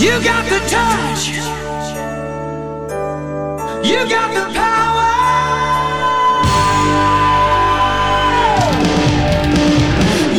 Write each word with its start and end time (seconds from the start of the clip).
You 0.00 0.12
got 0.22 0.44
the 0.48 0.60
touch. 0.70 1.28
You 3.82 4.06
got 4.08 4.30
the 4.32 4.46
power. 4.54 5.08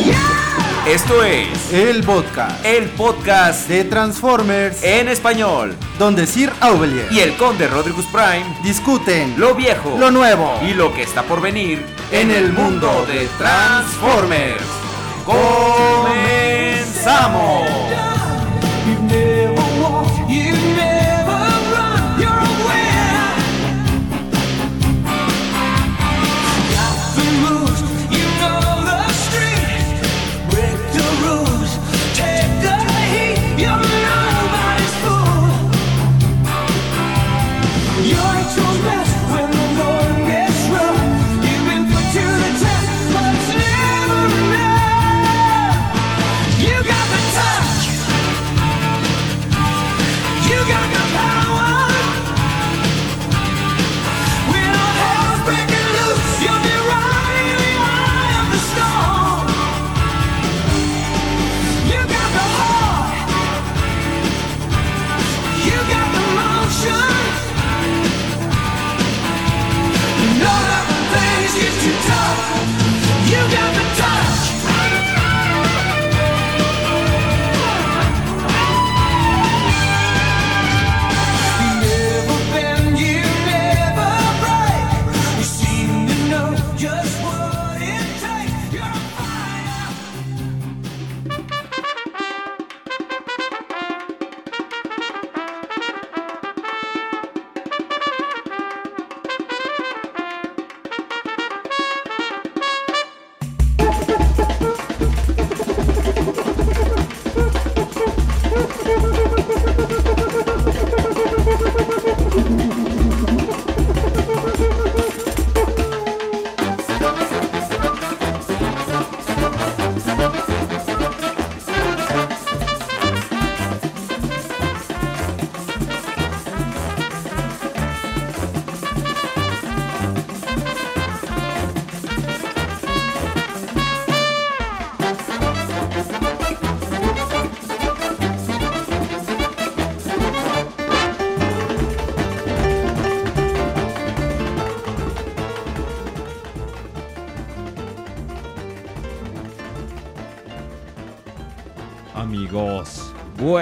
Yeah. 0.02 0.86
Esto 0.86 1.22
es 1.24 1.72
El 1.74 2.02
podcast 2.04 2.64
el 2.64 2.88
podcast 2.88 3.68
de 3.68 3.84
Transformers, 3.84 4.82
en 4.82 5.08
español. 5.08 5.76
donde 5.98 6.26
Sir 6.26 6.50
Aubelier 6.60 7.06
Y 7.10 7.20
el 7.20 7.36
conde 7.36 7.68
Rodrigus 7.68 8.06
Prime, 8.06 8.46
discuten 8.62 9.38
lo 9.38 9.54
viejo, 9.54 9.94
lo 9.98 10.10
nuevo 10.10 10.58
y 10.66 10.72
lo 10.72 10.94
que 10.94 11.02
está 11.02 11.22
por 11.24 11.42
venir 11.42 11.84
en 12.10 12.30
el 12.30 12.54
mundo 12.54 13.04
de 13.06 13.28
Transformers. 13.36 14.64
¡Comenzamos! 15.26 18.09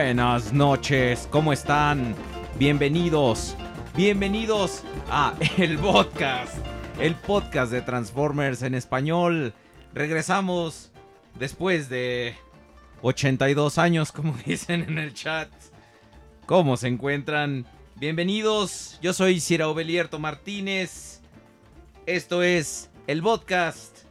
Buenas 0.09 0.55
noches, 0.55 1.29
¿cómo 1.31 1.53
están? 1.53 2.15
Bienvenidos, 2.59 3.55
bienvenidos 3.95 4.83
a 5.11 5.35
el 5.59 5.77
podcast, 5.77 6.57
el 6.99 7.15
podcast 7.15 7.71
de 7.71 7.83
Transformers 7.83 8.63
en 8.63 8.75
español. 8.75 9.53
Regresamos 9.93 10.93
después 11.39 11.91
de 11.91 12.35
82 13.03 13.77
años, 13.77 14.11
como 14.11 14.35
dicen 14.47 14.87
en 14.89 14.97
el 14.97 15.13
chat. 15.13 15.51
¿Cómo 16.47 16.79
se 16.79 16.89
encuentran? 16.89 17.67
Bienvenidos, 17.97 18.99
yo 19.03 19.13
soy 19.13 19.41
Cira 19.41 19.69
Obelierto 19.69 20.19
Martínez. 20.19 21.21
Esto 22.07 22.43
es 22.43 22.89
el 23.07 23.23
podcast 23.23 24.05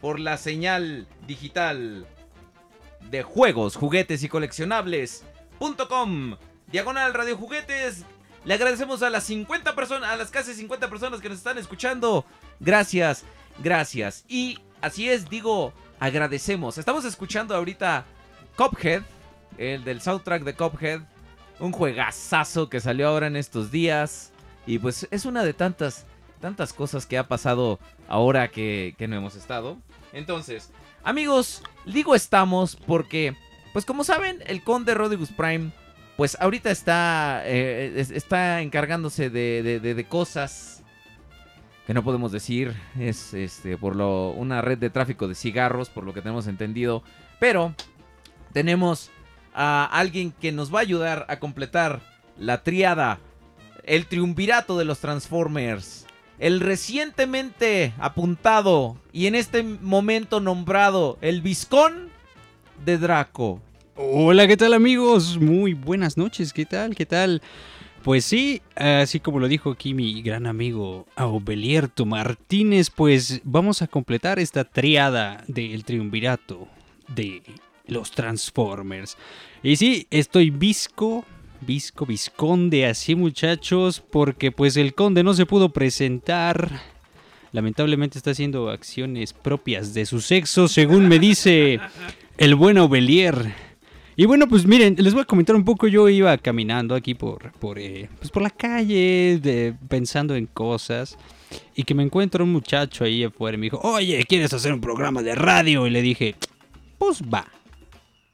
por 0.00 0.18
la 0.18 0.36
señal 0.36 1.06
digital 1.28 2.08
de 3.08 3.22
juegos, 3.22 3.76
juguetes 3.76 4.24
y 4.24 4.28
coleccionables.com. 5.58 6.36
Diagonal 6.70 7.14
Radio 7.14 7.36
Juguetes. 7.36 8.04
Le 8.44 8.54
agradecemos 8.54 9.02
a 9.02 9.10
las 9.10 9.24
50 9.24 9.74
personas, 9.74 10.10
a 10.10 10.16
las 10.16 10.30
casi 10.30 10.54
50 10.54 10.90
personas 10.90 11.20
que 11.20 11.28
nos 11.28 11.38
están 11.38 11.56
escuchando. 11.58 12.24
Gracias, 12.60 13.24
gracias. 13.58 14.24
Y 14.28 14.58
así 14.80 15.08
es, 15.08 15.28
digo, 15.30 15.72
agradecemos. 15.98 16.76
Estamos 16.76 17.04
escuchando 17.04 17.54
ahorita 17.54 18.04
Cophead, 18.56 19.02
el 19.56 19.84
del 19.84 20.02
soundtrack 20.02 20.42
de 20.42 20.54
Cophead. 20.54 21.00
Un 21.58 21.72
juegazazo 21.72 22.68
que 22.68 22.80
salió 22.80 23.08
ahora 23.08 23.28
en 23.28 23.36
estos 23.36 23.70
días. 23.70 24.32
Y 24.66 24.78
pues 24.78 25.08
es 25.10 25.24
una 25.24 25.44
de 25.44 25.54
tantas, 25.54 26.04
tantas 26.40 26.72
cosas 26.72 27.06
que 27.06 27.16
ha 27.16 27.28
pasado 27.28 27.78
ahora 28.08 28.48
que, 28.48 28.94
que 28.98 29.08
no 29.08 29.16
hemos 29.16 29.36
estado. 29.36 29.78
Entonces, 30.12 30.70
Amigos, 31.06 31.62
digo 31.84 32.14
estamos 32.14 32.76
porque, 32.76 33.36
pues 33.74 33.84
como 33.84 34.04
saben, 34.04 34.38
el 34.46 34.62
conde 34.62 34.94
Rodigus 34.94 35.32
Prime, 35.32 35.70
pues 36.16 36.38
ahorita 36.40 36.70
está, 36.70 37.42
eh, 37.44 37.92
es- 37.96 38.10
está 38.10 38.62
encargándose 38.62 39.28
de, 39.28 39.62
de- 39.62 39.80
de- 39.80 39.94
de 39.94 40.04
cosas 40.04 40.82
que 41.86 41.92
no 41.92 42.02
podemos 42.02 42.32
decir. 42.32 42.72
Es 42.98 43.34
este 43.34 43.76
por 43.76 43.94
lo 43.96 44.30
una 44.30 44.62
red 44.62 44.78
de 44.78 44.88
tráfico 44.88 45.28
de 45.28 45.34
cigarros, 45.34 45.90
por 45.90 46.04
lo 46.04 46.14
que 46.14 46.22
tenemos 46.22 46.46
entendido. 46.46 47.02
Pero 47.40 47.74
tenemos 48.54 49.10
a 49.54 49.84
alguien 49.84 50.32
que 50.32 50.52
nos 50.52 50.72
va 50.74 50.78
a 50.78 50.82
ayudar 50.82 51.26
a 51.28 51.38
completar 51.40 52.00
la 52.38 52.62
triada, 52.62 53.18
el 53.84 54.06
triunvirato 54.06 54.78
de 54.78 54.84
los 54.84 55.00
Transformers. 55.00 56.06
El 56.38 56.60
recientemente 56.60 57.92
apuntado 57.98 58.96
y 59.12 59.26
en 59.26 59.34
este 59.34 59.62
momento 59.62 60.40
nombrado 60.40 61.18
el 61.20 61.42
Viscón 61.42 62.10
de 62.84 62.98
Draco. 62.98 63.60
Hola, 63.96 64.46
¿qué 64.46 64.56
tal 64.56 64.74
amigos? 64.74 65.38
Muy 65.38 65.72
buenas 65.72 66.16
noches, 66.16 66.52
¿qué 66.52 66.66
tal? 66.66 66.94
¿Qué 66.94 67.06
tal? 67.06 67.40
Pues 68.02 68.26
sí, 68.26 68.60
así 68.76 69.20
como 69.20 69.38
lo 69.38 69.48
dijo 69.48 69.70
aquí 69.70 69.94
mi 69.94 70.20
gran 70.20 70.46
amigo 70.46 71.06
Aubelierto 71.16 72.04
Martínez, 72.04 72.90
pues 72.90 73.40
vamos 73.44 73.80
a 73.80 73.86
completar 73.86 74.38
esta 74.38 74.64
triada 74.64 75.42
del 75.48 75.84
triunvirato 75.84 76.68
de 77.08 77.42
los 77.86 78.10
Transformers. 78.10 79.16
Y 79.62 79.76
sí, 79.76 80.06
estoy 80.10 80.50
visco, 80.50 81.24
visco, 81.62 82.04
visconde 82.04 82.86
así 82.86 83.14
muchachos, 83.14 84.02
porque 84.10 84.52
pues 84.52 84.76
el 84.76 84.94
conde 84.94 85.22
no 85.22 85.32
se 85.32 85.46
pudo 85.46 85.70
presentar. 85.70 86.82
Lamentablemente 87.52 88.18
está 88.18 88.32
haciendo 88.32 88.68
acciones 88.68 89.32
propias 89.32 89.94
de 89.94 90.04
su 90.04 90.20
sexo, 90.20 90.68
según 90.68 91.08
me 91.08 91.18
dice 91.18 91.78
el 92.38 92.54
buen 92.54 92.78
Aubelier. 92.78 93.54
Y 94.16 94.26
bueno, 94.26 94.46
pues 94.46 94.64
miren, 94.64 94.94
les 94.98 95.12
voy 95.12 95.22
a 95.22 95.26
comentar 95.26 95.56
un 95.56 95.64
poco. 95.64 95.88
Yo 95.88 96.08
iba 96.08 96.36
caminando 96.38 96.94
aquí 96.94 97.14
por, 97.14 97.50
por, 97.52 97.78
eh, 97.78 98.08
pues 98.18 98.30
por 98.30 98.42
la 98.42 98.50
calle, 98.50 99.38
de- 99.42 99.74
pensando 99.88 100.36
en 100.36 100.46
cosas. 100.46 101.16
Y 101.74 101.82
que 101.84 101.94
me 101.94 102.02
encuentro 102.02 102.44
un 102.44 102.52
muchacho 102.52 103.04
ahí 103.04 103.24
afuera 103.24 103.56
y 103.56 103.58
me 103.58 103.64
dijo, 103.66 103.80
oye, 103.82 104.24
¿quieres 104.28 104.52
hacer 104.52 104.72
un 104.72 104.80
programa 104.80 105.22
de 105.22 105.34
radio? 105.34 105.86
Y 105.86 105.90
le 105.90 106.02
dije, 106.02 106.34
pues 106.98 107.22
va. 107.22 107.46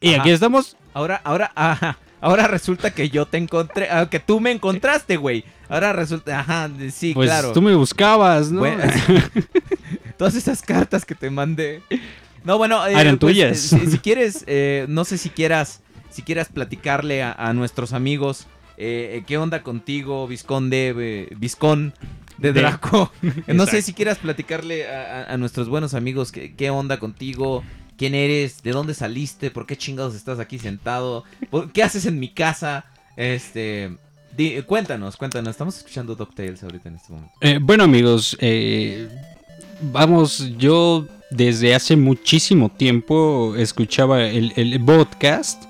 Y 0.00 0.12
Ajá. 0.14 0.20
aquí 0.22 0.30
estamos. 0.30 0.76
Ahora, 0.92 1.20
ahora, 1.24 1.52
ajá, 1.54 1.98
ahora 2.20 2.46
resulta 2.48 2.92
que 2.92 3.08
yo 3.10 3.26
te 3.26 3.36
encontré, 3.38 3.88
ah, 3.90 4.08
que 4.10 4.20
tú 4.20 4.40
me 4.40 4.50
encontraste, 4.50 5.16
güey. 5.16 5.44
Ahora 5.68 5.92
resulta, 5.92 6.40
ajá, 6.40 6.68
sí, 6.90 7.12
Pues 7.14 7.28
claro. 7.28 7.52
tú 7.52 7.62
me 7.62 7.74
buscabas, 7.74 8.50
¿no? 8.50 8.60
Bueno, 8.60 8.82
todas 10.18 10.34
esas 10.34 10.62
cartas 10.62 11.04
que 11.04 11.14
te 11.14 11.30
mandé. 11.30 11.82
No, 12.44 12.58
bueno, 12.58 12.86
eh, 12.86 12.92
Ah, 12.96 13.00
eran 13.02 13.18
pues, 13.18 13.34
tuyas. 13.34 13.72
eh, 13.72 13.78
si, 13.80 13.86
si 13.90 13.98
quieres, 14.02 14.44
eh, 14.46 14.86
no 14.88 15.04
sé 15.04 15.18
si 15.18 15.30
quieras, 15.30 15.80
si 16.10 16.22
quieras 16.22 16.48
platicarle 16.48 17.22
a, 17.22 17.32
a 17.32 17.52
nuestros 17.52 17.92
amigos 17.92 18.46
eh, 18.76 19.16
eh, 19.18 19.24
qué 19.26 19.36
onda 19.38 19.62
contigo, 19.62 20.26
Visconde, 20.26 20.94
eh, 20.98 21.28
Viscón 21.36 21.92
de 22.38 22.52
De- 22.52 22.60
Draco. 22.60 23.12
no 23.46 23.66
sé 23.66 23.82
si 23.82 23.92
quieras 23.92 24.18
platicarle 24.18 24.88
a, 24.88 25.24
a- 25.28 25.34
a 25.34 25.36
nuestros 25.36 25.68
buenos 25.68 25.92
amigos 25.94 26.32
qué, 26.32 26.54
qué 26.54 26.70
onda 26.70 26.98
contigo, 26.98 27.62
quién 27.98 28.14
eres, 28.14 28.62
de 28.62 28.70
dónde 28.72 28.94
saliste, 28.94 29.50
por 29.50 29.66
qué 29.66 29.76
chingados 29.76 30.14
estás 30.14 30.38
aquí 30.38 30.58
sentado, 30.58 31.24
qué 31.74 31.82
haces 31.82 32.06
en 32.06 32.18
mi 32.18 32.30
casa, 32.32 32.86
este. 33.16 33.98
di- 34.34 34.62
cuéntanos, 34.62 35.18
cuéntanos. 35.18 35.50
Estamos 35.50 35.76
escuchando 35.76 36.14
DuckTales 36.14 36.62
ahorita 36.62 36.88
en 36.88 36.94
este 36.96 37.12
momento. 37.12 37.34
Eh, 37.42 37.58
bueno 37.60 37.84
amigos, 37.84 38.34
eh, 38.40 39.10
vamos, 39.82 40.52
yo 40.56 41.06
desde 41.30 41.74
hace 41.74 41.96
muchísimo 41.96 42.68
tiempo 42.68 43.54
escuchaba 43.56 44.22
el, 44.24 44.52
el 44.56 44.80
podcast. 44.84 45.64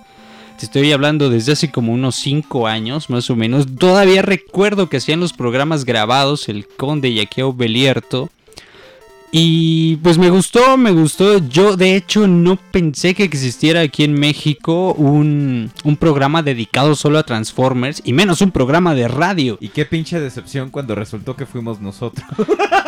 Te 0.58 0.66
estoy 0.66 0.92
hablando 0.92 1.30
desde 1.30 1.52
hace 1.52 1.70
como 1.70 1.92
unos 1.92 2.16
5 2.16 2.66
años 2.66 3.08
más 3.08 3.30
o 3.30 3.36
menos. 3.36 3.66
Todavía 3.78 4.20
recuerdo 4.20 4.88
que 4.88 4.98
hacían 4.98 5.20
los 5.20 5.32
programas 5.32 5.84
grabados 5.84 6.48
el 6.48 6.66
Conde 6.66 7.08
y 7.08 7.26
Belierto. 7.54 8.28
Y 9.32 9.96
pues 9.96 10.18
me 10.18 10.28
gustó, 10.28 10.76
me 10.76 10.90
gustó. 10.90 11.38
Yo 11.38 11.76
de 11.76 11.94
hecho 11.94 12.26
no 12.26 12.56
pensé 12.56 13.14
que 13.14 13.22
existiera 13.22 13.80
aquí 13.80 14.02
en 14.02 14.14
México 14.14 14.92
un, 14.94 15.70
un 15.84 15.96
programa 15.96 16.42
dedicado 16.42 16.96
solo 16.96 17.18
a 17.18 17.22
Transformers 17.22 18.02
y 18.04 18.12
menos 18.12 18.40
un 18.40 18.50
programa 18.50 18.94
de 18.94 19.06
radio. 19.06 19.56
Y 19.60 19.68
qué 19.68 19.84
pinche 19.86 20.18
decepción 20.18 20.70
cuando 20.70 20.96
resultó 20.96 21.36
que 21.36 21.46
fuimos 21.46 21.80
nosotros. 21.80 22.26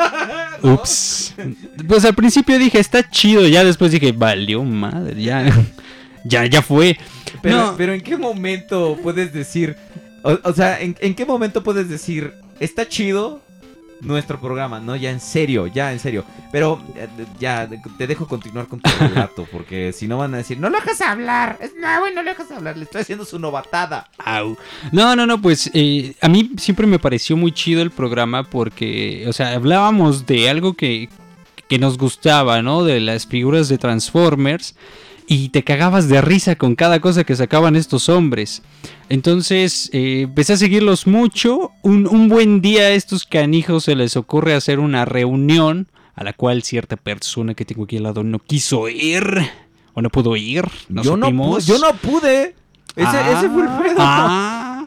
Ups. 0.62 1.34
Pues 1.86 2.04
al 2.04 2.14
principio 2.14 2.58
dije, 2.58 2.78
está 2.80 3.08
chido. 3.08 3.46
Ya 3.46 3.62
después 3.64 3.92
dije, 3.92 4.10
valió 4.12 4.64
madre. 4.64 5.22
Ya, 5.22 5.46
ya, 6.24 6.46
ya 6.46 6.60
fue. 6.62 6.98
Pero, 7.40 7.56
No. 7.56 7.74
pero 7.76 7.92
¿en 7.94 8.00
qué 8.00 8.16
momento 8.16 8.98
puedes 9.02 9.32
decir, 9.32 9.76
o, 10.22 10.38
o 10.42 10.52
sea, 10.52 10.80
¿en, 10.80 10.96
en 11.00 11.14
qué 11.14 11.24
momento 11.24 11.62
puedes 11.62 11.88
decir, 11.88 12.32
está 12.60 12.88
chido 12.88 13.40
nuestro 14.02 14.40
programa? 14.40 14.80
No, 14.80 14.96
ya 14.96 15.10
en 15.10 15.20
serio, 15.20 15.66
ya 15.66 15.92
en 15.92 15.98
serio. 15.98 16.24
Pero 16.50 16.82
eh, 16.96 17.08
ya, 17.38 17.68
te 17.96 18.06
dejo 18.06 18.26
continuar 18.26 18.66
con 18.66 18.80
tu 18.80 18.90
relato, 19.00 19.46
porque 19.50 19.92
si 19.92 20.06
no 20.06 20.18
van 20.18 20.34
a 20.34 20.38
decir, 20.38 20.58
no 20.58 20.68
lo 20.68 20.78
dejas 20.78 21.00
hablar. 21.00 21.58
Es, 21.60 21.72
no, 21.74 22.00
güey, 22.00 22.14
no 22.14 22.22
lo 22.22 22.30
dejas 22.30 22.50
hablar, 22.50 22.76
le 22.76 22.84
estoy 22.84 23.02
haciendo 23.02 23.24
su 23.24 23.38
novatada. 23.38 24.08
Au. 24.18 24.56
No, 24.90 25.16
no, 25.16 25.26
no, 25.26 25.40
pues 25.40 25.70
eh, 25.74 26.14
a 26.20 26.28
mí 26.28 26.52
siempre 26.58 26.86
me 26.86 26.98
pareció 26.98 27.36
muy 27.36 27.52
chido 27.52 27.82
el 27.82 27.90
programa 27.90 28.44
porque, 28.44 29.24
o 29.28 29.32
sea, 29.32 29.54
hablábamos 29.54 30.26
de 30.26 30.50
algo 30.50 30.74
que, 30.74 31.08
que 31.68 31.78
nos 31.78 31.96
gustaba, 31.96 32.62
¿no? 32.62 32.84
De 32.84 33.00
las 33.00 33.26
figuras 33.26 33.68
de 33.68 33.78
Transformers 33.78 34.74
y 35.34 35.48
te 35.48 35.62
cagabas 35.64 36.08
de 36.08 36.20
risa 36.20 36.56
con 36.56 36.74
cada 36.74 37.00
cosa 37.00 37.24
que 37.24 37.34
sacaban 37.34 37.74
estos 37.74 38.08
hombres. 38.10 38.62
Entonces 39.08 39.88
eh, 39.94 40.22
empecé 40.22 40.52
a 40.52 40.56
seguirlos 40.58 41.06
mucho. 41.06 41.70
Un, 41.82 42.06
un 42.06 42.28
buen 42.28 42.60
día 42.60 42.82
a 42.82 42.90
estos 42.90 43.24
canijos 43.24 43.84
se 43.84 43.94
les 43.94 44.16
ocurre 44.16 44.54
hacer 44.54 44.78
una 44.78 45.04
reunión 45.06 45.88
a 46.14 46.24
la 46.24 46.34
cual 46.34 46.62
cierta 46.62 46.96
persona 46.96 47.54
que 47.54 47.64
tengo 47.64 47.84
aquí 47.84 47.96
al 47.96 48.02
lado 48.02 48.22
no 48.24 48.38
quiso 48.40 48.88
ir 48.90 49.24
o 49.94 50.02
no 50.02 50.10
pudo 50.10 50.36
ir. 50.36 50.64
No 50.90 51.02
yo, 51.02 51.16
no 51.16 51.30
pude, 51.30 51.62
yo 51.62 51.78
no 51.78 51.94
pude. 51.94 52.54
Ese, 52.94 53.06
Ah, 53.06 53.34
ese 53.38 53.48
fue 53.48 53.62
el 53.62 53.68
pedo. 53.82 53.96
ah. 54.00 54.86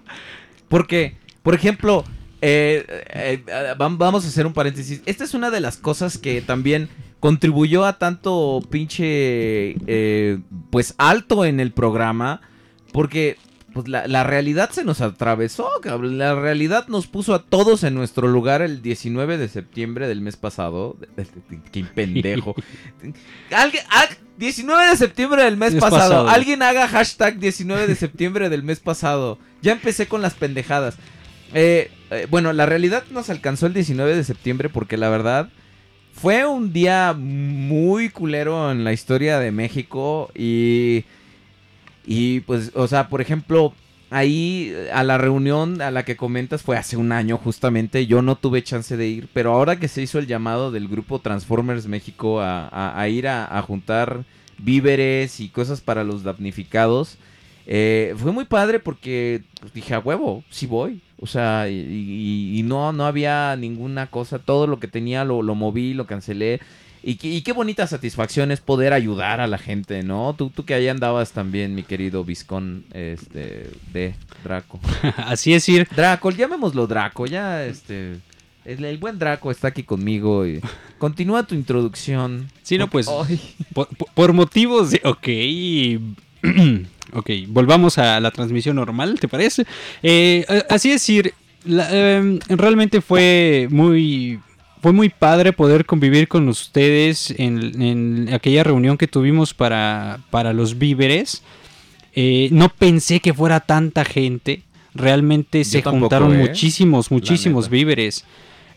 Porque, 0.67 1.17
por 1.41 1.55
ejemplo, 1.55 2.03
eh, 2.41 2.85
eh, 3.09 3.43
vam- 3.79 3.97
vamos 3.97 4.25
a 4.25 4.27
hacer 4.27 4.45
un 4.45 4.53
paréntesis. 4.53 5.01
Esta 5.07 5.23
es 5.23 5.33
una 5.33 5.49
de 5.49 5.59
las 5.59 5.77
cosas 5.77 6.17
que 6.19 6.41
también 6.41 6.89
contribuyó 7.19 7.85
a 7.85 7.97
tanto 7.97 8.61
pinche, 8.69 9.75
eh, 9.87 10.39
pues 10.69 10.95
alto 10.97 11.45
en 11.45 11.59
el 11.59 11.71
programa. 11.71 12.41
Porque, 12.91 13.37
pues 13.73 13.87
la, 13.89 14.07
la 14.07 14.23
realidad 14.23 14.69
se 14.69 14.83
nos 14.85 15.01
atravesó, 15.01 15.69
cabrón. 15.81 16.17
La 16.17 16.35
realidad 16.35 16.87
nos 16.87 17.07
puso 17.07 17.33
a 17.33 17.43
todos 17.43 17.83
en 17.83 17.93
nuestro 17.93 18.27
lugar 18.27 18.61
el 18.61 18.81
19 18.81 19.37
de 19.37 19.49
septiembre 19.49 20.07
del 20.07 20.21
mes 20.21 20.37
pasado. 20.37 20.97
Qué 21.71 21.83
pendejo. 21.83 22.55
Alguien, 23.51 23.83
ah, 23.89 24.07
19 24.37 24.87
de 24.89 24.97
septiembre 24.97 25.43
del 25.43 25.57
mes 25.57 25.73
Mes 25.73 25.81
pasado. 25.81 25.99
pasado. 26.01 26.29
Alguien 26.29 26.61
haga 26.61 26.87
hashtag 26.87 27.39
19 27.39 27.87
de 27.87 27.95
septiembre 27.95 28.49
del 28.49 28.63
mes 28.63 28.79
pasado. 28.79 29.39
Ya 29.61 29.71
empecé 29.71 30.07
con 30.07 30.21
las 30.21 30.33
pendejadas. 30.33 30.95
Eh, 31.53 31.91
eh, 32.11 32.27
bueno, 32.29 32.51
la 32.53 32.65
realidad 32.65 33.03
nos 33.11 33.29
alcanzó 33.29 33.67
el 33.67 33.73
19 33.73 34.15
de 34.15 34.23
septiembre 34.23 34.69
porque 34.69 34.97
la 34.97 35.09
verdad 35.09 35.49
fue 36.15 36.45
un 36.45 36.71
día 36.73 37.13
muy 37.17 38.09
culero 38.09 38.71
en 38.71 38.83
la 38.83 38.93
historia 38.93 39.39
de 39.39 39.51
México 39.51 40.31
y... 40.35 41.03
Y 42.07 42.41
pues, 42.41 42.71
o 42.75 42.87
sea, 42.87 43.09
por 43.09 43.19
ejemplo, 43.19 43.73
ahí 44.11 44.71
a 44.93 45.03
la 45.03 45.17
reunión 45.17 45.81
a 45.81 45.89
la 45.89 46.05
que 46.05 46.15
comentas 46.15 46.61
fue 46.61 46.77
hace 46.77 46.97
un 46.97 47.11
año 47.11 47.37
justamente, 47.39 48.05
yo 48.05 48.21
no 48.21 48.35
tuve 48.35 48.61
chance 48.63 48.95
de 48.95 49.07
ir, 49.07 49.27
pero 49.33 49.53
ahora 49.53 49.79
que 49.79 49.87
se 49.87 50.03
hizo 50.03 50.19
el 50.19 50.27
llamado 50.27 50.69
del 50.69 50.87
grupo 50.87 51.17
Transformers 51.17 51.87
México 51.87 52.41
a, 52.41 52.67
a- 52.67 52.99
a 53.01 53.09
ir 53.09 53.27
a, 53.27 53.57
a 53.57 53.61
juntar 53.63 54.23
víveres 54.59 55.39
y 55.39 55.49
cosas 55.49 55.81
para 55.81 56.03
los 56.03 56.21
damnificados, 56.21 57.17
eh, 57.67 58.13
fue 58.17 58.31
muy 58.31 58.45
padre 58.45 58.79
porque 58.79 59.41
pues, 59.59 59.73
dije, 59.73 59.93
a 59.93 59.99
huevo, 59.99 60.43
sí 60.49 60.65
voy. 60.67 61.01
O 61.19 61.27
sea, 61.27 61.69
y, 61.69 61.73
y- 61.75 62.59
y 62.59 62.63
no, 62.63 62.91
no 62.91 63.05
había 63.05 63.55
ninguna 63.55 64.07
cosa, 64.07 64.37
todo 64.39 64.67
lo 64.67 64.79
que 64.79 64.87
tenía 64.87 65.23
lo, 65.23 65.41
lo 65.41 65.55
moví, 65.55 65.93
lo 65.93 66.05
cancelé. 66.05 66.59
Y, 67.01 67.15
qué- 67.15 67.29
y 67.29 67.41
qué 67.41 67.51
bonita 67.53 67.85
satisfacción 67.87 68.51
es 68.51 68.59
poder 68.61 68.91
ayudar 68.91 69.39
a 69.39 69.47
la 69.47 69.57
gente, 69.59 70.01
¿no? 70.03 70.33
Tú, 70.37 70.49
tú 70.49 70.65
que 70.65 70.73
ahí 70.73 70.87
andabas 70.87 71.31
también, 71.33 71.73
mi 71.75 71.83
querido 71.83 72.23
Viscón 72.25 72.83
este, 72.93 73.69
de 73.93 74.15
Draco. 74.43 74.79
Así 75.17 75.53
es, 75.53 75.69
ir. 75.69 75.87
Draco, 75.95 76.31
llamémoslo 76.31 76.87
Draco, 76.87 77.25
ya 77.27 77.63
este... 77.65 78.17
El, 78.65 78.83
el 78.83 78.97
buen 78.97 79.19
Draco 79.19 79.51
está 79.51 79.67
aquí 79.67 79.83
conmigo 79.83 80.47
y 80.47 80.59
continúa 80.97 81.43
tu 81.45 81.53
introducción. 81.53 82.49
Sí, 82.63 82.79
no, 82.79 82.89
pues. 82.89 83.05
Por- 83.75 83.87
por 84.15 84.33
motivos 84.33 84.89
de. 84.89 85.01
Ok. 85.03 85.27
ok, 87.13 87.29
volvamos 87.47 87.97
a 87.97 88.19
la 88.19 88.31
transmisión 88.31 88.75
normal, 88.75 89.19
¿te 89.19 89.27
parece? 89.27 89.65
Eh, 90.03 90.45
así 90.69 90.91
la- 91.65 91.89
em, 92.17 92.39
realmente 92.49 93.01
fue 93.01 93.67
muy. 93.71 94.39
Fue 94.81 94.93
muy 94.93 95.09
padre 95.09 95.51
poder 95.51 95.85
convivir 95.85 96.27
con 96.27 96.47
ustedes 96.47 97.33
en, 97.39 97.81
en 97.81 98.31
aquella 98.31 98.63
reunión 98.63 98.99
que 98.99 99.07
tuvimos 99.07 99.51
para, 99.55 100.19
para 100.29 100.53
los 100.53 100.77
víveres. 100.77 101.41
Eh, 102.13 102.49
no 102.51 102.69
pensé 102.69 103.19
que 103.19 103.33
fuera 103.33 103.61
tanta 103.61 104.05
gente. 104.05 104.61
Realmente 104.93 105.63
se 105.63 105.81
tampoco, 105.81 106.01
juntaron 106.01 106.35
¿eh? 106.35 106.37
muchísimos, 106.37 107.09
muchísimos 107.09 107.67
víveres. 107.69 108.25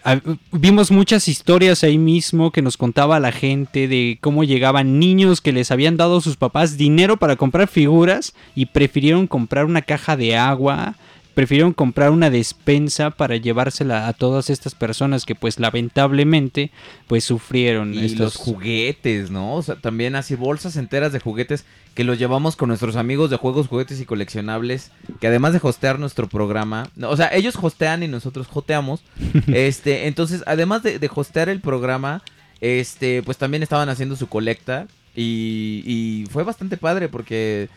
Ah, 0.05 0.21
Vimos 0.53 0.91
muchas 0.91 1.29
historias 1.29 1.83
ahí 1.85 1.99
mismo 1.99 2.53
que 2.53 2.63
nos 2.63 2.77
contaba 2.77 3.21
la 3.21 3.33
gente 3.33 3.89
de 3.89 4.19
cómo 4.21 4.45
llegaban 4.45 4.99
niños 4.99 5.41
que 5.41 5.53
les 5.53 5.71
habían 5.71 5.97
dado 5.97 6.21
sus 6.21 6.37
papás 6.37 6.77
dinero 6.77 7.17
para 7.17 7.37
comprar 7.37 7.69
figuras 7.69 8.35
y 8.55 8.67
prefirieron 8.67 9.27
comprar 9.27 9.65
una 9.65 9.83
caja 9.83 10.17
de 10.17 10.37
agua, 10.37 10.97
prefirieron 11.39 11.73
comprar 11.73 12.11
una 12.11 12.31
despensa 12.31 13.11
para 13.11 13.37
llevársela 13.37 14.09
a 14.09 14.13
todas 14.13 14.51
estas 14.51 14.75
personas 14.75 15.25
que 15.25 15.37
pues 15.37 15.61
lamentablemente 15.61 16.73
pues 17.07 17.23
sufrieron 17.23 17.95
Y 17.95 18.07
estos 18.07 18.19
los 18.19 18.35
juguetes, 18.35 19.31
¿no? 19.31 19.55
O 19.55 19.63
sea, 19.63 19.77
también 19.77 20.17
así 20.17 20.35
bolsas 20.35 20.77
enteras 20.77 21.13
de 21.13 21.21
juguetes 21.21 21.65
que 21.95 22.03
los 22.03 22.19
llevamos 22.19 22.57
con 22.57 22.71
nuestros 22.71 22.97
amigos 22.97 23.31
de 23.31 23.37
juegos, 23.37 23.69
juguetes 23.69 24.01
y 24.01 24.05
coleccionables, 24.05 24.91
que 25.21 25.29
además 25.29 25.53
de 25.53 25.61
hostear 25.63 26.01
nuestro 26.01 26.29
programa, 26.29 26.91
no, 26.97 27.09
o 27.09 27.17
sea, 27.17 27.29
ellos 27.33 27.57
hostean 27.63 28.03
y 28.03 28.09
nosotros 28.09 28.49
joteamos. 28.49 29.05
este, 29.47 30.09
entonces, 30.09 30.43
además 30.45 30.83
de, 30.83 30.99
de 30.99 31.11
hostear 31.15 31.49
el 31.49 31.61
programa, 31.61 32.21
este, 32.61 33.23
pues 33.23 33.39
también 33.39 33.63
estaban 33.63 33.89
haciendo 33.89 34.17
su 34.17 34.27
colecta 34.27 34.89
y, 35.15 35.85
y 35.87 36.27
fue 36.33 36.43
bastante 36.43 36.77
padre 36.79 37.09
porque 37.09 37.69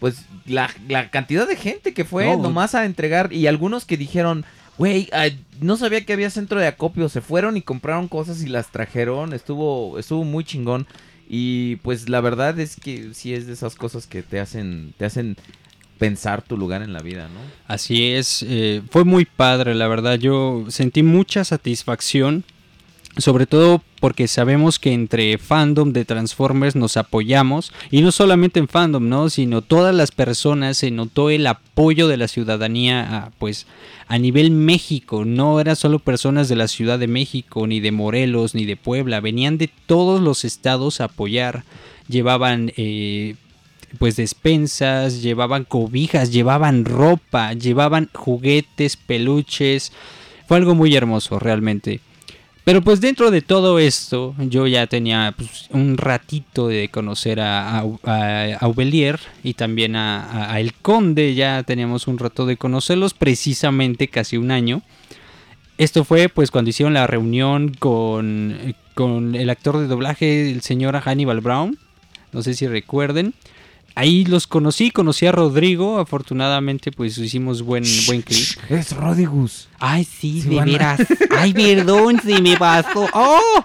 pues 0.00 0.24
la, 0.46 0.70
la 0.88 1.10
cantidad 1.10 1.46
de 1.48 1.56
gente 1.56 1.94
que 1.94 2.04
fue 2.04 2.26
No. 2.26 2.42
nomás 2.42 2.74
a 2.74 2.84
entregar 2.84 3.32
y 3.32 3.46
algunos 3.46 3.84
que 3.84 3.96
dijeron, 3.96 4.44
güey, 4.78 5.08
ay, 5.12 5.40
no 5.60 5.76
sabía 5.76 6.04
que 6.04 6.12
había 6.12 6.28
centro 6.30 6.60
de 6.60 6.66
acopio, 6.66 7.08
se 7.08 7.20
fueron 7.22 7.56
y 7.56 7.62
compraron 7.62 8.08
cosas 8.08 8.42
y 8.42 8.46
las 8.48 8.70
trajeron, 8.70 9.32
estuvo, 9.32 9.98
estuvo 9.98 10.24
muy 10.24 10.44
chingón 10.44 10.86
y 11.28 11.76
pues 11.76 12.08
la 12.08 12.20
verdad 12.20 12.58
es 12.60 12.76
que 12.76 13.10
sí 13.14 13.34
es 13.34 13.46
de 13.46 13.54
esas 13.54 13.74
cosas 13.74 14.06
que 14.06 14.22
te 14.22 14.38
hacen, 14.38 14.92
te 14.98 15.06
hacen 15.06 15.36
pensar 15.98 16.42
tu 16.42 16.58
lugar 16.58 16.82
en 16.82 16.92
la 16.92 17.00
vida, 17.00 17.28
¿no? 17.28 17.40
Así 17.66 18.12
es, 18.12 18.44
eh, 18.46 18.82
fue 18.90 19.04
muy 19.04 19.24
padre, 19.24 19.74
la 19.74 19.88
verdad. 19.88 20.16
Yo 20.18 20.66
sentí 20.68 21.02
mucha 21.02 21.42
satisfacción, 21.42 22.44
sobre 23.16 23.46
todo 23.46 23.82
porque 24.06 24.28
sabemos 24.28 24.78
que 24.78 24.92
entre 24.92 25.36
fandom 25.36 25.92
de 25.92 26.04
Transformers 26.04 26.76
nos 26.76 26.96
apoyamos 26.96 27.72
y 27.90 28.02
no 28.02 28.12
solamente 28.12 28.60
en 28.60 28.68
fandom, 28.68 29.08
¿no? 29.08 29.30
Sino 29.30 29.62
todas 29.62 29.92
las 29.92 30.12
personas 30.12 30.76
se 30.76 30.92
notó 30.92 31.28
el 31.28 31.44
apoyo 31.44 32.06
de 32.06 32.16
la 32.16 32.28
ciudadanía 32.28 33.00
a, 33.00 33.30
pues 33.40 33.66
a 34.06 34.16
nivel 34.18 34.52
México, 34.52 35.24
no 35.24 35.58
eran 35.58 35.74
solo 35.74 35.98
personas 35.98 36.48
de 36.48 36.54
la 36.54 36.68
Ciudad 36.68 37.00
de 37.00 37.08
México, 37.08 37.66
ni 37.66 37.80
de 37.80 37.90
Morelos, 37.90 38.54
ni 38.54 38.64
de 38.64 38.76
Puebla, 38.76 39.18
venían 39.18 39.58
de 39.58 39.70
todos 39.86 40.20
los 40.20 40.44
estados 40.44 41.00
a 41.00 41.06
apoyar, 41.06 41.64
llevaban 42.06 42.72
eh, 42.76 43.34
pues 43.98 44.14
despensas, 44.14 45.20
llevaban 45.20 45.64
cobijas, 45.64 46.30
llevaban 46.30 46.84
ropa, 46.84 47.54
llevaban 47.54 48.08
juguetes, 48.14 48.96
peluches, 48.96 49.90
fue 50.46 50.58
algo 50.58 50.76
muy 50.76 50.94
hermoso 50.94 51.40
realmente. 51.40 51.98
Pero 52.66 52.82
pues 52.82 53.00
dentro 53.00 53.30
de 53.30 53.42
todo 53.42 53.78
esto, 53.78 54.34
yo 54.38 54.66
ya 54.66 54.88
tenía 54.88 55.32
pues, 55.36 55.68
un 55.70 55.96
ratito 55.96 56.66
de 56.66 56.88
conocer 56.88 57.38
a, 57.38 57.78
a, 57.78 58.54
Aubelier 58.58 59.20
y 59.44 59.54
también 59.54 59.94
a, 59.94 60.52
a, 60.52 60.58
El 60.58 60.74
Conde, 60.74 61.36
ya 61.36 61.62
teníamos 61.62 62.08
un 62.08 62.18
rato 62.18 62.44
de 62.44 62.56
conocerlos, 62.56 63.14
precisamente 63.14 64.08
casi 64.08 64.36
un 64.36 64.50
año. 64.50 64.82
Esto 65.78 66.02
fue 66.04 66.28
pues 66.28 66.50
cuando 66.50 66.70
hicieron 66.70 66.94
la 66.94 67.06
reunión 67.06 67.72
con, 67.72 68.74
con 68.94 69.36
el 69.36 69.48
actor 69.48 69.78
de 69.78 69.86
doblaje, 69.86 70.50
el 70.50 70.62
señor 70.62 70.96
Hannibal 70.98 71.42
Brown, 71.42 71.78
no 72.32 72.42
sé 72.42 72.54
si 72.54 72.66
recuerden. 72.66 73.32
Ahí 73.98 74.26
los 74.26 74.46
conocí, 74.46 74.90
conocí 74.90 75.26
a 75.26 75.32
Rodrigo, 75.32 75.98
afortunadamente 75.98 76.92
pues 76.92 77.16
hicimos 77.16 77.62
buen, 77.62 77.82
buen 78.06 78.20
clip. 78.22 78.46
Es 78.68 78.94
Rodigus. 78.94 79.68
Ay, 79.78 80.04
sí, 80.04 80.42
Sí, 80.42 80.50
de 80.50 80.56
van 80.56 80.66
veras. 80.66 81.00
Ay, 81.36 81.54
perdón, 81.54 82.20
se 82.22 82.40
me 82.42 82.56
pasó. 82.58 83.08
¡Oh! 83.14 83.64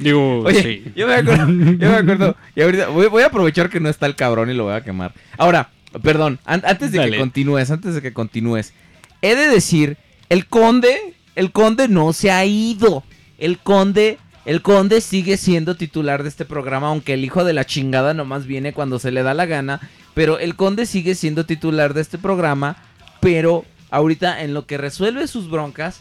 Digo, 0.00 0.40
Oye, 0.40 0.62
sí. 0.62 0.92
yo 0.96 1.06
me 1.06 1.14
acuerdo, 1.14 1.46
yo 1.46 1.88
me 1.88 1.96
acuerdo. 1.96 2.36
Y 2.56 2.62
ahorita 2.62 2.88
voy, 2.88 3.06
voy 3.06 3.22
a 3.22 3.26
aprovechar 3.26 3.70
que 3.70 3.78
no 3.80 3.88
está 3.88 4.06
el 4.06 4.16
cabrón 4.16 4.50
y 4.50 4.54
lo 4.54 4.64
voy 4.64 4.74
a 4.74 4.82
quemar. 4.82 5.14
Ahora, 5.38 5.70
perdón, 6.02 6.40
an- 6.44 6.62
antes 6.66 6.90
de 6.92 6.98
Dale. 6.98 7.12
que 7.12 7.18
continúes, 7.18 7.70
antes 7.70 7.94
de 7.94 8.02
que 8.02 8.12
continúes, 8.12 8.74
he 9.22 9.36
de 9.36 9.46
decir, 9.46 9.96
el 10.28 10.46
conde, 10.46 11.14
el 11.36 11.52
conde 11.52 11.86
no 11.88 12.12
se 12.12 12.30
ha 12.32 12.44
ido. 12.44 13.04
El 13.38 13.56
conde, 13.58 14.18
el 14.44 14.62
conde 14.62 15.00
sigue 15.00 15.36
siendo 15.36 15.76
titular 15.76 16.22
de 16.22 16.30
este 16.30 16.44
programa, 16.44 16.88
aunque 16.88 17.14
el 17.14 17.24
hijo 17.24 17.44
de 17.44 17.52
la 17.52 17.66
chingada 17.66 18.14
nomás 18.14 18.46
viene 18.46 18.72
cuando 18.72 18.98
se 18.98 19.10
le 19.10 19.22
da 19.22 19.34
la 19.34 19.46
gana. 19.46 19.80
Pero 20.14 20.38
el 20.38 20.56
conde 20.56 20.86
sigue 20.86 21.14
siendo 21.14 21.46
titular 21.46 21.94
de 21.94 22.00
este 22.00 22.18
programa, 22.18 22.76
pero 23.20 23.64
ahorita 23.90 24.42
en 24.42 24.54
lo 24.54 24.66
que 24.66 24.78
resuelve 24.78 25.26
sus 25.26 25.50
broncas, 25.50 26.00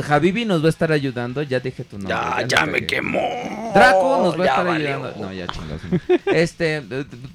Javibi 0.00 0.44
nos 0.44 0.62
va 0.62 0.66
a 0.66 0.70
estar 0.70 0.92
ayudando. 0.92 1.42
Ya 1.42 1.60
dije 1.60 1.84
tu 1.84 1.98
nombre. 1.98 2.14
Ya, 2.14 2.46
ya 2.46 2.66
me 2.66 2.86
quemó. 2.86 3.20
Draco 3.74 4.20
nos 4.22 4.38
va 4.38 4.44
a 4.44 4.46
estar 4.46 4.66
valió. 4.66 4.88
ayudando. 4.94 5.20
No, 5.26 5.32
ya 5.32 5.46
chingados. 5.48 5.82
Este, 6.26 6.82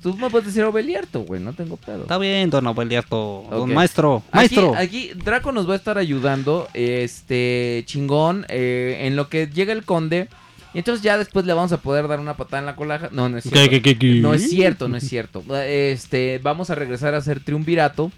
tú 0.01 0.15
me 0.17 0.29
puedes 0.29 0.47
decir 0.47 0.63
Obelierto, 0.63 1.21
güey, 1.21 1.41
no 1.41 1.53
tengo 1.53 1.77
pedo. 1.77 2.03
Está 2.03 2.17
bien, 2.17 2.49
don 2.49 2.65
Obelierto. 2.67 3.45
Don 3.49 3.73
maestro, 3.73 4.23
Aquí, 4.31 4.55
maestro. 4.55 4.75
aquí 4.75 5.11
Draco 5.15 5.51
nos 5.51 5.69
va 5.69 5.73
a 5.73 5.77
estar 5.77 5.97
ayudando, 5.97 6.67
este, 6.73 7.83
chingón, 7.85 8.45
eh, 8.49 8.99
en 9.01 9.15
lo 9.15 9.29
que 9.29 9.47
llega 9.47 9.73
el 9.73 9.83
conde. 9.83 10.29
Y 10.73 10.79
entonces 10.79 11.01
ya 11.01 11.17
después 11.17 11.45
le 11.45 11.53
vamos 11.53 11.71
a 11.71 11.77
poder 11.81 12.07
dar 12.07 12.19
una 12.19 12.35
patada 12.37 12.59
en 12.59 12.65
la 12.67 12.75
colaja. 12.75 13.09
No, 13.11 13.29
no 13.29 13.37
es 13.37 13.43
cierto. 13.45 13.59
¿Qué, 13.61 13.69
qué, 13.69 13.81
qué, 13.81 13.97
qué? 13.97 14.19
No 14.19 14.33
es 14.33 14.49
cierto, 14.49 14.87
no 14.87 14.97
es 14.97 15.07
cierto. 15.07 15.43
Este, 15.63 16.39
vamos 16.43 16.69
a 16.69 16.75
regresar 16.75 17.15
a 17.15 17.17
hacer 17.17 17.39
triunvirato. 17.39 18.11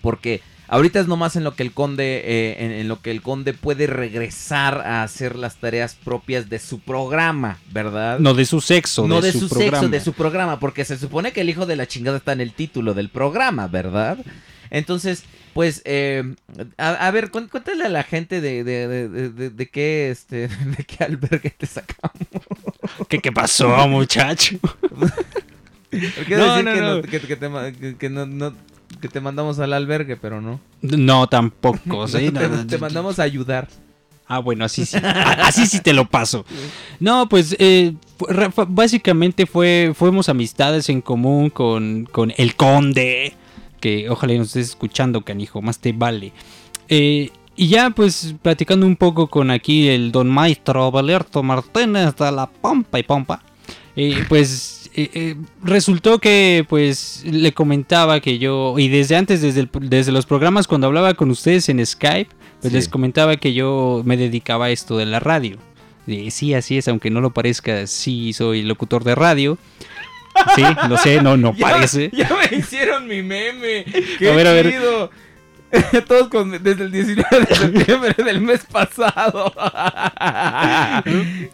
Porque 0.00 0.40
ahorita 0.74 0.98
es 1.00 1.06
nomás 1.06 1.36
en 1.36 1.44
lo 1.44 1.54
que 1.54 1.62
el 1.62 1.72
conde. 1.72 2.22
eh, 2.24 2.56
en, 2.64 2.72
en 2.72 2.88
lo 2.88 3.00
que 3.00 3.10
el 3.10 3.22
conde 3.22 3.52
puede 3.52 3.86
regresar 3.86 4.78
a 4.80 5.02
hacer 5.02 5.36
las 5.36 5.56
tareas 5.56 5.94
propias 5.94 6.48
de 6.48 6.58
su 6.58 6.80
programa, 6.80 7.58
¿verdad? 7.70 8.18
No 8.18 8.34
de 8.34 8.44
su 8.44 8.60
sexo, 8.60 9.06
no 9.06 9.20
de, 9.20 9.28
de, 9.30 9.32
su, 9.32 9.40
su, 9.40 9.48
programa. 9.50 9.78
sexo, 9.78 9.88
de 9.90 10.00
su 10.00 10.12
programa, 10.14 10.58
porque 10.58 10.84
se 10.84 10.98
supone 10.98 11.32
que 11.32 11.42
el 11.42 11.50
hijo 11.50 11.66
de 11.66 11.76
la 11.76 11.86
chingada 11.86 12.16
está 12.16 12.32
en 12.32 12.40
el 12.40 12.52
título 12.52 12.94
del 12.94 13.08
programa, 13.10 13.68
¿verdad? 13.68 14.18
Entonces, 14.70 15.24
pues, 15.52 15.82
eh, 15.84 16.34
a, 16.78 16.90
a 17.06 17.10
ver, 17.10 17.30
cuén- 17.30 17.48
cuéntale 17.48 17.84
a 17.84 17.88
la 17.90 18.04
gente 18.04 18.40
de, 18.40 18.64
de, 18.64 18.88
de, 18.88 19.50
de- 19.50 19.68
qué, 19.68 20.10
este, 20.10 20.48
de 20.76 20.84
qué 20.86 21.04
albergue 21.04 21.50
te 21.50 21.66
sacamos. 21.66 22.16
¿Qué, 23.08 23.18
qué 23.18 23.30
pasó, 23.32 23.68
muchacho? 23.86 24.56
Porque 25.90 26.36
No, 26.36 26.56
decir 26.56 26.64
no, 26.64 26.72
que, 26.74 26.80
no. 26.80 27.02
que- 27.02 27.20
que 27.20 27.36
te, 27.36 27.96
que- 27.98 28.08
no- 28.08 28.54
que 29.02 29.08
te 29.08 29.20
mandamos 29.20 29.58
al 29.58 29.74
albergue, 29.74 30.16
pero 30.16 30.40
no. 30.40 30.60
No, 30.80 31.26
tampoco. 31.26 32.08
¿sí? 32.08 32.30
te, 32.30 32.32
No, 32.32 32.48
no, 32.48 32.66
te 32.66 32.78
mandamos 32.78 33.18
a 33.18 33.24
ayudar. 33.24 33.68
Ah, 34.26 34.38
bueno, 34.38 34.64
así 34.64 34.86
sí. 34.86 34.96
Así 35.02 35.66
sí 35.66 35.80
te 35.80 35.92
lo 35.92 36.08
paso. 36.08 36.46
No, 37.00 37.28
pues 37.28 37.54
eh, 37.58 37.92
básicamente 38.68 39.44
fue, 39.44 39.92
fuimos 39.94 40.28
amistades 40.30 40.88
en 40.88 41.02
común 41.02 41.50
con, 41.50 42.08
con 42.10 42.32
el 42.38 42.54
conde. 42.54 43.34
Que 43.80 44.08
ojalá 44.08 44.34
nos 44.34 44.46
estés 44.48 44.68
escuchando, 44.70 45.22
canijo, 45.22 45.60
más 45.60 45.80
te 45.80 45.92
vale. 45.92 46.32
Eh, 46.88 47.30
y 47.56 47.66
ya 47.68 47.90
pues 47.90 48.34
platicando 48.40 48.86
un 48.86 48.96
poco 48.96 49.26
con 49.26 49.50
aquí 49.50 49.88
el 49.88 50.12
don 50.12 50.30
maestro 50.30 50.90
Valerto 50.90 51.42
Martínez 51.42 52.14
de 52.16 52.32
la 52.32 52.46
Pompa 52.46 52.98
y 53.00 53.02
Pompa. 53.02 53.42
eh, 53.96 54.24
pues 54.28 54.81
eh, 54.94 55.10
eh, 55.14 55.36
resultó 55.62 56.18
que 56.18 56.64
pues 56.68 57.22
le 57.24 57.52
comentaba 57.52 58.20
que 58.20 58.38
yo, 58.38 58.74
y 58.78 58.88
desde 58.88 59.16
antes, 59.16 59.40
desde, 59.42 59.60
el- 59.60 59.70
desde 59.88 60.12
los 60.12 60.26
programas 60.26 60.66
cuando 60.66 60.86
hablaba 60.86 61.14
con 61.14 61.30
ustedes 61.30 61.68
en 61.68 61.84
Skype, 61.84 62.30
pues 62.60 62.70
Sí. 62.72 62.76
les 62.76 62.88
comentaba 62.88 63.36
que 63.36 63.52
yo 63.54 64.02
me 64.04 64.16
dedicaba 64.16 64.66
a 64.66 64.70
esto 64.70 64.96
de 64.98 65.06
la 65.06 65.18
radio. 65.20 65.56
Y 66.06 66.30
sí, 66.30 66.52
así 66.54 66.78
es, 66.78 66.88
aunque 66.88 67.10
no 67.10 67.20
lo 67.20 67.30
parezca, 67.30 67.86
sí 67.86 68.32
soy 68.32 68.62
locutor 68.62 69.04
de 69.04 69.14
radio. 69.14 69.56
Sí, 70.56 70.62
lo 70.88 70.96
sé, 70.98 71.22
no, 71.22 71.36
no 71.36 71.54
Ya- 71.56 71.70
parece. 71.70 72.10
Ya, 72.12 72.28
me 72.50 72.56
hicieron 72.58 73.06
mi 73.06 73.22
meme. 73.22 73.84
Qué 74.18 74.30
A 74.30 74.34
ver, 74.34 74.46
a 74.46 74.52
ver. 74.52 75.10
Todos 76.06 76.28
con- 76.28 76.50
desde 76.62 76.84
el 76.84 76.92
19 76.92 77.46
de 77.48 77.54
septiembre 77.54 78.14
del 78.24 78.40
mes 78.42 78.60
pasado. 78.70 79.52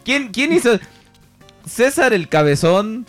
¿Quién, 0.03 0.29
¿Quién 0.29 0.53
hizo? 0.53 0.79
César 1.65 2.13
el 2.13 2.27
Cabezón. 2.27 3.05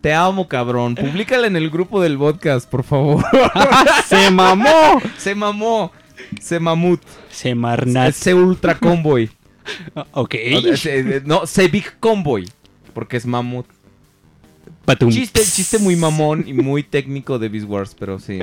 Te 0.00 0.14
amo, 0.14 0.46
cabrón. 0.48 0.94
Públicala 0.94 1.46
en 1.46 1.56
el 1.56 1.70
grupo 1.70 2.00
del 2.00 2.16
podcast, 2.16 2.68
por 2.70 2.84
favor. 2.84 3.24
¡Se 4.08 4.30
mamó! 4.30 5.00
Se 5.18 5.34
mamó. 5.34 5.92
Se 6.40 6.60
mamut. 6.60 7.00
Se 7.30 7.54
marnat. 7.54 8.14
Se 8.14 8.34
ultra 8.34 8.78
convoy. 8.78 9.30
Ok. 10.12 10.34
Se- 10.76 11.22
No, 11.26 11.46
se 11.46 11.68
big 11.68 11.98
convoy. 12.00 12.48
Porque 12.94 13.16
es 13.18 13.26
mamut. 13.26 13.66
Patum. 14.84 15.10
Chiste, 15.10 15.42
chiste 15.42 15.78
muy 15.78 15.94
mamón 15.96 16.44
y 16.46 16.54
muy 16.54 16.82
técnico 16.82 17.38
de 17.38 17.48
Beast 17.50 17.68
Wars, 17.68 17.94
pero 17.98 18.18
sí. 18.18 18.38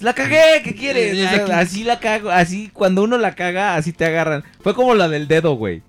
La 0.00 0.14
cagué, 0.14 0.62
¿qué 0.64 0.74
quieres? 0.74 1.12
O 1.12 1.46
sea, 1.46 1.58
así 1.58 1.84
la 1.84 1.98
cago, 2.00 2.30
así 2.30 2.70
cuando 2.72 3.02
uno 3.02 3.18
la 3.18 3.34
caga, 3.34 3.74
así 3.74 3.92
te 3.92 4.06
agarran. 4.06 4.44
Fue 4.62 4.74
como 4.74 4.94
la 4.94 5.08
del 5.08 5.28
dedo, 5.28 5.54
güey. 5.54 5.82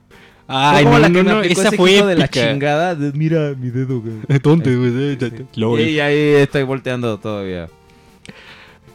Ay, 0.52 0.84
como 0.84 0.98
no, 0.98 1.02
la 1.04 1.10
no, 1.10 1.24
no, 1.24 1.42
esa 1.44 1.68
ese 1.68 1.78
fue 1.78 2.02
de 2.04 2.16
la 2.16 2.28
chingada. 2.28 2.96
de, 2.96 3.12
Mira 3.14 3.54
mi 3.56 3.70
dedo, 3.70 4.02
güey. 4.02 4.16
¿Dónde, 4.44 4.76
güey? 4.76 5.18
Lol. 5.56 5.80
Y 5.82 6.00
ahí 6.00 6.18
estoy 6.18 6.64
volteando 6.64 7.20
todavía. 7.20 7.70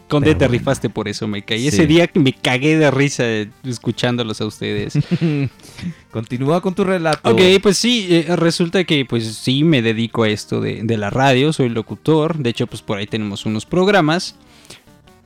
Conde, 0.09 0.27
Pero 0.27 0.39
te 0.39 0.45
bueno. 0.47 0.59
rifaste 0.59 0.91
por 0.91 1.07
eso, 1.07 1.29
me 1.29 1.45
caí. 1.45 1.61
Sí. 1.63 1.69
Ese 1.69 1.87
día 1.87 2.09
que 2.09 2.19
me 2.19 2.33
cagué 2.33 2.77
de 2.77 2.91
risa 2.91 3.23
eh, 3.25 3.51
escuchándolos 3.65 4.41
a 4.41 4.47
ustedes. 4.47 4.99
Continúa 6.11 6.61
con 6.61 6.75
tu 6.75 6.83
relato. 6.83 7.31
Ok, 7.31 7.41
pues 7.63 7.79
sí, 7.79 8.09
eh, 8.11 8.37
resulta 8.37 8.83
que 8.83 9.05
pues 9.05 9.25
sí 9.37 9.63
me 9.63 9.81
dedico 9.81 10.25
a 10.25 10.29
esto 10.29 10.61
de, 10.61 10.83
de 10.83 10.97
la 10.97 11.09
radio, 11.11 11.53
soy 11.53 11.69
locutor, 11.69 12.37
de 12.37 12.51
hecho 12.51 12.67
pues 12.67 12.83
por 12.83 12.99
ahí 12.99 13.07
tenemos 13.07 13.47
unos 13.47 13.65
programas. 13.65 14.37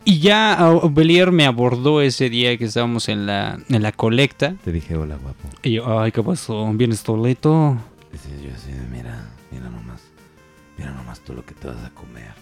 Y 0.08 0.20
ya 0.20 0.54
ah, 0.54 0.88
Belier 0.90 1.32
me 1.32 1.44
abordó 1.44 2.00
ese 2.00 2.30
día 2.30 2.56
que 2.56 2.64
estábamos 2.64 3.10
en 3.10 3.26
la, 3.26 3.58
en 3.68 3.82
la 3.82 3.92
colecta. 3.92 4.54
Te 4.64 4.72
dije 4.72 4.96
hola, 4.96 5.16
guapo. 5.16 5.50
Y 5.62 5.72
yo, 5.72 6.00
ay, 6.00 6.12
¿qué 6.12 6.22
pasó? 6.22 6.66
¿Vienes 6.72 7.02
toleto? 7.02 7.76
Dice 8.10 8.30
yo 8.42 8.48
así, 8.54 8.70
mira, 8.90 9.28
mira 9.50 9.68
nomás. 9.68 10.00
Mira 10.78 10.92
nomás 10.92 11.20
tú 11.20 11.34
lo 11.34 11.44
que 11.44 11.52
te 11.52 11.68
vas 11.68 11.84
a 11.84 11.90
comer. 11.90 12.32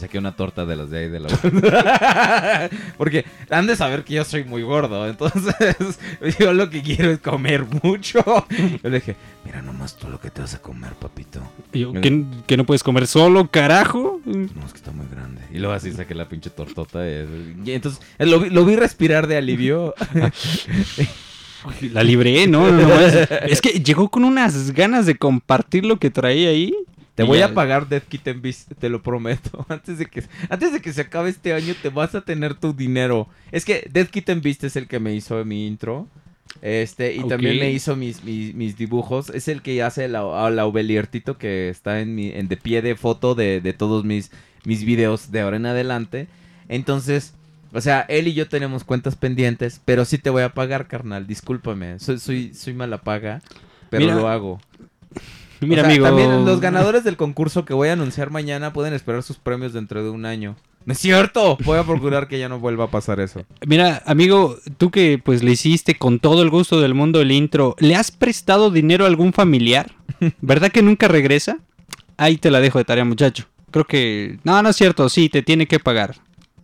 Saqué 0.00 0.16
una 0.16 0.34
torta 0.34 0.64
de 0.64 0.76
las 0.76 0.88
de 0.88 0.98
ahí 0.98 1.08
de 1.10 1.20
la... 1.20 1.28
Porque 2.96 3.26
han 3.50 3.66
de 3.66 3.76
saber 3.76 4.02
que 4.02 4.14
yo 4.14 4.24
soy 4.24 4.44
muy 4.44 4.62
gordo. 4.62 5.06
Entonces, 5.06 5.98
yo 6.38 6.54
lo 6.54 6.70
que 6.70 6.80
quiero 6.80 7.10
es 7.10 7.18
comer 7.18 7.66
mucho. 7.82 8.24
Yo 8.82 8.88
le 8.88 9.00
dije, 9.00 9.16
mira 9.44 9.60
nomás 9.60 9.96
tú 9.98 10.08
lo 10.08 10.18
que 10.18 10.30
te 10.30 10.40
vas 10.40 10.54
a 10.54 10.62
comer, 10.62 10.94
papito. 10.94 11.42
Yo, 11.74 11.92
¿que, 11.92 12.24
que 12.46 12.56
no 12.56 12.64
puedes 12.64 12.82
comer 12.82 13.06
solo, 13.06 13.48
carajo? 13.50 14.22
No, 14.24 14.64
es 14.64 14.72
que 14.72 14.78
está 14.78 14.90
muy 14.90 15.06
grande. 15.06 15.42
Y 15.52 15.58
luego 15.58 15.74
así 15.74 15.92
saqué 15.92 16.14
la 16.14 16.30
pinche 16.30 16.48
tortota. 16.48 17.06
Y, 17.06 17.72
entonces, 17.72 18.00
eh, 18.18 18.24
lo 18.24 18.40
vi, 18.40 18.48
lo 18.48 18.64
vi 18.64 18.76
respirar 18.76 19.26
de 19.26 19.36
alivio. 19.36 19.94
La 21.92 22.02
libré, 22.02 22.46
¿no? 22.46 22.70
no, 22.70 22.88
no, 22.88 23.00
es, 23.00 23.28
es 23.30 23.60
que 23.60 23.80
llegó 23.80 24.08
con 24.08 24.24
unas 24.24 24.70
ganas 24.70 25.04
de 25.04 25.16
compartir 25.16 25.84
lo 25.84 25.98
que 25.98 26.08
traía 26.08 26.48
ahí. 26.48 26.74
Te 27.20 27.26
Y 27.26 27.28
voy 27.28 27.38
ya- 27.40 27.46
a 27.46 27.54
pagar 27.54 27.86
Death 27.86 28.04
Kitten 28.04 28.40
Beast, 28.40 28.72
te 28.78 28.88
lo 28.88 29.02
prometo. 29.02 29.66
Antes 29.68 29.98
de 29.98 30.06
que 30.06 30.24
antes 30.48 30.72
de 30.72 30.80
que 30.80 30.90
se 30.94 31.02
acabe 31.02 31.28
este 31.28 31.52
año 31.52 31.74
te 31.82 31.90
vas 31.90 32.14
a 32.14 32.22
tener 32.22 32.54
tu 32.54 32.72
dinero. 32.72 33.28
Es 33.52 33.66
que 33.66 33.86
Death 33.92 34.08
Kitten 34.08 34.40
Beast 34.40 34.64
es 34.64 34.74
el 34.76 34.88
que 34.88 35.00
me 35.00 35.14
hizo 35.14 35.44
mi 35.44 35.66
intro. 35.66 36.08
Este, 36.62 37.14
y 37.14 37.22
también 37.28 37.58
me 37.58 37.70
hizo 37.72 37.94
mis, 37.94 38.24
mis, 38.24 38.54
mis 38.54 38.78
dibujos. 38.78 39.28
Es 39.30 39.48
el 39.48 39.60
que 39.60 39.82
hace 39.82 40.08
la, 40.08 40.48
la 40.50 40.64
Obeliertito 40.66 41.36
que 41.36 41.68
está 41.68 42.00
en, 42.00 42.14
mi, 42.14 42.30
en 42.30 42.48
de 42.48 42.56
pie 42.56 42.80
de 42.80 42.96
foto 42.96 43.34
de, 43.34 43.60
de 43.60 43.72
todos 43.74 44.04
mis, 44.04 44.30
mis 44.64 44.84
videos 44.84 45.30
de 45.30 45.40
ahora 45.42 45.58
en 45.58 45.66
adelante. 45.66 46.26
Entonces, 46.68 47.34
o 47.72 47.80
sea, 47.82 48.00
él 48.08 48.28
y 48.28 48.32
yo 48.32 48.48
tenemos 48.48 48.84
cuentas 48.84 49.14
pendientes, 49.16 49.80
pero 49.84 50.04
sí 50.06 50.16
te 50.16 50.30
voy 50.30 50.42
a 50.42 50.54
pagar, 50.54 50.86
carnal. 50.88 51.26
Discúlpame. 51.26 51.98
Soy, 51.98 52.18
soy, 52.18 52.54
soy 52.54 52.72
mala 52.72 52.98
paga, 53.02 53.42
pero 53.90 54.04
Mira, 54.06 54.16
lo 54.16 54.28
hago. 54.28 54.60
Mira, 55.68 55.82
O 55.82 55.84
sea, 55.84 55.92
amigo. 55.92 56.06
También 56.06 56.44
los 56.44 56.60
ganadores 56.60 57.04
del 57.04 57.16
concurso 57.16 57.64
que 57.64 57.74
voy 57.74 57.88
a 57.88 57.92
anunciar 57.92 58.30
mañana 58.30 58.72
pueden 58.72 58.94
esperar 58.94 59.22
sus 59.22 59.36
premios 59.36 59.72
dentro 59.72 60.02
de 60.02 60.10
un 60.10 60.24
año. 60.24 60.56
No 60.86 60.92
es 60.92 60.98
cierto. 60.98 61.58
Voy 61.64 61.78
a 61.78 61.84
procurar 61.84 62.26
que 62.26 62.38
ya 62.38 62.48
no 62.48 62.58
vuelva 62.58 62.84
a 62.84 62.90
pasar 62.90 63.20
eso. 63.20 63.44
Mira, 63.66 64.02
amigo, 64.06 64.56
tú 64.78 64.90
que 64.90 65.20
pues 65.22 65.42
le 65.42 65.52
hiciste 65.52 65.96
con 65.96 66.18
todo 66.18 66.42
el 66.42 66.50
gusto 66.50 66.80
del 66.80 66.94
mundo 66.94 67.20
el 67.20 67.32
intro, 67.32 67.76
¿le 67.78 67.94
has 67.94 68.10
prestado 68.10 68.70
dinero 68.70 69.04
a 69.04 69.08
algún 69.08 69.32
familiar? 69.32 69.92
¿Verdad 70.40 70.72
que 70.72 70.82
nunca 70.82 71.08
regresa? 71.08 71.58
Ahí 72.16 72.36
te 72.36 72.50
la 72.50 72.60
dejo 72.60 72.78
de 72.78 72.84
tarea, 72.84 73.04
muchacho. 73.04 73.44
Creo 73.70 73.84
que... 73.84 74.38
No, 74.44 74.62
no 74.62 74.70
es 74.70 74.76
cierto, 74.76 75.08
sí, 75.08 75.28
te 75.28 75.42
tiene 75.42 75.66
que 75.66 75.78
pagar. 75.78 76.16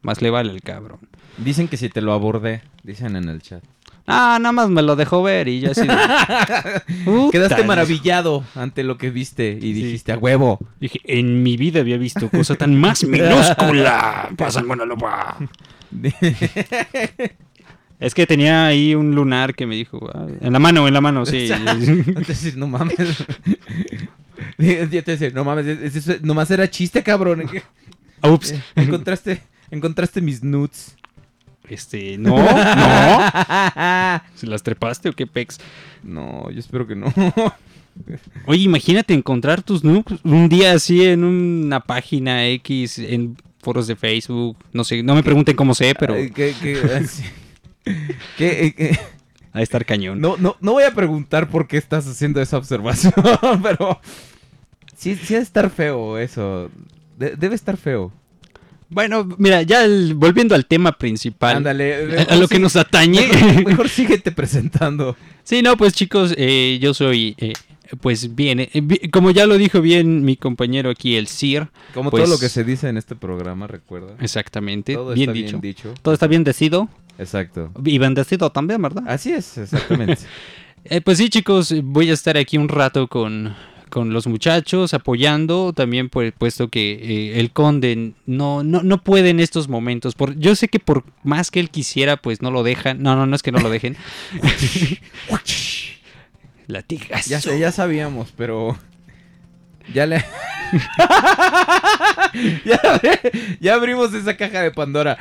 Más 0.02 0.22
le 0.22 0.30
vale 0.30 0.52
el 0.52 0.62
cabrón. 0.62 1.00
Dicen 1.38 1.68
que 1.68 1.76
si 1.76 1.88
te 1.88 2.00
lo 2.00 2.12
abordé, 2.12 2.62
dicen 2.82 3.16
en 3.16 3.28
el 3.28 3.42
chat. 3.42 3.62
Ah, 4.06 4.38
nada 4.40 4.52
más 4.52 4.68
me 4.68 4.82
lo 4.82 4.94
dejó 4.94 5.22
ver 5.22 5.48
y 5.48 5.60
ya 5.60 5.70
así... 5.72 5.80
de- 5.86 7.30
Quedaste 7.32 7.64
maravillado 7.64 8.44
ante 8.54 8.84
lo 8.84 8.98
que 8.98 9.10
viste 9.10 9.58
y 9.60 9.72
dijiste 9.72 10.12
a 10.12 10.18
huevo. 10.18 10.60
Dije, 10.80 11.00
en 11.04 11.42
mi 11.42 11.56
vida 11.56 11.80
había 11.80 11.96
visto 11.98 12.28
cosa 12.28 12.54
tan 12.54 12.78
más 12.78 13.02
minúscula. 13.08 14.30
Pasan 14.36 14.66
la 14.68 14.84
lupa. 14.84 15.36
Es 17.98 18.14
que 18.14 18.26
tenía 18.26 18.66
ahí 18.66 18.94
un 18.94 19.14
lunar 19.14 19.54
que 19.54 19.64
me 19.66 19.75
dijo, 19.75 20.10
"Ah, 20.12 20.26
en 20.42 20.52
la 20.52 20.58
mano, 20.58 20.86
en 20.86 20.92
la 20.92 21.00
mano, 21.00 21.25
sí. 21.25 21.48
Entonces, 21.50 22.54
no 22.54 22.66
mames. 22.66 22.94
Yo 24.58 24.88
te 25.02 25.02
decía, 25.16 25.30
no 25.32 25.44
mames, 25.44 25.66
es- 25.66 26.06
es- 26.06 26.20
nomás 26.22 26.50
era 26.50 26.68
chiste, 26.68 27.02
cabrón. 27.02 27.44
Ups. 28.22 28.54
encontraste, 28.75 29.40
encontraste 29.70 30.20
mis 30.20 30.42
nudes. 30.44 30.94
Este, 31.68 32.16
no, 32.18 32.37
no. 32.37 32.46
¿Se 34.37 34.46
las 34.46 34.62
trepaste 34.62 35.08
o 35.08 35.12
qué 35.12 35.26
pex? 35.26 35.58
No, 36.02 36.50
yo 36.50 36.58
espero 36.61 36.87
que 36.87 36.94
no. 36.96 37.12
Oye, 38.46 38.62
imagínate 38.62 39.14
encontrar 39.14 39.62
tus 39.62 39.82
nudes 39.82 40.20
un 40.23 40.49
día 40.49 40.73
así 40.73 41.04
en 41.04 41.25
una 41.25 41.80
página 41.80 42.46
X, 42.49 42.99
en 42.99 43.37
foros 43.61 43.87
de 43.87 43.96
Facebook. 43.96 44.56
No 44.73 44.85
sé, 44.85 45.02
no 45.02 45.14
me 45.14 45.23
pregunten 45.23 45.56
cómo 45.56 45.75
sé, 45.75 45.94
pero 45.99 46.14
que- 46.14 46.54
así. 46.94 47.25
Que, 48.37 48.75
eh, 48.76 48.99
a 49.52 49.62
estar 49.62 49.85
cañón. 49.87 50.20
no, 50.20 50.37
no, 50.37 50.56
no 50.61 50.73
voy 50.73 50.85
a 50.85 50.92
preguntar 50.94 51.49
por 51.49 51.66
qué 51.66 51.78
estás 51.78 52.06
haciendo 52.06 52.42
esa 52.42 52.58
observación, 52.58 53.14
pero 53.62 53.99
sí, 54.96 55.14
sí 55.16 55.32
debe 55.32 55.42
estar 55.42 55.70
feo 55.70 56.18
eso. 56.18 56.70
De- 57.18 57.35
debe 57.37 57.54
estar 57.54 57.76
feo. 57.78 58.12
Bueno, 58.88 59.28
mira, 59.38 59.62
ya 59.62 59.85
el- 59.85 60.14
volviendo 60.14 60.55
al 60.55 60.66
tema 60.66 60.93
principal. 60.93 61.57
Ándale. 61.57 62.19
A, 62.21 62.35
a 62.35 62.37
lo 62.37 62.47
que 62.49 62.59
nos 62.59 62.76
atañe. 62.76 63.26
Mejor, 63.33 63.66
mejor 63.66 63.88
síguete 63.90 64.31
presentando. 64.33 65.16
Sí, 65.45 65.62
no, 65.62 65.76
pues 65.76 65.93
chicos, 65.93 66.35
eh, 66.37 66.78
yo 66.81 66.95
soy, 66.95 67.35
eh, 67.38 67.52
pues 68.00 68.35
bien, 68.35 68.61
eh, 68.61 68.71
bi- 68.83 69.09
como 69.11 69.31
ya 69.33 69.47
lo 69.47 69.59
dijo 69.59 69.81
bien 69.81 70.25
mi 70.25 70.37
compañero 70.37 70.90
aquí, 70.90 71.16
el 71.16 71.26
Sir. 71.26 71.69
Como 71.95 72.11
Pues- 72.11 72.25
todo 72.25 72.35
lo 72.35 72.38
que 72.40 72.49
se 72.49 72.62
dice 72.64 72.88
en 72.88 72.97
este 72.97 73.16
programa, 73.16 73.66
recuerda. 73.66 74.14
Exactamente, 74.21 74.95
Todo 74.95 75.14
bien 75.14 75.31
está 75.31 75.33
dicho. 75.33 75.59
bien 75.59 75.61
dicho. 75.61 75.95
Todo 76.02 76.14
está 76.14 76.26
bien 76.26 76.45
decido. 76.45 76.88
Exacto. 77.19 77.73
Y 77.85 77.99
bendecido 77.99 78.50
también, 78.50 78.81
¿verdad? 78.83 79.02
Así 79.07 79.33
es, 79.33 79.59
exactamente. 79.59 80.19
Eh, 80.88 81.00
pues 81.00 81.19
sí, 81.19 81.28
chicos, 81.31 81.75
voy 81.83 82.11
a 82.11 82.12
estar 82.12 82.37
aquí 82.37 82.59
un 82.59 82.69
rato 82.69 83.09
con, 83.09 83.57
con 83.96 84.12
los 84.12 84.26
muchachos 84.26 84.92
apoyando, 84.92 85.72
también 85.72 86.11
por 86.11 86.30
puesto 86.35 86.68
que 86.68 86.92
eh, 86.92 87.40
el 87.40 87.50
conde 87.50 88.12
no, 88.26 88.62
no, 88.62 88.82
no 88.82 89.02
puede 89.02 89.30
en 89.30 89.40
estos 89.40 89.68
momentos. 89.68 90.14
Por, 90.14 90.38
yo 90.38 90.54
sé 90.54 90.68
que 90.68 90.78
por 90.78 91.04
más 91.22 91.50
que 91.50 91.61
él 91.61 91.70
quisiera, 91.70 92.18
pues 92.18 92.42
no 92.42 92.50
lo 92.50 92.62
dejan. 92.62 93.02
No, 93.02 93.16
no, 93.16 93.24
no 93.24 93.35
es 93.35 93.42
que 93.42 93.52
no 93.52 93.59
lo 93.59 93.70
dejen. 93.70 93.96
Latigazo. 96.66 97.30
ya 97.30 97.40
sé, 97.40 97.59
ya 97.59 97.72
sabíamos, 97.72 98.35
pero 98.37 98.76
ya 99.94 100.04
le 100.04 100.16
ya, 102.66 103.00
ya 103.59 103.74
abrimos 103.74 104.12
esa 104.12 104.37
caja 104.37 104.61
de 104.61 104.72
Pandora. 104.72 105.16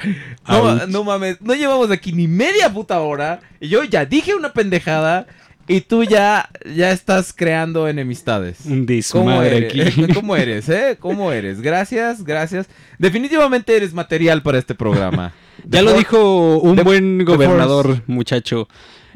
No 0.89 1.05
mames, 1.05 1.39
no 1.39 1.53
llevamos 1.53 1.91
aquí 1.91 2.11
ni 2.11 2.27
media 2.27 2.73
puta 2.73 2.99
hora 2.99 3.39
y 3.61 3.69
yo 3.69 3.85
ya 3.85 4.03
dije 4.03 4.35
una 4.35 4.51
pendejada 4.51 5.27
y 5.67 5.81
tú 5.81 6.03
ya 6.03 6.49
ya 6.75 6.91
estás 6.91 7.33
creando 7.33 7.87
enemistades. 7.87 8.65
Un 8.65 8.85
¿Cómo 9.11 9.41
eres? 9.41 9.65
aquí. 9.73 10.13
¿Cómo 10.13 10.35
eres, 10.37 10.69
eh? 10.69 10.97
¿Cómo 10.99 11.31
eres? 11.31 11.61
Gracias, 11.61 12.23
gracias. 12.23 12.67
Definitivamente 12.99 13.75
eres 13.75 13.93
material 13.93 14.41
para 14.41 14.57
este 14.59 14.75
programa. 14.75 15.33
Ya 15.67 15.81
lo 15.81 15.91
for- 15.91 15.97
dijo 15.99 16.57
un 16.57 16.75
the- 16.75 16.83
buen 16.83 17.17
the 17.19 17.23
gobernador, 17.23 18.01
muchacho. 18.07 18.67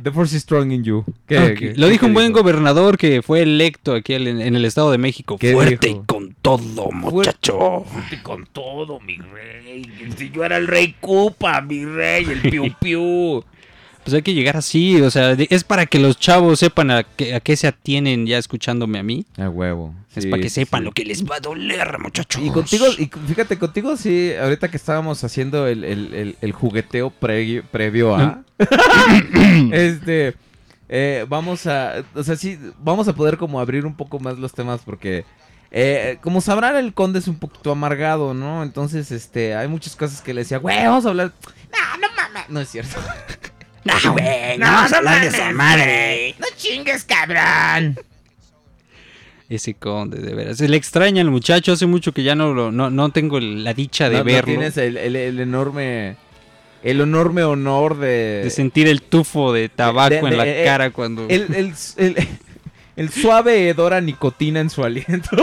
The 0.01 0.09
force 0.11 0.35
is 0.35 0.41
strong 0.41 0.71
in 0.71 0.83
you. 0.85 1.03
¿Qué- 1.27 1.37
Ok, 1.37 1.59
qué- 1.59 1.73
Lo 1.75 1.87
qué 1.87 1.91
dijo 1.91 2.05
un 2.07 2.13
buen 2.13 2.31
gobernador 2.31 2.97
que 2.97 3.21
fue 3.21 3.41
electo 3.41 3.93
aquí 3.93 4.13
en, 4.13 4.25
en 4.41 4.55
el 4.55 4.63
Estado 4.65 4.89
de 4.89 4.97
México. 4.97 5.37
¿Qué 5.37 5.51
Fuerte 5.51 5.87
dijo? 5.89 6.01
y 6.03 6.05
con 6.05 6.33
todo, 6.41 6.89
muchacho. 6.91 7.83
Fuerte 7.91 8.23
con 8.23 8.45
todo, 8.47 8.99
mi 9.01 9.17
rey. 9.17 9.83
Si 10.17 10.31
yo 10.31 10.45
era 10.45 10.55
el 10.57 10.67
rey 10.67 10.95
Cupa, 10.99 11.59
mi 11.61 11.83
rey, 11.85 12.23
el 12.23 12.49
piu 12.49 12.73
piu. 12.79 13.43
Pues 14.09 14.17
hay 14.17 14.21
que 14.23 14.33
llegar 14.33 14.57
así, 14.57 14.99
o 15.01 15.11
sea, 15.11 15.33
es 15.33 15.63
para 15.63 15.85
que 15.85 15.99
los 15.99 16.17
chavos 16.17 16.57
sepan 16.57 16.89
a 16.89 17.03
qué, 17.03 17.35
a 17.35 17.39
qué 17.41 17.55
se 17.55 17.67
atienen 17.67 18.25
ya 18.25 18.39
escuchándome 18.39 18.97
a 18.97 19.03
mí. 19.03 19.23
A 19.37 19.49
huevo. 19.49 19.93
es 20.15 20.23
Sí, 20.23 20.29
para 20.31 20.41
que 20.41 20.49
sepan 20.49 20.79
sí. 20.81 20.85
lo 20.85 20.91
que 20.93 21.05
les 21.05 21.23
va 21.23 21.35
a 21.35 21.39
doler, 21.39 21.99
muchachos. 21.99 22.41
Y 22.43 22.49
contigo, 22.49 22.87
y 22.97 23.05
fíjate, 23.27 23.59
contigo 23.59 23.95
sí, 23.97 24.31
ahorita 24.33 24.67
que 24.71 24.77
estábamos 24.77 25.23
haciendo 25.23 25.67
el, 25.67 25.83
el- 25.83 26.13
el- 26.15 26.35
el 26.41 26.51
jugueteo 26.53 27.11
previo, 27.11 27.63
previo 27.71 28.15
a... 28.15 28.41
este... 29.71 30.33
eh, 30.89 31.25
vamos 31.29 31.67
a... 31.67 32.03
O 32.15 32.23
sea, 32.23 32.35
sí, 32.35 32.57
vamos 32.79 33.07
a 33.07 33.13
poder 33.13 33.37
como 33.37 33.59
abrir 33.59 33.85
un 33.85 33.93
poco 33.95 34.19
más 34.19 34.39
los 34.39 34.53
temas 34.53 34.81
porque... 34.83 35.23
eh, 35.69 36.17
como 36.21 36.41
sabrán, 36.41 36.75
el 36.77 36.95
conde 36.95 37.19
es 37.19 37.27
un 37.27 37.37
poquito 37.37 37.71
amargado, 37.71 38.33
¿no? 38.33 38.63
Entonces, 38.63 39.11
este, 39.11 39.53
hay 39.55 39.67
muchas 39.67 39.95
cosas 39.95 40.21
que 40.23 40.33
le 40.33 40.41
decía, 40.41 40.57
güey, 40.57 40.83
vamos 40.83 41.05
a 41.05 41.09
hablar... 41.09 41.31
No, 41.71 41.97
no 42.01 42.07
mames. 42.15 42.49
No 42.49 42.59
es 42.59 42.69
cierto. 42.69 42.97
No, 44.03 44.13
güey, 44.13 44.57
no, 44.57 44.65
hablar 44.67 45.21
de 45.21 45.27
esa 45.27 45.51
madre. 45.51 46.35
No 46.39 46.45
chingues, 46.57 47.03
cabrón. 47.03 47.97
Ese 49.49 49.73
conde, 49.73 50.19
de 50.19 50.35
veras. 50.35 50.57
Se 50.57 50.67
le 50.69 50.77
extraña 50.77 51.21
al 51.21 51.31
muchacho, 51.31 51.71
hace 51.71 51.87
mucho 51.87 52.11
que 52.13 52.21
ya 52.23 52.35
no, 52.35 52.53
lo- 52.53 52.71
no, 52.71 52.89
no 52.91 53.09
tengo 53.11 53.39
la 53.39 53.73
dicha 53.73 54.07
de 54.09 54.17
No- 54.17 54.19
no 54.19 54.25
verlo. 54.25 54.45
tienes 54.45 54.77
el, 54.77 54.97
el- 54.97 55.15
el 55.15 55.39
enorme... 55.39 56.15
El 56.83 57.01
enorme 57.01 57.43
honor 57.43 57.97
de... 57.97 58.41
De 58.43 58.49
sentir 58.51 58.87
el 58.87 59.01
tufo 59.01 59.51
de 59.51 59.67
tabaco 59.67 60.09
de- 60.11 60.19
en 60.19 60.37
la 60.37 60.45
de- 60.45 60.61
eh, 60.61 60.65
cara 60.65 60.91
cuando... 60.91 61.25
el, 61.27 61.53
el, 61.53 61.73
el, 61.97 62.27
el 62.95 63.09
suave 63.09 63.67
hedor 63.67 63.93
a 63.93 63.99
nicotina 64.01 64.59
en 64.61 64.69
su 64.69 64.83
aliento. 64.85 65.29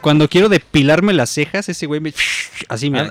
Cuando 0.00 0.28
quiero 0.28 0.48
depilarme 0.48 1.12
las 1.12 1.30
cejas, 1.30 1.68
ese 1.68 1.86
güey 1.86 2.00
me... 2.00 2.12
Así 2.68 2.90
me... 2.90 3.08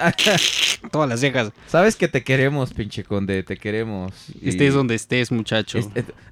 Todas 0.92 1.10
las 1.10 1.20
cejas. 1.20 1.52
Sabes 1.68 1.96
que 1.96 2.08
te 2.08 2.24
queremos, 2.24 2.74
pinche 2.74 3.04
conde, 3.04 3.44
te 3.44 3.58
queremos. 3.58 4.14
Y- 4.42 4.50
Estés 4.50 4.74
donde 4.74 4.96
estés, 4.96 5.32
muchacho. 5.32 5.80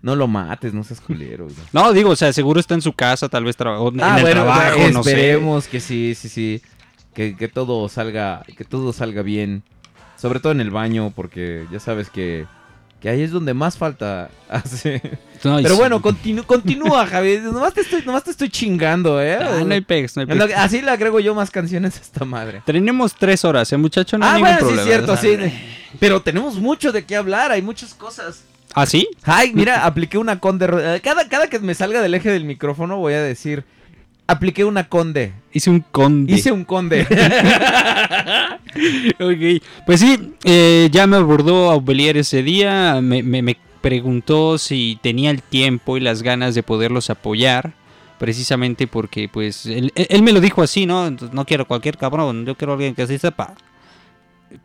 no 0.01 0.15
lo 0.15 0.27
mates, 0.27 0.73
no 0.73 0.83
seas 0.83 1.01
culero. 1.01 1.45
güey. 1.45 1.55
No, 1.73 1.91
digo, 1.93 2.11
o 2.11 2.15
sea, 2.15 2.31
seguro 2.33 2.59
está 2.59 2.73
en 2.75 2.81
su 2.81 2.93
casa, 2.93 3.29
tal 3.29 3.43
vez 3.43 3.55
traba- 3.57 3.79
o 3.79 3.91
en 3.91 4.01
Ah, 4.01 4.15
el 4.17 4.21
bueno, 4.23 4.41
trabajo, 4.43 4.77
bueno, 4.77 4.93
no 4.93 5.03
sé. 5.03 5.11
esperemos 5.11 5.67
que 5.67 5.79
sí, 5.79 6.15
sí, 6.15 6.29
sí. 6.29 6.61
Que, 7.13 7.35
que 7.35 7.47
todo 7.47 7.87
salga, 7.89 8.43
que 8.57 8.65
todo 8.65 8.91
salga 8.93 9.21
bien. 9.21 9.63
Sobre 10.17 10.39
todo 10.39 10.51
en 10.53 10.61
el 10.61 10.69
baño, 10.71 11.11
porque 11.15 11.65
ya 11.71 11.79
sabes 11.79 12.09
que, 12.09 12.45
que 13.05 13.09
ahí 13.11 13.21
es 13.21 13.29
donde 13.29 13.53
más 13.53 13.77
falta 13.77 14.31
hace. 14.49 14.99
No, 15.43 15.57
Pero 15.57 15.69
sí. 15.69 15.75
bueno, 15.75 16.01
continu- 16.01 16.43
continúa, 16.43 17.05
Javier. 17.05 17.43
Nomás 17.43 17.71
te, 17.75 17.81
estoy, 17.81 18.01
nomás 18.03 18.23
te 18.23 18.31
estoy 18.31 18.49
chingando, 18.49 19.21
¿eh? 19.21 19.37
Ah, 19.39 19.61
no 19.63 19.71
hay 19.75 19.81
pex, 19.81 20.15
no 20.15 20.23
hay 20.23 20.47
que- 20.47 20.55
Así 20.55 20.81
le 20.81 20.89
agrego 20.89 21.19
yo 21.19 21.35
más 21.35 21.51
canciones 21.51 21.97
a 21.99 22.01
esta 22.01 22.25
madre. 22.25 22.63
Tenemos 22.65 23.13
tres 23.13 23.45
horas, 23.45 23.71
¿eh, 23.71 23.77
muchacho? 23.77 24.17
No 24.17 24.25
hay 24.25 24.31
ah, 24.31 24.33
ningún 24.37 24.49
bueno, 24.53 24.57
sí 24.57 24.65
problema. 24.65 24.81
es 24.81 25.21
cierto, 25.21 25.51
sí. 25.51 25.53
Pero 25.99 26.21
tenemos 26.23 26.55
mucho 26.55 26.91
de 26.91 27.05
qué 27.05 27.15
hablar, 27.15 27.51
hay 27.51 27.61
muchas 27.61 27.93
cosas. 27.93 28.41
¿Ah, 28.73 28.87
sí? 28.87 29.07
Ay, 29.21 29.51
mira, 29.53 29.85
apliqué 29.85 30.17
una 30.17 30.39
conde. 30.39 30.67
eh, 30.71 30.99
Cada, 31.03 31.29
cada 31.29 31.47
que 31.47 31.59
me 31.59 31.75
salga 31.75 32.01
del 32.01 32.15
eje 32.15 32.31
del 32.31 32.43
micrófono 32.45 32.97
voy 32.97 33.13
a 33.13 33.21
decir, 33.21 33.65
apliqué 34.27 34.65
una 34.65 34.87
conde. 34.89 35.33
Hice 35.53 35.69
un 35.69 35.79
conde. 35.79 36.33
Hice 36.33 36.51
un 36.51 36.65
conde. 36.65 37.05
Ok, 39.19 39.63
Pues 39.85 40.01
sí, 40.01 40.33
eh, 40.43 40.89
ya 40.91 41.07
me 41.07 41.15
abordó 41.17 41.71
Aubelier 41.71 42.17
ese 42.17 42.43
día, 42.43 42.99
me, 43.01 43.23
me- 43.23 43.41
me 43.41 43.57
preguntó 43.81 44.57
si 44.57 44.99
tenía 45.01 45.31
el 45.31 45.41
tiempo 45.41 45.95
y 45.95 46.01
las 46.01 46.23
ganas 46.23 46.55
de 46.55 46.63
poderlos 46.63 47.09
apoyar, 47.09 47.73
precisamente 48.19 48.87
porque 48.87 49.29
pues 49.29 49.65
él, 49.65 49.93
él- 49.95 50.23
me 50.23 50.33
lo 50.33 50.41
dijo 50.41 50.61
así, 50.61 50.85
¿no? 50.85 51.09
No 51.11 51.45
quiero 51.45 51.65
cualquier 51.65 51.97
cabrón, 51.97 52.45
yo 52.45 52.55
quiero 52.55 52.73
alguien 52.73 52.95
que 52.95 53.03
así 53.03 53.17
sepa. 53.17 53.53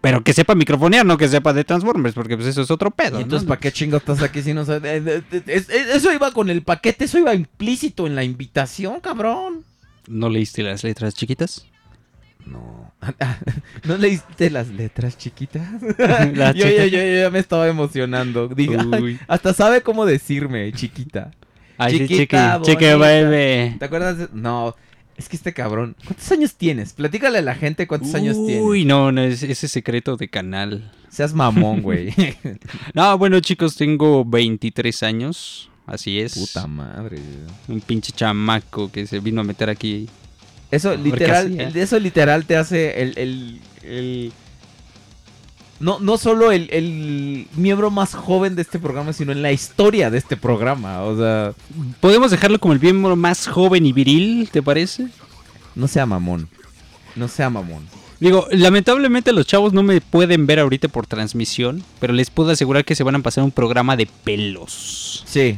Pero 0.00 0.22
que 0.22 0.32
sepa 0.32 0.54
microfonear, 0.54 1.04
no 1.06 1.16
que 1.18 1.28
sepa 1.28 1.52
de 1.52 1.64
Transformers, 1.64 2.14
porque 2.14 2.36
pues 2.36 2.48
eso 2.48 2.62
es 2.62 2.70
otro 2.70 2.90
pedo. 2.90 3.18
Y 3.18 3.22
entonces, 3.22 3.46
¿no? 3.46 3.50
¿para 3.50 3.60
qué 3.60 3.72
chingo 3.72 3.96
estás 3.98 4.22
aquí 4.22 4.42
si 4.42 4.54
no 4.54 4.64
sabes? 4.64 5.06
Eh, 5.06 5.22
eh, 5.32 5.42
es- 5.46 5.68
es- 5.70 5.88
Eso 5.96 6.12
iba 6.12 6.30
con 6.32 6.50
el 6.50 6.62
paquete, 6.62 7.04
eso 7.06 7.18
iba 7.18 7.34
implícito 7.34 8.06
en 8.06 8.14
la 8.14 8.24
invitación, 8.24 9.00
cabrón. 9.00 9.64
¿No 10.08 10.28
leíste 10.28 10.62
las 10.62 10.82
letras 10.84 11.14
chiquitas? 11.14 11.66
No. 12.46 12.92
¿No 13.84 13.96
leíste 13.96 14.50
las 14.50 14.68
letras 14.68 15.16
chiquitas? 15.18 15.62
Yo, 16.54 16.66
yo, 16.66 16.68
yo, 16.68 16.86
yo 16.86 17.20
ya 17.22 17.30
me 17.30 17.38
estaba 17.38 17.68
emocionando. 17.68 18.48
Uy. 18.56 19.18
hasta 19.28 19.52
sabe 19.54 19.82
cómo 19.82 20.06
decirme, 20.06 20.72
chiquita. 20.72 21.30
Ay, 21.78 21.92
sí, 21.92 21.98
Chiquita, 22.08 22.58
chiqui, 22.60 22.72
chiqui, 22.72 22.84
bebé. 22.98 23.76
¿Te 23.78 23.84
acuerdas? 23.86 24.18
de- 24.18 24.28
No, 24.34 24.74
es 25.20 25.28
que 25.28 25.36
este 25.36 25.52
cabrón. 25.52 25.94
¿Cuántos 26.04 26.30
años 26.32 26.54
tienes? 26.54 26.92
Platícale 26.94 27.38
a 27.38 27.42
la 27.42 27.54
gente 27.54 27.86
cuántos 27.86 28.14
años 28.14 28.36
tienes. 28.46 28.62
Uy, 28.64 28.84
no, 28.84 29.12
no, 29.12 29.22
es 29.22 29.42
ese 29.42 29.68
secreto 29.68 30.16
de 30.16 30.28
canal. 30.28 30.90
Seas 31.10 31.34
mamón, 31.34 31.82
güey. 31.82 32.14
No, 32.94 33.16
bueno, 33.18 33.40
chicos, 33.40 33.76
tengo 33.76 34.24
23 34.24 35.02
años. 35.02 35.68
Así 35.86 36.20
es. 36.20 36.34
Puta 36.38 36.66
madre. 36.66 37.18
Un 37.68 37.80
pinche 37.80 38.12
chamaco 38.12 38.90
que 38.90 39.06
se 39.06 39.18
vino 39.20 39.40
a 39.40 39.44
meter 39.44 39.68
aquí. 39.70 40.08
Eso 40.70 40.94
literal, 40.96 41.60
el- 41.60 41.76
eso 41.76 41.98
literal 41.98 42.44
te 42.46 42.56
hace 42.56 43.02
el, 43.02 43.18
el, 43.18 43.60
el- 43.82 44.32
no, 45.80 45.98
no 45.98 46.16
solo 46.18 46.52
el, 46.52 46.68
el 46.72 47.46
miembro 47.56 47.90
más 47.90 48.14
joven 48.14 48.54
de 48.54 48.62
este 48.62 48.78
programa, 48.78 49.12
sino 49.12 49.32
en 49.32 49.42
la 49.42 49.50
historia 49.52 50.10
de 50.10 50.18
este 50.18 50.36
programa. 50.36 51.02
O 51.02 51.16
sea, 51.16 51.52
¿Podemos 52.00 52.30
dejarlo 52.30 52.58
como 52.58 52.74
el 52.74 52.80
miembro 52.80 53.16
más 53.16 53.46
joven 53.48 53.86
y 53.86 53.92
viril, 53.92 54.48
te 54.52 54.62
parece? 54.62 55.08
no 55.74 55.88
sea 55.88 56.04
mamón. 56.06 56.48
No 57.16 57.26
sea 57.28 57.48
mamón. 57.50 57.86
Digo, 58.20 58.46
lamentablemente 58.50 59.32
los 59.32 59.46
chavos 59.46 59.72
no 59.72 59.82
me 59.82 60.02
pueden 60.02 60.46
ver 60.46 60.58
ahorita 60.58 60.88
por 60.88 61.06
transmisión, 61.06 61.82
pero 62.00 62.12
les 62.12 62.28
puedo 62.28 62.50
asegurar 62.50 62.84
que 62.84 62.94
se 62.94 63.02
van 63.02 63.14
a 63.14 63.20
pasar 63.20 63.44
un 63.44 63.50
programa 63.50 63.96
de 63.96 64.06
pelos. 64.24 65.24
Sí, 65.26 65.56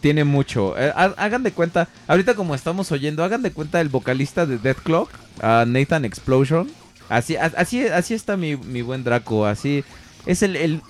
tiene 0.00 0.24
mucho. 0.24 0.76
Eh, 0.78 0.92
ha- 0.94 1.14
hagan 1.16 1.42
de 1.42 1.52
cuenta, 1.52 1.88
ahorita 2.06 2.34
como 2.34 2.54
estamos 2.54 2.92
oyendo, 2.92 3.24
hagan 3.24 3.40
de 3.40 3.52
cuenta 3.52 3.80
el 3.80 3.88
vocalista 3.88 4.44
de 4.44 4.58
Death 4.58 4.80
Clock, 4.84 5.10
Nathan 5.40 6.04
Explosion. 6.04 6.68
Así, 7.08 7.36
así, 7.36 7.86
así 7.86 8.14
está 8.14 8.36
mi, 8.36 8.56
mi 8.56 8.82
buen 8.82 9.04
Draco, 9.04 9.46
así 9.46 9.84
es 10.26 10.42
el... 10.42 10.56
el... 10.56 10.82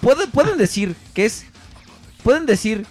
Pueden, 0.00 0.30
pueden 0.30 0.58
decir 0.58 0.94
que 1.14 1.24
es... 1.26 1.46
Pueden 2.22 2.46
decir... 2.46 2.86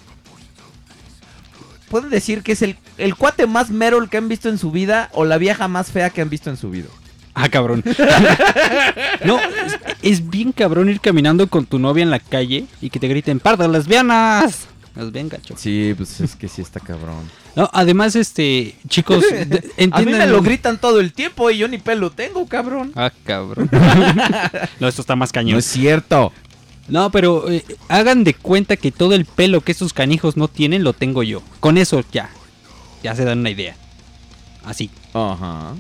Pueden 1.89 2.10
decir 2.10 2.41
que 2.41 2.54
es 2.54 2.62
el, 2.62 2.77
el 2.97 3.15
cuate 3.15 3.47
más 3.47 3.69
Merol 3.69 4.10
que 4.10 4.17
han 4.17 4.30
visto 4.30 4.47
en 4.47 4.58
su 4.58 4.71
vida 4.71 5.10
o 5.12 5.25
la 5.25 5.38
vieja 5.38 5.67
más 5.67 5.91
fea 5.91 6.10
que 6.10 6.21
han 6.21 6.30
visto 6.30 6.49
en 6.49 6.56
su 6.56 6.69
vida. 6.69 6.88
Ah, 7.34 7.49
cabrón. 7.49 7.84
no, 9.25 9.39
es, 9.39 9.77
es 10.01 10.30
bien 10.30 10.54
cabrón 10.54 10.89
ir 10.89 11.01
caminando 11.01 11.47
con 11.47 11.65
tu 11.65 11.80
novia 11.80 12.04
en 12.04 12.10
la 12.10 12.19
calle 12.19 12.65
y 12.80 12.89
que 12.89 12.99
te 12.99 13.10
griten, 13.10 13.41
¡pardas 13.41 13.69
lesbianas! 13.69 14.70
Las 14.95 15.12
ven, 15.12 15.30
gacho. 15.30 15.56
Sí, 15.58 15.93
pues 15.95 16.19
es 16.19 16.36
que 16.36 16.47
sí 16.49 16.62
está 16.62 16.80
cabrón. 16.82 17.30
No, 17.56 17.69
además, 17.71 18.15
este, 18.15 18.75
chicos, 18.89 19.21
de- 19.32 19.41
A 19.41 19.45
mí 19.45 19.71
entiendan... 19.77 20.19
me 20.19 20.27
lo 20.27 20.41
gritan 20.41 20.80
todo 20.80 20.99
el 20.99 21.13
tiempo 21.13 21.49
y 21.49 21.58
yo 21.60 21.67
ni 21.67 21.77
pelo 21.77 22.12
tengo, 22.12 22.45
cabrón. 22.45 22.91
Ah, 22.95 23.12
cabrón. 23.23 23.69
no, 24.80 24.88
esto 24.88 25.01
está 25.01 25.15
más 25.15 25.32
cañón. 25.32 25.54
No 25.54 25.60
es 25.60 25.65
cierto. 25.65 26.34
No, 26.89 27.10
pero 27.10 27.49
eh, 27.49 27.63
hagan 27.88 28.23
de 28.25 28.34
cuenta 28.34 28.75
que 28.75 28.91
todo 28.91 29.13
el 29.15 29.23
pelo 29.25 29.62
que 29.62 29.71
estos 29.71 29.93
canijos 29.93 30.36
no 30.36 30.47
tienen 30.49 30.84
lo 30.84 30.91
tengo 30.93 31.23
yo. 31.23 31.41
Con 31.62 31.77
eso 31.77 32.04
ya. 32.12 32.30
Ya 33.01 33.15
se 33.15 33.23
dan 33.23 33.39
una 33.39 33.49
idea. 33.49 33.75
Así. 34.65 34.89
Ajá. 35.13 35.73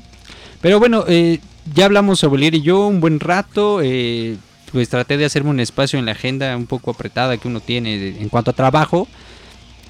Pero 0.61 0.79
bueno, 0.79 1.03
eh, 1.07 1.39
ya 1.75 1.85
hablamos 1.85 2.19
sobre 2.19 2.47
y 2.47 2.61
yo 2.61 2.87
un 2.87 3.01
buen 3.01 3.19
rato. 3.19 3.81
eh, 3.83 4.37
pues 4.71 4.89
traté 4.89 5.17
de 5.17 5.25
hacerme 5.25 5.49
un 5.49 5.59
espacio 5.59 5.99
en 5.99 6.05
la 6.05 6.13
agenda 6.13 6.55
un 6.55 6.67
poco 6.67 6.91
apretada 6.91 7.37
que 7.37 7.47
uno 7.47 7.59
tiene 7.59 8.15
en 8.19 8.29
cuanto 8.29 8.51
a 8.51 8.53
trabajo. 8.53 9.07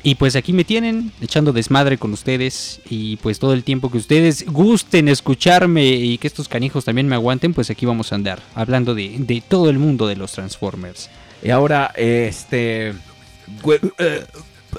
Y 0.03 0.15
pues 0.15 0.35
aquí 0.35 0.51
me 0.51 0.63
tienen 0.63 1.11
echando 1.21 1.53
desmadre 1.53 1.97
con 1.97 2.11
ustedes. 2.13 2.81
Y 2.89 3.17
pues 3.17 3.37
todo 3.37 3.53
el 3.53 3.63
tiempo 3.63 3.91
que 3.91 3.99
ustedes 3.99 4.45
gusten 4.47 5.07
escucharme 5.07 5.85
y 5.85 6.17
que 6.17 6.27
estos 6.27 6.47
canijos 6.47 6.85
también 6.85 7.07
me 7.07 7.15
aguanten, 7.15 7.53
pues 7.53 7.69
aquí 7.69 7.85
vamos 7.85 8.11
a 8.11 8.15
andar 8.15 8.41
hablando 8.55 8.95
de, 8.95 9.15
de 9.19 9.43
todo 9.47 9.69
el 9.69 9.77
mundo 9.77 10.07
de 10.07 10.15
los 10.15 10.31
Transformers. 10.31 11.09
Y 11.43 11.49
ahora, 11.51 11.91
este. 11.95 12.89
eh, 12.89 12.93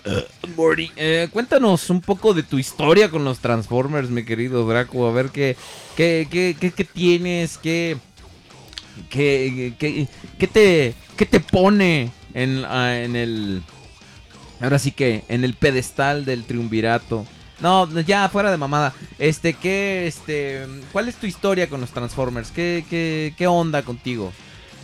eh, 0.04 0.26
Morty, 0.56 0.90
eh, 0.96 1.28
cuéntanos 1.30 1.90
un 1.90 2.00
poco 2.00 2.34
de 2.34 2.42
tu 2.42 2.58
historia 2.58 3.08
con 3.08 3.24
los 3.24 3.38
Transformers, 3.38 4.10
mi 4.10 4.24
querido 4.24 4.66
Draco. 4.66 5.06
A 5.06 5.12
ver 5.12 5.30
qué, 5.30 5.56
qué, 5.96 6.26
qué, 6.30 6.56
qué 6.58 6.84
tienes, 6.84 7.58
qué, 7.58 7.96
qué, 9.08 9.74
qué, 9.78 10.06
qué 10.38 10.46
te, 10.46 10.94
qué 11.16 11.26
te 11.26 11.40
pone 11.40 12.10
en, 12.34 12.64
ah, 12.64 12.98
en 12.98 13.16
el. 13.16 13.62
Ahora 14.60 14.78
sí 14.78 14.92
que, 14.92 15.24
en 15.28 15.44
el 15.44 15.54
pedestal 15.54 16.24
del 16.24 16.44
triunvirato. 16.44 17.26
No, 17.60 17.88
ya 18.00 18.28
fuera 18.28 18.50
de 18.50 18.56
mamada. 18.56 18.92
Este, 19.18 19.54
¿qué, 19.54 20.06
este, 20.06 20.66
cuál 20.90 21.08
es 21.08 21.16
tu 21.16 21.26
historia 21.26 21.68
con 21.68 21.80
los 21.80 21.90
Transformers? 21.90 22.50
¿Qué, 22.50 22.84
qué, 22.90 23.34
qué 23.36 23.46
onda 23.46 23.82
contigo? 23.82 24.32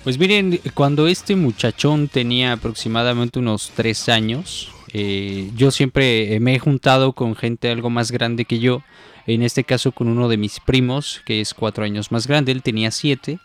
Pues 0.05 0.19
miren, 0.19 0.61
cuando 0.75 1.09
este 1.09 1.35
muchachón 1.35 2.09
tenía 2.09 2.53
aproximadamente 2.53 3.41
unos 3.41 3.73
tres 3.75 4.09
años, 4.09 4.71
eh, 4.93 5.51
yo 5.57 5.71
siempre 5.71 6.39
me 6.41 6.55
he 6.55 6.59
juntado 6.59 7.13
con 7.13 7.35
gente 7.35 7.71
algo 7.71 7.91
más 7.91 8.11
grande 8.11 8.45
que 8.45 8.59
yo. 8.59 8.83
En 9.27 9.43
este 9.43 9.65
caso 9.65 9.93
con 9.93 10.09
uno 10.09 10.29
de 10.29 10.39
mis 10.39 10.61
primos, 10.61 11.21
que 11.27 11.41
es 11.41 11.53
cuatro 11.53 11.85
años 11.85 12.11
más 12.11 12.27
grande, 12.27 12.53
él 12.53 12.63
tenía 12.63 12.91
siete. 12.91 13.39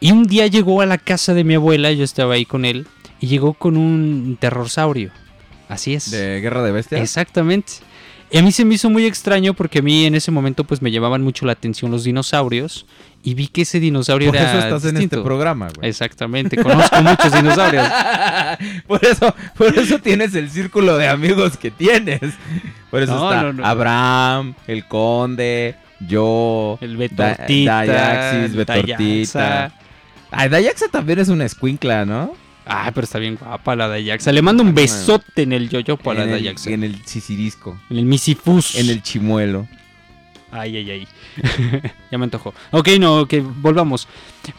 Y 0.00 0.12
un 0.12 0.24
día 0.24 0.46
llegó 0.46 0.80
a 0.80 0.86
la 0.86 0.98
casa 0.98 1.34
de 1.34 1.44
mi 1.44 1.54
abuela, 1.54 1.92
yo 1.92 2.04
estaba 2.04 2.34
ahí 2.34 2.44
con 2.46 2.64
él, 2.64 2.86
y 3.20 3.26
llegó 3.26 3.52
con 3.54 3.76
un 3.76 4.36
terrorsaurio. 4.40 5.10
Así 5.68 5.94
es. 5.94 6.10
¿De 6.10 6.40
Guerra 6.40 6.62
de 6.62 6.72
Bestias? 6.72 7.00
Exactamente. 7.02 7.74
Y 8.32 8.38
a 8.38 8.42
mí 8.42 8.52
se 8.52 8.64
me 8.64 8.74
hizo 8.76 8.88
muy 8.88 9.06
extraño 9.06 9.54
porque 9.54 9.80
a 9.80 9.82
mí 9.82 10.04
en 10.06 10.14
ese 10.14 10.30
momento 10.30 10.62
pues 10.62 10.80
me 10.82 10.92
llamaban 10.92 11.20
mucho 11.20 11.46
la 11.46 11.52
atención 11.52 11.90
los 11.90 12.04
dinosaurios 12.04 12.86
y 13.24 13.34
vi 13.34 13.48
que 13.48 13.62
ese 13.62 13.80
dinosaurio 13.80 14.28
Por 14.28 14.36
era 14.36 14.50
eso 14.50 14.58
estás 14.60 14.82
en 14.84 14.88
este 14.90 15.00
distinto. 15.00 15.24
programa, 15.24 15.68
güey. 15.76 15.88
Exactamente, 15.90 16.56
conozco 16.56 17.02
muchos 17.02 17.32
dinosaurios. 17.32 17.88
por 18.86 19.04
eso, 19.04 19.34
por 19.56 19.76
eso 19.76 19.98
tienes 19.98 20.32
el 20.36 20.48
círculo 20.48 20.96
de 20.96 21.08
amigos 21.08 21.56
que 21.56 21.72
tienes. 21.72 22.20
Por 22.90 23.02
eso 23.02 23.16
No, 23.16 23.30
está 23.32 23.42
no, 23.42 23.52
no. 23.52 23.66
Abraham, 23.66 24.54
el 24.68 24.86
Conde, 24.86 25.74
yo, 26.06 26.78
El 26.80 26.96
Betortita, 26.96 27.84
Dayaxis, 27.84 28.54
Betortita. 28.56 29.72
Ay, 30.30 30.48
Dayaxa 30.48 30.88
también 30.88 31.18
es 31.18 31.28
una 31.28 31.44
escuincla, 31.44 32.04
¿no? 32.04 32.32
Ah, 32.66 32.90
pero 32.94 33.04
está 33.04 33.18
bien 33.18 33.36
guapa 33.36 33.74
la 33.74 33.88
Dayaxa. 33.88 34.32
Le 34.32 34.42
mando 34.42 34.62
un 34.62 34.74
besote 34.74 35.42
en 35.42 35.52
el 35.52 35.68
yoyopo 35.68 36.10
a 36.10 36.14
la 36.14 36.22
en, 36.24 36.28
el, 36.30 36.34
Dayaxa. 36.36 36.70
en 36.70 36.84
el 36.84 37.04
sisirisco, 37.04 37.78
En 37.90 37.98
el 37.98 38.04
Misifus. 38.04 38.76
en 38.76 38.90
el 38.90 39.02
chimuelo. 39.02 39.66
Ay, 40.52 40.76
ay, 40.76 40.90
ay. 40.90 41.08
ya 42.10 42.18
me 42.18 42.24
antojó. 42.24 42.52
Ok, 42.72 42.88
no, 42.98 43.26
que 43.26 43.40
volvamos. 43.40 44.08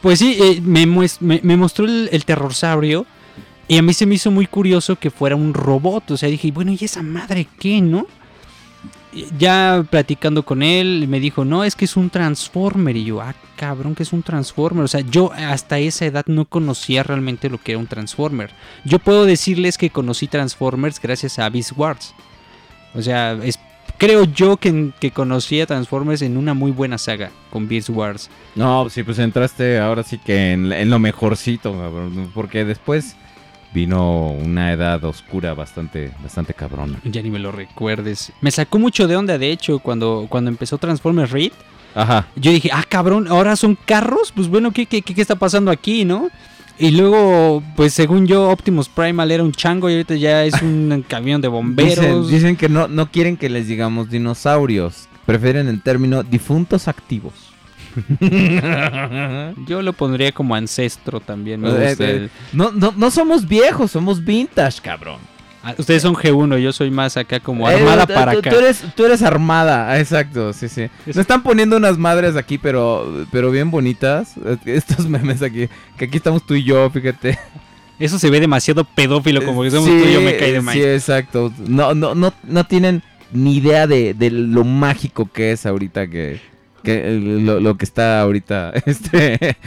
Pues 0.01 0.19
sí, 0.19 0.37
eh, 0.41 0.61
me, 0.61 0.85
me- 0.85 1.39
me 1.43 1.57
mostró 1.57 1.85
el, 1.85 2.09
el 2.11 2.25
terrorsaurio. 2.25 3.05
Y 3.67 3.77
a 3.77 3.81
mí 3.81 3.93
se 3.93 4.05
me 4.05 4.15
hizo 4.15 4.31
muy 4.31 4.47
curioso 4.47 4.97
que 4.97 5.11
fuera 5.11 5.35
un 5.35 5.53
robot. 5.53 6.11
O 6.11 6.17
sea, 6.17 6.27
dije, 6.29 6.51
bueno, 6.51 6.71
¿y 6.77 6.83
esa 6.83 7.01
madre 7.03 7.47
qué, 7.59 7.79
no? 7.81 8.07
Ya 9.37 9.85
platicando 9.89 10.43
con 10.43 10.63
él, 10.63 11.05
me 11.07 11.19
dijo, 11.19 11.43
no, 11.43 11.63
es 11.63 11.75
que 11.75 11.85
es 11.85 11.97
un 11.97 12.09
Transformer. 12.09 12.95
Y 12.95 13.05
yo, 13.05 13.21
ah, 13.21 13.35
cabrón, 13.55 13.95
que 13.95 14.03
es 14.03 14.13
un 14.13 14.23
Transformer. 14.23 14.83
O 14.83 14.87
sea, 14.87 15.01
yo 15.01 15.31
hasta 15.33 15.79
esa 15.79 16.05
edad 16.05 16.25
no 16.27 16.45
conocía 16.45 17.03
realmente 17.03 17.49
lo 17.49 17.57
que 17.57 17.73
era 17.73 17.79
un 17.79 17.87
Transformer. 17.87 18.51
Yo 18.85 18.99
puedo 18.99 19.25
decirles 19.25 19.77
que 19.77 19.89
conocí 19.89 20.27
Transformers 20.27 21.01
gracias 21.01 21.39
a 21.39 21.49
Beast 21.49 21.73
Wars. 21.75 22.13
O 22.93 23.01
sea, 23.01 23.33
es, 23.43 23.59
creo 23.97 24.23
yo 24.23 24.57
que, 24.57 24.91
que 24.99 25.11
conocí 25.11 25.61
a 25.61 25.65
Transformers 25.65 26.21
en 26.21 26.37
una 26.37 26.53
muy 26.53 26.71
buena 26.71 26.97
saga 26.97 27.31
con 27.51 27.67
Beast 27.67 27.89
Wars. 27.89 28.29
No, 28.55 28.89
sí, 28.89 29.03
pues 29.03 29.19
entraste 29.19 29.79
ahora 29.79 30.03
sí 30.03 30.17
que 30.17 30.53
en, 30.53 30.71
en 30.71 30.89
lo 30.89 30.99
mejorcito, 30.99 31.71
cabrón, 31.73 32.31
porque 32.33 32.65
después 32.65 33.15
vino 33.73 34.27
una 34.31 34.71
edad 34.73 35.03
oscura 35.05 35.53
bastante, 35.53 36.11
bastante 36.21 36.53
cabrona. 36.53 36.99
Ya 37.05 37.21
ni 37.21 37.29
me 37.31 37.39
lo 37.39 37.51
recuerdes. 37.51 38.31
Me 38.41 38.51
sacó 38.51 38.79
mucho 38.79 39.07
de 39.07 39.15
onda, 39.15 39.37
de 39.37 39.51
hecho, 39.51 39.79
cuando, 39.79 40.27
cuando 40.29 40.49
empezó 40.49 40.77
Transformers 40.77 41.31
Reed. 41.31 41.51
Ajá. 41.95 42.27
Yo 42.35 42.51
dije, 42.51 42.69
ah, 42.73 42.83
cabrón, 42.87 43.27
ahora 43.29 43.55
son 43.55 43.75
carros. 43.85 44.31
Pues 44.35 44.47
bueno, 44.47 44.71
¿qué, 44.71 44.85
qué, 44.85 45.01
qué- 45.01 45.13
qué 45.13 45.21
está 45.21 45.35
pasando 45.35 45.71
aquí, 45.71 46.05
no? 46.05 46.29
Y 46.79 46.91
luego, 46.91 47.61
pues 47.75 47.93
según 47.93 48.25
yo, 48.27 48.49
Optimus 48.49 48.89
Primal 48.89 49.29
era 49.29 49.43
un 49.43 49.51
chango 49.51 49.89
y 49.89 49.93
ahorita 49.93 50.15
ya 50.15 50.43
es 50.45 50.59
un 50.61 51.03
camión 51.07 51.39
de 51.41 51.47
bomberos. 51.47 51.97
Dicen, 51.97 52.27
dicen 52.27 52.55
que 52.55 52.69
no, 52.69 52.87
no 52.87 53.11
quieren 53.11 53.37
que 53.37 53.49
les 53.49 53.67
digamos 53.67 54.09
dinosaurios. 54.09 55.07
Prefieren 55.25 55.67
el 55.67 55.81
término 55.83 56.23
difuntos 56.23 56.87
activos. 56.87 57.33
Yo 59.67 59.81
lo 59.81 59.93
pondría 59.93 60.31
como 60.31 60.55
ancestro 60.55 61.19
también. 61.19 61.61
Me 61.61 61.69
Eh, 61.69 61.89
gusta 61.89 62.03
eh, 62.05 62.11
el- 62.15 62.29
no, 62.53 62.71
no, 62.71 62.93
no 62.95 63.11
somos 63.11 63.47
viejos, 63.47 63.91
somos 63.91 64.23
vintage, 64.23 64.81
cabrón. 64.81 65.19
Ah, 65.63 65.75
Ustedes 65.77 66.01
son 66.01 66.15
G1, 66.15 66.57
yo 66.57 66.73
soy 66.73 66.89
más 66.89 67.17
acá 67.17 67.39
como 67.39 67.69
Eh, 67.69 67.75
armada 67.75 68.07
para 68.07 68.31
tú, 68.33 68.39
acá. 68.39 68.49
tú 68.49 68.55
eres, 68.57 68.83
tú 68.95 69.05
eres 69.05 69.21
armada, 69.21 69.99
exacto, 69.99 70.53
sí, 70.53 70.67
sí. 70.67 70.87
Nos 71.05 71.17
están 71.17 71.43
poniendo 71.43 71.77
unas 71.77 71.99
madres 71.99 72.35
aquí, 72.35 72.57
pero, 72.57 73.25
pero 73.31 73.51
bien 73.51 73.69
bonitas. 73.69 74.33
Estos 74.65 75.07
memes 75.09 75.43
aquí, 75.43 75.67
que 75.97 76.05
aquí 76.05 76.17
estamos 76.17 76.43
tú 76.45 76.55
y 76.55 76.63
yo, 76.63 76.89
fíjate. 76.89 77.37
Eso 77.99 78.17
se 78.17 78.31
ve 78.31 78.39
demasiado 78.39 78.83
pedófilo, 78.85 79.45
como 79.45 79.61
que 79.61 79.69
somos 79.69 79.87
Sí, 79.87 79.99
tú 80.01 80.09
y 80.09 80.13
yo 80.13 80.21
me 80.21 80.35
cae 80.35 80.53
de 80.53 80.61
más. 80.61 80.73
Sí, 80.73 80.81
exacto. 80.83 81.53
No, 81.59 81.93
no, 81.93 82.15
no, 82.15 82.33
no 82.43 82.63
tienen 82.65 83.03
ni 83.31 83.57
idea 83.57 83.85
de, 83.85 84.15
de 84.15 84.31
lo 84.31 84.63
mágico 84.63 85.29
que 85.31 85.51
es 85.51 85.67
ahorita 85.67 86.07
que, 86.07 86.41
que 86.81 87.07
el- 87.15 87.45
lo, 87.45 87.59
lo 87.59 87.77
que 87.77 87.85
está 87.85 88.21
ahorita, 88.21 88.73
este, 88.85 89.57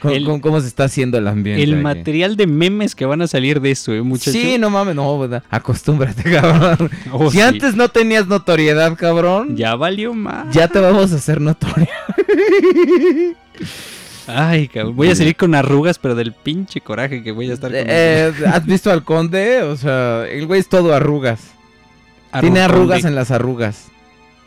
con- 0.00 0.12
El- 0.12 0.24
con 0.24 0.40
cómo 0.40 0.60
se 0.60 0.66
está 0.68 0.84
haciendo 0.84 1.18
el 1.18 1.28
ambiente. 1.28 1.62
El 1.62 1.74
aquí. 1.74 1.82
material 1.82 2.36
de 2.36 2.46
memes 2.46 2.94
que 2.94 3.04
van 3.06 3.22
a 3.22 3.26
salir 3.26 3.60
de 3.60 3.70
eso, 3.70 3.92
¿eh, 3.92 4.02
muchachos? 4.02 4.32
Sí, 4.32 4.56
no 4.58 4.70
mames, 4.70 4.94
no, 4.94 5.18
¿verdad? 5.18 5.42
acostúmbrate, 5.50 6.22
cabrón. 6.40 6.90
Oh, 7.12 7.30
si 7.30 7.36
sí. 7.38 7.42
antes 7.42 7.74
no 7.76 7.88
tenías 7.88 8.26
notoriedad, 8.26 8.96
cabrón, 8.96 9.56
Ya 9.56 9.74
valió 9.76 10.14
más. 10.14 10.52
ya 10.54 10.68
te 10.68 10.80
vamos 10.80 11.12
a 11.12 11.16
hacer 11.16 11.40
notorio. 11.40 11.88
Ay, 14.26 14.68
cabrón. 14.68 14.96
Voy 14.96 15.10
a 15.10 15.14
salir 15.14 15.36
con 15.36 15.54
arrugas, 15.54 15.98
pero 15.98 16.14
del 16.14 16.32
pinche 16.32 16.80
coraje 16.80 17.22
que 17.22 17.30
voy 17.32 17.50
a 17.50 17.54
estar 17.54 17.70
con. 17.70 17.80
Eh, 17.86 18.32
¿Has 18.46 18.64
visto 18.64 18.90
al 18.90 19.04
conde? 19.04 19.62
O 19.62 19.76
sea, 19.76 20.26
el 20.26 20.46
güey 20.46 20.60
es 20.60 20.68
todo 20.68 20.94
arrugas. 20.94 21.40
Tiene 22.40 22.60
arrugas 22.60 23.04
en 23.04 23.14
las 23.14 23.30
arrugas. 23.30 23.88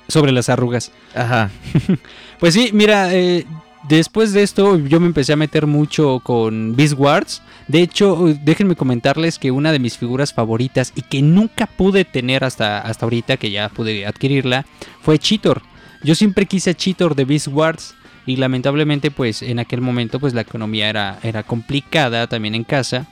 Sobre 0.08 0.32
las 0.32 0.50
arrugas. 0.50 0.92
Ajá. 1.16 1.52
Pues 2.40 2.54
sí, 2.54 2.70
mira, 2.72 3.16
eh, 3.16 3.48
después 3.90 4.32
de 4.32 4.44
esto 4.44 4.78
yo 4.78 5.00
me 5.00 5.08
empecé 5.08 5.34
a 5.34 5.38
meter 5.38 5.66
mucho 5.66 6.20
con 6.20 6.76
Beast 6.76 6.94
Wars. 6.96 7.42
De 7.68 7.82
hecho, 7.82 8.26
déjenme 8.44 8.76
comentarles 8.76 9.40
que 9.40 9.50
una 9.50 9.72
de 9.72 9.80
mis 9.80 9.98
figuras 9.98 10.34
favoritas 10.34 10.94
y 10.96 11.02
que 11.02 11.24
nunca 11.24 11.66
pude 11.66 12.06
tener 12.06 12.44
hasta, 12.44 12.80
hasta 12.80 13.06
ahorita, 13.08 13.38
que 13.38 13.50
ya 13.50 13.70
pude 13.70 14.06
adquirirla, 14.06 14.68
fue 15.02 15.18
Cheetor. 15.18 15.64
Yo 16.04 16.14
siempre 16.14 16.46
quise 16.46 16.70
a 16.70 16.74
Cheetor 16.76 17.16
de 17.16 17.26
Beast 17.26 17.48
Wars 17.48 17.96
y 18.28 18.36
lamentablemente 18.36 19.10
pues 19.10 19.42
en 19.42 19.58
aquel 19.58 19.82
momento 19.82 20.20
pues 20.20 20.34
la 20.34 20.42
economía 20.42 20.90
era, 20.90 21.18
era 21.24 21.44
complicada 21.44 22.28
también 22.28 22.54
en 22.56 22.64
casa. 22.64 23.08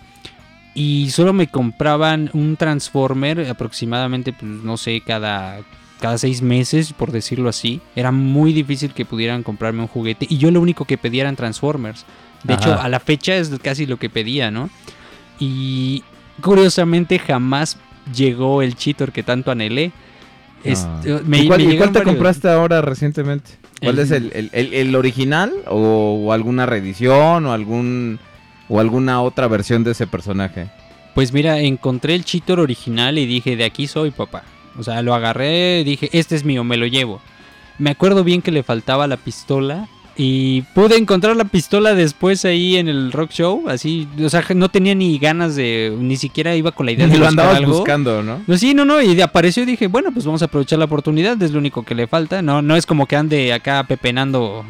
Y 0.75 1.09
solo 1.09 1.31
me 1.31 1.47
compraban 1.47 2.29
un 2.33 2.57
Transformer 2.57 3.49
aproximadamente, 3.49 4.33
pues 4.33 4.51
no 4.51 4.75
sé, 4.75 5.01
cada, 5.01 5.61
cada 5.99 6.17
seis 6.17 6.41
meses, 6.41 6.93
por 6.93 7.11
decirlo 7.11 7.49
así. 7.49 7.81
Era 7.95 8.11
muy 8.11 8.53
difícil 8.53 8.93
que 8.93 9.05
pudieran 9.05 9.43
comprarme 9.43 9.81
un 9.81 9.87
juguete. 9.87 10.25
Y 10.29 10.37
yo 10.37 10.51
lo 10.51 10.61
único 10.61 10.85
que 10.85 10.97
pedía 10.97 11.21
eran 11.21 11.35
Transformers. 11.35 12.05
De 12.43 12.53
hecho, 12.53 12.79
a 12.79 12.87
la 12.89 12.99
fecha 12.99 13.35
es 13.35 13.49
casi 13.61 13.85
lo 13.87 13.97
que 13.97 14.09
pedía, 14.09 14.51
¿no? 14.51 14.69
Y 15.39 16.03
curiosamente 16.41 17.17
jamás 17.19 17.77
llegó 18.13 18.61
el 18.61 18.75
Cheetor 18.75 19.11
que 19.11 19.23
tanto 19.23 19.51
anhelé. 19.51 19.91
Es- 20.63 20.83
Ah. 20.87 21.01
eh, 21.05 21.21
me- 21.25 21.39
¿Y 21.39 21.47
cuál, 21.47 21.59
me 21.59 21.63
y 21.63 21.67
cuál 21.67 21.71
llegaron 21.71 21.93
te 21.93 21.99
varios. 21.99 22.15
compraste 22.15 22.49
ahora 22.49 22.81
recientemente? 22.81 23.51
¿Cuál 23.81 23.95
El- 23.97 23.99
es 24.05 24.11
el, 24.11 24.31
el- 24.33 24.49
el- 24.53 24.73
el 24.73 24.95
original 24.95 25.51
o, 25.67 26.23
o 26.25 26.31
alguna 26.33 26.65
reedición 26.65 27.45
o 27.45 27.51
algún 27.51 28.19
o 28.67 28.79
alguna 28.79 29.21
otra 29.21 29.47
versión 29.47 29.83
de 29.83 29.91
ese 29.91 30.07
personaje? 30.07 30.67
Pues 31.13 31.31
mira, 31.33 31.59
encontré 31.59 32.15
el 32.15 32.25
Cheetor 32.25 32.59
original 32.59 33.17
y 33.17 33.25
dije, 33.25 33.55
de 33.55 33.63
aquí 33.63 33.87
soy, 33.87 34.11
papá. 34.11 34.43
O 34.77 34.83
sea, 34.83 35.01
lo 35.01 35.13
agarré, 35.13 35.83
dije, 35.83 36.09
este 36.13 36.35
es 36.35 36.43
mío, 36.43 36.63
me 36.63 36.77
lo 36.77 36.85
llevo. 36.85 37.21
Me 37.77 37.89
acuerdo 37.91 38.23
bien 38.23 38.41
que 38.41 38.51
le 38.51 38.63
faltaba 38.63 39.07
la 39.07 39.17
pistola 39.17 39.87
y 40.17 40.61
pude 40.73 40.95
encontrar 40.97 41.35
la 41.35 41.43
pistola 41.43 41.93
después 41.93 42.45
ahí 42.45 42.77
en 42.77 42.87
el 42.87 43.11
rock 43.11 43.31
show, 43.31 43.63
así, 43.67 44.07
o 44.23 44.29
sea, 44.29 44.45
no 44.55 44.69
tenía 44.69 44.95
ni 44.95 45.17
ganas 45.17 45.57
de, 45.57 45.93
ni 45.99 46.15
siquiera 46.15 46.55
iba 46.55 46.71
con 46.71 46.85
la 46.85 46.93
idea 46.93 47.05
de 47.07 47.15
Y 47.15 47.19
lo 47.19 47.27
andabas 47.27 47.57
algo. 47.57 47.73
buscando, 47.73 48.23
¿no? 48.23 48.41
No, 48.47 48.57
sí, 48.57 48.73
no, 48.73 48.85
no, 48.85 49.01
y 49.01 49.19
apareció 49.19 49.63
y 49.63 49.65
dije, 49.65 49.87
bueno, 49.87 50.11
pues 50.13 50.25
vamos 50.25 50.41
a 50.41 50.45
aprovechar 50.45 50.79
la 50.79 50.85
oportunidad, 50.85 51.41
es 51.43 51.51
lo 51.51 51.59
único 51.59 51.83
que 51.83 51.95
le 51.95 52.07
falta. 52.07 52.41
No, 52.41 52.61
no 52.61 52.77
es 52.77 52.85
como 52.85 53.07
que 53.07 53.17
ande 53.17 53.51
acá 53.51 53.83
pepenando, 53.83 54.63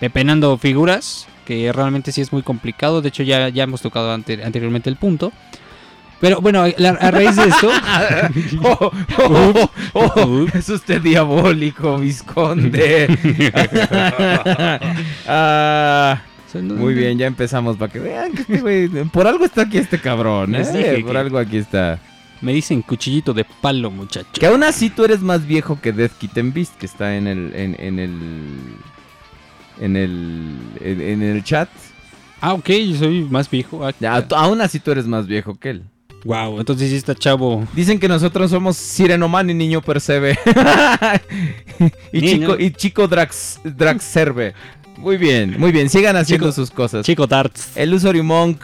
pepenando 0.00 0.56
figuras, 0.56 1.26
que 1.44 1.70
realmente 1.72 2.10
sí 2.10 2.22
es 2.22 2.32
muy 2.32 2.42
complicado. 2.42 3.02
De 3.02 3.08
hecho, 3.10 3.22
ya, 3.22 3.50
ya 3.50 3.64
hemos 3.64 3.82
tocado 3.82 4.12
ante- 4.12 4.42
anteriormente 4.42 4.88
el 4.88 4.96
punto. 4.96 5.30
Pero 6.20 6.40
bueno, 6.40 6.64
la- 6.78 6.90
a 6.90 7.10
raíz 7.10 7.36
de 7.36 7.44
esto, 7.48 7.70
Oh, 8.62 8.90
oh, 9.18 9.70
oh, 9.92 10.12
oh, 10.16 10.46
es 10.54 10.68
usted 10.68 11.00
diabólico, 11.02 11.98
Visconde. 11.98 13.06
Ah, 15.28 16.20
muy 16.54 16.94
bien, 16.94 17.18
ya 17.18 17.26
empezamos 17.26 17.76
para 17.76 17.92
que 17.92 17.98
vean 17.98 18.32
que 18.32 18.42
este 18.42 18.60
güey, 18.60 18.88
por 18.88 19.26
algo 19.26 19.44
está 19.44 19.62
aquí 19.62 19.76
este 19.78 19.98
cabrón, 20.00 20.54
¿eh? 20.54 20.60
dije 20.72 20.98
Por 21.02 21.12
que- 21.12 21.18
algo 21.18 21.38
aquí 21.38 21.58
está. 21.58 21.98
me 22.40 22.52
dicen 22.54 22.80
cuchillito 22.82 23.34
de 23.34 23.44
palo, 23.60 23.90
muchacho. 23.90 24.28
Que 24.32 24.46
aún 24.46 24.62
así 24.62 24.88
tú 24.90 25.04
eres 25.04 25.20
más 25.20 25.46
viejo 25.46 25.78
que 25.80 25.92
Death 25.92 26.12
Kitten 26.12 26.52
Beast, 26.52 26.76
que 26.76 26.86
está 26.86 27.16
en 27.16 27.26
el, 27.26 27.52
en, 27.54 27.76
en 27.78 27.98
el, 27.98 28.12
en 29.80 29.96
el, 29.96 30.56
en, 30.80 31.00
en 31.02 31.22
el 31.22 31.44
chat. 31.44 31.68
Ah, 32.40 32.54
ok, 32.54 32.68
yo 32.70 32.96
soy 32.98 33.24
más 33.24 33.50
viejo. 33.50 33.86
Ah, 33.86 34.24
aún 34.36 34.60
así 34.60 34.78
tú 34.80 34.92
eres 34.92 35.06
más 35.06 35.26
viejo 35.26 35.56
que 35.58 35.70
él. 35.70 35.82
Wow, 36.24 36.58
entonces 36.58 36.90
sí 36.90 36.96
está 36.96 37.14
chavo. 37.14 37.66
Dicen 37.72 38.00
que 38.00 38.08
nosotros 38.08 38.50
somos 38.50 38.76
Sirenoman 38.76 39.48
y 39.50 39.54
Niño 39.54 39.80
Percebe. 39.82 40.36
y, 42.12 42.20
Niño. 42.20 42.30
chico, 42.56 42.56
y 42.58 42.70
Chico 42.72 43.06
Drax, 43.08 43.60
Draxerve. 43.64 44.54
Muy 44.98 45.18
bien, 45.18 45.54
muy 45.58 45.70
bien. 45.72 45.88
Sigan 45.88 46.16
haciendo 46.16 46.46
Chico- 46.48 46.52
sus 46.54 46.70
cosas. 46.70 47.04
Chico 47.06 47.26
Darts. 47.26 47.76
El 47.76 47.94
Usory 47.94 48.22
Monk. 48.22 48.60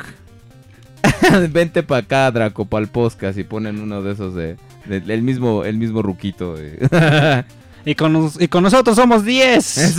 Vente 1.51 1.83
para 1.83 2.01
acá, 2.01 2.31
Draco, 2.31 2.65
para 2.65 2.83
el 2.85 2.89
podcast 2.91 3.39
y 3.39 3.45
ponen 3.45 3.81
uno 3.81 4.03
de 4.03 4.13
esos 4.13 4.35
de, 4.35 4.57
de- 4.87 5.15
el 5.15 5.23
mismo, 5.23 5.65
el 5.65 5.77
mismo 5.77 6.03
ruquito. 6.03 6.57
Y 7.85 7.97
con, 7.97 8.31
y 8.39 8.47
con 8.47 8.63
nosotros 8.63 8.95
somos 8.95 9.25
10. 9.25 9.99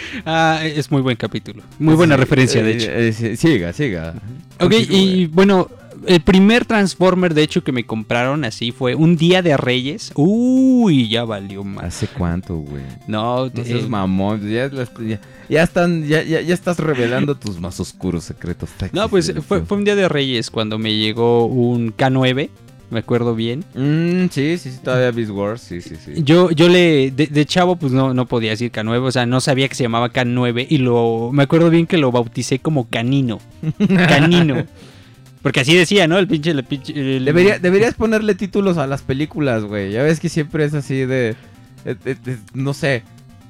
Ah, 0.26 0.60
es 0.64 0.90
muy 0.90 1.02
buen 1.02 1.16
capítulo. 1.16 1.62
Muy 1.78 1.94
buena 1.94 2.14
Sí, 2.16 2.20
referencia, 2.20 2.62
de 2.62 2.70
eh, 2.72 2.74
hecho. 2.76 2.90
eh, 2.90 3.12
sí, 3.12 3.36
siga, 3.36 3.72
siga. 3.72 4.14
Ok, 4.60 4.70
Continúe. 4.70 4.96
y 4.96 5.26
bueno, 5.26 5.68
el 6.06 6.20
primer 6.20 6.64
Transformer, 6.64 7.32
de 7.34 7.42
hecho, 7.42 7.62
que 7.62 7.70
me 7.72 7.84
compraron 7.84 8.44
así 8.44 8.72
fue 8.72 8.94
un 8.94 9.16
día 9.16 9.40
de 9.42 9.56
Reyes. 9.56 10.10
Uy, 10.16 11.08
ya 11.08 11.24
valió 11.24 11.62
más. 11.64 11.84
¿Hace 11.84 12.08
cuánto, 12.08 12.56
güey? 12.56 12.82
No, 13.06 13.46
No 13.46 13.62
eh, 13.62 13.64
seas 13.64 13.88
mamón. 13.88 14.40
Ya, 14.48 14.68
ya- 14.70 15.20
ya 15.48 15.62
están, 15.62 16.06
ya, 16.06 16.22
ya, 16.22 16.40
ya 16.40 16.54
estás 16.54 16.78
revelando 16.78 17.34
tus 17.36 17.60
más 17.60 17.78
oscuros 17.78 18.24
secretos. 18.24 18.70
no, 18.92 19.08
pues 19.08 19.32
fue, 19.46 19.62
fue 19.62 19.76
un 19.76 19.84
día 19.84 19.94
de 19.96 20.08
Reyes 20.08 20.50
cuando 20.50 20.78
me 20.78 20.94
llegó 20.96 21.46
un 21.46 21.94
K9, 21.94 22.48
me 22.92 23.00
acuerdo 23.00 23.34
bien. 23.34 23.64
Mm, 23.74 24.26
sí, 24.30 24.56
sí, 24.58 24.70
sí, 24.70 24.78
todavía 24.84 25.10
Beast 25.10 25.30
Wars, 25.32 25.60
sí, 25.62 25.80
sí, 25.80 25.96
sí. 25.96 26.22
Yo, 26.22 26.50
yo 26.50 26.68
le, 26.68 27.10
de, 27.10 27.26
de 27.26 27.46
chavo, 27.46 27.76
pues 27.76 27.92
no, 27.92 28.14
no 28.14 28.26
podía 28.26 28.50
decir 28.50 28.70
K9, 28.70 29.00
o 29.02 29.10
sea, 29.10 29.26
no 29.26 29.40
sabía 29.40 29.68
que 29.68 29.74
se 29.74 29.82
llamaba 29.82 30.12
K9 30.12 30.66
y 30.68 30.78
lo, 30.78 31.30
me 31.32 31.42
acuerdo 31.42 31.70
bien 31.70 31.86
que 31.86 31.98
lo 31.98 32.12
bauticé 32.12 32.58
como 32.60 32.88
Canino. 32.88 33.40
Canino. 34.08 34.64
Porque 35.42 35.60
así 35.60 35.74
decía, 35.74 36.06
¿no? 36.06 36.18
El 36.18 36.28
pinche, 36.28 36.50
el 36.52 36.64
pinche- 36.68 36.94
el- 36.96 37.24
Debería, 37.24 37.58
deberías 37.58 37.94
ponerle 37.94 38.34
títulos 38.36 38.78
a 38.78 38.86
las 38.86 39.02
películas, 39.02 39.64
güey. 39.64 39.90
Ya 39.90 40.02
ves 40.04 40.20
que 40.20 40.28
siempre 40.28 40.64
es 40.64 40.74
así 40.74 40.98
de, 41.04 41.34
de- 41.84 41.94
de- 41.96 42.14
de- 42.14 42.38
no 42.54 42.74
sé, 42.74 43.02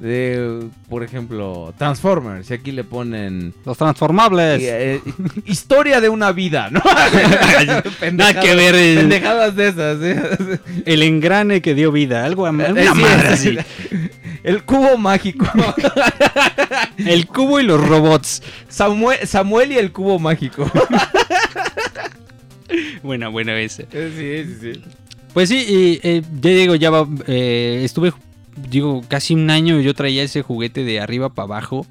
de, 0.03 0.65
por 0.89 1.05
ejemplo, 1.05 1.73
Transformers. 1.79 2.51
Y 2.51 2.55
aquí 2.55 2.73
le 2.73 2.83
ponen 2.83 3.55
Los 3.65 3.79
transformables. 3.79 4.61
eh, 4.61 4.95
eh, 4.97 5.01
historia 5.47 6.01
de 6.01 6.09
una 6.09 6.33
vida, 6.33 6.71
¿no? 6.71 6.83
Nada 8.13 8.41
que 8.41 8.55
ver 8.57 8.75
el, 8.75 8.97
Pendejadas 8.99 9.55
de 9.55 9.69
esas. 9.69 9.99
¿eh? 10.03 10.59
el 10.87 11.03
engrane 11.05 11.63
que 11.63 11.75
dio 11.77 11.93
vida. 11.93 12.25
Algo 12.25 12.47
una 12.47 12.81
Eh, 12.81 12.89
sí, 12.95 13.01
madre 13.01 13.37
sí. 13.37 13.57
así. 13.59 14.09
El 14.43 14.65
cubo 14.65 14.99
mágico. 14.99 15.47
El 16.99 17.27
cubo 17.29 17.61
y 17.61 17.63
los 17.63 17.81
robots. 17.81 18.43
Samuel, 18.69 19.27
Samuel 19.27 19.71
y 19.73 19.79
el 19.79 19.93
cubo 19.93 20.19
mágico. 20.19 20.69
Buena, 23.03 23.29
buena 23.29 23.53
esa. 23.55 23.85
sí, 23.93 24.45
sí, 24.45 24.57
sí. 24.61 24.83
Pues 25.33 25.49
sí, 25.49 25.65
y, 25.69 26.01
eh, 26.09 26.23
ya 26.41 26.51
digo, 26.51 26.75
ya 26.75 26.91
va, 26.91 27.07
eh, 27.27 27.83
estuve, 27.85 28.13
digo, 28.57 29.03
casi 29.09 29.35
un 29.35 29.51
año 29.51 29.81
yo 29.81 29.95
traía 29.95 30.23
ese 30.23 30.43
juguete 30.43 30.85
de 30.85 31.01
arriba 31.01 31.31
para 31.31 31.45
abajo. 31.45 31.87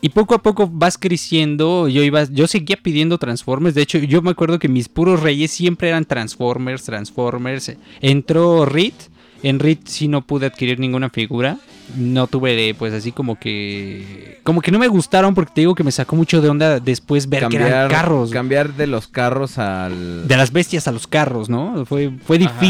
Y 0.00 0.10
poco 0.10 0.34
a 0.34 0.42
poco 0.42 0.68
vas 0.72 0.96
creciendo, 0.96 1.88
yo 1.88 2.04
iba, 2.04 2.24
yo 2.24 2.46
seguía 2.46 2.76
pidiendo 2.76 3.18
Transformers, 3.18 3.74
de 3.74 3.82
hecho 3.82 3.98
yo 3.98 4.22
me 4.22 4.30
acuerdo 4.30 4.60
que 4.60 4.68
mis 4.68 4.88
puros 4.88 5.20
reyes 5.20 5.50
siempre 5.50 5.88
eran 5.88 6.04
Transformers, 6.04 6.84
Transformers. 6.84 7.72
Entró 8.00 8.64
Rit, 8.64 8.94
en 9.42 9.58
Rit 9.58 9.88
sí 9.88 10.06
no 10.06 10.22
pude 10.22 10.46
adquirir 10.46 10.78
ninguna 10.78 11.10
figura, 11.10 11.58
no 11.96 12.28
tuve 12.28 12.74
pues 12.78 12.92
así 12.92 13.10
como 13.10 13.40
que, 13.40 14.38
como 14.44 14.60
que 14.60 14.70
no 14.70 14.78
me 14.78 14.86
gustaron 14.86 15.34
porque 15.34 15.52
te 15.52 15.60
digo 15.62 15.74
que 15.74 15.82
me 15.82 15.90
sacó 15.90 16.14
mucho 16.14 16.40
de 16.40 16.48
onda 16.48 16.78
después 16.78 17.28
ver 17.28 17.48
que 17.48 17.56
eran 17.56 17.90
carros. 17.90 18.30
cambiar 18.30 18.74
de 18.74 18.86
los 18.86 19.08
carros 19.08 19.58
al... 19.58 20.28
De 20.28 20.36
las 20.36 20.52
bestias 20.52 20.86
a 20.86 20.92
los 20.92 21.08
carros, 21.08 21.48
¿no? 21.48 21.84
Fue, 21.86 22.12
fue 22.24 22.36
Ajá. 22.36 22.60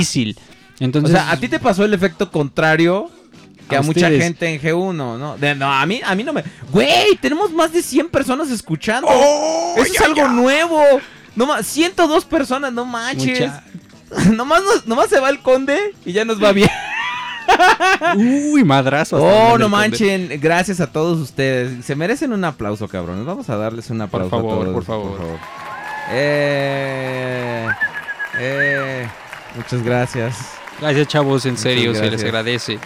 Entonces, 0.81 1.11
o 1.11 1.15
sea, 1.17 1.31
a 1.31 1.37
ti 1.37 1.49
te 1.49 1.59
pasó 1.59 1.85
el 1.85 1.93
efecto 1.95 2.31
contrario 2.31 3.11
que 3.69 3.77
a, 3.77 3.81
A 3.81 3.83
mucha 3.83 4.09
gente 4.09 4.47
en 4.55 4.61
G1, 4.61 4.95
¿no? 4.95 5.37
De- 5.37 5.55
no, 5.55 5.71
a 5.73 5.85
mí, 5.87 6.01
a 6.05 6.15
mí 6.15 6.25
no 6.25 6.33
me... 6.33 6.43
Güey, 6.73 7.17
tenemos 7.21 7.53
más 7.53 7.73
de 7.73 7.83
100 7.83 8.09
personas 8.09 8.51
escuchando. 8.51 9.09
Eso 9.77 9.93
es 9.95 10.01
algo 10.01 10.27
nuevo. 10.29 10.83
No 11.37 11.47
ma- 11.47 11.63
102 11.63 12.25
personas, 12.25 12.73
no 12.73 12.85
manches. 12.87 13.51
Mucha- 13.51 13.63
nomás, 14.35 14.63
nos- 14.63 14.87
nomás 14.87 15.09
se 15.11 15.21
va 15.21 15.29
el 15.29 15.41
conde 15.41 15.79
y 16.07 16.13
ya 16.13 16.25
nos 16.25 16.43
va 16.43 16.53
bien. 16.53 16.71
Uy, 18.17 18.65
madrazo. 18.65 19.17
hasta 19.17 19.29
Oh, 19.29 19.59
no 19.59 19.65
conde. 19.65 19.69
manchen. 19.69 20.29
Gracias 20.41 20.81
a 20.81 20.87
todos 20.87 21.19
ustedes. 21.19 21.85
Se 21.85 21.95
merecen 21.95 22.33
un 22.33 22.45
aplauso, 22.45 22.89
cabrones. 22.89 23.25
Vamos 23.27 23.49
a 23.51 23.57
darles 23.57 23.91
un 23.91 24.01
aplauso 24.01 24.31
favor, 24.31 24.53
a 24.53 24.61
todos. 24.61 24.75
por 24.75 24.85
favor. 24.85 25.39
Eh, 26.11 27.67
eh, 28.39 29.09
muchas 29.57 29.83
gracias. 29.83 30.37
Gracias, 30.81 31.09
chavos, 31.09 31.45
en 31.47 31.53
Muchas 31.53 31.63
serio, 31.63 31.95
se 31.95 32.11
les 32.11 32.23
agradece. 32.23 32.79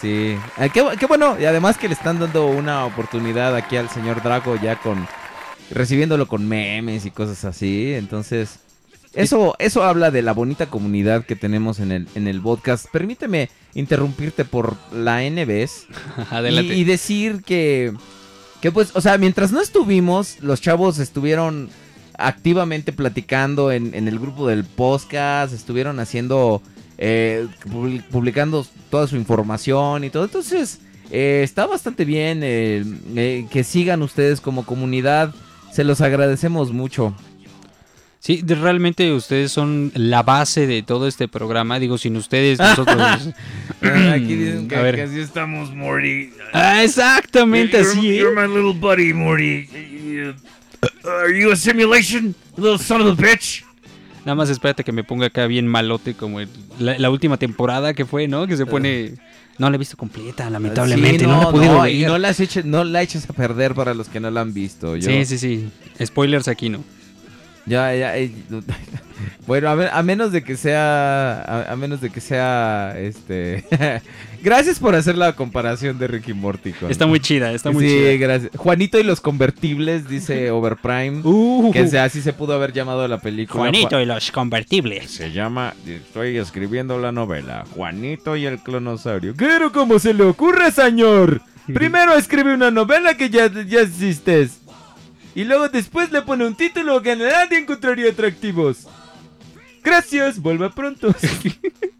Sí. 0.00 0.36
Ah, 0.56 0.68
qué, 0.68 0.82
bu- 0.82 0.96
qué 0.98 1.06
bueno. 1.06 1.36
Y 1.40 1.44
además 1.44 1.78
que 1.78 1.88
le 1.88 1.94
están 1.94 2.18
dando 2.18 2.46
una 2.46 2.84
oportunidad 2.84 3.54
aquí 3.56 3.76
al 3.76 3.88
señor 3.90 4.22
Draco 4.22 4.56
ya 4.56 4.76
con... 4.76 5.06
Recibiéndolo 5.70 6.28
con 6.28 6.46
memes 6.46 7.06
y 7.06 7.10
cosas 7.10 7.44
así. 7.44 7.94
Entonces... 7.94 8.60
Eso, 9.14 9.54
eso 9.60 9.84
habla 9.84 10.10
de 10.10 10.22
la 10.22 10.32
bonita 10.32 10.66
comunidad 10.66 11.24
que 11.24 11.36
tenemos 11.36 11.78
en 11.78 11.92
el, 11.92 12.08
en 12.16 12.26
el 12.26 12.40
podcast. 12.40 12.86
Permíteme 12.90 13.48
interrumpirte 13.74 14.44
por 14.44 14.76
la 14.92 15.22
N 15.22 15.44
vez. 15.44 15.86
Adelante. 16.30 16.74
Y, 16.74 16.80
y 16.80 16.84
decir 16.84 17.42
que, 17.44 17.92
que 18.60 18.72
pues, 18.72 18.90
o 18.94 19.00
sea, 19.00 19.16
mientras 19.16 19.52
no 19.52 19.60
estuvimos, 19.60 20.38
los 20.40 20.60
chavos 20.60 20.98
estuvieron 20.98 21.70
activamente 22.18 22.92
platicando 22.92 23.70
en, 23.70 23.94
en 23.94 24.08
el 24.08 24.18
grupo 24.18 24.48
del 24.48 24.64
podcast, 24.64 25.54
estuvieron 25.54 26.00
haciendo, 26.00 26.60
eh, 26.98 27.46
publi- 27.66 28.02
publicando 28.04 28.66
toda 28.90 29.06
su 29.06 29.16
información 29.16 30.04
y 30.04 30.10
todo. 30.10 30.24
Entonces, 30.24 30.80
eh, 31.10 31.40
está 31.44 31.66
bastante 31.66 32.04
bien 32.04 32.40
eh, 32.42 32.84
eh, 33.16 33.46
que 33.50 33.64
sigan 33.64 34.02
ustedes 34.02 34.40
como 34.40 34.64
comunidad. 34.64 35.34
Se 35.72 35.84
los 35.84 36.00
agradecemos 36.00 36.72
mucho. 36.72 37.14
Sí, 38.20 38.42
realmente 38.46 39.12
ustedes 39.12 39.52
son 39.52 39.92
la 39.94 40.22
base 40.22 40.66
de 40.66 40.82
todo 40.82 41.06
este 41.06 41.28
programa. 41.28 41.78
Digo, 41.78 41.98
sin 41.98 42.16
ustedes, 42.16 42.58
nosotros. 42.58 42.96
Aquí 43.82 44.34
dicen 44.34 44.66
que, 44.66 44.76
A 44.76 44.80
ver. 44.82 44.94
que 44.94 45.02
así 45.02 45.18
estamos, 45.20 45.74
Morty. 45.74 46.30
ah, 46.54 46.82
exactamente 46.82 47.78
You're- 47.82 47.86
así. 47.90 48.16
You're 48.16 48.34
my 48.34 48.46
little 48.50 48.72
buddy, 48.72 49.12
Morty. 49.12 49.68
Are 51.04 51.38
you 51.38 51.50
a 51.52 51.56
simulation, 51.56 52.34
little 52.56 52.78
son 52.78 53.02
of 53.02 53.18
a 53.18 53.22
bitch? 53.22 53.62
Nada 54.24 54.34
más 54.34 54.48
espérate 54.50 54.84
que 54.84 54.92
me 54.92 55.04
ponga 55.04 55.26
acá 55.26 55.46
bien 55.46 55.66
malote 55.66 56.14
como 56.14 56.40
el- 56.40 56.48
la, 56.78 56.98
la 56.98 57.10
última 57.10 57.36
temporada 57.36 57.92
que 57.94 58.04
fue, 58.04 58.26
¿no? 58.28 58.46
Que 58.46 58.56
se 58.56 58.66
pone... 58.66 59.14
No 59.58 59.70
la 59.70 59.76
he 59.76 59.78
visto 59.78 59.96
completa, 59.96 60.50
lamentablemente. 60.50 61.20
Sí, 61.20 61.26
no, 61.26 61.42
la 61.42 61.48
he 61.48 61.52
podido 61.52 61.74
no, 61.78 61.86
y 61.88 62.02
no 62.04 62.18
la, 62.18 62.30
hecho- 62.30 62.62
no 62.64 62.82
la 62.82 63.02
eches 63.02 63.28
a 63.30 63.32
perder 63.32 63.74
para 63.74 63.94
los 63.94 64.08
que 64.08 64.18
no 64.18 64.30
la 64.30 64.40
han 64.40 64.52
visto. 64.52 64.96
Yo- 64.96 65.08
Sí, 65.08 65.24
sí, 65.26 65.38
sí. 65.38 65.70
Spoilers 66.04 66.48
aquí, 66.48 66.70
¿no? 66.70 66.82
Ya, 67.66 67.94
ya. 67.94 68.16
eh, 68.18 68.32
bueno, 69.46 69.70
a, 69.70 70.02
menos 70.02 70.32
de 70.32 70.42
que 70.42 70.56
sea. 70.56 71.40
A, 71.42 71.72
a 71.72 71.76
menos 71.76 72.00
de 72.00 72.10
que 72.10 72.20
sea. 72.20 72.94
Este. 72.98 73.64
gracias 74.44 74.78
por 74.78 74.94
hacer 74.94 75.16
la 75.18 75.34
comparación 75.34 75.98
de 75.98 76.06
Ricky 76.06 76.32
Morty 76.34 76.72
con. 76.72 76.90
Está 76.90 77.06
muy 77.06 77.18
chida, 77.18 77.50
está 77.52 77.72
muy 77.72 77.88
sí, 77.88 77.90
chida. 77.96 78.12
gracias. 78.18 78.52
Juanito 78.56 79.00
y 79.00 79.02
los 79.02 79.20
convertibles, 79.20 80.06
dice 80.08 80.50
Overprime. 80.52 81.22
Uh, 81.24 81.72
que 81.72 81.88
se- 81.88 81.98
así 81.98 82.22
se 82.22 82.32
pudo 82.32 82.54
haber 82.54 82.72
llamado 82.72 83.08
la 83.08 83.18
película. 83.20 83.58
Juanito 83.60 83.96
Ju- 83.98 84.02
y 84.02 84.06
los 84.06 84.30
convertibles. 84.30 85.10
Se 85.10 85.32
llama. 85.32 85.74
Estoy 85.86 86.36
escribiendo 86.36 86.98
la 86.98 87.10
novela. 87.10 87.64
Juanito 87.74 88.36
y 88.36 88.46
el 88.46 88.58
clonosaurio. 88.60 89.34
Pero 89.36 89.72
¿cómo 89.72 89.98
se 89.98 90.14
le 90.14 90.22
ocurre, 90.24 90.70
señor? 90.70 91.40
Primero 91.72 92.14
escribe 92.14 92.52
una 92.54 92.70
novela 92.70 93.16
que 93.16 93.30
ya, 93.30 93.50
ya 93.50 93.80
existes. 93.80 94.58
Y 95.34 95.44
luego 95.44 95.68
después 95.68 96.12
le 96.12 96.22
pone 96.22 96.46
un 96.46 96.54
título 96.54 97.02
que 97.02 97.16
nadie 97.16 97.58
encontraría 97.58 98.10
atractivos. 98.10 98.86
Gracias, 99.82 100.38
vuelva 100.40 100.70
pronto. 100.70 101.14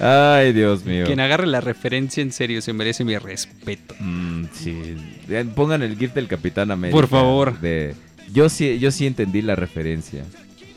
Ay, 0.00 0.52
Dios 0.52 0.84
mío. 0.84 1.04
Quien 1.06 1.20
agarre 1.20 1.46
la 1.46 1.60
referencia 1.60 2.22
en 2.22 2.32
serio 2.32 2.60
se 2.62 2.72
merece 2.72 3.04
mi 3.04 3.16
respeto. 3.18 3.94
Mm, 4.00 4.44
sí. 4.52 4.96
Eh, 5.28 5.44
Pongan 5.54 5.82
el 5.82 5.96
GIF 5.98 6.12
del 6.14 6.26
Capitán 6.28 6.70
América. 6.70 6.96
Por 6.96 7.08
favor. 7.08 7.58
De... 7.60 7.94
Yo 8.32 8.48
sí, 8.48 8.78
yo 8.78 8.90
sí 8.90 9.06
entendí 9.06 9.42
la 9.42 9.54
referencia. 9.54 10.24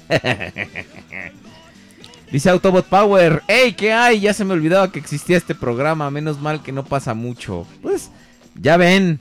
Dice 2.31 2.49
Autobot 2.49 2.85
Power. 2.87 3.41
¡Ey, 3.47 3.73
qué 3.73 3.93
hay! 3.93 4.19
Ya 4.19 4.33
se 4.33 4.43
me 4.43 4.53
olvidaba 4.53 4.91
que 4.91 4.99
existía 4.99 5.37
este 5.37 5.55
programa. 5.55 6.11
Menos 6.11 6.41
mal 6.41 6.61
que 6.61 6.71
no 6.73 6.83
pasa 6.83 7.13
mucho. 7.13 7.65
Pues, 7.81 8.11
ya 8.55 8.75
ven. 8.77 9.19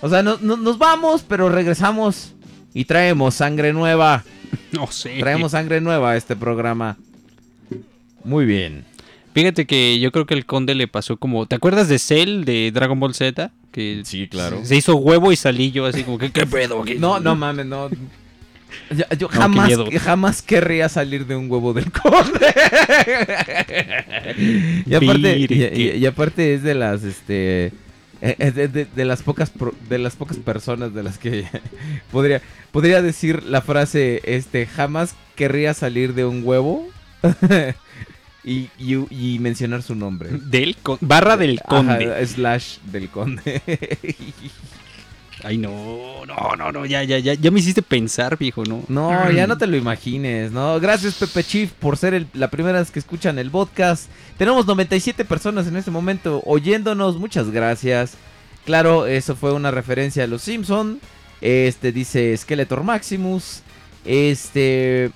O 0.00 0.08
sea, 0.08 0.22
no- 0.22 0.38
no- 0.40 0.56
nos 0.56 0.78
vamos, 0.78 1.22
pero 1.26 1.48
regresamos. 1.48 2.34
Y 2.74 2.84
traemos 2.84 3.34
sangre 3.36 3.72
nueva. 3.72 4.24
No 4.72 4.86
sé. 4.90 5.18
Traemos 5.18 5.52
sangre 5.52 5.80
nueva 5.80 6.10
a 6.12 6.16
este 6.16 6.34
programa. 6.36 6.96
Muy 8.24 8.44
bien. 8.44 8.84
Fíjate 9.34 9.66
que 9.66 9.98
yo 10.00 10.10
creo 10.10 10.26
que 10.26 10.34
el 10.34 10.46
conde 10.46 10.74
le 10.74 10.88
pasó 10.88 11.16
como. 11.16 11.46
¿Te 11.46 11.54
acuerdas 11.56 11.88
de 11.88 11.98
Cell 11.98 12.44
de 12.44 12.70
Dragon 12.72 12.98
Ball 12.98 13.14
Z? 13.14 13.50
Que 13.70 14.02
Sí, 14.04 14.26
claro. 14.28 14.60
Se 14.64 14.74
hizo 14.76 14.96
huevo 14.96 15.30
y 15.32 15.36
salí 15.36 15.70
yo 15.70 15.86
así 15.86 16.02
como 16.02 16.18
que. 16.18 16.30
¿Qué 16.32 16.46
pedo? 16.46 16.82
¿Qué- 16.82 16.96
No, 16.96 17.20
no 17.20 17.36
mames, 17.36 17.66
no. 17.66 17.88
Yo, 19.18 19.28
jamás, 19.28 19.70
jamás 20.02 20.42
querría 20.42 20.88
salir 20.88 21.26
de 21.26 21.36
un 21.36 21.50
huevo 21.50 21.72
del 21.72 21.90
conde. 21.90 22.54
y, 24.86 24.94
aparte, 24.94 25.38
y, 25.38 25.46
y- 25.82 25.96
y 25.98 26.06
aparte 26.06 26.54
es 26.54 26.62
de 26.62 26.74
las, 26.74 27.02
este, 27.04 27.66
eh, 27.66 27.72
eh, 28.38 28.50
de, 28.50 28.68
de- 28.68 28.86
de 28.94 29.04
las 29.04 29.22
pocas, 29.22 29.50
pro- 29.50 29.74
de 29.88 29.98
las 29.98 30.16
pocas 30.16 30.36
personas 30.38 30.94
de 30.94 31.02
las 31.02 31.18
que 31.18 31.44
podría, 32.12 32.42
podría 32.72 33.00
decir 33.02 33.42
la 33.44 33.62
frase, 33.62 34.20
este, 34.24 34.66
jamás 34.66 35.14
querría 35.36 35.72
salir 35.74 36.14
de 36.14 36.24
un 36.24 36.42
huevo 36.44 36.86
y, 38.48 38.70
y- 38.78 39.34
y 39.34 39.38
mencionar 39.38 39.82
su 39.82 39.94
nombre. 39.94 40.30
Del 40.32 40.76
con- 40.76 40.98
barra 41.00 41.36
del 41.36 41.60
conde. 41.60 42.12
Ajá, 42.14 42.26
slash 42.26 42.78
del 42.90 43.08
conde. 43.08 43.62
Ay, 45.44 45.56
no, 45.56 46.26
no, 46.26 46.56
no, 46.56 46.72
no, 46.72 46.84
ya, 46.84 47.04
ya, 47.04 47.18
ya, 47.20 47.34
ya 47.34 47.50
me 47.52 47.60
hiciste 47.60 47.80
pensar, 47.80 48.36
viejo, 48.36 48.64
¿no? 48.64 48.82
No, 48.88 49.30
ya 49.30 49.46
no 49.46 49.56
te 49.56 49.68
lo 49.68 49.76
imagines, 49.76 50.50
¿no? 50.50 50.80
Gracias 50.80 51.14
Pepe 51.14 51.44
Chief 51.44 51.70
por 51.70 51.96
ser 51.96 52.14
el- 52.14 52.26
la 52.34 52.48
primera 52.50 52.80
vez 52.80 52.90
que 52.90 52.98
escuchan 52.98 53.38
el 53.38 53.48
podcast. 53.50 54.10
Tenemos 54.36 54.66
97 54.66 55.24
personas 55.24 55.68
en 55.68 55.76
este 55.76 55.92
momento 55.92 56.42
oyéndonos, 56.44 57.18
muchas 57.18 57.50
gracias. 57.50 58.14
Claro, 58.64 59.06
eso 59.06 59.36
fue 59.36 59.52
una 59.52 59.70
referencia 59.70 60.24
a 60.24 60.26
los 60.26 60.42
Simpson. 60.42 60.98
Este 61.40 61.92
dice 61.92 62.36
Skeletor 62.36 62.82
Maximus. 62.82 63.62
Este 64.04 65.12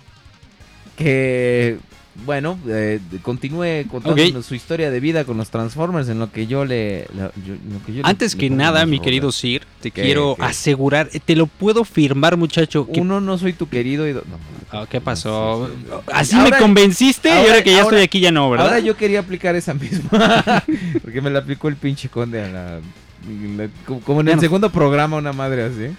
que 0.97 1.79
bueno, 2.27 2.59
eh, 2.69 3.01
continúe 3.23 3.87
contándonos 3.91 4.45
su 4.45 4.55
historia 4.55 4.91
de 4.91 5.01
vida 5.01 5.25
con 5.25 5.39
los 5.39 5.49
Transformers 5.51 6.09
en 6.11 6.19
lo 6.19 6.31
que 6.31 6.47
yo 6.47 6.65
le, 6.65 7.07
la- 7.17 7.33
yo- 7.47 7.55
en 7.55 7.73
lo 7.73 7.85
que 7.85 7.93
yo 7.95 8.03
le- 8.03 8.09
Antes 8.09 8.35
le 8.35 8.41
que 8.41 8.51
nada, 8.51 8.85
mi 8.87 9.01
querido 9.01 9.33
Sir, 9.33 9.63
te 9.81 9.91
¿Qué? 9.91 10.03
quiero 10.03 10.37
¿Qué? 10.37 10.45
asegurar, 10.45 11.09
eh, 11.13 11.21
te 11.25 11.35
lo 11.37 11.47
puedo 11.47 11.85
firmar, 11.85 12.37
muchacho. 12.37 12.87
que- 12.93 13.01
Uno 13.01 13.21
no 13.21 13.39
soy 13.39 13.55
tu 13.55 13.69
querido 13.69 14.07
y 14.07 14.13
do- 14.13 14.25
no, 14.31 14.37
Ah, 14.75 14.87
¿Qué 14.89 15.01
pasó? 15.03 15.67
Sí, 15.69 15.75
sí, 15.77 15.87
sí. 15.87 15.97
Así 16.13 16.37
Ahora- 16.37 16.51
me 16.51 16.59
convenciste 16.63 17.29
y 17.29 17.33
ahora- 17.33 17.63
que 17.63 17.71
ya 17.73 17.83
ahora- 17.83 17.97
estoy 17.99 18.05
aquí 18.05 18.21
ya 18.21 18.31
no, 18.31 18.49
¿verdad? 18.51 18.69
Ahora 18.69 18.79
yo 18.81 18.97
quería 18.97 19.21
aplicar 19.21 19.55
esa 19.55 19.75
misma. 19.75 20.09
porque 21.03 21.21
me 21.21 21.29
la 21.31 21.41
aplicó 21.41 21.69
el 21.69 21.77
pinche 21.77 22.09
conde 22.09 22.43
a 22.43 22.49
la. 22.49 22.81
la- 23.57 23.69
como- 24.05 24.21
en 24.23 24.29
el 24.29 24.41
segundo 24.41 24.71
programa, 24.71 25.17
una 25.19 25.33
madre 25.35 25.65
así. 25.65 25.95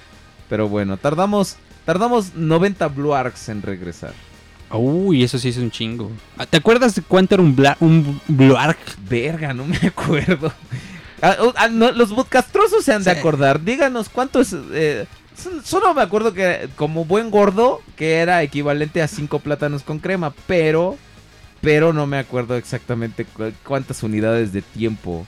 Pero 0.50 0.68
bueno, 0.70 0.98
tardamos. 0.98 1.58
Tardamos 1.86 2.34
90 2.36 2.88
Blue 2.88 3.14
Arcs 3.14 3.50
en 3.50 3.62
regresar. 3.62 4.14
Uy, 4.74 5.24
eso 5.24 5.38
sí 5.38 5.50
es 5.50 5.58
un 5.58 5.70
chingo. 5.72 6.12
Ah, 6.38 6.46
¿Te 6.46 6.58
acuerdas 6.58 6.96
de 6.96 7.02
cuánto 7.04 7.36
era 7.36 7.44
un, 7.44 7.56
bla 7.56 7.78
un? 7.80 8.20
Verga, 9.08 9.54
no 9.54 9.66
me 9.66 9.78
acuerdo. 9.88 10.52
Ah, 11.22 11.38
oh, 11.40 11.54
ah, 11.56 11.68
no, 11.70 11.92
los 11.92 12.12
podcastrosos 12.12 12.84
se 12.84 12.94
han 12.94 13.04
de 13.04 13.12
acordar. 13.12 13.62
Díganos 13.64 14.10
cuánto 14.10 14.42
es. 14.42 14.56
eh, 14.74 15.06
so- 15.38 15.62
solo 15.64 15.94
me 15.94 16.02
acuerdo 16.02 16.34
que, 16.34 16.70
como 16.76 17.06
buen 17.06 17.30
gordo, 17.32 17.82
que 17.96 18.16
era 18.16 18.42
equivalente 18.44 19.02
a 19.02 19.08
5 19.08 19.40
plátanos 19.40 19.84
con 19.84 20.00
crema. 20.00 20.34
Pero. 20.48 20.98
Pero 21.62 21.94
no 21.94 22.08
me 22.08 22.18
acuerdo 22.18 22.58
exactamente 22.58 23.24
cu- 23.24 23.54
cuántas 23.66 24.04
unidades 24.04 24.52
de 24.52 24.62
tiempo. 24.62 25.26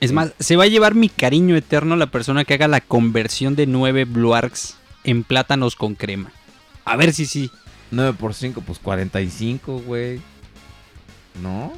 Es 0.00 0.10
más, 0.12 0.32
se 0.38 0.56
va 0.56 0.64
a 0.64 0.68
llevar 0.68 0.94
mi 0.94 1.08
cariño 1.10 1.54
eterno 1.56 1.96
la 1.96 2.06
persona 2.06 2.44
que 2.46 2.54
haga 2.54 2.66
la 2.68 2.80
conversión 2.80 3.56
de 3.56 3.66
9 3.66 4.04
Blue 4.06 4.34
Arcs 4.34 4.76
en 5.04 5.22
plátanos 5.22 5.74
con 5.76 5.94
crema. 5.94 6.30
A 6.86 6.96
ver 6.96 7.12
si 7.12 7.26
sí. 7.26 7.50
9 7.90 8.16
por 8.18 8.34
5, 8.34 8.62
pues 8.66 8.78
45, 8.78 9.78
güey. 9.80 10.20
¿No? 11.42 11.72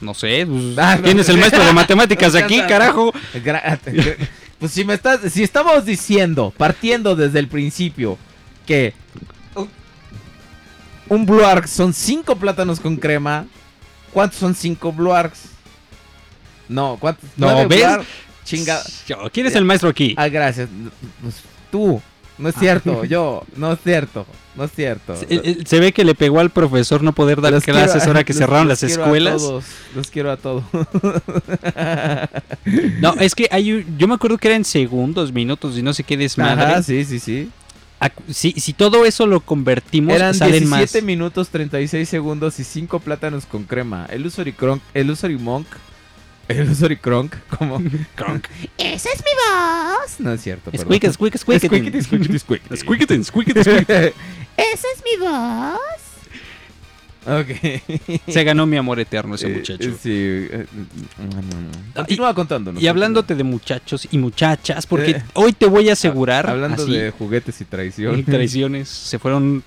No 0.00 0.14
sé, 0.14 0.46
pues, 0.46 0.78
Ah, 0.78 0.96
no 0.96 1.02
¿quién 1.02 1.18
es 1.20 1.28
el 1.28 1.38
maestro 1.38 1.64
de 1.64 1.72
matemáticas 1.72 2.34
aquí, 2.34 2.60
carajo? 2.62 3.12
Pues 4.60 4.72
si 4.72 4.84
me 4.84 4.92
estás. 4.92 5.20
Si 5.32 5.42
estamos 5.42 5.86
diciendo, 5.86 6.52
partiendo 6.54 7.16
desde 7.16 7.38
el 7.38 7.48
principio, 7.48 8.18
que. 8.66 8.92
un- 11.08 11.42
Arc 11.42 11.66
son 11.66 11.94
5 11.94 12.36
plátanos 12.36 12.78
con 12.78 12.96
crema. 12.96 13.46
¿Cuántos 14.12 14.38
son 14.38 14.54
5 14.54 14.92
Blue 14.92 15.12
Arcs? 15.14 15.44
No, 16.68 16.98
¿cuántos? 17.00 17.24
No, 17.36 17.66
¿ves? 17.66 17.86
Chinga. 18.44 18.82
¿Quién 19.32 19.46
es 19.46 19.54
el 19.54 19.64
maestro 19.64 19.88
aquí? 19.88 20.14
Ah, 20.18 20.28
gracias. 20.28 20.68
Pues 21.22 21.36
tú. 21.70 22.02
No 22.40 22.48
es 22.48 22.54
cierto, 22.56 23.04
yo, 23.04 23.44
no 23.56 23.72
es 23.72 23.78
cierto, 23.84 24.26
no 24.56 24.64
es 24.64 24.72
cierto. 24.72 25.14
Se, 25.16 25.64
se 25.66 25.78
ve 25.80 25.92
que 25.92 26.04
le 26.04 26.14
pegó 26.14 26.40
al 26.40 26.50
profesor 26.50 27.02
no 27.02 27.12
poder 27.12 27.40
dar 27.40 27.52
Los 27.52 27.64
clases 27.64 28.06
ahora 28.06 28.24
que 28.24 28.32
los- 28.32 28.38
cerraron 28.38 28.66
los 28.66 28.80
las 28.82 28.88
quiero 28.90 29.02
a 29.02 29.06
escuelas. 29.06 29.42
todos, 29.42 29.64
Los 29.94 30.10
quiero 30.10 30.30
a 30.32 30.36
todos. 30.36 30.64
No, 33.00 33.14
es 33.18 33.34
que 33.34 33.48
hay 33.50 33.72
un- 33.72 33.98
yo 33.98 34.06
me 34.08 34.14
acuerdo 34.14 34.38
que 34.38 34.48
eran 34.48 34.64
segundos, 34.64 35.32
minutos 35.32 35.76
y 35.78 35.82
no 35.82 35.92
sé 35.92 36.02
qué 36.04 36.16
desmadre. 36.16 36.62
Ajá, 36.64 36.82
sí, 36.82 37.04
sí, 37.04 37.18
sí. 37.18 37.50
Si, 38.30 38.52
si 38.52 38.72
todo 38.72 39.04
eso 39.04 39.26
lo 39.26 39.40
convertimos, 39.40 40.14
Eran 40.14 40.34
salen 40.34 40.60
17 40.64 40.98
más. 41.00 41.04
minutos 41.06 41.48
36 41.50 42.08
segundos 42.08 42.58
y 42.58 42.64
5 42.64 42.98
plátanos 43.00 43.44
con 43.44 43.64
crema. 43.64 44.06
El 44.10 44.24
Usory 44.26 45.36
Monk, 45.38 45.66
el 46.50 46.70
Usory 46.70 46.96
Kronk, 46.96 47.34
como 47.56 47.80
Kronk. 48.14 48.46
Esa 48.78 49.08
es 49.10 49.20
mi 49.24 49.32
voz. 49.48 50.20
No 50.20 50.32
es 50.32 50.40
cierto. 50.42 50.70
Squeak, 50.76 51.12
squeak, 51.12 51.36
squeak. 51.38 51.62
Squeakity, 51.64 52.02
squeakity, 52.02 52.38
squeak. 52.38 52.76
Squeaketin, 52.76 53.24
squeaketin, 53.24 53.62
squeak. 53.64 53.88
Esa 54.56 54.86
es 54.94 55.02
mi 55.04 55.26
voz. 55.26 55.80
ok. 57.26 58.22
Se 58.32 58.44
ganó 58.44 58.66
mi 58.66 58.76
amor 58.76 58.98
eterno 59.00 59.34
ese 59.34 59.46
Eh, 59.46 59.56
muchacho. 59.56 59.90
sí. 60.02 60.10
eh, 60.50 60.66
mm. 61.18 61.94
Continúa 61.94 62.34
contándonos. 62.34 62.82
Y 62.82 62.88
hablándote 62.88 63.34
de 63.34 63.44
muchachos 63.44 64.08
y 64.10 64.18
muchachas, 64.18 64.86
porque 64.86 65.10
Eh, 65.12 65.22
hoy 65.34 65.52
te 65.52 65.66
voy 65.66 65.88
a 65.88 65.92
asegurar, 65.92 66.48
Hablando 66.48 66.82
así, 66.82 66.92
de 66.92 67.10
juguetes 67.10 67.60
y 67.60 67.64
traición. 67.64 68.18
y 68.18 68.22
traiciones, 68.22 68.88
se 68.88 69.18
fueron 69.18 69.62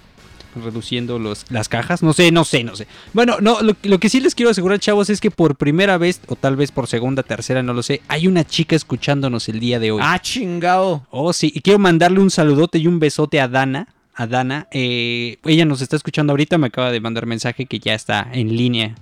reduciendo 0.56 1.20
los, 1.20 1.46
las 1.50 1.70
cajas, 1.70 2.04
no 2.04 2.14
sé, 2.14 2.32
no 2.32 2.44
sé, 2.44 2.64
no 2.64 2.76
sé. 2.76 2.88
Bueno, 3.14 3.38
no, 3.42 3.62
lo, 3.62 3.76
lo 3.84 4.00
que 4.00 4.10
sí 4.10 4.20
les 4.20 4.36
quiero 4.36 4.52
asegurar, 4.52 4.80
chavos, 4.80 5.10
es 5.10 5.22
que 5.22 5.32
por 5.32 5.56
primera 5.56 5.98
vez, 5.98 6.22
o 6.28 6.36
tal 6.36 6.56
vez 6.56 6.72
por 6.72 6.88
segunda, 6.88 7.24
tercera, 7.24 7.64
no 7.64 7.74
lo 7.74 7.84
sé, 7.84 8.02
hay 8.08 8.28
una 8.28 8.46
chica 8.46 8.76
escuchándonos 8.76 9.50
el 9.50 9.60
día 9.60 9.80
de 9.80 9.92
hoy. 9.92 10.02
Ah, 10.04 10.20
chingado. 10.22 11.06
Oh, 11.10 11.34
sí, 11.34 11.52
y 11.54 11.62
quiero 11.62 11.80
mandarle 11.80 12.20
un 12.20 12.32
saludote 12.32 12.78
y 12.78 12.88
un 12.88 13.00
besote 13.00 13.40
a 13.42 13.48
Dana. 13.48 13.88
A 14.16 14.28
Dana, 14.28 14.68
eh, 14.72 15.40
ella 15.44 15.66
nos 15.66 15.82
está 15.82 15.96
escuchando 15.96 16.34
ahorita, 16.34 16.60
me 16.60 16.68
acaba 16.68 16.92
de 16.92 17.00
mandar 17.00 17.26
mensaje 17.26 17.66
que 17.66 17.80
ya 17.80 17.96
está 17.96 18.28
en 18.32 18.56
línea. 18.56 18.94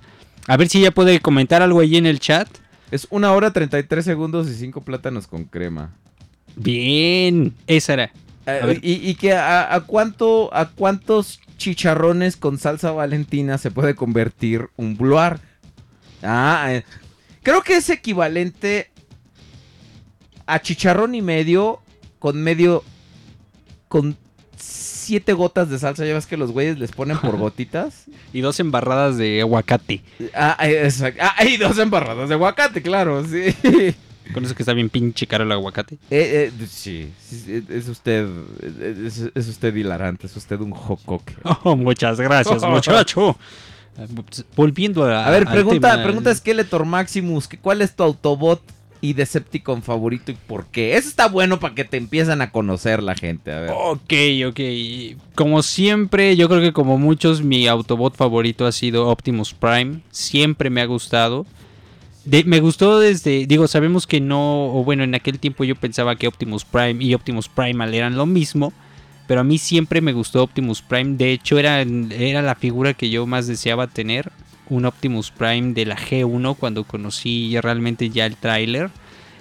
A 0.46 0.56
ver 0.56 0.68
si 0.68 0.78
ella 0.78 0.90
puede 0.90 1.20
comentar 1.20 1.60
algo 1.60 1.80
allí 1.80 1.96
en 1.98 2.06
el 2.06 2.18
chat. 2.18 2.48
Es 2.90 3.06
una 3.10 3.32
hora 3.32 3.52
33 3.52 4.04
segundos 4.04 4.48
y 4.48 4.54
5 4.54 4.80
plátanos 4.80 5.26
con 5.26 5.44
crema. 5.44 5.90
Bien, 6.56 7.54
esa 7.66 7.94
era. 7.94 8.12
Y, 8.82 9.08
y 9.08 9.14
que 9.14 9.34
a, 9.34 9.72
a 9.72 9.80
cuánto 9.82 10.52
a 10.52 10.70
cuántos 10.70 11.40
chicharrones 11.58 12.36
con 12.36 12.58
salsa 12.58 12.90
valentina 12.90 13.56
se 13.58 13.70
puede 13.70 13.94
convertir 13.94 14.68
un 14.76 14.96
bluar. 14.96 15.40
Ah, 16.22 16.66
eh, 16.70 16.84
creo 17.42 17.62
que 17.62 17.76
es 17.76 17.88
equivalente 17.88 18.90
a 20.46 20.60
chicharrón 20.60 21.14
y 21.14 21.22
medio 21.22 21.80
con 22.18 22.42
medio 22.42 22.82
con 23.88 24.16
siete 24.56 25.32
gotas 25.32 25.68
de 25.70 25.78
salsa. 25.78 26.04
Ya 26.04 26.14
ves 26.14 26.26
que 26.26 26.36
los 26.36 26.52
güeyes 26.52 26.78
les 26.78 26.92
ponen 26.92 27.18
por 27.18 27.36
gotitas. 27.38 28.06
Y 28.32 28.40
dos 28.40 28.58
embarradas 28.60 29.16
de 29.16 29.40
aguacate. 29.40 30.02
Ah, 30.34 30.56
exacto. 30.60 31.20
Ah, 31.22 31.34
hay 31.36 31.56
dos 31.56 31.78
embarradas 31.78 32.28
de 32.28 32.34
aguacate, 32.34 32.82
claro, 32.82 33.24
sí. 33.24 33.54
Con 34.32 34.44
eso 34.44 34.54
que 34.54 34.62
está 34.62 34.72
bien 34.72 34.88
pinche 34.88 35.26
caro 35.26 35.44
el 35.44 35.52
aguacate. 35.52 35.96
Eh, 36.10 36.50
eh, 36.58 36.66
sí, 36.68 37.08
es 37.68 37.88
usted, 37.88 38.26
es, 39.04 39.30
es 39.34 39.48
usted 39.48 39.74
hilarante, 39.74 40.26
es 40.26 40.36
usted 40.36 40.60
un 40.60 40.70
jocoque. 40.72 41.34
Oh, 41.64 41.76
muchas 41.76 42.20
gracias, 42.20 42.62
muchacho. 42.64 43.36
Volviendo 44.56 45.04
a. 45.04 45.26
A 45.26 45.30
ver, 45.30 45.44
pregunta, 45.46 45.90
tema- 45.92 46.02
pregunta 46.02 46.34
Skeletor 46.34 46.84
Maximus, 46.84 47.48
¿cuál 47.60 47.82
es 47.82 47.94
tu 47.94 48.02
Autobot 48.02 48.62
y 49.00 49.12
Decepticon 49.14 49.82
favorito 49.82 50.30
y 50.30 50.34
por 50.34 50.66
qué? 50.66 50.96
Eso 50.96 51.08
está 51.08 51.26
bueno 51.28 51.58
para 51.60 51.74
que 51.74 51.84
te 51.84 51.96
empiezan 51.96 52.40
a 52.40 52.50
conocer 52.50 53.02
la 53.02 53.14
gente, 53.14 53.52
a 53.52 53.60
ver. 53.60 53.70
Ok, 53.74 54.12
ok. 54.48 54.60
Como 55.34 55.62
siempre, 55.62 56.36
yo 56.36 56.48
creo 56.48 56.60
que 56.60 56.72
como 56.72 56.96
muchos, 56.98 57.42
mi 57.42 57.66
Autobot 57.66 58.14
favorito 58.16 58.66
ha 58.66 58.72
sido 58.72 59.08
Optimus 59.08 59.52
Prime. 59.52 60.00
Siempre 60.10 60.70
me 60.70 60.80
ha 60.80 60.86
gustado. 60.86 61.44
De- 62.24 62.44
me 62.44 62.60
gustó 62.60 63.00
desde, 63.00 63.46
digo, 63.46 63.66
sabemos 63.68 64.06
que 64.06 64.20
no, 64.20 64.66
o 64.74 64.84
bueno, 64.84 65.02
en 65.04 65.14
aquel 65.14 65.38
tiempo 65.38 65.64
yo 65.64 65.74
pensaba 65.74 66.16
que 66.16 66.28
Optimus 66.28 66.64
Prime 66.64 67.02
y 67.02 67.14
Optimus 67.14 67.48
Primal 67.48 67.94
eran 67.94 68.16
lo 68.16 68.26
mismo, 68.26 68.72
pero 69.26 69.40
a 69.40 69.44
mí 69.44 69.58
siempre 69.58 70.00
me 70.00 70.12
gustó 70.12 70.42
Optimus 70.42 70.82
Prime. 70.82 71.16
De 71.16 71.32
hecho, 71.32 71.58
era, 71.58 71.80
era 71.82 72.42
la 72.42 72.54
figura 72.54 72.94
que 72.94 73.10
yo 73.10 73.26
más 73.26 73.46
deseaba 73.46 73.86
tener, 73.86 74.30
un 74.68 74.84
Optimus 74.86 75.30
Prime 75.30 75.72
de 75.74 75.84
la 75.86 75.96
G1 75.96 76.56
cuando 76.56 76.84
conocí 76.84 77.58
realmente 77.60 78.08
ya 78.10 78.26
el 78.26 78.36
tráiler. 78.36 78.90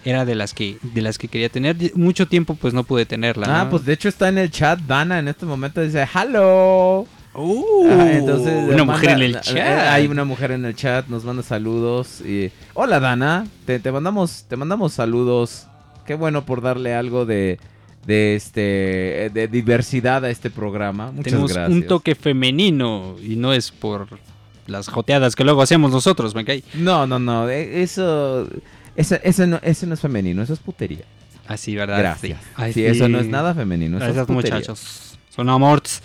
Era 0.03 0.25
de 0.25 0.34
las 0.34 0.55
que 0.55 0.77
de 0.82 1.01
las 1.03 1.19
que 1.19 1.27
quería 1.27 1.47
tener. 1.49 1.75
Mucho 1.93 2.27
tiempo 2.27 2.55
pues 2.55 2.73
no 2.73 2.84
pude 2.84 3.05
tenerla. 3.05 3.45
ah, 3.47 3.63
¿no? 3.65 3.69
pues 3.69 3.86
de 3.86 3.93
hecho 3.93 4.09
está 4.09 4.29
en 4.29 4.39
el 4.39 4.49
chat, 4.49 4.79
Dana 4.79 5.19
en 5.19 5.27
este 5.27 5.45
momento 5.45 5.79
dice, 5.79 6.07
hello. 6.11 7.05
Uh, 7.34 7.88
Ah, 7.89 8.11
entonces 8.11 8.73
una 8.73 8.84
mujer 8.84 9.09
en 9.11 9.21
el 9.21 9.39
chat. 9.41 9.55
eh, 9.55 9.61
Hay 9.61 10.07
una 10.07 10.25
mujer 10.25 10.51
en 10.51 10.65
el 10.65 10.75
chat, 10.75 11.07
nos 11.07 11.23
manda 11.23 11.43
saludos. 11.43 12.21
Y... 12.21 12.51
Hola 12.73 12.99
Dana, 12.99 13.47
te, 13.65 13.79
te 13.79 13.91
mandamos, 13.91 14.45
te 14.49 14.57
mandamos 14.57 14.93
saludos. 14.93 15.67
Qué 16.05 16.15
bueno 16.15 16.45
por 16.45 16.61
darle 16.61 16.93
algo 16.93 17.25
de, 17.25 17.57
de 18.05 18.36
este 18.36 19.32
de 19.34 19.47
diversidad 19.49 20.25
a 20.25 20.29
este 20.29 20.49
programa. 20.49 21.11
Muchas 21.11 21.23
Tenemos 21.25 21.53
gracias. 21.53 21.77
un 21.77 21.88
toque 21.88 22.15
femenino 22.15 23.15
y 23.23 23.36
no 23.38 23.53
es 23.53 23.71
por 23.71 24.07
las 24.67 24.89
joteadas 24.89 25.36
que 25.36 25.43
luego 25.45 25.61
hacemos 25.61 25.91
nosotros, 25.91 26.36
me 26.36 26.43
cae. 26.43 26.63
No, 26.73 27.07
no, 27.07 27.17
no. 27.17 27.49
eh, 27.49 27.82
Eso, 27.82 28.47
eso, 28.95 29.15
eso 29.23 29.47
no, 29.47 29.59
eso 29.63 29.86
no 29.86 29.93
es 29.93 29.99
femenino, 30.01 30.41
eso 30.43 30.53
es 30.53 30.59
putería. 30.59 31.05
Así, 31.47 31.75
¿verdad? 31.75 31.97
Gracias. 31.99 32.39
Sí. 32.41 32.47
Ay, 32.55 32.73
sí, 32.73 32.86
eso 32.86 33.07
no 33.07 33.19
es 33.19 33.27
nada 33.27 33.53
femenino. 33.53 33.97
Eso 33.97 34.05
Gracias, 34.05 34.29
es 34.29 34.36
putería. 34.36 34.55
muchachos. 34.57 35.17
Son 35.29 35.49
amorts. 35.49 36.01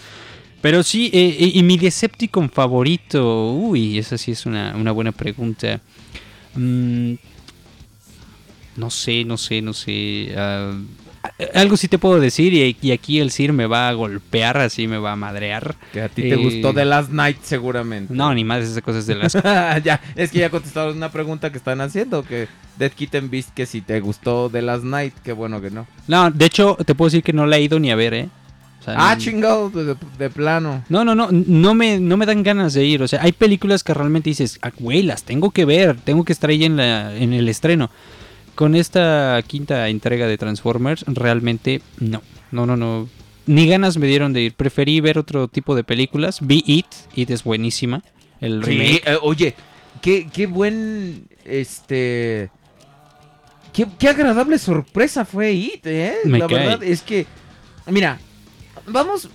Pero 0.66 0.82
sí, 0.82 1.12
eh, 1.14 1.36
y, 1.38 1.60
y 1.60 1.62
mi 1.62 1.78
Decepticon 1.78 2.50
favorito. 2.50 3.52
Uy, 3.52 3.98
esa 3.98 4.18
sí 4.18 4.32
es 4.32 4.46
una, 4.46 4.74
una 4.74 4.90
buena 4.90 5.12
pregunta. 5.12 5.80
Mm, 6.56 7.12
no 8.76 8.90
sé, 8.90 9.24
no 9.24 9.36
sé, 9.36 9.62
no 9.62 9.72
sé. 9.72 10.34
ah, 10.36 10.76
algo 11.54 11.76
sí 11.76 11.86
te 11.86 11.98
puedo 11.98 12.18
decir, 12.18 12.52
y, 12.52 12.76
y 12.82 12.90
aquí 12.90 13.20
el 13.20 13.30
Sir 13.30 13.52
me 13.52 13.66
va 13.66 13.88
a 13.88 13.92
golpear, 13.92 14.58
así 14.58 14.88
me 14.88 14.98
va 14.98 15.12
a 15.12 15.16
madrear. 15.16 15.76
Que 15.92 16.02
a 16.02 16.08
ti 16.08 16.22
te 16.22 16.32
Eh, 16.32 16.34
gustó 16.34 16.74
The 16.74 16.84
Last 16.84 17.10
Night 17.12 17.36
seguramente. 17.42 18.12
No, 18.12 18.34
ni 18.34 18.42
más 18.42 18.64
esas 18.64 18.82
cosas 18.82 19.06
de 19.06 19.14
las 19.14 19.34
ya, 19.84 20.00
es 20.16 20.32
que 20.32 20.40
ya 20.40 20.50
contestaron 20.50 20.96
una 20.96 21.12
pregunta 21.12 21.52
que 21.52 21.58
están 21.58 21.80
haciendo, 21.80 22.24
que 22.24 22.48
Dead 22.76 22.90
Kitten 22.90 23.30
Beast, 23.30 23.50
que 23.54 23.66
si 23.66 23.82
te 23.82 24.00
gustó 24.00 24.50
The 24.50 24.62
Last 24.62 24.82
Night, 24.82 25.14
qué 25.22 25.30
bueno 25.30 25.60
que 25.60 25.70
no. 25.70 25.86
No, 26.08 26.28
de 26.32 26.44
hecho, 26.46 26.76
te 26.84 26.96
puedo 26.96 27.06
decir 27.08 27.22
que 27.22 27.32
no 27.32 27.46
la 27.46 27.56
he 27.56 27.62
ido 27.62 27.78
ni 27.78 27.92
a 27.92 27.94
ver, 27.94 28.12
¿eh? 28.14 28.28
Sea, 28.86 28.94
Ah, 28.96 29.14
no- 29.14 29.20
chingado, 29.20 29.68
de, 29.70 29.96
de 30.18 30.30
plano. 30.30 30.82
No, 30.88 31.04
no, 31.04 31.14
no, 31.14 31.28
no 31.30 31.74
me, 31.74 32.00
no 32.00 32.16
me 32.16 32.24
dan 32.24 32.42
ganas 32.42 32.72
de 32.72 32.84
ir. 32.84 33.02
O 33.02 33.08
sea, 33.08 33.20
hay 33.22 33.32
películas 33.32 33.82
que 33.84 33.92
realmente 33.92 34.30
dices, 34.30 34.58
ah, 34.62 34.70
güey, 34.78 35.02
las 35.02 35.24
tengo 35.24 35.50
que 35.50 35.64
ver, 35.66 35.96
tengo 36.00 36.24
que 36.24 36.32
estar 36.32 36.48
ahí 36.50 36.64
en, 36.64 36.76
la, 36.78 37.14
en 37.14 37.32
el 37.34 37.48
estreno. 37.48 37.90
Con 38.54 38.74
esta 38.74 39.42
quinta 39.46 39.88
entrega 39.88 40.26
de 40.26 40.38
Transformers, 40.38 41.04
realmente 41.08 41.82
no, 41.98 42.22
no, 42.52 42.64
no, 42.64 42.76
no. 42.78 43.06
Ni 43.46 43.66
ganas 43.68 43.98
me 43.98 44.06
dieron 44.06 44.32
de 44.32 44.40
ir. 44.42 44.54
Preferí 44.54 45.00
ver 45.00 45.18
otro 45.18 45.46
tipo 45.48 45.74
de 45.74 45.84
películas. 45.84 46.38
Vi 46.40 46.64
It, 46.66 46.86
It 47.14 47.30
es 47.30 47.44
buenísima. 47.44 48.02
El 48.40 48.64
Sí, 48.64 48.70
remake. 48.70 49.02
eh, 49.06 49.18
oye, 49.20 49.54
qué, 50.00 50.28
qué 50.32 50.46
buen, 50.46 51.26
este... 51.44 52.50
Qué, 53.72 53.86
qué 53.98 54.08
agradable 54.08 54.58
sorpresa 54.58 55.24
fue 55.24 55.52
It, 55.52 55.86
¿eh? 55.86 56.14
Me 56.24 56.38
La 56.38 56.46
cae. 56.46 56.58
verdad 56.58 56.82
es 56.82 57.02
que, 57.02 57.26
mira, 57.90 58.18
vamos, 58.86 59.28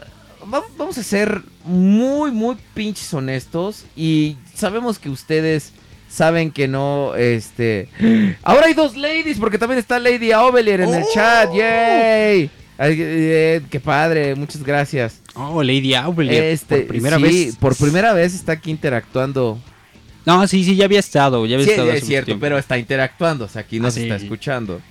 va- 0.53 0.63
vamos 0.77 0.97
a 0.97 1.03
ser 1.03 1.41
muy, 1.65 2.31
muy 2.31 2.57
pinches 2.73 3.13
honestos 3.13 3.85
y 3.95 4.37
sabemos 4.53 4.99
que 4.99 5.09
ustedes 5.09 5.73
saben 6.09 6.51
que 6.51 6.67
no, 6.67 7.15
este... 7.15 7.87
Ahora 8.43 8.65
hay 8.67 8.73
dos 8.73 8.97
ladies 8.97 9.37
porque 9.39 9.57
también 9.57 9.79
está 9.79 9.99
Lady 9.99 10.33
Ovelier 10.33 10.81
en 10.81 10.93
el 10.93 11.03
chat, 11.13 11.49
yay. 11.53 12.49
Ay, 12.77 12.95
eh, 12.99 13.61
qué 13.69 13.79
padre, 13.79 14.33
muchas 14.35 14.63
gracias. 14.63 15.21
Oh, 15.35 15.61
Lady 15.61 15.93
Aubelier, 15.93 16.43
Este, 16.45 16.77
por 16.79 16.87
primera 16.87 17.17
sí, 17.17 17.23
vez. 17.23 17.55
por 17.55 17.75
primera 17.75 18.13
vez 18.13 18.33
está 18.33 18.53
aquí 18.53 18.71
interactuando 18.71 19.59
No, 20.25 20.45
sí, 20.47 20.63
sí, 20.63 20.75
ya 20.75 20.85
había 20.85 20.99
estado, 20.99 21.45
ya 21.45 21.55
había 21.55 21.65
Sí, 21.65 21.71
estado. 21.71 21.91
es 21.91 22.05
cierto, 22.05 22.25
tiempo. 22.25 22.41
pero 22.41 22.57
está 22.57 22.77
interactuando, 22.79 23.45
o 23.45 23.47
sea, 23.47 23.61
aquí 23.61 23.79
nos 23.79 23.93
Ah, 23.95 23.97
sí. 23.99 24.03
está 24.03 24.15
escuchando. 24.15 24.81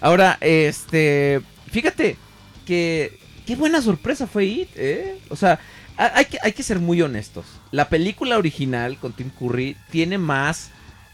Ahora, 0.00 0.36
este, 0.40 1.40
fíjate 1.70 2.16
que 2.66 3.18
qué 3.46 3.56
buena 3.56 3.80
sorpresa 3.80 4.26
fue 4.26 4.44
It, 4.46 4.68
¿eh? 4.76 5.18
O 5.30 5.36
sea, 5.36 5.58
ha- 5.96 6.12
hay 6.18 6.24
que, 6.26 6.38
hay 6.42 6.52
que 6.52 6.62
ser 6.62 6.78
muy 6.80 7.00
honestos. 7.02 7.46
La 7.70 7.88
película 7.88 8.36
original 8.38 8.98
con 8.98 9.12
Tim 9.12 9.30
Curry 9.30 9.76
tiene 9.90 10.18
más 10.18 10.70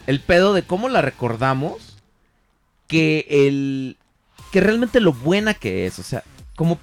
el 0.06 0.20
pedo 0.20 0.52
de 0.54 0.62
cómo 0.62 0.88
la 0.88 1.02
recordamos 1.02 1.96
que 2.88 3.26
el 3.28 3.96
que 4.50 4.60
realmente 4.60 5.00
lo 5.00 5.12
buena 5.12 5.54
que 5.54 5.86
es, 5.86 5.98
o 5.98 6.02
sea, 6.02 6.22
como 6.56 6.78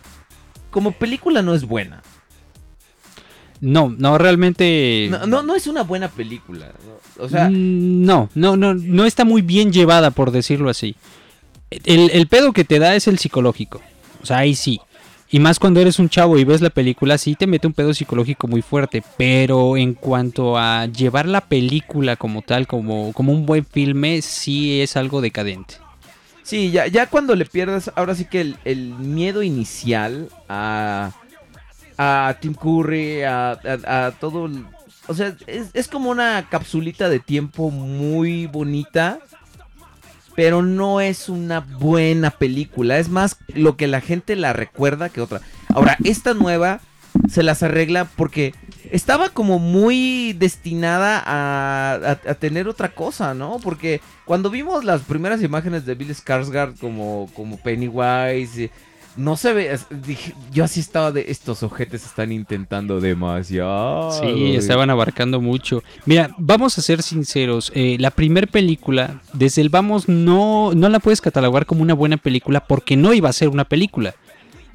como 0.72 0.92
película 0.94 1.42
no 1.42 1.54
es 1.56 1.66
buena. 1.66 2.02
No, 3.62 3.94
no, 3.98 4.18
realmente. 4.18 5.08
No, 5.12 5.26
no, 5.28 5.44
no 5.44 5.56
es 5.56 5.68
una 5.68 5.84
buena 5.84 6.08
película. 6.08 6.72
O 7.18 7.28
sea, 7.28 7.50
Mm, 7.50 8.06
no, 8.06 8.30
no, 8.34 8.56
no, 8.56 8.74
no 8.74 9.06
está 9.06 9.26
muy 9.26 9.42
bien 9.42 9.74
llevada, 9.74 10.12
por 10.12 10.32
decirlo 10.32 10.70
así. 10.70 10.96
El, 11.70 12.10
el 12.12 12.28
pedo 12.28 12.54
que 12.54 12.64
te 12.64 12.80
da 12.80 12.96
es 12.96 13.08
el 13.08 13.20
psicológico. 13.20 13.82
O 14.24 14.26
sea, 14.26 14.38
ahí 14.38 14.56
sí. 14.56 14.80
Y 15.32 15.40
más 15.40 15.60
cuando 15.60 15.80
eres 15.80 16.00
un 16.00 16.10
chavo 16.10 16.38
y 16.40 16.44
ves 16.44 16.62
la 16.62 16.72
película, 16.72 17.18
sí 17.20 17.36
te 17.36 17.46
mete 17.46 17.68
un 17.68 17.74
pedo 17.74 17.94
psicológico 17.94 18.48
muy 18.48 18.62
fuerte. 18.64 19.04
Pero 19.18 19.78
en 19.78 19.94
cuanto 19.94 20.58
a 20.58 20.88
llevar 20.88 21.28
la 21.28 21.42
película 21.42 22.16
como 22.16 22.42
tal, 22.42 22.66
como, 22.66 23.14
como 23.14 23.32
un 23.32 23.46
buen 23.46 23.64
filme, 23.64 24.22
sí 24.24 24.82
es 24.82 24.98
algo 24.98 25.22
decadente. 25.22 25.76
Sí, 26.42 26.72
ya, 26.72 26.88
ya 26.88 27.06
cuando 27.06 27.36
le 27.36 27.46
pierdes, 27.46 27.92
ahora 27.96 28.16
sí 28.16 28.26
que 28.26 28.42
el, 28.42 28.58
el 28.66 28.96
miedo 28.96 29.44
inicial 29.44 30.30
a, 30.48 31.12
a 31.96 32.36
Tim 32.42 32.56
Curry, 32.56 33.22
a, 33.22 33.52
a- 33.52 34.06
a 34.08 34.12
todo... 34.14 34.50
o 35.08 35.14
sea, 35.14 35.36
es, 35.46 35.68
es 35.74 35.88
como 35.88 36.10
una 36.10 36.48
capsulita 36.50 37.08
de 37.08 37.20
tiempo 37.20 37.70
muy 37.70 38.48
bonita, 38.48 39.20
pero 40.40 40.62
no 40.62 41.02
es 41.02 41.28
una 41.28 41.60
buena 41.60 42.32
película. 42.32 42.98
Es 42.98 43.10
más 43.10 43.36
lo 43.54 43.76
que 43.76 43.88
la 43.88 44.00
gente 44.00 44.38
la 44.38 44.54
recuerda 44.54 45.10
que 45.10 45.20
otra. 45.20 45.42
Ahora, 45.68 45.98
esta 46.06 46.34
nueva 46.34 46.80
se 47.28 47.44
las 47.44 47.62
arregla 47.62 48.06
porque 48.06 48.54
estaba 48.90 49.32
como 49.32 49.60
muy 49.60 50.32
destinada 50.32 51.22
a, 51.26 52.16
tener 52.36 52.70
otra 52.70 52.96
cosa, 52.96 53.34
¿no? 53.34 53.60
Porque 53.62 54.00
cuando 54.24 54.50
vimos 54.50 54.86
las 54.86 55.02
primeras 55.02 55.44
imágenes 55.44 55.86
de 55.86 55.96
Bill 55.96 56.16
Skarsgård 56.16 56.80
como, 56.80 57.30
como 57.36 57.58
Pennywise, 57.58 58.72
no 59.18 59.36
se 59.38 59.54
ve, 59.54 59.78
dije, 60.06 60.34
yo 60.52 60.64
así 60.64 60.80
estaba 60.80 61.12
de, 61.12 61.26
estos 61.28 61.64
ojetes 61.64 62.06
están 62.06 62.32
intentando 62.32 63.00
demasiado. 63.00 64.12
Sí, 64.12 64.56
estaban 64.56 64.90
abarcando 64.90 65.42
mucho. 65.42 65.84
Mira, 66.06 66.34
vamos 66.38 66.78
a 66.78 66.82
ser 66.82 67.04
sinceros. 67.04 67.72
eh, 67.76 67.98
la 68.00 68.12
primer 68.12 68.48
película, 68.48 69.22
desde 69.34 69.62
el 69.62 69.70
vamos, 69.70 70.08
no, 70.08 70.74
no 70.74 70.90
la 70.90 71.00
puedes 71.00 71.22
catalogar 71.22 71.66
como 71.66 71.82
una 71.82 71.94
buena 71.94 72.18
película 72.18 72.66
porque 72.66 72.96
no 72.96 73.14
iba 73.14 73.30
a 73.30 73.34
ser 73.34 73.50
una 73.50 73.66
película. 73.66 74.16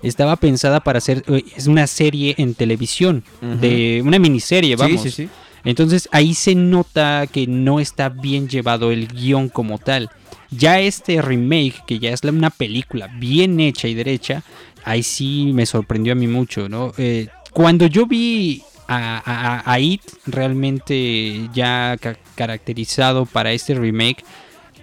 Estaba 0.03 0.37
pensada 0.37 0.81
para 0.81 1.01
ser 1.01 1.25
eh, 1.29 1.43
es 1.57 1.67
una 1.67 1.87
serie 1.87 2.35
en 2.37 2.55
televisión, 2.55 3.25
de 3.41 4.03
una 4.05 4.19
miniserie, 4.19 4.77
vamos. 4.77 5.03
Sí, 5.03 5.11
sí, 5.11 5.23
sí. 5.25 5.31
Entonces 5.65 6.09
ahí 6.13 6.35
se 6.35 6.55
nota 6.55 7.27
que 7.27 7.47
no 7.47 7.81
está 7.81 8.11
bien 8.11 8.49
llevado 8.49 8.93
el 8.93 9.09
guion 9.09 9.49
como 9.49 9.79
tal. 9.79 10.11
Ya 10.57 10.81
este 10.81 11.21
remake, 11.23 11.83
que 11.87 11.99
ya 11.99 12.11
es 12.11 12.23
una 12.25 12.51
película 12.51 13.09
bien 13.19 13.61
hecha 13.61 13.89
y 13.89 13.95
derecha, 13.95 14.43
ahí 14.85 15.03
sí 15.03 15.51
me 15.55 15.67
sorprendió 15.67 16.13
a 16.13 16.17
mí 16.17 16.27
mucho, 16.27 16.69
¿no? 16.69 16.93
Eh, 16.99 17.29
cuando 17.53 17.87
yo 17.87 18.07
vi 18.07 18.63
a, 18.89 19.63
a- 19.65 19.81
It 19.81 20.03
realmente 20.27 21.49
ya 21.55 21.97
ca- 22.01 22.19
caracterizado 22.35 23.27
para 23.27 23.53
este 23.53 23.75
remake, 23.75 24.25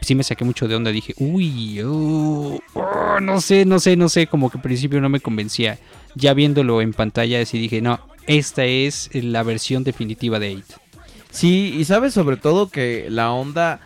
sí 0.01 0.15
me 0.15 0.23
saqué 0.23 0.43
mucho 0.43 0.67
de 0.67 0.75
onda. 0.75 0.91
Dije, 0.91 1.13
uy, 1.17 1.79
oh, 1.85 2.59
no 3.21 3.41
sé, 3.41 3.65
no 3.65 3.79
sé, 3.79 3.95
no 3.95 4.09
sé, 4.09 4.27
como 4.27 4.49
que 4.49 4.57
al 4.57 4.63
principio 4.63 4.99
no 5.01 5.09
me 5.09 5.19
convencía. 5.19 5.77
Ya 6.15 6.33
viéndolo 6.33 6.81
en 6.81 6.93
pantalla, 6.93 7.45
sí 7.45 7.57
dije, 7.59 7.81
no, 7.81 7.99
esta 8.27 8.65
es 8.65 9.09
la 9.13 9.43
versión 9.43 9.83
definitiva 9.83 10.39
de 10.39 10.51
It. 10.53 10.65
Sí, 11.29 11.75
y 11.77 11.85
sabes 11.85 12.13
sobre 12.13 12.35
todo 12.37 12.69
que 12.69 13.05
la 13.09 13.31
onda, 13.31 13.79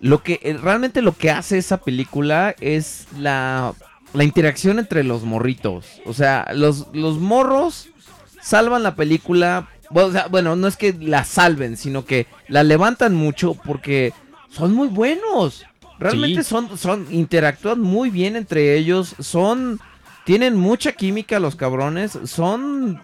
lo 0.00 0.22
que 0.22 0.40
eh, 0.42 0.56
realmente 0.60 1.02
lo 1.02 1.16
que 1.16 1.30
hace 1.30 1.58
esa 1.58 1.78
película 1.78 2.54
es 2.60 3.06
la, 3.18 3.72
la 4.12 4.24
interacción 4.24 4.78
entre 4.78 5.04
los 5.04 5.22
morritos. 5.24 5.86
O 6.04 6.12
sea, 6.12 6.48
los, 6.54 6.88
los 6.92 7.18
morros 7.18 7.88
salvan 8.42 8.82
la 8.82 8.94
película. 8.94 9.68
Bueno, 9.90 10.08
o 10.08 10.12
sea, 10.12 10.26
bueno, 10.28 10.56
no 10.56 10.66
es 10.66 10.76
que 10.76 10.92
la 10.92 11.24
salven, 11.24 11.76
sino 11.76 12.04
que 12.04 12.26
la 12.48 12.62
levantan 12.62 13.14
mucho 13.14 13.54
porque 13.54 14.12
son 14.50 14.74
muy 14.74 14.88
buenos. 14.88 15.64
Realmente 15.98 16.42
Sí. 16.42 16.50
son, 16.50 16.76
son, 16.76 17.06
interactúan 17.10 17.80
muy 17.80 18.10
bien 18.10 18.36
entre 18.36 18.76
ellos. 18.76 19.14
Son, 19.18 19.80
tienen 20.24 20.56
mucha 20.56 20.92
química 20.92 21.40
los 21.40 21.56
cabrones. 21.56 22.18
Son, 22.24 23.00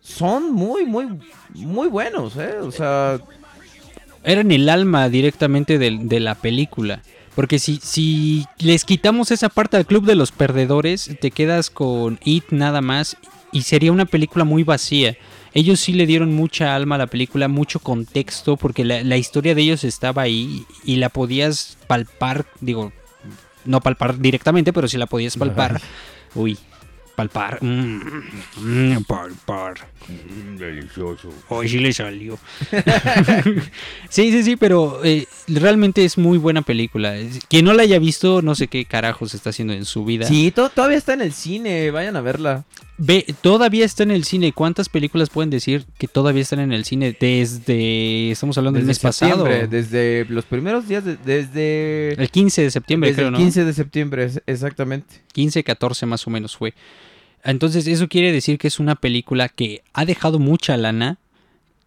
son 0.00 0.52
muy, 0.52 0.84
muy, 0.84 1.18
muy 1.54 1.88
buenos, 1.88 2.36
eh. 2.36 2.58
O 2.60 2.70
sea, 2.70 3.18
eran 4.24 4.50
el 4.52 4.68
alma 4.68 5.08
directamente 5.08 5.78
del- 5.78 6.08
de, 6.08 6.20
la 6.20 6.34
película. 6.34 7.02
Porque 7.34 7.58
si, 7.58 7.78
si 7.82 8.44
les 8.58 8.84
quitamos 8.84 9.30
esa 9.30 9.48
parte 9.48 9.76
al 9.78 9.86
club 9.86 10.04
de 10.04 10.14
los 10.16 10.32
perdedores, 10.32 11.10
te 11.20 11.30
quedas 11.30 11.70
con 11.70 12.18
It 12.24 12.44
nada 12.50 12.80
más 12.82 13.16
y 13.52 13.62
sería 13.62 13.90
una 13.92 14.04
película 14.04 14.44
muy 14.44 14.64
vacía. 14.64 15.16
Ellos 15.54 15.80
sí 15.80 15.92
le 15.92 16.06
dieron 16.06 16.34
mucha 16.34 16.74
alma 16.74 16.94
a 16.94 16.98
la 16.98 17.06
película, 17.06 17.48
mucho 17.48 17.78
contexto, 17.80 18.56
porque 18.56 18.84
la, 18.84 19.02
la 19.02 19.16
historia 19.16 19.54
de 19.54 19.62
ellos 19.62 19.84
estaba 19.84 20.22
ahí 20.22 20.64
y 20.84 20.96
la 20.96 21.08
podías 21.08 21.76
palpar, 21.86 22.44
digo, 22.60 22.92
no 23.64 23.80
palpar 23.80 24.18
directamente, 24.18 24.72
pero 24.72 24.88
sí 24.88 24.96
la 24.98 25.06
podías 25.06 25.36
palpar. 25.36 25.80
Uy, 26.34 26.58
palpar. 27.16 27.62
mm, 27.62 28.00
mm, 28.56 29.04
palpar. 29.04 29.74
Delicioso. 30.58 31.32
Hoy 31.48 31.68
sí 31.68 31.78
le 31.78 31.92
salió. 31.92 32.38
sí, 34.08 34.30
sí, 34.32 34.42
sí, 34.42 34.56
pero 34.56 35.00
eh, 35.04 35.26
realmente 35.48 36.04
es 36.04 36.18
muy 36.18 36.38
buena 36.38 36.62
película. 36.62 37.14
Quien 37.48 37.64
no 37.64 37.72
la 37.72 37.82
haya 37.82 37.98
visto, 37.98 38.42
no 38.42 38.54
sé 38.54 38.68
qué 38.68 38.84
carajos 38.84 39.34
está 39.34 39.50
haciendo 39.50 39.72
en 39.74 39.84
su 39.84 40.04
vida. 40.04 40.26
Sí, 40.26 40.50
to- 40.50 40.68
todavía 40.70 40.98
está 40.98 41.14
en 41.14 41.22
el 41.22 41.32
cine, 41.32 41.90
vayan 41.90 42.16
a 42.16 42.20
verla. 42.20 42.64
Ve, 42.98 43.24
todavía 43.40 43.84
está 43.84 44.02
en 44.04 44.10
el 44.12 44.24
cine. 44.24 44.52
¿Cuántas 44.52 44.88
películas 44.88 45.30
pueden 45.30 45.50
decir 45.50 45.84
que 45.98 46.06
todavía 46.06 46.42
están 46.42 46.60
en 46.60 46.72
el 46.72 46.84
cine 46.84 47.16
desde, 47.18 48.30
estamos 48.30 48.56
hablando 48.58 48.78
del 48.78 48.86
mes 48.86 48.98
pasado? 48.98 49.44
desde 49.44 50.24
los 50.28 50.44
primeros 50.44 50.86
días, 50.88 51.04
de- 51.04 51.16
desde, 51.16 52.12
El 52.22 52.30
15 52.30 52.62
de 52.62 52.70
septiembre, 52.70 53.10
desde 53.10 53.16
creo, 53.22 53.28
el 53.28 53.32
¿no? 53.32 53.38
15 53.38 53.64
de 53.64 53.72
septiembre, 53.72 54.30
exactamente. 54.46 55.22
15, 55.32 55.64
14 55.64 56.06
más 56.06 56.26
o 56.26 56.30
menos 56.30 56.56
fue. 56.56 56.74
Entonces 57.44 57.86
eso 57.86 58.08
quiere 58.08 58.30
decir 58.32 58.58
que 58.58 58.68
es 58.68 58.78
una 58.78 58.94
película 58.94 59.48
que 59.48 59.82
ha 59.92 60.04
dejado 60.04 60.38
mucha 60.38 60.76
lana, 60.76 61.18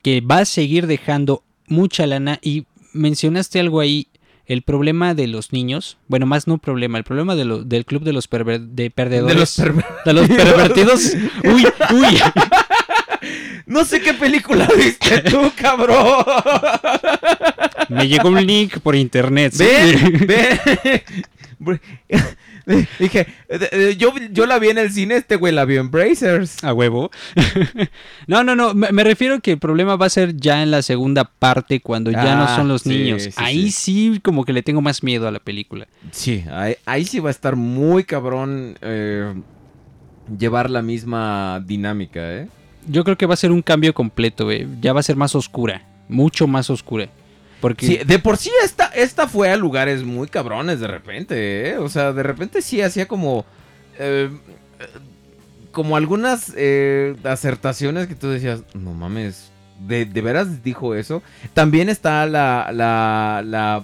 que 0.01 0.21
va 0.21 0.39
a 0.39 0.45
seguir 0.45 0.85
dejando 0.87 1.43
mucha 1.67 2.05
lana 2.07 2.39
y 2.41 2.65
mencionaste 2.93 3.59
algo 3.59 3.79
ahí, 3.79 4.07
el 4.47 4.61
problema 4.61 5.15
de 5.15 5.27
los 5.27 5.53
niños, 5.53 5.97
bueno, 6.07 6.25
más 6.27 6.45
no 6.47 6.59
problema, 6.59 6.97
el 6.99 7.03
problema 7.03 7.35
de 7.35 7.45
lo- 7.45 7.63
del 7.63 7.83
club 7.85 8.03
de 8.03 8.13
los 8.13 8.29
perver- 8.29 8.59
de 8.67 8.91
perdedores, 8.91 9.33
De 9.33 9.39
los 9.39 9.57
perver- 9.59 10.03
de 10.05 10.13
los 10.13 10.27
pervertidos. 10.43 11.13
Uy, 11.45 11.65
uy. 11.91 12.19
No 13.65 13.83
sé 13.85 14.01
qué 14.01 14.13
película 14.13 14.67
viste 14.77 15.21
tú, 15.23 15.51
cabrón. 15.55 16.23
Me 17.89 18.07
llegó 18.07 18.29
un 18.29 18.45
link 18.45 18.77
por 18.79 18.95
internet. 18.95 19.53
¿sí? 19.53 19.63
Ven, 19.63 20.27
ven. 21.59 21.81
Dije, 22.99 23.27
eh, 23.49 23.69
eh, 23.71 23.95
yo, 23.97 24.13
yo 24.31 24.45
la 24.45 24.57
vi 24.59 24.69
en 24.69 24.77
el 24.77 24.91
cine, 24.91 25.15
este 25.17 25.35
güey 25.35 25.53
la 25.53 25.65
vio 25.65 25.81
en 25.81 25.91
Brazers. 25.91 26.63
A 26.63 26.73
huevo. 26.73 27.11
no, 28.27 28.43
no, 28.43 28.55
no. 28.55 28.73
Me, 28.73 28.91
me 28.91 29.03
refiero 29.03 29.39
que 29.39 29.51
el 29.51 29.59
problema 29.59 29.95
va 29.95 30.07
a 30.07 30.09
ser 30.09 30.35
ya 30.35 30.63
en 30.63 30.71
la 30.71 30.81
segunda 30.81 31.25
parte, 31.25 31.79
cuando 31.79 32.11
ya 32.11 32.35
no 32.35 32.43
Ah, 32.45 32.55
son 32.55 32.67
los 32.67 32.81
sí, 32.83 32.89
niños. 32.89 33.23
sí, 33.23 33.31
Ahí 33.37 33.71
sí. 33.71 34.19
como 34.23 34.45
que 34.45 34.53
le 34.53 34.63
tengo 34.63 34.81
más 34.81 35.03
miedo 35.03 35.27
a 35.27 35.31
la 35.31 35.39
película. 35.39 35.87
Sí, 36.11 36.43
ahí, 36.51 36.75
ahí 36.85 37.05
sí 37.05 37.19
va 37.19 37.29
a 37.29 37.31
estar 37.31 37.55
muy 37.55 38.03
cabrón 38.03 38.77
eh, 38.81 39.33
llevar 40.37 40.69
la 40.69 40.81
misma 40.81 41.61
dinámica, 41.65 42.33
¿eh? 42.33 42.47
Yo 42.87 43.03
creo 43.03 43.17
que 43.17 43.25
va 43.25 43.33
a 43.33 43.37
ser 43.37 43.51
un 43.51 43.61
cambio 43.61 43.93
completo, 43.93 44.51
eh. 44.51 44.67
Ya 44.81 44.93
va 44.93 44.99
a 44.99 45.03
ser 45.03 45.15
más 45.15 45.33
oscura. 45.35 45.81
Mucho 46.07 46.45
más 46.47 46.69
oscura. 46.69 47.09
Porque 47.61 47.85
Sí, 47.85 47.99
de 48.05 48.19
por 48.19 48.37
sí 48.37 48.51
esta, 48.63 48.85
esta 48.87 49.27
fue 49.27 49.49
a 49.51 49.57
lugares 49.57 50.03
muy 50.03 50.27
cabrones 50.27 50.79
de 50.79 50.87
repente, 50.87 51.69
¿eh? 51.69 51.77
O 51.77 51.89
sea, 51.89 52.13
de 52.13 52.23
repente 52.23 52.61
sí 52.61 52.81
hacía 52.81 53.07
como... 53.07 53.45
eh, 53.97 54.29
como 55.71 55.97
algunas 55.97 56.53
eh, 56.55 57.15
acertaciones 57.25 58.07
que 58.07 58.15
tú 58.15 58.29
decías, 58.29 58.61
no 58.73 58.93
mames, 58.93 59.51
¿de, 59.85 60.05
de 60.05 60.21
veras 60.21 60.63
dijo 60.63 60.95
eso? 60.95 61.21
También 61.53 61.89
está 61.89 62.25
la, 62.27 62.69
la, 62.71 63.41
la, 63.45 63.83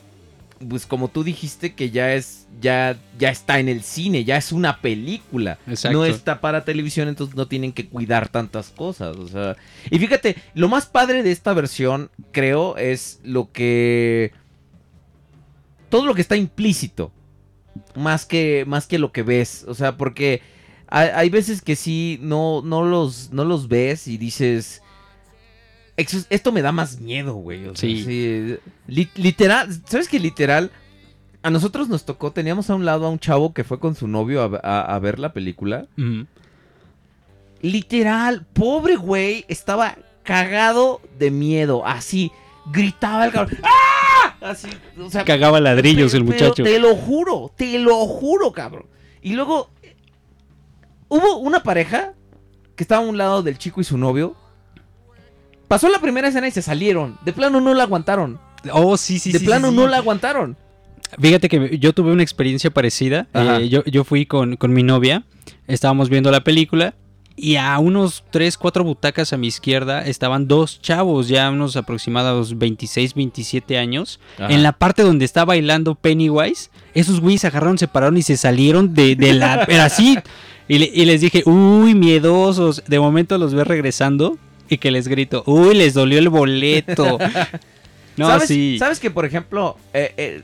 pues 0.67 0.85
como 0.85 1.07
tú 1.07 1.23
dijiste 1.23 1.73
que 1.73 1.91
ya 1.91 2.13
es, 2.13 2.47
ya, 2.59 2.97
ya 3.17 3.29
está 3.29 3.59
en 3.59 3.69
el 3.69 3.83
cine, 3.83 4.23
ya 4.23 4.37
es 4.37 4.51
una 4.51 4.81
película. 4.81 5.57
Exacto. 5.67 5.97
No 5.97 6.05
está 6.05 6.41
para 6.41 6.63
televisión, 6.63 7.07
entonces 7.07 7.35
no 7.35 7.47
tienen 7.47 7.73
que 7.73 7.87
cuidar 7.87 8.29
tantas 8.29 8.69
cosas. 8.69 9.17
O 9.17 9.27
sea, 9.27 9.57
y 9.89 9.99
fíjate, 9.99 10.35
lo 10.53 10.69
más 10.69 10.85
padre 10.85 11.23
de 11.23 11.31
esta 11.31 11.53
versión, 11.53 12.09
creo, 12.31 12.77
es 12.77 13.19
lo 13.23 13.51
que. 13.51 14.31
Todo 15.89 16.05
lo 16.05 16.15
que 16.15 16.21
está 16.21 16.35
implícito. 16.35 17.11
Más 17.95 18.25
que, 18.25 18.63
más 18.67 18.87
que 18.87 18.99
lo 18.99 19.11
que 19.11 19.23
ves. 19.23 19.65
O 19.67 19.73
sea, 19.73 19.97
porque 19.97 20.41
hay, 20.87 21.09
hay 21.09 21.29
veces 21.29 21.61
que 21.61 21.75
sí, 21.75 22.19
no, 22.21 22.61
no, 22.63 22.85
los, 22.85 23.31
no 23.31 23.43
los 23.45 23.67
ves 23.67 24.07
y 24.07 24.17
dices. 24.17 24.81
"Ex- 26.01 26.27
Esto 26.29 26.51
me 26.51 26.61
da 26.61 26.71
más 26.71 26.99
miedo, 26.99 27.35
güey. 27.35 27.67
O 27.67 27.75
sea, 27.75 27.89
Sí. 27.89 28.03
sí, 28.03 28.57
li- 28.87 29.09
literal, 29.15 29.69
¿sabes 29.85 30.07
que 30.09 30.19
literal? 30.19 30.71
A 31.43 31.49
nosotros 31.49 31.89
nos 31.89 32.05
tocó, 32.05 32.31
teníamos 32.31 32.69
a 32.69 32.75
un 32.75 32.85
lado 32.85 33.05
a 33.05 33.09
un 33.09 33.17
chavo 33.19 33.53
que 33.53 33.63
fue 33.63 33.79
con 33.79 33.95
su 33.95 34.07
novio 34.07 34.41
a- 34.43 34.59
a- 34.63 34.95
a 34.95 34.99
ver 34.99 35.17
la 35.19 35.33
película. 35.33 35.87
Literal, 37.61 38.45
pobre 38.53 38.95
güey, 38.95 39.45
estaba 39.47 39.95
cagado 40.23 41.01
de 41.19 41.29
miedo, 41.31 41.85
así, 41.85 42.31
gritaba 42.71 43.25
el 43.25 43.31
cabrón. 43.31 43.59
¡Ah! 43.63 44.35
Así, 44.41 44.67
o 44.99 45.09
sea, 45.09 45.23
Cagaba 45.23 45.59
ladrillos 45.59 46.11
pero- 46.13 46.23
el 46.23 46.27
muchacho. 46.27 46.63
te 46.63 46.79
lo 46.79 46.95
juro, 46.95 47.51
te 47.55 47.77
lo 47.77 47.95
juro, 48.07 48.51
cabrón. 48.51 48.87
Y 49.21 49.33
luego, 49.33 49.69
hubo 51.09 51.37
una 51.37 51.61
pareja 51.61 52.13
que 52.75 52.83
estaba 52.83 53.05
a 53.05 53.07
un 53.07 53.17
lado 53.17 53.43
del 53.43 53.59
chico 53.59 53.81
y 53.81 53.83
su 53.83 53.97
novio. 53.99 54.35
Pasó 55.71 55.87
la 55.87 55.99
primera 55.99 56.27
escena 56.27 56.49
y 56.49 56.51
se 56.51 56.61
salieron. 56.61 57.17
De 57.23 57.31
plano 57.31 57.61
no 57.61 57.73
la 57.73 57.83
aguantaron. 57.83 58.37
Oh, 58.73 58.97
sí, 58.97 59.19
sí, 59.19 59.31
de 59.31 59.39
sí, 59.39 59.45
plano 59.45 59.69
sí, 59.69 59.75
no 59.77 59.85
sí. 59.85 59.89
la 59.91 59.97
aguantaron. 59.99 60.57
Fíjate 61.17 61.47
que 61.47 61.79
yo 61.79 61.93
tuve 61.93 62.11
una 62.11 62.23
experiencia 62.23 62.69
parecida. 62.71 63.29
Eh, 63.33 63.69
yo, 63.69 63.81
yo 63.85 64.03
fui 64.03 64.25
con, 64.25 64.57
con 64.57 64.73
mi 64.73 64.83
novia, 64.83 65.23
estábamos 65.67 66.09
viendo 66.09 66.29
la 66.29 66.43
película 66.43 66.93
y 67.37 67.55
a 67.55 67.79
unos 67.79 68.25
3, 68.31 68.57
4 68.57 68.83
butacas 68.83 69.31
a 69.31 69.37
mi 69.37 69.47
izquierda 69.47 70.05
estaban 70.05 70.45
dos 70.49 70.81
chavos, 70.81 71.29
ya 71.29 71.49
unos 71.49 71.77
aproximados 71.77 72.57
26, 72.57 73.13
27 73.13 73.77
años. 73.77 74.19
Ajá. 74.39 74.49
En 74.53 74.63
la 74.63 74.73
parte 74.73 75.03
donde 75.03 75.23
está 75.23 75.45
bailando 75.45 75.95
Pennywise, 75.95 76.69
esos 76.93 77.21
güeyes 77.21 77.39
se 77.39 77.47
agarraron, 77.47 77.77
se 77.77 77.87
pararon 77.87 78.17
y 78.17 78.23
se 78.23 78.35
salieron 78.35 78.93
de, 78.93 79.15
de 79.15 79.31
la... 79.31 79.65
Pero 79.67 79.83
así. 79.83 80.17
Y, 80.67 80.79
le- 80.79 80.91
y 80.93 81.05
les 81.05 81.21
dije, 81.21 81.43
uy, 81.45 81.95
miedosos. 81.95 82.83
De 82.87 82.99
momento 82.99 83.37
los 83.37 83.53
ve 83.53 83.63
regresando 83.63 84.37
y 84.71 84.77
que 84.77 84.89
les 84.89 85.09
grito, 85.09 85.43
uy, 85.45 85.75
les 85.75 85.93
dolió 85.93 86.17
el 86.17 86.29
boleto. 86.29 87.19
No, 88.17 88.27
¿Sabes, 88.27 88.49
sí. 88.49 88.75
¿Sabes 88.77 88.99
que, 88.99 89.09
por 89.09 89.23
ejemplo, 89.23 89.77
eh, 89.93 90.13
eh, 90.17 90.41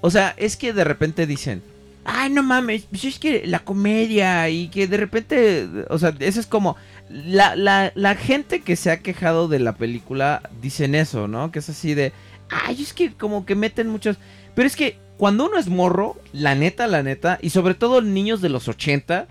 o 0.00 0.08
sea, 0.08 0.34
es 0.36 0.56
que 0.56 0.72
de 0.72 0.84
repente 0.84 1.26
dicen, 1.26 1.62
ay, 2.04 2.30
no 2.30 2.44
mames, 2.44 2.84
pues 2.88 3.04
es 3.04 3.18
que 3.18 3.44
la 3.44 3.58
comedia 3.58 4.48
y 4.48 4.68
que 4.68 4.86
de 4.86 4.96
repente, 4.96 5.68
o 5.90 5.98
sea, 5.98 6.14
eso 6.20 6.38
es 6.38 6.46
como, 6.46 6.76
la, 7.10 7.56
la, 7.56 7.92
la 7.96 8.14
gente 8.14 8.60
que 8.60 8.76
se 8.76 8.92
ha 8.92 9.00
quejado 9.00 9.48
de 9.48 9.58
la 9.58 9.74
película 9.74 10.48
dicen 10.62 10.94
eso, 10.94 11.26
¿no? 11.26 11.50
Que 11.50 11.58
es 11.58 11.68
así 11.68 11.92
de, 11.92 12.12
ay, 12.50 12.80
es 12.80 12.92
que 12.92 13.12
como 13.12 13.44
que 13.44 13.56
meten 13.56 13.88
muchos, 13.88 14.16
pero 14.54 14.68
es 14.68 14.76
que 14.76 14.96
cuando 15.16 15.46
uno 15.46 15.58
es 15.58 15.66
morro, 15.68 16.16
la 16.32 16.54
neta, 16.54 16.86
la 16.86 17.02
neta, 17.02 17.40
y 17.42 17.50
sobre 17.50 17.74
todo 17.74 18.00
niños 18.00 18.40
de 18.40 18.48
los 18.48 18.68
80, 18.68 19.26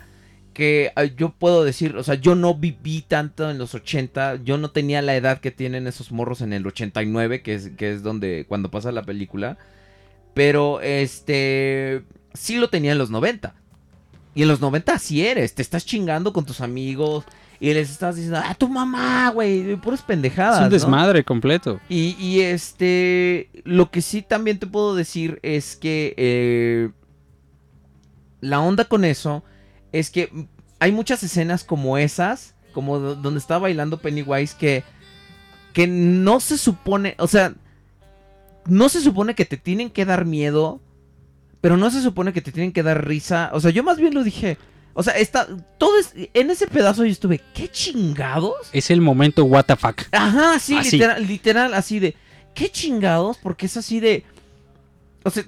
que 0.58 0.92
eh, 0.96 1.14
yo 1.16 1.30
puedo 1.30 1.64
decir, 1.64 1.96
o 1.98 2.04
sea, 2.04 2.16
yo 2.16 2.34
no 2.34 2.56
viví 2.56 3.06
tanto 3.08 3.52
en 3.52 3.60
los 3.60 3.76
80, 3.76 4.38
yo 4.44 4.58
no 4.58 4.72
tenía 4.72 5.04
la 5.04 5.16
edad 5.16 5.40
que 5.40 5.52
tienen 5.52 5.86
esos 5.86 6.12
morros 6.12 6.42
en 6.42 6.52
el 6.52 6.66
89, 6.66 7.44
que 7.44 7.54
es, 7.54 7.70
que 7.78 7.94
es 7.94 8.02
donde, 8.02 8.48
cuando 8.50 8.72
pasa 8.72 8.92
la 8.92 9.04
película, 9.04 9.60
pero 10.34 10.82
este, 10.82 12.06
sí 12.34 12.56
lo 12.56 12.72
tenía 12.72 12.94
en 12.94 12.98
los 12.98 13.12
90. 13.12 13.54
Y 14.34 14.42
en 14.42 14.48
los 14.48 14.60
90 14.60 14.94
así 14.94 15.28
eres, 15.28 15.54
te 15.54 15.62
estás 15.62 15.86
chingando 15.86 16.34
con 16.34 16.44
tus 16.44 16.60
amigos 16.60 17.24
y 17.60 17.72
les 17.76 17.92
estás 17.92 18.16
diciendo, 18.16 18.42
ah, 18.44 18.56
tu 18.56 18.68
mamá, 18.68 19.30
güey, 19.30 19.76
puras 19.76 20.02
pendejadas. 20.02 20.56
Es 20.56 20.62
un 20.62 20.70
¿no? 20.70 20.70
desmadre 20.72 21.24
completo. 21.24 21.80
Y, 21.88 22.16
y, 22.20 22.42
este, 22.42 23.52
lo 23.64 23.92
que 23.92 24.02
sí 24.02 24.24
también 24.24 24.58
te 24.58 24.66
puedo 24.66 24.96
decir 24.96 25.40
es 25.44 25.76
que 25.76 26.16
eh, 26.18 26.90
la 28.42 28.60
onda 28.60 28.86
con 28.86 29.06
eso 29.06 29.44
es 29.92 30.10
que 30.10 30.30
hay 30.80 30.92
muchas 30.92 31.24
escenas 31.24 31.64
como 31.64 31.98
esas, 31.98 32.56
como 32.74 33.00
do- 33.00 33.16
donde 33.16 33.40
está 33.40 33.58
bailando 33.58 34.00
Pennywise, 34.00 34.56
que, 34.58 34.84
que 35.74 35.88
no 35.88 36.40
se 36.40 36.58
supone, 36.58 37.16
o 37.20 37.28
sea, 37.28 37.54
no 38.66 38.90
se 38.90 39.02
supone 39.02 39.34
que 39.36 39.46
te 39.46 39.58
tienen 39.58 39.90
que 39.90 40.06
dar 40.06 40.26
miedo, 40.26 40.82
pero 41.62 41.78
no 41.78 41.90
se 41.90 42.02
supone 42.02 42.34
que 42.34 42.42
te 42.42 42.52
tienen 42.52 42.72
que 42.74 42.84
dar 42.84 43.08
risa. 43.08 43.50
O 43.54 43.60
sea, 43.60 43.72
yo 43.72 43.84
más 43.84 43.98
bien 43.98 44.14
lo 44.14 44.24
dije. 44.24 44.58
O 44.94 45.04
sea, 45.04 45.14
está, 45.18 45.48
todo 45.78 45.98
es, 46.00 46.14
en 46.34 46.50
ese 46.50 46.68
pedazo 46.68 47.06
yo 47.06 47.12
estuve, 47.12 47.40
¿qué 47.54 47.70
chingados? 47.70 48.56
Es 48.74 48.90
el 48.92 49.00
momento 49.02 49.46
what 49.46 49.66
the 49.66 49.76
fuck. 49.76 50.02
Ajá, 50.12 50.60
sí, 50.60 50.76
Así. 50.76 50.92
literal, 50.92 51.28
literal, 51.28 51.74
así 51.74 52.00
de. 52.00 52.16
¿Qué 52.56 52.70
chingados? 52.70 53.38
Porque 53.38 53.68
es 53.68 53.78
así 53.78 54.00
de. 54.00 54.24
O 55.24 55.30
sea, 55.30 55.44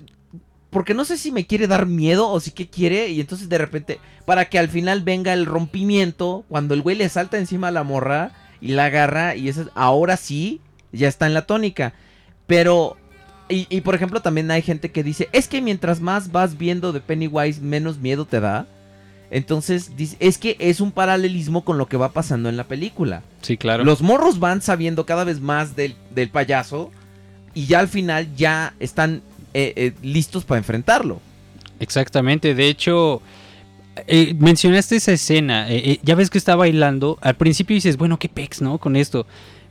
porque 0.70 0.94
no 0.94 1.06
sé 1.06 1.18
si 1.18 1.32
me 1.32 1.46
quiere 1.48 1.68
dar 1.68 1.86
miedo 1.86 2.30
o 2.30 2.40
si 2.40 2.52
qué 2.52 2.68
quiere. 2.68 3.10
Y 3.10 3.22
entonces 3.22 3.50
de 3.50 3.58
repente, 3.58 4.00
para 4.26 4.46
que 4.46 4.60
al 4.60 4.70
final 4.70 5.02
venga 5.02 5.34
el 5.34 5.46
rompimiento, 5.46 6.46
cuando 6.48 6.74
el 6.74 6.82
güey 6.82 6.96
le 6.96 7.10
salta 7.10 7.38
encima 7.38 7.70
a 7.70 7.72
la 7.72 7.84
morra 7.84 8.32
y 8.62 8.70
la 8.70 8.86
agarra, 8.86 9.36
y 9.36 9.50
eso, 9.50 9.70
ahora 9.74 10.18
sí, 10.18 10.62
ya 10.92 11.08
está 11.08 11.26
en 11.26 11.34
la 11.34 11.46
tónica. 11.46 11.94
Pero. 12.48 12.98
Y, 13.52 13.66
y, 13.72 13.82
por 13.82 13.96
ejemplo, 13.96 14.22
también 14.22 14.52
hay 14.52 14.62
gente 14.62 14.92
que 14.92 15.04
dice: 15.04 15.28
Es 15.32 15.48
que 15.48 15.62
mientras 15.62 16.02
más 16.02 16.32
vas 16.32 16.58
viendo 16.58 16.92
de 16.92 17.02
Pennywise, 17.02 17.62
menos 17.62 17.98
miedo 17.98 18.26
te 18.26 18.40
da. 18.40 18.68
Entonces, 19.32 19.96
dice, 19.96 20.18
es 20.20 20.38
que 20.40 20.56
es 20.60 20.82
un 20.82 20.92
paralelismo 20.92 21.64
con 21.64 21.78
lo 21.78 21.88
que 21.88 21.98
va 21.98 22.12
pasando 22.12 22.50
en 22.50 22.58
la 22.58 22.64
película. 22.64 23.22
Sí, 23.42 23.58
claro. 23.58 23.84
Los 23.84 24.02
morros 24.02 24.40
van 24.40 24.62
sabiendo 24.62 25.06
cada 25.06 25.24
vez 25.24 25.40
más 25.40 25.76
del, 25.76 25.96
del 26.14 26.30
payaso 26.30 26.90
y 27.54 27.66
ya 27.68 27.80
al 27.80 27.88
final 27.88 28.36
ya 28.36 28.74
están 28.80 29.22
eh, 29.54 29.74
eh, 29.76 29.94
listos 30.02 30.46
para 30.46 30.60
enfrentarlo. 30.60 31.20
Exactamente. 31.80 32.56
De 32.56 32.68
hecho, 32.68 33.22
eh, 34.08 34.36
mencionaste 34.38 34.96
esa 34.96 35.14
escena. 35.14 35.68
ya 36.04 36.16
ves 36.16 36.30
que 36.30 36.38
está 36.38 36.56
bailando. 36.56 37.18
Al 37.22 37.36
principio 37.36 37.76
dices, 37.76 37.98
bueno, 37.98 38.20
qué 38.20 38.30
pex, 38.30 38.62
¿no? 38.62 38.78
Con 38.78 38.96
esto. 38.96 39.26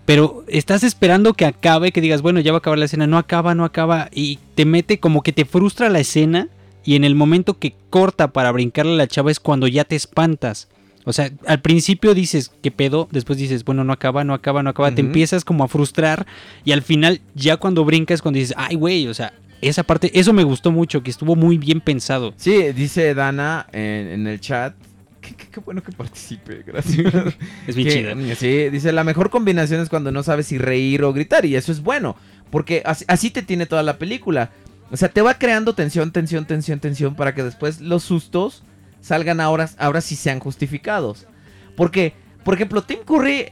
Pero 0.04 0.44
estás 0.48 0.84
esperando 0.84 1.34
que 1.34 1.44
acabe, 1.44 1.92
que 1.92 2.00
digas, 2.00 2.22
bueno, 2.22 2.40
ya 2.40 2.52
va 2.52 2.56
a 2.56 2.60
acabar 2.60 2.78
la 2.78 2.86
escena. 2.86 3.06
No 3.06 3.18
acaba, 3.18 3.54
no 3.54 3.64
acaba. 3.64 4.08
Y 4.12 4.38
te 4.54 4.64
mete 4.64 4.98
como 5.00 5.22
que 5.22 5.32
te 5.32 5.44
frustra 5.44 5.90
la 5.90 6.00
escena. 6.00 6.48
Y 6.84 6.96
en 6.96 7.04
el 7.04 7.14
momento 7.14 7.58
que 7.58 7.74
corta 7.90 8.32
para 8.32 8.50
brincarle 8.50 8.94
a 8.94 8.96
la 8.96 9.06
chava 9.06 9.30
es 9.30 9.40
cuando 9.40 9.68
ya 9.68 9.84
te 9.84 9.96
espantas. 9.96 10.68
O 11.08 11.12
sea, 11.14 11.30
al 11.46 11.62
principio 11.62 12.12
dices, 12.12 12.52
¿qué 12.62 12.70
pedo? 12.70 13.08
Después 13.10 13.38
dices, 13.38 13.64
bueno, 13.64 13.82
no 13.82 13.94
acaba, 13.94 14.24
no 14.24 14.34
acaba, 14.34 14.62
no 14.62 14.68
acaba. 14.68 14.94
Te 14.94 15.00
empiezas 15.00 15.42
como 15.42 15.64
a 15.64 15.68
frustrar. 15.68 16.26
Y 16.66 16.72
al 16.72 16.82
final, 16.82 17.22
ya 17.34 17.56
cuando 17.56 17.84
brincas, 17.86 18.20
cuando 18.20 18.38
dices, 18.38 18.54
ay, 18.58 18.76
güey, 18.76 19.06
o 19.08 19.14
sea, 19.14 19.32
esa 19.60 19.82
parte, 19.82 20.10
eso 20.18 20.32
me 20.32 20.42
gustó 20.44 20.70
mucho, 20.70 21.02
que 21.02 21.10
estuvo 21.10 21.34
muy 21.36 21.58
bien 21.58 21.80
pensado. 21.80 22.32
Sí, 22.36 22.72
dice 22.72 23.14
Dana 23.14 23.66
en, 23.72 24.08
en 24.08 24.26
el 24.26 24.40
chat. 24.40 24.74
Qué, 25.20 25.34
qué- 25.34 25.48
qué 25.48 25.60
bueno 25.60 25.82
que 25.82 25.92
participe, 25.92 26.62
gracias. 26.64 27.12
Es 27.66 27.74
bien 27.76 27.88
chida. 27.88 28.34
Sí, 28.36 28.68
dice, 28.70 28.92
la 28.92 29.04
mejor 29.04 29.30
combinación 29.30 29.80
es 29.80 29.88
cuando 29.88 30.12
no 30.12 30.22
sabes 30.22 30.46
si 30.46 30.58
reír 30.58 31.02
o 31.02 31.12
gritar 31.12 31.44
y 31.44 31.56
eso 31.56 31.72
es 31.72 31.82
bueno, 31.82 32.16
porque 32.50 32.82
así, 32.86 33.04
así 33.08 33.30
te 33.30 33.42
tiene 33.42 33.66
toda 33.66 33.82
la 33.82 33.98
película. 33.98 34.50
O 34.90 34.96
sea, 34.96 35.08
te 35.10 35.20
va 35.20 35.34
creando 35.34 35.74
tensión, 35.74 36.12
tensión, 36.12 36.46
tensión, 36.46 36.78
tensión 36.80 37.14
para 37.14 37.34
que 37.34 37.42
después 37.42 37.80
los 37.80 38.04
sustos 38.04 38.62
salgan 39.00 39.40
ahora, 39.40 39.68
ahora 39.78 40.00
sí 40.00 40.16
sean 40.16 40.38
justificados. 40.40 41.26
Porque, 41.76 42.14
por 42.44 42.54
ejemplo, 42.54 42.82
Tim 42.82 43.00
Curry, 43.04 43.46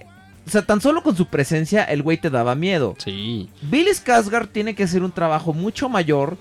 o 0.47 0.51
sea, 0.51 0.63
tan 0.63 0.81
solo 0.81 1.03
con 1.03 1.17
su 1.17 1.27
presencia 1.27 1.83
el 1.85 2.03
güey 2.03 2.19
te 2.19 2.31
daba 2.31 2.55
miedo. 2.55 2.95
Sí. 3.05 3.49
Bill 3.63 3.89
Skarsgård 3.89 4.49
tiene 4.53 4.75
que 4.75 4.85
hacer 4.85 5.03
un 5.03 5.11
trabajo 5.13 5.53
mucho 5.53 5.89
mayor 5.89 6.37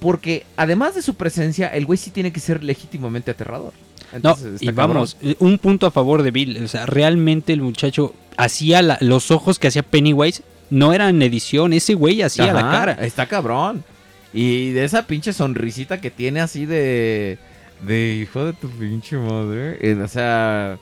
porque 0.00 0.44
además 0.56 0.94
de 0.94 1.02
su 1.02 1.14
presencia, 1.14 1.68
el 1.68 1.86
güey 1.86 1.96
sí 1.96 2.10
tiene 2.10 2.32
que 2.32 2.40
ser 2.40 2.62
legítimamente 2.62 3.30
aterrador. 3.30 3.72
No, 4.12 4.16
Entonces, 4.16 4.62
y 4.62 4.68
está 4.68 4.76
cabrón. 4.82 4.94
vamos, 4.96 5.16
eh, 5.22 5.36
un 5.40 5.58
punto 5.58 5.86
a 5.86 5.90
favor 5.90 6.22
de 6.22 6.30
Bill. 6.30 6.62
O 6.64 6.68
sea, 6.68 6.86
realmente 6.86 7.52
el 7.52 7.60
muchacho 7.62 8.14
hacía 8.36 8.82
la- 8.82 8.98
los 9.00 9.30
ojos 9.30 9.58
que 9.58 9.68
hacía 9.68 9.82
Pennywise, 9.82 10.42
no 10.70 10.92
eran 10.92 11.20
edición, 11.22 11.72
ese 11.72 11.94
güey 11.94 12.22
hacía 12.22 12.52
la 12.52 12.60
cara. 12.62 12.92
Está 13.00 13.26
cabrón. 13.26 13.84
Y 14.32 14.70
de 14.70 14.84
esa 14.84 15.06
pinche 15.06 15.32
sonrisita 15.32 16.00
que 16.00 16.10
tiene 16.10 16.40
así 16.40 16.66
de. 16.66 17.38
De 17.86 18.14
hijo 18.22 18.44
de 18.44 18.52
tu 18.52 18.68
pinche 18.70 19.16
madre. 19.16 19.78
eh, 19.80 19.94
o 20.02 20.08
sea. 20.08 20.78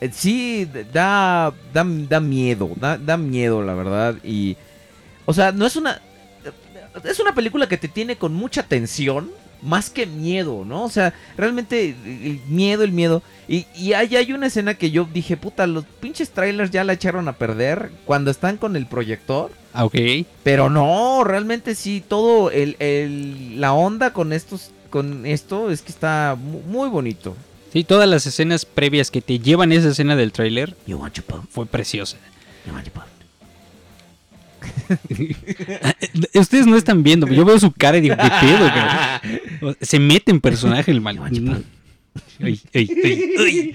Eh, 0.00 0.10
sí, 0.12 0.68
da, 0.92 1.52
da. 1.72 1.84
Da 2.08 2.20
miedo. 2.20 2.70
Da, 2.76 2.96
da 2.98 3.16
miedo, 3.16 3.62
la 3.62 3.74
verdad. 3.74 4.16
Y. 4.24 4.56
O 5.26 5.32
sea, 5.32 5.52
no 5.52 5.66
es 5.66 5.76
una. 5.76 6.00
Es 7.04 7.20
una 7.20 7.34
película 7.34 7.68
que 7.68 7.76
te 7.76 7.88
tiene 7.88 8.16
con 8.16 8.34
mucha 8.34 8.62
tensión. 8.64 9.30
Más 9.62 9.90
que 9.90 10.06
miedo, 10.06 10.64
¿no? 10.64 10.84
O 10.84 10.88
sea, 10.88 11.12
realmente 11.36 11.90
el 11.90 12.40
miedo, 12.48 12.82
el 12.82 12.92
miedo. 12.92 13.22
Y, 13.46 13.66
y 13.76 13.92
hay, 13.92 14.16
hay 14.16 14.32
una 14.32 14.46
escena 14.46 14.72
que 14.72 14.90
yo 14.90 15.06
dije, 15.12 15.36
puta, 15.36 15.66
los 15.66 15.84
pinches 15.84 16.30
trailers 16.30 16.70
ya 16.70 16.82
la 16.82 16.94
echaron 16.94 17.28
a 17.28 17.34
perder. 17.34 17.90
Cuando 18.06 18.30
están 18.30 18.56
con 18.56 18.74
el 18.74 18.86
proyector. 18.86 19.50
Ah, 19.74 19.84
ok. 19.84 19.96
Pero 20.42 20.70
no, 20.70 21.24
realmente 21.24 21.74
sí, 21.74 22.02
todo 22.06 22.50
el, 22.50 22.76
el- 22.78 23.60
la 23.60 23.74
onda 23.74 24.14
con 24.14 24.32
estos, 24.32 24.70
con 24.88 25.26
esto 25.26 25.70
es 25.70 25.82
que 25.82 25.92
está 25.92 26.38
mu- 26.42 26.62
muy 26.62 26.88
bonito. 26.88 27.36
Sí, 27.72 27.84
todas 27.84 28.08
las 28.08 28.26
escenas 28.26 28.64
previas 28.64 29.10
que 29.10 29.20
te 29.20 29.38
llevan 29.38 29.70
a 29.72 29.76
esa 29.76 29.90
escena 29.90 30.16
del 30.16 30.32
tráiler 30.32 30.76
fue 31.50 31.66
preciosa. 31.66 32.16
you 32.66 32.72
want 32.72 32.84
your 32.86 32.92
pump. 32.92 33.06
Ustedes 36.34 36.66
no 36.66 36.76
están 36.76 37.02
viendo, 37.02 37.26
yo 37.28 37.44
veo 37.44 37.58
su 37.58 37.72
cara 37.72 37.98
y 37.98 38.02
digo, 38.02 38.16
¿qué 38.16 38.30
pedo? 38.40 38.68
cabrón? 38.68 39.76
Se 39.80 39.98
mete 39.98 40.30
en 40.30 40.40
personaje 40.40 40.90
el 40.90 41.00
mal. 41.00 41.18
Ay, 42.42 42.60
ay, 42.74 42.90
ay, 43.04 43.34
ay. 43.38 43.74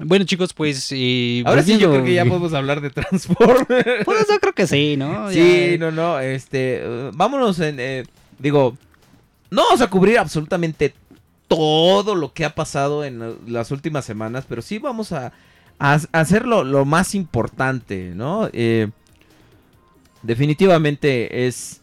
Bueno, 0.00 0.24
chicos, 0.24 0.52
pues. 0.54 0.88
eh, 0.92 1.42
Ahora 1.44 1.62
sí 1.62 1.76
yo 1.78 1.90
creo 1.90 2.04
que 2.04 2.14
ya 2.14 2.24
podemos 2.24 2.52
hablar 2.54 2.80
de 2.80 2.90
Transformers. 2.90 3.68
Pues 4.04 4.26
yo 4.28 4.38
creo 4.40 4.52
que 4.54 4.66
sí, 4.66 4.96
¿no? 4.96 5.30
sí, 5.30 5.70
Ya- 5.72 5.78
no, 5.78 5.90
no, 5.90 6.20
este, 6.20 6.82
vámonos 7.14 7.58
en, 7.60 7.76
eh, 7.80 8.04
digo, 8.38 8.76
no 9.50 9.64
vamos 9.64 9.80
a 9.80 9.88
cubrir 9.90 10.18
absolutamente 10.18 10.94
todo 11.48 12.14
lo 12.14 12.32
que 12.32 12.44
ha 12.44 12.54
pasado 12.54 13.04
en 13.04 13.22
eh, 13.22 13.34
las 13.46 13.70
últimas 13.70 14.04
semanas, 14.04 14.44
pero 14.48 14.62
sí 14.62 14.78
vamos 14.78 15.12
a, 15.12 15.32
a 15.78 15.94
hacer 16.12 16.46
lo, 16.46 16.84
más 16.84 17.14
importante, 17.14 18.12
¿no? 18.14 18.48
Eh, 18.52 18.88
definitivamente 20.22 21.46
es, 21.46 21.80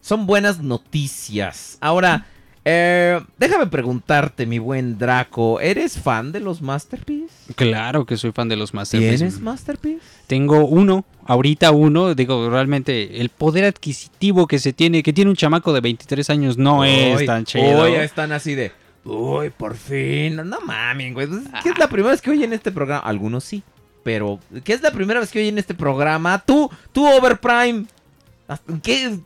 son 0.00 0.26
buenas 0.26 0.60
noticias. 0.60 1.78
Ahora, 1.80 2.26
Eh, 2.70 3.18
déjame 3.38 3.66
preguntarte, 3.68 4.44
mi 4.44 4.58
buen 4.58 4.98
Draco, 4.98 5.58
¿eres 5.58 5.98
fan 5.98 6.32
de 6.32 6.40
los 6.40 6.60
Masterpiece? 6.60 7.54
Claro 7.54 8.04
que 8.04 8.18
soy 8.18 8.30
fan 8.32 8.50
de 8.50 8.56
los 8.56 8.74
Masterpiece. 8.74 9.16
¿Tienes 9.16 9.40
Masterpiece? 9.40 10.04
Tengo 10.26 10.66
uno, 10.66 11.06
ahorita 11.24 11.70
uno, 11.70 12.14
digo, 12.14 12.50
realmente 12.50 13.22
el 13.22 13.30
poder 13.30 13.64
adquisitivo 13.64 14.46
que 14.46 14.58
se 14.58 14.74
tiene, 14.74 15.02
que 15.02 15.14
tiene 15.14 15.30
un 15.30 15.36
chamaco 15.36 15.72
de 15.72 15.80
23 15.80 16.28
años 16.28 16.58
no 16.58 16.84
es 16.84 17.24
tan 17.24 17.46
chido. 17.46 17.84
Hoy 17.84 17.94
están 17.94 18.32
así 18.32 18.54
de. 18.54 18.70
Uy, 19.04 19.50
por 19.50 19.76
fin. 19.76 20.36
No 20.36 20.60
mames, 20.60 21.14
güey. 21.14 21.26
Pues, 21.26 21.40
¿Qué 21.62 21.70
es 21.70 21.78
la 21.78 21.88
primera 21.88 22.12
vez 22.12 22.20
que 22.20 22.30
oyen 22.30 22.52
este 22.52 22.72
programa? 22.72 23.00
Algunos 23.00 23.44
sí. 23.44 23.62
Pero, 24.02 24.38
¿qué 24.64 24.72
es 24.72 24.82
la 24.82 24.90
primera 24.90 25.20
vez 25.20 25.30
que 25.30 25.40
oyen 25.40 25.58
este 25.58 25.74
programa? 25.74 26.38
Tú, 26.38 26.70
tú, 26.92 27.06
Overprime. 27.06 27.86
¿Qué, 28.82 29.18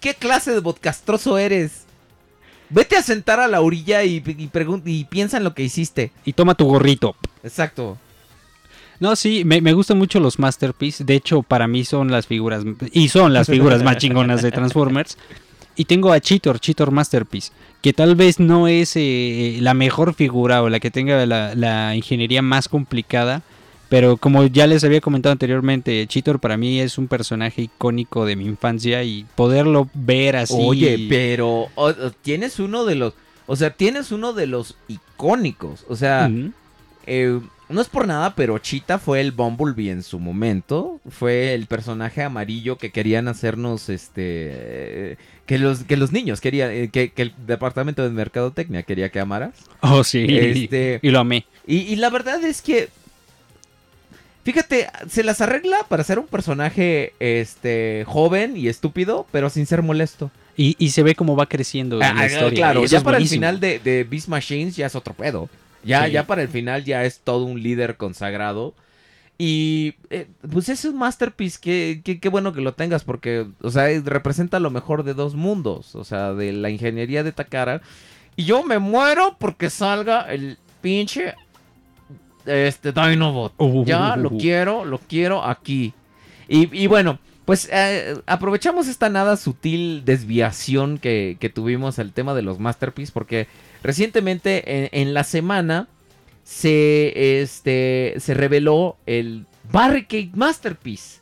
qué 0.00 0.14
clase 0.14 0.52
de 0.52 0.62
podcastroso 0.62 1.36
eres? 1.36 1.84
Vete 2.70 2.96
a 2.96 3.02
sentar 3.02 3.40
a 3.40 3.48
la 3.48 3.60
orilla 3.60 4.02
y, 4.04 4.22
y, 4.26 4.50
y 4.86 5.04
piensa 5.04 5.36
en 5.36 5.44
lo 5.44 5.54
que 5.54 5.62
hiciste. 5.62 6.12
Y 6.24 6.32
toma 6.32 6.54
tu 6.54 6.64
gorrito. 6.66 7.14
Exacto. 7.42 7.98
No, 9.00 9.16
sí, 9.16 9.44
me, 9.44 9.60
me 9.60 9.72
gustan 9.72 9.98
mucho 9.98 10.20
los 10.20 10.38
Masterpiece. 10.38 11.04
De 11.04 11.14
hecho, 11.14 11.42
para 11.42 11.66
mí 11.66 11.84
son 11.84 12.10
las 12.10 12.26
figuras, 12.26 12.64
y 12.92 13.08
son 13.08 13.32
las 13.32 13.48
figuras 13.48 13.82
más 13.82 13.98
chingonas 13.98 14.40
de 14.40 14.50
Transformers. 14.52 15.18
Y 15.76 15.84
tengo 15.84 16.12
a 16.12 16.20
Cheetor, 16.20 16.60
Cheetor 16.60 16.90
Masterpiece, 16.90 17.52
que 17.84 17.92
tal 17.92 18.16
vez 18.16 18.40
no 18.40 18.66
es 18.66 18.94
eh, 18.96 19.58
la 19.60 19.74
mejor 19.74 20.14
figura 20.14 20.62
o 20.62 20.70
la 20.70 20.80
que 20.80 20.90
tenga 20.90 21.26
la, 21.26 21.54
la 21.54 21.94
ingeniería 21.94 22.40
más 22.40 22.66
complicada. 22.66 23.42
Pero 23.90 24.16
como 24.16 24.46
ya 24.46 24.66
les 24.66 24.82
había 24.84 25.02
comentado 25.02 25.32
anteriormente, 25.32 26.06
Cheetor 26.06 26.40
para 26.40 26.56
mí 26.56 26.80
es 26.80 26.96
un 26.96 27.08
personaje 27.08 27.60
icónico 27.60 28.24
de 28.24 28.36
mi 28.36 28.46
infancia 28.46 29.04
y 29.04 29.26
poderlo 29.36 29.90
ver 29.92 30.36
así. 30.36 30.54
Oye, 30.58 31.06
pero 31.10 31.68
o- 31.74 31.92
tienes 32.22 32.58
uno 32.58 32.86
de 32.86 32.94
los. 32.94 33.12
O 33.46 33.54
sea, 33.54 33.68
tienes 33.74 34.12
uno 34.12 34.32
de 34.32 34.46
los 34.46 34.76
icónicos. 34.88 35.84
O 35.90 35.94
sea, 35.96 36.30
eh, 37.06 37.38
no 37.68 37.80
es 37.80 37.88
por 37.88 38.06
nada, 38.06 38.34
pero 38.34 38.58
Cheetah 38.58 38.98
fue 38.98 39.20
el 39.20 39.32
Bumblebee 39.32 39.90
en 39.90 40.02
su 40.02 40.18
momento. 40.18 41.00
Fue 41.08 41.54
el 41.54 41.66
personaje 41.66 42.22
amarillo 42.22 42.76
que 42.78 42.90
querían 42.90 43.28
hacernos, 43.28 43.88
este... 43.88 45.16
Que 45.46 45.58
los, 45.58 45.84
que 45.84 45.96
los 45.98 46.10
niños 46.12 46.40
querían, 46.40 46.70
eh, 46.70 46.88
que, 46.90 47.10
que 47.12 47.20
el 47.22 47.34
departamento 47.46 48.02
de 48.02 48.08
mercadotecnia 48.10 48.82
quería 48.82 49.10
que 49.10 49.20
amaras. 49.20 49.52
Oh, 49.80 50.02
sí. 50.02 50.26
Este- 50.30 51.00
Y 51.02 51.10
lo 51.10 51.18
amé. 51.20 51.44
Y, 51.66 51.78
y 51.80 51.96
la 51.96 52.08
verdad 52.08 52.42
es 52.42 52.62
que. 52.62 52.88
Fíjate, 54.42 54.88
se 55.08 55.22
las 55.22 55.40
arregla 55.42 55.84
para 55.88 56.04
ser 56.04 56.18
un 56.18 56.26
personaje 56.26 57.12
este 57.18 58.04
joven 58.06 58.56
y 58.56 58.68
estúpido, 58.68 59.26
pero 59.32 59.50
sin 59.50 59.66
ser 59.66 59.82
molesto. 59.82 60.30
Y, 60.56 60.76
y 60.78 60.90
se 60.90 61.02
ve 61.02 61.14
cómo 61.14 61.34
va 61.36 61.46
creciendo 61.46 61.96
en 61.96 62.02
Ah, 62.04 62.14
la 62.14 62.20
ah, 62.22 62.26
historia. 62.26 62.56
claro, 62.56 62.84
ya 62.86 63.02
para 63.02 63.18
el 63.18 63.28
final 63.28 63.58
de, 63.60 63.78
de 63.80 64.04
Beast 64.04 64.28
Machines 64.28 64.76
ya 64.76 64.86
es 64.86 64.94
otro 64.94 65.12
pedo. 65.12 65.48
Ya, 65.84 66.06
Sí. 66.06 66.12
ya 66.12 66.26
para 66.26 66.42
el 66.42 66.48
final 66.48 66.84
ya 66.84 67.04
es 67.04 67.20
todo 67.20 67.44
un 67.44 67.62
líder 67.62 67.96
consagrado. 67.96 68.74
Y 69.36 69.94
eh, 70.10 70.28
pues 70.52 70.68
es 70.68 70.84
un 70.84 70.96
masterpiece, 70.96 71.58
que, 71.60 72.00
que- 72.04 72.20
qué 72.20 72.28
bueno 72.28 72.52
que 72.52 72.60
lo 72.60 72.74
tengas 72.74 73.02
porque, 73.02 73.46
o 73.62 73.70
sea, 73.70 73.90
es- 73.90 74.04
representa 74.04 74.60
lo 74.60 74.70
mejor 74.70 75.02
de 75.02 75.14
dos 75.14 75.34
mundos, 75.34 75.94
o 75.96 76.04
sea, 76.04 76.34
de 76.34 76.52
la 76.52 76.70
ingeniería 76.70 77.24
de 77.24 77.32
Takara. 77.32 77.82
Y 78.36 78.44
yo 78.44 78.62
me 78.62 78.78
muero 78.78 79.36
porque 79.38 79.70
salga 79.70 80.22
el 80.32 80.56
pinche 80.80 81.34
este 82.46 82.92
Dinobot. 82.92 83.54
Uh, 83.58 83.84
Ya 83.84 84.14
uh, 84.16 84.20
lo 84.20 84.28
uh. 84.30 84.38
quiero, 84.38 84.84
lo 84.84 84.98
quiero 84.98 85.44
aquí. 85.44 85.92
Y, 86.48 86.68
y 86.78 86.86
bueno, 86.86 87.18
pues 87.44 87.68
eh, 87.72 88.16
aprovechamos 88.26 88.86
esta 88.86 89.08
nada 89.08 89.36
sutil 89.36 90.02
desviación 90.04 90.98
que, 90.98 91.36
que 91.40 91.48
tuvimos 91.48 91.98
al 91.98 92.12
tema 92.12 92.34
de 92.34 92.42
los 92.42 92.58
Masterpiece 92.60 93.12
porque 93.12 93.46
recientemente 93.84 94.64
en, 94.66 94.88
en 95.08 95.14
la 95.14 95.22
semana 95.22 95.86
se, 96.42 97.40
este, 97.42 98.14
se 98.18 98.34
reveló 98.34 98.96
el 99.06 99.46
Barricade 99.70 100.30
Masterpiece. 100.34 101.20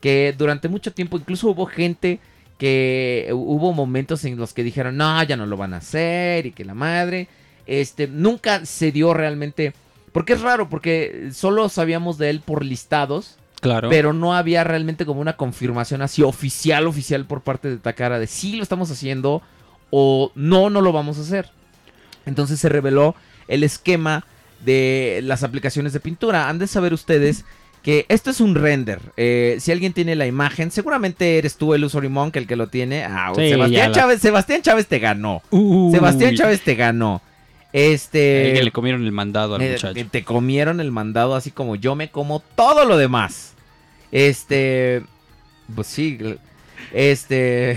Que 0.00 0.34
durante 0.36 0.68
mucho 0.68 0.92
tiempo 0.92 1.18
incluso 1.18 1.48
hubo 1.48 1.66
gente 1.66 2.20
que 2.58 3.28
hubo 3.32 3.72
momentos 3.72 4.24
en 4.24 4.36
los 4.38 4.54
que 4.54 4.62
dijeron, 4.62 4.96
no, 4.96 5.22
ya 5.24 5.36
no 5.36 5.44
lo 5.46 5.56
van 5.56 5.74
a 5.74 5.78
hacer 5.78 6.46
y 6.46 6.52
que 6.52 6.64
la 6.64 6.74
madre. 6.74 7.28
Este, 7.66 8.06
nunca 8.06 8.64
se 8.64 8.92
dio 8.92 9.12
realmente... 9.12 9.74
Porque 10.12 10.32
es 10.32 10.40
raro, 10.40 10.70
porque 10.70 11.28
solo 11.34 11.68
sabíamos 11.68 12.16
de 12.16 12.30
él 12.30 12.40
por 12.40 12.64
listados, 12.64 13.36
Claro. 13.60 13.88
pero 13.90 14.12
no 14.12 14.34
había 14.34 14.64
realmente 14.64 15.04
como 15.04 15.20
una 15.20 15.36
confirmación 15.36 16.00
así 16.02 16.22
oficial, 16.22 16.86
oficial 16.86 17.26
por 17.26 17.42
parte 17.42 17.68
de 17.68 17.76
Takara 17.78 18.18
de 18.18 18.26
sí 18.26 18.56
lo 18.56 18.62
estamos 18.62 18.90
haciendo 18.90 19.42
o 19.90 20.30
no, 20.34 20.70
no 20.70 20.80
lo 20.80 20.92
vamos 20.92 21.18
a 21.18 21.22
hacer. 21.22 21.50
Entonces 22.26 22.60
se 22.60 22.68
reveló 22.68 23.14
el 23.48 23.62
esquema 23.64 24.26
de 24.64 25.20
las 25.22 25.42
aplicaciones 25.42 25.92
de 25.92 26.00
pintura. 26.00 26.48
Han 26.48 26.58
de 26.58 26.66
saber 26.66 26.92
ustedes 26.92 27.44
que 27.82 28.04
esto 28.08 28.30
es 28.30 28.40
un 28.40 28.54
render. 28.56 29.00
Eh, 29.16 29.58
si 29.60 29.70
alguien 29.70 29.92
tiene 29.92 30.16
la 30.16 30.26
imagen, 30.26 30.70
seguramente 30.72 31.38
eres 31.38 31.56
tú 31.56 31.72
el 31.72 31.84
usuario 31.84 32.10
Monk 32.10 32.34
el 32.36 32.46
que 32.48 32.56
lo 32.56 32.66
tiene. 32.66 33.04
Ah, 33.04 33.32
Sí, 33.36 33.48
Sebastián, 33.50 33.90
la- 33.92 33.94
Chávez, 33.96 34.20
Sebastián 34.20 34.62
Chávez 34.62 34.86
te 34.88 34.98
ganó. 34.98 35.40
Uy. 35.50 35.92
Sebastián 35.92 36.34
Chávez 36.34 36.60
te 36.62 36.74
ganó. 36.74 37.22
Este... 37.72 38.50
Eh, 38.50 38.54
que 38.54 38.62
le 38.64 38.72
comieron 38.72 39.04
el 39.04 39.12
mandado 39.12 39.54
al 39.54 39.62
Eh, 39.62 39.72
muchacho. 39.72 40.08
Te 40.10 40.24
comieron 40.24 40.80
el 40.80 40.90
mandado 40.90 41.34
así 41.36 41.50
como 41.52 41.76
yo 41.76 41.94
me 41.94 42.10
como 42.10 42.40
todo 42.40 42.84
lo 42.86 42.96
demás. 42.96 43.54
Este. 44.10 45.02
Pues 45.74 45.86
sí. 45.86 46.18
Este. 46.92 47.76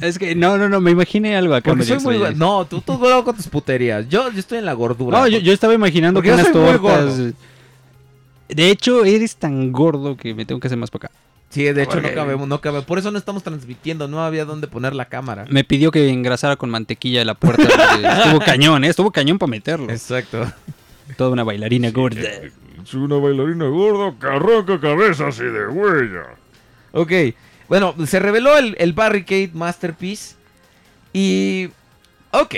Es 0.00 0.18
que 0.18 0.34
no, 0.34 0.58
no, 0.58 0.68
no, 0.68 0.80
me 0.80 0.90
imaginé 0.90 1.36
algo 1.36 1.54
acá. 1.54 1.70
Porque 1.70 1.84
soy 1.84 1.98
muy. 2.00 2.34
No, 2.34 2.66
tú, 2.66 2.80
tú 2.80 2.98
luego 3.00 3.24
con 3.24 3.36
tus 3.36 3.48
puterías. 3.48 4.08
Yo, 4.08 4.30
yo 4.30 4.38
estoy 4.38 4.58
en 4.58 4.64
la 4.64 4.72
gordura. 4.72 5.18
No, 5.18 5.28
yo, 5.28 5.38
yo 5.38 5.52
estaba 5.52 5.74
imaginando 5.74 6.22
que 6.22 6.32
unas 6.32 6.52
tortas. 6.52 6.80
gordo. 6.80 7.32
De 8.48 8.70
hecho, 8.70 9.04
eres 9.04 9.36
tan 9.36 9.72
gordo 9.72 10.16
que 10.16 10.34
me 10.34 10.44
tengo 10.44 10.60
que 10.60 10.68
hacer 10.68 10.78
más 10.78 10.90
para 10.90 11.06
acá. 11.06 11.14
Sí, 11.50 11.62
de 11.64 11.82
hecho 11.82 12.00
no 12.00 12.12
cabemos, 12.12 12.46
no 12.46 12.60
cabemos. 12.60 12.84
Por 12.84 12.98
eso 12.98 13.10
no 13.10 13.18
estamos 13.18 13.42
transmitiendo. 13.42 14.06
No 14.06 14.22
había 14.22 14.44
dónde 14.44 14.68
poner 14.68 14.94
la 14.94 15.06
cámara. 15.06 15.46
Me 15.48 15.64
pidió 15.64 15.90
que 15.90 16.08
engrasara 16.10 16.56
con 16.56 16.68
mantequilla 16.68 17.24
la 17.24 17.34
puerta. 17.34 17.62
estuvo 18.24 18.40
cañón, 18.40 18.84
¿eh? 18.84 18.88
Estuvo 18.88 19.10
cañón 19.10 19.38
para 19.38 19.50
meterlo. 19.50 19.90
Exacto. 19.90 20.50
Toda 21.16 21.30
una 21.30 21.44
bailarina 21.44 21.90
gorda. 21.90 22.20
Es 22.20 22.94
una 22.94 23.16
bailarina 23.16 23.66
gorda 23.66 24.14
que 24.20 24.26
arranca 24.26 24.78
cabezas 24.78 25.38
y 25.38 25.44
de 25.44 25.68
huella. 25.68 26.26
Ok. 26.92 27.12
Bueno, 27.68 27.94
se 28.06 28.18
reveló 28.18 28.56
el, 28.56 28.76
el 28.78 28.92
Barricade 28.92 29.50
Masterpiece. 29.52 30.36
Y. 31.12 31.68
Ok. 32.30 32.54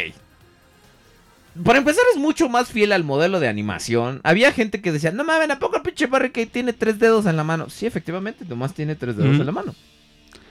Para 1.64 1.78
empezar, 1.78 2.04
es 2.12 2.18
mucho 2.18 2.48
más 2.48 2.68
fiel 2.68 2.92
al 2.92 3.04
modelo 3.04 3.40
de 3.40 3.48
animación. 3.48 4.20
Había 4.22 4.52
gente 4.52 4.80
que 4.80 4.92
decía, 4.92 5.10
no 5.10 5.24
mames, 5.24 5.50
¿a 5.50 5.58
poco 5.58 5.76
el 5.76 5.82
pinche 5.82 6.06
Barricade 6.06 6.46
tiene 6.46 6.72
tres 6.72 6.98
dedos 6.98 7.26
en 7.26 7.36
la 7.36 7.44
mano? 7.44 7.68
Sí, 7.68 7.86
efectivamente, 7.86 8.44
nomás 8.48 8.72
tiene 8.72 8.94
tres 8.94 9.16
dedos 9.16 9.38
en 9.38 9.46
la 9.46 9.52
mano. 9.52 9.74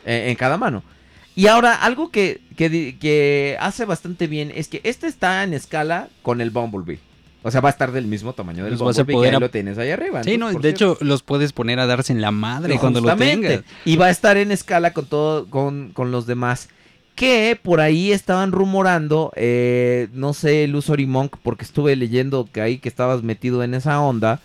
Eh, 0.05 0.25
en 0.29 0.35
cada 0.35 0.57
mano. 0.57 0.83
Y 1.35 1.47
ahora, 1.47 1.75
algo 1.75 2.11
que, 2.11 2.41
que 2.57 3.57
hace 3.61 3.85
bastante 3.85 4.27
bien 4.27 4.51
es 4.53 4.67
que 4.67 4.81
este 4.83 5.07
está 5.07 5.43
en 5.43 5.53
escala 5.53 6.09
con 6.21 6.41
el 6.41 6.49
Bumblebee. 6.49 6.99
O 7.41 7.51
sea, 7.51 7.61
va 7.61 7.69
a 7.69 7.71
estar 7.71 7.91
del 7.93 8.05
mismo 8.05 8.33
tamaño 8.33 8.65
del 8.65 8.75
Bumblebee 8.75 9.13
poder 9.13 9.33
que 9.33 9.39
lo 9.39 9.49
tienes 9.49 9.77
ahí 9.77 9.91
arriba. 9.91 10.23
Sí, 10.23 10.37
no, 10.37 10.47
de 10.47 10.51
cierto- 10.53 10.67
hecho, 10.67 10.97
los 10.99 11.23
puedes 11.23 11.53
poner 11.53 11.79
a 11.79 11.85
darse 11.85 12.11
en 12.11 12.19
la 12.19 12.31
madre 12.31 12.77
cuando 12.77 12.99
lo 12.99 13.03
Justamente. 13.07 13.47
tengas. 13.47 13.63
Y 13.85 13.95
va 13.95 14.07
a 14.07 14.09
estar 14.09 14.35
en 14.37 14.51
escala 14.51 14.91
con 14.93 15.05
todo, 15.05 15.45
con, 15.49 15.91
con 15.93 16.11
los 16.11 16.27
demás. 16.27 16.67
Que 17.15 17.57
por 17.61 17.79
ahí 17.81 18.11
estaban 18.11 18.51
rumorando, 18.51 19.31
eh, 19.35 20.07
no 20.13 20.33
sé, 20.33 20.67
Lusory 20.67 21.05
Monk, 21.05 21.37
porque 21.41 21.63
estuve 21.65 21.95
leyendo 21.95 22.47
que 22.51 22.61
ahí 22.61 22.77
que 22.77 22.89
estabas 22.89 23.23
metido 23.23 23.63
en 23.63 23.73
esa 23.73 24.01
onda. 24.01 24.41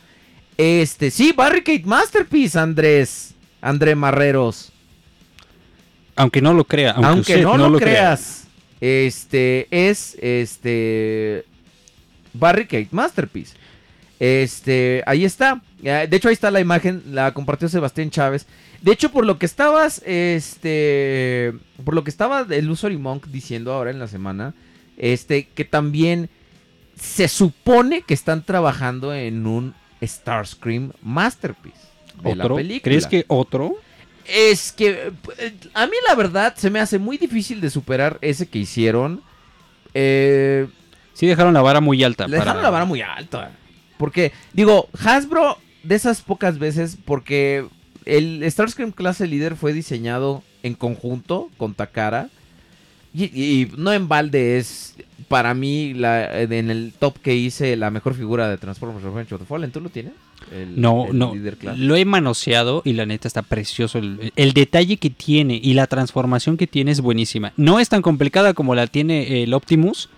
Este, 0.56 1.10
sí, 1.10 1.32
Barricade 1.36 1.82
Masterpiece, 1.84 2.58
Andrés. 2.58 3.34
André 3.60 3.94
Marreros. 3.96 4.72
Aunque 6.16 6.40
no 6.40 6.52
lo 6.54 6.64
crea. 6.64 6.92
Aunque, 6.92 7.06
Aunque, 7.08 7.32
usted 7.36 7.42
no, 7.44 7.68
lo, 7.68 7.78
crea. 7.78 7.88
creas. 7.92 8.46
Este, 8.80 9.66
es, 9.70 10.16
este, 10.20 11.44
Barricade 12.34 12.88
Masterpiece. 12.90 13.54
Este, 14.20 15.02
ahí 15.06 15.24
está. 15.24 15.62
Eh, 15.82 16.06
De 16.08 16.16
hecho, 16.16 16.28
ahí 16.28 16.34
está 16.34 16.50
la 16.50 16.60
imagen, 16.60 17.02
la 17.12 17.32
compartió 17.34 17.68
Sebastián 17.68 18.10
Chávez. 18.10 18.46
De 18.82 18.92
hecho, 18.92 19.10
por 19.10 19.24
lo 19.24 19.38
que 19.38 19.46
estabas, 19.46 20.02
este, 20.04 21.52
por 21.84 21.94
lo 21.94 22.04
que 22.04 22.10
estaba 22.10 22.46
el 22.48 22.70
Usory 22.70 22.98
Monk 22.98 23.26
diciendo 23.28 23.72
ahora 23.72 23.90
en 23.90 23.98
la 23.98 24.08
semana, 24.08 24.54
este, 24.96 25.46
que 25.48 25.64
también 25.64 26.28
se 27.00 27.28
supone 27.28 28.02
que 28.02 28.14
están 28.14 28.44
trabajando 28.44 29.14
en 29.14 29.46
un 29.46 29.74
Starscream 30.02 30.92
Masterpiece 31.02 31.78
de 32.22 32.36
la 32.36 32.44
¿Otro? 32.44 32.56
película. 32.56 32.82
¿Crees 32.82 33.06
que 33.06 33.24
otro? 33.28 33.76
Es 34.26 34.70
que 34.72 35.12
a 35.74 35.86
mí 35.86 35.92
la 36.06 36.14
verdad 36.14 36.54
se 36.56 36.70
me 36.70 36.80
hace 36.80 36.98
muy 36.98 37.18
difícil 37.18 37.60
de 37.60 37.70
superar 37.70 38.18
ese 38.20 38.46
que 38.46 38.58
hicieron. 38.58 39.22
Eh, 39.92 40.66
Sí 41.14 41.26
dejaron 41.26 41.54
la 41.54 41.62
vara 41.62 41.80
muy 41.80 42.02
alta. 42.04 42.26
le 42.26 42.32
para- 42.36 42.44
dejaron 42.44 42.62
la 42.62 42.70
vara 42.70 42.84
muy 42.84 43.00
alta. 43.00 43.52
Porque, 43.96 44.32
digo, 44.52 44.88
Hasbro, 45.02 45.56
de 45.82 45.94
esas 45.94 46.20
pocas 46.20 46.58
veces, 46.58 46.98
porque 47.04 47.64
el 48.04 48.44
Starscream 48.50 48.90
clase 48.92 49.26
líder 49.26 49.56
fue 49.56 49.72
diseñado 49.72 50.42
en 50.62 50.74
conjunto 50.74 51.48
con 51.56 51.74
Takara. 51.74 52.28
Y, 53.16 53.24
y 53.26 53.70
no 53.76 53.92
en 53.92 54.08
balde 54.08 54.58
es 54.58 54.96
para 55.28 55.54
mí 55.54 55.94
la, 55.94 56.42
en 56.42 56.68
el 56.70 56.92
top 56.98 57.16
que 57.22 57.36
hice 57.36 57.76
la 57.76 57.90
mejor 57.92 58.14
figura 58.14 58.48
de 58.48 58.58
Transformers 58.58 59.04
Revenge 59.04 59.32
of 59.32 59.40
the 59.40 59.46
Fallen. 59.46 59.70
¿Tú 59.70 59.80
lo 59.80 59.88
tienes? 59.88 60.12
El- 60.52 60.80
No, 60.80 61.06
el 61.08 61.16
no. 61.16 61.32
Lo 61.76 61.94
he 61.94 62.04
manoseado 62.04 62.82
y 62.84 62.94
la 62.94 63.06
neta 63.06 63.28
está 63.28 63.42
precioso. 63.42 63.98
El, 63.98 64.32
el 64.34 64.52
detalle 64.52 64.96
que 64.96 65.10
tiene 65.10 65.60
y 65.62 65.74
la 65.74 65.86
transformación 65.86 66.56
que 66.56 66.66
tiene 66.66 66.90
es 66.90 67.00
buenísima. 67.00 67.52
No 67.56 67.78
es 67.78 67.88
tan 67.88 68.02
complicada 68.02 68.52
como 68.52 68.74
la 68.74 68.88
tiene 68.88 69.44
el 69.44 69.54
Optimus, 69.54 70.08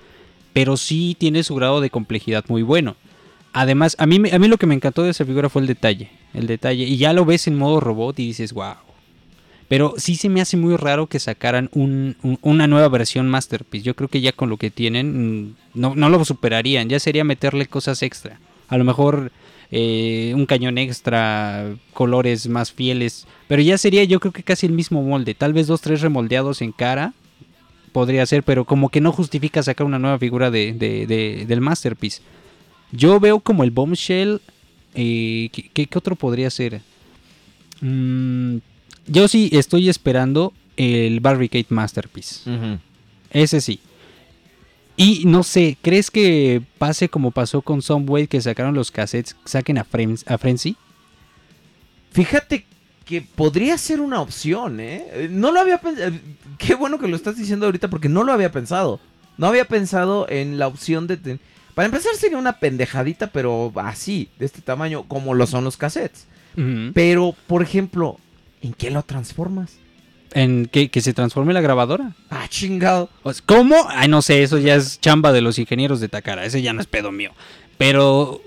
pero 0.56 0.78
sí 0.78 1.14
tiene 1.18 1.42
su 1.42 1.54
grado 1.54 1.82
de 1.82 1.90
complejidad 1.90 2.42
muy 2.48 2.62
bueno. 2.62 2.96
Además, 3.52 3.94
a 3.98 4.06
mí, 4.06 4.16
a 4.32 4.38
mí 4.38 4.48
lo 4.48 4.56
que 4.56 4.64
me 4.66 4.74
encantó 4.74 5.02
de 5.02 5.10
esa 5.10 5.26
figura 5.26 5.50
fue 5.50 5.60
el 5.60 5.68
detalle. 5.68 6.08
El 6.32 6.46
detalle. 6.46 6.84
Y 6.84 6.96
ya 6.96 7.12
lo 7.12 7.26
ves 7.26 7.46
en 7.46 7.58
modo 7.58 7.78
robot 7.78 8.18
y 8.20 8.28
dices, 8.28 8.54
wow. 8.54 8.76
Pero 9.68 9.92
sí 9.98 10.14
se 10.16 10.30
me 10.30 10.40
hace 10.40 10.56
muy 10.56 10.74
raro 10.76 11.08
que 11.08 11.18
sacaran 11.20 11.68
un- 11.74 12.16
una 12.40 12.66
nueva 12.68 12.88
versión 12.88 13.28
Masterpiece. 13.28 13.84
Yo 13.84 13.94
creo 13.94 14.08
que 14.08 14.22
ya 14.22 14.32
con 14.32 14.48
lo 14.48 14.56
que 14.56 14.70
tienen 14.70 15.42
mm, 15.50 15.54
no, 15.74 15.94
no 15.94 16.08
lo 16.08 16.24
superarían. 16.24 16.88
Ya 16.88 17.00
sería 17.00 17.22
meterle 17.22 17.66
cosas 17.66 18.02
extra. 18.02 18.40
A 18.68 18.78
lo 18.78 18.84
mejor 18.84 19.32
eh, 19.70 20.32
un 20.34 20.46
cañón 20.46 20.78
extra, 20.78 21.66
colores 21.92 22.48
más 22.48 22.72
fieles. 22.72 23.26
Pero 23.46 23.60
ya 23.60 23.76
sería 23.76 24.04
yo 24.04 24.20
creo 24.20 24.32
que 24.32 24.42
casi 24.42 24.64
el 24.64 24.72
mismo 24.72 25.02
molde. 25.02 25.34
Tal 25.34 25.52
vez 25.52 25.66
dos, 25.66 25.82
tres 25.82 26.00
remoldeados 26.00 26.62
en 26.62 26.72
cara. 26.72 27.12
Podría 27.96 28.26
ser, 28.26 28.42
pero 28.42 28.66
como 28.66 28.90
que 28.90 29.00
no 29.00 29.10
justifica 29.10 29.62
sacar 29.62 29.86
una 29.86 29.98
nueva 29.98 30.18
figura 30.18 30.50
de, 30.50 30.74
de- 30.74 31.06
de- 31.06 31.46
del 31.46 31.62
Masterpiece. 31.62 32.20
Yo 32.92 33.18
veo 33.20 33.40
como 33.40 33.64
el 33.64 33.70
Bombshell. 33.70 34.42
eh, 34.94 35.48
¿qué, 35.50 35.70
qué- 35.72 35.86
qué 35.86 35.98
otro 35.98 36.14
podría 36.14 36.50
ser? 36.50 36.82
Mm, 37.80 38.58
yo 39.06 39.28
sí 39.28 39.48
estoy 39.50 39.88
esperando 39.88 40.52
el 40.76 41.20
Barricade 41.20 41.64
Masterpiece. 41.70 42.40
Ese 43.30 43.62
sí. 43.62 43.80
Y 44.98 45.22
no 45.24 45.42
sé, 45.42 45.78
¿crees 45.80 46.10
que 46.10 46.60
pase 46.76 47.08
como 47.08 47.30
pasó 47.30 47.62
con 47.62 47.80
Someway 47.80 48.26
que 48.26 48.42
sacaron 48.42 48.74
los 48.74 48.90
cassettes, 48.90 49.36
saquen 49.46 49.78
a 49.78 49.84
Frenzy? 49.84 50.76
Fíjate 52.12 52.66
que 53.06 53.22
podría 53.22 53.78
ser 53.78 54.00
una 54.00 54.20
opción, 54.20 54.80
¿eh? 54.80 55.28
No 55.30 55.52
lo 55.52 55.60
había 55.60 55.78
pensado. 55.78 56.12
Qué 56.58 56.74
bueno 56.74 56.98
que 56.98 57.08
lo 57.08 57.16
estás 57.16 57.36
diciendo 57.38 57.64
ahorita 57.66 57.88
porque 57.88 58.10
no 58.10 58.24
lo 58.24 58.32
había 58.32 58.52
pensado. 58.52 59.00
No 59.38 59.46
había 59.46 59.64
pensado 59.66 60.26
en 60.28 60.58
la 60.58 60.66
opción 60.66 61.06
de... 61.06 61.16
ten- 61.16 61.40
Para 61.74 61.86
empezar 61.86 62.14
sería 62.16 62.36
una 62.36 62.58
pendejadita, 62.58 63.28
pero 63.28 63.72
así, 63.76 64.28
de 64.38 64.46
este 64.46 64.60
tamaño, 64.60 65.04
como 65.04 65.32
lo 65.34 65.46
son 65.46 65.64
los 65.64 65.76
cassettes. 65.76 66.26
Pero, 66.94 67.34
por 67.46 67.62
ejemplo, 67.62 68.18
¿en 68.62 68.72
qué 68.74 68.90
lo 68.90 69.02
transformas? 69.02 69.74
En 70.32 70.66
que, 70.66 70.88
que 70.88 71.00
se 71.00 71.12
transforme 71.12 71.52
la 71.52 71.60
grabadora. 71.60 72.12
Ah, 72.30 72.46
chingado. 72.48 73.08
¿Cómo? 73.44 73.76
Ay, 73.90 74.08
no 74.08 74.20
sé, 74.22 74.42
eso 74.42 74.58
ya 74.58 74.74
es 74.74 75.00
chamba 75.00 75.32
de 75.32 75.42
los 75.42 75.58
ingenieros 75.58 76.00
de 76.00 76.08
Takara. 76.08 76.44
Ese 76.44 76.60
ya 76.62 76.72
no 76.72 76.80
es 76.80 76.86
pedo 76.86 77.12
mío. 77.12 77.32
Pero 77.78 78.40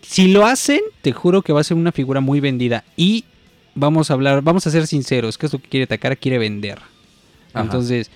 si 0.00 0.28
lo 0.28 0.44
hacen, 0.46 0.80
te 1.02 1.12
juro 1.12 1.42
que 1.42 1.52
va 1.52 1.60
a 1.60 1.64
ser 1.64 1.76
una 1.76 1.92
figura 1.92 2.20
muy 2.20 2.40
vendida. 2.40 2.84
Y 2.96 3.26
vamos 3.74 4.10
a 4.10 4.14
hablar, 4.14 4.42
vamos 4.42 4.66
a 4.66 4.70
ser 4.70 4.86
sinceros, 4.86 5.38
que 5.38 5.46
es 5.46 5.52
lo 5.52 5.58
que 5.58 5.68
quiere 5.68 5.86
Takara, 5.86 6.16
quiere 6.16 6.38
vender. 6.38 6.78
Ajá. 7.52 7.64
Entonces, 7.64 8.10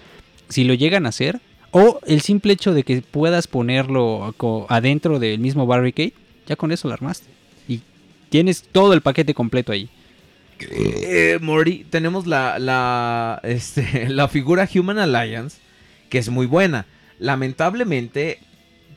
si 0.48 0.64
lo 0.64 0.74
llegan 0.74 1.06
a 1.06 1.10
hacer, 1.10 1.40
o 1.70 2.00
el 2.06 2.20
simple 2.20 2.52
hecho 2.52 2.72
de 2.72 2.84
que 2.84 3.02
puedas 3.02 3.46
ponerlo 3.48 4.34
adentro 4.68 5.18
del 5.18 5.38
mismo 5.38 5.66
barricade, 5.66 6.14
ya 6.46 6.56
con 6.56 6.72
eso 6.72 6.88
lo 6.88 6.94
armaste. 6.94 7.26
Y 7.68 7.82
tienes 8.30 8.62
todo 8.62 8.92
el 8.92 9.02
paquete 9.02 9.34
completo 9.34 9.72
ahí. 9.72 9.90
Eh, 10.58 11.38
Morty, 11.42 11.84
tenemos 11.90 12.26
la, 12.26 12.58
la, 12.58 13.40
este, 13.44 14.08
la 14.08 14.28
figura 14.28 14.68
Human 14.74 14.98
Alliance, 14.98 15.58
que 16.08 16.18
es 16.18 16.30
muy 16.30 16.46
buena. 16.46 16.86
Lamentablemente, 17.18 18.40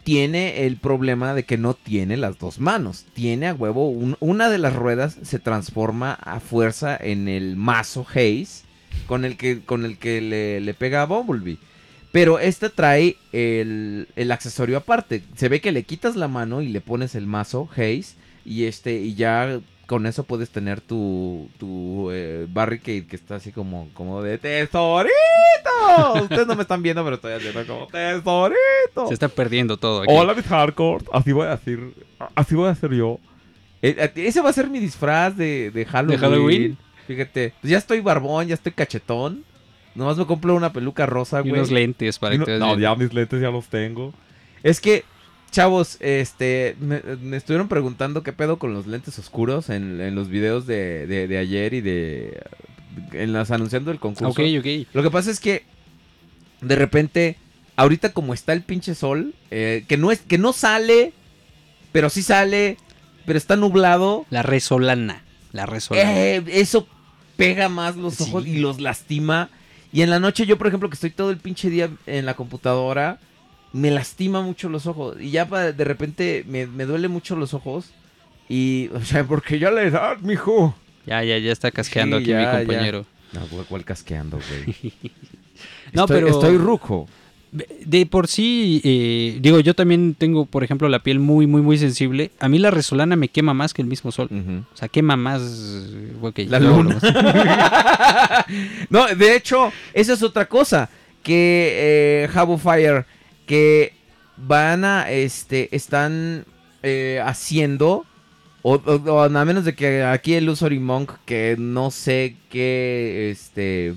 tiene 0.10 0.66
el 0.66 0.78
problema 0.78 1.36
de 1.36 1.44
que 1.44 1.60
no 1.60 1.76
tiene 1.76 2.18
las 2.18 2.40
dos 2.40 2.60
manos. 2.60 3.06
Tiene 3.14 3.46
a 3.48 3.54
huevo, 3.54 3.90
un- 3.92 4.18
una 4.20 4.50
de 4.50 4.58
las 4.58 4.76
ruedas 4.76 5.18
se 5.22 5.38
transforma 5.38 6.14
a 6.14 6.40
fuerza 6.40 6.98
en 7.00 7.28
el 7.28 7.56
mazo 7.56 8.08
Haze, 8.10 8.64
con 9.06 9.24
el 9.24 9.38
que, 9.38 9.60
con 9.62 9.86
el 9.86 10.00
que 10.00 10.20
le, 10.20 10.62
le 10.62 10.74
pega 10.74 11.04
a 11.04 11.06
Bumblebee. 11.06 11.60
Pero 12.12 12.40
esta 12.40 12.70
trae 12.70 13.18
el, 13.34 14.08
el 14.16 14.32
accesorio 14.32 14.78
aparte. 14.78 15.22
Se 15.36 15.48
ve 15.48 15.62
que 15.62 15.72
le 15.72 15.84
quitas 15.84 16.16
la 16.16 16.28
mano 16.28 16.64
y 16.64 16.70
le 16.70 16.82
pones 16.82 17.14
el 17.14 17.28
mazo 17.28 17.70
Haze. 17.72 18.16
Y 18.44 18.64
este, 18.64 18.96
y 19.02 19.14
ya 19.14 19.60
con 19.90 20.06
eso 20.06 20.24
puedes 20.24 20.52
tener 20.52 20.82
tu, 20.82 21.50
tu 21.58 22.12
eh, 22.12 22.46
barricade 22.48 23.08
que 23.08 23.16
está 23.16 23.36
así 23.36 23.52
como, 23.52 23.90
como 23.96 24.22
de 24.22 24.38
tesorito. 24.38 25.10
Ustedes 26.22 26.46
no 26.46 26.56
me 26.56 26.62
están 26.62 26.84
viendo, 26.84 27.04
pero 27.04 27.16
estoy 27.16 27.34
haciendo 27.34 27.66
como 27.66 27.88
tesorito. 27.88 29.08
Se 29.08 29.14
está 29.16 29.28
perdiendo 29.28 29.78
todo 29.78 30.04
aquí. 30.04 30.14
Hola 30.16 30.36
mis 30.36 30.46
hardcore, 30.46 31.04
así 31.12 31.32
voy 31.32 31.48
a 31.48 31.56
decir, 31.58 31.94
así 32.36 32.54
voy 32.54 32.68
a 32.68 32.72
hacer 32.72 32.94
yo. 32.94 33.20
Eh, 33.82 33.96
eh, 33.98 34.12
ese 34.28 34.42
va 34.42 34.52
a 34.52 34.54
ser 34.54 34.70
mi 34.70 34.80
disfraz 34.80 35.36
de, 35.36 35.72
de 35.72 35.86
Halloween. 35.86 36.20
Halloween? 36.20 36.78
Fíjate, 37.08 37.54
pues 37.60 37.72
ya 37.72 37.80
estoy 37.80 38.02
barbón, 38.02 38.48
ya 38.48 38.54
estoy 38.54 38.72
cachetón. 38.74 39.44
Nomás 39.96 40.18
me 40.18 40.28
compro 40.28 40.54
una 40.54 40.72
peluca 40.72 41.08
rosa, 41.08 41.40
Y 41.40 41.50
güey. 41.50 41.54
unos 41.54 41.72
lentes 41.72 42.20
para 42.20 42.36
Y 42.36 42.38
que 42.38 42.40
no, 42.42 42.46
te 42.46 42.52
veas 42.52 42.60
no, 42.62 42.68
bien. 42.76 42.82
ya 42.82 42.96
mis 42.96 43.12
lentes 43.12 43.42
ya 43.42 43.50
los 43.50 43.68
tengo. 43.68 44.14
Es 44.62 44.80
que, 44.80 45.04
chavos, 45.52 45.98
este, 46.00 46.76
me, 46.80 47.02
me 47.22 47.38
estuvieron 47.38 47.68
preguntando 47.68 48.24
qué 48.24 48.34
pedo 48.34 48.58
con 48.60 48.74
los 48.74 48.88
lentes 48.88 49.18
oscuros 49.20 49.70
en, 49.70 50.00
en 50.02 50.16
los 50.16 50.30
videos 50.30 50.66
de, 50.68 51.08
de- 51.08 51.28
de 51.28 51.38
ayer 51.38 51.74
y 51.74 51.82
de... 51.82 52.42
En 53.14 53.34
las 53.34 53.52
anunciando 53.52 53.92
el 53.92 54.00
concurso. 54.00 54.30
Ok, 54.30 54.40
ok. 54.60 54.88
Lo 54.94 55.04
que 55.04 55.12
pasa 55.12 55.32
es 55.32 55.40
que, 55.40 55.64
de 56.62 56.76
repente, 56.76 57.38
ahorita 57.76 58.12
como 58.14 58.34
está 58.34 58.54
el 58.54 58.62
pinche 58.64 58.94
sol, 58.96 59.34
eh, 59.52 59.86
que, 59.88 59.96
no 59.98 60.12
es, 60.12 60.20
que 60.20 60.38
no 60.38 60.52
sale, 60.54 61.14
pero 61.92 62.10
sí 62.10 62.22
sale, 62.22 62.78
pero 63.26 63.38
está 63.38 63.56
nublado, 63.56 64.26
La 64.30 64.44
resolana. 64.44 65.24
La 65.54 65.66
resolana. 65.66 66.12
eh, 66.20 66.44
eso 66.48 66.88
pega 67.38 67.70
más 67.70 67.96
los 67.96 68.16
Sí. 68.16 68.24
ojos 68.24 68.46
y 68.46 68.58
los 68.58 68.82
lastima. 68.82 69.50
Y 69.94 70.02
en 70.02 70.10
la 70.10 70.20
noche 70.20 70.46
yo, 70.46 70.58
por 70.58 70.68
ejemplo, 70.68 70.90
que 70.90 70.96
estoy 70.96 71.10
todo 71.12 71.32
el 71.32 71.38
pinche 71.38 71.70
día 71.70 71.90
en 72.06 72.26
la 72.26 72.36
computadora, 72.36 73.20
me 73.74 73.92
lastima 73.92 74.42
mucho 74.42 74.70
los 74.70 74.86
ojos. 74.88 75.18
Y 75.20 75.32
ya 75.32 75.46
de 75.46 75.84
repente 75.84 76.44
me, 76.48 76.66
me 76.68 76.86
duele 76.86 77.08
mucho 77.08 77.36
los 77.36 77.54
ojos. 77.54 77.92
Y, 78.48 78.90
o 78.94 79.02
sea, 79.02 79.24
porque 79.24 79.60
ya 79.60 79.72
la 79.72 79.84
edad, 79.84 80.18
mijo. 80.20 80.76
Ya, 81.06 81.24
ya, 81.24 81.38
ya 81.38 81.52
está 81.52 81.72
casqueando 81.72 82.18
Sí, 82.18 82.24
aquí 82.24 82.32
ya, 82.32 82.38
mi 82.38 82.44
ya. 82.44 82.58
compañero. 82.60 83.06
No, 83.34 83.48
güey, 83.48 83.66
¿cuál 83.68 83.86
casqueando, 83.86 84.38
güey? 84.38 84.94
No, 85.94 86.04
Estoy- 86.06 86.16
pero- 86.22 86.28
Estoy 86.30 86.58
rujo. 86.58 87.08
De 87.52 88.06
por 88.06 88.28
sí, 88.28 88.80
eh, 88.84 89.40
digo, 89.42 89.60
yo 89.60 89.74
también 89.74 90.14
tengo, 90.16 90.46
por 90.46 90.64
ejemplo, 90.64 90.88
la 90.88 91.00
piel 91.00 91.18
muy, 91.18 91.48
muy, 91.48 91.64
muy 91.64 91.80
sensible. 91.80 92.30
A 92.40 92.48
mí 92.48 92.60
la 92.60 92.70
resolana 92.70 93.16
me 93.16 93.28
quema 93.30 93.56
más 93.56 93.74
que 93.74 93.82
el 93.82 93.88
mismo 93.88 94.12
sol. 94.12 94.30
O 94.72 94.78
sea, 94.78 94.88
quema 94.88 95.16
más... 95.18 95.42
La 96.48 96.60
no, 96.60 96.78
luna. 96.84 97.00
no, 98.90 99.08
de 99.08 99.36
hecho, 99.36 99.72
esa 99.94 100.14
es 100.14 100.22
otra 100.24 100.46
cosa. 100.48 100.90
Que 101.24 102.24
eh, 102.26 102.30
Habo 102.36 102.58
Fire, 102.60 103.06
que 103.50 103.94
van 104.38 104.86
a, 104.86 105.10
este, 105.10 105.76
están 105.76 106.46
eh, 106.84 107.20
haciendo, 107.26 108.06
o, 108.62 108.76
o- 108.76 109.12
o 109.12 109.22
a 109.24 109.30
menos 109.46 109.66
de 109.66 109.74
que 109.74 110.04
aquí 110.04 110.36
el 110.36 110.48
Usory 110.50 110.78
Monk, 110.78 111.14
que 111.26 111.56
no 111.58 111.90
sé 111.90 112.36
qué, 112.52 113.30
este, 113.32 113.96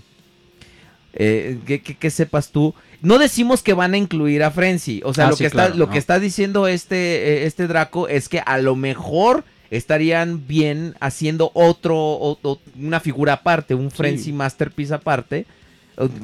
eh, 1.13 1.59
que, 1.67 1.83
que- 1.83 1.97
que 1.97 2.11
sepas 2.11 2.51
tú. 2.51 2.75
No 3.03 3.19
decimos 3.19 3.63
que 3.63 3.75
van 3.75 3.93
a 3.93 3.99
incluir 3.99 4.43
a 4.43 4.51
Frenzy. 4.51 5.03
O 5.05 5.13
sea, 5.13 5.27
Ah, 5.27 5.31
lo, 5.31 5.37
sí, 5.37 5.45
que 5.45 5.51
claro, 5.51 5.69
está, 5.69 5.79
lo 5.79 5.87
no. 5.87 5.93
que 5.93 5.99
está 5.99 6.19
diciendo 6.19 6.67
este, 6.67 6.97
eh, 7.43 7.47
este 7.47 7.67
Draco 7.67 8.09
es 8.09 8.31
que 8.31 8.41
a 8.41 8.57
lo 8.57 8.75
mejor 8.75 9.45
estarían 9.71 10.47
bien 10.47 10.95
haciendo 11.01 11.51
otro, 11.53 11.97
o- 11.99 12.39
o- 12.43 12.59
una 12.81 13.01
figura 13.01 13.35
aparte, 13.35 13.75
un 13.75 13.91
Frenzy 13.91 14.33
Masterpiece 14.33 14.95
aparte, 14.95 15.45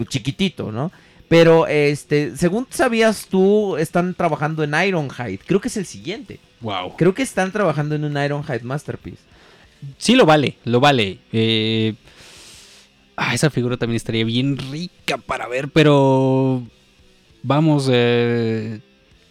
chiquitito, 0.09 0.73
¿no? 0.73 0.91
Pero, 1.29 1.67
este, 1.67 2.37
según 2.37 2.67
sabías 2.71 3.27
tú, 3.29 3.77
están 3.77 4.15
trabajando 4.15 4.65
en 4.65 4.75
Ironhide. 4.75 5.41
Creo 5.45 5.61
que 5.61 5.69
es 5.69 5.77
el 5.77 5.85
siguiente. 5.85 6.41
Wow. 6.61 6.97
Creo 6.97 7.15
que 7.15 7.23
están 7.23 7.53
trabajando 7.53 7.95
en 7.95 8.05
un 8.05 8.17
Ironhide 8.17 8.63
Masterpiece. 8.63 9.23
Sí 9.99 10.15
lo 10.15 10.27
vale, 10.27 10.57
lo 10.65 10.81
vale. 10.81 11.19
Eh, 11.33 11.95
ah, 13.17 13.35
esa 13.35 13.51
figura 13.51 13.77
también 13.77 13.97
estaría 13.97 14.25
bien 14.25 14.57
rica 14.57 15.19
para 15.19 15.47
ver, 15.47 15.69
pero 15.69 16.63
vamos, 17.43 17.89
eh, 17.91 18.81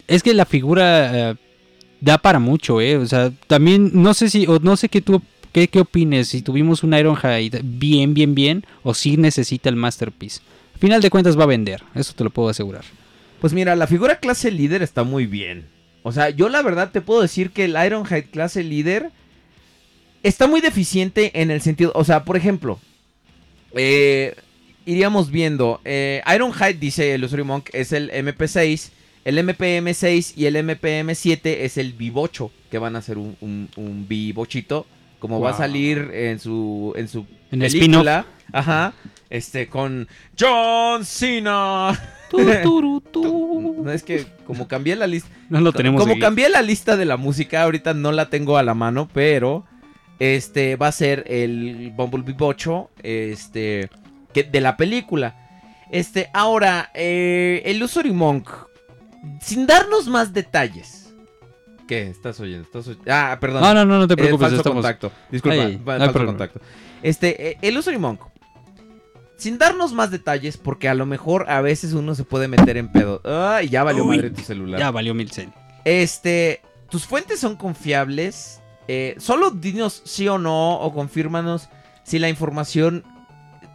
es 0.06 0.22
que 0.22 0.34
la 0.34 0.46
figura 0.46 1.30
eh, 1.30 1.34
da 2.00 2.18
para 2.18 2.38
mucho, 2.38 2.80
eh. 2.80 2.96
O 2.96 3.06
sea, 3.06 3.30
también 3.46 3.90
no 3.92 4.14
sé 4.14 4.30
si, 4.30 4.46
o 4.46 4.58
no 4.58 4.76
sé 4.76 4.88
qué 4.88 5.00
tú, 5.00 5.20
qué, 5.52 5.68
qué 5.68 5.80
opines, 5.80 6.28
si 6.28 6.42
tuvimos 6.42 6.82
un 6.82 6.94
Ironhide 6.94 7.60
bien, 7.62 8.14
bien, 8.14 8.34
bien, 8.34 8.64
o 8.82 8.94
si 8.94 9.16
necesita 9.16 9.68
el 9.68 9.76
Masterpiece. 9.76 10.40
Al 10.78 10.80
final 10.80 11.02
de 11.02 11.10
cuentas 11.10 11.36
va 11.36 11.42
a 11.42 11.46
vender, 11.48 11.82
eso 11.96 12.12
te 12.14 12.22
lo 12.22 12.30
puedo 12.30 12.50
asegurar. 12.50 12.84
Pues 13.40 13.52
mira, 13.52 13.74
la 13.74 13.88
figura 13.88 14.20
clase 14.20 14.52
líder 14.52 14.80
está 14.80 15.02
muy 15.02 15.26
bien. 15.26 15.66
O 16.04 16.12
sea, 16.12 16.30
yo 16.30 16.48
la 16.48 16.62
verdad 16.62 16.92
te 16.92 17.00
puedo 17.00 17.20
decir 17.20 17.50
que 17.50 17.64
el 17.64 17.76
Ironhide 17.84 18.30
clase 18.30 18.62
líder 18.62 19.10
está 20.22 20.46
muy 20.46 20.60
deficiente 20.60 21.42
en 21.42 21.50
el 21.50 21.62
sentido, 21.62 21.90
o 21.96 22.04
sea, 22.04 22.22
por 22.22 22.36
ejemplo, 22.36 22.78
eh, 23.74 24.36
iríamos 24.86 25.32
viendo. 25.32 25.80
Eh, 25.84 26.22
Ironhide, 26.32 26.74
dice 26.74 27.12
el 27.12 27.24
usuario 27.24 27.44
Monk, 27.44 27.70
es 27.72 27.90
el 27.90 28.12
MP6. 28.12 28.90
El 29.24 29.36
MPM6 29.36 30.34
y 30.36 30.46
el 30.46 30.54
MPM7 30.54 31.40
es 31.42 31.76
el 31.76 31.92
Vivocho, 31.94 32.52
que 32.70 32.78
van 32.78 32.94
a 32.94 33.02
ser 33.02 33.18
un, 33.18 33.36
un, 33.40 33.68
un 33.74 34.06
Vivochito. 34.06 34.86
Como 35.18 35.40
va 35.40 35.50
a 35.50 35.56
salir 35.56 36.12
en 36.14 36.38
su, 36.38 36.94
en 36.96 37.08
su 37.08 37.26
En. 37.50 38.37
Ajá. 38.52 38.92
Este, 39.30 39.68
con 39.68 40.08
John 40.38 41.04
Cena. 41.04 41.98
No, 42.30 43.90
es 43.90 44.02
que 44.02 44.26
como 44.46 44.68
cambié 44.68 44.96
la 44.96 45.06
lista. 45.06 45.30
No 45.48 45.60
lo 45.60 45.72
tenemos 45.72 46.00
Como 46.00 46.12
aquí. 46.12 46.20
cambié 46.20 46.48
la 46.50 46.60
lista 46.62 46.96
de 46.96 47.04
la 47.06 47.16
música, 47.16 47.62
ahorita 47.62 47.94
no 47.94 48.12
la 48.12 48.28
tengo 48.28 48.58
a 48.58 48.62
la 48.62 48.74
mano, 48.74 49.08
pero 49.14 49.64
este 50.18 50.76
va 50.76 50.88
a 50.88 50.92
ser 50.92 51.24
el 51.26 51.92
Bumblebee 51.96 52.34
Bocho, 52.34 52.90
este, 53.02 53.88
que, 54.34 54.44
de 54.44 54.60
la 54.60 54.76
película. 54.76 55.36
Este, 55.90 56.28
ahora, 56.34 56.90
eh, 56.94 57.62
el 57.64 57.82
Usory 57.82 58.12
Monk, 58.12 58.50
sin 59.40 59.66
darnos 59.66 60.06
más 60.08 60.32
detalles. 60.34 61.14
¿Qué? 61.86 62.08
¿Estás 62.10 62.38
oyendo? 62.40 62.64
¿Estás 62.64 62.88
oy- 62.88 62.98
Ah, 63.08 63.38
perdón. 63.40 63.62
No, 63.62 63.72
no, 63.72 63.84
no, 63.86 63.98
no 64.00 64.06
te 64.06 64.12
Eh, 64.12 64.16
preocupes, 64.18 64.48
falso 64.48 64.56
estamos... 64.58 64.82
contacto. 64.82 65.10
Disculpa, 65.30 65.62
Ay, 65.62 65.76
no 65.78 65.84
falso 65.84 66.12
problema. 66.12 66.32
contacto. 66.38 66.60
Este, 67.02 67.50
eh, 67.52 67.58
el 67.62 67.78
Usory 67.78 67.96
Monk. 67.96 68.20
Sin 69.38 69.56
darnos 69.56 69.92
más 69.92 70.10
detalles, 70.10 70.56
porque 70.56 70.88
a 70.88 70.94
lo 70.94 71.06
mejor 71.06 71.48
a 71.48 71.60
veces 71.60 71.92
uno 71.92 72.14
se 72.16 72.24
puede 72.24 72.48
meter 72.48 72.76
en 72.76 72.90
pedo. 72.90 73.22
Ay, 73.24 73.68
ya 73.68 73.84
valió 73.84 74.04
Uy, 74.04 74.16
madre 74.16 74.30
tu 74.30 74.42
celular. 74.42 74.78
Ya 74.80 74.90
valió 74.90 75.14
mil 75.14 75.30
cen. 75.30 75.54
Este, 75.84 76.60
tus 76.90 77.06
fuentes 77.06 77.38
son 77.38 77.54
confiables. 77.56 78.60
Eh, 78.88 79.14
solo 79.18 79.50
dinos 79.52 80.02
sí 80.04 80.26
o 80.28 80.38
no, 80.38 80.80
o 80.80 80.92
confírmanos 80.92 81.68
si 82.02 82.18
la 82.18 82.28
información. 82.28 83.04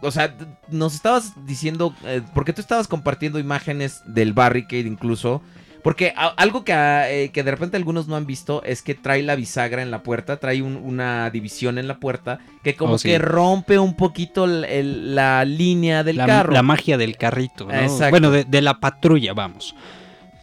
O 0.02 0.10
sea, 0.10 0.36
nos 0.68 0.94
estabas 0.94 1.32
diciendo. 1.46 1.94
eh, 2.04 2.20
porque 2.34 2.52
tú 2.52 2.60
estabas 2.60 2.86
compartiendo 2.86 3.38
imágenes 3.38 4.02
del 4.06 4.34
barricade 4.34 4.80
incluso. 4.86 5.40
Porque 5.84 6.14
a- 6.16 6.28
algo 6.28 6.64
que, 6.64 6.72
ah, 6.72 7.08
eh, 7.10 7.28
que 7.30 7.42
de 7.44 7.50
repente 7.50 7.76
algunos 7.76 8.08
no 8.08 8.16
han 8.16 8.24
visto 8.26 8.62
es 8.64 8.80
que 8.82 8.94
trae 8.94 9.22
la 9.22 9.36
bisagra 9.36 9.82
en 9.82 9.90
la 9.90 10.02
puerta, 10.02 10.38
trae 10.38 10.62
un- 10.62 10.76
una 10.78 11.28
división 11.30 11.76
en 11.78 11.86
la 11.86 12.00
puerta 12.00 12.40
que 12.64 12.74
como 12.74 12.94
Oh, 12.94 12.98
sí. 12.98 13.08
que 13.10 13.18
rompe 13.18 13.78
un 13.78 13.94
poquito 13.94 14.46
el- 14.46 14.64
el- 14.64 15.14
la 15.14 15.44
línea 15.44 16.02
del 16.02 16.16
La, 16.16 16.26
carro. 16.26 16.52
la 16.54 16.62
magia 16.62 16.96
del 16.96 17.18
carrito, 17.18 17.66
¿no? 17.66 17.74
Exacto. 17.74 18.10
Bueno, 18.10 18.30
de, 18.30 18.44
de 18.44 18.62
la 18.62 18.80
patrulla, 18.80 19.34
vamos. 19.34 19.76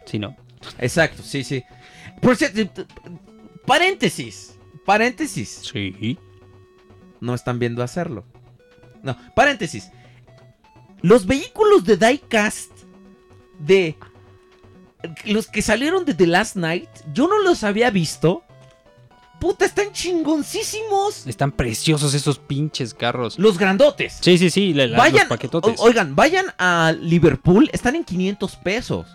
Si 0.06 0.20
no. 0.20 0.36
Exacto, 0.78 1.24
sí, 1.24 1.44
sí. 1.44 1.64
Por 2.22 2.36
cierto, 2.36 2.68
t- 2.70 2.86
paréntesis, 3.66 4.58
paréntesis. 4.86 5.62
Sí. 5.74 6.18
no 7.20 7.34
están 7.36 7.60
viendo 7.60 7.84
hacerlo. 7.84 8.26
No, 9.04 9.16
paréntesis. 9.36 9.90
Los 11.02 11.26
vehículos 11.26 11.84
de 11.84 11.98
Diecast 11.98 12.72
de 13.60 13.96
los 15.26 15.48
que 15.48 15.62
salieron 15.62 16.06
de 16.06 16.14
The 16.14 16.28
Last 16.28 16.56
Night, 16.56 16.90
yo 17.14 17.28
no 17.28 17.40
los 17.42 17.64
había 17.64 17.90
visto. 17.90 18.44
Puta, 19.40 19.66
están 19.66 19.92
chingoncísimos. 19.92 21.26
Están 21.26 21.52
preciosos 21.52 22.14
esos 22.14 22.38
pinches 22.38 22.94
carros. 22.94 23.40
Los 23.40 23.58
grandotes. 23.58 24.18
Sí, 24.22 24.38
sí, 24.38 24.50
sí, 24.52 24.74
la- 24.74 24.86
la- 24.88 24.98
vayan, 24.98 25.22
los 25.22 25.30
paquetotes. 25.30 25.80
o- 25.80 25.84
oigan, 25.84 26.16
vayan 26.16 26.46
a 26.60 26.94
Liverpool, 27.00 27.70
están 27.74 27.96
en 27.96 28.04
500 28.04 28.56
pesos. 28.58 29.08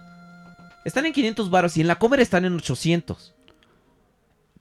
Están 0.84 1.06
en 1.06 1.12
500 1.12 1.48
baros 1.50 1.76
y 1.76 1.80
en 1.80 1.86
la 1.86 1.96
Comer 1.96 2.20
están 2.20 2.44
en 2.44 2.54
800. 2.56 3.34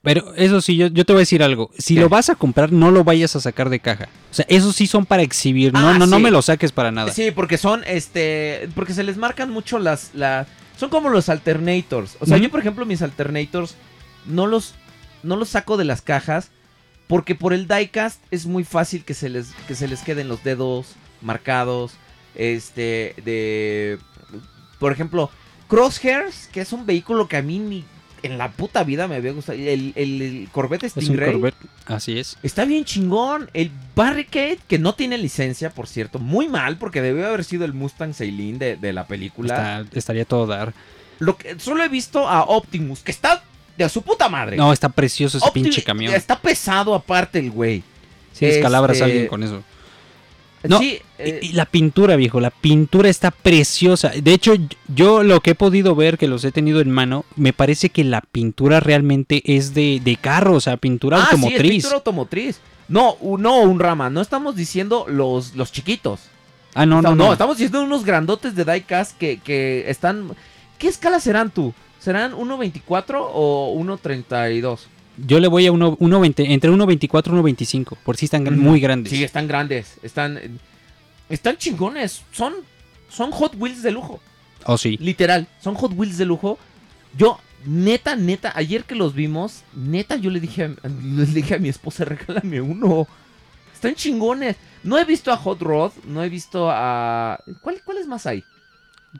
Pero 0.02 0.34
eso 0.36 0.60
sí, 0.60 0.76
yo, 0.76 0.86
yo 0.86 1.04
te 1.04 1.12
voy 1.12 1.20
a 1.20 1.22
decir 1.22 1.42
algo. 1.42 1.70
Si 1.78 1.94
¿Qué? 1.94 2.00
lo 2.00 2.08
vas 2.08 2.30
a 2.30 2.36
comprar, 2.36 2.70
no 2.70 2.92
lo 2.92 3.02
vayas 3.02 3.34
a 3.34 3.40
sacar 3.40 3.70
de 3.70 3.80
caja. 3.80 4.08
O 4.30 4.34
sea, 4.34 4.46
esos 4.48 4.76
sí 4.76 4.86
son 4.86 5.04
para 5.04 5.22
exhibir. 5.22 5.72
No, 5.72 5.88
Ah, 5.88 5.98
no, 5.98 6.06
no 6.06 6.20
me 6.20 6.30
lo 6.30 6.42
saques 6.42 6.70
para 6.70 6.92
nada. 6.92 7.12
Sí, 7.12 7.32
porque 7.32 7.58
son, 7.58 7.82
este, 7.88 8.68
porque 8.76 8.94
se 8.94 9.02
les 9.02 9.16
marcan 9.16 9.50
mucho 9.50 9.80
las, 9.80 10.10
la, 10.14 10.46
son 10.76 10.90
como 10.90 11.08
los 11.08 11.28
alternators. 11.28 12.16
O 12.20 12.26
sea, 12.26 12.38
yo 12.38 12.50
por 12.50 12.60
ejemplo 12.60 12.86
mis 12.86 13.02
alternators 13.02 13.74
no 14.26 14.46
los, 14.46 14.74
no 15.22 15.36
los 15.36 15.48
saco 15.48 15.76
de 15.76 15.84
las 15.84 16.02
cajas 16.02 16.50
porque 17.06 17.34
por 17.34 17.52
el 17.52 17.68
diecast 17.68 18.20
es 18.30 18.46
muy 18.46 18.64
fácil 18.64 19.04
que 19.04 19.14
se 19.14 19.28
les, 19.28 19.52
que 19.68 19.74
se 19.74 19.88
les 19.88 20.02
queden 20.02 20.28
los 20.28 20.42
dedos 20.42 20.94
marcados, 21.22 21.92
este, 22.34 23.14
de, 23.24 23.98
por 24.78 24.92
ejemplo, 24.92 25.30
Crosshairs, 25.68 26.48
que 26.48 26.60
es 26.60 26.72
un 26.72 26.86
vehículo 26.86 27.28
que 27.28 27.36
a 27.36 27.42
mí 27.42 27.58
ni 27.58 27.84
en 28.22 28.38
la 28.38 28.50
puta 28.50 28.82
vida 28.84 29.06
me 29.08 29.16
había 29.16 29.32
gustado, 29.32 29.58
el, 29.58 29.92
el, 29.96 30.22
el 30.22 30.48
Corvette 30.52 30.84
es 30.84 30.96
un 30.96 31.02
Stingray. 31.02 31.32
Corvette. 31.32 31.56
Así 31.86 32.18
es. 32.18 32.36
Está 32.42 32.64
bien 32.64 32.84
chingón. 32.84 33.50
El 33.54 33.70
Barricade, 33.94 34.58
que 34.68 34.78
no 34.78 34.94
tiene 34.94 35.18
licencia, 35.18 35.70
por 35.70 35.86
cierto. 35.88 36.18
Muy 36.18 36.48
mal, 36.48 36.76
porque 36.78 37.02
debió 37.02 37.26
haber 37.26 37.44
sido 37.44 37.64
el 37.64 37.72
Mustang 37.72 38.14
Sailin 38.14 38.58
de, 38.58 38.76
de 38.76 38.92
la 38.92 39.06
película. 39.06 39.80
Está- 39.82 39.98
estaría 39.98 40.24
todo 40.24 40.46
dar. 40.46 40.72
Lo 41.18 41.36
que, 41.36 41.58
solo 41.58 41.82
he 41.82 41.88
visto 41.88 42.28
a 42.28 42.42
Optimus, 42.44 43.00
que 43.00 43.10
está 43.10 43.42
de 43.78 43.88
su 43.88 44.02
puta 44.02 44.28
madre. 44.28 44.56
No, 44.56 44.72
está 44.72 44.88
precioso 44.88 45.38
ese 45.38 45.50
pinche 45.52 45.82
camión. 45.82 46.14
Está 46.14 46.38
pesado 46.38 46.94
aparte 46.94 47.38
el 47.38 47.50
güey. 47.50 47.82
Sí, 48.32 48.46
descalabras 48.46 48.96
este- 48.96 49.04
a 49.04 49.06
alguien 49.06 49.26
con 49.28 49.42
eso. 49.42 49.62
No, 50.64 50.78
sí, 50.78 50.98
eh, 51.18 51.40
Y, 51.42 51.46
y 51.46 51.52
la 51.52 51.66
pintura, 51.66 52.16
viejo, 52.16 52.40
la 52.40 52.50
pintura 52.50 53.08
está 53.08 53.30
preciosa. 53.30 54.10
De 54.10 54.32
hecho, 54.32 54.54
yo 54.94 55.22
lo 55.22 55.40
que 55.40 55.50
he 55.50 55.54
podido 55.54 55.94
ver, 55.94 56.18
que 56.18 56.26
los 56.26 56.44
he 56.44 56.52
tenido 56.52 56.80
en 56.80 56.90
mano, 56.90 57.24
me 57.36 57.52
parece 57.52 57.90
que 57.90 58.02
la 58.04 58.20
pintura 58.20 58.80
realmente 58.80 59.42
es 59.44 59.74
de, 59.74 60.00
de 60.02 60.16
carro, 60.16 60.54
o 60.54 60.60
sea, 60.60 60.76
pintura 60.76 61.18
ah, 61.18 61.20
sí, 61.20 61.26
es 61.36 61.42
automotriz. 61.42 61.70
pintura 61.70 61.94
automotriz. 61.96 62.60
No, 62.88 63.16
no, 63.20 63.60
un 63.60 63.78
rama. 63.80 64.10
No 64.10 64.20
estamos 64.20 64.56
diciendo 64.56 65.06
los, 65.08 65.54
los 65.54 65.72
chiquitos. 65.72 66.20
ah, 66.74 66.86
no, 66.86 67.02
no, 67.02 67.10
no, 67.10 67.26
no. 67.26 67.32
estamos 67.32 67.56
diciendo 67.58 67.82
unos 67.82 68.04
grandotes 68.04 68.54
de 68.54 68.64
diecast 68.64 69.16
que, 69.18 69.38
que 69.38 69.88
están... 69.90 70.30
¿Qué 70.78 70.88
escala 70.88 71.20
serán 71.20 71.50
tú? 71.50 71.72
¿Serán 71.98 72.32
1.24 72.32 73.16
o 73.18 73.74
1.32? 73.78 74.80
Yo 75.18 75.40
le 75.40 75.48
voy 75.48 75.66
a 75.66 75.72
uno- 75.72 75.96
1.20, 75.98 76.44
entre 76.50 76.70
1.24 76.70 77.28
y 77.28 77.52
1.25, 77.54 77.96
por 78.04 78.16
si 78.16 78.26
están 78.26 78.58
muy 78.58 78.80
grandes. 78.80 79.12
Sí, 79.12 79.22
están 79.24 79.48
grandes. 79.48 79.96
Están. 80.02 80.38
Están 81.28 81.56
chingones. 81.56 82.22
Son. 82.32 82.54
Son 83.08 83.30
Hot 83.30 83.54
Wheels 83.56 83.82
de 83.82 83.92
lujo. 83.92 84.20
Oh, 84.64 84.76
sí. 84.76 84.96
Literal. 85.00 85.46
Son 85.60 85.74
Hot 85.76 85.92
Wheels 85.94 86.18
de 86.18 86.24
lujo. 86.26 86.58
Yo, 87.16 87.38
neta, 87.64 88.14
neta, 88.16 88.52
ayer 88.56 88.84
que 88.84 88.94
los 88.94 89.14
vimos, 89.14 89.62
neta, 89.74 90.16
yo 90.16 90.30
le 90.30 90.40
dije 90.40 90.64
a, 90.64 90.88
le 90.88 91.24
dije 91.26 91.54
a 91.54 91.58
mi 91.58 91.68
esposa, 91.68 92.04
regálame 92.06 92.60
uno. 92.60 93.06
Están 93.72 93.94
chingones. 93.94 94.56
No 94.82 94.98
he 94.98 95.04
visto 95.04 95.32
a 95.32 95.36
Hot 95.36 95.60
Rod. 95.62 95.92
No 96.06 96.22
he 96.22 96.28
visto 96.28 96.68
a. 96.70 97.38
¿Cuál- 97.62 97.80
¿Cuáles 97.84 98.06
más 98.06 98.26
hay? 98.26 98.42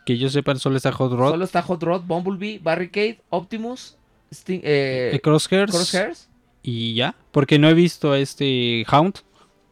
Que 0.04 0.18
yo 0.18 0.28
sepa, 0.28 0.54
solo 0.56 0.76
está 0.76 0.92
Hot 0.92 1.12
Rod, 1.12 1.30
Solo 1.30 1.44
está 1.44 1.62
Hot 1.62 1.82
Rod, 1.82 2.02
Bumblebee, 2.02 2.58
Barricade, 2.58 3.22
Optimus, 3.30 3.95
Sting- 4.30 4.60
eh, 4.64 5.12
eh, 5.14 5.20
Crosshairs, 5.20 5.72
Crosshairs. 5.72 6.28
y 6.62 6.94
ya. 6.94 7.14
Porque 7.32 7.58
no 7.58 7.68
he 7.68 7.74
visto 7.74 8.12
a 8.12 8.18
este 8.18 8.84
Hound. 8.90 9.18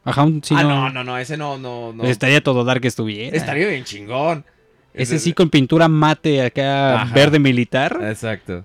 A 0.05 0.11
Hound 0.13 0.45
ah, 0.51 0.63
no, 0.63 0.91
no, 0.91 1.03
no, 1.05 1.19
ese 1.19 1.37
no, 1.37 1.59
no, 1.59 1.93
no. 1.93 2.05
Estaría 2.05 2.43
todo 2.43 2.65
dar 2.65 2.81
que 2.81 2.89
estuviera. 2.89 3.37
Estaría 3.37 3.69
bien 3.69 3.85
chingón. 3.85 4.45
Ese 4.93 5.19
sí 5.19 5.33
con 5.33 5.51
pintura 5.51 5.89
mate 5.89 6.43
acá 6.43 7.03
Ajá. 7.03 7.15
verde 7.15 7.39
militar. 7.39 7.99
Exacto. 8.03 8.65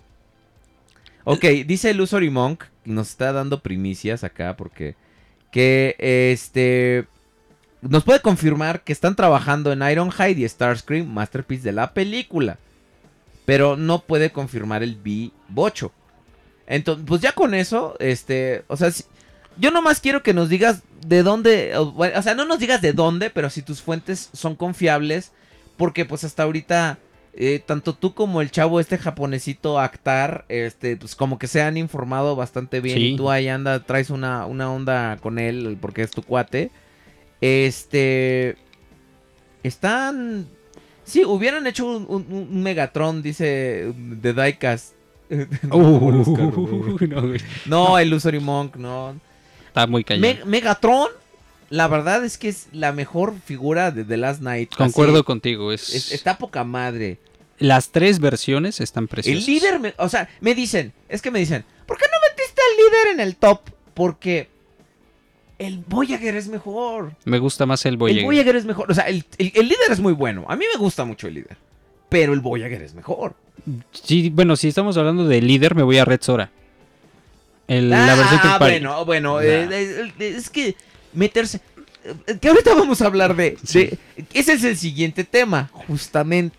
Ok, 1.23 1.43
dice 1.65 1.89
el 1.89 2.01
Usory 2.01 2.29
Monk, 2.29 2.65
nos 2.85 3.09
está 3.09 3.33
dando 3.33 3.61
primicias 3.61 4.23
acá 4.23 4.55
porque 4.55 4.95
que 5.51 5.95
este 5.99 7.07
nos 7.81 8.03
puede 8.03 8.19
confirmar 8.21 8.83
que 8.83 8.93
están 8.93 9.15
trabajando 9.15 9.71
en 9.71 9.81
Ironhide 9.81 10.41
y 10.41 10.47
Starscream, 10.47 11.07
masterpiece 11.07 11.63
de 11.63 11.71
la 11.71 11.93
película, 11.93 12.57
pero 13.49 13.75
no 13.75 14.01
puede 14.01 14.31
confirmar 14.31 14.83
el 14.83 15.01
B8. 15.03 15.91
Entonces, 16.67 17.03
pues 17.07 17.21
ya 17.21 17.31
con 17.31 17.53
eso, 17.55 17.95
este, 17.99 18.63
o 18.67 18.77
sea, 18.77 18.91
si- 18.91 19.05
yo 19.57 19.71
nomás 19.71 19.99
quiero 19.99 20.21
que 20.21 20.33
nos 20.35 20.49
digas 20.49 20.83
de 21.05 21.23
dónde, 21.23 21.73
o, 21.75 22.21
sea, 22.21 22.35
no 22.35 22.45
nos 22.45 22.59
digas 22.59 22.81
de 22.81 22.93
dónde, 22.93 23.29
pero 23.31 23.49
si 23.49 23.61
tus 23.63 23.81
fuentes 23.81 24.29
son 24.33 24.55
confiables, 24.55 25.31
porque 25.77 26.05
pues 26.05 26.23
hasta 26.23 26.43
ahorita 26.43 26.99
eh, 27.33 27.61
tanto 27.65 27.93
tú 27.93 28.13
como 28.13 28.41
el 28.41 28.51
chavo 28.51 28.79
este 28.79 28.97
japonesito 28.97 29.79
Actar, 29.79 30.45
este, 30.49 30.97
pues 30.97 31.15
como 31.15 31.39
que 31.39 31.47
se 31.47 31.61
han 31.61 31.77
informado 31.77 32.35
bastante 32.35 32.81
bien 32.81 32.97
Sí. 32.97 33.13
y 33.13 33.15
tú 33.15 33.29
ahí 33.31 33.47
anda, 33.47 33.79
traes 33.85 34.09
una, 34.09 34.45
una 34.45 34.71
onda 34.71 35.17
con 35.21 35.39
él 35.39 35.77
porque 35.79 36.01
es 36.01 36.11
tu 36.11 36.21
cuate. 36.21 36.71
Este, 37.39 38.57
están, 39.63 40.47
sí, 41.09 41.25
hubieran 41.25 41.67
hecho 41.67 41.85
un, 41.85 42.05
un- 42.07 42.25
un 42.31 42.63
Megatron, 42.63 43.21
dice, 43.21 43.91
de 43.95 44.33
Diecast. 44.33 44.93
Uh, 45.71 46.23
no, 47.07 47.21
güey. 47.27 47.39
no, 47.65 47.99
el 47.99 48.13
Usory 48.13 48.39
Monk, 48.39 48.75
no. 48.77 49.15
Está 49.67 49.85
muy 49.87 50.03
callado. 50.03 50.21
Me- 50.21 50.45
Megatron, 50.45 51.07
la 51.69 51.87
verdad 51.87 52.23
es 52.25 52.37
que 52.37 52.49
es 52.49 52.67
la 52.71 52.91
mejor 52.93 53.35
figura 53.45 53.91
de 53.91 54.03
The 54.03 54.17
Last 54.17 54.41
Night. 54.41 54.73
Concuerdo 54.75 55.15
Así, 55.17 55.23
contigo. 55.23 55.71
Es, 55.71 55.93
es- 55.93 56.11
está 56.11 56.37
poca 56.37 56.63
madre. 56.63 57.19
Las 57.59 57.89
tres 57.89 58.19
versiones 58.19 58.79
están 58.79 59.07
preciosas. 59.07 59.47
El 59.47 59.53
líder, 59.53 59.79
me- 59.79 59.93
o 59.97 60.09
sea, 60.09 60.29
me 60.41 60.55
dicen, 60.55 60.93
es 61.09 61.21
que 61.21 61.29
me 61.29 61.39
dicen, 61.39 61.63
¿por 61.85 61.97
qué 61.97 62.05
no 62.11 62.17
metiste 62.29 62.61
al 62.61 62.77
líder 62.77 63.13
en 63.13 63.19
el 63.19 63.35
top? 63.35 63.69
Porque 63.93 64.49
El 65.59 65.83
Voyager 65.87 66.35
es 66.35 66.47
mejor. 66.47 67.13
Me 67.25 67.37
gusta 67.37 67.65
más 67.65 67.85
el 67.85 67.93
El 67.93 67.97
Voyager. 67.97 68.23
Voyager 68.23 68.55
es 68.55 68.65
mejor. 68.65 68.89
O 68.91 68.93
sea, 68.95 69.03
el, 69.09 69.25
el- 69.37 69.51
el 69.55 69.67
líder 69.67 69.91
es 69.91 69.99
muy 69.99 70.13
bueno. 70.13 70.45
A 70.47 70.55
mí 70.55 70.65
me 70.73 70.79
gusta 70.79 71.03
mucho 71.05 71.27
el 71.27 71.35
líder. 71.35 71.57
Pero 72.07 72.33
el 72.33 72.39
Voyager 72.39 72.81
es 72.81 72.95
mejor. 72.95 73.35
Sí, 73.91 74.29
bueno, 74.29 74.55
si 74.55 74.69
estamos 74.69 74.97
hablando 74.97 75.25
de 75.27 75.41
líder, 75.41 75.75
me 75.75 75.83
voy 75.83 75.97
a 75.97 76.05
Red 76.05 76.21
Sora. 76.21 76.49
El- 77.67 77.89
la 77.89 78.15
versión 78.15 78.39
ah, 78.43 78.55
party. 78.57 78.73
bueno, 78.79 79.05
bueno. 79.05 79.35
Nah. 79.35 79.43
eh, 79.45 79.67
eh, 79.69 80.11
eh, 80.19 80.33
es 80.37 80.49
que 80.49 80.75
meterse... 81.13 81.59
Que 82.41 82.47
ahorita 82.49 82.73
vamos 82.73 83.01
a 83.01 83.05
hablar 83.07 83.35
de, 83.35 83.57
de- 83.73 83.97
Ese 84.33 84.53
es 84.53 84.63
el 84.63 84.77
siguiente 84.77 85.25
tema, 85.25 85.69
justamente. 85.73 86.57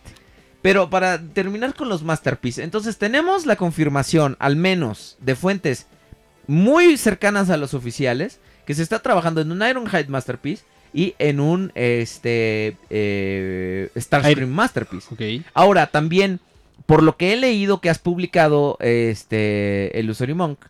Pero 0.63 0.91
para 0.91 1.19
terminar 1.21 1.75
con 1.75 1.89
los 1.89 2.03
Masterpiece. 2.03 2.63
Entonces 2.63 2.99
tenemos 2.99 3.47
la 3.47 3.57
confirmación, 3.57 4.37
al 4.39 4.57
menos, 4.57 5.17
de 5.21 5.35
fuentes 5.35 5.87
muy 6.47 6.99
cercanas 6.99 7.49
a 7.49 7.57
los 7.57 7.73
oficiales. 7.73 8.39
Que 8.71 8.77
se 8.77 8.85
está 8.85 9.01
trabajando 9.01 9.41
en 9.41 9.51
un 9.51 9.69
Ironhide 9.69 10.07
Masterpiece. 10.07 10.63
Y 10.95 11.17
en 11.19 11.41
un 11.41 11.73
este 11.75 12.77
eh, 12.89 13.91
Starscream 13.97 14.49
Masterpiece. 14.49 15.13
Ok. 15.13 15.45
Ahora, 15.55 15.89
también, 15.89 16.39
por 16.87 17.03
lo 17.03 17.17
que 17.17 17.33
he 17.33 17.37
leído 17.37 17.81
que 17.81 17.91
has 17.91 17.99
publicado, 17.99 18.77
este, 18.79 19.99
el 19.99 20.09
Usory 20.09 20.35
Monk, 20.35 20.61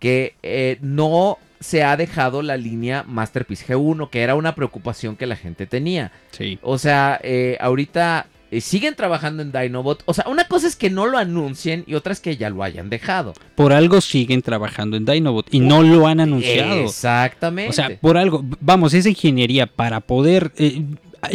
que 0.00 0.34
eh, 0.42 0.76
no 0.82 1.38
se 1.58 1.82
ha 1.82 1.96
dejado 1.96 2.42
la 2.42 2.58
línea 2.58 3.04
Masterpiece 3.04 3.72
G1, 3.72 4.10
que 4.10 4.20
era 4.20 4.34
una 4.34 4.54
preocupación 4.54 5.16
que 5.16 5.24
la 5.24 5.36
gente 5.36 5.66
tenía. 5.66 6.12
Sí. 6.32 6.58
O 6.60 6.76
sea, 6.76 7.18
eh, 7.22 7.56
ahorita 7.58 8.26
eh, 8.50 8.60
siguen 8.60 8.94
trabajando 8.94 9.42
en 9.42 9.52
Dinobot. 9.52 10.02
O 10.06 10.14
sea, 10.14 10.26
una 10.28 10.46
cosa 10.46 10.66
es 10.66 10.76
que 10.76 10.90
no 10.90 11.06
lo 11.06 11.18
anuncien 11.18 11.84
y 11.86 11.94
otra 11.94 12.12
es 12.12 12.20
que 12.20 12.36
ya 12.36 12.50
lo 12.50 12.62
hayan 12.62 12.90
dejado. 12.90 13.34
Por 13.54 13.72
algo 13.72 14.00
siguen 14.00 14.42
trabajando 14.42 14.96
en 14.96 15.04
Dinobot 15.04 15.52
y 15.52 15.60
no 15.60 15.82
lo 15.82 16.06
han 16.06 16.20
anunciado. 16.20 16.84
Exactamente. 16.84 17.70
O 17.70 17.72
sea, 17.72 17.98
por 18.00 18.16
algo, 18.16 18.44
vamos, 18.60 18.94
esa 18.94 19.08
ingeniería 19.08 19.66
para 19.66 20.00
poder... 20.00 20.52
eh, 20.56 20.82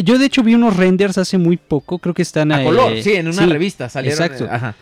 yo 0.02 0.18
de 0.18 0.24
hecho 0.26 0.42
vi 0.42 0.54
unos 0.54 0.76
renders 0.76 1.18
hace 1.18 1.36
muy 1.36 1.56
poco, 1.56 1.98
creo 1.98 2.14
que 2.14 2.22
están... 2.22 2.50
a 2.52 2.62
eh, 2.62 2.64
color, 2.64 3.02
sí, 3.02 3.12
en 3.12 3.28
una 3.28 3.44
sí, 3.44 3.46
revista 3.46 3.88
salieron. 3.88 4.22
exacto. 4.22 4.44
eh, 4.44 4.48
ajá. 4.50 4.74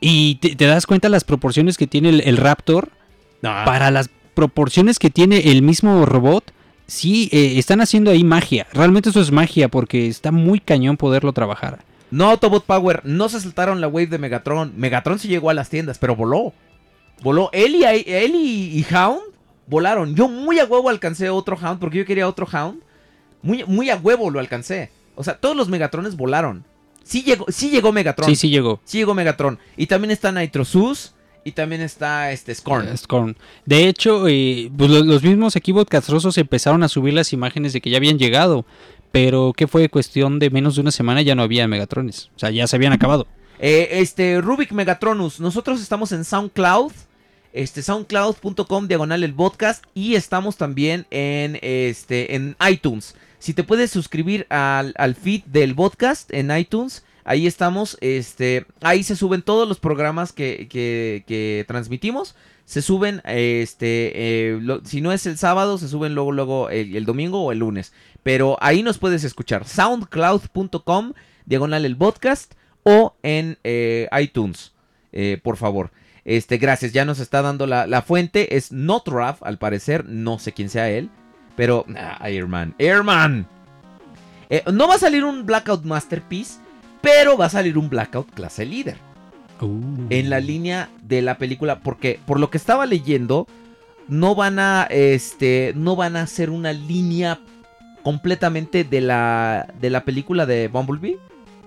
Y 0.00 0.34
te, 0.36 0.56
te 0.56 0.66
das 0.66 0.84
cuenta 0.84 1.08
las 1.08 1.24
proporciones 1.24 1.78
que 1.78 1.86
tiene 1.86 2.08
el, 2.10 2.20
el 2.22 2.36
Raptor 2.36 2.90
para 3.40 3.90
las 3.90 4.10
proporciones 4.34 4.98
que 4.98 5.10
tiene 5.10 5.50
el 5.50 5.62
mismo 5.62 6.04
robot. 6.06 6.52
Sí, 6.92 7.30
eh, 7.32 7.54
están 7.56 7.80
haciendo 7.80 8.10
ahí 8.10 8.22
magia. 8.22 8.66
Realmente 8.74 9.08
eso 9.08 9.22
es 9.22 9.32
magia 9.32 9.68
porque 9.68 10.08
está 10.08 10.30
muy 10.30 10.60
cañón 10.60 10.98
poderlo 10.98 11.32
trabajar. 11.32 11.78
No 12.10 12.28
Autobot 12.28 12.66
Power, 12.66 13.00
no 13.04 13.30
se 13.30 13.40
saltaron 13.40 13.80
la 13.80 13.88
wave 13.88 14.08
de 14.08 14.18
Megatron. 14.18 14.74
Megatron 14.76 15.18
sí 15.18 15.26
llegó 15.26 15.48
a 15.48 15.54
las 15.54 15.70
tiendas, 15.70 15.96
pero 15.96 16.14
voló. 16.14 16.52
Voló. 17.22 17.48
Él 17.54 17.76
y, 17.76 17.84
él 17.84 18.34
y, 18.34 18.78
y 18.78 18.86
Hound 18.94 19.22
volaron. 19.66 20.14
Yo 20.14 20.28
muy 20.28 20.58
a 20.58 20.66
huevo 20.66 20.90
alcancé 20.90 21.30
otro 21.30 21.56
Hound 21.56 21.80
porque 21.80 21.96
yo 21.96 22.04
quería 22.04 22.28
otro 22.28 22.46
Hound. 22.52 22.82
Muy, 23.40 23.64
muy 23.64 23.88
a 23.88 23.96
huevo 23.96 24.28
lo 24.28 24.38
alcancé. 24.38 24.90
O 25.14 25.24
sea, 25.24 25.38
todos 25.38 25.56
los 25.56 25.70
Megatrones 25.70 26.14
volaron. 26.14 26.62
Sí 27.04 27.22
llegó, 27.22 27.46
sí 27.48 27.70
llegó 27.70 27.90
Megatron. 27.90 28.28
Sí, 28.28 28.36
sí 28.36 28.50
llegó. 28.50 28.82
Sí 28.84 28.98
llegó 28.98 29.14
Megatron. 29.14 29.58
Y 29.78 29.86
también 29.86 30.10
está 30.10 30.30
Nitrosus. 30.30 31.14
Y 31.44 31.52
también 31.52 31.80
está 31.82 32.30
este 32.32 32.54
Scorn. 32.54 32.96
Scorn. 32.96 33.36
De 33.66 33.88
hecho, 33.88 34.28
eh, 34.28 34.70
pues 34.76 34.90
lo- 34.90 35.02
los 35.02 35.22
mismos 35.22 35.56
equipos 35.56 35.84
castrosos 35.86 36.38
empezaron 36.38 36.82
a 36.84 36.88
subir 36.88 37.14
las 37.14 37.32
imágenes 37.32 37.72
de 37.72 37.80
que 37.80 37.90
ya 37.90 37.96
habían 37.96 38.18
llegado. 38.18 38.64
Pero 39.10 39.52
que 39.54 39.66
fue 39.66 39.88
cuestión 39.90 40.38
de 40.38 40.48
menos 40.50 40.76
de 40.76 40.80
una 40.80 40.90
semana 40.90 41.20
ya 41.20 41.34
no 41.34 41.42
había 41.42 41.68
Megatrones. 41.68 42.30
O 42.34 42.38
sea, 42.38 42.50
ya 42.50 42.66
se 42.66 42.76
habían 42.76 42.92
acabado. 42.94 43.26
Eh, 43.58 43.88
este, 44.00 44.40
Rubik 44.40 44.72
Megatronus. 44.72 45.38
Nosotros 45.40 45.82
estamos 45.82 46.12
en 46.12 46.24
SoundCloud. 46.24 46.92
Este, 47.52 47.82
soundcloud.com 47.82 48.88
diagonal 48.88 49.22
el 49.24 49.34
podcast. 49.34 49.84
Y 49.94 50.14
estamos 50.14 50.56
también 50.56 51.06
en, 51.10 51.58
este, 51.60 52.34
en 52.34 52.56
iTunes. 52.70 53.14
Si 53.38 53.52
te 53.52 53.64
puedes 53.64 53.90
suscribir 53.90 54.46
al, 54.48 54.94
al 54.96 55.14
feed 55.14 55.42
del 55.46 55.74
podcast 55.74 56.32
en 56.32 56.56
iTunes. 56.56 57.04
Ahí 57.24 57.46
estamos. 57.46 57.96
Este, 58.00 58.66
ahí 58.80 59.02
se 59.02 59.16
suben 59.16 59.42
todos 59.42 59.68
los 59.68 59.78
programas 59.78 60.32
que, 60.32 60.68
que- 60.68 61.64
transmitimos. 61.68 62.34
Se 62.64 62.80
suben, 62.80 63.20
este, 63.24 64.12
eh, 64.14 64.60
si 64.84 65.00
no 65.00 65.12
es 65.12 65.26
el 65.26 65.36
sábado, 65.36 65.78
se 65.78 65.88
suben 65.88 66.14
luego, 66.14 66.32
luego 66.32 66.70
el, 66.70 67.04
domingo 67.04 67.42
o 67.42 67.52
el 67.52 67.58
lunes. 67.58 67.92
Pero 68.22 68.56
ahí 68.60 68.82
nos 68.82 68.98
puedes 68.98 69.24
escuchar. 69.24 69.66
Soundcloud.com 69.66 71.12
diagonal 71.44 71.84
el 71.84 71.96
podcast 71.96 72.54
o 72.84 73.14
en 73.22 73.58
eh, 73.64 74.08
iTunes, 74.18 74.72
eh, 75.12 75.38
por 75.42 75.56
favor. 75.56 75.90
Este, 76.24 76.58
gracias, 76.58 76.92
ya 76.92 77.04
nos 77.04 77.18
está 77.18 77.42
dando 77.42 77.66
la, 77.66 77.88
la 77.88 78.00
fuente, 78.02 78.56
es 78.56 78.70
Notraf, 78.70 79.42
al 79.42 79.58
parecer, 79.58 80.04
no 80.08 80.38
sé 80.38 80.52
quién 80.52 80.68
sea 80.68 80.88
él, 80.88 81.10
pero 81.56 81.84
ah, 81.96 82.18
Airman, 82.22 82.76
Airman. 82.78 83.48
No 84.72 84.86
va 84.86 84.94
a 84.94 84.98
salir 84.98 85.24
un 85.24 85.46
Blackout 85.46 85.84
Masterpiece, 85.84 86.60
pero 87.02 87.36
va 87.36 87.46
a 87.46 87.50
salir 87.50 87.76
un 87.76 87.90
Blackout 87.90 88.30
clase 88.32 88.64
líder. 88.64 88.96
En 90.10 90.28
la 90.30 90.40
línea 90.40 90.88
de 91.02 91.22
la 91.22 91.38
película, 91.38 91.80
porque 91.80 92.18
por 92.26 92.40
lo 92.40 92.50
que 92.50 92.58
estaba 92.58 92.84
leyendo, 92.86 93.46
no 94.08 94.34
van 94.34 94.58
a, 94.58 94.84
este, 94.90 95.72
no 95.76 95.94
van 95.94 96.16
a 96.16 96.22
hacer 96.22 96.50
una 96.50 96.72
línea 96.72 97.38
completamente 98.02 98.82
de 98.82 99.00
la, 99.00 99.68
de 99.80 99.90
la 99.90 100.04
película 100.04 100.46
de 100.46 100.66
Bumblebee, 100.66 101.18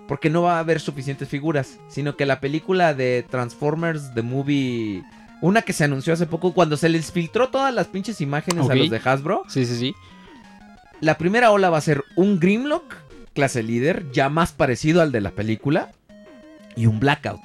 porque 0.09 0.29
no 0.29 0.41
va 0.41 0.57
a 0.57 0.59
haber 0.59 0.81
suficientes 0.81 1.29
figuras, 1.29 1.79
sino 1.87 2.17
que 2.17 2.25
la 2.25 2.41
película 2.41 2.93
de 2.93 3.25
Transformers, 3.29 4.13
The 4.13 4.21
Movie, 4.23 5.03
una 5.41 5.61
que 5.61 5.71
se 5.71 5.85
anunció 5.85 6.11
hace 6.13 6.25
poco, 6.25 6.53
cuando 6.53 6.75
se 6.75 6.89
les 6.89 7.11
filtró 7.13 7.47
todas 7.47 7.73
las 7.73 7.87
pinches 7.87 8.19
imágenes 8.19 8.69
a 8.69 8.75
los 8.75 8.89
de 8.89 9.01
Hasbro, 9.03 9.43
Sí, 9.47 9.65
sí, 9.65 9.77
sí. 9.77 9.95
la 10.99 11.17
primera 11.17 11.51
ola 11.51 11.69
va 11.69 11.77
a 11.77 11.81
ser 11.81 12.03
un 12.17 12.39
Grimlock, 12.41 13.04
clase 13.35 13.61
líder, 13.61 14.05
ya 14.11 14.29
más 14.29 14.51
parecido 14.53 15.01
al 15.03 15.11
de 15.11 15.21
la 15.21 15.31
película, 15.31 15.91
y 16.75 16.87
un 16.87 16.99
Blackout, 16.99 17.41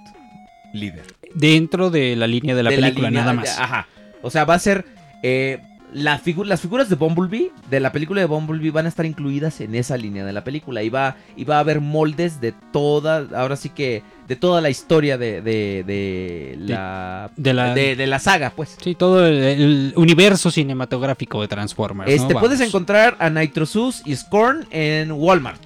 líder. 0.72 1.04
Dentro 1.34 1.90
de 1.90 2.16
la 2.16 2.26
línea 2.26 2.54
de 2.54 2.62
la 2.62 2.70
de 2.70 2.76
película, 2.76 3.08
línea- 3.10 3.22
nada 3.22 3.32
más. 3.34 3.58
Ajá. 3.58 3.86
O 4.22 4.30
sea, 4.30 4.44
va 4.44 4.54
a 4.54 4.58
ser. 4.58 4.84
eh, 5.22 5.60
la 5.92 6.20
figu- 6.20 6.44
las 6.44 6.60
figuras 6.60 6.88
de 6.88 6.94
Bumblebee, 6.94 7.50
de 7.68 7.80
la 7.80 7.90
película 7.90 8.20
de 8.20 8.26
Bumblebee, 8.28 8.70
van 8.70 8.86
a 8.86 8.88
estar 8.88 9.04
incluidas 9.04 9.60
en 9.60 9.74
esa 9.74 9.96
línea 9.96 10.24
de 10.24 10.32
la 10.32 10.44
película. 10.44 10.84
Y 10.84 10.88
va, 10.88 11.16
y 11.36 11.42
va 11.44 11.56
a 11.56 11.58
haber 11.60 11.80
moldes 11.80 12.40
de 12.40 12.52
toda. 12.72 13.26
Ahora 13.36 13.56
sí 13.56 13.68
que. 13.70 14.02
De 14.28 14.36
toda 14.36 14.60
la 14.60 14.70
historia 14.70 15.18
de, 15.18 15.42
de, 15.42 15.82
de 15.84 16.54
la. 16.60 17.30
de 17.36 17.52
la- 17.54 17.74
de, 17.74 18.06
la 18.06 18.18
saga, 18.20 18.50
pues. 18.54 18.76
Sí, 18.80 18.94
todo 18.94 19.26
el, 19.26 19.34
el 19.42 19.92
universo 19.96 20.52
cinematográfico 20.52 21.40
de 21.42 21.48
Transformers. 21.48 22.08
¿no? 22.08 22.14
Este, 22.22 22.34
puedes 22.36 22.60
encontrar 22.60 23.16
a 23.18 23.28
Nitrosus 23.28 24.02
y 24.04 24.14
Scorn 24.14 24.66
en 24.70 25.10
Walmart. 25.10 25.60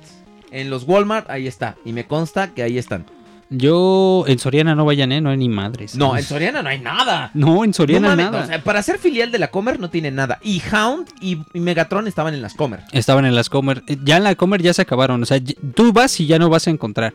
En 0.54 0.70
los 0.70 0.84
Walmart, 0.84 1.28
ahí 1.30 1.46
está. 1.46 1.76
Y 1.84 1.92
me 1.92 2.06
consta 2.06 2.54
que 2.54 2.62
ahí 2.62 2.78
están. 2.78 3.04
Yo 3.50 4.24
en 4.26 4.38
Soriana 4.38 4.74
no 4.74 4.84
vayan, 4.84 5.12
¿eh? 5.12 5.20
No 5.20 5.30
hay 5.30 5.36
ni 5.36 5.48
madres. 5.48 5.94
No, 5.96 6.16
en 6.16 6.22
Soriana 6.24 6.62
no 6.62 6.68
hay 6.70 6.78
nada. 6.80 7.30
No, 7.34 7.62
en 7.62 7.74
Soriana 7.74 8.08
No 8.08 8.16
mames, 8.16 8.32
nada. 8.32 8.44
o 8.44 8.46
sea, 8.48 8.64
para 8.64 8.82
ser 8.82 8.98
filial 8.98 9.30
de 9.30 9.38
la 9.38 9.48
Comer 9.48 9.78
no 9.78 9.90
tiene 9.90 10.10
nada. 10.10 10.38
Y 10.42 10.62
Hound 10.72 11.08
y, 11.20 11.38
y 11.52 11.60
Megatron 11.60 12.08
estaban 12.08 12.34
en 12.34 12.40
las 12.42 12.54
Comer. 12.54 12.80
Estaban 12.92 13.26
en 13.26 13.34
las 13.34 13.50
Comer. 13.50 13.82
Eh, 13.86 13.98
Ya 14.02 14.16
en 14.16 14.24
la 14.24 14.34
Comer 14.34 14.62
ya 14.62 14.72
se 14.72 14.82
acabaron. 14.82 15.22
O 15.22 15.26
sea, 15.26 15.38
tú 15.74 15.92
vas 15.92 16.18
y 16.20 16.26
ya 16.26 16.38
no 16.38 16.48
vas 16.48 16.66
a 16.66 16.70
encontrar. 16.70 17.12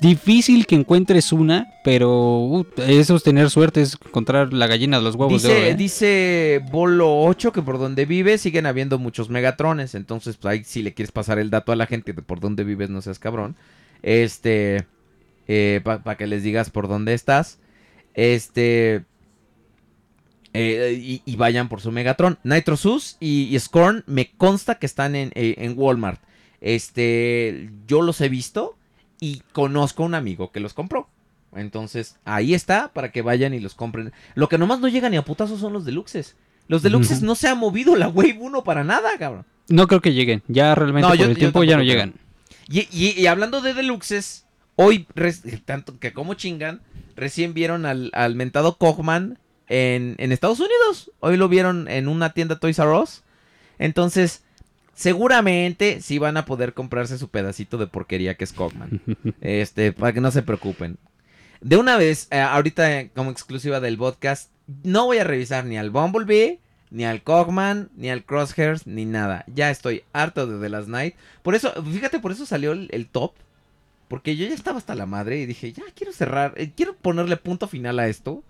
Difícil 0.00 0.66
que 0.66 0.76
encuentres 0.76 1.32
una, 1.32 1.74
pero 1.84 2.38
uh, 2.40 2.66
eso 2.86 3.16
es 3.16 3.22
tener 3.22 3.50
suerte, 3.50 3.82
es 3.82 3.98
encontrar 4.04 4.52
la 4.52 4.66
gallina 4.66 4.98
de 4.98 5.04
los 5.04 5.14
huevos 5.14 5.42
de 5.42 5.48
oro. 5.50 5.58
¿eh? 5.58 5.74
dice 5.74 6.64
Bolo 6.70 7.20
8 7.22 7.52
que 7.52 7.60
por 7.60 7.78
donde 7.78 8.06
vive 8.06 8.38
siguen 8.38 8.64
habiendo 8.64 8.98
muchos 8.98 9.28
Megatrones. 9.28 9.94
Entonces, 9.94 10.36
pues 10.36 10.52
ahí 10.52 10.64
si 10.64 10.82
le 10.82 10.94
quieres 10.94 11.12
pasar 11.12 11.38
el 11.38 11.50
dato 11.50 11.72
a 11.72 11.76
la 11.76 11.86
gente 11.86 12.12
de 12.12 12.22
por 12.22 12.40
dónde 12.40 12.64
vives, 12.64 12.88
no 12.88 13.02
seas 13.02 13.18
cabrón. 13.18 13.56
Este, 14.02 14.86
para 15.82 16.16
que 16.16 16.26
les 16.26 16.42
digas 16.42 16.70
por 16.70 16.88
dónde 16.88 17.12
estás. 17.12 17.58
Este, 18.14 19.04
eh, 20.52 20.98
y, 21.00 21.22
y 21.24 21.36
vayan 21.36 21.68
por 21.68 21.80
su 21.80 21.92
Megatron. 21.92 22.38
Nitrosus 22.42 23.16
y, 23.20 23.54
y 23.54 23.60
Scorn 23.60 24.02
me 24.06 24.30
consta 24.32 24.76
que 24.76 24.86
están 24.86 25.14
en, 25.14 25.30
eh, 25.34 25.54
en 25.58 25.74
Walmart. 25.76 26.20
Este, 26.60 27.70
yo 27.86 28.02
los 28.02 28.20
he 28.20 28.28
visto 28.28 28.76
y 29.20 29.42
conozco 29.52 30.02
a 30.02 30.06
un 30.06 30.14
amigo 30.14 30.50
que 30.50 30.60
los 30.60 30.74
compró. 30.74 31.08
Entonces, 31.54 32.16
ahí 32.24 32.54
está 32.54 32.92
para 32.92 33.10
que 33.12 33.22
vayan 33.22 33.54
y 33.54 33.60
los 33.60 33.74
compren. 33.74 34.12
Lo 34.34 34.48
que 34.48 34.56
nomás 34.58 34.80
no 34.80 34.88
llega 34.88 35.08
ni 35.10 35.16
a 35.16 35.22
putazos 35.24 35.60
son 35.60 35.72
los 35.72 35.84
deluxes. 35.84 36.36
Los 36.68 36.82
deluxes 36.82 37.22
no 37.22 37.34
se 37.34 37.48
ha 37.48 37.54
movido 37.56 37.96
la 37.96 38.08
Wave 38.08 38.38
1 38.40 38.62
para 38.64 38.84
nada, 38.84 39.10
cabrón. 39.18 39.44
No 39.68 39.86
creo 39.88 40.00
que 40.00 40.12
lleguen. 40.14 40.42
Ya 40.48 40.74
realmente 40.74 41.02
No, 41.08 41.08
por 41.08 41.18
yo- 41.18 41.26
el 41.26 41.36
tiempo 41.36 41.64
ya 41.64 41.76
no 41.76 41.82
llegan. 41.82 42.14
Y, 42.68 42.88
y- 42.92 43.20
y 43.20 43.26
hablando 43.26 43.60
de 43.60 43.74
deluxes, 43.74 44.46
hoy, 44.76 45.06
tanto 45.64 45.98
que 45.98 46.12
como 46.12 46.34
chingan, 46.34 46.80
recién 47.16 47.52
vieron 47.52 47.84
al, 47.86 48.10
al 48.14 48.36
mentado 48.36 48.76
Kochman 48.78 49.38
en, 49.68 50.14
en 50.18 50.30
Estados 50.32 50.60
Unidos. 50.60 51.10
Hoy 51.18 51.36
lo 51.36 51.48
vieron 51.48 51.88
en 51.88 52.06
una 52.06 52.32
tienda 52.32 52.60
Toys 52.60 52.78
R 52.78 52.90
Us. 52.92 53.22
Entonces, 53.80 54.44
seguramente 55.00 56.02
sí 56.02 56.18
van 56.18 56.36
a 56.36 56.44
poder 56.44 56.74
comprarse 56.74 57.16
su 57.16 57.30
pedacito 57.30 57.78
de 57.78 57.86
porquería 57.86 58.36
que 58.36 58.44
es 58.44 58.52
Kochman. 58.52 59.00
Este, 59.40 59.92
para 59.92 60.12
que 60.12 60.20
no 60.20 60.30
se 60.30 60.42
preocupen. 60.42 60.98
De 61.62 61.78
una 61.78 61.96
vez, 61.96 62.28
eh, 62.30 62.38
ahorita 62.38 63.00
eh, 63.00 63.10
como 63.14 63.30
exclusiva 63.30 63.80
del 63.80 63.96
podcast, 63.96 64.50
no 64.82 65.06
voy 65.06 65.16
a 65.16 65.24
revisar 65.24 65.64
ni 65.64 65.78
al 65.78 65.88
Bumblebee, 65.88 66.60
ni 66.90 67.06
al 67.06 67.22
Cogman, 67.22 67.88
ni 67.96 68.10
al 68.10 68.24
Crosshairs, 68.24 68.86
ni 68.86 69.06
nada. 69.06 69.44
Ya 69.46 69.70
estoy 69.70 70.04
harto 70.12 70.46
de 70.46 70.60
The 70.60 70.68
Last 70.68 70.88
Night. 70.88 71.14
Por 71.42 71.54
eso, 71.54 71.72
fíjate, 71.82 72.18
por 72.20 72.32
eso 72.32 72.44
salió 72.44 72.72
el, 72.72 72.88
el 72.92 73.06
top. 73.08 73.32
Porque 74.06 74.36
yo 74.36 74.46
ya 74.46 74.54
estaba 74.54 74.76
hasta 74.76 74.94
la 74.94 75.06
madre 75.06 75.38
y 75.38 75.46
dije, 75.46 75.72
ya 75.72 75.84
quiero 75.94 76.12
cerrar, 76.12 76.52
eh, 76.56 76.72
quiero 76.76 76.94
ponerle 76.94 77.38
punto 77.38 77.68
final 77.68 77.98
a 78.00 78.08
esto. 78.08 78.44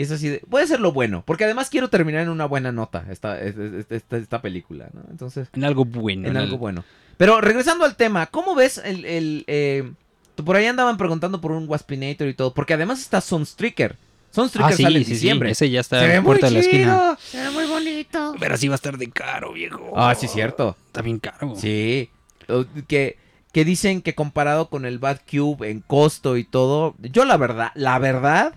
Y 0.00 0.04
es 0.04 0.10
así 0.10 0.28
de, 0.28 0.38
puede 0.48 0.66
ser 0.66 0.80
lo 0.80 0.92
bueno, 0.92 1.22
porque 1.26 1.44
además 1.44 1.68
quiero 1.68 1.88
terminar 1.90 2.22
en 2.22 2.30
una 2.30 2.46
buena 2.46 2.72
nota 2.72 3.04
esta, 3.10 3.38
es- 3.38 3.58
es- 3.58 3.84
esta, 3.90 4.16
esta 4.16 4.40
película, 4.40 4.88
¿no? 4.94 5.02
Entonces, 5.10 5.48
En 5.52 5.62
algo 5.62 5.84
bueno. 5.84 6.26
en 6.26 6.30
en 6.30 6.36
algo 6.38 6.54
al- 6.54 6.58
bueno. 6.58 6.84
Pero 7.18 7.42
regresando 7.42 7.84
al 7.84 7.96
tema, 7.96 8.24
¿cómo 8.26 8.54
ves 8.54 8.78
el... 8.82 9.04
el 9.04 9.44
eh, 9.46 9.92
por 10.42 10.56
ahí 10.56 10.64
andaban 10.64 10.96
preguntando 10.96 11.38
por 11.42 11.52
un 11.52 11.68
Waspinator 11.68 12.26
y 12.28 12.32
todo, 12.32 12.54
porque 12.54 12.72
además 12.72 13.00
está 13.02 13.20
Sunstreaker. 13.20 13.96
Sunstreaker 14.30 14.72
Ah, 14.72 14.76
sí, 14.76 14.82
sale 14.84 14.98
en 15.00 15.04
sí, 15.04 15.08
sí. 15.10 15.14
diciembre. 15.16 15.50
Ese 15.50 15.68
ya 15.68 15.80
está 15.80 16.00
Se 16.00 16.06
ve 16.08 16.20
muy 16.20 16.24
puerta 16.28 16.46
de 16.46 16.52
la 16.52 16.58
esquina. 16.60 17.18
Se 17.20 17.38
ve 17.42 17.50
muy 17.50 17.66
bonito. 17.66 18.34
Pero 18.40 18.54
así 18.54 18.68
va 18.68 18.74
a 18.74 18.76
estar 18.76 18.96
de 18.96 19.10
caro, 19.10 19.52
viejo. 19.52 19.92
Ah, 19.96 20.14
sí, 20.14 20.28
cierto. 20.28 20.76
Está 20.86 21.02
bien 21.02 21.18
caro. 21.18 21.54
Sí. 21.56 22.08
Que, 22.88 23.18
que 23.52 23.64
dicen 23.66 24.00
que 24.00 24.14
comparado 24.14 24.70
con 24.70 24.86
el 24.86 24.98
Bad 24.98 25.18
Cube 25.30 25.68
en 25.70 25.80
costo 25.80 26.38
y 26.38 26.44
todo, 26.44 26.94
yo 27.00 27.26
la 27.26 27.36
verdad, 27.36 27.70
la 27.74 27.98
verdad, 27.98 28.54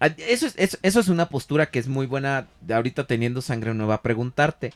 eso 0.00 0.46
es, 0.46 0.54
eso, 0.56 0.78
eso 0.82 1.00
es 1.00 1.08
una 1.08 1.28
postura 1.28 1.66
que 1.70 1.78
es 1.78 1.88
muy 1.88 2.06
buena 2.06 2.48
ahorita 2.72 3.06
teniendo 3.06 3.42
sangre 3.42 3.74
nueva. 3.74 4.02
Preguntarte, 4.02 4.72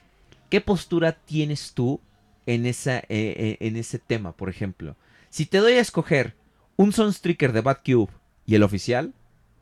¿qué 0.50 0.60
postura 0.60 1.12
tienes 1.12 1.72
tú 1.72 2.00
en, 2.46 2.66
esa, 2.66 2.98
eh, 2.98 3.04
eh, 3.08 3.56
en 3.60 3.76
ese 3.76 3.98
tema, 3.98 4.32
por 4.32 4.48
ejemplo? 4.48 4.96
Si 5.30 5.46
te 5.46 5.58
doy 5.58 5.74
a 5.74 5.80
escoger 5.80 6.34
un 6.76 6.92
Sunstreaker 6.92 7.52
de 7.52 7.60
Bad 7.62 7.78
Cube 7.84 8.12
y 8.46 8.54
el 8.54 8.62
oficial, 8.62 9.12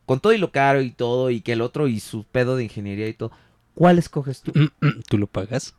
con 0.06 0.20
todo 0.20 0.32
y 0.32 0.38
lo 0.38 0.50
caro 0.50 0.82
y 0.82 0.90
todo, 0.90 1.30
y 1.30 1.40
que 1.40 1.52
el 1.52 1.60
otro 1.60 1.86
y 1.88 2.00
su 2.00 2.24
pedo 2.24 2.56
de 2.56 2.64
ingeniería 2.64 3.08
y 3.08 3.14
todo, 3.14 3.30
¿cuál 3.74 3.98
escoges 3.98 4.42
tú? 4.42 4.52
¿Tú 5.08 5.18
lo 5.18 5.26
pagas? 5.26 5.74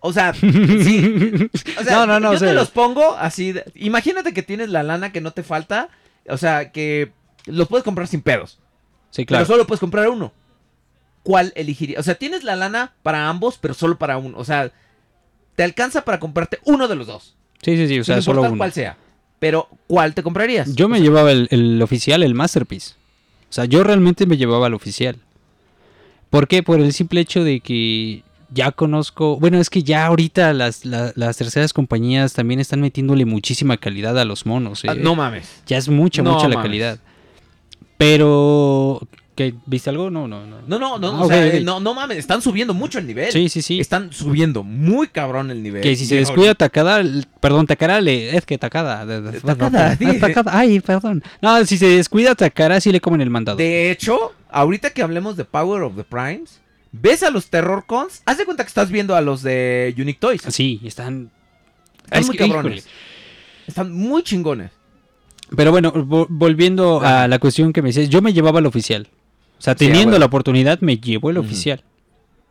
O 0.00 0.12
sea, 0.12 0.32
sí. 0.34 1.50
O 1.78 1.82
sea, 1.82 1.96
No, 1.96 2.06
no, 2.06 2.20
no, 2.20 2.32
yo 2.34 2.38
te 2.38 2.54
los 2.54 2.70
pongo 2.70 3.16
así. 3.16 3.54
imagínate 3.74 4.32
que 4.32 4.42
tienes 4.44 4.68
la 4.68 4.82
lana 4.84 5.10
que 5.12 5.20
no 5.20 5.32
te 5.32 5.42
falta. 5.42 5.88
O 6.28 6.36
sea, 6.36 6.70
que 6.70 7.10
los 7.46 7.68
puedes 7.68 7.84
comprar 7.84 8.06
sin 8.06 8.22
pedos. 8.22 8.60
Sí, 9.10 9.24
claro. 9.26 9.44
Pero 9.44 9.54
solo 9.56 9.66
puedes 9.66 9.80
comprar 9.80 10.08
uno. 10.08 10.32
¿Cuál 11.22 11.52
elegirías? 11.56 12.00
O 12.00 12.02
sea, 12.02 12.14
tienes 12.14 12.44
la 12.44 12.56
lana 12.56 12.92
para 13.02 13.28
ambos, 13.28 13.58
pero 13.60 13.74
solo 13.74 13.98
para 13.98 14.16
uno. 14.16 14.38
O 14.38 14.44
sea, 14.44 14.70
te 15.56 15.62
alcanza 15.62 16.04
para 16.04 16.18
comprarte 16.20 16.58
uno 16.64 16.88
de 16.88 16.94
los 16.96 17.06
dos. 17.06 17.34
Sí, 17.62 17.76
sí, 17.76 17.88
sí. 17.88 18.00
O 18.00 18.04
sea, 18.04 18.16
sin 18.16 18.22
solo 18.22 18.42
uno. 18.42 18.56
cuál 18.56 18.72
sea. 18.72 18.96
Pero, 19.38 19.68
¿cuál 19.86 20.14
te 20.14 20.22
comprarías? 20.22 20.74
Yo 20.74 20.88
me 20.88 21.00
llevaba 21.00 21.30
el, 21.32 21.48
el 21.50 21.80
oficial, 21.82 22.22
el 22.22 22.34
Masterpiece. 22.34 22.94
O 23.50 23.52
sea, 23.52 23.64
yo 23.66 23.84
realmente 23.84 24.26
me 24.26 24.36
llevaba 24.36 24.66
el 24.66 24.74
oficial. 24.74 25.16
¿Por 26.30 26.48
qué? 26.48 26.62
Por 26.62 26.80
el 26.80 26.92
simple 26.92 27.20
hecho 27.20 27.42
de 27.44 27.60
que 27.60 28.22
ya 28.52 28.72
conozco. 28.72 29.38
Bueno, 29.38 29.58
es 29.58 29.70
que 29.70 29.82
ya 29.82 30.06
ahorita 30.06 30.52
las, 30.52 30.84
la- 30.84 31.12
las 31.16 31.36
terceras 31.36 31.72
compañías 31.72 32.32
también 32.34 32.60
están 32.60 32.80
metiéndole 32.80 33.24
muchísima 33.24 33.76
calidad 33.76 34.18
a 34.18 34.24
los 34.24 34.44
monos. 34.46 34.82
Ah, 34.86 34.92
eh. 34.92 35.00
no 35.02 35.14
mames. 35.14 35.62
Ya 35.66 35.78
es 35.78 35.88
mucha, 35.88 36.22
No 36.22 36.34
mucha 36.34 36.48
la 36.48 36.60
calidad. 36.62 36.98
Pero. 37.98 39.00
¿qué, 39.34 39.54
¿Viste 39.66 39.90
algo? 39.90 40.10
No, 40.10 40.26
no, 40.26 40.46
no. 40.46 40.58
No, 40.66 40.78
no, 40.78 40.98
no. 40.98 41.08
Ah, 41.08 41.22
o 41.24 41.28
sea, 41.28 41.46
eh, 41.46 41.60
no, 41.60 41.78
no 41.80 41.94
mames. 41.94 42.18
Están 42.18 42.40
subiendo 42.42 42.74
mucho 42.74 42.98
el 42.98 43.06
nivel. 43.06 43.30
Sí, 43.32 43.48
sí, 43.48 43.60
sí. 43.62 43.78
Están 43.80 44.12
subiendo 44.12 44.62
muy 44.62 45.08
cabrón 45.08 45.50
el 45.50 45.62
nivel. 45.62 45.82
Que 45.82 45.94
si 45.96 46.06
se 46.06 46.16
descuida 46.16 46.54
Takada, 46.54 47.02
perdón, 47.40 47.66
Takara, 47.66 48.00
le, 48.00 48.36
es 48.36 48.46
que 48.46 48.56
Takada. 48.58 49.04
de- 49.04 49.40
Takada, 49.40 50.58
ay, 50.58 50.80
perdón. 50.80 51.22
No, 51.42 51.64
si 51.66 51.76
se 51.76 51.86
descuida 51.86 52.34
Takara, 52.34 52.80
sí 52.80 52.90
le 52.92 53.00
comen 53.00 53.20
el 53.20 53.30
mandado. 53.30 53.56
De 53.58 53.90
hecho, 53.90 54.32
ahorita 54.50 54.90
que 54.90 55.02
hablemos 55.02 55.36
de 55.36 55.44
Power 55.44 55.82
of 55.82 55.96
the 55.96 56.04
Primes, 56.04 56.60
ves 56.92 57.22
a 57.22 57.30
los 57.30 57.50
Terror 57.50 57.84
Cons, 57.86 58.22
haz 58.24 58.38
de 58.38 58.44
cuenta 58.44 58.64
que 58.64 58.68
estás 58.68 58.90
viendo 58.90 59.14
a 59.14 59.20
los 59.20 59.42
de 59.42 59.94
Unique 59.98 60.18
Toys. 60.20 60.42
Sí, 60.48 60.80
están. 60.84 61.30
Están 62.04 62.20
es 62.20 62.26
muy 62.26 62.36
que, 62.36 62.48
cabrones. 62.48 62.78
híjole. 62.78 62.92
Están 63.66 63.92
muy 63.92 64.22
chingones. 64.22 64.70
Pero 65.56 65.70
bueno, 65.70 65.92
vo- 65.92 66.26
volviendo 66.28 67.00
a 67.00 67.26
la 67.28 67.38
cuestión 67.38 67.72
que 67.72 67.82
me 67.82 67.88
decías, 67.88 68.08
yo 68.08 68.20
me 68.22 68.32
llevaba 68.32 68.58
el 68.60 68.66
oficial. 68.66 69.08
O 69.58 69.62
sea, 69.62 69.72
Sí, 69.74 69.84
ah, 69.84 69.88
teniendo 69.88 70.10
bueno. 70.10 70.18
la 70.20 70.26
oportunidad, 70.26 70.80
me 70.80 70.98
llevo 70.98 71.30
el 71.30 71.38
oficial. 71.38 71.82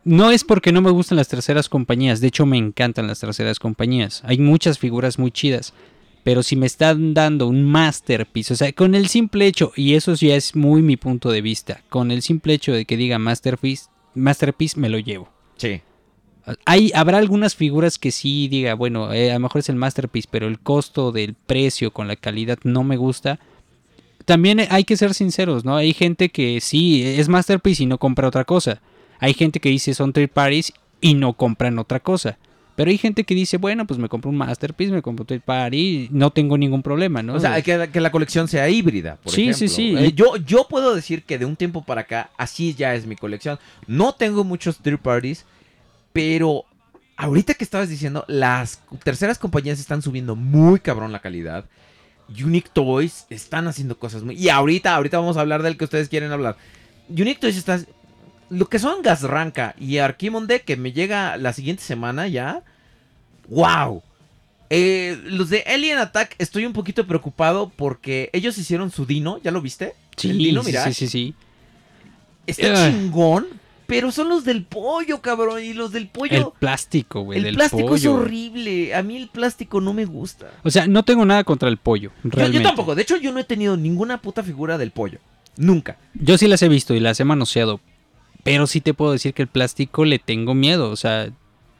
No 0.04 0.30
es 0.30 0.44
porque 0.44 0.72
no 0.72 0.80
me 0.82 0.90
gustan 0.90 1.16
las 1.16 1.28
terceras 1.28 1.68
compañías, 1.68 2.20
de 2.20 2.28
hecho 2.28 2.46
me 2.46 2.56
encantan 2.56 3.06
las 3.06 3.20
terceras 3.20 3.58
compañías. 3.58 4.22
Hay 4.24 4.38
muchas 4.38 4.78
figuras 4.78 5.18
muy 5.18 5.30
chidas. 5.30 5.72
Pero 6.24 6.42
si 6.42 6.56
me 6.56 6.66
están 6.66 7.14
dando 7.14 7.46
un 7.46 7.64
masterpiece, 7.64 8.52
o 8.52 8.56
sea, 8.56 8.72
con 8.72 8.94
el 8.94 9.08
simple 9.08 9.46
hecho, 9.46 9.72
y 9.76 9.94
eso 9.94 10.12
ya 10.14 10.34
es 10.34 10.54
muy 10.56 10.82
mi 10.82 10.96
punto 10.96 11.30
de 11.30 11.40
vista, 11.40 11.82
con 11.88 12.10
el 12.10 12.20
simple 12.22 12.52
hecho 12.54 12.72
de 12.72 12.84
que 12.84 12.96
diga 12.98 13.18
masterpiece, 13.18 13.86
masterpiece 14.14 14.78
me 14.78 14.88
lo 14.90 14.98
llevo. 14.98 15.30
Sí. 15.56 15.80
Hay, 16.64 16.90
habrá 16.94 17.18
algunas 17.18 17.54
figuras 17.54 17.98
que 17.98 18.10
sí 18.10 18.48
diga, 18.48 18.74
bueno, 18.74 19.12
eh, 19.12 19.30
a 19.30 19.34
lo 19.34 19.40
mejor 19.40 19.60
es 19.60 19.68
el 19.68 19.76
masterpiece, 19.76 20.28
pero 20.30 20.46
el 20.48 20.58
costo 20.58 21.12
del 21.12 21.34
precio 21.34 21.92
con 21.92 22.08
la 22.08 22.16
calidad 22.16 22.58
no 22.64 22.84
me 22.84 22.96
gusta. 22.96 23.38
También 24.24 24.60
hay 24.70 24.84
que 24.84 24.96
ser 24.96 25.14
sinceros, 25.14 25.64
¿no? 25.64 25.76
Hay 25.76 25.94
gente 25.94 26.28
que 26.28 26.60
sí 26.60 27.02
es 27.02 27.28
masterpiece 27.28 27.84
y 27.84 27.86
no 27.86 27.98
compra 27.98 28.28
otra 28.28 28.44
cosa. 28.44 28.80
Hay 29.20 29.34
gente 29.34 29.58
que 29.60 29.68
dice 29.70 29.94
son 29.94 30.12
third 30.12 30.28
parties 30.30 30.72
y 31.00 31.14
no 31.14 31.32
compran 31.32 31.78
otra 31.78 32.00
cosa. 32.00 32.36
Pero 32.76 32.90
hay 32.90 32.98
gente 32.98 33.24
que 33.24 33.34
dice, 33.34 33.56
bueno, 33.56 33.86
pues 33.88 33.98
me 33.98 34.08
compro 34.08 34.30
un 34.30 34.36
masterpiece, 34.36 34.92
me 34.92 35.02
compro 35.02 35.24
un 35.24 35.26
third 35.26 35.40
party, 35.40 36.08
no 36.12 36.30
tengo 36.30 36.56
ningún 36.56 36.80
problema, 36.82 37.24
¿no? 37.24 37.34
O 37.34 37.40
sea, 37.40 37.60
que, 37.60 37.88
que 37.92 38.00
la 38.00 38.12
colección 38.12 38.46
sea 38.46 38.68
híbrida, 38.68 39.16
por 39.16 39.32
Sí, 39.32 39.48
ejemplo. 39.48 39.58
sí, 39.58 39.68
sí. 39.68 39.96
Eh, 39.96 40.12
yo, 40.14 40.36
yo 40.36 40.68
puedo 40.68 40.94
decir 40.94 41.24
que 41.24 41.38
de 41.38 41.44
un 41.44 41.56
tiempo 41.56 41.82
para 41.82 42.02
acá, 42.02 42.30
así 42.38 42.74
ya 42.74 42.94
es 42.94 43.04
mi 43.04 43.16
colección. 43.16 43.58
No 43.88 44.12
tengo 44.12 44.44
muchos 44.44 44.78
third 44.78 44.98
parties, 45.00 45.44
pero 46.18 46.64
ahorita 47.16 47.54
que 47.54 47.62
estabas 47.62 47.88
diciendo, 47.88 48.24
las 48.26 48.80
terceras 49.04 49.38
compañías 49.38 49.78
están 49.78 50.02
subiendo 50.02 50.34
muy 50.34 50.80
cabrón 50.80 51.12
la 51.12 51.20
calidad. 51.20 51.66
Unique 52.28 52.70
Toys 52.72 53.26
están 53.30 53.68
haciendo 53.68 53.96
cosas 54.00 54.24
muy... 54.24 54.34
Y 54.34 54.48
ahorita, 54.48 54.96
ahorita 54.96 55.20
vamos 55.20 55.36
a 55.36 55.42
hablar 55.42 55.62
del 55.62 55.76
que 55.76 55.84
ustedes 55.84 56.08
quieren 56.08 56.32
hablar. 56.32 56.56
Unique 57.08 57.38
Toys 57.38 57.56
está... 57.56 57.80
Lo 58.50 58.68
que 58.68 58.80
son 58.80 59.00
Gasranca 59.02 59.76
y 59.78 59.98
Arquimonde, 59.98 60.62
que 60.62 60.76
me 60.76 60.90
llega 60.90 61.36
la 61.36 61.52
siguiente 61.52 61.84
semana 61.84 62.26
ya. 62.26 62.64
¡Wow! 63.46 64.02
Eh, 64.70 65.20
los 65.22 65.50
de 65.50 65.62
Alien 65.68 65.98
Attack 65.98 66.34
estoy 66.38 66.66
un 66.66 66.72
poquito 66.72 67.06
preocupado 67.06 67.70
porque 67.76 68.28
ellos 68.32 68.58
hicieron 68.58 68.90
su 68.90 69.06
Dino, 69.06 69.40
¿ya 69.40 69.52
lo 69.52 69.62
viste? 69.62 69.94
sí, 70.16 70.30
el 70.30 70.38
Dino 70.38 70.64
sí, 70.64 70.72
sí, 70.72 70.94
sí, 70.94 71.06
sí. 71.06 71.34
Está 72.44 72.90
chingón, 72.90 73.46
pero 73.88 74.12
son 74.12 74.28
los 74.28 74.44
del 74.44 74.64
pollo, 74.64 75.22
cabrón. 75.22 75.64
Y 75.64 75.72
los 75.72 75.92
del 75.92 76.02
El 76.02 76.08
pollo... 76.10 76.52
plástico, 76.60 77.22
güey, 77.22 77.38
El, 77.38 77.44
del 77.44 77.54
plástico 77.54 77.94
es 77.94 78.04
horrible. 78.04 78.94
A 78.94 79.02
mí 79.02 79.16
el 79.16 79.28
plástico 79.28 79.80
no 79.80 79.94
me 79.94 80.04
gusta. 80.04 80.50
O 80.62 80.70
sea, 80.70 80.86
no 80.86 81.04
tengo 81.04 81.24
nada 81.24 81.42
contra 81.42 81.70
el 81.70 81.78
pollo, 81.78 82.12
Yo, 82.22 82.30
realmente. 82.30 82.58
yo 82.58 82.62
tampoco. 82.62 82.94
De 82.94 83.00
hecho, 83.00 83.16
yo 83.16 83.32
no 83.32 83.40
he 83.40 83.44
tenido 83.44 83.78
ninguna 83.78 84.20
puta 84.20 84.42
figura 84.42 84.76
del 84.76 84.90
pollo. 84.90 85.20
Nunca. 85.56 85.96
Yo 86.12 86.36
sí 86.36 86.48
las 86.48 86.60
he 86.60 86.68
visto 86.68 86.94
y 86.94 87.00
las 87.00 87.18
he 87.18 87.24
manoseado. 87.24 87.80
Pero 88.42 88.66
sí 88.66 88.82
te 88.82 88.92
puedo 88.92 89.12
decir 89.12 89.32
que 89.32 89.40
el 89.40 89.48
plástico 89.48 90.04
le 90.04 90.18
tengo 90.18 90.52
miedo. 90.52 90.90
O 90.90 90.96
sea, 90.96 91.30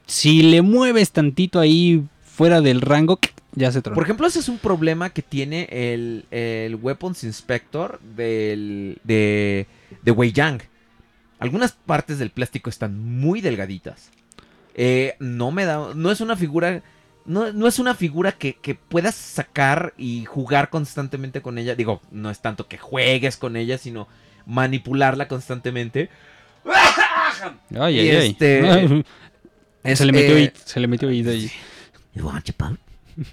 si 0.06 0.40
le 0.40 0.62
mueves 0.62 1.10
tantito 1.12 1.60
ahí 1.60 2.02
fuera 2.22 2.62
del 2.62 2.80
rango, 2.80 3.18
ya 3.54 3.70
se 3.70 3.82
tronó. 3.82 3.96
Por 3.96 4.04
ejemplo, 4.04 4.26
ese 4.26 4.38
es 4.38 4.48
un 4.48 4.56
problema 4.56 5.10
que 5.10 5.20
tiene 5.20 5.68
el, 5.70 6.24
el 6.30 6.74
Weapons 6.76 7.22
Inspector 7.22 8.00
del, 8.16 8.98
de, 9.04 9.66
de 10.02 10.10
Wei 10.10 10.32
Yang. 10.32 10.62
Algunas 11.38 11.72
partes 11.72 12.18
del 12.18 12.30
plástico 12.30 12.68
están 12.70 12.98
muy 13.20 13.40
delgaditas. 13.40 14.10
Eh, 14.74 15.14
no 15.20 15.50
me 15.50 15.64
da. 15.64 15.92
No 15.94 16.10
es 16.10 16.20
una 16.20 16.36
figura. 16.36 16.82
No, 17.24 17.52
no 17.52 17.66
es 17.66 17.78
una 17.78 17.94
figura 17.94 18.32
que, 18.32 18.54
que 18.54 18.74
puedas 18.74 19.14
sacar 19.14 19.92
y 19.98 20.24
jugar 20.24 20.70
constantemente 20.70 21.42
con 21.42 21.58
ella. 21.58 21.74
Digo, 21.74 22.00
no 22.10 22.30
es 22.30 22.40
tanto 22.40 22.68
que 22.68 22.78
juegues 22.78 23.36
con 23.36 23.56
ella, 23.56 23.76
sino 23.78 24.08
manipularla 24.46 25.28
constantemente. 25.28 26.08
Ay, 27.78 27.96
y 27.96 28.00
ay, 28.00 28.10
ay. 28.10 28.28
este- 28.30 28.68
Ay, 28.68 29.04
Es, 29.84 29.98
se 29.98 30.06
le 30.06 30.12
metió 30.12 30.30
eh, 30.30 30.34
oído, 30.34 30.52
se 30.64 30.80
le 30.80 30.88
metió 30.88 31.08
oído 31.08 31.30
ahí. 31.30 31.50
You 32.14 32.26
want 32.26 32.44
your 32.46 32.56
boat? 32.58 32.78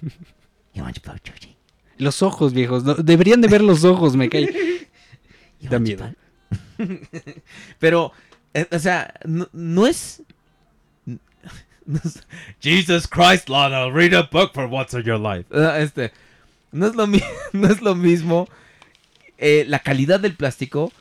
You 0.74 0.82
want 0.82 0.96
your 0.96 1.06
boat, 1.06 1.20
Georgie? 1.24 1.56
Los 1.96 2.22
ojos, 2.22 2.52
viejos. 2.52 2.84
no, 2.84 2.94
deberían 2.94 3.40
de 3.40 3.48
ver 3.48 3.62
los 3.62 3.82
ojos, 3.84 4.14
me 4.14 4.28
cae. 4.28 4.86
Da 5.60 5.78
miedo. 5.78 6.12
Pero, 7.78 8.12
eh, 8.54 8.66
o 8.70 8.78
sea, 8.78 9.14
no, 9.24 9.48
no 9.52 9.86
es. 9.86 10.22
Jesus 12.60 13.06
Christ, 13.06 13.48
Lana, 13.48 13.88
read 13.90 14.12
a 14.14 14.22
book 14.30 14.52
for 14.54 14.64
once 14.70 14.92
in 14.96 15.04
your 15.04 15.18
life. 15.20 15.46
Ah, 15.52 15.78
este, 15.78 16.12
no 16.72 16.86
es 16.86 16.94
lo, 16.96 17.06
mi- 17.06 17.22
no 17.52 17.68
es 17.68 17.80
lo 17.80 17.94
mismo 17.94 18.48
eh, 19.38 19.64
la 19.68 19.78
calidad 19.80 20.18
del 20.20 20.34
plástico 20.34 20.92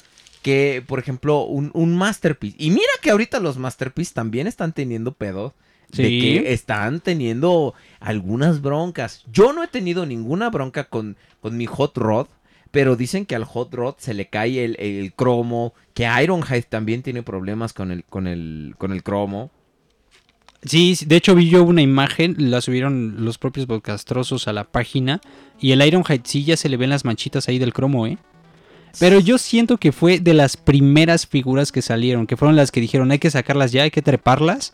que, 0.44 0.84
por 0.86 1.00
ejemplo, 1.00 1.42
un, 1.46 1.72
un 1.74 1.98
Masterpiece. 1.98 2.56
Y 2.60 2.70
mira 2.70 2.92
que 3.02 3.10
ahorita 3.10 3.40
los 3.40 3.58
Masterpiece 3.58 4.14
también 4.14 4.46
están 4.48 4.74
teniendo 4.74 5.12
pedos. 5.14 5.54
De 5.90 6.08
Sí. 6.08 6.20
que 6.20 6.52
están 6.54 7.00
teniendo 7.00 7.76
algunas 8.00 8.62
broncas. 8.62 9.24
Yo 9.32 9.54
no 9.54 9.64
he 9.64 9.68
tenido 9.68 10.06
ninguna 10.08 10.50
bronca 10.50 10.86
con, 10.86 11.16
con 11.42 11.58
mi 11.58 11.68
Hot 11.68 11.96
Rod. 11.98 12.26
Pero 12.76 12.98
dicen 12.98 13.26
que 13.26 13.38
al 13.38 13.46
Hot 13.46 13.74
Rod 13.74 13.96
se 14.00 14.14
le 14.14 14.26
cae 14.28 14.66
el, 14.66 14.76
el 14.82 15.14
cromo, 15.14 15.74
que 15.94 16.10
Ironhide 16.22 16.64
también 16.64 17.04
tiene 17.04 17.24
problemas 17.24 17.72
con 17.72 17.90
el, 17.90 18.04
con 18.04 18.28
el, 18.28 18.76
con 18.78 18.92
el 18.92 19.02
cromo. 19.02 19.50
Sí, 20.62 20.98
sí, 20.98 21.06
de 21.06 21.16
hecho 21.16 21.36
vi 21.36 21.48
yo 21.48 21.64
una 21.64 21.82
imagen, 21.82 22.36
la 22.38 22.60
subieron 22.60 23.24
los 23.24 23.38
propios 23.38 23.66
podcastrosos 23.66 24.50
a 24.50 24.52
la 24.52 24.66
página 24.66 25.22
y 25.58 25.72
el 25.72 25.88
Ironhide 25.88 26.24
sí 26.26 26.44
ya 26.44 26.58
se 26.58 26.68
le 26.68 26.76
ven 26.76 26.90
las 26.90 27.06
manchitas 27.06 27.48
ahí 27.48 27.60
del 27.60 27.72
cromo, 27.72 28.08
¿eh? 28.08 28.18
Pero 29.00 29.22
yo 29.22 29.38
siento 29.38 29.78
que 29.78 29.94
fue 29.94 30.20
de 30.20 30.34
las 30.34 30.58
primeras 30.58 31.26
figuras 31.26 31.72
que 31.72 31.82
salieron, 31.82 32.28
que 32.28 32.36
fueron 32.36 32.58
las 32.58 32.72
que 32.72 32.82
dijeron 32.82 33.10
hay 33.10 33.20
que 33.20 33.32
sacarlas 33.32 33.72
ya, 33.72 33.84
hay 33.84 33.92
que 33.92 34.02
treparlas. 34.02 34.74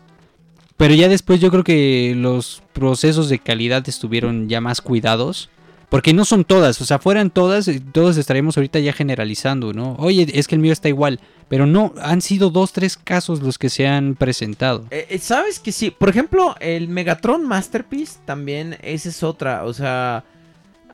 Pero 0.76 0.96
ya 0.96 1.08
después 1.08 1.40
yo 1.40 1.52
creo 1.52 1.64
que 1.64 2.16
los 2.18 2.64
procesos 2.74 3.30
de 3.30 3.38
calidad 3.38 3.88
estuvieron 3.88 4.50
ya 4.50 4.60
más 4.60 4.82
cuidados. 4.82 5.52
Porque 5.92 6.14
no 6.14 6.24
son 6.24 6.46
todas, 6.46 6.80
o 6.80 6.86
sea, 6.86 7.00
fueran 7.00 7.30
todas, 7.30 7.68
eh, 7.68 7.82
todos 7.92 8.16
estaríamos 8.16 8.56
ahorita 8.56 8.80
ya 8.80 8.94
generalizando, 8.94 9.74
¿no? 9.74 9.98
Oye, 10.00 10.26
es 10.34 10.48
que 10.48 10.56
el 10.56 10.62
mío 10.62 10.72
está 10.72 10.88
igual. 10.88 11.20
Pero 11.50 11.66
no, 11.66 11.94
han 12.02 12.22
sido 12.22 12.50
dos, 12.50 12.72
tres 12.72 12.96
casos 12.96 13.42
los 13.42 13.58
que 13.58 13.70
se 13.70 13.86
han 13.86 14.16
presentado. 14.16 14.86
Eh, 14.90 15.08
eh, 15.10 15.20
¿Sabes 15.20 15.60
que 15.60 15.74
sí? 15.74 15.92
Por 15.92 16.08
ejemplo, 16.08 16.56
el 16.62 16.88
Megatron 16.88 17.46
Masterpiece 17.46 18.20
también, 18.24 18.78
esa 18.82 19.10
es 19.10 19.22
otra. 19.22 19.66
O 19.66 19.74
sea, 19.74 20.24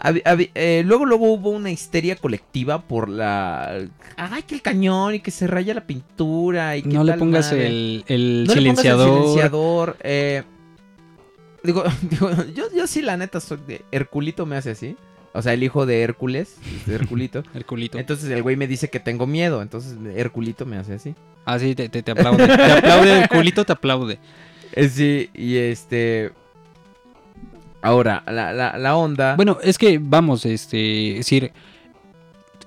eh, 0.03 0.83
luego, 0.85 1.05
luego 1.05 1.31
hubo 1.31 1.49
una 1.49 1.71
histeria 1.71 2.15
colectiva 2.15 2.81
por 2.81 3.09
la... 3.09 3.87
Ay, 4.15 4.43
que 4.43 4.55
el 4.55 4.61
cañón 4.61 5.15
y 5.15 5.19
que 5.19 5.31
se 5.31 5.47
raya 5.47 5.73
la 5.73 5.85
pintura 5.85 6.77
y 6.77 6.83
que 6.83 6.89
No 6.89 7.03
le 7.03 7.13
pongas 7.13 7.51
el, 7.51 8.03
el 8.07 8.45
No 8.47 8.55
le 8.55 8.61
pongas 8.61 8.85
el 8.85 8.85
silenciador. 8.85 9.19
silenciador, 9.19 9.97
eh, 10.01 10.43
digo, 11.68 11.84
digo, 12.10 12.31
yo, 12.56 12.65
yo 12.76 12.88
sí 12.88 13.03
la 13.03 13.18
neta 13.18 13.39
soy 13.39 13.60
de... 13.68 13.84
Herculito 13.91 14.48
me 14.48 14.56
hace 14.56 14.72
así. 14.72 14.95
O 15.34 15.41
sea, 15.44 15.53
el 15.53 15.61
hijo 15.61 15.85
de 15.85 16.02
Hércules, 16.02 16.56
de 16.88 16.95
Herculito. 16.95 17.44
El 17.53 17.65
culito. 17.65 17.99
Entonces 17.99 18.27
el 18.31 18.41
güey 18.41 18.56
me 18.56 18.65
dice 18.65 18.89
que 18.89 18.99
tengo 18.99 19.27
miedo. 19.27 19.61
Entonces 19.61 19.95
Herculito 20.15 20.65
me 20.65 20.77
hace 20.77 20.94
así. 20.95 21.14
Ah, 21.45 21.60
sí, 21.60 21.76
te, 21.76 21.89
te, 21.89 22.02
te 22.02 22.11
aplaude. 22.11 22.48
te 22.48 22.72
aplaude, 22.72 23.22
el 23.22 23.30
culito 23.30 23.64
te 23.64 23.73
aplaude. 23.73 24.18
Eh, 24.73 24.89
Sí, 24.89 25.30
y 25.35 25.57
este... 25.57 26.31
Ahora, 27.81 28.23
la, 28.26 28.52
la, 28.52 28.77
la 28.77 28.95
onda... 28.95 29.35
Bueno, 29.35 29.60
es 29.61 29.77
que 29.77 29.99
vamos, 30.02 30.45
este, 30.45 31.11
es 31.11 31.18
decir, 31.18 31.52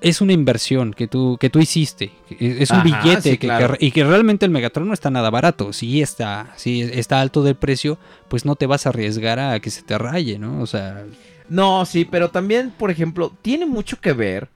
es 0.00 0.20
una 0.20 0.32
inversión 0.32 0.92
que 0.94 1.06
tú, 1.08 1.36
que 1.38 1.50
tú 1.50 1.58
hiciste. 1.58 2.10
Es 2.38 2.70
un 2.70 2.78
Ajá, 2.78 3.02
billete 3.02 3.22
sí, 3.32 3.38
que- 3.38 3.46
claro. 3.46 3.76
que- 3.76 3.84
y 3.86 3.90
que 3.92 4.04
realmente 4.04 4.44
el 4.46 4.50
Megatron 4.50 4.88
no 4.88 4.94
está 4.94 5.10
nada 5.10 5.30
barato. 5.30 5.72
Si 5.72 6.00
está, 6.00 6.52
si 6.56 6.82
está 6.82 7.20
alto 7.20 7.42
del 7.42 7.54
precio, 7.56 7.98
pues 8.28 8.44
no 8.44 8.56
te 8.56 8.66
vas 8.66 8.86
a 8.86 8.90
arriesgar 8.90 9.38
a 9.38 9.60
que 9.60 9.70
se 9.70 9.82
te 9.82 9.96
raye, 9.98 10.38
¿no? 10.38 10.60
O 10.62 10.66
sea, 10.66 11.04
No, 11.48 11.84
sí, 11.84 12.04
pero 12.04 12.30
también, 12.30 12.70
por 12.70 12.90
ejemplo, 12.90 13.32
tiene 13.42 13.66
mucho 13.66 14.00
que 14.00 14.12
ver 14.12 14.48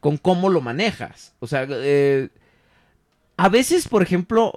con 0.00 0.16
cómo 0.16 0.48
lo 0.48 0.60
manejas. 0.60 1.32
O 1.40 1.46
sea, 1.48 1.66
eh, 1.68 2.28
a 3.36 3.48
veces, 3.48 3.88
por 3.88 4.02
ejemplo, 4.02 4.52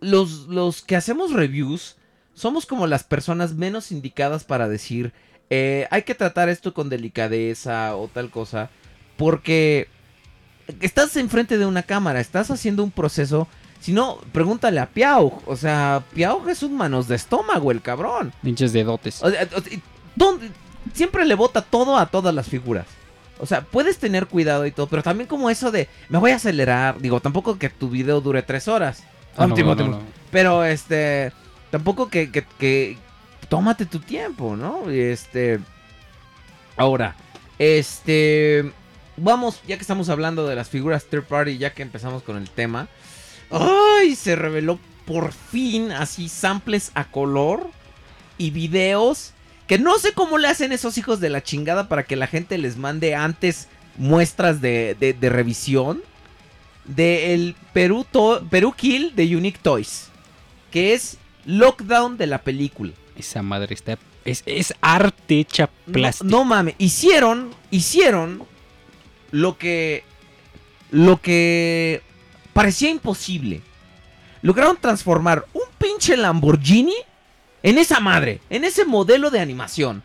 los, 0.00 0.46
los 0.48 0.82
que 0.82 0.96
hacemos 0.96 1.32
reviews 1.32 1.96
somos 2.34 2.66
como 2.66 2.86
las 2.86 3.04
personas 3.04 3.54
menos 3.54 3.92
indicadas 3.92 4.44
para 4.44 4.68
decir, 4.68 5.12
eh, 5.50 5.86
hay 5.90 6.02
que 6.02 6.14
tratar 6.14 6.48
esto 6.48 6.72
con 6.72 6.88
delicadeza 6.88 7.94
o 7.94 8.08
tal 8.08 8.30
cosa, 8.30 8.70
porque 9.22 9.86
estás 10.80 11.16
enfrente 11.16 11.58
de 11.58 11.66
una 11.66 11.84
cámara, 11.84 12.18
estás 12.20 12.50
haciendo 12.50 12.82
un 12.82 12.90
proceso. 12.90 13.46
Si 13.80 13.92
no, 13.92 14.18
pregúntale 14.32 14.80
a 14.80 14.86
Piau. 14.86 15.40
O 15.46 15.54
sea, 15.56 16.02
Piau 16.12 16.48
es 16.48 16.62
un 16.64 16.76
manos 16.76 17.06
de 17.06 17.14
estómago, 17.14 17.70
el 17.70 17.80
cabrón. 17.80 18.32
pinches 18.42 18.72
dedotes. 18.72 19.22
O 19.22 19.30
sea, 19.30 19.48
o 19.56 19.60
sea, 19.60 19.78
¿dónde- 20.16 20.50
Siempre 20.92 21.24
le 21.24 21.36
bota 21.36 21.62
todo 21.62 21.96
a 21.96 22.06
todas 22.06 22.34
las 22.34 22.48
figuras. 22.48 22.86
O 23.38 23.46
sea, 23.46 23.60
puedes 23.62 23.98
tener 23.98 24.26
cuidado 24.26 24.66
y 24.66 24.72
todo, 24.72 24.88
pero 24.88 25.02
también 25.04 25.28
como 25.28 25.48
eso 25.48 25.70
de 25.70 25.88
me 26.08 26.18
voy 26.18 26.32
a 26.32 26.36
acelerar. 26.36 27.00
Digo, 27.00 27.20
tampoco 27.20 27.56
que 27.58 27.68
tu 27.70 27.88
video 27.88 28.20
dure 28.20 28.42
tres 28.42 28.66
horas. 28.66 29.04
Ah, 29.36 29.46
no, 29.46 29.54
no. 29.74 30.00
Pero 30.32 30.64
este, 30.64 31.32
tampoco 31.70 32.08
que, 32.08 32.32
que, 32.32 32.44
que- 32.58 32.98
tómate 33.48 33.86
tu 33.86 34.00
tiempo, 34.00 34.56
¿no? 34.56 34.90
Y, 34.92 34.98
Este, 35.00 35.60
ahora, 36.76 37.14
este, 37.58 38.72
vamos, 39.22 39.60
ya 39.66 39.76
que 39.76 39.82
estamos 39.82 40.08
hablando 40.08 40.46
de 40.46 40.54
las 40.56 40.68
figuras 40.68 41.04
third 41.04 41.24
party, 41.24 41.58
ya 41.58 41.72
que 41.72 41.82
empezamos 41.82 42.22
con 42.22 42.36
el 42.36 42.50
tema. 42.50 42.88
¡Ay! 43.50 44.14
Se 44.16 44.36
reveló 44.36 44.78
por 45.06 45.32
fin 45.32 45.92
así 45.92 46.28
samples 46.28 46.90
a 46.94 47.04
color 47.04 47.68
y 48.38 48.50
videos 48.50 49.32
que 49.66 49.78
no 49.78 49.98
sé 49.98 50.12
cómo 50.12 50.38
le 50.38 50.48
hacen 50.48 50.72
esos 50.72 50.96
hijos 50.98 51.20
de 51.20 51.28
la 51.30 51.42
chingada 51.42 51.88
para 51.88 52.02
que 52.04 52.16
la 52.16 52.26
gente 52.26 52.58
les 52.58 52.76
mande 52.76 53.14
antes 53.14 53.68
muestras 53.96 54.60
de, 54.60 54.96
de- 54.98 55.12
de 55.12 55.28
revisión 55.30 56.02
del 56.84 57.54
Perú, 57.72 58.04
To- 58.10 58.42
Perú 58.50 58.72
Kill 58.76 59.14
de 59.14 59.36
Unique 59.36 59.60
Toys, 59.62 60.08
que 60.70 60.94
es 60.94 61.18
Lockdown 61.44 62.16
de 62.16 62.26
la 62.26 62.38
película. 62.42 62.92
Esa 63.16 63.42
madre 63.42 63.74
está. 63.74 63.98
Es, 64.24 64.42
es 64.46 64.72
arte 64.80 65.40
hecha 65.40 65.68
No, 65.86 65.92
plástico. 65.92 66.30
no 66.30 66.44
mames, 66.44 66.74
hicieron, 66.78 67.50
hicieron 67.70 68.44
lo 69.32 69.58
que, 69.58 70.04
lo 70.92 71.20
que 71.20 72.00
parecía 72.52 72.88
imposible. 72.90 73.60
Lograron 74.42 74.76
transformar 74.80 75.46
un 75.52 75.62
pinche 75.78 76.16
Lamborghini 76.16 76.94
en 77.64 77.78
esa 77.78 77.98
madre, 78.00 78.40
en 78.50 78.64
ese 78.64 78.84
modelo 78.84 79.30
de 79.30 79.40
animación. 79.40 80.02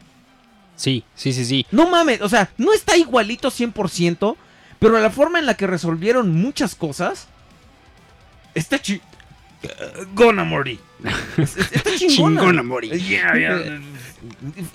Sí, 0.76 1.04
sí, 1.16 1.34
sí, 1.34 1.44
sí. 1.46 1.66
No 1.72 1.88
mames, 1.90 2.22
o 2.22 2.30
sea, 2.30 2.50
no 2.58 2.72
está 2.74 2.98
igualito 2.98 3.50
100%, 3.50 4.36
pero 4.80 5.00
la 5.00 5.10
forma 5.10 5.40
en 5.40 5.46
la 5.48 5.56
que 5.56 5.66
resolvieron 5.68 6.34
muchas 6.36 6.76
cosas 6.76 7.28
está 8.54 8.80
chi... 8.80 9.02
Morty. 10.46 10.80
Es- 11.38 11.58
es- 11.58 11.72
Está 11.72 11.96
chingona. 11.96 12.40
Chingona, 12.42 12.64
Mori. 12.64 12.90
Yeah, 13.08 13.36
yeah. 13.36 13.82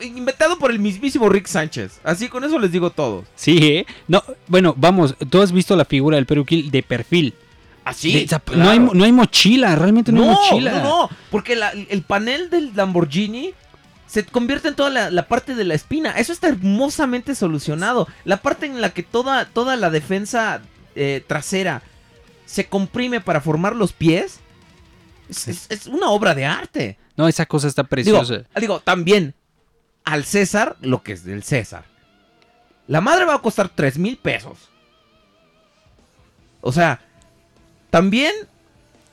Inventado 0.00 0.58
por 0.58 0.70
el 0.70 0.78
mismísimo 0.78 1.28
Rick 1.28 1.46
Sánchez. 1.46 2.00
Así 2.04 2.28
con 2.28 2.44
eso 2.44 2.58
les 2.58 2.72
digo 2.72 2.90
todo. 2.90 3.24
Sí, 3.34 3.58
¿eh? 3.62 3.86
No, 4.08 4.22
bueno, 4.48 4.74
vamos, 4.76 5.14
tú 5.30 5.40
has 5.42 5.52
visto 5.52 5.76
la 5.76 5.84
figura 5.84 6.16
del 6.16 6.26
Perukil 6.26 6.70
de 6.70 6.82
perfil. 6.82 7.34
Así. 7.84 8.26
Zap- 8.28 8.54
no, 8.54 8.70
hay, 8.70 8.78
no 8.78 9.04
hay 9.04 9.12
mochila, 9.12 9.74
realmente 9.74 10.12
no, 10.12 10.22
hay 10.22 10.28
no, 10.28 10.34
mochila. 10.34 10.72
no, 10.72 10.82
no, 10.82 11.10
porque 11.30 11.56
la- 11.56 11.70
el 11.72 12.02
panel 12.02 12.48
del 12.50 12.72
Lamborghini 12.76 13.54
se 14.06 14.24
convierte 14.24 14.68
en 14.68 14.74
toda 14.76 14.90
la, 14.90 15.10
la 15.10 15.26
parte 15.26 15.54
de 15.54 15.64
la 15.64 15.74
espina. 15.74 16.12
Eso 16.12 16.32
está 16.32 16.48
hermosamente 16.48 17.34
solucionado. 17.34 18.06
La 18.24 18.36
parte 18.42 18.66
en 18.66 18.80
la 18.80 18.90
que 18.90 19.02
toda, 19.02 19.46
toda 19.46 19.74
la 19.76 19.90
defensa 19.90 20.60
eh, 20.94 21.24
trasera 21.26 21.82
se 22.46 22.66
comprime 22.66 23.20
para 23.20 23.40
formar 23.40 23.74
los 23.74 23.92
pies. 23.92 24.38
Es, 25.28 25.48
es- 25.48 25.66
es 25.70 25.86
una 25.86 26.10
obra 26.10 26.34
de 26.34 26.44
arte. 26.44 26.98
No, 27.16 27.26
esa 27.28 27.46
cosa 27.46 27.66
está 27.68 27.82
Digo, 27.82 27.88
preciosa. 27.90 28.44
digo, 28.60 28.80
también 28.80 29.34
al 30.04 30.24
César 30.24 30.76
lo 30.80 31.02
que 31.02 31.12
es 31.12 31.24
del 31.24 31.42
César. 31.42 31.84
La 32.88 33.00
madre 33.00 33.24
va 33.24 33.34
a 33.34 33.38
costar 33.42 33.68
3 33.68 33.98
mil 33.98 34.16
pesos. 34.16 34.68
O 36.60 36.72
sea, 36.72 37.00
también, 37.90 38.32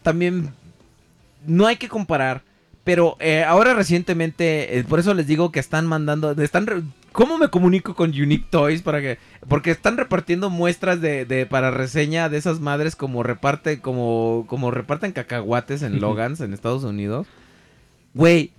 también 0.01 0.53
no 1.45 1.67
hay 1.67 1.77
que 1.77 1.89
comparar. 1.89 2.41
Pero 2.83 3.17
eh, 3.19 3.43
ahora 3.43 3.73
recientemente, 3.73 4.79
eh, 4.79 4.83
por 4.83 4.99
eso 4.99 5.13
les 5.13 5.27
digo 5.27 5.51
que 5.51 5.59
están 5.59 5.85
mandando, 5.85 6.31
están, 6.31 6.65
re- 6.65 6.81
¿cómo 7.11 7.37
me 7.37 7.49
comunico 7.49 7.93
con 7.93 8.09
Unique 8.09 8.47
Toys 8.49 8.81
para 8.81 8.99
que, 9.01 9.19
porque 9.47 9.69
están 9.69 9.97
repartiendo 9.97 10.49
muestras 10.49 10.99
de, 10.99 11.25
de 11.25 11.45
para 11.45 11.69
reseña 11.69 12.29
de 12.29 12.37
esas 12.37 12.59
madres 12.61 12.95
como 12.95 13.21
reparte, 13.21 13.79
como, 13.79 14.45
como 14.47 14.71
reparten 14.71 15.11
cacahuates 15.11 15.83
en 15.83 15.99
Logans 16.01 16.39
en 16.39 16.53
Estados 16.53 16.83
Unidos. 16.83 17.27
Güey, 18.15 18.53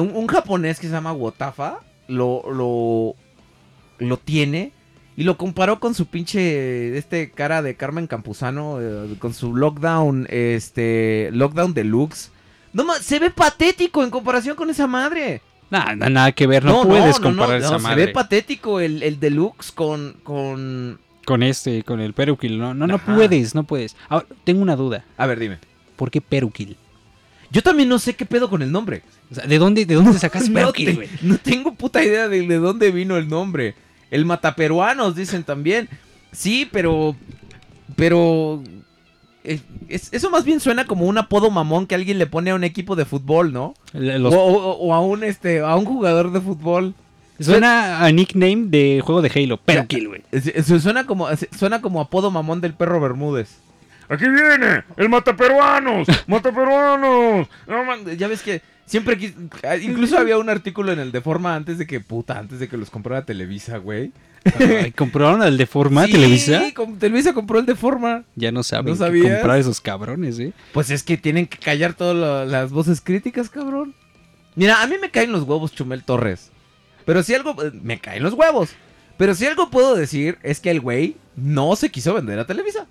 un, 0.00 0.10
un 0.14 0.26
japonés 0.26 0.78
que 0.80 0.86
se 0.86 0.92
llama 0.92 1.12
Wotafa 1.12 1.78
lo, 2.08 2.42
lo, 2.52 3.14
lo 3.98 4.16
tiene 4.16 4.72
y 5.16 5.24
lo 5.24 5.36
comparó 5.36 5.80
con 5.80 5.94
su 5.94 6.06
pinche, 6.06 6.96
este 6.96 7.30
cara 7.32 7.60
de 7.60 7.74
Carmen 7.74 8.06
Campuzano, 8.06 8.78
eh, 8.80 9.16
con 9.18 9.34
su 9.34 9.56
Lockdown, 9.56 10.26
este, 10.30 11.30
Lockdown 11.32 11.74
Deluxe. 11.74 12.30
No 12.72 12.84
ma- 12.84 12.98
se 12.98 13.18
ve 13.18 13.30
patético 13.30 14.04
en 14.04 14.10
comparación 14.10 14.54
con 14.54 14.70
esa 14.70 14.86
madre. 14.86 15.40
Nada, 15.70 15.94
nada 15.96 16.32
que 16.32 16.46
ver, 16.46 16.64
no, 16.64 16.82
puedes 16.84 17.18
comparar 17.18 17.60
no, 17.60 17.66
esa 17.66 17.76
Se 17.78 17.82
madre 17.82 18.06
ve 18.06 18.12
patético 18.12 18.80
el, 18.80 19.02
el 19.02 19.18
Deluxe 19.20 19.72
con, 19.72 20.14
con... 20.22 20.98
con 21.26 21.42
este, 21.42 21.82
con 21.82 22.00
el 22.00 22.14
Perukil. 22.14 22.58
No, 22.58 22.72
no, 22.72 22.86
no 22.86 22.98
puedes, 22.98 23.54
no 23.54 23.64
puedes. 23.64 23.96
Ahora, 24.08 24.26
tengo 24.44 24.62
una 24.62 24.76
duda. 24.76 25.04
A 25.16 25.26
ver, 25.26 25.38
dime. 25.40 25.58
¿Por 25.96 26.10
qué 26.10 26.20
Perukil? 26.20 26.76
Yo 27.50 27.62
también 27.62 27.88
no 27.88 27.98
sé 27.98 28.14
qué 28.14 28.26
pedo 28.26 28.50
con 28.50 28.62
el 28.62 28.70
nombre. 28.70 29.02
O 29.30 29.34
sea, 29.34 29.46
¿de 29.46 29.58
dónde, 29.58 29.86
de 29.86 29.94
dónde 29.94 30.18
sacas 30.18 30.48
no, 30.48 30.54
Perukil, 30.54 30.98
te- 30.98 31.08
no 31.26 31.38
tengo 31.38 31.74
puta 31.74 32.02
idea 32.04 32.28
de, 32.28 32.46
de 32.46 32.56
dónde 32.56 32.90
vino 32.90 33.16
el 33.16 33.28
nombre. 33.28 33.74
El 34.10 34.24
mataperuanos, 34.24 35.14
dicen 35.16 35.44
también. 35.44 35.88
Sí, 36.32 36.68
pero. 36.70 37.16
Pero. 37.96 38.62
eh, 39.44 39.60
es- 39.88 40.08
eso 40.12 40.30
más 40.30 40.44
bien 40.44 40.60
suena 40.60 40.84
como 40.86 41.06
un 41.06 41.18
apodo 41.18 41.50
mamón 41.50 41.86
que 41.86 41.94
alguien 41.94 42.18
le 42.18 42.26
pone 42.26 42.50
a 42.50 42.54
un 42.54 42.64
equipo 42.64 42.96
de 42.96 43.04
fútbol, 43.04 43.52
¿no? 43.52 43.74
Los- 43.92 44.34
O, 44.34 44.38
o- 44.38 44.72
o 44.78 44.94
a 44.94 45.00
un 45.00 45.24
este. 45.24 45.60
a 45.60 45.74
un 45.76 45.84
jugador 45.84 46.32
de 46.32 46.40
fútbol. 46.40 46.94
Suena 47.40 48.04
a 48.04 48.10
nickname 48.10 48.64
de 48.66 49.00
juego 49.04 49.22
de 49.22 49.30
Halo, 49.32 49.60
pero 49.64 49.86
kill, 49.86 50.08
güey. 50.08 50.22
Suena 50.80 51.06
como, 51.06 51.28
suena 51.56 51.80
como 51.80 52.00
apodo 52.00 52.32
mamón 52.32 52.60
del 52.60 52.74
perro 52.74 53.00
Bermúdez. 53.00 53.58
Aquí 54.08 54.24
viene, 54.28 54.84
el 54.96 55.08
mataperuanos, 55.08 56.08
mataperuanos. 56.26 57.46
No, 57.66 57.84
man, 57.84 58.04
ya 58.16 58.28
ves 58.28 58.42
que 58.42 58.62
siempre 58.86 59.18
quis- 59.18 59.34
incluso 59.82 60.18
había 60.18 60.38
un 60.38 60.48
artículo 60.48 60.92
en 60.92 60.98
el 60.98 61.12
de 61.12 61.20
forma 61.20 61.54
antes 61.54 61.78
de 61.78 61.86
que 61.86 62.00
puta, 62.00 62.38
antes 62.38 62.58
de 62.58 62.68
que 62.68 62.76
los 62.76 62.90
comprara 62.90 63.24
Televisa, 63.24 63.78
güey. 63.78 64.12
Ay, 64.58 64.92
¿Compraron 64.92 65.42
al 65.42 65.58
de 65.58 65.66
forma 65.66 66.06
Sí, 66.06 66.12
Televisa? 66.12 66.62
com- 66.74 66.96
Televisa 66.96 67.34
compró 67.34 67.58
el 67.58 67.66
de 67.66 67.74
forma. 67.74 68.24
Ya 68.36 68.50
no 68.52 68.62
saben 68.62 68.96
¿No 68.98 69.10
qué 69.12 69.20
comprar 69.22 69.58
esos 69.58 69.80
cabrones, 69.80 70.38
¿eh? 70.38 70.52
Pues 70.72 70.90
es 70.90 71.02
que 71.02 71.16
tienen 71.16 71.46
que 71.46 71.58
callar 71.58 71.92
todas 71.94 72.48
las 72.48 72.70
voces 72.70 73.00
críticas, 73.00 73.50
cabrón. 73.50 73.94
Mira, 74.54 74.82
a 74.82 74.86
mí 74.86 74.94
me 75.00 75.10
caen 75.10 75.32
los 75.32 75.42
huevos 75.42 75.72
Chumel 75.74 76.02
Torres. 76.04 76.50
Pero 77.04 77.22
si 77.22 77.34
algo... 77.34 77.62
eh, 77.62 77.72
Me 77.82 77.98
caen 78.00 78.22
los 78.22 78.32
huevos. 78.34 78.70
Pero 79.18 79.34
si 79.34 79.44
algo 79.46 79.70
puedo 79.70 79.94
decir 79.96 80.38
es 80.42 80.60
que 80.60 80.70
el 80.70 80.80
güey 80.80 81.16
no 81.36 81.74
se 81.76 81.90
quiso 81.90 82.14
vender 82.14 82.38
a 82.38 82.46
Televisa. 82.46 82.86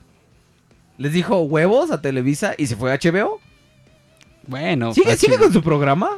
Les 0.97 1.13
dijo 1.13 1.41
huevos 1.41 1.91
a 1.91 2.01
Televisa 2.01 2.55
y 2.57 2.67
se 2.67 2.75
fue 2.75 2.91
a 2.91 2.97
HBO. 2.97 3.39
Bueno, 4.47 4.93
¿Sigue, 4.93 5.11
fácil. 5.11 5.29
sigue 5.29 5.37
con 5.41 5.53
su 5.53 5.61
programa? 5.61 6.09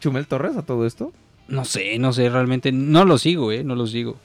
Chumel 0.00 0.26
Torres 0.26 0.56
a 0.56 0.62
todo 0.62 0.86
esto. 0.86 1.12
No 1.48 1.64
sé, 1.64 1.98
no 1.98 2.12
sé, 2.12 2.28
realmente 2.28 2.70
no 2.72 3.04
lo 3.04 3.18
sigo, 3.18 3.50
¿eh? 3.52 3.64
No 3.64 3.74
lo 3.74 3.86
sigo. 3.86 4.16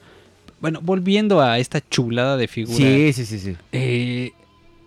Bueno, 0.60 0.80
volviendo 0.82 1.40
a 1.40 1.58
esta 1.58 1.80
chulada 1.88 2.36
de 2.36 2.48
figura. 2.48 2.76
Sí, 2.78 3.12
sí, 3.12 3.26
sí, 3.26 3.38
sí. 3.38 3.56
eh, 3.72 4.32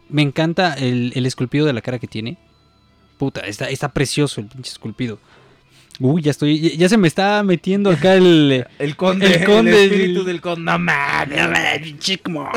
me 0.10 0.22
encanta 0.22 0.74
el, 0.74 1.12
el 1.16 1.26
esculpido 1.26 1.66
de 1.66 1.74
la 1.74 1.82
cara 1.82 2.00
que 2.00 2.08
tiene. 2.08 2.38
Puta, 3.18 3.42
está, 3.42 3.70
está 3.70 3.90
precioso 3.90 4.40
el 4.40 4.48
pinche 4.48 4.72
esculpido. 4.72 5.20
Uy, 6.00 6.22
ya 6.22 6.32
estoy, 6.32 6.78
ya, 6.78 6.88
se 6.88 6.96
me 6.98 7.10
está 7.10 7.44
metiendo 7.44 7.90
acá 7.92 8.14
el... 8.14 8.66
El 8.80 8.96
conde, 8.96 9.26
El 9.26 9.34
el, 9.34 9.46
conde, 9.46 9.84
espíritu 9.84 10.20
el- 10.22 10.26
del 10.28 10.42
conde. 10.42 10.64
No 10.72 10.80
mames, 10.80 11.80
pinche 11.84 12.20
mono. 12.30 12.50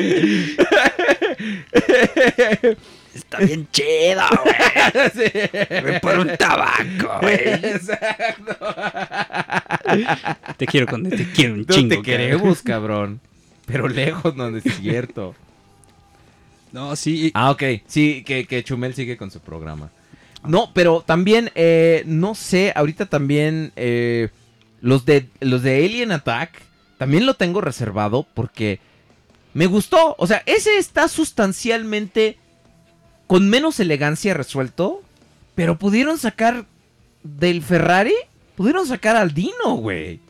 Está 3.14 3.38
bien 3.38 3.66
chido, 3.72 4.22
güey. 4.44 5.82
Ven 5.82 6.00
por 6.00 6.18
un 6.18 6.36
tabaco, 6.36 7.18
güey. 7.22 7.34
Exacto. 7.34 8.56
Te 10.56 10.66
quiero, 10.66 10.86
conde, 10.86 11.16
te 11.16 11.30
quiero 11.32 11.54
un 11.54 11.60
No 11.60 11.66
chingo. 11.74 11.96
te 11.96 12.02
queremos, 12.02 12.62
cabrón. 12.62 13.20
Pero 13.66 13.88
lejos 13.88 14.36
no 14.36 14.54
es 14.56 14.62
cierto. 14.80 15.34
No, 16.72 16.94
sí. 16.94 17.30
Ah, 17.34 17.50
ok. 17.50 17.62
Sí, 17.86 18.22
que, 18.24 18.46
que 18.46 18.62
Chumel 18.62 18.94
sigue 18.94 19.16
con 19.16 19.30
su 19.30 19.40
programa. 19.40 19.90
No, 20.46 20.70
pero 20.72 21.02
también, 21.04 21.50
eh, 21.54 22.02
no 22.06 22.34
sé, 22.34 22.72
ahorita 22.74 23.06
también 23.06 23.72
eh, 23.76 24.28
los, 24.80 25.04
de, 25.04 25.26
los 25.40 25.62
de 25.62 25.84
Alien 25.84 26.12
Attack, 26.12 26.52
también 26.96 27.26
lo 27.26 27.34
tengo 27.34 27.60
reservado 27.60 28.26
porque 28.34 28.78
me 29.54 29.66
gustó. 29.66 30.14
O 30.18 30.26
sea, 30.26 30.42
ese 30.46 30.78
está 30.78 31.08
sustancialmente 31.08 32.38
con 33.26 33.48
menos 33.48 33.80
elegancia 33.80 34.34
resuelto, 34.34 35.02
pero 35.54 35.78
pudieron 35.78 36.18
sacar 36.18 36.66
del 37.22 37.62
Ferrari, 37.62 38.14
pudieron 38.56 38.86
sacar 38.86 39.16
al 39.16 39.32
Dino, 39.34 39.74
güey. 39.76 40.20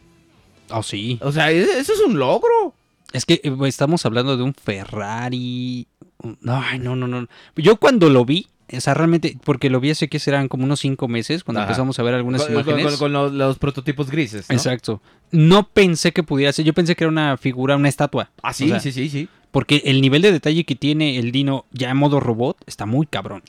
Oh, 0.71 0.83
sí. 0.83 1.19
O 1.23 1.33
sea, 1.33 1.51
e- 1.51 1.79
eso 1.79 1.93
es 1.93 2.01
un 2.01 2.19
logro. 2.19 2.75
Es 3.13 3.25
que 3.27 3.41
eh, 3.43 3.57
estamos 3.67 4.05
hablando 4.07 4.37
de 4.37 4.43
un 4.43 4.55
Ferrari. 4.55 5.87
No, 6.41 6.57
ay, 6.57 6.79
no, 6.79 6.95
no, 6.97 7.09
no. 7.09 7.27
Yo 7.57 7.77
cuando 7.77 8.09
lo 8.09 8.25
vi, 8.25 8.47
o 8.77 8.81
sea, 8.81 8.95
realmente, 8.95 9.37
porque 9.45 9.71
lo 9.71 9.81
vi 9.81 9.91
hace 9.91 10.09
que 10.09 10.19
serán 10.19 10.49
como 10.49 10.65
unos 10.65 10.81
cinco 10.81 11.09
meses, 11.09 11.45
cuando 11.45 11.61
Ajá. 11.61 11.69
empezamos 11.69 11.99
a 11.99 12.03
ver 12.03 12.15
algunas 12.15 12.43
Con, 12.45 12.55
con- 12.55 12.63
imágenes. 12.65 12.87
con- 12.93 12.99
con 12.99 13.13
los, 13.13 13.33
los 13.33 13.59
prototipos 13.59 14.11
grises. 14.11 14.47
¿no? 14.49 14.55
Exacto. 14.55 15.01
No 15.31 15.69
pensé 15.69 16.13
que 16.13 16.23
pudiera 16.23 16.53
ser. 16.53 16.65
Yo 16.65 16.73
pensé 16.75 16.95
que 16.97 17.05
era 17.05 17.09
una 17.11 17.37
figura, 17.37 17.77
una 17.77 17.89
estatua. 17.89 18.31
Ah, 18.43 18.53
sí, 18.53 18.65
O 18.65 18.69
sea, 18.69 18.81
sí, 18.81 18.93
sí, 18.93 19.09
sí. 19.09 19.29
Porque 19.51 19.83
el 19.85 20.01
nivel 20.01 20.23
de 20.23 20.33
detalle 20.33 20.65
que 20.65 20.77
tiene 20.77 21.19
el 21.19 21.33
Dino 21.33 21.67
ya 21.73 21.91
en 21.91 21.97
modo 21.97 22.21
robot 22.21 22.57
está 22.67 22.87
muy 22.87 23.07
cabrón. 23.07 23.43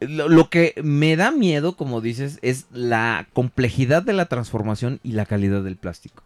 Lo, 0.00 0.28
lo 0.28 0.50
que 0.50 0.74
me 0.82 1.14
da 1.16 1.30
miedo, 1.30 1.76
como 1.76 2.00
dices, 2.00 2.38
es 2.42 2.66
la 2.72 3.28
complejidad 3.32 4.02
de 4.02 4.12
la 4.14 4.26
transformación 4.26 4.98
y 5.04 5.12
la 5.12 5.26
calidad 5.26 5.62
del 5.62 5.76
plástico. 5.76 6.24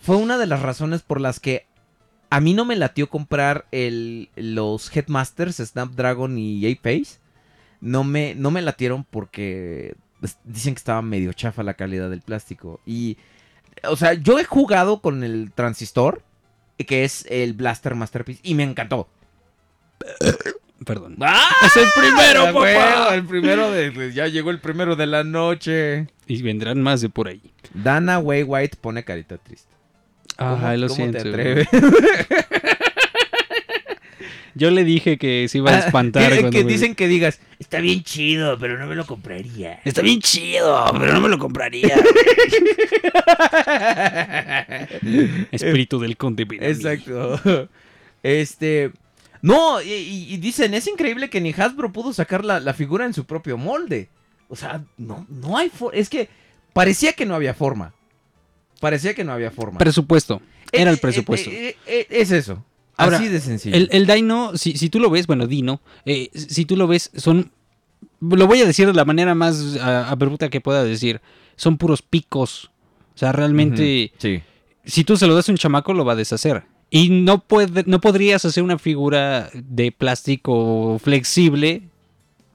Fue 0.00 0.16
una 0.16 0.38
de 0.38 0.46
las 0.46 0.62
razones 0.62 1.02
por 1.02 1.20
las 1.20 1.38
que 1.40 1.66
a 2.30 2.40
mí 2.40 2.54
no 2.54 2.64
me 2.64 2.76
latió 2.76 3.08
comprar 3.08 3.66
el, 3.72 4.28
los 4.36 4.94
Headmasters, 4.94 5.56
Snapdragon 5.56 6.38
y 6.38 6.70
Apex. 6.70 7.20
No 7.80 8.04
me, 8.04 8.34
no 8.34 8.50
me 8.50 8.60
latieron 8.62 9.04
porque 9.04 9.94
pues, 10.20 10.36
dicen 10.44 10.74
que 10.74 10.78
estaba 10.78 11.00
medio 11.02 11.32
chafa 11.32 11.62
la 11.62 11.74
calidad 11.74 12.10
del 12.10 12.22
plástico. 12.22 12.80
Y, 12.84 13.16
o 13.84 13.96
sea, 13.96 14.14
yo 14.14 14.38
he 14.38 14.44
jugado 14.44 15.00
con 15.00 15.22
el 15.24 15.52
transistor, 15.54 16.22
que 16.76 17.04
es 17.04 17.24
el 17.30 17.52
Blaster 17.54 17.94
Masterpiece, 17.94 18.40
y 18.42 18.54
me 18.54 18.64
encantó. 18.64 19.08
Perdón. 20.84 21.16
¡Ah! 21.20 21.50
Es 21.66 21.76
el 21.76 21.88
primero, 22.00 22.46
Ah, 22.46 22.52
papá. 22.52 23.14
el 23.14 23.24
primero 23.26 23.70
de- 23.70 24.12
ya 24.14 24.26
llegó 24.28 24.50
el 24.50 24.60
primero 24.60 24.94
de 24.96 25.06
la 25.06 25.24
noche. 25.24 26.06
Y 26.26 26.40
vendrán 26.42 26.80
más 26.82 27.00
de 27.00 27.08
por 27.08 27.28
ahí. 27.28 27.42
Dana 27.74 28.18
Way 28.18 28.44
White 28.44 28.78
pone 28.80 29.04
carita 29.04 29.38
triste. 29.38 29.72
¿Cómo- 30.38 30.66
Ay, 30.66 30.78
lo 30.78 30.86
cómo 30.88 30.96
siento. 30.96 31.22
te 31.22 31.28
atreves? 31.28 31.68
Yo 34.54 34.70
le 34.72 34.82
dije 34.82 35.18
que 35.18 35.46
se 35.48 35.58
iba 35.58 35.70
a 35.70 35.78
espantar. 35.78 36.22
que, 36.32 36.40
cuando 36.40 36.50
que 36.50 36.64
me- 36.64 36.72
dicen 36.72 36.94
que 36.96 37.06
digas, 37.06 37.38
Está 37.58 37.80
bien 37.80 38.02
chido, 38.02 38.58
pero 38.58 38.78
no 38.78 38.86
me 38.86 38.94
lo 38.96 39.04
compraría. 39.06 39.80
Está 39.84 40.00
bien 40.02 40.20
chido, 40.20 40.84
pero 40.98 41.12
no 41.12 41.20
me 41.20 41.28
lo 41.28 41.38
compraría. 41.38 41.96
Espíritu 45.52 45.98
del 46.00 46.16
conde 46.16 46.46
exacto. 46.60 47.68
Este, 48.22 48.90
no, 49.42 49.80
y, 49.80 49.92
y- 49.92 50.34
y 50.34 50.36
dicen, 50.38 50.74
es 50.74 50.86
increíble 50.88 51.30
que 51.30 51.40
ni 51.40 51.52
Hasbro 51.56 51.92
pudo 51.92 52.12
sacar 52.12 52.44
la, 52.44 52.58
la 52.60 52.74
figura 52.74 53.04
en 53.06 53.14
su 53.14 53.24
propio 53.26 53.56
molde. 53.58 54.08
O 54.48 54.56
sea, 54.56 54.82
no, 54.96 55.26
no 55.28 55.56
hay 55.58 55.68
forma, 55.68 55.98
es 55.98 56.08
que 56.08 56.28
parecía 56.72 57.12
que 57.12 57.26
no 57.26 57.34
había 57.34 57.54
forma. 57.54 57.92
Parecía 58.80 59.14
que 59.14 59.24
no 59.24 59.32
había 59.32 59.50
forma. 59.50 59.78
Presupuesto. 59.78 60.40
Era 60.72 60.90
Eh, 60.90 60.92
el 60.92 60.98
eh, 60.98 61.00
presupuesto. 61.00 61.50
eh, 61.50 61.76
eh, 61.86 62.06
es 62.10 62.30
eso. 62.30 62.64
Ahora, 62.96 63.18
Así 63.18 63.28
de 63.28 63.40
sencillo. 63.40 63.76
El, 63.76 63.88
el 63.92 64.06
Dino, 64.06 64.56
si, 64.56 64.76
si 64.76 64.88
tú 64.88 64.98
lo 65.00 65.08
ves, 65.08 65.26
bueno, 65.26 65.46
Dino, 65.46 65.80
si 66.34 66.64
tú 66.64 66.76
lo 66.76 66.86
ves, 66.88 67.10
son. 67.16 67.52
Lo 68.20 68.46
voy 68.48 68.60
a 68.60 68.66
decir 68.66 68.86
de 68.88 68.92
la 68.94 69.04
manera 69.04 69.34
más 69.36 69.76
abrupta 69.80 70.48
que 70.50 70.60
pueda 70.60 70.82
decir. 70.84 71.20
Son 71.56 71.76
puros 71.78 72.02
picos. 72.02 72.70
O 73.14 73.18
sea, 73.18 73.30
realmente, 73.32 74.12
Sí. 74.18 74.42
si 74.84 75.04
tú 75.04 75.16
se 75.16 75.26
lo 75.28 75.34
das 75.36 75.48
a 75.48 75.52
un 75.52 75.58
chamaco, 75.58 75.92
lo 75.94 76.04
va 76.04 76.12
a 76.14 76.16
deshacer. 76.16 76.64
Y 76.90 77.10
no, 77.10 77.38
puede, 77.40 77.84
no 77.86 78.00
podrías 78.00 78.44
hacer 78.44 78.62
una 78.64 78.78
figura 78.78 79.50
de 79.54 79.92
plástico 79.92 80.98
flexible 81.02 81.82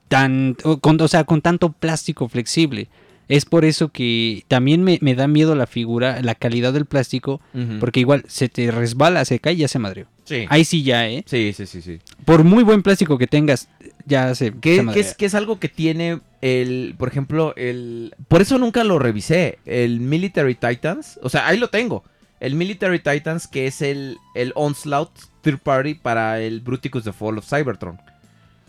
tan. 0.09 0.55
Con- 0.81 0.99
o 1.01 1.07
sea, 1.07 1.23
con 1.23 1.41
tanto 1.41 1.71
plástico 1.71 2.27
flexible. 2.27 2.89
Es 3.29 3.45
por 3.45 3.65
eso 3.65 3.89
que 3.89 4.43
también 4.47 4.83
me, 4.83 4.99
me 5.01 5.15
da 5.15 5.27
miedo 5.27 5.55
la 5.55 5.65
figura, 5.65 6.21
la 6.21 6.35
calidad 6.35 6.73
del 6.73 6.85
plástico, 6.85 7.41
porque 7.79 8.01
igual 8.01 8.23
se 8.27 8.49
te 8.49 8.69
resbala, 8.69 9.23
se 9.25 9.39
cae 9.39 9.53
y 9.53 9.57
ya 9.57 9.67
se 9.67 9.79
madrió. 9.79 10.07
Sí. 10.25 10.45
Ahí 10.49 10.65
sí 10.65 10.83
ya, 10.83 11.07
¿eh? 11.07 11.23
Sí, 11.25 11.53
sí, 11.55 11.65
sí, 11.65 11.81
sí. 11.81 11.99
Por 12.25 12.43
muy 12.43 12.63
buen 12.63 12.83
plástico 12.83 13.17
que 13.17 13.27
tengas, 13.27 13.69
ya 14.05 14.35
se... 14.35 14.51
Que, 14.51 14.77
se 14.77 14.85
que 14.87 14.99
es, 14.99 15.15
que 15.15 15.25
es 15.25 15.35
algo 15.35 15.59
que 15.59 15.69
tiene 15.69 16.19
el, 16.41 16.95
por 16.97 17.07
ejemplo, 17.07 17.53
el... 17.55 18.13
Por 18.27 18.41
eso 18.41 18.57
nunca 18.57 18.83
lo 18.83 18.99
revisé, 18.99 19.59
el 19.65 19.99
Military 19.99 20.55
Titans. 20.55 21.19
O 21.23 21.29
sea, 21.29 21.47
ahí 21.47 21.57
lo 21.57 21.69
tengo. 21.69 22.03
El 22.39 22.55
Military 22.55 22.99
Titans, 22.99 23.47
que 23.47 23.67
es 23.67 23.81
el, 23.81 24.17
el 24.35 24.51
Onslaught 24.55 25.11
Third 25.41 25.59
Party 25.59 25.93
para 25.93 26.41
el 26.41 26.59
Bruticus 26.59 27.05
The 27.05 27.13
Fall 27.13 27.37
of 27.37 27.49
Cybertron. 27.49 27.99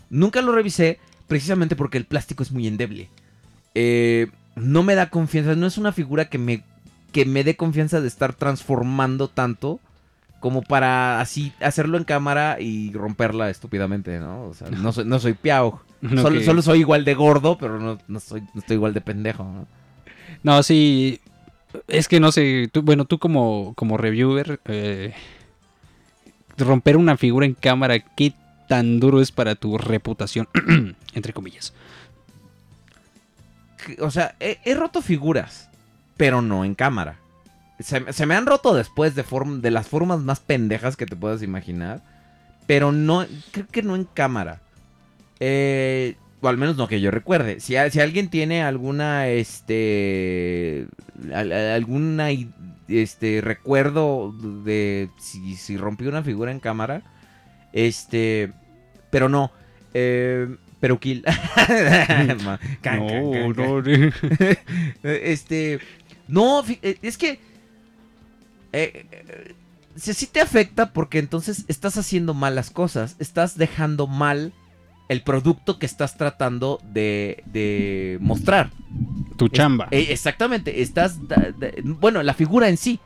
Nunca 0.09 0.41
lo 0.41 0.53
revisé 0.53 0.99
precisamente 1.27 1.75
porque 1.75 1.97
el 1.97 2.05
plástico 2.05 2.43
es 2.43 2.51
muy 2.51 2.67
endeble. 2.67 3.09
Eh, 3.73 4.27
no 4.55 4.83
me 4.83 4.95
da 4.95 5.09
confianza, 5.09 5.55
no 5.55 5.67
es 5.67 5.77
una 5.77 5.91
figura 5.91 6.25
que 6.25 6.37
me, 6.37 6.63
que 7.11 7.25
me 7.25 7.43
dé 7.43 7.55
confianza 7.55 8.01
de 8.01 8.07
estar 8.07 8.33
transformando 8.33 9.27
tanto 9.27 9.79
como 10.39 10.61
para 10.61 11.21
así 11.21 11.53
hacerlo 11.59 11.97
en 11.97 12.03
cámara 12.03 12.57
y 12.59 12.91
romperla 12.93 13.49
estúpidamente, 13.49 14.19
¿no? 14.19 14.43
O 14.43 14.53
sea, 14.53 14.69
no 14.69 14.91
soy, 14.91 15.05
no 15.05 15.19
soy 15.19 15.33
Piao. 15.33 15.81
Solo, 16.21 16.39
solo 16.41 16.61
soy 16.61 16.81
igual 16.81 17.03
de 17.03 17.15
gordo, 17.15 17.57
pero 17.57 17.79
no, 17.79 17.97
no 18.07 18.19
soy, 18.19 18.41
no 18.53 18.59
estoy 18.59 18.75
igual 18.75 18.93
de 18.93 19.01
pendejo, 19.01 19.43
¿no? 19.43 19.67
No, 20.43 20.61
sí... 20.61 21.19
Es 21.87 22.07
que 22.07 22.19
no 22.19 22.31
sé, 22.31 22.69
tú, 22.71 22.83
bueno, 22.83 23.05
tú 23.05 23.17
como, 23.17 23.73
como 23.75 23.97
reviewer, 23.97 24.59
eh, 24.65 25.13
romper 26.57 26.95
una 26.95 27.17
figura 27.17 27.45
en 27.45 27.53
cámara, 27.53 27.99
¿qué 27.99 28.33
tan 28.69 28.99
duro 28.99 29.19
es 29.19 29.31
para 29.31 29.55
tu 29.55 29.77
reputación? 29.77 30.47
Entre 31.13 31.33
comillas. 31.33 31.73
O 33.99 34.11
sea, 34.11 34.35
he, 34.39 34.73
roto 34.73 35.01
figuras, 35.01 35.69
pero 36.17 36.41
no 36.41 36.65
en 36.65 36.75
cámara. 36.75 37.17
Se, 37.79 38.25
me 38.25 38.35
han 38.35 38.45
roto 38.45 38.73
después 38.73 39.15
de, 39.15 39.23
de 39.61 39.71
las 39.71 39.87
formas 39.87 40.19
más 40.21 40.39
pendejas 40.39 40.95
que 40.95 41.05
te 41.05 41.15
puedas 41.15 41.41
imaginar, 41.43 42.01
pero 42.67 42.91
no, 42.91 43.25
creo 43.51 43.67
que 43.67 43.83
no 43.83 43.95
en 43.95 44.05
cámara. 44.05 44.61
Eh, 45.39 46.15
O 46.41 46.47
al 46.47 46.57
menos 46.57 46.77
no 46.77 46.87
que 46.87 47.01
yo 47.01 47.11
recuerde. 47.11 47.59
Si, 47.59 47.75
alguien 47.75 48.29
tiene 48.29 48.63
alguna, 48.63 49.27
este, 49.27 50.87
al- 51.33 51.51
al- 51.51 51.71
alguna, 51.73 52.29
este, 52.87 53.41
recuerdo 53.41 54.33
de 54.63 55.09
si, 55.19 55.55
si 55.55 55.75
rompió 55.77 56.07
una 56.09 56.23
figura 56.23 56.51
en 56.51 56.59
cámara, 56.59 57.01
este, 57.73 58.51
pero 59.09 59.27
no, 59.27 59.51
eh, 59.93 60.47
can, 61.23 62.57
can. 62.81 63.07
no, 63.07 63.53
no. 63.53 63.83
Este, 65.03 65.79
no, 66.27 66.63
eh, 66.81 66.97
es 67.01 67.17
que 67.17 67.39
eh, 68.73 69.05
eh, 69.11 69.53
sí 69.95 70.27
te 70.27 70.41
afecta 70.41 70.91
porque 70.93 71.19
entonces 71.19 71.65
estás 71.67 71.97
haciendo 71.97 72.33
malas 72.33 72.69
cosas, 72.71 73.15
estás 73.19 73.57
dejando 73.57 74.07
mal 74.07 74.53
el 75.07 75.21
producto 75.21 75.77
que 75.79 75.85
estás 75.85 76.17
tratando 76.17 76.79
de, 76.91 77.43
de 77.45 78.17
mostrar. 78.21 78.71
Tu 79.37 79.47
chamba. 79.49 79.87
Eh, 79.91 80.07
exactamente, 80.09 80.81
estás, 80.81 81.27
da- 81.27 81.53
da- 81.57 81.71
bueno, 81.83 82.23
la 82.23 82.33
figura 82.33 82.69
en 82.69 82.77
sí, 82.77 82.99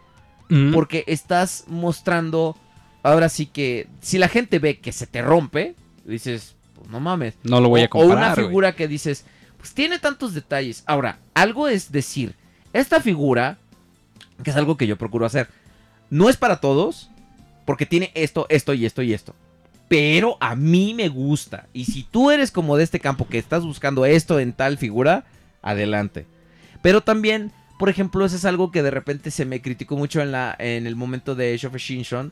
Mm. 0.51 0.73
porque 0.73 1.03
estás 1.05 1.65
mostrando, 1.67 2.57
ahora 3.03 3.29
sí 3.29 3.45
que, 3.45 3.87
si 4.01 4.17
la 4.17 4.27
gente 4.27 4.57
ve 4.57 4.79
que 4.79 4.91
se 4.91 5.05
te 5.05 5.21
rompe, 5.21 5.75
dices, 6.05 6.55
pues 6.79 6.89
no 6.91 6.99
mames. 6.99 7.35
No 7.43 7.61
lo 7.61 7.69
voy 7.69 7.81
a 7.81 7.83
O- 7.83 7.87
O 7.87 7.89
comparar. 8.01 8.33
una 8.33 8.35
figura 8.47 8.75
que 8.75 8.87
dices, 8.87 9.25
pues 9.57 9.73
tiene 9.73 9.99
tantos 9.99 10.33
detalles. 10.33 10.83
Ahora, 10.87 11.19
algo 11.33 11.67
es 11.67 11.91
decir, 11.91 12.35
esta 12.73 12.99
figura, 13.01 13.57
que 14.43 14.49
es 14.51 14.55
algo 14.55 14.77
que 14.77 14.87
yo 14.87 14.97
procuro 14.97 15.25
hacer, 15.25 15.49
no 16.09 16.29
es 16.29 16.37
para 16.37 16.59
todos, 16.59 17.09
porque 17.65 17.85
tiene 17.85 18.11
esto, 18.15 18.45
esto 18.49 18.73
y 18.73 18.85
esto 18.85 19.01
y 19.01 19.13
esto. 19.13 19.35
Pero 19.87 20.37
a 20.39 20.55
mí 20.55 20.93
me 20.93 21.09
gusta. 21.09 21.67
Y 21.73 21.85
si 21.85 22.03
tú 22.03 22.31
eres 22.31 22.51
como 22.51 22.77
de 22.77 22.83
este 22.83 22.99
campo 22.99 23.27
que 23.27 23.37
estás 23.39 23.63
buscando 23.63 24.05
esto 24.05 24.39
en 24.39 24.53
tal 24.53 24.77
figura, 24.77 25.25
adelante. 25.61 26.25
Pero 26.81 27.01
también, 27.01 27.51
por 27.79 27.89
ejemplo, 27.89 28.23
eso 28.25 28.35
es 28.35 28.45
algo 28.45 28.71
que 28.71 28.83
de 28.83 28.91
repente 28.91 29.31
se 29.31 29.45
me 29.45 29.61
criticó 29.61 29.97
mucho 29.97 30.21
en, 30.21 30.31
la, 30.31 30.55
en 30.59 30.85
el 30.87 30.95
momento 30.95 31.33
de 31.35 31.53
Age 31.55 31.67
of 31.67 31.75
Extinction. 31.75 32.31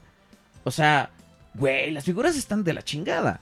O 0.64 0.72
sea, 0.72 1.10
güey, 1.56 1.92
las 1.92 2.04
figuras 2.06 2.36
están 2.38 2.64
de 2.64 2.74
la 2.74 2.84
chingada. 2.84 3.42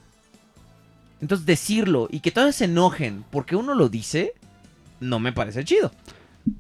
Entonces 1.22 1.46
decirlo 1.46 2.08
y 2.12 2.20
que 2.20 2.32
todos 2.32 2.56
se 2.56 2.66
enojen 2.66 3.24
porque 3.32 3.56
uno 3.56 3.74
lo 3.74 3.90
dice, 3.90 4.34
no 5.00 5.20
me 5.20 5.32
parece 5.34 5.64
chido. 5.64 5.92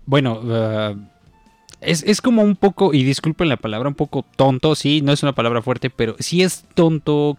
Bueno, 0.06 0.42
ah, 0.50 0.96
es, 1.82 2.04
es 2.04 2.22
como 2.22 2.42
un 2.42 2.56
poco, 2.56 2.94
y 2.94 3.04
disculpen 3.04 3.50
la 3.50 3.58
palabra, 3.58 3.90
un 3.90 3.96
poco 3.96 4.26
tonto, 4.36 4.76
sí, 4.76 5.02
no 5.02 5.12
es 5.12 5.22
una 5.24 5.34
palabra 5.36 5.62
fuerte, 5.62 5.90
pero 5.90 6.16
sí 6.20 6.42
es 6.42 6.64
tonto 6.74 7.38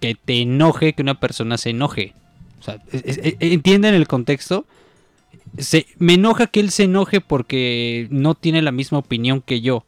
que 0.00 0.14
te 0.16 0.40
enoje 0.42 0.94
que 0.94 1.02
una 1.02 1.20
persona 1.20 1.58
se 1.58 1.70
enoje. 1.70 2.12
O 2.60 2.62
sea, 2.64 2.78
es- 2.92 3.18
es- 3.18 3.36
¿entienden 3.40 3.94
el 3.94 4.08
contexto? 4.08 4.66
Se, 5.58 5.86
me 5.98 6.14
enoja 6.14 6.46
que 6.48 6.60
él 6.60 6.70
se 6.70 6.84
enoje 6.84 7.20
porque 7.20 8.08
no 8.10 8.34
tiene 8.34 8.62
la 8.62 8.72
misma 8.72 8.98
opinión 8.98 9.40
que 9.40 9.60
yo. 9.60 9.84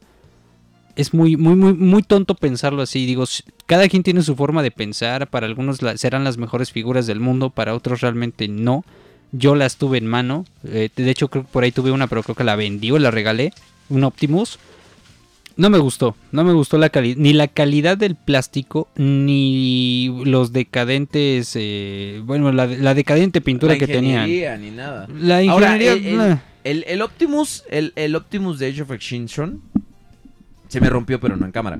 Es 0.97 1.13
muy, 1.13 1.37
muy, 1.37 1.55
muy, 1.55 1.73
muy 1.73 2.03
tonto 2.03 2.35
pensarlo 2.35 2.81
así. 2.81 3.05
Digo, 3.05 3.23
cada 3.67 3.87
quien 3.87 4.03
tiene 4.03 4.21
su 4.23 4.35
forma 4.35 4.63
de 4.63 4.71
pensar. 4.71 5.27
Para 5.29 5.45
algunos 5.47 5.79
serán 5.95 6.23
las 6.23 6.37
mejores 6.37 6.71
figuras 6.71 7.05
del 7.07 7.19
mundo, 7.19 7.51
para 7.51 7.73
otros 7.75 8.01
realmente 8.01 8.47
no. 8.47 8.83
Yo 9.31 9.55
las 9.55 9.77
tuve 9.77 9.99
en 9.99 10.07
mano. 10.07 10.45
eh, 10.65 10.89
de 10.95 11.09
hecho, 11.11 11.27
creo 11.29 11.43
que 11.43 11.49
por 11.51 11.63
ahí 11.63 11.71
tuve 11.71 11.91
una, 11.91 12.07
pero 12.07 12.23
creo 12.23 12.35
que 12.35 12.43
la 12.43 12.55
vendí 12.55 12.91
o 12.91 12.97
la 12.99 13.11
regalé. 13.11 13.53
Un 13.89 14.03
Optimus. 14.03 14.57
No 15.55 15.69
me 15.69 15.77
gustó. 15.79 16.15
No 16.31 16.43
me 16.43 16.53
gustó 16.53 16.77
la 16.77 16.89
calidad. 16.89 17.17
Ni 17.17 17.33
la 17.33 17.47
calidad 17.47 17.97
del 17.97 18.15
plástico. 18.15 18.87
Ni 18.95 20.11
los 20.25 20.51
decadentes. 20.53 21.51
eh, 21.55 22.21
bueno, 22.23 22.51
la, 22.51 22.65
la 22.67 22.93
decadente 22.93 23.41
pintura 23.41 23.73
La 23.73 23.79
que 23.79 23.87
tenían. 23.87 24.29
ni 24.61 24.71
nada. 24.71 25.07
La 25.19 25.37
Ahora, 25.51 25.75
ingeniería. 25.75 25.93
el, 25.93 26.05
el- 26.21 26.31
eh, 26.31 26.39
el- 26.63 26.83
el 26.87 27.01
Optimus, 27.01 27.63
el, 27.69 27.93
el 27.95 28.15
Optimus 28.15 28.59
de 28.59 28.67
Age 28.67 28.81
of 28.81 28.91
Extinction 28.91 29.61
se 30.67 30.81
me 30.81 30.89
rompió, 30.89 31.19
pero 31.19 31.35
no 31.37 31.45
en 31.45 31.51
cámara. 31.51 31.77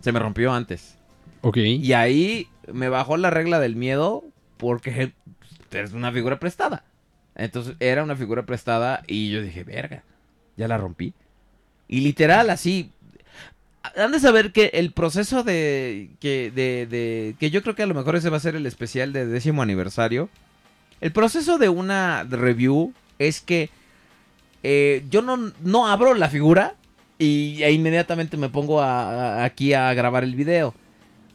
Se 0.00 0.12
me 0.12 0.18
rompió 0.18 0.52
antes. 0.52 0.96
ok. 1.42 1.56
Y 1.58 1.92
ahí 1.92 2.48
me 2.72 2.88
bajó 2.88 3.16
la 3.16 3.30
regla 3.30 3.60
del 3.60 3.76
miedo 3.76 4.24
porque 4.56 5.12
es 5.70 5.92
una 5.92 6.12
figura 6.12 6.38
prestada. 6.38 6.84
Entonces 7.34 7.76
era 7.80 8.02
una 8.02 8.16
figura 8.16 8.44
prestada 8.44 9.02
y 9.06 9.30
yo 9.30 9.40
dije, 9.42 9.64
verga, 9.64 10.02
ya 10.56 10.68
la 10.68 10.76
rompí. 10.78 11.14
Y 11.88 12.00
literal, 12.00 12.50
así. 12.50 12.90
Han 13.96 14.12
de 14.12 14.20
saber 14.20 14.52
que 14.52 14.70
el 14.74 14.92
proceso 14.92 15.42
de 15.42 16.10
que, 16.20 16.52
de, 16.54 16.86
de- 16.86 17.34
que 17.40 17.50
yo 17.50 17.62
creo 17.62 17.74
que 17.74 17.82
a 17.82 17.86
lo 17.86 17.94
mejor 17.94 18.14
ese 18.16 18.30
va 18.30 18.36
a 18.36 18.40
ser 18.40 18.54
el 18.54 18.66
especial 18.66 19.12
de 19.12 19.26
décimo 19.26 19.60
aniversario. 19.62 20.28
El 21.00 21.10
proceso 21.12 21.58
de 21.58 21.68
una 21.68 22.22
review 22.24 22.92
es 23.18 23.40
que 23.40 23.70
eh, 24.62 25.04
yo 25.10 25.20
no, 25.22 25.52
no 25.62 25.88
abro 25.88 26.14
la 26.14 26.28
figura 26.28 26.74
y 27.22 27.62
e 27.62 27.72
inmediatamente 27.72 28.36
me 28.36 28.48
pongo 28.48 28.80
a- 28.82 29.40
a- 29.40 29.44
aquí 29.44 29.72
a 29.74 29.92
grabar 29.94 30.24
el 30.24 30.34
video. 30.34 30.74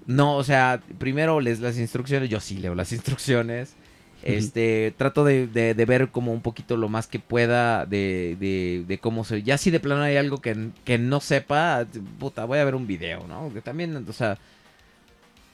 No, 0.05 0.35
o 0.37 0.43
sea, 0.43 0.81
primero 0.99 1.39
lees 1.41 1.59
las 1.59 1.77
instrucciones, 1.77 2.29
yo 2.29 2.39
sí 2.39 2.57
leo 2.57 2.75
las 2.75 2.91
instrucciones. 2.93 3.75
Este, 4.23 4.93
trato 4.97 5.23
de, 5.23 5.47
de- 5.47 5.73
de 5.73 5.85
ver 5.85 6.09
como 6.09 6.33
un 6.33 6.41
poquito 6.41 6.75
lo 6.75 6.89
más 6.89 7.07
que 7.07 7.19
pueda 7.19 7.85
de, 7.85 8.35
de- 8.39 8.83
de 8.87 8.97
cómo 8.97 9.23
se... 9.23 9.43
Ya 9.43 9.57
si 9.57 9.69
de 9.71 9.79
plano 9.79 10.01
hay 10.01 10.17
algo 10.17 10.39
que, 10.39 10.69
que 10.83 10.97
no 10.97 11.19
sepa, 11.21 11.85
puta, 12.19 12.43
voy 12.45 12.57
a 12.59 12.65
ver 12.65 12.75
un 12.75 12.87
video, 12.87 13.25
¿no? 13.27 13.51
Que 13.53 13.61
también, 13.61 14.05
o 14.07 14.13
sea... 14.13 14.37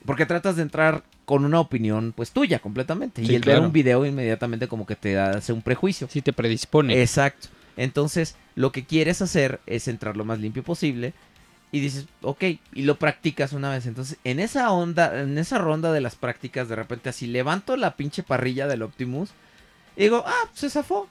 Porque 0.06 0.26
tratas 0.26 0.56
de 0.56 0.64
entrar 0.64 1.04
con 1.26 1.46
una 1.46 1.60
opinión, 1.60 2.14
pues 2.16 2.32
tuya 2.32 2.60
completamente. 2.60 3.24
Sí, 3.26 3.32
y 3.32 3.36
el 3.36 3.42
ver 3.42 3.60
un 3.60 3.72
video 3.72 4.06
inmediatamente 4.06 4.68
como 4.68 4.86
que 4.86 4.96
te 4.98 5.18
hace 5.18 5.54
un 5.54 5.62
prejuicio. 5.62 6.08
Sí 6.10 6.22
te 6.22 6.34
predispone. 6.34 7.02
Exacto. 7.02 7.48
Entonces, 7.78 8.36
lo 8.56 8.72
que 8.72 8.86
quieres 8.86 9.22
hacer 9.22 9.60
es 9.66 9.88
entrar 9.88 10.18
lo 10.18 10.26
más 10.26 10.40
limpio 10.40 10.64
posible. 10.64 11.14
Y 11.72 11.80
dices, 11.80 12.06
ok, 12.22 12.44
y 12.74 12.84
lo 12.84 13.00
practicas 13.00 13.54
una 13.54 13.72
vez. 13.72 13.88
Entonces, 13.88 14.20
en 14.24 14.40
esa 14.40 14.72
onda, 14.72 15.22
en 15.22 15.38
esa 15.38 15.58
ronda 15.58 15.92
de 15.92 16.02
las 16.02 16.16
prácticas, 16.16 16.70
de 16.70 16.76
repente 16.76 17.10
así 17.10 17.26
levanto 17.26 17.76
la 17.78 17.96
pinche 17.96 18.22
parrilla 18.22 18.68
del 18.68 18.84
Optimus. 18.84 19.32
Y 19.96 20.04
digo, 20.04 20.24
ah, 20.26 20.50
se 20.54 20.70
zafó. 20.70 21.08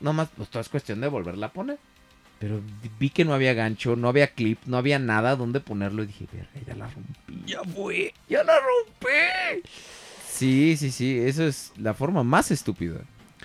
Nomás, 0.00 0.28
pues 0.34 0.48
todo 0.48 0.62
es 0.62 0.68
cuestión 0.68 1.00
de 1.00 1.08
volverla 1.08 1.46
a 1.46 1.52
poner. 1.52 1.78
Pero 2.38 2.62
vi 2.98 3.10
que 3.10 3.24
no 3.24 3.34
había 3.34 3.52
gancho, 3.52 3.96
no 3.96 4.08
había 4.08 4.28
clip, 4.28 4.60
no 4.66 4.76
había 4.76 4.98
nada 4.98 5.36
donde 5.36 5.60
ponerlo. 5.60 6.04
Y 6.04 6.06
dije, 6.06 6.26
verga, 6.32 6.48
ya 6.66 6.74
la 6.74 6.88
rompí. 6.88 7.42
Ya 7.46 7.62
fue, 7.64 8.14
ya 8.28 8.44
la 8.44 8.54
rompí. 8.60 9.68
Sí, 10.26 10.76
sí, 10.76 10.90
sí, 10.90 11.18
eso 11.18 11.44
es 11.44 11.72
la 11.76 11.94
forma 11.94 12.22
más 12.22 12.50
estúpida. 12.50 13.00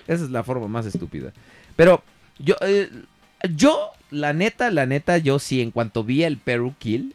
Esa 0.06 0.24
es 0.24 0.30
la 0.30 0.44
forma 0.44 0.68
más 0.68 0.86
estúpida. 0.86 1.32
Pero 1.76 2.04
yo, 2.38 2.56
eh, 2.60 2.90
yo, 3.50 3.90
la 4.10 4.32
neta, 4.32 4.70
la 4.70 4.86
neta, 4.86 5.18
yo 5.18 5.38
sí, 5.38 5.60
en 5.60 5.70
cuanto 5.70 6.04
vi 6.04 6.24
el 6.24 6.38
Peru 6.38 6.74
Kill. 6.78 7.14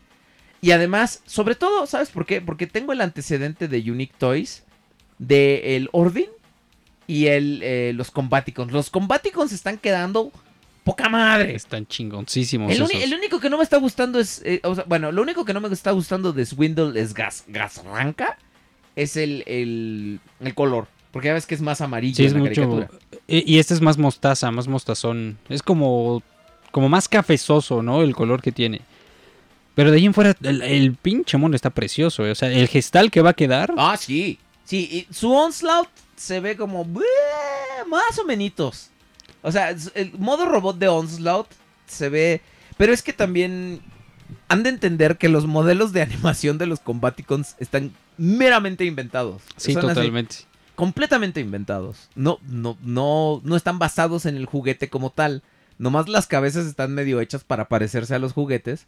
Y 0.62 0.72
además, 0.72 1.22
sobre 1.26 1.56
todo, 1.56 1.86
¿sabes 1.88 2.10
por 2.10 2.26
qué? 2.26 2.42
Porque 2.42 2.68
tengo 2.68 2.92
el 2.92 3.02
antecedente 3.02 3.68
de 3.68 3.92
Unique 3.92 4.14
Toys, 4.18 4.64
de 5.18 5.78
el 5.78 5.90
Ordin 5.92 6.30
y 7.08 7.28
el, 7.28 7.62
eh, 7.64 7.94
los 7.96 8.12
Combaticons. 8.12 8.72
Los 8.72 8.90
Combaticons 8.90 9.54
están 9.54 9.78
quedando 9.78 10.32
poca 10.84 11.08
madre. 11.08 11.56
Están 11.56 11.88
chingoncísimos. 11.88 12.72
El, 12.74 13.14
único 13.14 13.40
que 13.40 13.50
no 13.50 13.58
me 13.58 13.64
está 13.64 13.78
gustando 13.78 14.20
es. 14.20 14.42
eh, 14.44 14.60
o 14.64 14.76
sea, 14.76 14.84
bueno, 14.88 15.12
lo 15.12 15.22
único 15.22 15.46
que 15.46 15.54
no 15.54 15.62
me 15.62 15.70
está 15.70 15.92
gustando 15.92 16.34
de 16.34 16.46
Swindle 16.46 17.00
es 17.00 17.14
gas, 17.14 17.46
gas 17.48 17.84
ranca. 17.86 18.38
Es 18.96 19.16
el, 19.16 19.44
el, 19.48 20.20
el 20.42 20.56
color. 20.56 20.88
Porque 21.12 21.28
ya 21.30 21.34
ves 21.34 21.46
que 21.48 21.56
es 21.56 21.62
más 21.62 21.82
amarillo 21.82 22.16
Sí, 22.16 22.26
es 22.26 22.34
en 22.34 22.44
la 22.44 22.50
mucho. 22.50 22.62
caricatura. 22.62 22.90
Y, 23.28 23.58
este 23.60 23.74
es 23.74 23.82
más 23.82 23.98
mostaza, 23.98 24.52
más 24.52 24.68
mostazón. 24.68 25.38
Es 25.50 25.64
como. 25.64 26.22
Como 26.72 26.88
más 26.88 27.08
cafezoso, 27.10 27.82
¿no? 27.82 28.04
El 28.04 28.16
color 28.16 28.42
que 28.44 28.52
tiene. 28.52 28.82
Pero 29.74 29.90
de 29.92 29.98
ahí 29.98 30.06
en 30.06 30.14
fuera, 30.14 30.36
el, 30.44 30.62
el 30.62 30.94
pinche 30.96 31.38
mono 31.38 31.56
está 31.56 31.72
precioso. 31.72 32.26
eh. 32.28 32.32
O 32.32 32.36
sea, 32.36 32.52
el 32.52 32.68
gestal 32.68 33.10
que 33.10 33.22
va 33.22 33.32
a 33.32 33.34
quedar. 33.34 33.74
Ah, 33.78 33.98
sí. 33.98 34.38
Sí, 34.66 34.88
y 35.10 35.14
su 35.14 35.32
onslaught 35.34 35.90
se 36.16 36.40
ve 36.40 36.56
como. 36.56 36.86
Más 37.88 38.20
o 38.20 38.26
menos. 38.26 38.90
O 39.42 39.52
sea, 39.52 39.70
el 39.96 40.12
modo 40.20 40.46
robot 40.46 40.78
de 40.78 40.88
onslaught 40.90 41.48
se 41.88 42.10
ve. 42.10 42.42
Pero 42.78 42.94
es 42.94 43.02
que 43.02 43.14
también. 43.14 43.82
Han 44.48 44.62
de 44.62 44.70
entender 44.70 45.18
que 45.18 45.28
los 45.30 45.48
modelos 45.48 45.92
de 45.92 46.02
animación 46.04 46.60
de 46.60 46.68
los 46.68 46.80
Combaticons 46.80 47.56
están 47.58 47.92
meramente 48.18 48.86
inventados. 48.86 49.42
sí, 49.58 49.74
Son 49.74 49.90
así. 49.90 50.12
Completamente 50.80 51.42
inventados. 51.42 52.08
No, 52.16 52.40
no, 52.48 52.78
no, 52.82 53.42
no 53.44 53.58
están 53.58 53.80
basados 53.80 54.26
en 54.26 54.38
el 54.38 54.46
juguete 54.46 54.88
como 54.88 55.10
tal. 55.10 55.44
Nomás 55.78 56.08
las 56.08 56.26
cabezas 56.26 56.66
están 56.66 56.94
medio 56.94 57.20
hechas 57.20 57.44
para 57.44 57.68
parecerse 57.68 58.16
a 58.16 58.20
los 58.20 58.32
juguetes. 58.32 58.88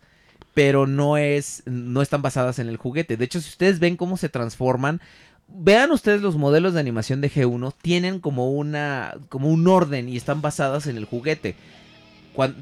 Pero 0.54 0.88
no 0.88 1.18
es. 1.18 1.64
No 1.66 2.02
están 2.02 2.22
basadas 2.22 2.60
en 2.60 2.70
el 2.70 2.78
juguete. 2.78 3.18
De 3.18 3.26
hecho, 3.26 3.42
si 3.42 3.50
ustedes 3.50 3.80
ven 3.80 3.98
cómo 3.98 4.16
se 4.16 4.30
transforman. 4.30 5.02
Vean 5.50 5.92
ustedes 5.92 6.22
los 6.22 6.38
modelos 6.38 6.74
de 6.74 6.80
animación 6.80 7.20
de 7.20 7.30
G1. 7.30 7.74
Tienen 7.82 8.22
como 8.22 8.52
una. 8.52 9.18
como 9.28 9.50
un 9.50 9.68
orden. 9.68 10.08
Y 10.08 10.16
están 10.16 10.42
basadas 10.42 10.88
en 10.88 10.96
el 10.96 11.04
juguete. 11.04 11.58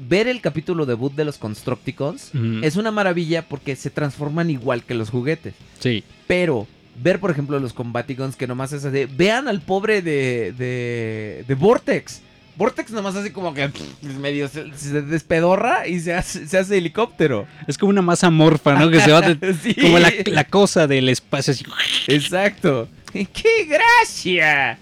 Ver 0.08 0.26
el 0.26 0.40
capítulo 0.40 0.86
debut 0.86 1.14
de 1.14 1.24
los 1.24 1.38
Constructicons. 1.38 2.32
Es 2.62 2.74
una 2.74 2.90
maravilla 2.90 3.48
porque 3.48 3.76
se 3.76 3.90
transforman 3.90 4.50
igual 4.50 4.82
que 4.82 4.94
los 4.94 5.08
juguetes. 5.08 5.54
Sí. 5.78 6.02
Pero 6.26 6.66
ver, 6.96 7.20
por 7.20 7.30
ejemplo, 7.30 7.58
los 7.58 7.72
Combaticons 7.72 8.36
que 8.36 8.46
nomás 8.46 8.72
es 8.72 8.82
de. 8.82 9.06
Vean 9.06 9.48
al 9.48 9.60
pobre 9.60 10.02
de. 10.02 10.52
de. 10.56 11.44
de 11.46 11.54
Vortex. 11.54 12.22
Vortex 12.56 12.90
nomás 12.90 13.16
así 13.16 13.30
como 13.30 13.54
que 13.54 13.70
medio 14.20 14.46
se, 14.48 14.74
se 14.76 15.00
despedorra 15.02 15.86
y 15.86 15.98
se 16.00 16.12
hace, 16.14 16.46
se 16.46 16.58
hace 16.58 16.76
helicóptero. 16.76 17.46
Es 17.66 17.78
como 17.78 17.90
una 17.90 18.02
masa 18.02 18.28
morfa, 18.30 18.74
¿no? 18.74 18.90
Que 18.90 19.00
se 19.00 19.10
va 19.12 19.22
de- 19.22 19.54
Sí. 19.62 19.74
como 19.74 19.98
la, 19.98 20.12
la 20.26 20.44
cosa 20.44 20.86
del 20.86 21.08
espacio. 21.08 21.52
Así. 21.52 21.64
Exacto. 22.08 22.88
¡Qué 23.12 23.66
gracia! 23.66 24.78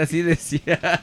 Así 0.00 0.22
decía. 0.22 1.02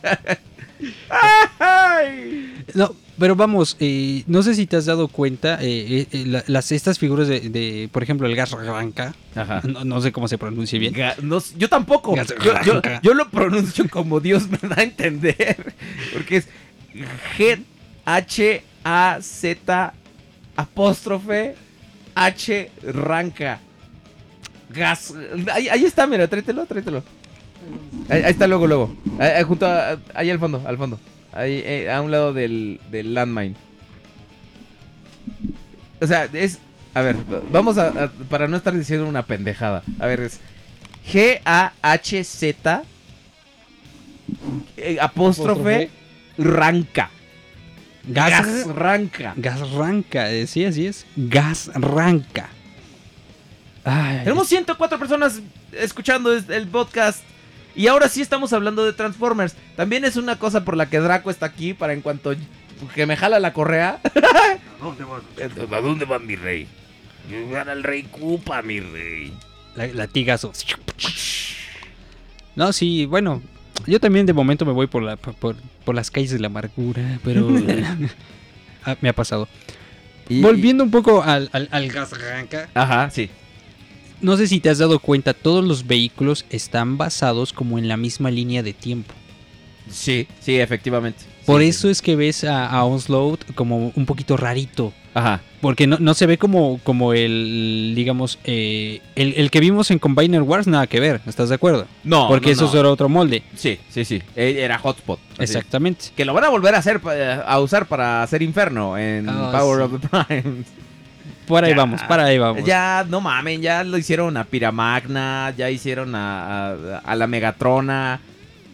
No, 2.74 2.96
pero 3.20 3.36
vamos, 3.36 3.76
eh, 3.80 4.24
no 4.28 4.42
sé 4.42 4.56
si 4.56 4.66
te 4.66 4.76
has 4.78 4.86
dado 4.86 5.08
cuenta, 5.08 5.60
eh, 5.62 6.08
eh, 6.12 6.24
la- 6.26 6.44
las, 6.48 6.72
estas 6.72 6.98
figuras 6.98 7.28
de, 7.28 7.42
de, 7.42 7.90
por 7.92 8.02
ejemplo, 8.04 8.26
el 8.28 8.36
gas 8.36 8.52
ranca, 8.52 9.14
no, 9.64 9.84
no 9.84 10.02
sé 10.02 10.12
cómo 10.12 10.28
se 10.28 10.38
pronuncia 10.38 10.80
bien. 10.80 10.94
Ga- 10.94 11.18
no 11.22 11.40
sé, 11.40 11.56
yo 11.58 11.70
tampoco. 11.70 12.16
Yo, 12.16 12.24
yo- 12.64 12.74
ranca. 12.74 13.00
yo 13.04 13.14
lo 13.14 13.30
pronuncio 13.30 13.88
como 13.90 14.20
Dios 14.20 14.48
me 14.50 14.58
da 14.68 14.78
a 14.80 14.84
entender. 14.84 15.74
Porque 16.14 16.38
es 16.38 16.48
G 17.38 17.60
H 18.06 18.64
A 18.84 19.18
Z 19.22 19.94
apóstrofe 20.56 21.56
H 22.16 22.72
ranca. 22.84 23.60
Gas. 24.70 25.14
Ahí, 25.52 25.68
ahí 25.70 25.86
está, 25.86 26.08
mira, 26.08 26.28
tráetelo, 26.28 26.66
tráetelo. 26.66 27.04
Ahí, 28.10 28.22
ahí 28.24 28.32
está 28.32 28.48
luego, 28.48 28.68
luego. 28.68 28.96
Ahí, 29.20 29.44
junto 29.44 29.66
a- 29.66 29.98
ahí 30.14 30.30
al 30.30 30.40
fondo, 30.40 30.62
al 30.66 30.78
fondo. 30.78 31.00
Ahí, 31.32 31.62
eh, 31.66 31.92
a 31.92 32.02
un 32.02 32.12
lado 32.12 32.34
del, 32.34 32.80
del 32.92 33.14
landmine. 33.14 33.56
O 36.02 36.08
sea, 36.08 36.28
es. 36.34 36.60
A 36.94 37.02
ver, 37.02 37.16
vamos 37.52 37.78
a, 37.78 37.88
a- 37.88 38.12
Para 38.30 38.48
no 38.48 38.58
estar 38.58 38.74
diciendo 38.74 39.08
una 39.08 39.24
pendejada. 39.26 39.84
A 40.00 40.06
ver, 40.06 40.20
es. 40.22 40.40
G-A-H-Z. 41.12 42.84
eh, 44.78 44.98
apóstrofe. 45.02 45.90
Ranca. 46.38 47.10
Gas, 48.06 48.46
Gas 48.46 48.68
ranca. 48.76 49.34
gas 49.38 49.70
ranca, 49.72 50.30
eh, 50.32 50.46
sí, 50.48 50.66
así 50.66 50.88
es. 50.88 51.06
Gas 51.16 51.72
ranca. 51.74 52.50
Ay, 53.86 54.20
Tenemos 54.24 54.48
104 54.50 55.00
personas 55.00 55.40
escuchando 55.72 56.34
es- 56.36 56.50
el 56.50 56.68
podcast. 56.68 57.22
Y 57.76 57.88
ahora 57.88 58.08
sí 58.10 58.22
estamos 58.22 58.54
hablando 58.54 58.86
de 58.86 58.94
Transformers. 58.94 59.56
También 59.76 60.06
es 60.06 60.16
una 60.16 60.38
cosa 60.38 60.64
por 60.64 60.78
la 60.78 60.90
que 60.90 61.00
Draco 61.00 61.32
está 61.32 61.46
aquí. 61.48 61.74
Para 61.74 61.94
en 61.94 62.02
cuanto 62.02 62.34
que 62.94 63.06
me 63.06 63.18
jala 63.18 63.40
la 63.40 63.54
correa. 63.54 64.00
¿A 64.82 64.84
dónde 64.84 65.04
van? 65.04 65.74
¿A 65.74 65.82
dónde 65.82 66.06
van, 66.06 66.26
mi 66.28 66.36
rey? 66.36 66.68
Llevar 67.30 67.70
al 67.70 67.84
rey 67.84 68.04
Koopa, 68.04 68.62
mi 68.62 68.80
rey. 68.80 69.34
la- 69.76 69.88
latigazo. 69.88 70.52
No, 72.56 72.72
sí, 72.74 73.06
bueno, 73.06 73.42
yo 73.88 74.00
también 74.00 74.26
de 74.26 74.34
momento 74.34 74.66
me 74.66 74.74
voy 74.74 74.88
por, 74.88 75.02
la, 75.02 75.16
por, 75.16 75.56
por 75.86 75.96
las 75.96 76.12
calles 76.12 76.32
de 76.32 76.40
la 76.40 76.48
amargura, 76.48 77.20
pero 77.24 77.48
ah, 78.86 78.96
me 79.02 79.10
ha 79.10 79.14
pasado. 79.14 79.48
Y- 80.30 80.42
Volviendo 80.42 80.84
un 80.84 80.92
poco 80.92 81.24
al, 81.24 81.50
al, 81.54 81.68
al 81.72 81.88
gas 81.90 82.12
ranca, 82.20 82.70
Ajá, 82.74 83.10
sí. 83.10 83.30
No 84.24 84.36
sé 84.38 84.48
si 84.48 84.60
te 84.60 84.70
has 84.70 84.80
dado 84.80 84.98
cuenta, 85.00 85.34
todos 85.34 85.64
los 85.64 85.86
vehículos 85.86 86.46
están 86.50 86.98
basados 86.98 87.54
como 87.54 87.78
en 87.78 87.88
la 87.88 87.98
misma 87.98 88.32
línea 88.32 88.64
de 88.64 88.74
tiempo. 88.74 89.14
Sí, 89.90 90.28
sí, 90.40 90.58
efectivamente. 90.60 91.26
Por 91.46 91.62
Sí, 91.62 91.68
eso 91.68 91.90
es 91.90 92.02
que 92.02 92.16
ves 92.16 92.46
a, 92.46 92.68
a 92.68 92.86
Onslaught 92.86 93.54
como 93.54 93.92
un 93.96 94.06
poquito 94.06 94.38
rarito. 94.38 94.94
Ajá. 95.14 95.42
Porque 95.62 95.86
no, 95.88 95.98
no 96.00 96.14
se 96.14 96.26
ve 96.26 96.38
como, 96.38 96.80
como 96.84 97.14
el, 97.14 97.92
digamos, 97.96 98.40
eh, 98.46 99.02
el, 99.16 99.34
el 99.36 99.52
que 99.52 99.60
vimos 99.60 99.92
en 99.92 100.00
Combiner 100.00 100.42
Wars, 100.42 100.68
nada 100.68 100.88
que 100.88 101.00
ver, 101.02 101.22
¿estás 101.28 101.50
de 101.50 101.56
acuerdo? 101.56 101.86
No, 102.06 102.30
Porque 102.30 102.48
no, 102.48 102.52
eso 102.54 102.72
no. 102.74 102.80
era 102.80 102.90
otro 102.90 103.10
molde. 103.10 103.44
Sí, 103.56 103.78
sí, 103.90 104.06
sí. 104.06 104.22
Eh, 104.38 104.56
Era 104.60 104.80
Hotspot. 104.80 105.20
Exactamente. 105.38 106.06
Que 106.16 106.24
lo 106.26 106.34
van 106.34 106.46
a 106.46 106.50
volver 106.50 106.74
a 106.76 106.78
hacer, 106.80 107.02
a 107.46 107.60
usar 107.60 107.88
para 107.88 108.24
hacer 108.24 108.42
Inferno 108.42 108.98
en 108.98 109.28
Ah, 109.30 109.52
Power 109.52 109.80
sí. 109.90 109.96
of 109.96 110.02
the 110.02 110.08
Prime. 110.08 110.64
Por 111.48 111.64
ahí 111.64 111.72
Ya. 111.72 111.78
vamos, 111.78 112.02
para 112.04 112.26
ahí 112.26 112.38
vamos. 112.38 112.64
Ya, 112.66 113.06
no 113.10 113.20
mamen, 113.22 113.62
ya 113.62 113.84
lo 113.84 113.98
hicieron 113.98 114.38
a 114.38 114.44
Piramagna, 114.46 115.54
ya 115.58 115.70
hicieron 115.70 116.16
a, 116.16 116.70
a- 116.72 116.98
a 117.00 117.16
la 117.16 117.28
Megatrona. 117.28 118.20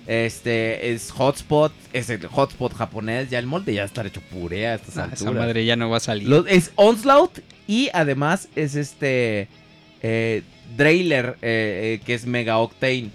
Este 0.08 0.92
es 0.92 1.12
Hotspot, 1.12 1.72
es 1.94 2.10
el 2.10 2.26
Hotspot 2.26 2.74
japonés. 2.74 3.30
Ya 3.30 3.38
el 3.38 3.46
molde 3.46 3.74
ya 3.76 3.84
está 3.84 4.06
hecho 4.06 4.22
puré 4.22 4.68
a 4.68 4.76
estas 4.76 4.98
Ah, 4.98 5.04
alturas. 5.04 5.22
esa 5.22 5.32
madre 5.32 5.66
ya 5.66 5.76
no 5.76 5.90
va 5.90 5.98
a 5.98 6.00
salir. 6.00 6.28
Es 6.48 6.72
Onslaught 6.76 7.40
y 7.68 7.90
además 7.94 8.48
es 8.56 8.76
este 8.76 9.48
eh, 10.02 10.42
Drailer, 10.76 11.38
eh, 11.42 12.00
eh, 12.00 12.02
que 12.06 12.14
es 12.16 12.26
Mega 12.26 12.58
Octane. 12.58 13.12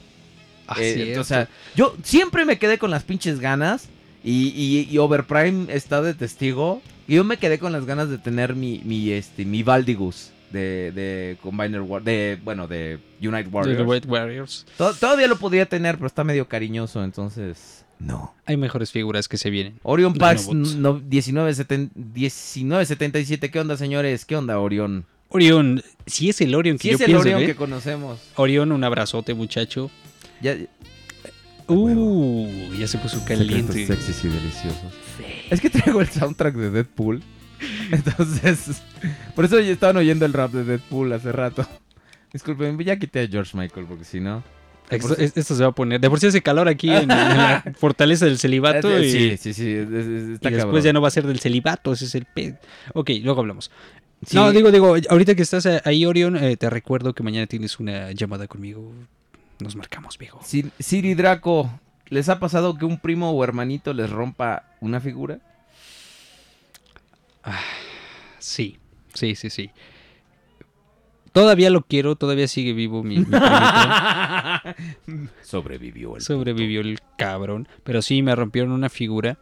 Ah, 0.69 0.77
Eh, 0.79 1.17
o 1.19 1.25
sea, 1.25 1.49
yo 1.75 1.97
siempre 2.05 2.45
me 2.45 2.59
quedé 2.59 2.79
con 2.79 2.91
las 2.91 3.03
pinches 3.03 3.41
ganas. 3.41 3.89
Y, 4.23 4.49
y, 4.57 4.89
y 4.91 4.99
Overprime 4.99 5.67
está 5.75 6.01
de 6.01 6.15
testigo. 6.15 6.81
Y 7.09 7.15
yo 7.17 7.25
me 7.25 7.37
quedé 7.37 7.59
con 7.59 7.73
las 7.73 7.85
ganas 7.85 8.09
de 8.09 8.19
tener 8.19 8.55
mi, 8.55 8.81
mi, 8.85 9.11
este, 9.11 9.45
mi 9.45 9.63
Valdigus 9.63 10.31
de, 10.51 10.93
de 10.93 11.37
Combiner 11.43 11.81
War, 11.83 12.03
de, 12.03 12.39
bueno, 12.45 12.67
de 12.69 12.99
Unite 13.21 13.45
De 13.45 13.49
Warriors. 13.51 13.79
The 13.79 13.85
White 13.85 14.09
Warriors. 14.09 14.67
To- 14.79 14.95
Todavía 14.95 15.27
lo 15.29 15.37
podría 15.37 15.67
tener, 15.67 15.97
pero 15.97 16.07
está 16.07 16.25
medio 16.25 16.49
cariñoso, 16.49 17.03
entonces. 17.05 17.85
No. 17.99 18.35
Hay 18.47 18.57
mejores 18.57 18.91
figuras 18.91 19.29
que 19.29 19.37
se 19.37 19.51
vienen. 19.51 19.79
Orion 19.83 20.15
Pax 20.15 20.49
no, 20.53 20.95
1970 20.95 21.93
1977. 21.97 23.51
¿Qué 23.51 23.61
onda, 23.61 23.77
señores? 23.77 24.25
¿Qué 24.25 24.37
onda, 24.37 24.59
Orión? 24.59 25.05
Orión, 25.29 25.83
si 26.07 26.29
es 26.29 26.41
el 26.41 26.55
Orión 26.55 26.77
que 26.79 26.83
Si 26.83 26.89
yo 26.91 26.95
es 26.97 27.01
el 27.03 27.17
Orión 27.17 27.43
¿eh? 27.43 27.47
que 27.47 27.55
conocemos. 27.57 28.21
Orión, 28.37 28.73
un 28.73 28.85
abrazote, 28.85 29.35
muchacho. 29.35 29.91
Ya, 30.41 30.57
Uh, 31.67 32.47
ya 32.79 32.87
se 32.87 32.99
puso 32.99 33.25
caliente. 33.25 33.73
Secretos 33.73 34.05
sexys 34.05 34.25
y 34.25 34.29
deliciosos. 34.29 34.93
Es 35.51 35.61
que 35.61 35.71
traigo 35.71 36.01
el 36.01 36.09
soundtrack 36.09 36.55
de 36.55 36.71
Deadpool. 36.71 37.23
Entonces, 37.91 38.83
por 39.35 39.45
eso 39.45 39.59
estaban 39.59 39.97
oyendo 39.97 40.25
el 40.27 40.33
rap 40.33 40.53
de 40.53 40.65
Deadpool 40.65 41.13
hace 41.13 41.33
rato. 41.33 41.67
Disculpen, 42.33 42.79
ya 42.81 42.97
quité 42.99 43.21
a 43.21 43.29
George 43.29 43.57
Michael 43.57 43.87
porque 43.87 44.05
si 44.05 44.21
no. 44.21 44.43
Esto, 44.91 45.17
es- 45.17 45.37
esto 45.37 45.55
se 45.55 45.63
va 45.63 45.71
a 45.71 45.73
poner. 45.73 46.01
De 46.01 46.11
por 46.11 46.21
sí 46.21 46.27
hace 46.27 46.43
calor 46.43 46.69
aquí 46.69 46.91
en, 46.91 47.03
en 47.03 47.09
la 47.09 47.65
fortaleza 47.79 48.27
del 48.27 48.39
celibato. 48.39 48.91
Eh, 48.97 49.07
y, 49.07 49.11
sí, 49.11 49.37
sí, 49.39 49.55
sí. 49.55 49.63
y 49.63 50.51
después 50.51 50.85
ya 50.85 50.93
no 50.93 51.01
va 51.01 51.09
a 51.09 51.11
ser 51.11 51.27
del 51.27 51.39
celibato. 51.41 51.93
Ese 51.93 52.05
es 52.07 52.15
el 52.15 52.27
pe. 52.27 52.57
Ok, 52.93 53.11
luego 53.23 53.41
hablamos. 53.41 53.71
Sí. 54.27 54.37
No, 54.37 54.51
digo, 54.53 54.71
digo, 54.71 54.97
ahorita 55.09 55.35
que 55.35 55.43
estás 55.43 55.67
ahí, 55.85 56.05
Orión, 56.07 56.37
eh, 56.37 56.57
te 56.57 56.69
recuerdo 56.71 57.15
que 57.15 57.23
mañana 57.23 57.47
tienes 57.47 57.79
una 57.79 58.13
llamada 58.13 58.47
conmigo. 58.47 58.93
Nos 59.61 59.77
marcamos, 59.77 60.19
viejo. 60.19 60.41
Sir- 60.45 60.71
Siri 60.79 61.15
Draco, 61.15 61.71
¿les 62.09 62.29
ha 62.29 62.39
pasado 62.41 62.77
que 62.77 62.85
un 62.85 62.99
primo 62.99 63.31
o 63.31 63.45
hermanito 63.45 63.93
les 63.95 64.11
rompa 64.11 64.65
una 64.81 65.01
figura? 65.01 65.39
Sí, 68.39 68.79
sí, 69.13 69.35
sí, 69.35 69.51
sí. 69.51 69.71
Todavía 71.33 71.69
lo 71.71 71.83
quiero, 71.83 72.15
todavía 72.15 72.47
sigue 72.47 72.73
vivo 72.73 73.03
mi, 73.03 73.19
mi 73.19 73.25
primito. 73.25 73.43
Sobrevivió 75.43 76.17
el 76.17 76.23
Sobrevivió 76.23 76.81
el 76.81 77.01
cabrón. 77.19 77.67
Pero 77.83 78.03
sí, 78.03 78.23
me 78.23 78.35
rompieron 78.37 78.71
una 78.73 78.89
figura. 78.89 79.37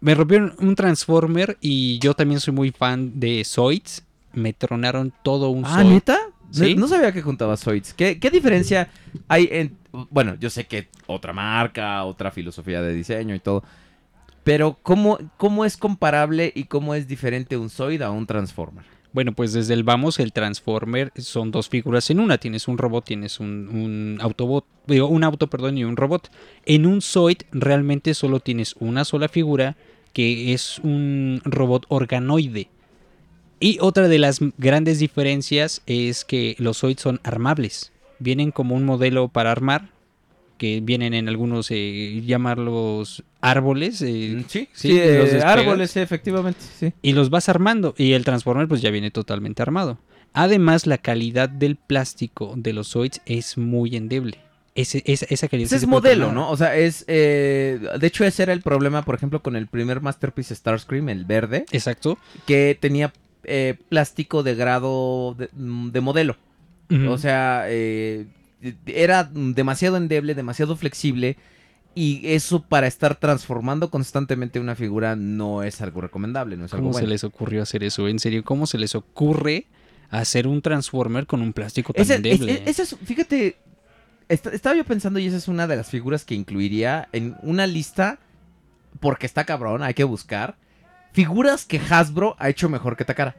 Me 0.00 0.14
rompieron 0.16 0.54
un 0.58 0.74
Transformer 0.74 1.56
y 1.60 2.00
yo 2.00 2.14
también 2.14 2.40
soy 2.40 2.52
muy 2.52 2.72
fan 2.72 3.20
de 3.20 3.44
Zoids. 3.44 4.02
Me 4.32 4.52
tronaron 4.52 5.12
todo 5.22 5.50
un 5.50 5.64
Ah, 5.64 5.76
Zoid. 5.82 5.86
¿neta? 5.92 6.18
Sí. 6.52 6.74
No, 6.74 6.82
no 6.82 6.88
sabía 6.88 7.12
que 7.12 7.22
juntaba 7.22 7.56
Zoids. 7.56 7.94
¿Qué, 7.94 8.20
¿Qué 8.20 8.30
diferencia 8.30 8.88
hay 9.26 9.48
en...? 9.50 9.76
Bueno, 10.10 10.36
yo 10.38 10.50
sé 10.50 10.66
que 10.66 10.88
otra 11.06 11.32
marca, 11.32 12.04
otra 12.04 12.30
filosofía 12.30 12.80
de 12.82 12.94
diseño 12.94 13.34
y 13.34 13.40
todo. 13.40 13.64
Pero 14.44 14.78
¿cómo, 14.82 15.18
cómo 15.36 15.64
es 15.64 15.76
comparable 15.76 16.52
y 16.54 16.64
cómo 16.64 16.94
es 16.94 17.08
diferente 17.08 17.56
un 17.56 17.70
Zoid 17.70 18.02
a 18.02 18.10
un 18.10 18.26
Transformer? 18.26 18.84
Bueno, 19.12 19.32
pues 19.32 19.52
desde 19.52 19.74
el 19.74 19.84
vamos, 19.84 20.18
el 20.18 20.32
Transformer 20.32 21.12
son 21.16 21.50
dos 21.50 21.68
figuras 21.68 22.08
en 22.10 22.20
una. 22.20 22.38
Tienes 22.38 22.66
un 22.66 22.78
robot, 22.78 23.04
tienes 23.04 23.40
un, 23.40 23.68
un 23.68 24.18
Autobot, 24.20 24.64
digo, 24.86 25.08
un 25.08 25.22
auto, 25.22 25.48
perdón, 25.48 25.78
y 25.78 25.84
un 25.84 25.96
robot. 25.96 26.30
En 26.64 26.86
un 26.86 27.02
Zoid 27.02 27.38
realmente 27.52 28.14
solo 28.14 28.40
tienes 28.40 28.74
una 28.78 29.04
sola 29.04 29.28
figura 29.28 29.76
que 30.12 30.52
es 30.52 30.78
un 30.78 31.40
robot 31.44 31.86
organoide. 31.88 32.68
Y 33.62 33.78
otra 33.80 34.08
de 34.08 34.18
las 34.18 34.40
grandes 34.58 34.98
diferencias 34.98 35.82
es 35.86 36.24
que 36.24 36.56
los 36.58 36.78
Zoids 36.80 37.00
son 37.00 37.20
armables. 37.22 37.92
Vienen 38.18 38.50
como 38.50 38.74
un 38.74 38.84
modelo 38.84 39.28
para 39.28 39.50
armar, 39.52 39.90
que 40.58 40.80
vienen 40.80 41.14
en 41.14 41.28
algunos, 41.28 41.68
eh, 41.70 42.22
llamarlos 42.26 43.24
árboles. 43.40 44.00
eh, 44.02 44.44
Sí, 44.48 44.68
sí, 44.72 44.90
sí, 44.90 44.98
eh, 44.98 45.18
los 45.18 45.24
despegas. 45.32 45.58
árboles, 45.58 45.90
sí, 45.90 46.00
efectivamente, 46.00 46.60
sí. 46.78 46.92
y 47.02 47.12
los 47.12 47.30
vas 47.30 47.48
armando. 47.48 47.94
Y 47.98 48.12
el 48.12 48.24
Transformer 48.24 48.68
pues 48.68 48.80
ya 48.82 48.90
viene 48.90 49.10
totalmente 49.10 49.62
armado. 49.62 49.98
Además, 50.34 50.86
la 50.86 50.98
calidad 50.98 51.48
del 51.48 51.76
plástico 51.76 52.54
de 52.56 52.72
los 52.72 52.88
Zoids 52.92 53.20
es 53.26 53.58
muy 53.58 53.96
endeble. 53.96 54.38
Ese, 54.74 55.02
esa, 55.04 55.26
esa 55.28 55.48
calidad 55.48 55.66
Ese 55.66 55.80
sí 55.80 55.84
es 55.84 55.88
modelo. 55.88 56.32
¿no? 56.32 56.48
O 56.50 56.56
sea, 56.56 56.76
es... 56.76 57.04
eh, 57.06 57.78
de 58.00 58.06
hecho, 58.06 58.24
ese 58.24 58.42
era 58.44 58.52
el 58.54 58.62
problema, 58.62 59.02
por 59.04 59.14
ejemplo, 59.14 59.42
con 59.42 59.54
el 59.56 59.66
primer 59.66 60.00
Masterpiece 60.00 60.54
Starscream, 60.54 61.08
el 61.10 61.24
verde, 61.26 61.66
Exacto. 61.72 62.18
que 62.46 62.78
tenía 62.80 63.12
eh, 63.44 63.74
plástico 63.88 64.42
de 64.42 64.54
grado 64.54 65.34
de, 65.38 65.48
mm, 65.52 65.90
de 65.90 66.00
modelo. 66.00 66.36
O 67.08 67.16
sea, 67.16 67.64
eh, 67.68 68.26
era 68.84 69.24
demasiado 69.24 69.96
endeble, 69.96 70.34
demasiado 70.34 70.76
flexible. 70.76 71.36
Y 71.94 72.20
eso 72.24 72.62
para 72.62 72.86
estar 72.86 73.16
transformando 73.16 73.90
constantemente 73.90 74.60
una 74.60 74.74
figura 74.74 75.14
no 75.16 75.62
es 75.62 75.80
algo 75.82 76.00
recomendable, 76.02 76.56
no 76.56 76.64
es 76.66 76.72
algo 76.74 76.88
¿Cómo 76.88 76.98
se 76.98 77.06
les 77.06 77.24
ocurrió 77.24 77.62
hacer 77.62 77.82
eso? 77.84 78.08
En 78.08 78.18
serio, 78.18 78.44
¿cómo 78.44 78.66
se 78.66 78.78
les 78.78 78.94
ocurre 78.94 79.66
hacer 80.10 80.46
un 80.46 80.60
Transformer 80.62 81.26
con 81.26 81.40
un 81.42 81.52
plástico 81.54 81.92
tan 81.94 82.02
Ese- 82.02 82.14
endeble? 82.16 82.52
es- 82.64 82.78
ese 82.78 82.82
es- 82.82 82.96
fíjate, 83.04 83.56
est- 84.28 84.46
estaba 84.48 84.74
yo 84.76 84.84
pensando 84.84 85.18
y 85.18 85.26
esa 85.26 85.36
es 85.38 85.48
una 85.48 85.66
de 85.66 85.76
las 85.76 85.88
figuras 85.90 86.24
que 86.24 86.34
incluiría 86.34 87.08
en 87.12 87.36
una 87.42 87.66
lista, 87.66 88.18
porque 89.00 89.26
está 89.26 89.44
cabrón, 89.44 89.82
hay 89.82 89.94
que 89.94 90.04
buscar, 90.04 90.56
figuras 91.12 91.64
que 91.64 91.78
Hasbro 91.78 92.36
ha 92.38 92.48
hecho 92.48 92.68
mejor 92.68 92.96
que 92.96 93.04
Takara. 93.04 93.36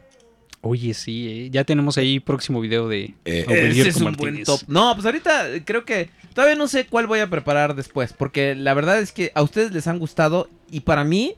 Oye, 0.61 0.93
sí, 0.93 1.27
¿eh? 1.27 1.49
ya 1.49 1.65
tenemos 1.65 1.97
ahí 1.97 2.21
próximo 2.21 2.61
video 2.61 2.87
de 2.87 3.15
Ese 3.25 3.43
Aurelio 3.43 3.85
es 3.85 3.97
un 3.97 4.13
buen 4.13 4.43
top. 4.43 4.61
No, 4.67 4.93
pues 4.93 5.05
ahorita 5.05 5.49
eh, 5.49 5.63
creo 5.65 5.83
que 5.83 6.09
todavía 6.33 6.55
no 6.55 6.69
sé 6.69 6.85
cuál 6.85 7.05
voy 7.05 7.19
a 7.19 7.29
preparar 7.29 7.75
después, 7.75 8.13
porque 8.13 8.55
la 8.55 8.73
verdad 8.73 8.99
es 8.99 9.11
que 9.11 9.33
a 9.35 9.41
ustedes 9.41 9.73
les 9.73 9.87
han 9.87 9.99
gustado 9.99 10.49
y 10.71 10.79
para 10.81 11.03
mí 11.03 11.35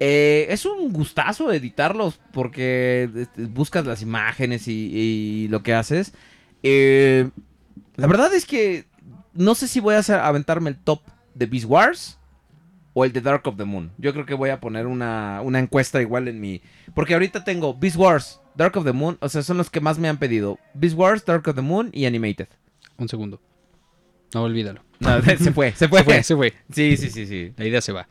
eh, 0.00 0.46
es 0.48 0.64
un 0.64 0.90
gustazo 0.90 1.52
editarlos 1.52 2.18
porque 2.32 3.10
este, 3.14 3.44
buscas 3.44 3.84
las 3.84 4.00
imágenes 4.00 4.68
y, 4.68 4.72
y 4.72 5.48
lo 5.48 5.62
que 5.62 5.74
haces. 5.74 6.14
Eh, 6.62 7.28
la 7.96 8.06
verdad 8.06 8.32
es 8.32 8.46
que 8.46 8.86
no 9.34 9.54
sé 9.54 9.68
si 9.68 9.80
voy 9.80 9.96
a 9.96 9.98
hacer, 9.98 10.18
aventarme 10.18 10.70
el 10.70 10.76
top 10.76 11.02
de 11.34 11.44
Beast 11.44 11.66
Wars 11.66 12.18
o 12.98 13.04
el 13.04 13.12
de 13.12 13.20
Dark 13.20 13.46
of 13.46 13.58
the 13.58 13.66
Moon. 13.66 13.92
Yo 13.98 14.14
creo 14.14 14.24
que 14.24 14.32
voy 14.32 14.48
a 14.48 14.58
poner 14.58 14.86
una, 14.86 15.42
una 15.42 15.58
encuesta 15.58 16.00
igual 16.00 16.28
en 16.28 16.40
mi... 16.40 16.62
Porque 16.94 17.12
ahorita 17.12 17.44
tengo 17.44 17.74
Beast 17.74 17.96
Wars, 17.96 18.40
Dark 18.54 18.74
of 18.78 18.86
the 18.86 18.94
Moon, 18.94 19.18
o 19.20 19.28
sea, 19.28 19.42
son 19.42 19.58
los 19.58 19.68
que 19.68 19.82
más 19.82 19.98
me 19.98 20.08
han 20.08 20.16
pedido. 20.16 20.58
Beast 20.72 20.96
Wars, 20.96 21.22
Dark 21.22 21.46
of 21.46 21.54
the 21.54 21.60
Moon 21.60 21.90
y 21.92 22.06
Animated. 22.06 22.48
Un 22.96 23.10
segundo. 23.10 23.38
No, 24.32 24.44
olvídalo. 24.44 24.82
No, 25.00 25.20
se 25.22 25.52
fue, 25.52 25.72
se 25.72 25.88
fue. 25.88 25.98
Se 25.98 26.04
fue, 26.04 26.22
se 26.22 26.36
fue. 26.36 26.54
Sí, 26.72 26.96
sí, 26.96 27.10
sí, 27.10 27.26
sí. 27.26 27.52
La 27.58 27.66
idea 27.66 27.82
se 27.82 27.92
va. 27.92 28.08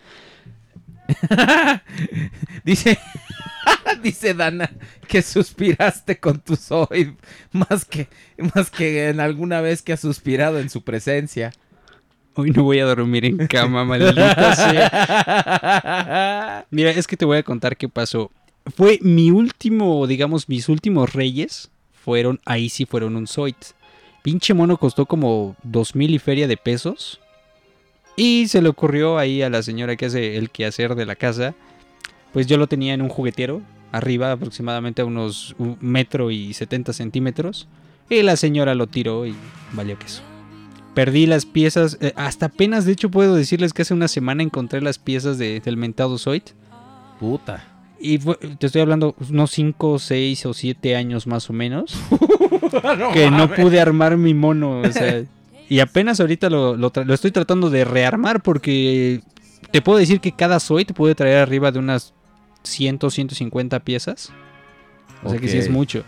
dice, 2.63 2.99
dice 4.03 4.35
Dana 4.35 4.69
que 5.07 5.23
suspiraste 5.23 6.19
con 6.19 6.41
tu 6.41 6.55
Zoid 6.55 7.09
más 7.51 7.85
que, 7.85 8.07
más 8.53 8.69
que 8.69 9.09
en 9.09 9.19
alguna 9.19 9.61
vez 9.61 9.81
que 9.81 9.93
has 9.93 10.01
suspirado 10.01 10.59
en 10.59 10.69
su 10.69 10.83
presencia. 10.83 11.53
Hoy 12.35 12.51
no 12.51 12.63
voy 12.63 12.79
a 12.79 12.85
dormir 12.85 13.25
en 13.25 13.47
cama, 13.47 13.85
maldita 13.85 14.55
sea. 14.55 16.65
Mira, 16.69 16.91
es 16.91 17.07
que 17.07 17.15
te 17.15 17.23
voy 17.23 17.37
a 17.37 17.43
contar 17.43 17.77
qué 17.77 17.87
pasó. 17.87 18.29
Fue 18.75 18.99
mi 19.01 19.31
último, 19.31 20.05
digamos, 20.05 20.49
mis 20.49 20.67
últimos 20.67 21.13
reyes 21.13 21.71
fueron, 21.93 22.41
ahí 22.45 22.67
sí 22.69 22.85
fueron 22.85 23.15
un 23.15 23.25
Zoid. 23.25 23.55
Pinche 24.21 24.53
mono 24.53 24.77
costó 24.77 25.05
como 25.05 25.55
dos 25.63 25.95
mil 25.95 26.13
y 26.13 26.19
feria 26.19 26.47
de 26.47 26.57
pesos. 26.57 27.21
Y 28.17 28.47
se 28.47 28.61
le 28.61 28.69
ocurrió 28.69 29.17
ahí 29.17 29.41
a 29.41 29.49
la 29.49 29.63
señora 29.63 29.95
que 29.95 30.07
hace 30.07 30.37
el 30.37 30.49
quehacer 30.49 30.95
de 30.95 31.05
la 31.05 31.15
casa. 31.15 31.55
Pues 32.33 32.47
yo 32.47 32.57
lo 32.57 32.67
tenía 32.67 32.93
en 32.93 33.01
un 33.01 33.09
juguetero, 33.09 33.61
arriba 33.91 34.31
aproximadamente 34.31 35.01
a 35.01 35.05
unos 35.05 35.55
un 35.57 35.77
metro 35.79 36.31
y 36.31 36.53
70 36.53 36.91
centímetros. 36.91 37.67
Y 38.09 38.21
la 38.23 38.35
señora 38.35 38.75
lo 38.75 38.87
tiró 38.87 39.25
y 39.25 39.35
valió 39.73 39.97
queso. 39.97 40.21
Perdí 40.95 41.25
las 41.27 41.45
piezas, 41.45 41.97
eh, 42.01 42.13
hasta 42.15 42.47
apenas 42.47 42.85
de 42.85 42.93
hecho 42.93 43.09
puedo 43.11 43.35
decirles 43.35 43.73
que 43.73 43.83
hace 43.83 43.93
una 43.93 44.07
semana 44.07 44.41
encontré 44.43 44.81
las 44.81 44.97
piezas 44.97 45.37
de- 45.37 45.59
del 45.59 45.77
mentado 45.77 46.17
Zoid. 46.17 46.41
Puta. 47.19 47.63
Y 47.99 48.17
fue- 48.17 48.35
te 48.37 48.65
estoy 48.67 48.81
hablando 48.81 49.13
unos 49.29 49.51
5, 49.51 49.99
6 49.99 50.45
o 50.45 50.53
7 50.53 50.95
años 50.95 51.27
más 51.27 51.49
o 51.49 51.53
menos. 51.53 51.95
que 53.13 53.29
no 53.31 53.49
pude 53.53 53.79
armar 53.79 54.17
mi 54.17 54.33
mono. 54.33 54.81
o 54.81 54.91
sea, 54.91 55.23
y 55.69 55.79
apenas 55.79 56.19
ahorita 56.19 56.49
lo, 56.49 56.75
lo 56.75 57.13
estoy 57.13 57.31
tratando 57.31 57.69
de 57.69 57.83
rearmar 57.85 58.41
porque 58.41 59.21
te 59.71 59.81
puedo 59.81 59.99
decir 59.99 60.19
que 60.19 60.31
cada 60.31 60.59
Zoid 60.59 60.87
puede 60.93 61.15
traer 61.15 61.37
arriba 61.39 61.71
de 61.71 61.79
unas 61.79 62.13
100, 62.63 62.99
150 63.09 63.79
piezas. 63.81 64.31
O 65.23 65.29
sea 65.29 65.39
que 65.39 65.47
sí 65.47 65.57
es 65.57 65.69
mucho. 65.69 66.03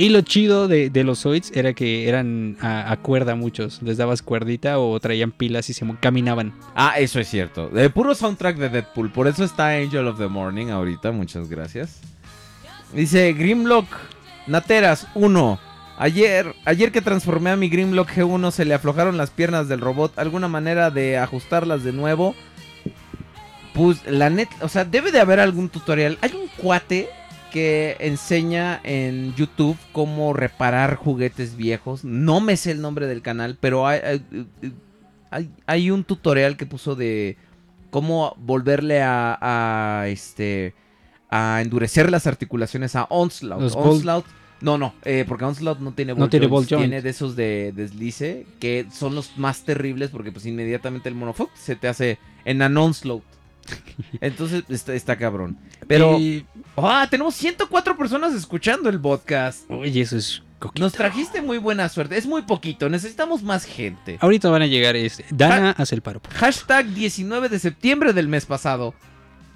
Y 0.00 0.08
lo 0.08 0.22
chido 0.22 0.66
de, 0.66 0.90
los 1.04 1.20
Zoids 1.20 1.52
era 1.54 1.74
que 1.74 2.08
eran 2.08 2.56
a, 2.62 2.96
cuerda 3.02 3.34
muchos. 3.34 3.82
Les 3.82 3.98
dabas 3.98 4.22
cuerdita 4.22 4.78
o 4.78 4.98
traían 4.98 5.30
pilas 5.30 5.68
y 5.68 5.74
se 5.74 5.84
caminaban. 6.00 6.54
Ah, 6.74 6.94
eso 6.96 7.20
es 7.20 7.28
cierto. 7.28 7.68
De 7.68 7.90
puro 7.90 8.14
soundtrack 8.14 8.56
de 8.56 8.70
Deadpool. 8.70 9.12
Por 9.12 9.28
eso 9.28 9.44
está 9.44 9.76
Angel 9.76 10.06
of 10.06 10.16
the 10.16 10.26
Morning 10.26 10.68
ahorita. 10.68 11.12
Muchas 11.12 11.50
gracias. 11.50 12.00
Dice 12.94 13.34
Grimlock 13.34 13.88
Nateras 14.46 15.06
1. 15.14 15.60
Ayer, 15.98 16.54
ayer 16.64 16.92
que 16.92 17.02
transformé 17.02 17.50
a 17.50 17.56
mi 17.56 17.68
Grimlock 17.68 18.08
G1 18.08 18.52
se 18.52 18.64
le 18.64 18.72
aflojaron 18.72 19.18
las 19.18 19.28
piernas 19.28 19.68
del 19.68 19.82
robot. 19.82 20.18
¿Alguna 20.18 20.48
manera 20.48 20.90
de 20.90 21.18
ajustarlas 21.18 21.84
de 21.84 21.92
nuevo? 21.92 22.34
Pues 23.74 23.98
la 24.06 24.30
net, 24.30 24.48
o 24.62 24.70
sea, 24.70 24.86
debe 24.86 25.12
de 25.12 25.20
haber 25.20 25.40
algún 25.40 25.68
tutorial. 25.68 26.16
Hay 26.22 26.32
un 26.32 26.48
cuate 26.56 27.10
que 27.50 27.96
enseña 28.00 28.80
en 28.84 29.34
YouTube 29.34 29.76
cómo 29.92 30.32
reparar 30.32 30.96
juguetes 30.96 31.56
viejos. 31.56 32.04
No 32.04 32.40
me 32.40 32.56
sé 32.56 32.70
el 32.70 32.80
nombre 32.80 33.06
del 33.06 33.22
canal, 33.22 33.58
pero 33.60 33.86
hay, 33.86 34.22
hay, 35.66 35.90
un 35.90 36.04
tutorial 36.04 36.56
que 36.56 36.66
puso 36.66 36.94
de 36.94 37.36
cómo 37.90 38.34
volverle 38.38 39.02
a, 39.02 39.38
a, 39.40 40.08
este 40.08 40.74
a 41.28 41.60
endurecer 41.62 42.10
las 42.10 42.26
articulaciones 42.26 42.96
a 42.96 43.04
Onslaught. 43.10 43.62
Los 43.62 43.76
Onslaught 43.76 44.26
no, 44.60 44.76
no, 44.76 44.94
eh, 45.04 45.24
porque 45.26 45.44
Onslaught 45.44 45.80
no 45.80 45.92
tiene 45.92 46.12
No 46.12 46.20
ball 46.20 46.30
tiene 46.30 46.46
ball 46.46 46.66
joint. 46.66 46.82
tiene 46.82 47.02
de 47.02 47.10
esos 47.10 47.34
de 47.34 47.72
deslice 47.74 48.46
que 48.58 48.86
son 48.92 49.14
los 49.14 49.38
más 49.38 49.62
terribles 49.62 50.10
porque 50.10 50.32
pues 50.32 50.44
inmediatamente 50.46 51.08
el 51.08 51.14
mono 51.14 51.32
¡fuc! 51.32 51.50
se 51.54 51.76
te 51.76 51.88
hace 51.88 52.18
en 52.44 52.62
an 52.62 52.76
Onslaught. 52.76 53.24
Entonces 54.20 54.64
está, 54.68 54.94
está 54.94 55.16
cabrón. 55.16 55.58
Pero 55.86 56.18
Y- 56.18 56.46
ah, 56.76 57.06
tenemos 57.10 57.34
104 57.34 57.96
personas 57.96 58.34
escuchando 58.34 58.88
el 58.88 59.00
podcast. 59.00 59.70
oye, 59.70 60.00
eso 60.00 60.16
es 60.16 60.42
coquito. 60.58 60.82
Nos 60.84 60.92
trajiste 60.92 61.40
muy 61.42 61.58
buena 61.58 61.88
suerte. 61.88 62.16
Es 62.18 62.26
muy 62.26 62.42
poquito, 62.42 62.88
necesitamos 62.88 63.42
más 63.42 63.64
gente. 63.64 64.18
Ahorita 64.20 64.50
van 64.50 64.62
a 64.62 64.66
llegar 64.66 64.96
este. 64.96 65.24
Dana, 65.30 65.74
haz 65.78 65.92
el 65.92 66.02
paro. 66.02 66.20
Hashtag 66.34 66.86
19 66.88 67.48
de 67.48 67.58
septiembre 67.58 68.12
del 68.12 68.28
mes 68.28 68.46
pasado. 68.46 68.94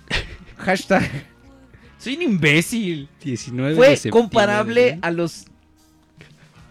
Hashtag. 0.59 1.09
Soy 1.99 2.17
un 2.17 2.23
imbécil. 2.23 3.09
19 3.23 3.71
de 3.71 3.77
Fue 3.77 3.87
septiembre, 3.97 4.21
comparable 4.21 4.97
¿no? 4.97 5.01
a 5.03 5.11
los. 5.11 5.45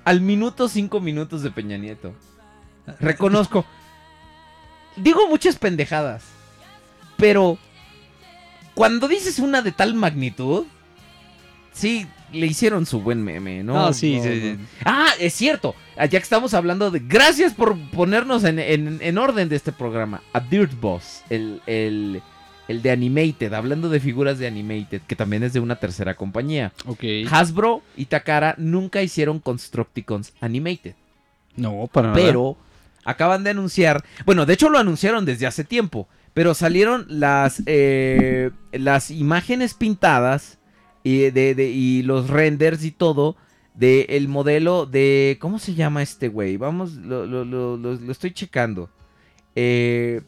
Al 0.05 0.19
minuto 0.21 0.67
5 0.67 0.99
minutos 0.99 1.43
de 1.43 1.51
Peña 1.51 1.77
Nieto. 1.77 2.13
Reconozco. 2.99 3.65
Digo 4.95 5.27
muchas 5.29 5.55
pendejadas. 5.57 6.23
Pero. 7.23 7.57
Cuando 8.75 9.07
dices 9.07 9.39
una 9.39 9.61
de 9.61 9.71
tal 9.71 9.93
magnitud. 9.93 10.65
Sí, 11.71 12.05
le 12.33 12.47
hicieron 12.47 12.85
su 12.85 12.99
buen 13.01 13.23
meme, 13.23 13.63
¿no? 13.63 13.73
No, 13.73 13.93
sí, 13.93 14.19
sí, 14.21 14.41
sí. 14.41 14.57
Ah, 14.83 15.07
es 15.19 15.33
cierto. 15.33 15.73
Ya 15.95 16.07
que 16.09 16.17
estamos 16.17 16.53
hablando 16.53 16.91
de. 16.91 16.99
Gracias 16.99 17.53
por 17.53 17.77
ponernos 17.91 18.43
en, 18.43 18.59
en- 18.59 18.99
en 19.01 19.17
orden 19.17 19.47
de 19.47 19.55
este 19.55 19.71
programa. 19.71 20.21
A 20.33 20.39
Dirt 20.41 20.73
Boss, 20.79 21.23
el, 21.29 21.61
el, 21.65 22.21
el 22.67 22.81
de 22.81 22.91
Animated, 22.91 23.53
hablando 23.53 23.87
de 23.89 23.99
figuras 23.99 24.37
de 24.37 24.47
Animated, 24.47 25.01
que 25.07 25.15
también 25.15 25.43
es 25.43 25.53
de 25.53 25.61
una 25.61 25.77
tercera 25.77 26.15
compañía. 26.15 26.73
Ok. 26.85 27.03
Hasbro 27.31 27.81
y 27.95 28.05
Takara 28.05 28.55
nunca 28.57 29.01
hicieron 29.01 29.39
Constructicons 29.39 30.33
Animated. 30.41 30.95
No, 31.55 31.87
para 31.91 32.09
nada. 32.09 32.19
Pero 32.21 32.57
acaban 33.05 33.43
de 33.43 33.51
anunciar. 33.51 34.03
Bueno, 34.25 34.45
de 34.45 34.53
hecho 34.55 34.69
lo 34.69 34.77
anunciaron 34.77 35.23
desde 35.25 35.47
hace 35.47 35.63
tiempo. 35.63 36.07
Pero 36.33 36.53
salieron 36.53 37.05
las, 37.09 37.61
eh, 37.65 38.51
las 38.71 39.11
imágenes 39.11 39.73
pintadas 39.73 40.57
y, 41.03 41.29
de, 41.29 41.53
de- 41.55 41.69
y 41.69 42.01
los 42.03 42.29
renders 42.29 42.83
y 42.83 42.91
todo 42.91 43.35
del 43.75 44.05
el 44.09 44.27
modelo 44.27 44.85
de... 44.85 45.37
¿Cómo 45.39 45.59
se 45.59 45.75
llama 45.75 46.01
este 46.01 46.27
güey? 46.29 46.57
Vamos, 46.57 46.93
lo, 46.93 47.25
lo- 47.25 47.45
lo- 47.45 47.77
lo- 47.77 48.11
estoy 48.11 48.31
checando. 48.31 48.89
Eh, 49.55 50.21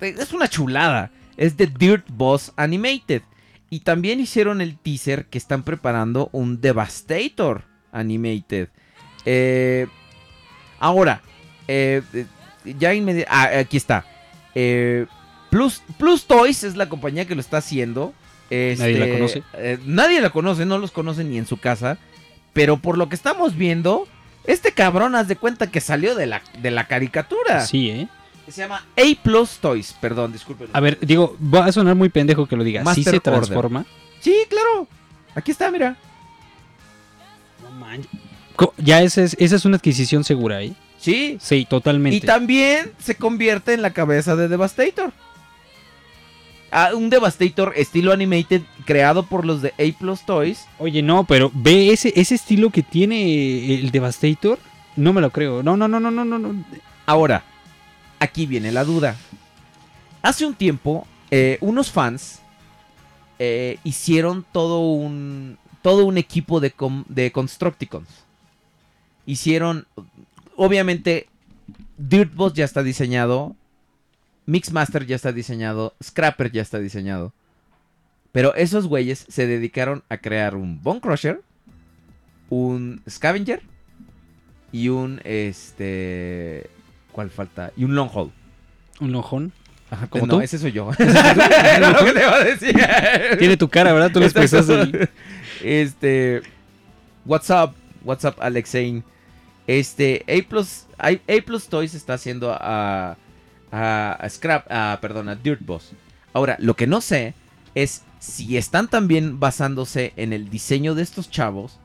es 0.00 0.32
una 0.32 0.48
chulada. 0.48 1.10
Es 1.36 1.56
de 1.56 1.66
Dirt 1.66 2.06
Boss 2.10 2.52
Animated. 2.56 3.22
Y 3.70 3.80
también 3.80 4.20
hicieron 4.20 4.60
el 4.60 4.76
teaser 4.78 5.26
que 5.26 5.38
están 5.38 5.62
preparando 5.62 6.28
un 6.32 6.60
Devastator 6.60 7.64
Animated. 7.92 8.68
Eh, 9.24 9.86
ahora, 10.78 11.22
eh, 11.68 12.02
ya 12.64 12.92
inmedi- 12.94 13.24
ah, 13.28 13.50
aquí 13.60 13.76
está. 13.76 14.04
Eh, 14.54 15.06
Plus, 15.50 15.82
Plus 15.98 16.24
Toys 16.26 16.64
es 16.64 16.76
la 16.76 16.88
compañía 16.88 17.26
que 17.26 17.34
lo 17.34 17.40
está 17.40 17.58
haciendo. 17.58 18.14
Nadie 18.50 18.76
la 18.76 18.86
Este, 18.86 19.12
conoce. 19.12 19.42
eh, 19.54 19.78
nadie 19.84 20.20
la 20.20 20.30
conoce, 20.30 20.64
no 20.66 20.78
los 20.78 20.90
conoce 20.90 21.24
ni 21.24 21.38
en 21.38 21.46
su 21.46 21.56
casa. 21.58 21.98
Pero 22.52 22.78
por 22.78 22.98
lo 22.98 23.08
que 23.08 23.14
estamos 23.14 23.56
viendo, 23.56 24.08
este 24.44 24.72
cabrón 24.72 25.14
haz 25.14 25.28
de 25.28 25.36
cuenta 25.36 25.70
que 25.70 25.80
salió 25.80 26.14
de 26.14 26.26
la, 26.26 26.42
de 26.60 26.70
la 26.70 26.86
caricatura. 26.88 27.64
Sí, 27.66 27.90
¿eh? 27.90 28.08
Se 28.48 28.62
llama 28.62 28.84
A 28.96 29.22
Plus 29.22 29.58
Toys, 29.60 29.94
perdón, 30.00 30.32
disculpen. 30.32 30.68
A 30.72 30.80
ver, 30.80 30.98
digo, 31.00 31.36
va 31.40 31.66
a 31.66 31.72
sonar 31.72 31.94
muy 31.94 32.08
pendejo 32.08 32.46
que 32.46 32.56
lo 32.56 32.64
diga. 32.64 32.82
Master 32.82 33.04
sí 33.04 33.10
se 33.10 33.16
Order. 33.16 33.22
transforma. 33.22 33.84
Sí, 34.18 34.34
claro. 34.48 34.88
Aquí 35.36 35.52
está, 35.52 35.70
mira. 35.70 35.96
No 37.62 37.70
manches. 37.70 38.10
Ya 38.78 39.00
esa 39.02 39.22
es, 39.22 39.36
esa 39.38 39.56
es 39.56 39.64
una 39.64 39.76
adquisición 39.76 40.24
segura, 40.24 40.62
¿eh? 40.62 40.72
Sí. 40.98 41.38
Sí, 41.40 41.66
totalmente. 41.70 42.16
Y 42.16 42.20
también 42.20 42.92
se 42.98 43.14
convierte 43.14 43.72
en 43.72 43.82
la 43.82 43.92
cabeza 43.92 44.34
de 44.36 44.48
Devastator. 44.48 45.12
Ah, 46.72 46.90
un 46.94 47.10
Devastator 47.10 47.72
estilo 47.76 48.12
animated 48.12 48.62
creado 48.84 49.24
por 49.24 49.44
los 49.44 49.60
de 49.62 49.70
A 49.70 49.98
Plus 49.98 50.22
Toys. 50.22 50.66
Oye, 50.78 51.02
no, 51.02 51.24
pero 51.24 51.50
ve 51.52 51.92
ese, 51.92 52.12
ese 52.14 52.36
estilo 52.36 52.70
que 52.70 52.82
tiene 52.82 53.74
el 53.74 53.90
Devastator. 53.90 54.58
No 54.96 55.12
me 55.12 55.20
lo 55.20 55.30
creo. 55.30 55.62
No, 55.62 55.76
no, 55.76 55.88
no, 55.88 55.98
no, 56.00 56.10
no, 56.10 56.24
no. 56.24 56.64
Ahora, 57.06 57.42
aquí 58.20 58.46
viene 58.46 58.70
la 58.70 58.84
duda. 58.84 59.16
Hace 60.22 60.46
un 60.46 60.54
tiempo, 60.54 61.06
eh, 61.30 61.58
unos 61.60 61.90
fans 61.90 62.40
eh, 63.38 63.78
hicieron 63.82 64.44
todo 64.52 64.80
un, 64.80 65.58
todo 65.82 66.04
un 66.04 66.18
equipo 66.18 66.60
de, 66.60 66.70
com- 66.70 67.04
de 67.08 67.32
Constructicons. 67.32 68.08
Hicieron, 69.26 69.86
obviamente, 70.56 71.26
Dirtboss 71.98 72.52
ya 72.54 72.64
está 72.64 72.82
diseñado, 72.82 73.56
Mixmaster 74.50 75.06
ya 75.06 75.14
está 75.14 75.30
diseñado, 75.30 75.94
Scrapper 76.02 76.50
ya 76.50 76.60
está 76.60 76.80
diseñado. 76.80 77.32
Pero 78.32 78.52
esos 78.56 78.88
güeyes 78.88 79.24
se 79.28 79.46
dedicaron 79.46 80.02
a 80.08 80.16
crear 80.16 80.56
un 80.56 80.82
Bone 80.82 81.00
Crusher, 81.00 81.40
un 82.48 83.00
Scavenger 83.08 83.62
y 84.72 84.88
un 84.88 85.20
este 85.22 86.68
¿cuál 87.12 87.30
falta? 87.30 87.72
Y 87.76 87.84
un 87.84 87.94
Longhole. 87.94 88.32
Un 88.98 89.12
lojón. 89.12 89.52
Ajá, 89.88 90.08
¿Como 90.08 90.26
no, 90.26 90.34
tú? 90.34 90.40
ese 90.40 90.58
soy 90.58 90.72
yo. 90.72 90.90
Era 90.98 91.90
lo 92.00 92.04
que 92.04 92.12
te 92.12 92.20
iba 92.20 92.34
a 92.34 92.44
decir. 92.44 92.74
Tiene 93.38 93.56
tu 93.56 93.68
cara, 93.68 93.92
¿verdad? 93.92 94.10
Tú 94.12 94.18
lo 94.18 94.26
expresaste. 94.26 95.08
Este 95.62 96.42
What's 97.24 97.50
up? 97.50 97.74
What's 98.02 98.24
up 98.24 98.34
Alexein? 98.40 99.04
Este 99.68 100.24
A 100.98 101.08
A 101.08 101.58
Toys 101.68 101.94
está 101.94 102.14
haciendo 102.14 102.52
a 102.52 103.16
a, 103.72 104.12
a 104.12 104.28
Scrap, 104.28 104.66
a, 104.70 104.98
perdón, 105.00 105.28
a 105.28 105.36
Dirt 105.36 105.60
Boss. 105.64 105.92
Ahora, 106.32 106.56
lo 106.60 106.74
que 106.76 106.86
no 106.86 107.00
sé 107.00 107.34
es 107.74 108.02
si 108.18 108.56
están 108.56 108.88
también 108.88 109.40
basándose 109.40 110.12
en 110.16 110.32
el 110.32 110.50
diseño 110.50 110.94
de 110.94 111.02
estos 111.02 111.30
chavos. 111.30 111.78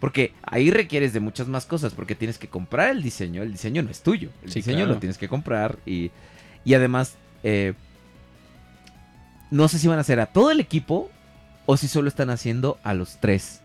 Porque 0.00 0.32
ahí 0.42 0.70
requieres 0.70 1.12
de 1.12 1.18
muchas 1.18 1.48
más 1.48 1.66
cosas. 1.66 1.92
Porque 1.94 2.14
tienes 2.14 2.38
que 2.38 2.46
comprar 2.48 2.90
el 2.90 3.02
diseño. 3.02 3.42
El 3.42 3.50
diseño 3.52 3.82
no 3.82 3.90
es 3.90 4.02
tuyo. 4.02 4.30
El 4.44 4.50
Sí, 4.52 4.60
diseño 4.60 4.78
claro. 4.78 4.92
lo 4.94 4.98
tienes 5.00 5.18
que 5.18 5.28
comprar. 5.28 5.78
Y, 5.86 6.12
y 6.64 6.74
además, 6.74 7.16
eh, 7.42 7.74
no 9.50 9.66
sé 9.68 9.78
si 9.78 9.88
van 9.88 9.98
a 9.98 10.02
hacer 10.02 10.20
a 10.20 10.26
todo 10.26 10.50
el 10.50 10.60
equipo. 10.60 11.10
O 11.66 11.76
si 11.76 11.88
solo 11.88 12.08
están 12.08 12.30
haciendo 12.30 12.78
a 12.82 12.94
los 12.94 13.18
tres 13.20 13.60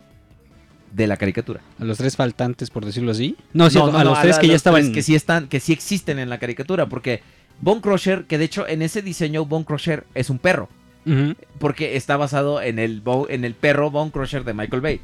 de 0.92 1.06
la 1.06 1.16
caricatura. 1.16 1.60
A 1.80 1.84
los 1.84 1.98
tres 1.98 2.16
faltantes, 2.16 2.68
por 2.68 2.84
decirlo 2.84 3.12
así. 3.12 3.36
No, 3.52 3.66
a 3.66 4.04
los 4.04 4.20
tres 4.20 4.38
que 4.38 4.48
ya 4.48 4.56
estaban. 4.56 4.92
que 4.92 5.02
sí 5.02 5.14
están, 5.14 5.48
que 5.48 5.60
sí 5.60 5.72
existen 5.72 6.18
en 6.18 6.28
la 6.28 6.38
caricatura. 6.38 6.86
Porque 6.88 7.22
Bone 7.60 7.80
Crusher, 7.80 8.24
que 8.24 8.38
de 8.38 8.44
hecho 8.44 8.66
en 8.68 8.82
ese 8.82 9.02
diseño 9.02 9.44
Bone 9.44 9.64
Crusher 9.64 10.04
es 10.14 10.30
un 10.30 10.38
perro. 10.38 10.68
Porque 11.58 11.96
está 11.96 12.16
basado 12.16 12.62
en 12.62 12.78
el, 12.78 13.02
en 13.28 13.44
el 13.44 13.54
perro 13.54 13.90
Bone 13.90 14.10
Crusher 14.10 14.42
de 14.44 14.54
Michael 14.54 14.80
Bay. 14.80 15.00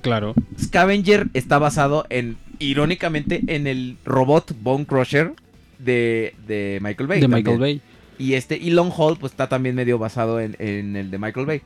claro. 0.00 0.34
Scavenger 0.58 1.26
está 1.34 1.58
basado 1.58 2.06
en, 2.08 2.38
irónicamente, 2.58 3.42
en 3.46 3.66
el 3.66 3.98
robot 4.06 4.54
Bone 4.62 4.86
Crusher 4.86 5.32
de, 5.78 6.34
de 6.46 6.78
Michael 6.82 7.06
Bay. 7.08 7.20
de 7.20 7.22
también. 7.28 7.44
Michael 7.44 7.58
Bay. 7.60 7.80
Y 8.18 8.34
este, 8.34 8.56
y 8.56 8.70
Long 8.70 8.90
pues 9.20 9.32
está 9.32 9.48
también 9.48 9.74
medio 9.74 9.98
basado 9.98 10.40
en, 10.40 10.56
en 10.58 10.96
el 10.96 11.10
de 11.10 11.18
Michael 11.18 11.46
Bay. 11.46 11.60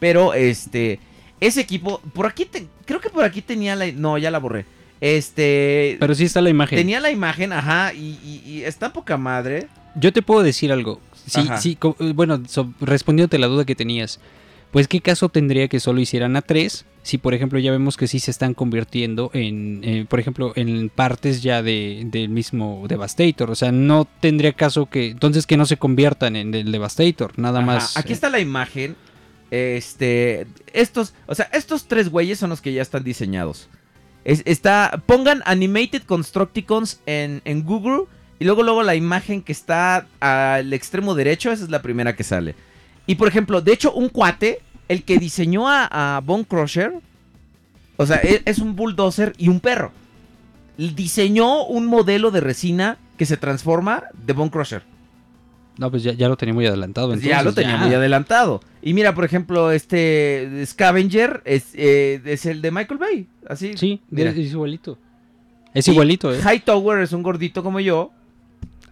Pero 0.00 0.32
este, 0.34 0.98
ese 1.38 1.60
equipo, 1.60 2.00
por 2.14 2.26
aquí, 2.26 2.44
te- 2.46 2.66
creo 2.86 3.00
que 3.00 3.10
por 3.10 3.24
aquí 3.24 3.42
tenía 3.42 3.76
la, 3.76 3.86
no, 3.92 4.16
ya 4.18 4.30
la 4.30 4.38
borré. 4.38 4.64
Este, 5.02 5.96
Pero 5.98 6.14
sí 6.14 6.24
está 6.24 6.40
la 6.40 6.48
imagen. 6.50 6.78
tenía 6.78 7.00
la 7.00 7.10
imagen, 7.10 7.52
ajá, 7.52 7.92
y, 7.92 8.18
y- 8.24 8.42
y 8.46 8.62
está 8.62 8.92
poca 8.92 9.16
madre. 9.16 9.66
Yo 9.96 10.12
te 10.12 10.22
puedo 10.22 10.44
decir 10.44 10.70
algo. 10.70 11.00
Sí, 11.26 11.40
Ajá. 11.40 11.56
sí, 11.58 11.76
bueno, 12.14 12.40
so- 12.48 12.72
respondiéndote 12.80 13.38
la 13.40 13.48
duda 13.48 13.64
que 13.64 13.74
tenías. 13.74 14.20
Pues, 14.70 14.86
¿qué 14.88 15.00
caso 15.00 15.28
tendría 15.28 15.66
que 15.66 15.80
solo 15.80 16.00
hicieran 16.00 16.36
a 16.36 16.40
tres? 16.42 16.86
Si, 17.02 17.18
por 17.18 17.34
ejemplo, 17.34 17.58
ya 17.58 17.72
vemos 17.72 17.96
que 17.96 18.06
sí 18.06 18.20
se 18.20 18.30
están 18.30 18.54
convirtiendo 18.54 19.30
en, 19.34 19.80
eh, 19.82 20.06
por 20.08 20.20
ejemplo, 20.20 20.52
en 20.54 20.88
partes 20.88 21.42
ya 21.42 21.62
de, 21.62 22.04
del 22.06 22.28
mismo 22.28 22.84
Devastator. 22.88 23.50
O 23.50 23.54
sea, 23.56 23.72
no 23.72 24.06
tendría 24.20 24.52
caso 24.52 24.86
que, 24.86 25.08
entonces, 25.10 25.46
que 25.48 25.56
no 25.56 25.66
se 25.66 25.76
conviertan 25.78 26.36
en 26.36 26.54
el 26.54 26.70
Devastator. 26.70 27.36
Nada 27.40 27.58
Ajá, 27.58 27.66
más. 27.66 27.96
Aquí 27.96 28.12
eh, 28.12 28.14
está 28.14 28.30
la 28.30 28.38
imagen. 28.38 28.94
Este, 29.50 30.46
estos, 30.72 31.12
o 31.26 31.34
sea, 31.34 31.50
estos 31.52 31.86
tres 31.88 32.08
güeyes 32.08 32.38
son 32.38 32.50
los 32.50 32.60
que 32.62 32.72
ya 32.72 32.82
están 32.82 33.02
diseñados. 33.04 33.68
Es- 34.24 34.42
está, 34.46 35.02
pongan 35.06 35.42
Animated 35.44 36.02
Constructicons 36.04 37.00
en, 37.06 37.42
en 37.44 37.64
Google 37.64 38.04
y 38.38 38.44
luego 38.44 38.62
luego 38.62 38.82
la 38.82 38.94
imagen 38.94 39.42
que 39.42 39.52
está 39.52 40.06
al 40.20 40.72
extremo 40.72 41.14
derecho, 41.14 41.52
esa 41.52 41.64
es 41.64 41.70
la 41.70 41.82
primera 41.82 42.14
que 42.16 42.24
sale. 42.24 42.54
Y 43.06 43.16
por 43.16 43.28
ejemplo, 43.28 43.60
de 43.60 43.72
hecho, 43.72 43.92
un 43.92 44.08
cuate, 44.08 44.60
el 44.88 45.02
que 45.04 45.18
diseñó 45.18 45.68
a, 45.68 46.16
a 46.16 46.20
Bone 46.20 46.44
Crusher, 46.44 46.92
o 47.96 48.06
sea, 48.06 48.16
e- 48.22 48.42
es, 48.44 48.58
un 48.58 48.74
bulldozer 48.76 49.32
y 49.38 49.48
un 49.48 49.60
perro. 49.60 49.92
Diseñó 50.76 51.64
un 51.64 51.86
modelo 51.86 52.30
de 52.30 52.40
resina 52.40 52.98
que 53.18 53.26
se 53.26 53.36
transforma 53.36 54.04
de 54.24 54.32
Bone 54.32 54.50
Crusher. 54.50 54.82
No, 55.78 55.90
pues 55.90 56.02
ya, 56.02 56.12
ya 56.12 56.28
lo 56.28 56.36
tenía 56.36 56.52
muy 56.54 56.66
adelantado. 56.66 57.08
Pues 57.08 57.20
Entonces, 57.20 57.38
ya 57.38 57.42
lo 57.42 57.54
tenía 57.54 57.78
ya. 57.78 57.86
muy 57.86 57.94
adelantado. 57.94 58.60
Y 58.82 58.92
mira, 58.94 59.14
por 59.14 59.24
ejemplo, 59.24 59.70
este 59.72 60.64
Scavenger 60.66 61.42
es, 61.44 61.70
eh, 61.74 62.20
es 62.24 62.44
el 62.46 62.60
de 62.62 62.70
Michael 62.70 62.98
Bay. 62.98 63.26
Así. 63.48 63.76
Sí, 63.76 64.00
mira. 64.10 64.30
es, 64.30 64.36
igualito. 64.38 64.98
Es 65.74 65.88
Y 65.88 65.92
igualito, 65.92 66.32
¿eh? 66.34 66.38
Hightower 66.40 67.00
es 67.00 67.12
un 67.12 67.22
gordito 67.22 67.62
como 67.62 67.80
yo. 67.80 68.10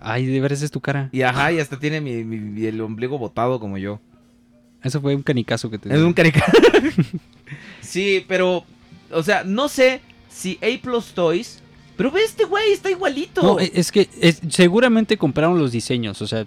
Ay, 0.01 0.25
de 0.25 0.41
veras 0.41 0.63
es 0.63 0.71
tu 0.71 0.81
cara. 0.81 1.11
Y 1.13 1.21
ajá, 1.23 1.53
y 1.53 1.61
hasta 1.61 1.79
tiene 1.79 2.01
mi, 2.01 2.25
mi- 2.25 2.39
mi- 2.41 2.65
el 2.65 2.81
ombligo 2.81 3.19
botado 3.19 3.61
como 3.61 3.77
yo. 3.77 4.01
Eso 4.83 5.01
fue 5.03 5.15
un 5.15 5.23
canicazo 5.23 5.71
que 5.71 5.77
te 5.79 5.95
Es 5.95 6.01
un 6.01 6.15
caricato. 6.15 6.51
sí, 7.81 8.25
pero. 8.27 8.65
O 9.13 9.23
sea, 9.23 9.45
no 9.45 9.69
sé 9.69 10.01
si 10.31 10.59
A 10.63 10.81
Plus 10.83 11.13
Toys. 11.13 11.63
Pero 11.97 12.11
ve 12.11 12.23
este 12.25 12.45
güey, 12.45 12.73
está 12.73 12.91
igualito. 12.91 13.43
No, 13.43 13.61
e- 13.61 13.71
es 13.75 13.93
que 13.93 14.09
es- 14.23 14.41
seguramente 14.49 15.19
compraron 15.19 15.59
los 15.59 15.71
diseños, 15.73 16.23
o 16.23 16.27
sea, 16.27 16.47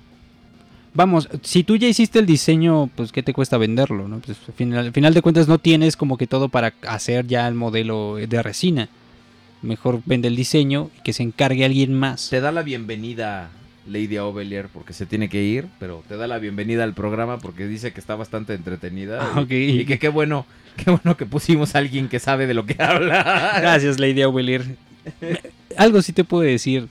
vamos, 0.93 1.29
si 1.41 1.63
tú 1.63 1.75
ya 1.75 1.87
hiciste 1.87 2.19
el 2.19 2.25
diseño, 2.25 2.89
pues 2.95 3.11
qué 3.11 3.23
te 3.23 3.33
cuesta 3.33 3.57
venderlo, 3.57 4.07
¿no? 4.07 4.19
Pues 4.19 4.37
al 4.47 4.53
final, 4.53 4.85
al 4.87 4.91
final 4.93 5.13
de 5.13 5.21
cuentas 5.21 5.47
no 5.47 5.57
tienes 5.59 5.95
como 5.97 6.17
que 6.17 6.27
todo 6.27 6.49
para 6.49 6.73
hacer 6.87 7.27
ya 7.27 7.47
el 7.47 7.55
modelo 7.55 8.15
de 8.15 8.43
resina. 8.43 8.89
Mejor 9.61 10.01
vende 10.05 10.27
el 10.27 10.35
diseño 10.35 10.89
y 10.99 11.03
que 11.03 11.13
se 11.13 11.23
encargue 11.23 11.63
alguien 11.65 11.93
más. 11.93 12.29
Te 12.29 12.41
da 12.41 12.51
la 12.51 12.63
bienvenida 12.63 13.49
Lady 13.87 14.17
Ovelier 14.17 14.67
porque 14.67 14.93
se 14.93 15.05
tiene 15.05 15.29
que 15.29 15.41
ir, 15.43 15.67
pero 15.79 16.03
te 16.07 16.17
da 16.17 16.27
la 16.27 16.37
bienvenida 16.39 16.83
al 16.83 16.93
programa 16.93 17.37
porque 17.39 17.65
dice 17.67 17.93
que 17.93 17.99
está 17.99 18.15
bastante 18.15 18.53
entretenida. 18.53 19.19
Ah, 19.21 19.39
y- 19.39 19.43
ok. 19.43 19.51
Y 19.51 19.85
que 19.85 19.99
qué 19.99 20.09
bueno, 20.09 20.45
qué 20.77 20.91
bueno 20.91 21.15
que 21.15 21.25
pusimos 21.25 21.75
a 21.75 21.79
alguien 21.79 22.09
que 22.09 22.19
sabe 22.19 22.45
de 22.45 22.53
lo 22.53 22.65
que 22.65 22.75
habla. 22.83 23.57
Gracias, 23.61 23.99
Lady 23.99 24.21
Aubelier. 24.21 24.63
Algo 25.77 26.01
sí 26.01 26.11
te 26.13 26.23
puedo 26.23 26.43
decir. 26.43 26.87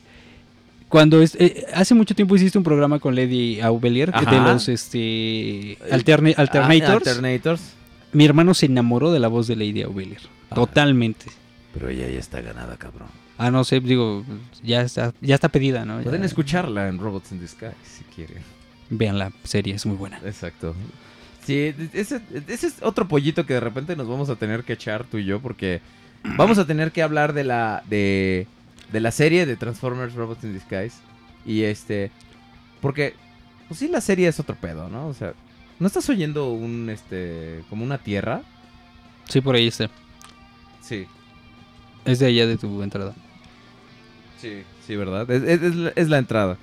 Cuando 0.92 1.22
es- 1.22 1.34
eh, 1.40 1.64
hace 1.72 1.94
mucho 1.94 2.14
tiempo 2.14 2.36
hiciste 2.36 2.58
un 2.58 2.64
programa 2.64 2.98
con 2.98 3.14
Lady 3.16 3.62
Aubelier 3.62 4.12
que 4.12 4.26
de 4.26 4.36
los 4.38 4.68
este 4.68 5.78
alterne- 5.90 6.34
alternators. 6.36 7.06
Ah, 7.08 7.10
alternators. 7.10 7.62
Mi 8.12 8.26
hermano 8.26 8.52
se 8.52 8.66
enamoró 8.66 9.10
de 9.10 9.18
la 9.18 9.28
voz 9.28 9.46
de 9.46 9.56
Lady 9.56 9.80
Aubelier. 9.80 10.20
Ah. 10.50 10.54
Totalmente. 10.54 11.24
Pero 11.72 11.88
ella 11.88 12.10
ya 12.10 12.18
está 12.18 12.42
ganada, 12.42 12.76
cabrón. 12.76 13.08
Ah, 13.38 13.50
no 13.50 13.64
sé, 13.64 13.80
digo, 13.80 14.22
ya 14.62 14.82
está, 14.82 15.14
ya 15.22 15.34
está 15.36 15.48
pedida, 15.48 15.86
¿no? 15.86 15.96
Ya- 15.96 16.04
Pueden 16.04 16.24
escucharla 16.24 16.86
en 16.88 16.98
Robots 16.98 17.32
in 17.32 17.40
Disguise 17.40 17.72
si 17.84 18.04
quieren. 18.14 18.42
Vean 18.90 19.18
la 19.18 19.32
serie, 19.44 19.74
es 19.74 19.86
muy 19.86 19.96
buena. 19.96 20.18
Exacto. 20.26 20.74
Sí, 21.46 21.74
ese, 21.94 22.20
ese 22.48 22.66
es 22.66 22.74
otro 22.82 23.08
pollito 23.08 23.46
que 23.46 23.54
de 23.54 23.60
repente 23.60 23.96
nos 23.96 24.06
vamos 24.08 24.28
a 24.28 24.36
tener 24.36 24.62
que 24.62 24.74
echar 24.74 25.04
tú 25.04 25.16
y 25.16 25.24
yo 25.24 25.40
porque 25.40 25.80
vamos 26.36 26.58
a 26.58 26.66
tener 26.66 26.92
que 26.92 27.02
hablar 27.02 27.32
de 27.32 27.44
la 27.44 27.82
de, 27.88 28.46
de 28.92 29.00
la 29.00 29.10
serie 29.10 29.46
de 29.46 29.56
Transformers 29.56 30.14
Robots 30.14 30.44
in 30.44 30.52
Disguise 30.52 30.96
y 31.46 31.62
este 31.62 32.10
porque 32.80 33.14
pues 33.68 33.80
sí 33.80 33.88
la 33.88 34.00
serie 34.00 34.28
es 34.28 34.38
otro 34.38 34.54
pedo, 34.56 34.88
¿no? 34.88 35.06
O 35.08 35.14
sea, 35.14 35.34
¿no 35.78 35.86
estás 35.86 36.08
oyendo 36.10 36.50
un 36.50 36.90
este 36.90 37.62
como 37.70 37.84
una 37.84 37.98
tierra? 37.98 38.42
Sí, 39.28 39.40
por 39.40 39.54
ahí 39.54 39.68
está. 39.68 39.88
Sí. 40.82 41.06
Es 42.04 42.18
de 42.18 42.26
allá 42.26 42.46
de 42.46 42.56
tu 42.58 42.82
entrada. 42.82 43.14
Sí, 44.40 44.64
sí, 44.86 44.96
¿verdad? 44.96 45.30
Es, 45.30 45.42
es- 45.44 45.62
es 45.62 45.74
la, 45.76 45.92
es 45.94 46.08
la 46.08 46.18
entrada. 46.18 46.58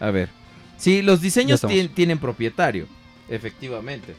A 0.00 0.10
ver. 0.10 0.28
Sí, 0.76 1.02
los 1.02 1.20
diseños 1.20 1.62
tien- 1.64 1.92
tienen 1.92 2.18
propietario, 2.18 2.86
efectivamente. 3.28 4.14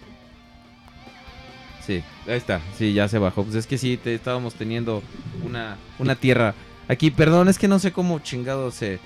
Sí, 1.86 2.04
ahí 2.28 2.36
está. 2.38 2.62
Sí, 2.78 2.94
ya 2.94 3.08
se 3.08 3.18
bajó. 3.18 3.44
Pues 3.44 3.56
es 3.56 3.66
que 3.66 3.78
sí, 3.78 3.98
te, 3.98 4.14
estábamos 4.14 4.54
teniendo 4.56 5.02
una, 5.44 5.78
una 5.98 6.16
tierra. 6.16 6.54
Aquí, 6.90 7.12
perdón, 7.12 7.48
es 7.48 7.58
que 7.58 7.68
no 7.70 7.80
sé 7.80 7.92
cómo 7.94 8.20
chingado 8.20 8.72
se... 8.72 9.00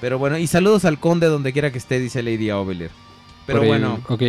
Pero 0.00 0.18
bueno, 0.18 0.38
y 0.38 0.46
saludos 0.46 0.84
al 0.86 0.98
conde 1.00 1.26
donde 1.26 1.52
quiera 1.52 1.70
que 1.72 1.78
esté, 1.78 1.98
dice 1.98 2.22
Lady 2.22 2.50
Ovelier. 2.50 2.90
Pero 3.46 3.58
Por 3.58 3.64
el- 3.66 3.68
bueno, 3.68 4.00
Ok. 4.08 4.22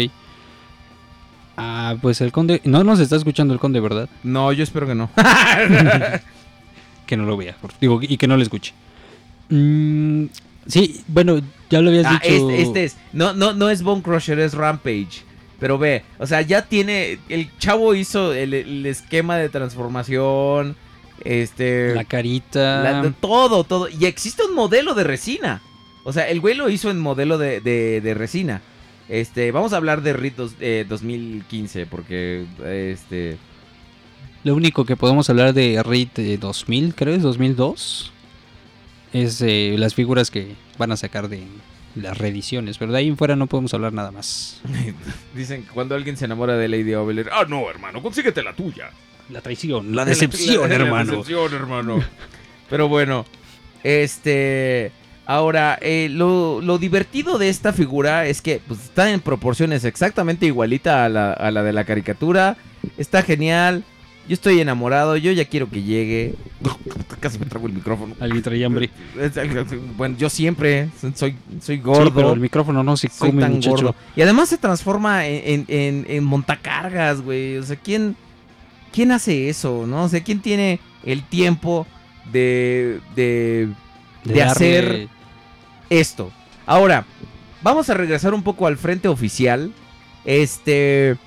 Ah, 1.57 1.95
pues 2.01 2.21
el 2.21 2.31
conde. 2.31 2.61
No 2.63 2.83
nos 2.83 2.99
está 2.99 3.15
escuchando 3.17 3.53
el 3.53 3.59
conde, 3.59 3.79
¿verdad? 3.79 4.09
no, 4.23 4.51
yo 4.53 4.63
espero 4.63 4.87
que 4.87 4.95
no. 4.95 5.09
que 7.05 7.17
no 7.17 7.25
lo 7.25 7.37
vea. 7.37 7.55
Digo, 7.81 7.99
y 8.01 8.17
que 8.17 8.27
no 8.27 8.37
lo 8.37 8.43
escuche. 8.43 8.73
Mm, 9.49 10.25
sí, 10.67 11.03
bueno, 11.07 11.39
ya 11.69 11.81
lo 11.81 11.89
habías 11.89 12.05
Ah, 12.05 12.19
dicho. 12.23 12.49
este, 12.49 12.61
este 12.61 12.83
es. 12.85 12.97
No, 13.13 13.33
no, 13.33 13.53
no 13.53 13.69
es 13.69 13.83
Bone 13.83 14.01
Crusher, 14.01 14.39
es 14.39 14.53
Rampage. 14.53 15.23
Pero 15.59 15.77
ve, 15.77 16.03
o 16.17 16.25
sea, 16.25 16.41
ya 16.41 16.61
tiene. 16.65 17.19
El 17.27 17.49
chavo 17.57 17.93
hizo 17.93 18.33
el, 18.33 18.53
el 18.53 18.85
esquema 18.85 19.35
de 19.37 19.49
transformación. 19.49 20.77
Este. 21.23 21.93
La 21.95 22.03
carita. 22.05 22.83
la- 23.03 23.13
todo, 23.19 23.63
todo. 23.63 23.87
Y 23.89 24.05
existe 24.05 24.43
un 24.43 24.53
modelo 24.55 24.93
de 24.93 25.03
resina. 25.03 25.61
O 26.03 26.13
sea, 26.13 26.29
el 26.29 26.39
güey 26.39 26.55
lo 26.55 26.69
hizo 26.69 26.89
en 26.89 26.99
modelo 26.99 27.37
de, 27.37 27.61
de- 27.61 28.01
de 28.01 28.13
resina. 28.13 28.61
Este, 29.09 29.51
vamos 29.51 29.73
a 29.73 29.77
hablar 29.77 30.01
de 30.01 30.13
RIT 30.13 30.35
dos- 30.35 30.55
eh, 30.59 30.85
2015, 30.87 31.85
porque 31.87 32.45
este. 32.65 33.37
Lo 34.43 34.55
único 34.55 34.85
que 34.85 34.95
podemos 34.95 35.29
hablar 35.29 35.53
de 35.53 35.81
Raid 35.83 36.09
de 36.15 36.37
2000, 36.37 36.95
creo 36.95 37.13
es 37.15 37.21
2002. 37.23 38.11
Es 39.11 39.41
eh, 39.41 39.75
las 39.77 39.95
figuras 39.95 40.31
que 40.31 40.55
van 40.77 40.91
a 40.91 40.97
sacar 40.97 41.27
de 41.27 41.43
las 41.95 42.17
reediciones. 42.17 42.77
Pero 42.77 42.91
de 42.93 42.99
ahí 42.99 43.07
en 43.07 43.17
fuera 43.17 43.35
no 43.35 43.47
podemos 43.47 43.73
hablar 43.73 43.91
nada 43.91 44.11
más. 44.11 44.61
Dicen 45.35 45.63
que 45.63 45.69
cuando 45.69 45.95
alguien 45.95 46.15
se 46.15 46.25
enamora 46.25 46.55
de 46.55 46.67
Lady 46.69 46.93
Ovelair. 46.93 47.29
Ah, 47.33 47.45
no, 47.49 47.69
hermano, 47.69 48.01
consíguete 48.01 48.43
la 48.43 48.53
tuya. 48.53 48.91
La 49.29 49.41
traición, 49.41 49.95
la 49.95 50.05
decepción, 50.05 50.69
La- 50.69 50.77
la 50.77 50.83
hermano. 50.85 51.11
decepción, 51.11 51.53
hermano. 51.53 52.03
Pero 52.69 52.87
bueno, 52.87 53.25
este. 53.83 54.91
Ahora, 55.25 55.77
eh, 55.81 56.07
lo, 56.09 56.59
lo 56.59 56.79
divertido 56.79 57.37
de 57.37 57.49
esta 57.49 57.71
figura 57.71 58.25
es 58.25 58.41
que 58.41 58.61
pues, 58.67 58.85
está 58.85 59.11
en 59.11 59.19
proporciones 59.19 59.83
exactamente 59.85 60.47
igualita 60.47 61.05
a 61.05 61.09
la, 61.09 61.33
a 61.33 61.51
la 61.51 61.61
de 61.61 61.71
la 61.71 61.83
caricatura. 61.83 62.57
Está 62.97 63.21
genial. 63.21 63.83
Yo 64.27 64.33
estoy 64.33 64.59
enamorado. 64.59 65.17
Yo 65.17 65.31
ya 65.31 65.45
quiero 65.45 65.69
que 65.69 65.83
llegue. 65.83 66.33
Casi 67.19 67.37
me 67.37 67.45
trago 67.45 67.67
el 67.67 67.73
micrófono. 67.73 68.15
Alguien 68.19 68.41
traía 68.41 68.65
hambre. 68.65 68.89
Bueno, 69.97 70.15
yo 70.17 70.31
siempre 70.31 70.89
soy, 71.13 71.35
soy 71.61 71.77
gordo. 71.77 72.05
Sí, 72.05 72.11
pero 72.15 72.33
el 72.33 72.39
micrófono 72.39 72.83
no 72.83 72.97
se 72.97 73.07
Soy 73.09 73.29
come, 73.29 73.41
tan 73.43 73.53
muchacho. 73.53 73.75
gordo. 73.75 73.95
Y 74.15 74.21
además 74.23 74.49
se 74.49 74.57
transforma 74.57 75.27
en, 75.27 75.43
en, 75.45 75.65
en- 75.67 76.05
en 76.09 76.23
montacargas, 76.23 77.21
güey. 77.21 77.57
O 77.57 77.63
sea, 77.63 77.75
¿quién, 77.75 78.15
¿quién 78.89 79.11
hace 79.11 79.49
eso, 79.49 79.85
no? 79.87 80.03
O 80.03 80.09
sea, 80.09 80.23
¿quién 80.23 80.41
tiene 80.41 80.79
el 81.03 81.23
tiempo 81.23 81.87
de, 82.31 82.99
de, 83.15 83.69
de 84.23 84.43
hacer 84.43 85.07
esto? 85.89 86.31
Ahora, 86.65 87.05
vamos 87.61 87.89
a 87.89 87.93
regresar 87.93 88.33
un 88.33 88.43
poco 88.43 88.67
al 88.67 88.77
frente 88.77 89.07
oficial. 89.07 89.71
Este... 90.25 91.17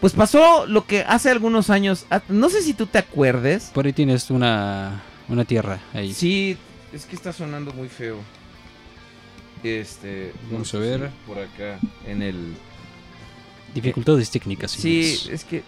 Pues 0.00 0.14
pasó 0.14 0.66
lo 0.66 0.84
que 0.86 1.02
hace 1.02 1.30
algunos 1.30 1.70
años... 1.70 2.06
No 2.28 2.48
sé 2.48 2.62
si 2.62 2.74
tú 2.74 2.86
te 2.86 2.98
acuerdes. 2.98 3.70
Por 3.72 3.86
ahí 3.86 3.92
tienes 3.92 4.30
una, 4.30 5.02
una 5.28 5.44
tierra 5.44 5.80
ahí. 5.94 6.12
Sí, 6.12 6.56
es 6.92 7.04
que 7.04 7.14
está 7.14 7.32
sonando 7.32 7.72
muy 7.72 7.88
feo. 7.88 8.16
Este... 9.62 10.32
no 10.46 10.52
Vamos 10.54 10.70
sé 10.70 10.76
a 10.76 10.80
ver. 10.80 11.00
si 11.00 11.28
Por 11.28 11.38
acá, 11.38 11.78
en 12.06 12.22
el... 12.22 12.54
Dificultades 13.74 14.30
técnicas. 14.30 14.72
Sí, 14.72 15.18
es 15.30 15.44
que. 15.44 15.62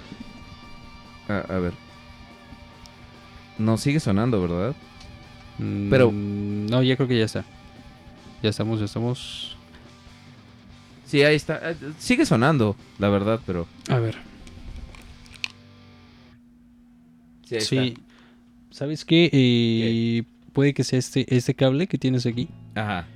A, 1.28 1.38
a 1.38 1.58
ver. 1.58 1.72
No 3.58 3.76
sigue 3.78 4.00
sonando, 4.00 4.40
¿verdad? 4.42 4.74
Mm, 5.58 5.88
pero- 5.90 6.10
No, 6.12 6.82
ya 6.82 6.96
creo 6.96 7.08
que 7.08 7.18
ya 7.18 7.24
está. 7.24 7.44
Ya 8.42 8.50
estamos, 8.50 8.78
ya 8.80 8.86
estamos. 8.86 9.56
Sí, 11.06 11.22
ahí 11.22 11.36
está. 11.36 11.70
Eh, 11.70 11.76
Sigue 11.98 12.26
sonando, 12.26 12.76
la 12.98 13.08
verdad, 13.08 13.40
pero. 13.46 13.66
A 13.88 13.98
ver. 13.98 14.16
Sí. 17.60 17.96
¿Sabes 18.70 19.04
qué? 19.04 19.30
Eh, 19.32 20.24
Puede 20.52 20.72
que 20.72 20.84
sea 20.84 20.98
este, 21.00 21.26
este 21.36 21.54
cable 21.54 21.86
que 21.88 21.98
tienes 21.98 22.26
aquí. 22.26 22.48
Ajá. 22.76 23.06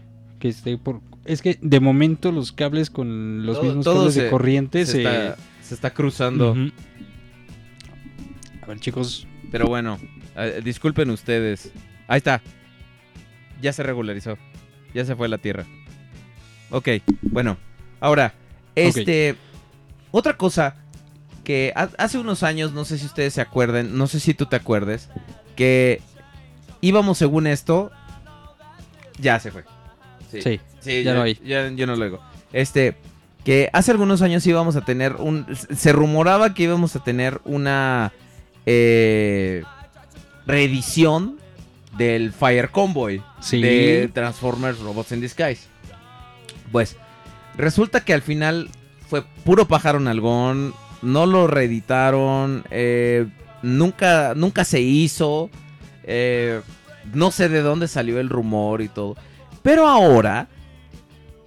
Que 0.41 0.49
esté 0.49 0.77
por. 0.77 1.01
Es 1.25 1.41
que 1.41 1.59
de 1.63 1.79
momento 1.81 2.33
los 2.33 2.51
cables 2.53 2.91
con 2.91 3.47
los 3.47 3.57
Todo- 3.57 3.65
mismos 3.67 3.85
todo 3.85 3.97
cables 3.99 4.15
se- 4.15 4.23
de 4.25 4.31
corriente 4.31 4.87
Se, 4.87 4.93
se. 4.93 4.99
está, 4.99 5.37
se 5.63 5.75
está 5.75 5.91
cruzando. 5.95 6.57
Ver, 8.69 8.81
chicos. 8.81 9.27
Pero 9.51 9.67
bueno, 9.67 9.99
eh, 10.37 10.61
disculpen 10.63 11.11
ustedes. 11.11 11.73
Ahí 12.07 12.19
está. 12.19 12.41
Ya 13.61 13.73
se 13.73 13.83
regularizó. 13.83 14.37
Ya 14.95 15.05
se 15.05 15.17
fue 15.17 15.29
la 15.29 15.39
tierra. 15.39 15.65
Ok, 16.71 16.89
bueno. 17.23 17.57
Ahora, 18.01 18.35
este. 18.75 19.37
Otra 20.11 20.37
cosa 20.37 20.77
que 21.45 21.73
ha- 21.77 21.91
hace 21.99 22.19
unos 22.19 22.43
años, 22.43 22.73
no 22.73 22.85
sé 22.85 22.99
si 22.99 23.07
ustedes 23.07 23.35
se 23.35 23.41
acuerden, 23.41 23.97
no 23.97 24.07
sé 24.07 24.21
si 24.21 24.33
tú 24.35 24.47
te 24.47 24.57
acuerdes, 24.57 25.09
que 25.57 26.01
íbamos 26.81 27.19
según 27.19 27.47
esto. 27.47 27.91
Ya 29.19 29.39
se 29.41 29.51
fue. 29.51 29.65
Sí. 30.31 30.61
Sí, 30.81 31.03
ya 31.03 31.15
no 31.15 31.23
hay. 31.23 31.35
Ya, 31.45 31.69
yo 31.71 31.87
no 31.87 31.97
lo 31.97 32.05
digo. 32.05 32.21
Este, 32.53 32.97
que 33.45 33.69
hace 33.73 33.91
algunos 33.91 34.23
años 34.23 34.47
íbamos 34.47 34.77
a 34.77 34.85
tener 34.85 35.17
un... 35.17 35.47
Se 35.55 35.93
rumoraba 35.93 36.55
que 36.55 36.63
íbamos 36.63 36.95
a 36.97 37.03
tener 37.03 37.41
una 37.45 38.13
eh, 38.71 39.63
reedición 40.47 41.39
del 41.97 42.33
Fire 42.33 42.71
Convoy 42.71 43.23
Sí. 43.41 43.63
de 43.63 44.11
Transformers 44.13 44.79
Robots 44.81 45.13
in 45.13 45.21
Disguise. 45.23 45.63
Pues, 46.71 46.97
resulta 47.57 48.05
que 48.05 48.13
al 48.13 48.21
final 48.23 48.69
fue 49.09 49.23
puro 49.45 49.67
pájaro 49.67 50.01
nalgón, 50.01 50.75
no 51.01 51.25
lo 51.25 51.47
reeditaron, 51.47 52.63
eh, 52.71 53.27
nunca, 53.63 54.35
nunca 54.37 54.65
se 54.67 54.81
hizo, 54.83 55.49
eh, 56.05 56.61
no 57.15 57.31
sé 57.31 57.49
de 57.49 57.63
dónde 57.63 57.89
salió 57.89 58.21
el 58.21 58.29
rumor 58.29 58.83
y 58.83 58.89
todo. 58.89 59.17
Pero 59.63 59.89
ahora, 59.89 60.49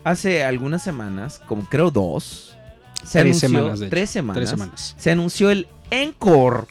hace 0.03 0.43
algunas 0.43 0.83
semanas, 0.83 1.39
como 1.47 1.65
creo 1.69 1.91
dos, 1.91 2.57
se 3.03 3.19
Tres 3.21 3.43
anunció, 3.43 3.49
semanas, 3.49 3.79
de 3.79 3.85
hecho. 3.85 3.89
tres 3.91 4.09
semanas, 4.09 4.37
Tres 4.39 4.49
semanas. 4.49 4.95
se 4.97 5.11
anunció 5.11 5.51
el 5.51 5.67
Encore. 5.91 6.67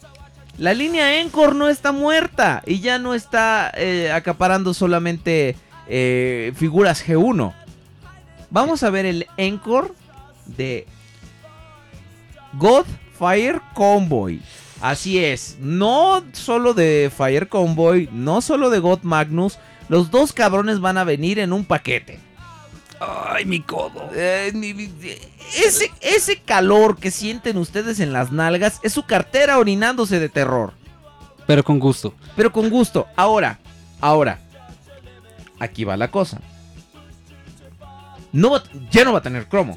La 0.61 0.75
línea 0.75 1.23
Encore 1.23 1.55
no 1.55 1.71
está 1.71 1.91
muerta 1.91 2.63
y 2.67 2.81
ya 2.81 2.99
no 2.99 3.15
está 3.15 3.73
eh, 3.75 4.13
acaparando 4.13 4.75
solamente 4.75 5.57
eh, 5.89 6.53
figuras 6.55 7.03
G1. 7.03 7.55
Vamos 8.51 8.83
a 8.83 8.91
ver 8.91 9.07
el 9.07 9.27
Encore 9.39 9.93
de 10.45 10.87
God 12.59 12.85
Fire 13.19 13.63
Convoy. 13.73 14.43
Así 14.83 15.25
es, 15.25 15.57
no 15.61 16.23
solo 16.33 16.75
de 16.75 17.11
Fire 17.17 17.49
Convoy, 17.49 18.11
no 18.13 18.43
solo 18.43 18.69
de 18.69 18.81
God 18.81 18.99
Magnus, 19.01 19.59
los 19.89 20.11
dos 20.11 20.35
cabrones 20.35 20.81
van 20.81 20.99
a 20.99 21.05
venir 21.05 21.39
en 21.39 21.55
un 21.55 21.65
paquete. 21.65 22.21
Ay, 23.01 23.47
mi 23.47 23.61
codo. 23.61 24.11
Eh, 24.15 24.53
ese, 25.57 25.91
ese 26.03 26.37
calor 26.41 26.99
que 26.99 27.11
sienten 27.11 27.57
ustedes 27.57 27.99
en 28.01 28.13
las 28.13 28.31
nalgas 28.31 28.79
es 28.83 28.93
su 28.93 29.05
cartera 29.05 29.59
orinándose 29.59 30.21
de 30.21 30.29
terror. 30.29 30.75
Pero 31.47 31.65
con 31.65 31.79
gusto. 31.79 32.15
Pero 32.37 32.53
con 32.53 32.69
gusto. 32.69 33.07
Ahora, 33.17 33.59
ahora. 34.01 34.39
Aquí 35.59 35.85
va 35.85 35.97
la 35.97 36.11
cosa. 36.11 36.41
No 38.33 38.51
va- 38.53 38.63
ya 38.91 39.05
no 39.05 39.13
va 39.13 39.19
a 39.19 39.23
tener 39.23 39.49
cromo. 39.49 39.77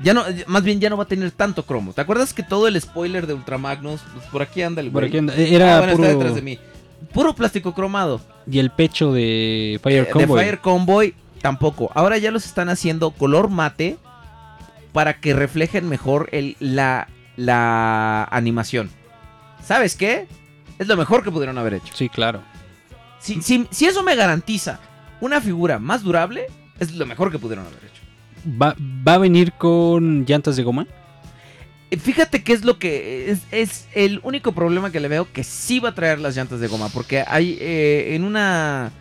Ya 0.00 0.14
no, 0.14 0.24
más 0.46 0.62
bien 0.62 0.78
ya 0.80 0.88
no 0.90 0.96
va 0.96 1.02
a 1.02 1.08
tener 1.08 1.32
tanto 1.32 1.64
cromo. 1.66 1.92
¿Te 1.92 2.00
acuerdas 2.00 2.32
que 2.32 2.44
todo 2.44 2.68
el 2.68 2.80
spoiler 2.80 3.26
de 3.26 3.34
Ultramagnus, 3.34 4.00
pues 4.14 4.24
por 4.26 4.42
aquí 4.42 4.62
anda 4.62 4.80
el 4.80 4.90
Por 4.92 5.02
güey? 5.02 5.08
aquí 5.08 5.18
anda- 5.18 5.34
Era 5.34 5.74
Ah, 5.76 5.78
bueno, 5.78 5.92
está 5.94 6.06
puro. 6.06 6.18
detrás 6.18 6.34
de 6.36 6.42
mí. 6.42 6.58
Puro 7.12 7.34
plástico 7.34 7.74
cromado. 7.74 8.20
Y 8.50 8.60
el 8.60 8.70
pecho 8.70 9.12
de 9.12 9.80
Fire 9.82 10.08
Eh, 10.08 10.18
de. 10.18 10.26
Fire 10.26 10.60
Convoy 10.60 11.14
tampoco. 11.40 11.90
Ahora 11.94 12.18
ya 12.18 12.30
los 12.30 12.44
están 12.46 12.68
haciendo 12.68 13.10
color 13.10 13.48
mate 13.50 13.96
para 14.92 15.20
que 15.20 15.34
reflejen 15.34 15.88
mejor 15.88 16.28
el, 16.32 16.56
la, 16.60 17.08
la 17.36 18.24
animación. 18.24 18.90
¿Sabes 19.64 19.96
qué? 19.96 20.26
Es 20.78 20.86
lo 20.88 20.96
mejor 20.96 21.22
que 21.24 21.30
pudieron 21.30 21.58
haber 21.58 21.74
hecho. 21.74 21.92
Sí, 21.94 22.08
claro. 22.08 22.42
Si, 23.18 23.42
si- 23.42 23.66
si 23.70 23.86
eso 23.86 24.02
me 24.02 24.14
garantiza 24.14 24.78
una 25.20 25.40
figura 25.40 25.78
más 25.78 26.02
durable, 26.02 26.46
es 26.78 26.92
lo 26.94 27.04
mejor 27.06 27.30
que 27.32 27.38
pudieron 27.38 27.66
haber 27.66 27.78
hecho. 27.84 28.02
¿Va, 28.62 28.74
va 29.06 29.14
a 29.14 29.18
venir 29.18 29.52
con 29.52 30.24
llantas 30.24 30.56
de 30.56 30.62
goma? 30.62 30.86
Eh, 31.90 31.96
Fíjate 31.96 32.44
que 32.44 32.52
es 32.52 32.64
lo 32.64 32.78
que 32.78 33.30
es, 33.30 33.40
es 33.50 33.88
el 33.94 34.20
único 34.22 34.52
problema 34.52 34.92
que 34.92 35.00
le 35.00 35.08
veo 35.08 35.26
que 35.32 35.42
sí 35.42 35.80
va 35.80 35.88
a 35.90 35.94
traer 35.94 36.20
las 36.20 36.36
llantas 36.36 36.60
de 36.60 36.68
goma. 36.68 36.88
Porque 36.90 37.24
hay 37.26 37.58
eh, 37.60 38.14
en 38.14 38.22
una 38.24 38.92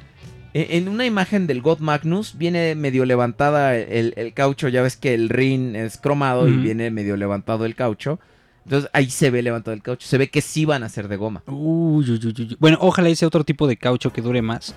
en 0.69 0.87
una 0.87 1.05
imagen 1.05 1.45
del 1.47 1.61
God 1.61 1.79
Magnus 1.79 2.37
viene 2.37 2.73
medio 2.75 3.05
levantada 3.05 3.75
el, 3.77 4.13
el 4.17 4.33
caucho. 4.33 4.67
Ya 4.69 4.81
ves 4.81 4.95
que 4.97 5.13
el 5.13 5.29
ring 5.29 5.75
es 5.75 5.97
cromado 5.97 6.47
y 6.47 6.53
viene 6.53 6.89
medio 6.91 7.17
levantado 7.17 7.65
el 7.65 7.75
caucho. 7.75 8.19
Entonces 8.65 8.89
ahí 8.93 9.09
se 9.09 9.29
ve 9.29 9.41
levantado 9.41 9.73
el 9.73 9.81
caucho. 9.81 10.07
Se 10.07 10.17
ve 10.17 10.29
que 10.29 10.41
sí 10.41 10.65
van 10.65 10.83
a 10.83 10.89
ser 10.89 11.07
de 11.07 11.15
goma. 11.17 11.43
Uy, 11.47 12.09
uy. 12.11 12.57
Bueno, 12.59 12.77
ojalá 12.81 13.09
ese 13.09 13.25
otro 13.25 13.43
tipo 13.43 13.67
de 13.67 13.77
caucho 13.77 14.11
que 14.11 14.21
dure 14.21 14.41
más. 14.41 14.75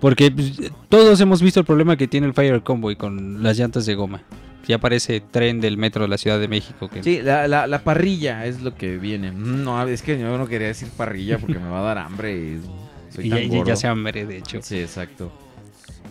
Porque 0.00 0.30
pues, 0.30 0.52
todos 0.88 1.20
hemos 1.20 1.42
visto 1.42 1.58
el 1.60 1.66
problema 1.66 1.96
que 1.96 2.06
tiene 2.06 2.26
el 2.26 2.34
Fire 2.34 2.62
Convoy 2.62 2.96
con 2.96 3.42
las 3.42 3.58
llantas 3.58 3.84
de 3.86 3.94
goma. 3.94 4.22
Ya 4.66 4.78
parece 4.78 5.20
tren 5.20 5.60
del 5.60 5.78
metro 5.78 6.02
de 6.02 6.08
la 6.08 6.18
Ciudad 6.18 6.38
de 6.38 6.46
México. 6.46 6.88
Que... 6.88 7.02
Sí, 7.02 7.20
la, 7.22 7.48
la- 7.48 7.66
la 7.66 7.78
parrilla 7.82 8.44
es 8.44 8.60
lo 8.62 8.74
que 8.74 8.98
viene. 8.98 9.32
Mm, 9.32 9.64
No, 9.64 9.82
es 9.88 10.02
que 10.02 10.18
yo 10.18 10.36
no 10.36 10.46
quería 10.46 10.66
decir 10.68 10.88
parrilla 10.96 11.38
porque 11.38 11.58
me 11.58 11.68
va 11.68 11.80
a 11.80 11.82
dar 11.82 11.98
hambre 11.98 12.36
y 12.36 12.60
Y 13.22 13.30
tan 13.30 13.38
ya, 13.40 13.44
ya- 13.48 13.56
gordo. 13.56 13.68
ya 13.70 13.76
se 13.76 13.86
hambre, 13.86 14.26
de 14.26 14.38
hecho. 14.38 14.60
Sí, 14.62 14.78
exacto. 14.78 15.30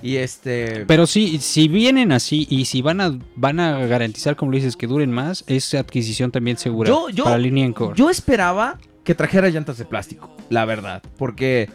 Y 0.01 0.17
este... 0.17 0.85
Pero 0.85 1.07
sí, 1.07 1.39
si 1.39 1.67
vienen 1.67 2.11
así 2.11 2.45
y 2.49 2.65
si 2.65 2.81
van 2.83 3.01
a 3.01 3.17
van 3.35 3.59
a 3.59 3.79
garantizar, 3.87 4.35
como 4.35 4.51
lo 4.51 4.57
dices, 4.57 4.75
que 4.77 4.85
duren 4.85 5.11
más, 5.11 5.43
es 5.47 5.73
adquisición 5.73 6.31
también 6.31 6.57
segura 6.57 6.89
Yo- 6.89 7.09
yo- 7.09 7.23
para 7.23 7.37
línea 7.39 7.65
Encore. 7.65 7.95
Yo 7.95 8.09
esperaba 8.09 8.77
que 9.03 9.15
trajera 9.15 9.49
llantas 9.49 9.77
de 9.79 9.85
plástico, 9.85 10.29
la 10.49 10.65
verdad, 10.65 11.01
porque 11.17 11.69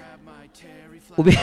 hubi- 1.16 1.36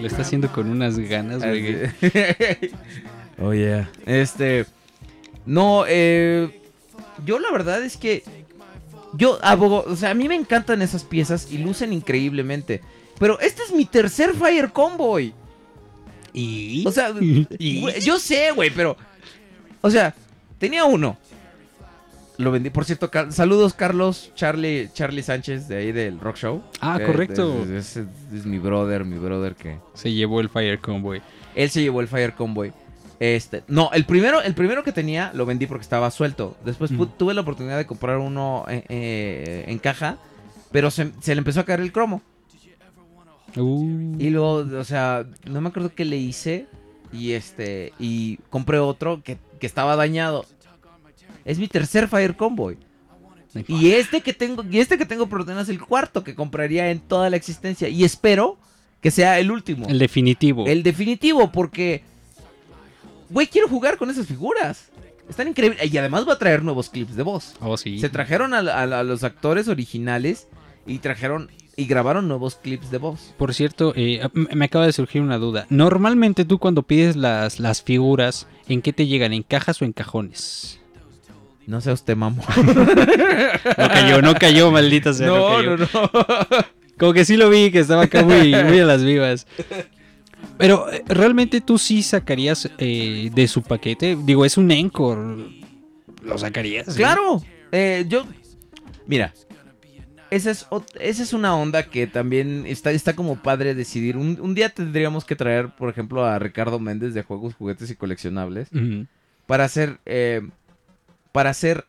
Lo 0.00 0.06
está 0.06 0.22
haciendo 0.22 0.50
con 0.52 0.70
unas 0.70 0.98
ganas, 0.98 1.38
güey. 1.44 1.76
oh 3.38 3.52
yeah. 3.52 3.90
Este 4.06 4.66
no 5.46 5.84
eh 5.86 6.60
yo 7.24 7.38
la 7.38 7.50
verdad 7.50 7.82
es 7.82 7.96
que 7.96 8.22
yo 9.12 9.38
abogo, 9.42 9.84
o 9.86 9.96
sea, 9.96 10.10
a 10.10 10.14
mí 10.14 10.28
me 10.28 10.36
encantan 10.36 10.82
esas 10.82 11.04
piezas 11.04 11.50
y 11.50 11.58
lucen 11.58 11.92
increíblemente. 11.92 12.80
Pero 13.18 13.38
este 13.40 13.62
es 13.62 13.72
mi 13.72 13.84
tercer 13.84 14.34
Fire 14.34 14.72
Convoy. 14.72 15.34
¿Y? 16.32 16.84
O 16.86 16.92
sea, 16.92 17.12
yo 18.02 18.18
sé, 18.18 18.52
güey, 18.52 18.70
pero. 18.70 18.96
O 19.80 19.90
sea, 19.90 20.14
tenía 20.58 20.84
uno. 20.84 21.18
Lo 22.40 22.50
vendí. 22.50 22.70
Por 22.70 22.84
cierto, 22.84 23.10
Car- 23.10 23.32
saludos, 23.32 23.74
Carlos, 23.74 24.32
Charlie, 24.34 24.88
Charlie 24.94 25.22
Sánchez, 25.22 25.68
de 25.68 25.76
ahí 25.76 25.92
del 25.92 26.18
Rock 26.20 26.36
Show. 26.36 26.62
Ah, 26.80 26.98
Eh, 27.00 27.04
correcto. 27.06 27.64
Es, 27.64 27.96
es- 27.96 28.06
es 28.32 28.46
mi 28.46 28.58
brother, 28.58 29.04
mi 29.04 29.18
brother 29.18 29.54
que. 29.54 29.78
Se 29.94 30.12
llevó 30.12 30.40
el 30.40 30.48
Fire 30.48 30.80
Convoy. 30.80 31.20
Él 31.54 31.68
se 31.70 31.82
llevó 31.82 32.00
el 32.00 32.08
Fire 32.08 32.34
Convoy. 32.34 32.72
Este, 33.18 33.62
no, 33.68 33.90
el 33.92 34.06
primero, 34.06 34.40
el 34.40 34.54
primero 34.54 34.82
que 34.82 34.92
tenía 34.92 35.30
lo 35.34 35.44
vendí 35.44 35.66
porque 35.66 35.82
estaba 35.82 36.10
suelto. 36.10 36.56
Después 36.64 36.90
pu- 36.90 37.02
Ujú. 37.02 37.06
tuve 37.18 37.34
la 37.34 37.42
oportunidad 37.42 37.76
de 37.76 37.84
comprar 37.86 38.16
uno 38.16 38.64
eh, 38.68 38.84
eh, 38.88 39.64
en 39.68 39.78
caja, 39.78 40.16
pero 40.72 40.90
se, 40.90 41.10
se 41.20 41.34
le 41.34 41.40
empezó 41.40 41.60
a 41.60 41.64
caer 41.64 41.80
el 41.80 41.92
cromo. 41.92 42.22
Uh, 43.56 44.14
Y 44.18 44.30
luego, 44.30 44.64
o 44.78 44.84
sea, 44.84 45.26
no 45.50 45.60
me 45.60 45.68
acuerdo 45.68 45.92
qué 45.94 46.04
le 46.04 46.16
hice. 46.16 46.66
Y 47.12 47.32
este. 47.32 47.92
Y 47.98 48.36
compré 48.50 48.78
otro 48.78 49.20
que, 49.24 49.36
que 49.58 49.66
estaba 49.66 49.96
dañado. 49.96 50.46
Es 51.44 51.58
mi 51.58 51.68
tercer 51.68 52.08
Fire 52.08 52.36
Convoy. 52.36 52.76
Y 53.66 53.92
este 53.92 54.20
que 54.20 54.32
tengo. 54.32 54.64
Y 54.70 54.78
este 54.78 54.96
que 54.96 55.06
tengo 55.06 55.26
por 55.28 55.48
es 55.50 55.68
el 55.68 55.80
cuarto 55.80 56.22
que 56.22 56.34
compraría 56.34 56.90
en 56.90 57.00
toda 57.00 57.30
la 57.30 57.36
existencia. 57.36 57.88
Y 57.88 58.04
espero 58.04 58.58
que 59.00 59.10
sea 59.10 59.38
el 59.40 59.50
último. 59.50 59.86
el 59.88 59.98
definitivo. 59.98 60.66
El 60.66 60.82
definitivo, 60.82 61.50
porque. 61.50 62.02
Güey, 63.28 63.46
quiero 63.46 63.68
jugar 63.68 63.96
con 63.96 64.10
esas 64.10 64.26
figuras. 64.26 64.88
Están 65.28 65.48
increíbles. 65.48 65.92
Y 65.92 65.96
además 65.98 66.26
va 66.28 66.34
a 66.34 66.38
traer 66.38 66.62
nuevos 66.62 66.90
clips 66.90 67.14
de 67.16 67.22
voz. 67.22 67.54
Oh, 67.60 67.76
sí. 67.76 67.98
Se 68.00 68.08
trajeron 68.08 68.54
a, 68.54 68.58
a- 68.58 68.82
a 69.00 69.02
los 69.04 69.22
actores 69.24 69.68
originales 69.68 70.48
y 70.86 70.98
trajeron. 70.98 71.50
Y 71.76 71.86
grabaron 71.86 72.28
nuevos 72.28 72.56
clips 72.56 72.90
de 72.90 72.98
voz. 72.98 73.32
Por 73.38 73.54
cierto, 73.54 73.94
eh, 73.96 74.20
me 74.34 74.64
acaba 74.66 74.84
de 74.84 74.92
surgir 74.92 75.22
una 75.22 75.38
duda. 75.38 75.66
Normalmente 75.70 76.44
tú 76.44 76.58
cuando 76.58 76.82
pides 76.82 77.16
las, 77.16 77.58
las 77.58 77.82
figuras, 77.82 78.46
¿en 78.68 78.82
qué 78.82 78.92
te 78.92 79.06
llegan? 79.06 79.32
¿En 79.32 79.42
cajas 79.44 79.80
o 79.80 79.84
en 79.86 79.92
cajones? 79.92 80.79
No 81.70 81.80
sé 81.80 81.92
usted, 81.92 82.16
mamá. 82.16 82.42
No 83.78 83.88
cayó, 83.88 84.22
no 84.22 84.34
cayó, 84.34 84.70
maldita 84.72 85.14
sea. 85.14 85.28
No, 85.28 85.56
cayó. 85.56 85.76
no, 85.76 85.86
no. 85.86 86.10
Como 86.98 87.12
que 87.12 87.24
sí 87.24 87.36
lo 87.36 87.48
vi, 87.48 87.70
que 87.70 87.78
estaba 87.78 88.02
acá 88.02 88.24
muy, 88.24 88.50
muy 88.52 88.80
a 88.80 88.84
las 88.84 89.04
vivas. 89.04 89.46
Pero 90.58 90.90
eh, 90.92 91.04
realmente 91.06 91.60
tú 91.60 91.78
sí 91.78 92.02
sacarías 92.02 92.68
eh, 92.78 93.30
de 93.32 93.46
su 93.48 93.62
paquete. 93.62 94.18
Digo, 94.24 94.44
es 94.44 94.56
un 94.56 94.70
Encore. 94.72 95.46
¿Lo 96.24 96.36
sacarías? 96.38 96.92
Claro. 96.96 97.40
eh, 97.70 98.04
yo. 98.08 98.26
Mira. 99.06 99.32
Esa 100.32 100.50
es, 100.50 100.66
esa 101.00 101.22
es 101.22 101.32
una 101.32 101.56
onda 101.56 101.84
que 101.84 102.06
también 102.08 102.64
está, 102.66 102.90
está 102.92 103.14
como 103.14 103.36
padre 103.42 103.74
decidir. 103.76 104.16
Un, 104.16 104.38
un 104.40 104.54
día 104.54 104.68
tendríamos 104.70 105.24
que 105.24 105.36
traer, 105.36 105.70
por 105.70 105.88
ejemplo, 105.88 106.24
a 106.24 106.38
Ricardo 106.40 106.78
Méndez 106.80 107.14
de 107.14 107.22
Juegos, 107.22 107.54
Juguetes 107.54 107.90
y 107.90 107.96
Coleccionables. 107.96 108.68
Para 109.46 109.64
hacer. 109.64 109.98
eh, 110.06 110.42
para 111.32 111.50
hacer. 111.50 111.84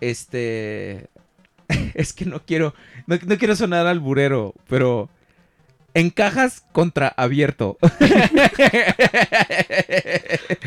Este. 0.00 1.08
es 1.94 2.12
que 2.12 2.24
no 2.24 2.40
quiero. 2.44 2.74
No, 3.06 3.18
no 3.26 3.38
quiero 3.38 3.56
sonar 3.56 3.86
alburero, 3.86 4.54
pero. 4.68 5.08
En 5.92 6.10
cajas 6.10 6.62
contra 6.70 7.08
abierto. 7.16 7.76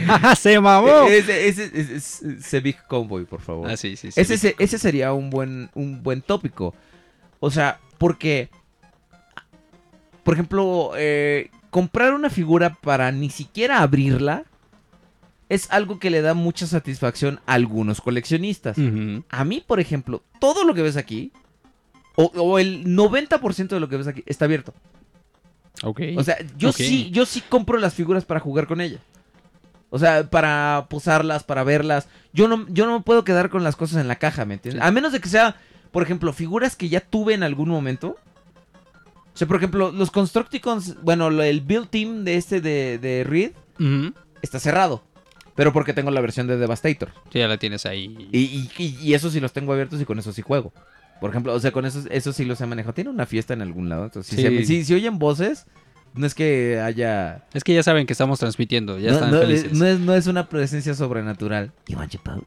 ¡Ajá, 0.07 0.35
se 0.35 0.59
mamó! 0.59 1.07
ese, 1.07 1.47
ese, 1.47 1.65
ese- 1.73 1.95
ese- 1.95 2.33
ese 2.39 2.59
Big 2.59 2.77
Convoy, 2.87 3.25
por 3.25 3.41
favor. 3.41 3.69
Ah, 3.71 3.77
sí, 3.77 3.95
sí, 3.95 4.11
sí. 4.11 4.19
Ese, 4.19 4.37
se- 4.37 4.55
ese 4.59 4.77
sería 4.77 5.13
un 5.13 5.29
buen, 5.29 5.69
un 5.75 6.03
buen 6.03 6.21
tópico. 6.21 6.73
O 7.39 7.49
sea, 7.51 7.79
porque. 7.97 8.49
Por 10.23 10.33
ejemplo, 10.35 10.91
eh, 10.97 11.49
comprar 11.69 12.13
una 12.13 12.29
figura 12.29 12.77
para 12.81 13.11
ni 13.11 13.29
siquiera 13.29 13.79
abrirla. 13.81 14.43
Es 15.53 15.67
algo 15.71 15.99
que 15.99 16.09
le 16.09 16.21
da 16.21 16.33
mucha 16.33 16.65
satisfacción 16.65 17.39
a 17.45 17.53
algunos 17.53 18.01
coleccionistas. 18.01 18.77
A 19.29 19.45
mí, 19.45 19.63
por 19.65 19.79
ejemplo, 19.79 20.23
todo 20.39 20.63
lo 20.63 20.73
que 20.73 20.81
ves 20.81 20.97
aquí. 20.97 21.31
O, 22.15 22.25
o 22.25 22.59
el 22.59 22.85
90% 22.85 23.67
de 23.67 23.79
lo 23.79 23.89
que 23.89 23.97
ves 23.97 24.07
aquí 24.07 24.23
está 24.25 24.45
abierto. 24.45 24.73
Ok. 25.83 26.01
O 26.17 26.23
sea, 26.23 26.37
yo 26.57 26.71
sí, 26.71 27.09
yo 27.11 27.25
sí 27.25 27.41
compro 27.41 27.77
las 27.79 27.93
figuras 27.93 28.25
para 28.25 28.39
jugar 28.39 28.67
con 28.67 28.81
ellas. 28.81 29.01
O 29.89 29.99
sea, 29.99 30.27
para 30.27 30.87
posarlas, 30.89 31.43
para 31.43 31.63
verlas. 31.63 32.07
Yo 32.33 32.47
no, 32.47 32.65
yo 32.69 32.85
no 32.85 32.97
me 32.97 33.03
puedo 33.03 33.23
quedar 33.23 33.49
con 33.49 33.63
las 33.63 33.75
cosas 33.75 34.01
en 34.01 34.07
la 34.07 34.15
caja, 34.17 34.45
¿me 34.45 34.55
entiendes? 34.55 34.81
Sí. 34.81 34.87
A 34.87 34.91
menos 34.91 35.11
de 35.11 35.19
que 35.19 35.29
sea, 35.29 35.55
por 35.91 36.01
ejemplo, 36.01 36.33
figuras 36.33 36.75
que 36.75 36.89
ya 36.89 36.99
tuve 36.99 37.35
en 37.35 37.43
algún 37.43 37.69
momento. 37.69 38.17
O 39.33 39.37
sea, 39.37 39.47
por 39.47 39.57
ejemplo, 39.57 39.91
los 39.91 40.09
Constructicons, 40.11 41.01
bueno, 41.03 41.27
el 41.29 41.61
build 41.61 41.89
team 41.89 42.23
de 42.23 42.37
este 42.37 42.61
de, 42.61 42.97
de 42.97 43.23
Reed 43.23 43.51
está 44.41 44.59
cerrado. 44.59 45.03
Pero 45.55 45.71
porque 45.73 45.93
tengo 45.93 46.09
la 46.11 46.21
versión 46.21 46.47
de 46.47 46.57
Devastator. 46.57 47.09
Sí, 47.31 47.39
ya 47.39 47.47
la 47.47 47.57
tienes 47.57 47.85
ahí. 47.85 48.27
Y, 48.31 48.69
y, 48.77 48.97
y- 49.01 49.13
esos 49.13 49.33
sí 49.33 49.39
los 49.39 49.53
tengo 49.53 49.71
abiertos 49.73 50.01
y 50.01 50.05
con 50.05 50.17
eso 50.19 50.33
sí 50.33 50.41
juego. 50.41 50.73
Por 51.21 51.29
ejemplo, 51.29 51.53
o 51.53 51.59
sea, 51.59 51.71
con 51.71 51.85
esos, 51.85 52.07
esos 52.09 52.35
sí 52.35 52.43
los 52.43 52.59
he 52.61 52.65
manejado. 52.65 52.93
Tiene 52.93 53.09
una 53.11 53.25
fiesta 53.25 53.53
en 53.53 53.61
algún 53.61 53.87
lado. 53.87 54.05
Entonces, 54.05 54.35
si, 54.35 54.41
Sí. 54.41 54.57
se 54.59 54.65
si- 54.65 54.83
si 54.85 54.93
oyen 54.95 55.19
voces, 55.19 55.65
no 56.15 56.25
es 56.25 56.33
que 56.35 56.79
haya 56.83 57.43
Es 57.53 57.63
que 57.63 57.73
ya 57.73 57.83
saben 57.83 58.05
que 58.07 58.13
estamos 58.13 58.39
transmitiendo. 58.39 58.97
Ya 58.99 59.09
no, 59.09 59.13
están 59.15 59.31
no, 59.31 59.39
felices. 59.41 59.73
no 59.73 59.85
es, 59.85 59.99
no 59.99 60.15
es 60.15 60.27
una 60.27 60.49
presencia 60.49 60.93
sobrenatural. 60.95 61.71
Want 61.95 62.11
your 62.11 62.21
boat? 62.23 62.43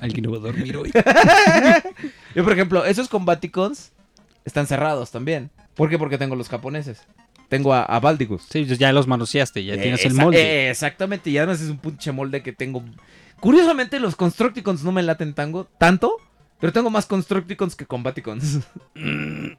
Alguien 0.00 0.24
no 0.24 0.32
va 0.32 0.38
a 0.38 0.40
dormir 0.40 0.76
hoy. 0.76 0.90
Yo, 2.34 2.42
por 2.42 2.52
ejemplo, 2.52 2.84
esos 2.84 3.08
combaticons 3.08 3.92
están 4.44 4.66
cerrados 4.66 5.12
también. 5.12 5.50
¿Por 5.74 5.88
qué? 5.88 5.98
Porque 5.98 6.18
tengo 6.18 6.34
los 6.34 6.48
japoneses. 6.48 7.02
Tengo 7.48 7.72
a, 7.74 7.82
a 7.82 8.00
Baldigus. 8.00 8.42
Sí, 8.50 8.64
pues 8.64 8.78
ya 8.78 8.92
los 8.92 9.06
manoseaste. 9.06 9.64
Ya 9.64 9.74
Eh, 9.74 9.78
tienes 9.78 10.04
el 10.04 10.14
molde. 10.14 10.40
eh, 10.40 10.70
exactamente. 10.70 11.30
Y 11.30 11.38
además 11.38 11.60
es 11.60 11.70
un 11.70 11.78
pinche 11.78 12.10
molde 12.12 12.42
que 12.42 12.52
tengo. 12.52 12.82
Curiosamente, 13.40 14.00
los 14.00 14.16
Constructicons 14.16 14.82
no 14.84 14.92
me 14.92 15.02
laten 15.02 15.34
tango, 15.34 15.68
tanto. 15.78 16.16
Pero 16.60 16.72
tengo 16.72 16.88
más 16.88 17.04
Constructicons 17.06 17.76
que 17.76 17.84
Combaticons. 17.84 18.60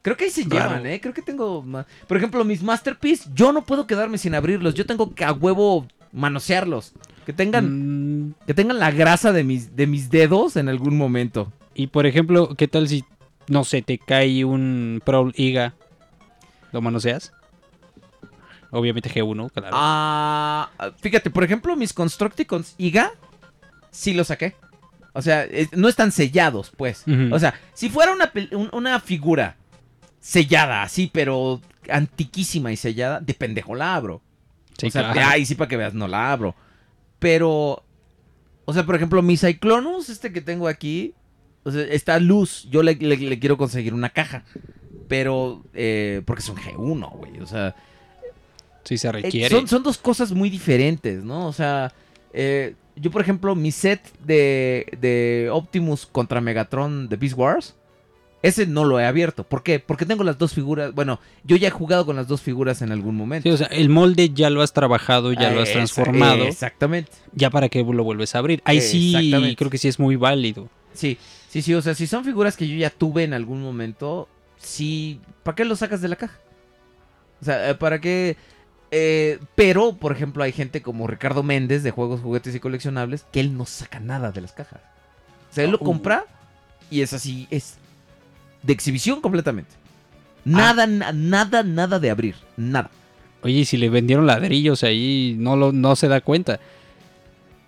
Creo 0.01 0.17
que 0.17 0.23
ahí 0.25 0.29
se 0.31 0.43
Raro. 0.43 0.69
llevan, 0.69 0.85
¿eh? 0.87 0.99
Creo 1.01 1.13
que 1.13 1.21
tengo 1.21 1.61
más. 1.61 1.85
Por 2.07 2.17
ejemplo, 2.17 2.43
mis 2.43 2.63
Masterpiece, 2.63 3.29
yo 3.35 3.51
no 3.51 3.63
puedo 3.63 3.85
quedarme 3.85 4.17
sin 4.17 4.33
abrirlos. 4.33 4.73
Yo 4.73 4.85
tengo 4.85 5.13
que 5.13 5.23
a 5.23 5.31
huevo 5.33 5.87
manosearlos. 6.11 6.93
Que 7.25 7.33
tengan, 7.33 8.27
Mm, 8.29 8.33
que 8.47 8.53
tengan 8.53 8.79
la 8.79 8.91
grasa 8.91 9.31
de 9.33 9.43
mis, 9.43 9.75
de 9.75 9.87
mis 9.87 10.09
dedos 10.09 10.55
en 10.55 10.69
algún 10.69 10.97
momento. 10.97 11.51
y 11.75 11.87
por 11.87 12.05
ejemplo, 12.05 12.55
¿qué 12.55 12.67
tal 12.69 12.87
si, 12.87 13.03
no 13.49 13.63
sé, 13.65 13.81
te 13.81 13.97
cae 13.99 14.45
un 14.45 15.01
Prowl 15.03 15.33
IGA? 15.35 15.73
¿Lo 16.71 16.81
manoseas? 16.81 17.33
Obviamente 18.77 19.09
G1, 19.09 19.51
claro. 19.51 19.69
Ah, 19.77 20.69
fíjate, 20.99 21.29
por 21.29 21.43
ejemplo, 21.43 21.75
mis 21.75 21.93
Constructicons 21.93 22.75
IGA, 22.77 23.11
sí 23.91 24.13
los 24.13 24.27
saqué. 24.27 24.55
O 25.13 25.21
sea, 25.21 25.47
no 25.71 25.87
están 25.87 26.11
sellados, 26.11 26.71
pues. 26.75 27.03
O 27.31 27.39
sea, 27.39 27.53
si 27.73 27.89
fuera 27.89 28.11
una, 28.11 28.31
una 28.73 28.99
figura 28.99 29.55
sellada, 30.19 30.83
así, 30.83 31.09
pero 31.13 31.61
antiquísima 31.89 32.71
y 32.71 32.75
sellada, 32.77 33.19
de 33.21 33.33
pendejo 33.33 33.75
la 33.75 33.95
abro. 33.95 34.21
sí, 34.77 34.87
o 34.87 34.91
sea, 34.91 35.11
claro. 35.13 35.29
ay, 35.31 35.45
sí, 35.45 35.55
para 35.55 35.69
que 35.69 35.77
veas, 35.77 35.93
no 35.93 36.07
la 36.07 36.31
abro. 36.33 36.53
Pero, 37.19 37.83
o 38.65 38.73
sea, 38.73 38.85
por 38.85 38.95
ejemplo, 38.95 39.21
mi 39.21 39.37
Cyclonus, 39.37 40.09
este 40.09 40.33
que 40.33 40.41
tengo 40.41 40.67
aquí, 40.67 41.13
o 41.63 41.71
sea, 41.71 41.83
está 41.83 42.19
luz. 42.19 42.67
Yo 42.69 42.83
le, 42.83 42.95
le- 42.95 43.15
le 43.17 43.39
quiero 43.39 43.55
conseguir 43.57 43.93
una 43.93 44.09
caja. 44.09 44.43
Pero, 45.07 45.63
eh, 45.73 46.23
porque 46.25 46.41
es 46.41 46.49
un 46.49 46.57
G1, 46.57 47.11
güey. 47.17 47.39
O 47.39 47.45
sea, 47.47 47.75
Sí 48.85 48.97
se 48.97 49.09
eh, 49.09 49.11
requiere. 49.11 49.49
son, 49.53 49.67
son 49.67 49.83
dos 49.83 49.97
cosas 49.97 50.31
muy 50.31 50.49
diferentes, 50.49 51.23
¿no? 51.23 51.47
O 51.47 51.53
sea, 51.53 51.91
eh, 52.33 52.75
yo 52.95 53.11
por 53.11 53.21
ejemplo, 53.21 53.55
mi 53.55 53.71
set 53.71 54.01
de, 54.23 54.85
de 55.01 55.49
Optimus 55.51 56.05
contra 56.05 56.39
Megatron 56.39 57.09
de 57.09 57.17
Beast 57.17 57.37
Wars, 57.37 57.75
ese 58.45 58.67
no 58.67 58.85
lo 58.85 58.99
he 58.99 59.05
abierto. 59.05 59.43
¿Por 59.43 59.63
qué? 59.63 59.79
Porque 59.79 60.05
tengo 60.05 60.23
las 60.23 60.37
dos 60.37 60.53
figuras. 60.53 60.93
Bueno, 60.93 61.19
yo 61.43 61.57
ya 61.57 61.69
he 61.69 61.71
jugado 61.71 62.05
con 62.05 62.15
las 62.15 62.27
dos 62.27 62.41
figuras 62.41 62.83
en 62.83 62.91
algún 62.91 63.15
momento. 63.15 63.49
Sí, 63.49 63.53
o 63.53 63.57
sea, 63.57 63.67
el 63.67 63.89
molde 63.89 64.29
ya 64.29 64.51
lo 64.51 64.61
has 64.61 64.71
trabajado, 64.71 65.33
ya 65.33 65.51
lo 65.51 65.61
has 65.61 65.71
transformado, 65.71 66.43
Exactamente. 66.43 67.11
ya 67.33 67.49
para 67.49 67.69
que 67.69 67.83
lo 67.83 68.03
vuelves 68.03 68.35
a 68.35 68.37
abrir. 68.37 68.61
Ahí 68.63 68.81
sí, 68.81 69.55
creo 69.57 69.71
que 69.71 69.79
sí 69.79 69.87
es 69.87 69.97
muy 69.97 70.15
válido. 70.15 70.69
Sí, 70.93 71.17
sí, 71.49 71.63
sí. 71.63 71.73
O 71.73 71.81
sea, 71.81 71.95
si 71.95 72.05
son 72.05 72.23
figuras 72.23 72.55
que 72.55 72.67
yo 72.67 72.75
ya 72.75 72.91
tuve 72.91 73.23
en 73.23 73.33
algún 73.33 73.63
momento, 73.63 74.29
sí. 74.57 75.19
¿Para 75.41 75.55
qué 75.55 75.65
lo 75.65 75.75
sacas 75.75 76.01
de 76.01 76.09
la 76.09 76.15
caja? 76.15 76.37
O 77.41 77.45
sea, 77.45 77.71
eh, 77.71 77.75
¿para 77.75 77.99
qué? 77.99 78.37
Eh, 78.97 79.39
pero, 79.55 79.91
por 79.97 80.13
ejemplo, 80.13 80.41
hay 80.41 80.53
gente 80.53 80.81
como 80.81 81.05
Ricardo 81.05 81.43
Méndez 81.43 81.83
de 81.83 81.91
Juegos, 81.91 82.21
Juguetes 82.21 82.55
y 82.55 82.61
Coleccionables 82.61 83.25
que 83.29 83.41
él 83.41 83.57
no 83.57 83.65
saca 83.65 83.99
nada 83.99 84.31
de 84.31 84.39
las 84.39 84.53
cajas. 84.53 84.79
O 85.51 85.53
sea, 85.53 85.65
él 85.65 85.71
lo 85.71 85.77
Uh. 85.81 85.83
compra 85.83 86.23
y 86.89 87.01
es 87.01 87.11
así, 87.11 87.45
es 87.51 87.75
de 88.63 88.71
exhibición 88.71 89.19
completamente. 89.19 89.71
Nada, 90.45 90.87
na- 90.87 91.11
nada, 91.11 91.61
nada 91.63 91.99
de 91.99 92.09
abrir. 92.09 92.35
Nada. 92.55 92.89
Oye, 93.43 93.59
y 93.59 93.65
si 93.65 93.75
le 93.75 93.89
vendieron 93.89 94.27
ladrillos 94.27 94.83
ahí, 94.83 95.35
no, 95.37 95.57
lo, 95.57 95.73
no 95.73 95.95
se 95.97 96.07
da 96.07 96.21
cuenta. 96.21 96.61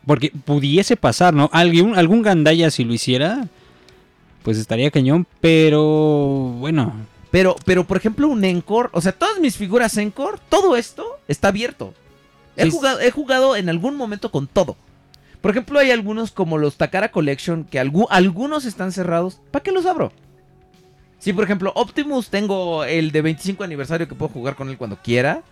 Porque 0.06 0.32
pudiese 0.46 0.96
pasar, 0.96 1.34
¿no? 1.34 1.50
Algún, 1.52 1.98
algún 1.98 2.22
gandaya 2.22 2.72
si 2.72 2.86
lo 2.86 2.94
hiciera, 2.94 3.48
pues 4.44 4.58
estaría 4.58 4.92
cañón, 4.92 5.28
pero 5.42 5.84
bueno. 6.60 6.94
Pero, 7.32 7.56
pero 7.66 7.86
por 7.86 7.98
ejemplo, 7.98 8.28
un 8.28 8.44
Encore, 8.46 8.90
o 8.94 9.02
sea, 9.02 9.12
todas 9.12 9.40
mis 9.40 9.58
figuras 9.58 9.98
Encore, 9.98 10.38
todo 10.50 10.76
esto 10.78 11.06
está 11.28 11.50
abierto. 11.50 11.94
He, 12.56 12.64
Sí. 12.66 12.72
jugado, 12.72 13.00
he 13.02 13.12
jugado 13.12 13.56
en 13.56 13.70
algún 13.70 13.96
momento 13.96 14.32
con 14.32 14.48
todo. 14.48 14.76
Por 15.42 15.52
ejemplo, 15.52 15.78
hay 15.80 15.92
algunos 15.92 16.32
como 16.32 16.58
los 16.58 16.78
Takara 16.78 17.12
Collection 17.12 17.64
que 17.66 17.80
algu- 17.82 18.08
algunos 18.10 18.66
están 18.66 18.92
cerrados. 18.92 19.40
¿Para 19.52 19.62
qué 19.64 19.72
los 19.72 19.86
abro? 19.86 20.12
Sí, 21.20 21.34
por 21.34 21.44
ejemplo, 21.44 21.72
Optimus 21.76 22.30
tengo 22.30 22.84
el 22.84 23.12
de 23.12 23.22
25 23.22 23.64
aniversario 23.64 24.08
que 24.08 24.16
puedo 24.16 24.30
jugar 24.32 24.56
con 24.56 24.70
él 24.70 24.78
cuando 24.78 24.98
quiera. 25.02 25.44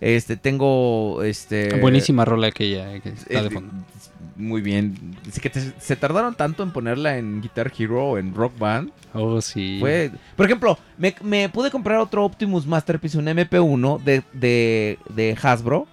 Este, 0.00 0.36
tengo 0.36 1.22
este 1.22 1.80
Buenísima 1.80 2.24
rola 2.24 2.48
aquella 2.48 3.00
que 3.00 3.08
está 3.10 3.28
de 3.30 3.36
este, 3.38 3.50
fondo. 3.50 3.72
Muy 4.36 4.60
bien. 4.62 5.16
Es 5.28 5.38
que 5.38 5.48
te- 5.50 5.72
se 5.78 5.96
tardaron 5.96 6.34
tanto 6.34 6.62
en 6.62 6.72
ponerla 6.72 7.18
en 7.18 7.40
Guitar 7.40 7.70
Hero 7.78 8.04
o 8.10 8.18
en 8.18 8.34
Rock 8.34 8.58
Band. 8.58 8.90
Oh, 9.12 9.40
sí. 9.40 9.76
Fue, 9.80 10.10
por 10.36 10.46
ejemplo, 10.46 10.78
me, 10.98 11.14
me 11.22 11.48
pude 11.48 11.70
comprar 11.70 11.98
otro 12.00 12.24
Optimus 12.24 12.66
Masterpiece, 12.66 13.16
un 13.16 13.26
MP1 13.26 14.02
de, 14.02 14.22
de, 14.32 14.98
de 15.10 15.38
Hasbro, 15.40 15.86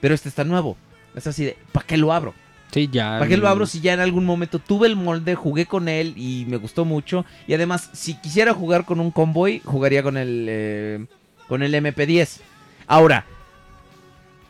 pero 0.00 0.14
este 0.14 0.28
está 0.28 0.42
nuevo. 0.44 0.76
Es 1.14 1.26
así 1.26 1.44
de, 1.44 1.56
¿para 1.72 1.86
qué 1.86 1.96
lo 1.96 2.12
abro? 2.12 2.34
Sí, 2.72 2.88
ya. 2.90 3.10
¿Para 3.18 3.28
qué 3.28 3.36
lo 3.36 3.48
abro 3.48 3.64
si 3.66 3.80
ya 3.80 3.94
en 3.94 4.00
algún 4.00 4.24
momento 4.24 4.58
tuve 4.58 4.88
el 4.88 4.96
molde, 4.96 5.34
jugué 5.36 5.66
con 5.66 5.88
él 5.88 6.12
y 6.16 6.44
me 6.48 6.56
gustó 6.56 6.84
mucho? 6.84 7.24
Y 7.46 7.54
además, 7.54 7.88
si 7.92 8.14
quisiera 8.20 8.52
jugar 8.52 8.84
con 8.84 8.98
un 8.98 9.12
convoy, 9.12 9.60
jugaría 9.64 10.02
con 10.02 10.16
el, 10.16 10.46
eh, 10.48 11.06
con 11.48 11.62
el 11.62 11.72
MP10. 11.72 12.40
Ahora, 12.88 13.24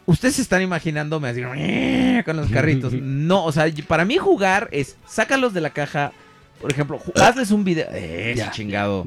ustedes 0.07 0.37
se 0.37 0.43
están 0.43 0.63
imaginándome 0.63 1.29
así 1.29 1.43
con 2.25 2.37
los 2.37 2.51
carritos. 2.51 2.93
No, 3.01 3.45
o 3.45 3.53
sea, 3.53 3.67
para 3.87 4.05
mí 4.05 4.17
jugar 4.17 4.69
es, 4.73 4.97
sácalos 5.07 5.53
de 5.53 5.61
la 5.61 5.71
caja. 5.71 6.13
Por 6.61 6.73
ejemplo, 6.73 7.01
hazles 7.17 7.51
un 7.51 7.65
video. 7.65 7.87
Eh, 7.93 8.35
Ya. 8.37 8.51
chingado. 8.51 9.05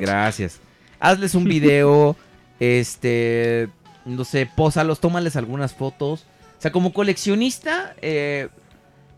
Gracias. 0.00 0.60
Hazles 0.98 1.34
un 1.34 1.44
video, 1.44 2.16
este, 2.60 3.68
no 4.04 4.24
sé, 4.24 4.46
pósalos, 4.54 5.00
tómales 5.00 5.36
algunas 5.36 5.74
fotos. 5.74 6.26
O 6.58 6.62
sea, 6.62 6.72
como 6.72 6.92
coleccionista, 6.92 7.94
eh, 8.02 8.48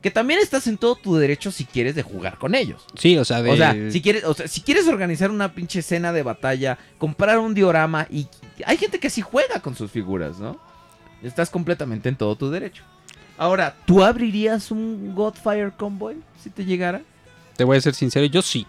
que 0.00 0.10
también 0.12 0.38
estás 0.40 0.66
en 0.68 0.78
todo 0.78 0.94
tu 0.94 1.16
derecho 1.16 1.50
si 1.50 1.64
quieres 1.64 1.96
de 1.96 2.02
jugar 2.02 2.38
con 2.38 2.54
ellos. 2.54 2.84
Sí, 2.96 3.16
o 3.18 3.24
sea, 3.24 3.42
de... 3.42 3.50
O 3.50 3.56
sea, 3.56 3.74
si 3.90 4.00
quieres, 4.00 4.24
o 4.24 4.34
sea, 4.34 4.46
si 4.46 4.60
quieres 4.60 4.86
organizar 4.86 5.30
una 5.30 5.52
pinche 5.52 5.80
escena 5.80 6.12
de 6.12 6.22
batalla, 6.22 6.78
comprar 6.98 7.38
un 7.38 7.54
diorama 7.54 8.06
y 8.10 8.28
hay 8.64 8.76
gente 8.76 9.00
que 9.00 9.10
sí 9.10 9.22
juega 9.22 9.60
con 9.60 9.74
sus 9.74 9.90
figuras, 9.90 10.38
¿no? 10.38 10.58
Estás 11.22 11.50
completamente 11.50 12.08
en 12.08 12.16
todo 12.16 12.36
tu 12.36 12.50
derecho. 12.50 12.82
Ahora, 13.38 13.76
¿tú 13.86 14.02
abrirías 14.02 14.70
un 14.70 15.14
Godfire 15.14 15.72
Convoy 15.76 16.16
si 16.42 16.50
te 16.50 16.64
llegara? 16.64 17.02
Te 17.56 17.64
voy 17.64 17.76
a 17.76 17.80
ser 17.80 17.94
sincero, 17.94 18.26
yo 18.26 18.42
sí. 18.42 18.66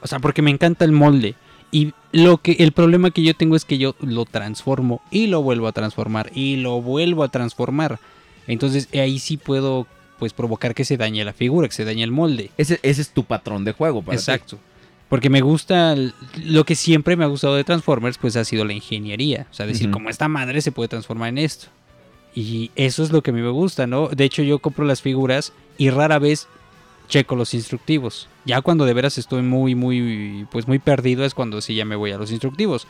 O 0.00 0.06
sea, 0.06 0.18
porque 0.18 0.42
me 0.42 0.50
encanta 0.50 0.84
el 0.84 0.92
molde. 0.92 1.34
Y 1.70 1.92
lo 2.12 2.38
que 2.38 2.52
el 2.60 2.72
problema 2.72 3.10
que 3.10 3.22
yo 3.22 3.34
tengo 3.34 3.56
es 3.56 3.64
que 3.64 3.78
yo 3.78 3.96
lo 4.00 4.26
transformo 4.26 5.02
y 5.10 5.26
lo 5.26 5.42
vuelvo 5.42 5.66
a 5.66 5.72
transformar 5.72 6.30
y 6.34 6.56
lo 6.56 6.80
vuelvo 6.80 7.24
a 7.24 7.28
transformar. 7.28 7.98
Entonces 8.46 8.88
ahí 8.92 9.18
sí 9.18 9.36
puedo 9.36 9.86
pues 10.18 10.32
provocar 10.32 10.74
que 10.74 10.84
se 10.84 10.96
dañe 10.96 11.24
la 11.24 11.32
figura, 11.32 11.66
que 11.66 11.74
se 11.74 11.84
dañe 11.84 12.04
el 12.04 12.12
molde. 12.12 12.50
Ese, 12.56 12.78
ese 12.82 13.02
es 13.02 13.10
tu 13.10 13.24
patrón 13.24 13.64
de 13.64 13.72
juego, 13.72 14.02
para 14.02 14.16
ti. 14.16 14.20
Exacto. 14.20 14.58
Porque 15.08 15.30
me 15.30 15.40
gusta, 15.40 15.96
lo 16.44 16.64
que 16.64 16.74
siempre 16.76 17.16
me 17.16 17.24
ha 17.24 17.28
gustado 17.28 17.56
de 17.56 17.64
Transformers, 17.64 18.18
pues 18.18 18.36
ha 18.36 18.44
sido 18.44 18.64
la 18.64 18.72
ingeniería. 18.72 19.46
O 19.50 19.54
sea, 19.54 19.66
decir, 19.66 19.88
Ujú. 19.88 19.94
como 19.94 20.10
esta 20.10 20.28
madre 20.28 20.60
se 20.60 20.72
puede 20.72 20.88
transformar 20.88 21.30
en 21.30 21.38
esto. 21.38 21.66
Y 22.34 22.70
eso 22.74 23.02
es 23.04 23.12
lo 23.12 23.22
que 23.22 23.30
a 23.30 23.34
mí 23.34 23.40
me 23.40 23.50
gusta, 23.50 23.86
¿no? 23.86 24.08
De 24.08 24.24
hecho, 24.24 24.42
yo 24.42 24.58
compro 24.58 24.84
las 24.84 25.00
figuras 25.02 25.52
y 25.78 25.90
rara 25.90 26.18
vez 26.18 26.48
checo 27.08 27.36
los 27.36 27.54
instructivos. 27.54 28.28
Ya 28.44 28.60
cuando 28.60 28.84
de 28.86 28.94
veras 28.94 29.18
estoy 29.18 29.42
muy, 29.42 29.74
muy, 29.74 30.46
pues 30.50 30.66
muy 30.66 30.78
perdido 30.78 31.24
es 31.24 31.34
cuando 31.34 31.60
sí 31.60 31.74
ya 31.74 31.84
me 31.84 31.96
voy 31.96 32.10
a 32.12 32.18
los 32.18 32.32
instructivos. 32.32 32.86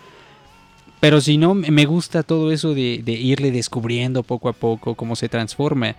Pero 1.01 1.21
si 1.21 1.37
no, 1.37 1.55
me 1.55 1.85
gusta 1.85 2.23
todo 2.23 2.51
eso 2.53 2.73
de, 2.75 3.03
irle 3.07 3.51
descubriendo 3.51 4.23
poco 4.23 4.49
a 4.49 4.55
poco 4.55 4.95
cómo 4.95 5.15
se 5.17 5.29
transforma. 5.29 5.95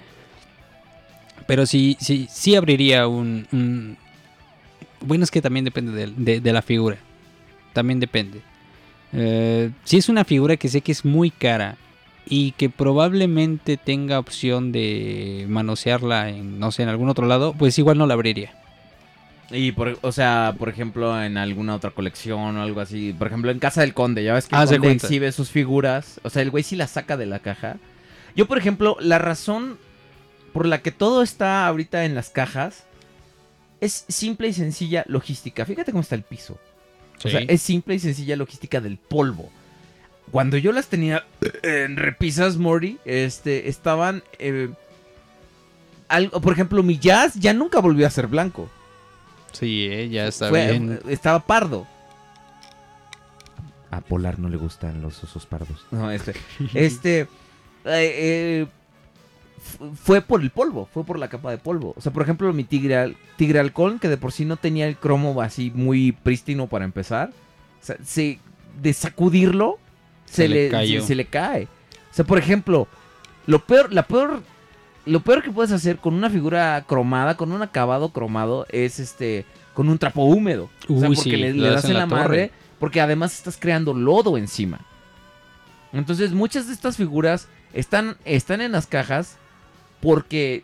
Pero 1.45 1.67
sí, 1.67 1.95
sí, 1.99 2.55
abriría 2.55 3.07
un, 3.07 3.97
Bueno, 5.01 5.23
es 5.23 5.29
que 5.29 5.41
también 5.43 5.65
depende 5.65 5.91
de, 5.91 6.07
de- 6.15 6.41
de 6.41 6.53
la 6.53 6.63
figura. 6.63 6.97
También 7.73 7.99
depende. 7.99 8.41
Eh, 9.13 9.69
si 9.83 9.97
es 9.97 10.09
una 10.09 10.23
figura 10.25 10.57
que 10.57 10.67
sé 10.69 10.81
que 10.81 10.91
es 10.91 11.05
muy 11.05 11.29
cara 11.29 11.77
y 12.25 12.51
que 12.53 12.69
probablemente 12.69 13.77
tenga 13.77 14.19
opción 14.19 14.71
de 14.71 15.45
manosearla 15.47 16.29
en, 16.29 16.59
no 16.59 16.71
sé, 16.71 16.83
en 16.83 16.89
algún 16.89 17.09
otro 17.09 17.27
lado, 17.27 17.53
pues 17.57 17.77
igual 17.77 17.97
no 17.97 18.07
la 18.07 18.15
abriría. 18.15 18.53
Y 19.51 19.73
por, 19.73 19.99
o 20.01 20.11
sea, 20.11 20.55
por 20.57 20.69
ejemplo, 20.69 21.21
en 21.21 21.37
alguna 21.37 21.75
otra 21.75 21.91
colección 21.91 22.57
o 22.57 22.63
algo 22.63 22.81
así. 22.81 23.13
Por 23.13 23.27
ejemplo, 23.27 23.51
en 23.51 23.59
Casa 23.59 23.81
del 23.81 23.93
Conde, 23.93 24.23
ya 24.23 24.33
ves 24.33 24.47
que 24.47 24.55
el 24.55 24.61
Haz 24.61 24.69
de 24.71 24.79
Conde 24.79 24.93
exhibe 24.93 25.31
sus 25.31 25.51
figuras. 25.51 26.19
O 26.23 26.29
sea, 26.29 26.41
el 26.41 26.49
güey 26.49 26.63
sí 26.63 26.75
las 26.75 26.91
saca 26.91 27.15
de 27.15 27.27
la 27.27 27.39
caja. 27.39 27.77
Yo, 28.35 28.47
por 28.47 28.57
ejemplo, 28.57 28.97
la 28.99 29.19
razón 29.19 29.77
por 30.51 30.65
la 30.65 30.81
que 30.81 30.91
todo 30.91 31.21
está 31.21 31.67
ahorita 31.67 32.05
en 32.05 32.15
las 32.15 32.29
cajas 32.29 32.85
es 33.81 34.05
simple 34.07 34.47
y 34.47 34.53
sencilla 34.53 35.03
logística. 35.07 35.65
Fíjate 35.65 35.91
cómo 35.91 36.01
está 36.01 36.15
el 36.15 36.23
piso. 36.23 36.57
O 37.23 37.29
sea, 37.29 37.41
es 37.41 37.61
simple 37.61 37.95
y 37.95 37.99
sencilla 37.99 38.35
logística 38.35 38.81
del 38.81 38.97
polvo. 38.97 39.51
Cuando 40.31 40.57
yo 40.57 40.71
las 40.71 40.87
tenía 40.87 41.23
en 41.63 41.95
repisas, 41.97 42.57
Mori, 42.57 42.97
este, 43.05 43.69
estaban... 43.69 44.23
eh, 44.39 44.69
algo, 46.07 46.39
por 46.41 46.53
ejemplo, 46.53 46.83
mi 46.83 46.97
jazz 46.99 47.33
ya 47.35 47.53
nunca 47.53 47.79
volvió 47.79 48.05
a 48.05 48.09
ser 48.09 48.27
blanco. 48.27 48.69
Sí, 49.53 49.87
eh, 49.89 50.09
ya 50.09 50.27
está 50.27 50.49
Fue- 50.49 50.69
bien. 50.71 50.99
Estaba 51.07 51.39
pardo. 51.45 51.87
A 53.91 54.01
Polar 54.01 54.39
no 54.39 54.49
le 54.49 54.57
gustan 54.57 55.01
los 55.01 55.23
osos 55.23 55.45
pardos. 55.45 55.85
No, 55.91 56.11
este. 56.11 56.33
este. 56.73 57.21
eh, 57.21 57.27
eh, 57.85 58.67
fu- 59.61 59.93
fue 59.95 60.21
por 60.21 60.41
el 60.41 60.49
polvo, 60.49 60.89
fue 60.93 61.05
por 61.05 61.17
la 61.17 61.29
capa 61.29 61.49
de 61.51 61.57
polvo. 61.57 61.93
O 61.95 62.01
sea, 62.01 62.11
por 62.11 62.23
ejemplo, 62.23 62.51
mi 62.51 62.65
tigre, 62.65 62.97
al- 62.97 63.17
tigre 63.37 63.59
halcón, 63.59 63.99
que 63.99 64.09
de 64.09 64.17
por 64.17 64.31
sí 64.33 64.43
no 64.43 64.57
tenía 64.57 64.87
el 64.87 64.97
cromo 64.97 65.41
así 65.41 65.71
muy 65.73 66.11
prístino 66.11 66.67
para 66.67 66.83
empezar. 66.85 67.29
O 67.81 67.85
sea, 67.85 67.95
se, 68.03 68.39
de 68.81 68.93
sacudirlo, 68.93 69.79
se, 70.25 70.33
Se 70.43 70.47
le 70.47 70.69
cayó. 70.69 71.01
se- 71.01 71.07
se 71.07 71.15
le 71.15 71.25
cae. 71.25 71.63
O 72.11 72.13
sea, 72.15 72.25
por 72.25 72.37
ejemplo, 72.37 72.87
lo 73.47 73.59
peor, 73.65 73.91
la 73.93 74.03
peor, 74.07 74.41
lo 75.05 75.19
peor 75.21 75.43
que 75.43 75.51
puedes 75.51 75.71
hacer 75.71 75.97
con 75.97 76.13
una 76.13 76.29
figura 76.29 76.83
cromada, 76.87 77.35
con 77.37 77.51
un 77.51 77.61
acabado 77.61 78.09
cromado, 78.09 78.65
es 78.69 78.99
este, 78.99 79.45
con 79.73 79.89
un 79.89 79.97
trapo 79.97 80.23
húmedo. 80.23 80.69
o 80.89 80.99
sea, 80.99 81.07
porque 81.07 81.21
sí, 81.21 81.31
le, 81.35 81.53
le 81.53 81.69
das 81.69 81.85
en 81.85 81.93
la 81.93 81.99
la 82.01 82.05
madre, 82.07 82.51
porque 82.79 83.01
además 83.01 83.33
estás 83.35 83.57
creando 83.59 83.93
lodo 83.93 84.37
encima. 84.37 84.79
Entonces, 85.93 86.31
muchas 86.33 86.67
de 86.67 86.73
estas 86.73 86.97
figuras 86.97 87.47
están, 87.73 88.17
están 88.25 88.61
en 88.61 88.71
las 88.71 88.87
cajas 88.87 89.37
porque 90.01 90.63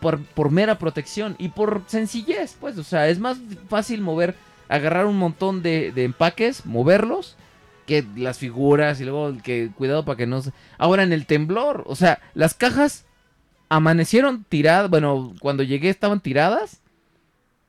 por, 0.00 0.18
por 0.20 0.50
mera 0.50 0.78
protección 0.78 1.36
y 1.38 1.48
por 1.48 1.82
sencillez, 1.86 2.56
pues, 2.60 2.76
o 2.78 2.82
sea, 2.84 3.08
es 3.08 3.18
más 3.20 3.38
fácil 3.68 4.00
mover, 4.00 4.34
agarrar 4.68 5.06
un 5.06 5.16
montón 5.16 5.62
de, 5.62 5.92
de 5.92 6.04
empaques, 6.04 6.66
moverlos, 6.66 7.36
que 7.92 8.06
las 8.16 8.38
figuras 8.38 9.00
y 9.00 9.04
luego 9.04 9.36
que 9.42 9.70
cuidado 9.76 10.04
para 10.04 10.16
que 10.16 10.26
no 10.26 10.40
se... 10.40 10.52
Ahora 10.78 11.02
en 11.02 11.12
el 11.12 11.26
temblor, 11.26 11.84
o 11.86 11.94
sea, 11.94 12.20
las 12.32 12.54
cajas 12.54 13.04
amanecieron 13.68 14.44
tiradas, 14.48 14.88
bueno, 14.88 15.34
cuando 15.40 15.62
llegué 15.62 15.90
estaban 15.90 16.20
tiradas, 16.20 16.80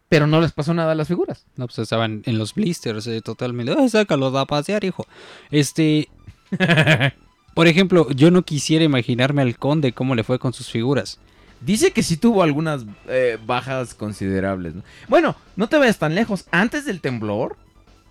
pero 0.07 0.25
no 0.25 0.39
les 0.39 0.53
pasó 0.53 0.73
nada 0.73 0.93
a 0.93 0.95
las 0.95 1.09
figuras. 1.09 1.45
No, 1.57 1.67
pues 1.67 1.79
estaban 1.79 2.23
en 2.25 2.37
los 2.37 2.53
blisters, 2.53 3.05
eh, 3.07 3.21
totalmente. 3.21 3.75
¡Ay, 3.77 3.89
sácalo 3.89 4.31
da 4.31 4.41
a 4.41 4.45
pasear, 4.45 4.85
hijo! 4.85 5.05
Este. 5.51 6.07
Por 7.53 7.67
ejemplo, 7.67 8.09
yo 8.11 8.31
no 8.31 8.43
quisiera 8.43 8.85
imaginarme 8.85 9.41
al 9.41 9.57
conde 9.57 9.91
cómo 9.91 10.15
le 10.15 10.23
fue 10.23 10.39
con 10.39 10.53
sus 10.53 10.69
figuras. 10.69 11.19
Dice 11.59 11.91
que 11.91 12.01
sí 12.01 12.17
tuvo 12.17 12.43
algunas 12.43 12.85
eh, 13.07 13.37
bajas 13.45 13.93
considerables. 13.93 14.75
¿no? 14.75 14.83
Bueno, 15.07 15.35
no 15.55 15.67
te 15.67 15.77
vayas 15.77 15.99
tan 15.99 16.15
lejos. 16.15 16.45
Antes 16.51 16.85
del 16.85 17.01
temblor, 17.01 17.57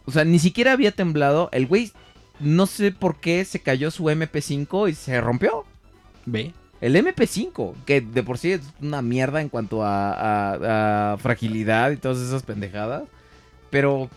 o 0.07 0.11
sea, 0.11 0.25
ni 0.25 0.39
siquiera 0.39 0.73
había 0.73 0.93
temblado. 0.93 1.49
El 1.53 1.67
güey, 1.67 1.93
no 2.41 2.67
sé 2.67 2.93
por 2.93 3.17
qué, 3.21 3.45
se 3.45 3.61
cayó 3.61 3.91
su 3.91 4.05
MP5 4.05 4.91
y 4.91 4.95
se 4.95 5.21
rompió. 5.21 5.65
Ve. 6.27 6.53
El 6.81 6.97
MP5, 6.97 7.75
que 7.87 8.01
de 8.01 8.23
por 8.25 8.39
sí 8.39 8.53
es 8.53 8.61
una 8.81 9.03
mierda 9.03 9.41
en 9.41 9.49
cuanto 9.49 9.85
a, 9.85 10.13
a- 10.13 11.13
a 11.13 11.17
fragilidad 11.19 11.93
y 11.93 11.97
todas 11.97 12.19
esas 12.19 12.43
pendejadas. 12.43 13.05
Pero, 13.71 14.11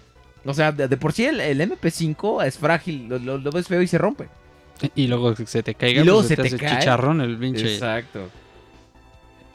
o 0.44 0.54
sea, 0.54 0.72
de, 0.72 0.88
de 0.88 0.98
por 0.98 1.14
sí 1.14 1.26
el, 1.26 1.40
el 1.40 1.62
MP5 1.62 2.44
es 2.46 2.58
frágil, 2.58 3.08
lo, 3.08 3.20
lo- 3.20 3.38
lo 3.38 3.52
ves 3.52 3.68
feo 3.68 3.82
y 3.82 3.88
se 3.88 3.98
rompe. 4.00 4.28
Y 4.96 5.08
luego 5.08 5.36
se 5.36 5.62
te 5.64 5.76
caiga, 5.76 6.02
Y 6.02 6.04
luego 6.04 6.20
pues, 6.22 6.30
se 6.30 6.36
te 6.36 6.50
te 6.50 6.58
cae. 6.58 6.80
chicharrón 6.80 7.22
el 7.22 7.38
pinche. 7.38 7.72
Exacto. 7.76 8.30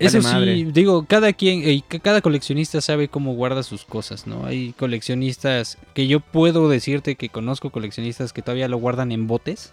Eso 0.00 0.18
Vale 0.22 0.28
sí, 0.28 0.34
madre. 0.64 0.72
digo, 0.72 1.04
cada 1.06 1.32
quien, 1.34 1.62
eh, 1.62 1.82
ca- 1.86 1.98
cada 1.98 2.20
coleccionista 2.22 2.80
sabe 2.80 3.08
cómo 3.08 3.34
guarda 3.34 3.62
sus 3.62 3.84
cosas, 3.84 4.26
¿no? 4.26 4.46
Hay 4.46 4.72
coleccionistas 4.78 5.76
que 5.94 6.06
yo 6.06 6.20
puedo 6.20 6.68
decirte 6.70 7.14
que 7.16 7.28
conozco 7.28 7.70
coleccionistas 7.70 8.32
que 8.32 8.40
todavía 8.42 8.66
lo 8.66 8.78
guardan 8.78 9.12
en 9.12 9.26
botes, 9.26 9.72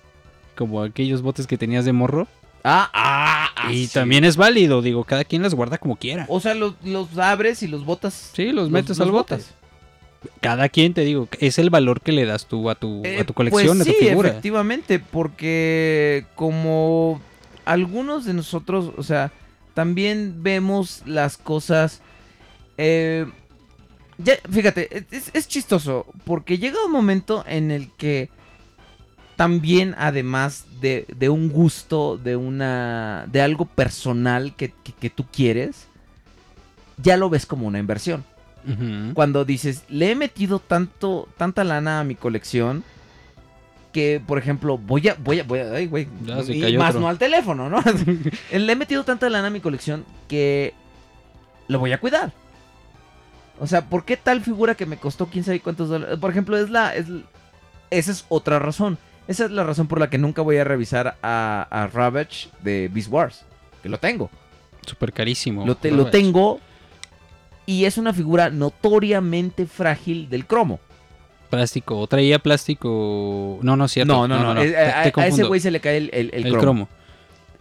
como 0.57 0.83
aquellos 0.83 1.21
botes 1.21 1.47
que 1.47 1.57
tenías 1.57 1.85
de 1.85 1.93
morro. 1.93 2.27
Ah, 2.63 2.89
ah, 2.93 3.47
ah, 3.55 3.71
y 3.71 3.87
sí. 3.87 3.93
también 3.93 4.25
es 4.25 4.35
válido, 4.35 4.81
digo, 4.81 5.05
cada 5.05 5.23
quien 5.23 5.41
las 5.43 5.53
guarda 5.55 5.77
como 5.77 5.95
quiera. 5.95 6.25
O 6.27 6.41
sea, 6.41 6.53
los, 6.55 6.73
los 6.83 7.17
abres 7.17 7.63
y 7.63 7.67
los 7.67 7.85
botas. 7.85 8.31
Sí, 8.35 8.51
los 8.51 8.69
metes 8.69 8.99
al 8.99 9.11
botas. 9.11 9.53
bote. 10.19 10.31
Cada 10.41 10.67
quien, 10.67 10.93
te 10.93 11.01
digo, 11.05 11.29
es 11.39 11.57
el 11.59 11.69
valor 11.69 12.01
que 12.01 12.11
le 12.11 12.25
das 12.25 12.47
tú 12.47 12.69
a 12.69 12.75
tu, 12.75 13.01
Eh, 13.05 13.19
a 13.21 13.23
tu 13.23 13.33
colección, 13.33 13.77
pues 13.77 13.87
a 13.87 13.91
tu 13.93 13.97
sí, 13.97 14.05
figura. 14.07 14.29
efectivamente, 14.29 14.99
porque 14.99 16.25
como 16.35 17.21
algunos 17.63 18.25
de 18.25 18.33
nosotros, 18.33 18.91
o 18.97 19.03
sea, 19.03 19.31
también 19.77 20.41
vemos 20.41 21.03
las 21.05 21.37
cosas. 21.37 22.01
eh, 22.79 23.27
ya, 24.17 24.33
fíjate, 24.49 25.05
es, 25.11 25.29
es 25.35 25.47
chistoso, 25.47 26.07
porque 26.25 26.57
llega 26.57 26.83
un 26.83 26.91
momento 26.91 27.43
en 27.47 27.69
el 27.69 27.91
que 27.91 28.31
también, 29.35 29.93
además 29.99 30.65
de, 30.81 31.05
de 31.15 31.29
un 31.29 31.49
gusto, 31.49 32.17
de 32.17 32.35
una. 32.35 33.27
de 33.31 33.39
algo 33.41 33.65
personal 33.65 34.55
que, 34.55 34.73
que- 34.83 34.93
que 34.93 35.11
tú 35.11 35.25
quieres, 35.31 35.85
ya 36.97 37.15
lo 37.17 37.29
ves 37.29 37.45
como 37.45 37.67
una 37.67 37.77
inversión 37.77 38.23
cuando 39.13 39.45
dices, 39.45 39.83
le 39.89 40.11
he 40.11 40.15
metido 40.15 40.57
tanto, 40.59 41.29
tanta 41.37 41.63
lana 41.63 41.99
a 42.01 42.03
mi 42.03 42.15
colección 42.15 42.83
que, 43.97 44.21
por 44.23 44.37
ejemplo, 44.37 44.77
voy 44.77 45.07
a, 45.09 45.15
voy 45.15 45.39
a, 45.39 45.43
voy 45.43 45.57
a, 45.59 45.71
ay, 45.71 45.87
güey, 45.87 46.07
Ya 46.23 46.43
se 46.43 46.55
y 46.55 46.61
cayó 46.61 46.77
más 46.77 46.89
otro. 46.89 47.01
no 47.01 47.07
al 47.07 47.17
teléfono, 47.17 47.67
¿no? 47.67 47.81
le 48.51 48.71
he 48.71 48.75
metido 48.75 49.03
tanta 49.03 49.27
lana 49.27 49.47
a 49.47 49.49
mi 49.49 49.59
colección 49.59 50.05
que 50.27 50.75
lo 51.67 51.79
voy 51.79 51.93
a 51.93 51.99
cuidar. 51.99 52.31
O 53.59 53.65
sea, 53.65 53.85
¿por 53.89 54.05
qué 54.05 54.15
tal 54.17 54.41
figura 54.41 54.75
que 54.75 54.85
me 54.85 54.97
costó 54.97 55.25
quién 55.25 55.43
sabe 55.43 55.61
cuántos 55.61 55.89
dólares? 55.89 56.19
Por 56.19 56.29
ejemplo, 56.29 56.57
es 56.59 56.69
la, 56.69 56.95
es, 56.95 57.07
esa 57.89 58.11
es 58.11 58.25
otra 58.29 58.59
razón. 58.59 58.99
Esa 59.27 59.45
es 59.45 59.51
la 59.51 59.63
razón 59.63 59.87
por 59.87 59.99
la 59.99 60.11
que 60.11 60.19
nunca 60.19 60.43
voy 60.43 60.57
a 60.57 60.63
revisar 60.63 61.17
a, 61.23 61.67
a 61.71 61.87
Ravage 61.87 62.49
de 62.61 62.89
Beast 62.93 63.11
Wars. 63.11 63.45
Que 63.81 63.89
lo 63.89 63.97
tengo. 63.97 64.29
Súper 64.85 65.11
carísimo. 65.11 65.65
Lo, 65.65 65.75
te- 65.75 65.89
lo 65.91 66.11
tengo. 66.11 66.59
Y 67.65 67.85
es 67.85 67.97
una 67.97 68.13
figura 68.13 68.51
notoriamente 68.51 69.65
frágil 69.65 70.29
del 70.29 70.45
cromo. 70.45 70.79
Plástico. 71.49 71.99
O 71.99 72.07
traía 72.07 72.39
plástico. 72.39 73.59
No, 73.61 73.75
no 73.75 73.85
es 73.85 73.91
cierto. 73.91 74.13
No, 74.13 74.27
no, 74.27 74.53
no. 74.53 74.61
Te 74.61 74.77
a, 74.77 75.01
a 75.01 75.27
ese 75.27 75.43
güey 75.43 75.59
se 75.59 75.71
le 75.71 75.79
cae 75.79 75.97
el, 75.97 76.09
el- 76.13 76.29
el 76.33 76.45
El 76.47 76.51
cromo. 76.57 76.61
cromo. 76.61 76.89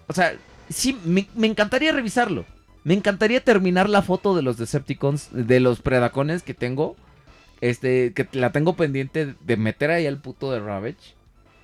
O 0.09 0.13
sea, 0.13 0.35
sí, 0.69 0.99
me, 1.05 1.29
me 1.35 1.47
encantaría 1.47 1.93
revisarlo. 1.93 2.45
Me 2.85 2.95
encantaría 2.95 3.43
terminar 3.43 3.89
la 3.89 4.03
foto 4.03 4.37
de 4.37 4.43
los 4.43 4.59
Decepticons, 4.59 5.29
de 5.33 5.61
los 5.61 5.81
Predacones 5.81 6.43
que 6.43 6.55
tengo. 6.55 6.97
Este, 7.61 8.13
que 8.13 8.29
la 8.33 8.53
tengo 8.53 8.75
pendiente 8.77 9.35
de 9.41 9.57
meter 9.57 9.91
ahí 9.91 10.07
al 10.07 10.19
puto 10.19 10.51
de 10.53 10.61
Ravage. 10.61 11.15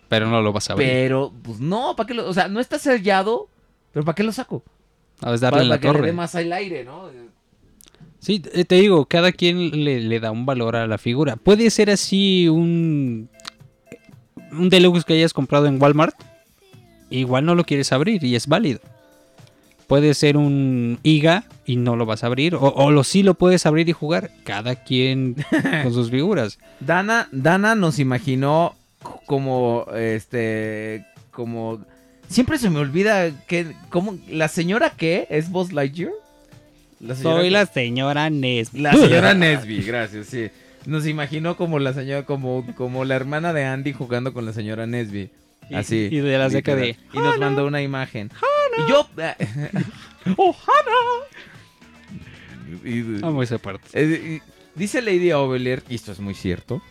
Pero 0.09 0.29
no 0.29 0.41
lo 0.43 0.53
vas 0.53 0.69
a 0.71 0.75
ver. 0.75 0.87
Pero, 0.89 1.33
pues 1.43 1.61
no, 1.61 1.95
¿para 1.97 2.07
qué 2.07 2.15
lo.? 2.15 2.29
O 2.29 2.35
sea, 2.35 2.49
no 2.49 2.61
está 2.61 2.79
sellado, 2.79 3.49
pero 3.93 4.05
¿para 4.05 4.15
qué 4.15 4.23
lo 4.23 4.33
saco? 4.33 4.63
A 5.21 5.31
ver, 5.31 5.39
Para, 5.41 5.51
darle 5.51 5.63
en 5.63 5.69
la 5.69 5.75
para 5.75 5.81
que 5.81 5.87
le 5.89 5.93
torre. 5.95 6.07
dé 6.07 6.13
más 6.13 6.35
al 6.35 6.53
aire, 6.53 6.85
¿no? 6.85 7.09
Sí, 8.23 8.41
eh, 8.53 8.65
te 8.65 8.77
digo, 8.77 9.05
cada 9.07 9.33
quien 9.33 9.85
le, 9.85 10.01
le 10.01 10.21
da 10.21 10.31
un 10.31 10.47
valor 10.47 10.77
a 10.77 10.87
la 10.87 10.97
figura. 10.97 11.35
Puede 11.35 11.69
ser 11.71 11.91
así 11.91 12.49
un. 12.49 13.29
Un 14.53 14.69
deluxe 14.69 15.05
que 15.05 15.15
hayas 15.15 15.33
comprado 15.33 15.67
en 15.67 15.83
Walmart. 15.83 16.15
Igual 17.11 17.45
no 17.45 17.57
lo 17.57 17.65
quieres 17.65 17.91
abrir 17.91 18.23
y 18.23 18.37
es 18.37 18.47
válido. 18.47 18.79
Puede 19.89 20.15
ser 20.15 20.37
un 20.37 21.01
IGA 21.03 21.45
y 21.67 21.77
no 21.77 21.97
lo 21.97 22.07
vas 22.07 22.23
a 22.23 22.29
abrir. 22.29 22.55
O, 22.55 22.61
o 22.61 22.93
lo 22.93 23.03
sí 23.03 23.25
lo 23.25 23.35
puedes 23.35 23.67
abrir 23.67 23.89
y 23.89 23.93
jugar. 23.93 24.31
Cada 24.45 24.77
quien 24.77 25.35
con 25.83 25.93
sus 25.93 26.11
figuras. 26.11 26.61
Dana, 26.79 27.29
Dana 27.33 27.75
nos 27.75 27.99
imaginó 27.99 28.77
como, 29.27 29.87
este, 29.97 31.07
como... 31.33 31.81
Siempre 32.29 32.57
se 32.59 32.71
me 32.71 32.79
olvida 32.79 33.31
que, 33.47 33.75
como, 33.91 34.17
¿la 34.29 34.47
señora 34.47 34.91
qué? 34.97 35.27
¿Es 35.29 35.51
Buzz 35.51 35.73
Lightyear? 35.73 36.13
La 37.03 37.15
Soy 37.17 37.51
la 37.51 37.67
señora 37.67 38.31
Nes. 38.31 38.73
La 38.75 38.93
señora 38.93 39.35
Nesby, 39.35 39.83
gracias, 39.83 40.27
sí. 40.29 40.51
Nos 40.87 41.07
imaginó 41.07 41.57
como 41.57 41.79
la 41.79 41.93
señora, 41.93 42.25
como, 42.25 42.65
como 42.77 43.05
la 43.05 43.15
hermana 43.17 43.53
de 43.53 43.65
Andy 43.65 43.93
jugando 43.93 44.33
con 44.33 44.47
la 44.47 44.53
señora 44.53 44.87
Nesby. 44.87 45.31
Y- 45.69 45.75
Así. 45.75 46.09
y 46.11 46.19
de 46.19 46.39
la 46.39 46.49
seca 46.51 46.75
de. 46.77 46.97
Y 47.13 47.19
nos 47.19 47.39
mandó 47.39 47.67
una 47.67 47.83
imagen. 47.83 48.31
Y 48.79 48.89
yo... 48.91 49.09
¡Oh, 50.37 50.55
Hannah! 50.55 51.29
Y- 52.85 53.25
Amo 53.25 53.43
esa 53.43 53.59
parte. 53.59 54.41
dice 54.75 55.03
Lady 55.03 55.33
Ovelier, 55.33 55.83
y 55.89 55.97
esto 55.97 56.13
es 56.13 56.21
muy 56.21 56.35
cierto. 56.35 56.83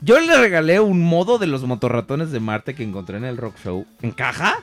Yo 0.00 0.20
le 0.20 0.36
regalé 0.36 0.80
un 0.80 1.00
modo 1.02 1.38
de 1.38 1.46
los 1.46 1.62
motorratones 1.64 2.30
de 2.30 2.40
Marte 2.40 2.74
que 2.74 2.82
encontré 2.82 3.16
en 3.16 3.24
el 3.24 3.36
Rock 3.38 3.56
Show 3.64 3.86
en 4.02 4.10
caja. 4.12 4.58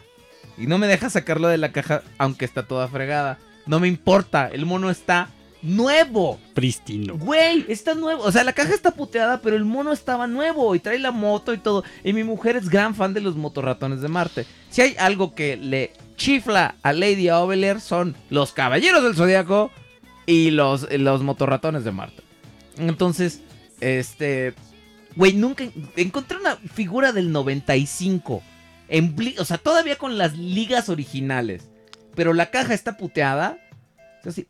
Y 0.58 0.68
no 0.68 0.78
me 0.78 0.86
deja 0.88 1.10
sacarlo 1.10 1.48
de 1.48 1.58
la 1.58 1.72
caja, 1.72 2.04
aunque 2.20 2.46
está 2.46 2.64
toda 2.68 2.88
fregada. 2.88 3.40
No 3.66 3.80
me 3.80 3.88
importa, 3.88 4.48
el 4.48 4.66
mono 4.66 4.90
está 4.90 5.30
nuevo. 5.62 6.40
Pristino. 6.54 7.18
Güey, 7.18 7.66
está 7.68 7.94
nuevo. 7.94 8.24
O 8.24 8.32
sea, 8.32 8.44
la 8.44 8.54
caja 8.54 8.74
está 8.74 8.92
puteada, 8.92 9.42
pero 9.42 9.56
el 9.56 9.66
mono 9.66 9.92
estaba 9.92 10.28
nuevo 10.28 10.76
y 10.76 10.80
trae 10.80 11.00
la 11.00 11.12
moto 11.12 11.54
y 11.54 11.58
todo. 11.58 11.84
Y 12.04 12.14
mi 12.14 12.24
mujer 12.24 12.56
es 12.56 12.70
gran 12.70 12.96
fan 12.96 13.14
de 13.14 13.22
los 13.22 13.36
motorratones 13.36 14.02
de 14.02 14.08
Marte. 14.08 14.46
Si 14.70 14.82
hay 14.82 14.96
algo 14.98 15.36
que 15.36 15.58
le 15.58 15.94
chifla 16.18 16.76
a 16.84 16.94
Lady 16.94 17.30
Ovelier 17.30 17.82
son 17.82 18.16
los 18.30 18.52
caballeros 18.52 19.04
del 19.04 19.16
zodiaco 19.16 19.72
y 20.26 20.52
los, 20.52 20.92
los 20.92 21.24
motorratones 21.24 21.84
de 21.84 21.92
Marte. 21.92 22.24
Entonces, 22.78 23.42
este. 23.80 24.54
Güey, 25.16 25.34
nunca. 25.34 25.66
Encontré 25.96 26.38
una 26.38 26.56
figura 26.56 27.12
del 27.12 27.32
95. 27.32 28.42
En 28.88 29.16
o 29.38 29.46
sea, 29.46 29.58
todavía 29.58 29.98
con 29.98 30.18
las 30.18 30.38
ligas 30.38 30.90
originales. 30.90 31.71
Pero 32.16 32.34
la 32.34 32.50
caja 32.52 32.74
está 32.74 32.98
puteada. 32.98 33.58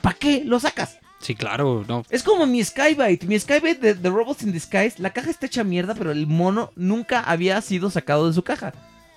¿Para 0.02 0.18
qué? 0.18 0.44
Lo 0.46 0.60
sacas. 0.60 1.00
Sí, 1.20 1.36
claro, 1.36 1.86
no. 1.88 2.04
Es 2.10 2.24
como 2.24 2.46
mi 2.48 2.64
Skybite. 2.64 3.28
Mi 3.28 3.40
Skybite 3.40 3.80
de, 3.80 3.94
de 3.94 4.10
Robots 4.10 4.44
in 4.44 4.52
Disguise. 4.52 4.96
La 4.98 5.12
caja 5.12 5.30
está 5.30 5.46
hecha 5.46 5.64
mierda, 5.64 5.94
pero 5.94 6.12
el 6.12 6.26
mono 6.28 6.72
nunca 6.76 7.22
había 7.22 7.62
sido 7.62 7.90
sacado 7.90 8.28
de 8.28 8.34
su 8.34 8.44
caja. 8.44 8.74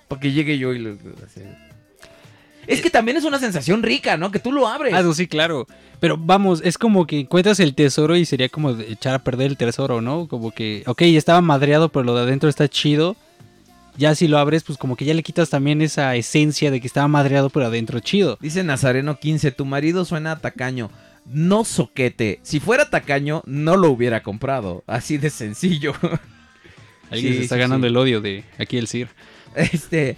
Para 0.07 0.21
que 0.21 0.31
llegue 0.31 0.57
yo 0.57 0.73
y 0.73 0.79
lo. 0.79 0.91
así. 1.25 1.41
Es 2.67 2.81
que 2.81 2.89
también 2.89 3.17
es 3.17 3.23
una 3.23 3.39
sensación 3.39 3.83
rica, 3.83 4.17
¿no? 4.17 4.31
Que 4.31 4.39
tú 4.39 4.51
lo 4.51 4.67
abres. 4.67 4.93
Ah, 4.93 5.01
no, 5.01 5.13
sí, 5.13 5.27
claro. 5.27 5.67
Pero 5.99 6.17
vamos, 6.17 6.61
es 6.63 6.77
como 6.77 7.05
que 7.05 7.21
encuentras 7.21 7.59
el 7.59 7.75
tesoro 7.75 8.15
y 8.15 8.25
sería 8.25 8.49
como 8.49 8.71
echar 8.71 9.15
a 9.15 9.23
perder 9.23 9.47
el 9.47 9.57
tesoro, 9.57 10.01
¿no? 10.01 10.27
Como 10.27 10.51
que, 10.51 10.83
ok, 10.87 11.01
estaba 11.03 11.41
madreado, 11.41 11.89
pero 11.89 12.03
lo 12.03 12.15
de 12.15 12.23
adentro 12.23 12.49
está 12.49 12.67
chido. 12.67 13.15
Ya 13.97 14.13
si 14.15 14.27
lo 14.27 14.37
abres, 14.37 14.63
pues 14.63 14.77
como 14.77 14.95
que 14.95 15.05
ya 15.05 15.13
le 15.13 15.23
quitas 15.23 15.49
también 15.49 15.81
esa 15.81 16.15
esencia 16.15 16.69
de 16.71 16.81
que 16.81 16.87
estaba 16.87 17.07
madreado, 17.07 17.49
pero 17.49 17.65
adentro 17.67 17.99
chido. 18.01 18.37
Dice 18.41 18.63
Nazareno 18.63 19.19
15, 19.19 19.51
tu 19.51 19.65
marido 19.65 20.03
suena 20.05 20.33
a 20.33 20.39
tacaño. 20.39 20.89
No 21.25 21.63
soquete. 21.65 22.39
Si 22.43 22.59
fuera 22.59 22.89
tacaño, 22.89 23.41
no 23.45 23.77
lo 23.77 23.89
hubiera 23.89 24.21
comprado. 24.21 24.83
Así 24.85 25.17
de 25.17 25.29
sencillo. 25.29 25.93
Alguien 27.09 27.33
Sí, 27.33 27.37
se 27.39 27.43
está 27.43 27.55
sí, 27.55 27.61
ganando 27.61 27.87
sí. 27.87 27.91
el 27.91 27.97
odio 27.97 28.21
de 28.21 28.43
aquí 28.59 28.77
el 28.77 28.87
CIR. 28.87 29.07
Este. 29.55 30.17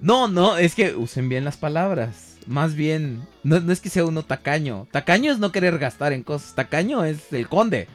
No, 0.00 0.28
no, 0.28 0.56
es 0.56 0.74
que 0.74 0.94
usen 0.94 1.28
bien 1.28 1.44
las 1.44 1.56
palabras. 1.58 2.36
Más 2.46 2.74
bien, 2.74 3.20
no, 3.44 3.60
no 3.60 3.70
es 3.72 3.80
que 3.80 3.90
sea 3.90 4.06
uno 4.06 4.22
tacaño. 4.22 4.88
Tacaño 4.90 5.30
es 5.30 5.38
no 5.38 5.52
querer 5.52 5.78
gastar 5.78 6.14
en 6.14 6.22
cosas. 6.22 6.54
Tacaño 6.54 7.04
es 7.04 7.30
el 7.32 7.48
conde. 7.48 7.86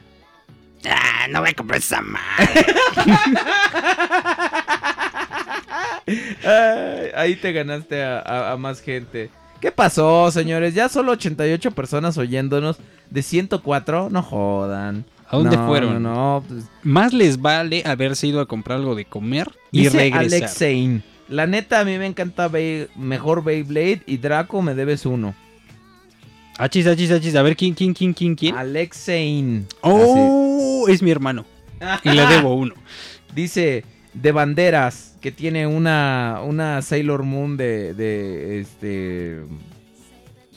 Ah, 0.88 1.26
no 1.30 1.40
voy 1.40 1.50
a 1.50 1.54
comprar 1.54 1.80
esa 1.80 2.00
madre. 2.00 2.64
Ay, 6.06 7.08
ahí 7.16 7.36
te 7.36 7.52
ganaste 7.52 8.02
a, 8.02 8.18
a- 8.20 8.52
a 8.52 8.56
más 8.56 8.80
gente. 8.80 9.30
¿Qué 9.60 9.72
pasó, 9.72 10.30
señores? 10.30 10.74
Ya 10.74 10.88
solo 10.88 11.12
88 11.12 11.70
personas 11.72 12.18
oyéndonos 12.18 12.76
de 13.10 13.22
104. 13.22 14.08
No 14.10 14.22
jodan. 14.22 15.04
¿A 15.28 15.36
dónde 15.38 15.56
No, 15.56 15.66
fueron? 15.66 16.02
No, 16.02 16.14
no. 16.14 16.44
pues, 16.46 16.64
Más 16.82 17.12
les 17.12 17.40
vale 17.40 17.82
haberse 17.84 18.26
ido 18.28 18.40
a 18.40 18.46
comprar 18.46 18.78
algo 18.78 18.94
de 18.94 19.06
comer 19.06 19.50
y 19.72 19.82
dice 19.84 19.96
regresar. 19.98 20.20
Alex 20.20 20.54
Zane. 20.58 21.02
La 21.28 21.46
neta, 21.48 21.80
a 21.80 21.84
mí 21.84 21.98
me 21.98 22.06
encanta 22.06 22.48
mejor 22.94 23.42
Beyblade 23.42 24.02
y 24.06 24.18
Draco 24.18 24.62
me 24.62 24.74
debes 24.76 25.04
uno. 25.06 25.34
Achis, 26.58 26.86
achis, 26.86 27.10
achis. 27.10 27.34
A 27.34 27.42
ver, 27.42 27.56
¿quién, 27.56 27.74
quién, 27.74 27.92
quién, 27.92 28.12
quién, 28.14 28.34
quién? 28.36 28.56
Alexein. 28.56 29.66
Oh, 29.80 30.86
es 30.88 31.02
mi 31.02 31.10
hermano. 31.10 31.44
Y 32.04 32.10
le 32.10 32.24
debo 32.26 32.54
uno. 32.54 32.74
Dice 33.34 33.84
de 34.20 34.32
banderas 34.32 35.16
que 35.20 35.30
tiene 35.30 35.66
una 35.66 36.40
una 36.44 36.82
Sailor 36.82 37.22
Moon 37.22 37.56
de 37.56 37.94
de 37.94 38.60
este 38.60 39.40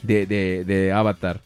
de, 0.03 0.25
de, 0.25 0.63
de 0.65 0.91
Avatar. 0.91 1.41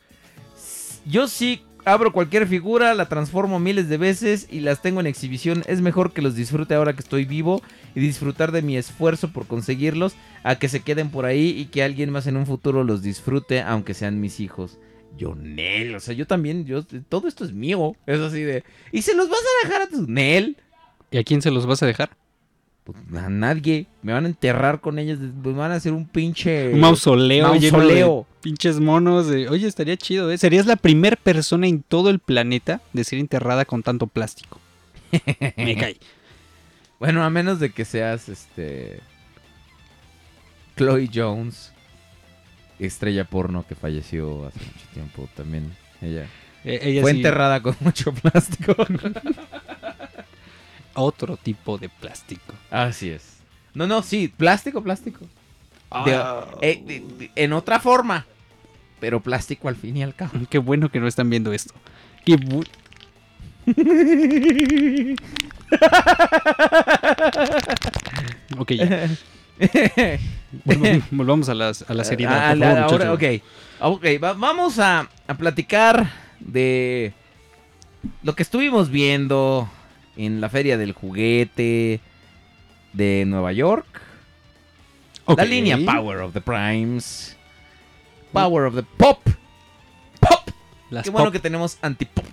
Yo 1.06 1.28
sí 1.28 1.62
abro 1.86 2.14
cualquier 2.14 2.48
figura, 2.48 2.94
la 2.94 3.10
transformo 3.10 3.60
miles 3.60 3.90
de 3.90 3.98
veces 3.98 4.48
y 4.50 4.62
las 4.62 4.82
tengo 4.82 5.00
en 5.00 5.08
exhibición. 5.08 5.64
Es 5.68 5.82
mejor 5.82 6.14
que 6.14 6.22
los 6.22 6.36
disfrute 6.36 6.76
ahora 6.76 6.94
que 6.94 7.02
estoy 7.02 7.26
vivo 7.26 7.62
y 7.96 8.00
disfrutar 8.00 8.52
de 8.52 8.62
mi 8.62 8.78
esfuerzo 8.78 9.32
por 9.32 9.48
conseguirlos 9.48 10.14
a 10.44 10.56
que 10.56 10.70
se 10.70 10.82
queden 10.82 11.10
por 11.10 11.26
ahí 11.26 11.50
y 11.50 11.66
que 11.66 11.84
alguien 11.84 12.12
más 12.12 12.28
en 12.28 12.38
un 12.38 12.46
futuro 12.46 12.84
los 12.84 13.02
disfrute 13.02 13.62
aunque 13.62 13.94
sean 13.94 14.22
mis 14.22 14.40
hijos. 14.40 14.80
Yo, 15.18 15.36
Nel, 15.36 15.96
o 15.96 16.00
sea, 16.00 16.16
yo 16.16 16.26
también, 16.26 16.66
yo, 16.66 16.84
todo 17.10 17.28
esto 17.28 17.46
es 17.46 17.54
mío. 17.54 17.96
Es 18.08 18.20
así 18.20 18.42
de... 18.42 18.64
¿Y 18.92 19.04
se 19.04 19.16
los 19.16 19.30
vas 19.30 19.40
a 19.40 19.68
dejar 19.68 19.82
a 19.84 19.88
tu 19.88 20.08
Nel? 20.08 20.58
¿Y 21.14 21.18
a 21.20 21.24
quién 21.24 21.42
se 21.42 21.52
los 21.52 21.66
vas 21.66 21.82
a 21.82 21.86
dejar? 21.86 22.10
Pues, 22.84 22.98
a 23.24 23.30
nadie. 23.30 23.86
Me 24.02 24.12
van 24.12 24.26
a 24.26 24.28
enterrar 24.28 24.82
con 24.82 25.00
ellas. 25.00 25.18
Me 25.20 25.54
van 25.54 25.72
a 25.72 25.76
hacer 25.76 25.94
un 25.94 26.06
pinche. 26.06 26.74
Un 26.74 26.82
mausoleo, 26.82 27.54
lleno 27.54 27.62
de 27.62 27.72
mausoleo. 27.72 28.28
pinches 28.42 28.80
monos. 28.82 29.28
de- 29.28 29.48
Oye, 29.48 29.68
estaría 29.68 29.96
chido, 29.96 30.30
¿eh? 30.32 30.38
Serías 30.38 30.66
la 30.66 30.76
primera 30.76 31.16
persona 31.16 31.68
en 31.68 31.82
todo 31.84 32.10
el 32.10 32.20
planeta 32.20 32.82
de 32.92 33.04
ser 33.06 33.20
enterrada 33.20 33.64
con 33.64 33.84
tanto 33.84 34.08
plástico. 34.08 34.60
Me 35.56 35.78
cae. 35.78 35.98
Bueno, 37.00 37.24
a 37.24 37.30
menos 37.30 37.60
de 37.62 37.70
que 37.72 37.86
seas 37.86 38.28
este. 38.28 39.00
Chloe 40.76 41.10
Jones. 41.14 41.72
Estrella 42.80 43.24
porno 43.24 43.66
que 43.68 43.76
falleció 43.76 44.48
hace 44.48 44.60
mucho 44.60 44.88
tiempo 44.94 45.30
también. 45.36 45.72
Ella 46.02 46.26
Eh, 46.66 46.80
ella 46.82 47.02
fue 47.02 47.12
sí, 47.12 47.18
enterrada 47.18 47.62
con 47.62 47.76
mucho 47.82 48.12
plástico. 48.14 48.76
otro 50.94 51.38
tipo 51.38 51.78
de 51.78 51.90
plástico. 51.90 52.54
Así 52.72 53.10
es. 53.10 53.38
No, 53.74 53.88
no, 53.88 54.02
sí, 54.04 54.28
plástico, 54.28 54.82
plástico. 54.84 55.26
De- 56.06 56.16
Ah. 56.16 56.46
eh, 56.62 56.82
de- 56.86 57.00
de- 57.18 57.32
en 57.36 57.54
otra 57.54 57.80
forma. 57.80 58.26
Pero 59.00 59.20
plástico 59.20 59.68
al 59.68 59.76
fin 59.76 59.98
y 59.98 60.04
al 60.04 60.16
cabo. 60.16 60.32
Qué 60.50 60.58
bueno 60.60 60.90
que 60.90 61.00
no 61.00 61.08
están 61.08 61.30
viendo 61.30 61.52
esto. 61.54 61.74
Qué 62.26 62.36
bu- 62.38 62.66
ok, 68.58 68.72
ya. 68.72 69.10
Volvamos, 70.66 71.04
volvamos 71.12 71.50
a, 71.50 71.54
las, 71.54 71.82
a. 71.84 71.86
Ah, 71.90 71.94
por 71.96 71.98
la- 72.58 72.76
favor, 72.76 73.02
ahora, 73.04 73.14
ok. 73.14 73.24
Ok, 73.82 74.06
va- 74.24 74.34
vamos 74.34 74.80
a, 74.80 75.08
a 75.28 75.34
platicar 75.36 76.10
de 76.40 77.14
lo 78.22 78.36
que 78.36 78.44
estuvimos 78.44 78.90
viendo 78.90 79.70
en 80.18 80.42
la 80.42 80.50
feria 80.50 80.78
del 80.78 80.94
juguete 80.94 82.00
de 82.94 83.24
Nueva 83.26 83.52
York. 83.54 83.86
La 85.36 85.46
línea 85.46 85.78
Power 85.78 86.20
of 86.20 86.34
the 86.34 86.42
Primes. 86.42 87.38
Power 88.32 88.66
of 88.66 88.76
the 88.76 88.84
Pop. 88.84 89.20
Pop. 90.20 90.50
Las 90.90 91.04
Qué 91.04 91.10
bueno 91.10 91.26
pop, 91.28 91.34
que 91.34 91.40
tenemos 91.40 91.78
anti-pop. 91.82 92.26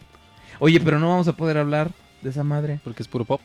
Oye, 0.59 0.81
pero 0.81 0.99
no 0.99 1.09
vamos 1.09 1.29
a 1.29 1.33
poder 1.35 1.57
hablar 1.59 1.91
de 2.23 2.31
esa 2.31 2.43
madre. 2.45 2.81
Porque 2.85 3.03
es 3.03 3.09
puro 3.09 3.25
pop. 3.25 3.41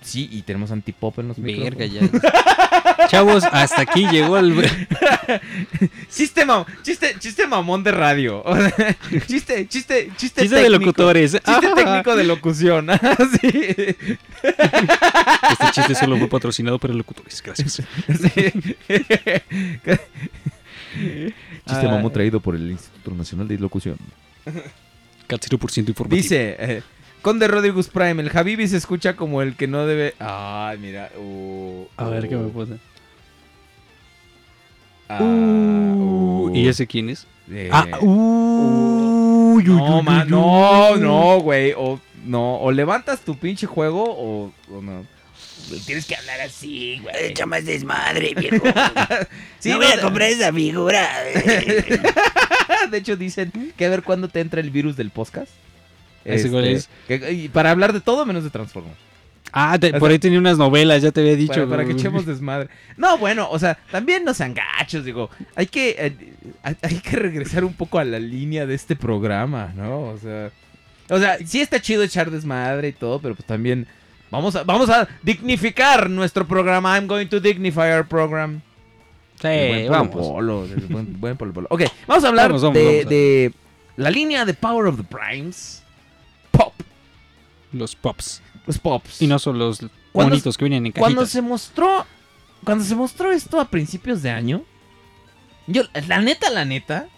Sí, 0.00 0.28
y 0.30 0.42
tenemos 0.42 0.70
anti-pop 0.70 1.18
en 1.18 1.28
los 1.28 1.40
Verga, 1.40 1.86
micrófonos. 1.86 2.22
ya. 2.22 2.67
Chavos, 3.08 3.44
hasta 3.50 3.82
aquí 3.82 4.06
llegó 4.08 4.38
el... 4.38 4.54
Chiste, 6.10 6.46
mam- 6.46 6.64
chiste, 6.82 7.14
chiste 7.18 7.46
mamón 7.46 7.82
de 7.84 7.92
radio. 7.92 8.42
Chiste, 9.26 9.66
chiste, 9.68 10.10
chiste, 10.16 10.42
Chiste 10.42 10.56
de 10.56 10.70
locutores. 10.70 11.32
Chiste 11.32 11.46
Ah, 11.46 11.74
técnico 11.74 12.16
de 12.16 12.24
locución. 12.24 12.88
Sí. 13.40 13.96
Este 14.42 15.66
chiste 15.72 15.94
solo 15.94 16.16
fue 16.18 16.28
patrocinado 16.28 16.78
por 16.78 16.94
locutores. 16.94 17.42
Gracias. 17.42 17.82
Sí. 18.08 18.52
Chiste 21.66 21.86
Ah. 21.86 21.90
mamón 21.90 22.12
traído 22.12 22.40
por 22.40 22.54
el 22.54 22.70
Instituto 22.70 23.10
Nacional 23.12 23.46
de 23.48 23.58
Locución. 23.58 23.96
Cat 25.26 25.44
0% 25.44 25.88
informativo. 25.88 26.08
Dice, 26.22 26.56
eh, 26.58 26.82
Conde 27.28 27.46
Rodriguez 27.46 27.88
Prime, 27.88 28.22
el 28.22 28.34
Habibi 28.34 28.66
se 28.68 28.78
escucha 28.78 29.14
como 29.14 29.42
el 29.42 29.54
que 29.54 29.66
no 29.66 29.84
debe... 29.84 30.14
Ay, 30.18 30.78
mira. 30.78 31.10
uh, 31.18 31.84
A 31.98 32.08
ver, 32.08 32.26
¿qué 32.26 32.34
me 32.34 32.46
uh, 32.46 32.50
pasa? 32.50 32.78
ah, 35.10 35.20
uh, 35.22 36.50
¿Y 36.54 36.68
ese 36.68 36.86
quién 36.86 37.10
es? 37.10 37.26
eh, 37.50 37.68
Ah, 37.70 37.84
No, 38.02 39.60
no, 40.24 40.96
no, 40.96 41.40
güey. 41.40 41.74
O, 41.76 42.00
no, 42.24 42.60
o 42.62 42.72
levantas 42.72 43.20
tu 43.20 43.36
pinche 43.36 43.66
juego 43.66 44.04
o, 44.08 44.50
o 44.74 44.80
no. 44.80 45.04
Tienes 45.84 46.06
que 46.06 46.16
hablar 46.16 46.40
así, 46.40 46.98
güey. 47.02 47.14
Echa 47.26 47.44
más 47.44 47.66
desmadre, 47.66 48.32
viejo. 48.34 48.64
Sí, 49.58 49.68
no 49.68 49.76
voy 49.76 49.88
a 49.88 50.00
comprar 50.00 50.30
esa 50.30 50.50
figura. 50.50 51.06
De 52.90 52.96
hecho, 52.96 53.18
dicen 53.18 53.52
que 53.76 53.84
a 53.84 53.90
ver 53.90 54.02
cuándo 54.02 54.28
te 54.28 54.40
entra 54.40 54.62
el 54.62 54.70
virus 54.70 54.96
del 54.96 55.10
podcast. 55.10 55.50
¿Ese 56.24 56.50
cuál 56.50 56.66
es? 56.66 56.88
que- 57.06 57.32
y 57.32 57.48
para 57.48 57.70
hablar 57.70 57.92
de 57.92 58.00
todo 58.00 58.24
menos 58.26 58.44
de 58.44 58.50
Transformers. 58.50 58.96
Ah, 59.50 59.78
te- 59.80 59.92
por 59.92 60.00
sea, 60.02 60.10
ahí 60.10 60.18
tenía 60.18 60.38
unas 60.38 60.58
novelas, 60.58 61.00
ya 61.02 61.10
te 61.10 61.20
había 61.20 61.34
dicho. 61.34 61.54
Para, 61.54 61.66
para 61.68 61.84
que 61.86 61.92
echemos 61.92 62.26
desmadre. 62.26 62.68
No, 62.98 63.16
bueno, 63.16 63.48
o 63.50 63.58
sea, 63.58 63.78
también 63.90 64.22
no 64.24 64.34
sean 64.34 64.52
gachos, 64.52 65.04
digo. 65.06 65.30
Hay 65.56 65.66
que, 65.66 65.96
eh, 65.98 66.12
hay, 66.62 66.96
que 67.00 67.16
regresar 67.16 67.64
un 67.64 67.72
poco 67.72 67.98
a 67.98 68.04
la 68.04 68.18
línea 68.18 68.66
de 68.66 68.74
este 68.74 68.94
programa, 68.94 69.72
¿no? 69.74 70.02
O 70.02 70.18
sea, 70.18 70.50
o 71.08 71.18
sea, 71.18 71.38
sí 71.46 71.62
está 71.62 71.80
chido 71.80 72.02
echar 72.02 72.30
desmadre 72.30 72.88
y 72.88 72.92
todo, 72.92 73.20
pero 73.22 73.34
pues 73.34 73.46
también 73.46 73.86
vamos 74.30 74.54
a, 74.54 74.64
vamos 74.64 74.90
a 74.90 75.08
dignificar 75.22 76.10
nuestro 76.10 76.46
programa. 76.46 76.94
I'm 76.98 77.06
going 77.06 77.28
to 77.28 77.40
dignify 77.40 77.90
our 77.96 78.06
program. 78.06 78.60
Sí, 79.40 79.46
El 79.48 79.68
buen 79.68 79.86
Polo 79.86 79.90
vamos. 79.98 80.14
Polo, 80.28 80.64
el 80.64 80.86
buen, 80.88 81.20
buen 81.20 81.36
Polo 81.38 81.52
Polo. 81.54 81.66
Ok, 81.70 81.84
vamos 82.06 82.22
a 82.24 82.28
hablar 82.28 82.48
Vamos, 82.48 82.62
vamos, 82.62 82.74
de, 82.76 82.84
vamos 82.84 83.06
a- 83.06 83.08
de 83.08 83.52
la 83.96 84.10
línea 84.10 84.44
de 84.44 84.52
Power 84.52 84.86
of 84.88 84.98
the 84.98 85.04
Primes. 85.04 85.82
Los 87.72 87.94
pops. 87.96 88.42
Los 88.66 88.78
pops. 88.78 89.20
Y 89.22 89.26
no 89.26 89.38
son 89.38 89.58
los 89.58 89.78
Cuando- 90.12 90.30
bonitos 90.32 90.56
que 90.56 90.64
vienen 90.64 90.86
en 90.86 90.92
Cuando 90.92 91.20
cajitas. 91.22 91.32
se 91.32 91.42
mostró. 91.42 92.06
Cuando 92.64 92.84
se 92.84 92.94
mostró 92.94 93.30
esto 93.32 93.60
a 93.60 93.68
principios 93.70 94.22
de 94.22 94.30
año. 94.30 94.64
Yo, 95.66 95.82
la 96.06 96.20
neta, 96.20 96.50
la 96.50 96.64
neta. 96.64 97.08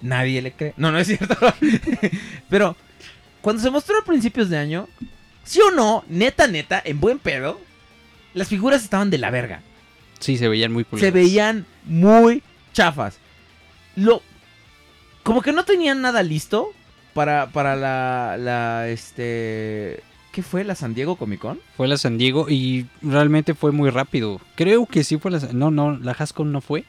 Nadie 0.00 0.40
le 0.42 0.52
cree. 0.52 0.74
No, 0.76 0.90
no 0.92 0.98
es 0.98 1.06
cierto. 1.08 1.36
Pero. 2.48 2.76
Cuando 3.40 3.62
se 3.62 3.70
mostró 3.70 3.98
a 3.98 4.04
principios 4.04 4.48
de 4.50 4.58
año. 4.58 4.88
Sí 5.44 5.60
o 5.60 5.70
no, 5.70 6.04
neta, 6.08 6.46
neta, 6.46 6.82
en 6.84 7.00
buen 7.00 7.18
pedo. 7.18 7.60
Las 8.34 8.48
figuras 8.48 8.82
estaban 8.82 9.10
de 9.10 9.18
la 9.18 9.30
verga. 9.30 9.62
Sí, 10.18 10.36
se 10.36 10.48
veían 10.48 10.72
muy. 10.72 10.84
Se 10.98 11.10
veían 11.10 11.64
muy 11.84 12.42
chafas. 12.72 13.18
Lo. 13.96 14.22
Como 15.22 15.42
que 15.42 15.52
no 15.52 15.64
tenían 15.64 16.02
nada 16.02 16.22
listo. 16.22 16.72
Para, 17.18 17.50
para 17.50 17.74
la. 17.74 18.36
La. 18.38 18.88
Este. 18.88 20.02
¿Qué 20.30 20.42
fue? 20.44 20.62
¿La 20.62 20.76
San 20.76 20.94
Diego 20.94 21.16
Comic 21.16 21.40
Con? 21.40 21.58
Fue 21.76 21.88
la 21.88 21.96
San 21.96 22.16
Diego 22.16 22.48
y 22.48 22.86
realmente 23.02 23.54
fue 23.54 23.72
muy 23.72 23.90
rápido. 23.90 24.40
Creo 24.54 24.86
que 24.86 25.02
sí 25.02 25.18
fue 25.18 25.32
la 25.32 25.40
San- 25.40 25.58
No, 25.58 25.72
no, 25.72 25.98
la 25.98 26.12
Hascon 26.12 26.52
no 26.52 26.60
fue. 26.60 26.84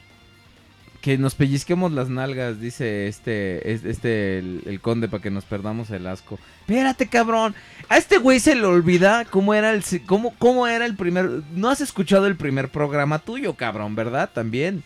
Que 1.00 1.18
nos 1.18 1.34
pellizquemos 1.34 1.90
las 1.92 2.10
nalgas, 2.10 2.60
dice 2.60 3.08
este, 3.08 3.72
es- 3.72 3.84
este, 3.84 4.38
el, 4.38 4.62
el 4.66 4.80
conde, 4.80 5.08
para 5.08 5.22
que 5.22 5.30
nos 5.30 5.44
perdamos 5.46 5.90
el 5.90 6.06
asco. 6.06 6.38
Espérate, 6.60 7.08
cabrón. 7.08 7.54
A 7.88 7.96
este 7.96 8.18
güey 8.18 8.38
se 8.38 8.54
le 8.54 8.64
olvida 8.66 9.24
cómo 9.24 9.52
era 9.54 9.72
el, 9.72 9.82
se- 9.82 10.02
cómo, 10.04 10.32
cómo 10.38 10.68
era 10.68 10.86
el 10.86 10.94
primer. 10.94 11.42
No 11.54 11.70
has 11.70 11.80
escuchado 11.80 12.26
el 12.28 12.36
primer 12.36 12.68
programa 12.68 13.18
tuyo, 13.18 13.54
cabrón, 13.54 13.96
¿verdad? 13.96 14.30
También. 14.32 14.84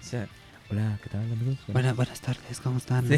O 0.00 0.04
sea, 0.04 0.26
hola, 0.70 0.98
¿qué 1.02 1.08
tal, 1.08 1.20
amigos? 1.22 1.58
Buenas, 1.68 1.96
buenas 1.96 2.20
tardes, 2.20 2.60
¿cómo 2.60 2.76
están? 2.78 3.08
Sí. 3.08 3.16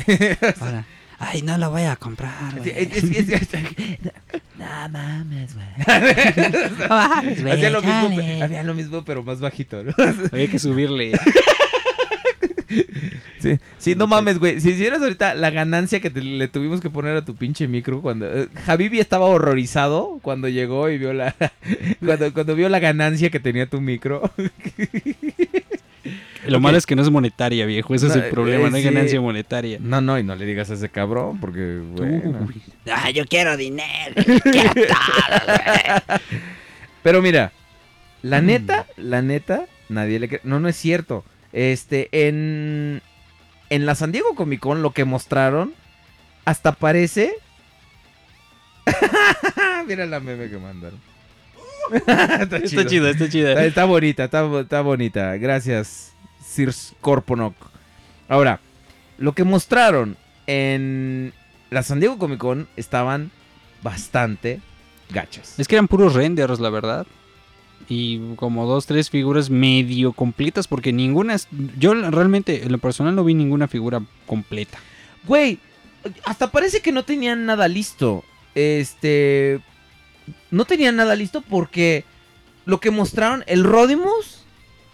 Hola. 0.60 0.84
Ay, 1.18 1.42
no 1.42 1.56
lo 1.58 1.70
voy 1.70 1.82
a 1.82 1.96
comprar, 1.96 2.32
güey. 2.58 2.88
No 4.58 4.88
mames, 4.88 5.54
güey. 5.54 5.66
No 6.78 6.88
mames, 6.88 7.42
güey. 7.42 7.52
Hacía 7.54 7.70
lo, 7.70 7.82
mismo, 7.82 8.44
hacía 8.44 8.62
lo 8.62 8.74
mismo, 8.74 9.04
pero 9.04 9.22
más 9.22 9.40
bajito, 9.40 9.82
¿no? 9.82 9.92
Había 10.32 10.48
que 10.48 10.58
subirle. 10.58 11.12
Sí, 13.40 13.58
sí, 13.78 13.94
no 13.94 14.06
mames, 14.06 14.38
güey. 14.38 14.60
Si 14.60 14.70
hicieras 14.70 15.02
ahorita 15.02 15.34
la 15.34 15.50
ganancia 15.50 16.00
que 16.00 16.08
te- 16.10 16.22
le 16.22 16.48
tuvimos 16.48 16.80
que 16.80 16.88
poner 16.90 17.16
a 17.16 17.24
tu 17.24 17.34
pinche 17.36 17.68
micro 17.68 18.00
cuando... 18.00 18.26
eh, 18.26 18.48
Javibi 18.64 19.00
estaba 19.00 19.26
horrorizado 19.26 20.18
cuando 20.22 20.48
llegó 20.48 20.88
y 20.88 20.98
vio 20.98 21.12
la... 21.12 21.34
cuando, 22.04 22.32
cuando 22.32 22.54
vio 22.56 22.68
la 22.68 22.78
ganancia 22.78 23.30
que 23.30 23.40
tenía 23.40 23.66
tu 23.68 23.80
micro. 23.80 24.30
Lo 26.46 26.60
malo 26.60 26.78
es 26.78 26.86
que 26.86 26.96
no 26.96 27.02
es 27.02 27.10
monetaria, 27.10 27.66
viejo. 27.66 27.94
Ese 27.94 28.06
es 28.06 28.16
el 28.16 28.30
problema, 28.30 28.66
eh, 28.66 28.70
no 28.70 28.76
hay 28.76 28.82
sí. 28.82 28.88
ganancia 28.88 29.20
monetaria. 29.20 29.78
No, 29.80 30.00
no, 30.00 30.18
y 30.18 30.22
no 30.22 30.34
le 30.34 30.44
digas 30.44 30.70
a 30.70 30.74
ese 30.74 30.88
cabrón 30.88 31.40
porque... 31.40 31.80
bueno. 31.92 32.48
Ah, 32.90 33.10
yo 33.10 33.24
quiero 33.26 33.56
dinero. 33.56 34.14
¿Qué 34.16 34.40
tal, 34.88 35.42
güey? 35.46 36.20
Pero 37.02 37.22
mira, 37.22 37.52
la 38.22 38.40
neta, 38.40 38.86
la 38.96 39.22
neta, 39.22 39.66
nadie 39.88 40.18
le 40.18 40.28
cree. 40.28 40.40
No, 40.44 40.60
no 40.60 40.68
es 40.68 40.76
cierto. 40.76 41.24
Este, 41.52 42.08
en... 42.28 43.02
en 43.70 43.86
la 43.86 43.94
San 43.94 44.10
Diego 44.10 44.34
Comic 44.34 44.60
Con 44.60 44.82
lo 44.82 44.90
que 44.90 45.04
mostraron 45.04 45.72
hasta 46.44 46.72
parece. 46.72 47.34
Mira 49.86 50.06
la 50.06 50.20
meme 50.20 50.48
que 50.48 50.58
mandaron. 50.58 51.00
está, 51.92 52.56
Está 52.56 52.86
chido, 52.86 53.08
está 53.08 53.28
chido. 53.28 53.48
Está, 53.48 53.64
está 53.64 53.84
bonita, 53.84 54.24
está, 54.24 54.60
está 54.60 54.80
bonita. 54.80 55.36
Gracias, 55.36 56.13
Sirs 56.54 56.94
Corponok. 57.00 57.54
Ahora, 58.28 58.60
lo 59.18 59.32
que 59.32 59.44
mostraron 59.44 60.16
en 60.46 61.32
la 61.70 61.82
San 61.82 62.00
Diego 62.00 62.18
Comic 62.18 62.38
Con 62.38 62.68
estaban 62.76 63.30
bastante 63.82 64.60
gachas. 65.10 65.58
Es 65.58 65.68
que 65.68 65.74
eran 65.74 65.88
puros 65.88 66.14
renders, 66.14 66.60
la 66.60 66.70
verdad. 66.70 67.06
Y 67.88 68.34
como 68.36 68.66
dos, 68.66 68.86
tres 68.86 69.10
figuras 69.10 69.50
medio 69.50 70.12
completas, 70.12 70.68
porque 70.68 70.92
ninguna 70.92 71.34
es... 71.34 71.48
Yo 71.78 71.92
realmente, 71.94 72.64
en 72.64 72.72
lo 72.72 72.78
personal, 72.78 73.14
no 73.14 73.24
vi 73.24 73.34
ninguna 73.34 73.68
figura 73.68 74.00
completa. 74.26 74.78
Güey, 75.26 75.58
hasta 76.24 76.50
parece 76.50 76.80
que 76.80 76.92
no 76.92 77.04
tenían 77.04 77.46
nada 77.46 77.68
listo. 77.68 78.24
Este. 78.54 79.60
No 80.50 80.64
tenían 80.64 80.96
nada 80.96 81.16
listo 81.16 81.42
porque 81.42 82.04
lo 82.64 82.80
que 82.80 82.90
mostraron, 82.90 83.44
el 83.46 83.64
Rodimus, 83.64 84.33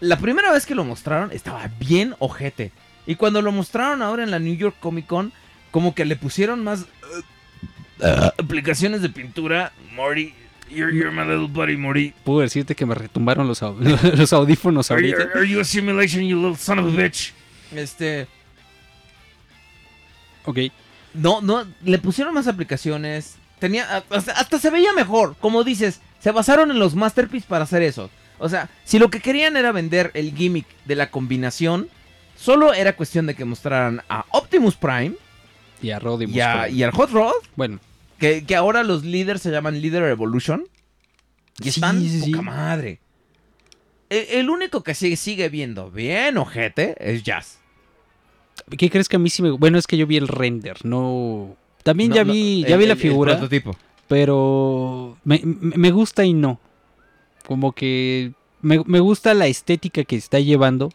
la 0.01 0.19
primera 0.19 0.51
vez 0.53 0.67
que 0.67 0.75
lo 0.75 0.85
mostraron 0.85 1.31
estaba 1.33 1.69
bien 1.79 2.15
ojete. 2.19 2.73
Y 3.07 3.15
cuando 3.17 3.43
lo 3.43 3.53
mostraron 3.53 4.03
ahora 4.03 4.23
en 4.23 4.31
la 4.31 4.39
New 4.39 4.55
York 4.57 4.77
Comic 4.81 5.07
Con, 5.07 5.33
como 5.71 5.95
que 5.95 6.05
le 6.05 6.17
pusieron 6.17 6.63
más 6.65 6.81
uh, 6.83 8.05
uh, 8.05 8.31
aplicaciones 8.39 9.03
de 9.03 9.09
pintura. 9.09 9.73
Morty, 9.95 10.35
you're, 10.71 10.95
you're 10.95 11.11
my 11.11 11.23
little 11.25 11.49
buddy, 11.49 11.77
Morty. 11.77 12.13
Puedo 12.25 12.41
decirte 12.41 12.75
que 12.75 12.87
me 12.87 12.95
retumbaron 12.95 13.47
los, 13.49 13.63
au- 13.63 13.77
los 14.17 14.33
audífonos 14.33 14.91
Are 14.91 15.01
you, 15.07 15.15
ahorita. 15.17 15.39
are 15.39 15.49
you 15.49 15.61
a 15.61 15.65
simulation, 15.65 16.23
you 16.25 16.37
little 16.37 16.57
son 16.57 16.79
of 16.79 16.87
a 16.87 16.97
bitch? 17.03 17.33
Este. 17.75 18.27
Ok. 20.45 20.59
No, 21.15 21.41
no, 21.41 21.67
le 21.85 21.99
pusieron 21.99 22.35
más 22.35 22.47
aplicaciones. 22.47 23.37
Tenía, 23.59 24.05
hasta, 24.11 24.33
hasta 24.33 24.59
se 24.59 24.71
veía 24.71 24.93
mejor. 24.93 25.37
Como 25.41 25.65
dices, 25.65 26.01
se 26.21 26.31
basaron 26.31 26.71
en 26.71 26.79
los 26.79 26.95
Masterpiece 26.95 27.47
para 27.49 27.65
hacer 27.65 27.83
eso. 27.83 28.11
O 28.41 28.49
sea, 28.49 28.69
si 28.85 28.99
lo 28.99 29.11
que 29.11 29.21
querían 29.21 29.57
era 29.57 29.71
vender 29.71 30.11
el 30.15 30.35
gimmick 30.35 30.67
de 30.87 30.97
la 30.97 31.11
combinación, 31.11 31.89
solo 32.37 32.73
era 32.73 32.97
cuestión 32.97 33.27
de 33.27 33.35
que 33.35 33.45
mostraran 33.45 34.03
a 34.09 34.25
Optimus 34.31 34.75
Prime 34.77 35.13
Y 35.83 35.91
a 35.91 35.99
Rodimus. 35.99 36.35
y, 36.35 36.41
a- 36.41 36.69
y 36.69 36.83
al 36.83 36.91
Hot 36.93 37.11
Rod, 37.11 37.33
Bueno, 37.55 37.79
que, 38.19 38.45
que 38.45 38.57
ahora 38.57 38.83
los 38.83 39.05
líderes 39.05 39.43
se 39.43 39.51
llaman 39.51 39.81
Leader 39.81 40.05
Evolution. 40.05 40.65
Y 41.61 41.65
Sí, 41.65 41.69
están 41.69 42.01
sí, 42.03 42.33
madre. 42.33 42.99
El, 44.09 44.27
el 44.31 44.51
único 44.51 44.83
que 44.83 44.95
sigue, 44.95 45.17
sigue 45.17 45.49
viendo 45.51 45.91
bien 45.91 46.37
ojete 46.39 46.97
es 46.99 47.23
Jazz. 47.23 47.59
¿qué 48.79 48.89
crees 48.91 49.09
que 49.09 49.17
a 49.17 49.19
mí 49.19 49.29
sí 49.31 49.43
me... 49.43 49.51
Bueno, 49.51 49.79
es 49.79 49.87
que 49.87 49.97
yo 49.97 50.07
vi 50.07 50.17
el 50.17 50.29
render, 50.29 50.85
no... 50.85 51.57
También 51.83 52.11
No, 52.11 52.17
ya 52.17 52.25
no, 52.25 52.33
vi, 52.33 52.63
el- 52.63 52.69
ya 52.71 52.77
vi 52.77 52.87
la 52.87 52.93
el- 52.95 52.99
figura, 52.99 53.33
prototipo. 53.35 53.77
pero 54.09 55.17
me 55.25 55.91
gusta 55.91 56.25
y 56.25 56.33
no. 56.35 56.61
Como 57.51 57.73
que 57.73 58.31
me, 58.63 58.81
me 58.87 59.01
gusta 59.01 59.35
la 59.35 59.49
estética 59.49 60.05
que 60.05 60.15
está 60.15 60.39
llevando, 60.39 60.93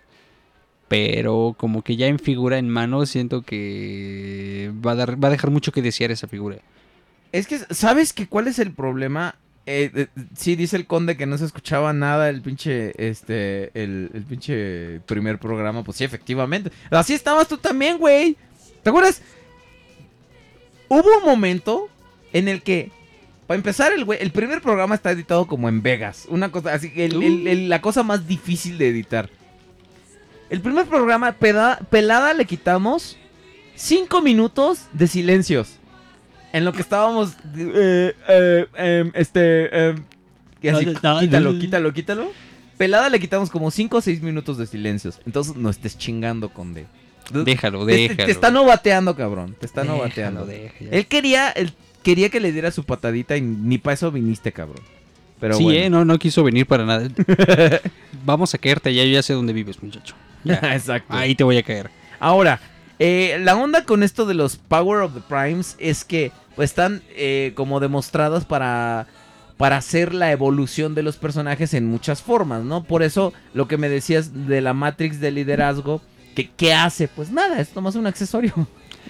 pero 0.88 1.53
como 1.57 1.82
que 1.82 1.98
ya 1.98 2.07
en 2.07 2.18
figura, 2.18 2.57
en 2.57 2.69
mano, 2.69 3.06
siento 3.06 3.41
que 3.41 4.72
va 4.73 4.94
a, 4.94 5.06
va 5.06 5.27
a 5.27 5.32
dejar 5.32 5.52
mucho 5.52 5.73
que 5.73 5.82
desear 5.82 6.11
esa 6.11 6.30
figura. 6.30 6.60
Es 7.34 7.45
que, 7.45 7.60
¿sabes 7.72 8.14
que 8.14 8.27
cuál 8.27 8.48
es 8.48 8.60
el 8.60 8.72
problema? 8.72 9.36
Eh, 9.65 10.07
sí, 10.34 10.56
dice 10.56 10.77
el 10.77 10.88
conde 10.88 11.18
que 11.18 11.26
no 11.26 11.38
se 11.38 11.44
escuchaba 11.44 11.91
nada 11.91 12.30
el 12.30 12.41
pinche, 12.41 12.94
este, 13.06 13.72
el, 13.73 14.10
el 14.14 14.23
pinche 14.23 15.02
primer 15.02 15.40
programa. 15.40 15.84
Pues 15.84 15.98
sí, 15.98 16.06
efectivamente. 16.06 16.72
Así 16.90 17.14
estabas 17.14 17.49
tú 17.49 17.57
también, 17.57 17.98
güey. 17.98 18.38
¿Te 18.82 18.91
acuerdas? 18.91 19.22
Hubo 20.88 21.18
un 21.18 21.26
momento 21.26 21.90
en 22.32 22.48
el 22.48 22.61
que, 22.61 22.94
para 23.47 23.57
empezar, 23.57 23.91
el, 23.93 24.05
güey- 24.05 24.17
el 24.19 24.31
primer 24.31 24.61
programa 24.61 24.95
está 24.95 25.11
editado 25.11 25.45
como 25.47 25.69
en 25.69 25.81
Vegas. 25.81 26.26
Una 26.30 26.51
cosa 26.51 26.73
así, 26.73 26.91
el- 26.95 27.22
el- 27.22 27.47
el- 27.47 27.69
la 27.69 27.81
cosa 27.81 28.03
más 28.03 28.27
difícil 28.27 28.77
de 28.77 28.89
editar. 28.89 29.30
El 30.49 30.61
primer 30.61 30.85
programa, 30.85 31.31
peda- 31.34 31.80
pelada, 31.89 32.34
le 32.34 32.45
quitamos 32.45 33.17
cinco 33.76 34.22
minutos 34.22 34.81
de 34.93 35.07
silencios. 35.07 35.76
En 36.53 36.63
lo 36.65 36.72
que 36.73 36.81
estábamos. 36.81 37.34
eh, 37.57 38.13
eh, 38.30 38.65
em, 38.77 39.11
este. 39.15 39.89
em, 39.89 40.03
y 40.61 40.67
así, 40.69 40.85
quítalo, 40.85 41.59
quítalo, 41.59 41.93
quítalo. 41.93 42.31
Pelada 42.77 43.09
le 43.09 43.19
quitamos 43.19 43.49
como 43.49 43.72
5 43.72 43.97
o 43.97 44.01
6 44.01 44.22
minutos 44.22 44.57
de 44.57 44.65
silencios. 44.67 45.22
Entonces 45.26 45.55
no 45.55 45.69
estés 45.69 45.97
chingando, 45.97 46.49
conde. 46.49 46.85
Déjalo, 47.31 47.85
Te- 47.85 47.93
te, 47.93 47.97
déjalo. 48.09 48.26
te 48.26 48.31
está 48.31 48.51
novateando, 48.51 49.15
cabrón. 49.15 49.55
Te 49.59 49.65
está 49.65 49.81
Déjalo, 49.81 49.99
novateando. 49.99 50.47
Él 50.91 51.05
quería, 51.07 51.51
él 51.51 51.72
quería 52.06 52.30
que 52.30 52.40
le 52.40 52.52
diera 52.52 52.69
su 52.69 52.84
patadita 52.84 53.36
y 53.36 53.41
ni 53.41 53.80
para 53.80 53.95
eso 53.95 54.11
viniste, 54.11 54.52
cabrón. 54.52 54.84
Pero 55.40 55.57
sí, 55.57 55.64
bueno. 55.64 55.80
eh, 55.80 55.90
no, 55.90 56.06
no 56.06 56.19
quiso 56.19 56.44
venir 56.44 56.68
para 56.68 56.86
nada. 56.86 57.10
Vamos 58.26 58.53
a 58.53 58.60
caerte 58.60 58.94
ya, 58.94 59.03
yo 59.03 59.11
ya 59.11 59.23
sé 59.23 59.34
dónde 59.34 59.53
vives, 59.53 59.82
muchacho. 59.82 60.15
Ya. 60.44 60.53
Exacto. 60.73 61.11
Ahí 61.11 61.34
te 61.34 61.44
voy 61.44 61.57
a 61.57 61.64
caer. 61.64 61.90
Ahora, 62.19 62.61
eh, 62.99 63.38
la 63.41 63.56
onda 63.56 63.86
con 63.86 64.03
esto 64.03 64.27
de 64.27 64.36
los 64.36 64.56
Power 64.56 65.02
of 65.02 65.15
the 65.15 65.22
Primes 65.22 65.76
es 65.80 66.06
que 66.06 66.32
pues, 66.56 66.69
están 66.69 67.02
eh, 67.15 67.53
como 67.56 67.80
demostradas 67.80 68.45
para, 68.45 69.07
para 69.57 69.77
hacer 69.77 70.14
la 70.14 70.32
evolución 70.32 70.94
de 70.94 71.02
los 71.02 71.18
personajes 71.18 71.73
en 71.73 71.88
muchas 71.88 72.22
formas, 72.22 72.64
¿no? 72.64 72.84
Por 72.84 73.02
eso 73.02 73.34
lo 73.56 73.68
que 73.68 73.77
me 73.77 73.90
decías 73.90 74.48
de 74.48 74.61
la 74.61 74.73
Matrix 74.76 75.19
de 75.19 75.32
liderazgo, 75.32 76.02
que 76.36 76.52
¿qué 76.52 76.72
hace? 76.72 77.07
Pues 77.07 77.32
nada, 77.32 77.60
es 77.60 77.76
nomás 77.76 77.95
un 77.95 78.06
accesorio. 78.06 78.53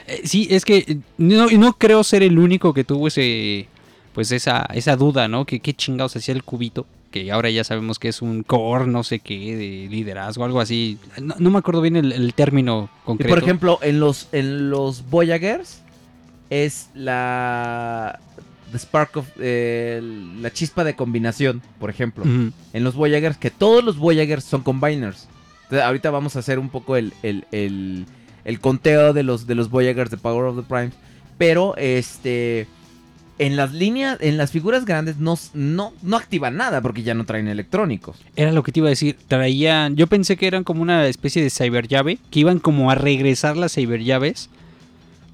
Eh, 0.08 0.22
sí, 0.26 0.48
es 0.52 0.66
que 0.66 0.78
eh, 0.78 0.98
no, 1.18 1.48
no 1.50 1.74
creo 1.74 2.04
ser 2.04 2.24
el 2.24 2.38
único 2.38 2.74
que 2.74 2.84
tuvo 2.84 3.08
ese, 3.08 3.68
pues 4.14 4.32
esa, 4.32 4.66
esa 4.74 4.96
duda, 4.96 5.28
¿no? 5.28 5.46
Que 5.46 5.60
qué 5.60 5.74
chingados 5.74 6.16
hacía 6.16 6.34
el 6.36 6.44
cubito, 6.44 6.86
que 7.12 7.32
ahora 7.32 7.50
ya 7.50 7.64
sabemos 7.64 7.98
que 8.00 8.10
es 8.10 8.22
un 8.22 8.44
core, 8.44 8.88
no 8.88 9.04
sé 9.04 9.20
qué, 9.20 9.56
de 9.56 9.88
liderazgo, 9.90 10.44
algo 10.46 10.60
así. 10.60 10.98
No, 11.22 11.36
no 11.40 11.50
me 11.52 11.58
acuerdo 11.60 11.82
bien 11.82 11.96
el, 11.96 12.12
el 12.12 12.34
término 12.34 12.90
Y 13.04 13.06
concreto. 13.06 13.34
por 13.34 13.44
ejemplo, 13.44 13.80
en 13.82 14.00
los, 14.00 14.28
en 14.32 14.70
los 14.70 15.10
Voyagers 15.10 15.82
es 16.50 16.90
la... 16.94 18.20
The 18.72 18.78
Spark 18.80 19.18
of... 19.18 19.28
eh, 19.40 20.02
la 20.42 20.52
chispa 20.52 20.84
de 20.84 20.96
combinación, 20.96 21.62
por 21.80 21.90
ejemplo. 21.90 22.24
En 22.26 22.84
los 22.84 22.96
Voyagers, 22.96 23.38
que 23.38 23.50
todos 23.52 23.84
los 23.84 23.98
Voyagers 23.98 24.44
son 24.44 24.64
combiners. 24.64 25.28
Entonces, 25.64 25.84
ahorita 25.86 26.12
vamos 26.12 26.36
a 26.36 26.40
hacer 26.40 26.60
un 26.60 26.70
poco 26.70 26.96
el, 26.98 27.14
el, 27.24 27.46
el- 27.52 28.06
el 28.46 28.60
conteo 28.60 29.12
de 29.12 29.24
los, 29.24 29.48
de 29.48 29.56
los 29.56 29.70
Voyagers 29.70 30.12
de 30.12 30.18
Power 30.18 30.46
of 30.46 30.56
the 30.56 30.64
Primes. 30.64 30.94
Pero, 31.38 31.76
este. 31.78 32.68
En 33.38 33.58
las 33.58 33.74
líneas, 33.74 34.18
en 34.22 34.38
las 34.38 34.52
figuras 34.52 34.86
grandes 34.86 35.18
no, 35.18 35.38
no, 35.54 35.92
no 36.02 36.16
activan 36.16 36.56
nada 36.56 36.80
porque 36.80 37.04
ya 37.04 37.14
no 37.14 37.26
traen 37.26 37.50
electrónicos. 37.50 38.16
Era 38.38 38.54
lo 38.54 38.64
que 38.64 38.72
te 38.72 38.80
iba 38.80 38.88
a 38.88 38.92
decir. 38.92 39.18
Traían. 39.28 39.98
Yo 39.98 40.08
pensé 40.08 40.38
que 40.38 40.48
eran 40.48 40.64
como 40.64 40.82
una 40.82 41.06
especie 41.08 41.44
de 41.44 41.50
cyber 41.50 41.90
llave. 41.90 42.20
Que 42.32 42.40
iban 42.40 42.60
como 42.60 42.92
a 42.92 42.96
regresar 42.96 43.58
las 43.58 43.74
cyber 43.74 44.02
llaves. 44.04 44.50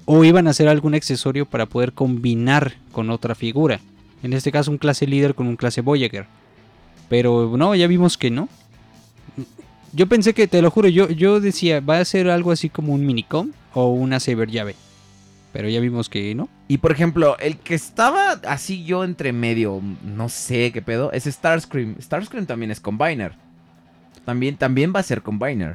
O 0.04 0.24
iban 0.24 0.48
a 0.48 0.50
hacer 0.50 0.66
algún 0.66 0.94
accesorio 0.94 1.46
para 1.46 1.66
poder 1.66 1.92
combinar 1.92 2.74
con 2.90 3.08
otra 3.10 3.36
figura. 3.36 3.78
En 4.24 4.32
este 4.32 4.50
caso, 4.50 4.72
un 4.72 4.78
clase 4.78 5.06
líder 5.06 5.36
con 5.36 5.46
un 5.46 5.56
clase 5.56 5.80
Voyager. 5.80 6.26
Pero 7.08 7.56
no, 7.56 7.74
ya 7.76 7.86
vimos 7.86 8.16
que 8.16 8.30
no. 8.30 8.48
Yo 9.92 10.06
pensé 10.06 10.32
que, 10.32 10.48
te 10.48 10.62
lo 10.62 10.70
juro, 10.70 10.88
yo, 10.88 11.08
yo 11.10 11.40
decía, 11.40 11.80
va 11.80 11.98
a 11.98 12.04
ser 12.04 12.30
algo 12.30 12.50
así 12.50 12.70
como 12.70 12.94
un 12.94 13.04
minicom 13.04 13.52
o 13.74 13.92
una 13.92 14.20
cyber 14.20 14.50
llave. 14.50 14.74
Pero 15.52 15.68
ya 15.68 15.80
vimos 15.80 16.08
que 16.08 16.34
no. 16.34 16.48
Y 16.66 16.78
por 16.78 16.92
ejemplo, 16.92 17.36
el 17.38 17.58
que 17.58 17.74
estaba 17.74 18.32
así 18.46 18.84
yo 18.84 19.04
entre 19.04 19.32
medio, 19.32 19.82
no 20.02 20.30
sé 20.30 20.72
qué 20.72 20.80
pedo, 20.80 21.12
es 21.12 21.24
Starscream. 21.24 21.96
Starscream 22.00 22.46
también 22.46 22.70
es 22.70 22.80
combiner. 22.80 23.34
También, 24.24 24.56
también 24.56 24.92
va 24.94 25.00
a 25.00 25.02
ser 25.02 25.20
combiner. 25.20 25.74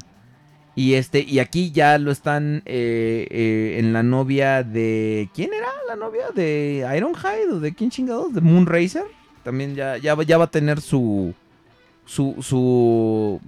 Y 0.78 0.94
este, 0.94 1.22
y 1.22 1.40
aquí 1.40 1.72
ya 1.72 1.98
lo 1.98 2.12
están 2.12 2.62
eh, 2.66 3.28
eh, 3.30 3.78
en 3.80 3.94
la 3.94 4.04
novia 4.04 4.64
de. 4.64 5.30
¿Quién 5.34 5.52
era 5.54 5.68
la 5.88 5.96
novia? 5.96 6.30
¿De 6.34 6.88
Ironhide 6.96 7.52
o 7.52 7.60
de 7.60 7.74
quién 7.74 7.90
chingados? 7.90 8.34
¿De 8.34 8.42
Moonracer? 8.42 9.06
También 9.44 9.76
ya, 9.76 9.98
ya, 9.98 10.16
ya 10.22 10.38
va 10.38 10.44
a 10.46 10.52
tener 10.52 10.82
su. 10.82 11.34
su. 12.06 12.36
su. 12.42 13.42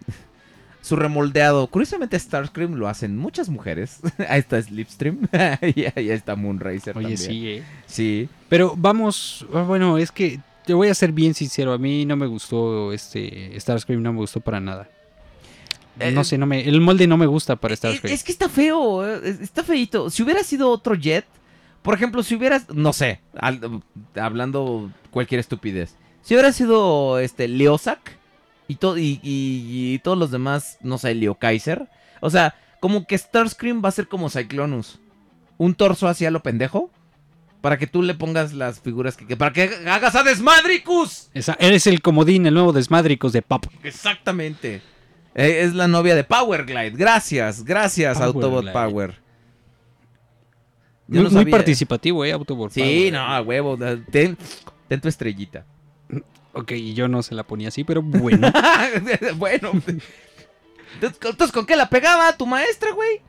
Su 0.81 0.95
remoldeado. 0.95 1.67
Curiosamente, 1.67 2.17
Starscream 2.17 2.75
lo 2.75 2.87
hacen 2.87 3.17
muchas 3.17 3.49
mujeres. 3.49 3.99
Ahí 4.29 4.39
está 4.39 4.61
Slipstream. 4.61 5.27
y 5.75 5.85
ahí 5.95 6.09
está 6.09 6.35
Moonracer. 6.35 6.97
Oye, 6.97 7.15
también. 7.15 7.17
sí, 7.17 7.47
eh. 7.49 7.63
Sí. 7.85 8.29
Pero 8.47 8.73
vamos, 8.77 9.45
ah, 9.53 9.63
bueno, 9.63 9.97
es 9.97 10.11
que 10.11 10.39
te 10.65 10.73
voy 10.73 10.87
a 10.87 10.93
ser 10.95 11.11
bien 11.11 11.33
sincero, 11.33 11.73
a 11.73 11.77
mí 11.77 12.05
no 12.05 12.15
me 12.15 12.27
gustó 12.27 12.93
este 12.93 13.59
Starscream, 13.59 14.01
no 14.03 14.13
me 14.13 14.19
gustó 14.19 14.39
para 14.39 14.59
nada. 14.59 14.87
Eh, 15.99 16.11
no 16.11 16.23
sé, 16.23 16.37
no 16.37 16.45
me, 16.45 16.61
el 16.61 16.79
molde 16.79 17.07
no 17.07 17.17
me 17.17 17.25
gusta 17.25 17.55
para 17.57 17.73
Es, 17.73 17.79
Starscream. 17.79 18.13
es 18.13 18.23
que 18.23 18.31
está 18.31 18.47
feo, 18.47 19.05
eh, 19.05 19.19
es- 19.25 19.41
está 19.41 19.63
feito. 19.63 20.09
Si 20.09 20.23
hubiera 20.23 20.43
sido 20.43 20.69
otro 20.69 20.95
Jet, 20.95 21.25
por 21.81 21.93
ejemplo, 21.93 22.23
si 22.23 22.35
hubieras, 22.35 22.69
no 22.73 22.93
sé, 22.93 23.19
al- 23.35 23.81
hablando 24.15 24.91
cualquier 25.11 25.39
estupidez, 25.39 25.95
si 26.21 26.35
hubiera 26.35 26.51
sido 26.53 27.19
este 27.19 27.47
Leosak 27.47 28.17
y, 28.69 28.75
to- 28.75 28.97
y, 28.97 29.19
y- 29.21 29.93
y 29.95 29.99
todos 29.99 30.17
los 30.17 30.31
demás, 30.31 30.77
no 30.81 30.97
sé, 30.97 31.13
Leo 31.13 31.35
Kaiser, 31.35 31.89
o 32.21 32.29
sea, 32.29 32.55
como 32.79 33.05
que 33.05 33.17
Starscream 33.17 33.81
va 33.83 33.89
a 33.89 33.91
ser 33.91 34.07
como 34.07 34.29
Cyclonus. 34.29 34.99
Un 35.57 35.73
torso 35.75 36.07
hacia 36.07 36.31
lo 36.31 36.41
pendejo. 36.41 36.89
Para 37.59 37.77
que 37.77 37.87
tú 37.87 38.01
le 38.01 38.13
pongas 38.13 38.53
las 38.53 38.79
figuras 38.79 39.17
que... 39.17 39.35
para 39.35 39.51
que 39.51 39.63
hagas 39.89 40.15
a 40.15 40.23
Desmadricus. 40.23 41.29
Esa- 41.33 41.57
eres 41.59 41.87
el 41.87 42.01
comodín, 42.01 42.45
el 42.45 42.53
nuevo 42.53 42.71
Desmadricos 42.71 43.33
de 43.33 43.41
Pop. 43.41 43.65
Exactamente. 43.83 44.81
Eh, 45.35 45.63
es 45.63 45.73
la 45.75 45.89
novia 45.89 46.15
de 46.15 46.23
Powerglide. 46.23 46.91
Gracias, 46.91 47.65
gracias, 47.65 48.21
Autobot. 48.21 48.71
Power. 48.71 49.15
Yo 51.09 51.21
Muy, 51.23 51.31
no 51.31 51.41
muy 51.41 51.51
participativo, 51.51 52.23
¿eh? 52.23 52.31
Autobot. 52.31 52.71
Sí, 52.71 52.79
Power. 52.81 53.13
no, 53.13 53.19
a 53.19 53.41
huevo. 53.41 53.77
Ten, 54.09 54.37
ten 54.87 55.01
tu 55.01 55.09
estrellita. 55.09 55.65
Ok, 56.53 56.73
yo 56.93 57.07
no 57.07 57.21
se 57.23 57.35
la 57.35 57.43
ponía 57.43 57.67
así, 57.67 57.83
pero 57.83 58.01
bueno. 58.01 58.51
bueno. 59.37 59.71
Entonces, 61.01 61.51
¿con 61.51 61.65
qué 61.65 61.75
la 61.75 61.89
pegaba 61.89 62.35
tu 62.35 62.45
maestra, 62.45 62.91
güey? 62.91 63.21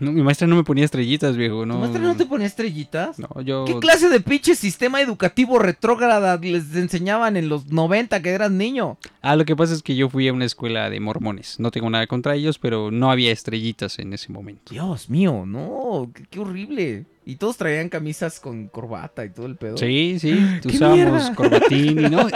No, 0.00 0.10
mi 0.10 0.22
maestra 0.22 0.46
no 0.48 0.56
me 0.56 0.64
ponía 0.64 0.84
estrellitas, 0.84 1.36
viejo. 1.36 1.60
¿Tu 1.60 1.66
No, 1.66 1.78
maestra 1.78 2.00
no 2.02 2.16
te 2.16 2.26
ponía 2.26 2.46
estrellitas? 2.46 3.18
No, 3.18 3.28
yo... 3.42 3.64
¿Qué 3.64 3.78
clase 3.78 4.08
de 4.08 4.18
pinche 4.20 4.56
sistema 4.56 5.00
educativo 5.00 5.58
retrógrada 5.58 6.36
les 6.38 6.74
enseñaban 6.74 7.36
en 7.36 7.48
los 7.48 7.66
90 7.66 8.20
que 8.20 8.30
eras 8.30 8.50
niño? 8.50 8.98
Ah, 9.22 9.36
lo 9.36 9.44
que 9.44 9.54
pasa 9.54 9.72
es 9.72 9.82
que 9.82 9.94
yo 9.94 10.08
fui 10.08 10.26
a 10.26 10.32
una 10.32 10.46
escuela 10.46 10.90
de 10.90 10.98
mormones. 10.98 11.60
No 11.60 11.70
tengo 11.70 11.88
nada 11.90 12.06
contra 12.08 12.34
ellos, 12.34 12.58
pero 12.58 12.90
no 12.90 13.10
había 13.12 13.30
estrellitas 13.30 13.98
en 14.00 14.12
ese 14.12 14.32
momento. 14.32 14.72
Dios 14.72 15.08
mío, 15.08 15.44
no, 15.46 16.10
qué, 16.12 16.24
qué 16.28 16.40
horrible. 16.40 17.06
Y 17.26 17.36
todos 17.36 17.56
traían 17.56 17.88
camisas 17.88 18.38
con 18.38 18.68
corbata 18.68 19.24
y 19.24 19.30
todo 19.30 19.46
el 19.46 19.56
pedo. 19.56 19.78
Sí, 19.78 20.18
sí, 20.20 20.38
¡Qué 20.62 20.68
usábamos 20.68 21.30
corbatín 21.30 21.98
y 21.98 22.10
no. 22.10 22.28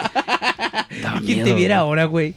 ¿Quién 1.26 1.44
te 1.44 1.52
viera 1.52 1.78
ahora, 1.78 2.06
güey? 2.06 2.34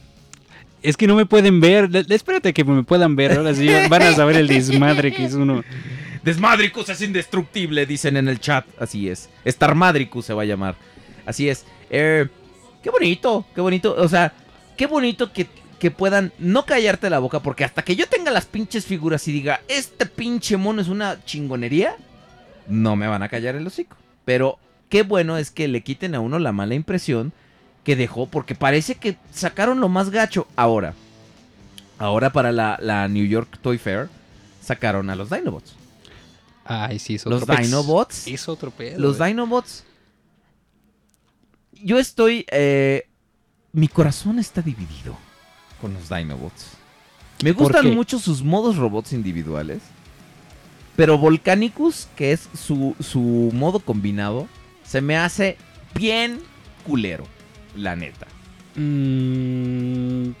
Es 0.82 0.96
que 0.96 1.06
no 1.06 1.14
me 1.14 1.26
pueden 1.26 1.60
ver. 1.60 1.88
Espérate 2.08 2.52
que 2.52 2.64
me 2.64 2.82
puedan 2.82 3.16
ver. 3.16 3.38
Ahora 3.38 3.54
sí 3.54 3.68
van 3.88 4.02
a 4.02 4.12
saber 4.12 4.36
el 4.36 4.48
desmadre 4.48 5.12
que 5.12 5.24
es 5.24 5.34
uno. 5.34 5.62
Desmadricus 6.22 6.88
es 6.88 7.02
indestructible, 7.02 7.86
dicen 7.86 8.16
en 8.16 8.28
el 8.28 8.38
chat. 8.38 8.66
Así 8.78 9.08
es. 9.08 9.30
Starmadricus 9.46 10.26
se 10.26 10.34
va 10.34 10.42
a 10.42 10.46
llamar. 10.46 10.76
Así 11.24 11.48
es. 11.48 11.64
Eh, 11.90 12.28
qué 12.82 12.90
bonito, 12.90 13.46
qué 13.54 13.60
bonito. 13.60 13.94
O 13.96 14.08
sea, 14.08 14.34
qué 14.76 14.86
bonito 14.86 15.32
que, 15.32 15.46
que 15.78 15.90
puedan 15.90 16.32
no 16.38 16.66
callarte 16.66 17.10
la 17.10 17.18
boca. 17.18 17.40
Porque 17.40 17.64
hasta 17.64 17.82
que 17.82 17.96
yo 17.96 18.06
tenga 18.08 18.30
las 18.30 18.46
pinches 18.46 18.84
figuras 18.84 19.26
y 19.26 19.32
diga, 19.32 19.62
este 19.68 20.06
pinche 20.06 20.56
mono 20.56 20.82
es 20.82 20.88
una 20.88 21.24
chingonería, 21.24 21.96
no 22.68 22.96
me 22.96 23.06
van 23.06 23.22
a 23.22 23.28
callar 23.28 23.54
el 23.54 23.66
hocico. 23.66 23.96
Pero 24.24 24.58
qué 24.88 25.02
bueno 25.02 25.36
es 25.36 25.50
que 25.50 25.68
le 25.68 25.82
quiten 25.82 26.14
a 26.14 26.20
uno 26.20 26.38
la 26.38 26.52
mala 26.52 26.74
impresión 26.74 27.32
que 27.84 27.96
dejó. 27.96 28.26
Porque 28.26 28.54
parece 28.54 28.94
que 28.96 29.16
sacaron 29.32 29.80
lo 29.80 29.88
más 29.88 30.10
gacho. 30.10 30.46
Ahora, 30.56 30.94
ahora 31.98 32.32
para 32.32 32.52
la, 32.52 32.78
la 32.80 33.08
New 33.08 33.26
York 33.26 33.58
Toy 33.62 33.78
Fair, 33.78 34.08
sacaron 34.60 35.10
a 35.10 35.16
los 35.16 35.30
Dinobots. 35.30 35.74
Ay, 36.64 36.98
sí, 36.98 37.16
otro 37.16 37.30
Los. 37.30 37.46
Dinobots. 37.46 38.26
Es 38.28 38.48
otro 38.48 38.70
pedo. 38.70 38.98
Los. 38.98 39.18
Dinobots. 39.18 39.84
Yo 41.82 41.98
estoy. 41.98 42.46
eh, 42.50 43.08
mi 43.72 43.88
corazón 43.88 44.38
está 44.38 44.62
dividido 44.62 45.16
con 45.80 45.94
los 45.94 46.08
Dinobots. 46.08 46.68
Me 47.42 47.52
¿Por 47.52 47.72
gustan 47.72 47.94
mucho 47.94 48.18
sus 48.18 48.42
modos 48.42 48.76
robots 48.76 49.12
individuales. 49.12 49.82
Pero 50.96 51.18
Volcanicus, 51.18 52.08
que 52.16 52.32
es 52.32 52.48
su, 52.54 52.94
su 53.00 53.50
modo 53.54 53.80
combinado, 53.80 54.46
se 54.84 55.00
me 55.00 55.16
hace 55.16 55.56
bien 55.94 56.40
culero. 56.84 57.24
La 57.76 57.96
neta. 57.96 58.26
Mm, 58.74 60.32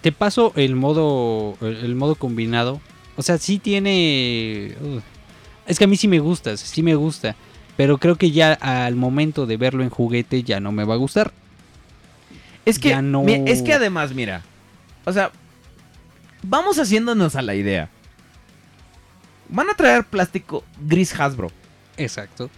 te 0.00 0.12
paso 0.12 0.52
el 0.56 0.76
modo 0.76 1.56
el, 1.60 1.94
modo 1.94 2.14
combinado. 2.14 2.80
O 3.16 3.22
sea, 3.22 3.38
sí 3.38 3.58
tiene 3.58 4.74
uh, 4.80 5.00
es 5.66 5.78
que 5.78 5.84
a 5.84 5.88
mí 5.88 5.96
sí 5.96 6.08
me 6.08 6.18
gusta, 6.18 6.56
sí 6.56 6.82
me 6.82 6.94
gusta, 6.94 7.36
pero 7.76 7.98
creo 7.98 8.16
que 8.16 8.30
ya 8.30 8.52
al 8.54 8.96
momento 8.96 9.46
de 9.46 9.56
verlo 9.56 9.82
en 9.82 9.90
juguete 9.90 10.42
ya 10.42 10.60
no 10.60 10.72
me 10.72 10.84
va 10.84 10.94
a 10.94 10.98
gustar. 10.98 11.32
Es 12.64 12.78
que, 12.78 13.00
no- 13.02 13.24
es 13.26 13.62
que 13.62 13.72
además, 13.72 14.14
mira. 14.14 14.42
O 15.04 15.12
sea, 15.12 15.32
vamos 16.42 16.78
haciéndonos 16.78 17.34
a 17.34 17.42
la 17.42 17.54
idea. 17.56 17.90
Van 19.52 19.68
a 19.70 19.74
traer 19.74 20.04
plástico 20.04 20.64
gris 20.80 21.18
Hasbro. 21.18 21.50
Exacto. 21.96 22.50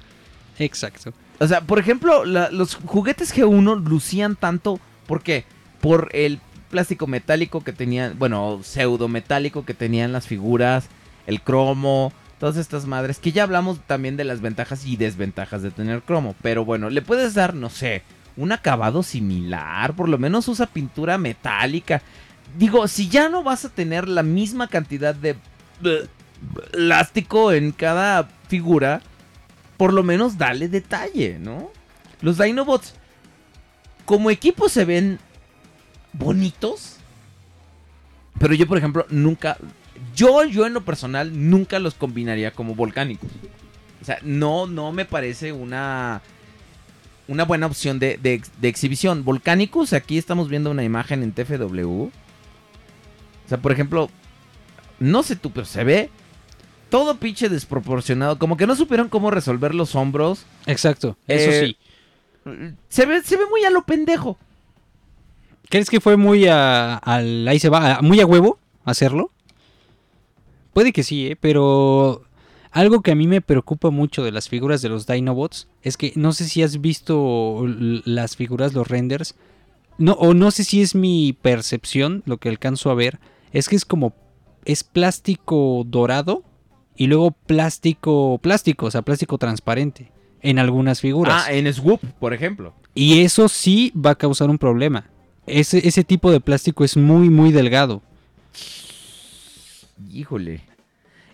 Exacto. 0.58 1.12
O 1.40 1.46
sea, 1.48 1.60
por 1.60 1.78
ejemplo, 1.78 2.24
la- 2.24 2.50
los 2.50 2.76
juguetes 2.76 3.34
G1 3.34 3.84
lucían 3.88 4.36
tanto. 4.36 4.78
¿Por 5.06 5.22
qué? 5.22 5.44
Por 5.80 6.08
el 6.12 6.40
plástico 6.70 7.06
metálico 7.06 7.62
que 7.62 7.72
tenían. 7.72 8.16
Bueno, 8.18 8.60
pseudo 8.62 9.08
metálico 9.08 9.64
que 9.64 9.74
tenían 9.74 10.12
las 10.12 10.26
figuras. 10.26 10.86
El 11.26 11.40
cromo. 11.42 12.12
Todas 12.38 12.56
estas 12.56 12.86
madres. 12.86 13.18
Que 13.18 13.32
ya 13.32 13.42
hablamos 13.42 13.80
también 13.86 14.16
de 14.16 14.24
las 14.24 14.40
ventajas 14.40 14.86
y 14.86 14.96
desventajas 14.96 15.62
de 15.62 15.70
tener 15.72 16.02
cromo. 16.02 16.36
Pero 16.42 16.64
bueno, 16.64 16.88
le 16.90 17.02
puedes 17.02 17.34
dar, 17.34 17.54
no 17.54 17.68
sé, 17.70 18.02
un 18.36 18.52
acabado 18.52 19.02
similar. 19.02 19.94
Por 19.94 20.08
lo 20.08 20.18
menos 20.18 20.46
usa 20.48 20.66
pintura 20.66 21.18
metálica. 21.18 22.02
Digo, 22.56 22.86
si 22.86 23.08
ya 23.08 23.28
no 23.28 23.42
vas 23.42 23.64
a 23.64 23.68
tener 23.70 24.06
la 24.08 24.22
misma 24.22 24.68
cantidad 24.68 25.14
de 25.14 25.34
de 25.80 26.08
plástico 26.72 27.52
en 27.52 27.72
cada 27.72 28.28
figura 28.48 29.00
por 29.76 29.92
lo 29.92 30.02
menos 30.02 30.38
dale 30.38 30.68
detalle, 30.68 31.38
¿no? 31.40 31.70
Los 32.20 32.38
Dinobots, 32.38 32.94
como 34.04 34.30
equipo 34.30 34.68
se 34.68 34.84
ven 34.84 35.18
bonitos, 36.12 36.96
pero 38.38 38.54
yo, 38.54 38.66
por 38.66 38.78
ejemplo, 38.78 39.04
nunca, 39.10 39.56
yo, 40.14 40.44
yo 40.44 40.66
en 40.66 40.74
lo 40.74 40.84
personal, 40.84 41.50
nunca 41.50 41.78
los 41.80 41.94
combinaría 41.94 42.52
como 42.52 42.74
volcánicos. 42.74 43.28
O 44.00 44.04
sea, 44.04 44.18
no, 44.22 44.66
no 44.66 44.92
me 44.92 45.04
parece 45.04 45.52
una, 45.52 46.22
una 47.26 47.44
buena 47.44 47.66
opción 47.66 47.98
de, 47.98 48.16
de 48.18 48.34
ex- 48.34 48.52
de 48.60 48.68
exhibición. 48.68 49.24
Volcánicos, 49.24 49.92
aquí 49.92 50.18
estamos 50.18 50.48
viendo 50.48 50.70
una 50.70 50.84
imagen 50.84 51.22
en 51.22 51.32
TFW. 51.32 52.02
O 52.04 52.10
sea, 53.48 53.58
por 53.58 53.72
ejemplo, 53.72 54.08
no 55.00 55.22
sé 55.22 55.36
tú, 55.36 55.50
pero 55.50 55.66
se 55.66 55.84
ve 55.84 56.10
todo 56.94 57.16
pinche 57.16 57.48
desproporcionado. 57.48 58.38
Como 58.38 58.56
que 58.56 58.68
no 58.68 58.76
supieron 58.76 59.08
cómo 59.08 59.32
resolver 59.32 59.74
los 59.74 59.96
hombros. 59.96 60.46
Exacto. 60.66 61.16
Eso 61.26 61.50
Eh, 61.50 61.66
sí. 61.66 61.76
Se 62.88 63.04
ve, 63.04 63.20
se 63.22 63.36
ve 63.36 63.42
muy 63.50 63.64
a 63.64 63.70
lo 63.70 63.82
pendejo. 63.82 64.38
¿Crees 65.70 65.90
que 65.90 66.00
fue 66.00 66.16
muy 66.16 66.46
a, 66.46 66.94
al 66.98 67.48
ahí 67.48 67.58
se 67.58 67.68
va, 67.68 67.96
a- 67.96 68.00
muy 68.02 68.20
a 68.20 68.26
huevo 68.26 68.60
hacerlo? 68.84 69.32
Puede 70.72 70.92
que 70.92 71.02
sí, 71.02 71.26
¿eh? 71.26 71.36
pero 71.36 72.22
algo 72.70 73.00
que 73.02 73.10
a 73.10 73.16
mí 73.16 73.26
me 73.26 73.40
preocupa 73.40 73.90
mucho 73.90 74.22
de 74.22 74.30
las 74.30 74.48
figuras 74.48 74.80
de 74.80 74.88
los 74.88 75.06
Dinobots 75.08 75.66
es 75.82 75.96
que 75.96 76.12
no 76.14 76.32
sé 76.32 76.44
si 76.48 76.62
has 76.62 76.80
visto 76.80 77.64
las 77.66 78.36
figuras, 78.36 78.72
los 78.72 78.86
renders, 78.86 79.34
no, 79.98 80.12
o 80.12 80.32
no 80.32 80.52
sé 80.52 80.62
si 80.62 80.80
es 80.80 80.94
mi 80.94 81.32
percepción, 81.32 82.22
lo 82.26 82.36
que 82.38 82.48
alcanzo 82.50 82.90
a 82.90 82.94
ver, 82.94 83.18
es 83.52 83.68
que 83.68 83.74
es 83.74 83.84
como, 83.84 84.14
es 84.64 84.84
plástico 84.84 85.82
dorado 85.86 86.44
y 86.96 87.06
luego 87.06 87.30
plástico, 87.32 88.38
plástico, 88.42 88.86
o 88.86 88.90
sea, 88.90 89.02
plástico 89.02 89.38
transparente 89.38 90.10
en 90.42 90.58
algunas 90.58 91.00
figuras. 91.00 91.44
Ah, 91.46 91.52
en 91.52 91.72
Swoop, 91.72 92.00
por 92.20 92.34
ejemplo. 92.34 92.74
Y 92.94 93.20
eso 93.22 93.48
sí 93.48 93.92
va 93.94 94.10
a 94.10 94.14
causar 94.14 94.50
un 94.50 94.58
problema. 94.58 95.06
Ese, 95.46 95.86
ese 95.86 96.04
tipo 96.04 96.30
de 96.30 96.40
plástico 96.40 96.84
es 96.84 96.96
muy, 96.96 97.28
muy 97.30 97.50
delgado. 97.52 98.02
Híjole. 100.12 100.60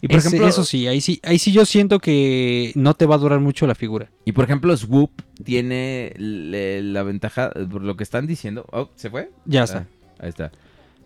Y 0.02 0.08
por 0.08 0.16
Ese- 0.16 0.28
ejemplo, 0.28 0.48
eso 0.48 0.64
sí, 0.64 0.86
ahí 0.86 1.00
sí, 1.02 1.20
ahí 1.22 1.39
sí 1.39 1.52
yo 1.52 1.66
siento 1.66 1.98
que 1.98 2.72
no 2.74 2.94
te 2.94 3.05
va 3.05 3.16
a 3.16 3.18
durar 3.18 3.39
mucho 3.40 3.66
la 3.66 3.74
figura. 3.74 4.08
Y 4.24 4.32
por 4.32 4.44
ejemplo, 4.44 4.74
Swoop 4.74 5.10
tiene 5.44 6.14
le- 6.16 6.82
la 6.82 7.02
ventaja, 7.02 7.50
eh, 7.55 7.66
por 7.70 7.82
lo 7.82 7.97
que 7.97 8.05
están 8.05 8.26
diciendo. 8.26 8.64
Oh, 8.72 8.89
¿se 8.97 9.10
fue? 9.10 9.30
Ya 9.44 9.60
Ah, 9.60 9.64
está. 9.64 9.86
ahí 10.18 10.28
está. 10.30 10.52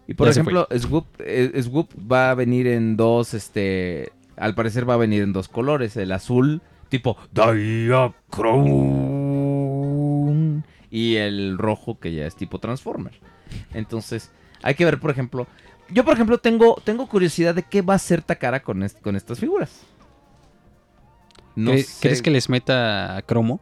Y 0.07 0.15
por 0.15 0.29
Ya 0.29 0.33
ejemplo, 0.33 0.69
Swoop, 0.79 1.07
eh, 1.19 1.61
Swoop 1.63 1.89
va 2.11 2.31
a 2.31 2.35
venir 2.35 2.69
en 2.69 2.97
dos, 2.97 3.35
este, 3.35 4.13
al 4.37 4.55
parecer 4.55 4.89
va 4.89 4.95
a 4.95 4.99
venir 4.99 5.23
en 5.23 5.33
dos 5.33 5.49
colores, 5.49 5.97
el 5.97 6.13
azul 6.13 6.61
tipo 6.89 7.17
Diachrome 9.75 10.63
y 10.91 11.17
el 11.17 11.59
rojo 11.59 11.99
que 11.99 12.13
ya 12.15 12.27
es 12.27 12.37
tipo 12.37 12.59
Transformer. 12.59 13.19
Entonces, 13.73 14.31
hay 14.63 14.75
que 14.75 14.85
ver, 14.85 15.01
por 15.01 15.11
ejemplo, 15.11 15.47
yo 15.91 16.05
por 16.05 16.15
ejemplo 16.15 16.39
tengo 16.39 16.81
tengo 16.85 17.07
curiosidad 17.09 17.55
de 17.55 17.63
qué 17.63 17.83
va 17.83 17.95
a 17.95 17.97
hacer 17.97 18.23
Takara 18.23 18.63
con 18.63 18.83
est- 18.83 19.01
con 19.01 19.17
estas 19.17 19.39
figuras. 19.39 19.83
No 21.57 21.73
¿Cre- 21.73 21.83
sé- 21.85 21.99
¿Crees 22.09 22.23
que 22.23 22.31
les 22.31 22.49
meta 22.49 23.23
cromo? 23.27 23.61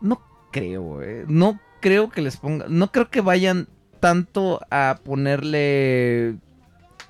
no 0.00 0.20
creo, 0.52 1.02
eh. 1.02 1.24
No 1.28 1.58
creo 1.80 2.10
que 2.10 2.22
les 2.22 2.36
ponga. 2.36 2.66
No 2.68 2.90
creo 2.92 3.08
que 3.10 3.20
vayan 3.20 3.68
tanto 4.00 4.60
a 4.70 4.98
ponerle 5.04 6.36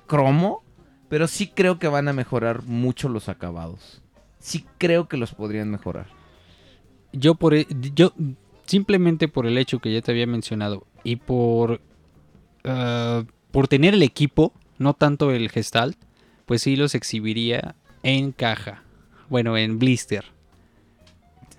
cromo. 0.05 0.63
Pero 1.09 1.27
sí 1.27 1.47
creo 1.47 1.79
que 1.79 1.87
van 1.87 2.07
a 2.07 2.13
mejorar 2.13 2.63
mucho 2.63 3.09
los 3.09 3.29
acabados. 3.29 4.01
Sí 4.39 4.65
creo 4.77 5.07
que 5.07 5.17
los 5.17 5.33
podrían 5.33 5.71
mejorar. 5.71 6.07
Yo 7.13 7.35
por 7.35 7.53
e- 7.53 7.67
yo 7.95 8.13
simplemente 8.65 9.27
por 9.27 9.45
el 9.47 9.57
hecho 9.57 9.79
que 9.79 9.93
ya 9.93 10.01
te 10.01 10.11
había 10.11 10.27
mencionado 10.27 10.85
y 11.03 11.15
por 11.15 11.79
ah, 12.65 13.23
por 13.51 13.67
tener 13.67 13.93
el 13.93 14.03
equipo, 14.03 14.53
no 14.77 14.93
tanto 14.93 15.31
el 15.31 15.49
gestalt, 15.49 15.97
pues 16.45 16.61
sí 16.61 16.75
los 16.75 16.93
exhibiría 16.95 17.75
en 18.03 18.31
caja. 18.31 18.83
Bueno, 19.29 19.57
en 19.57 19.79
blister. 19.79 20.25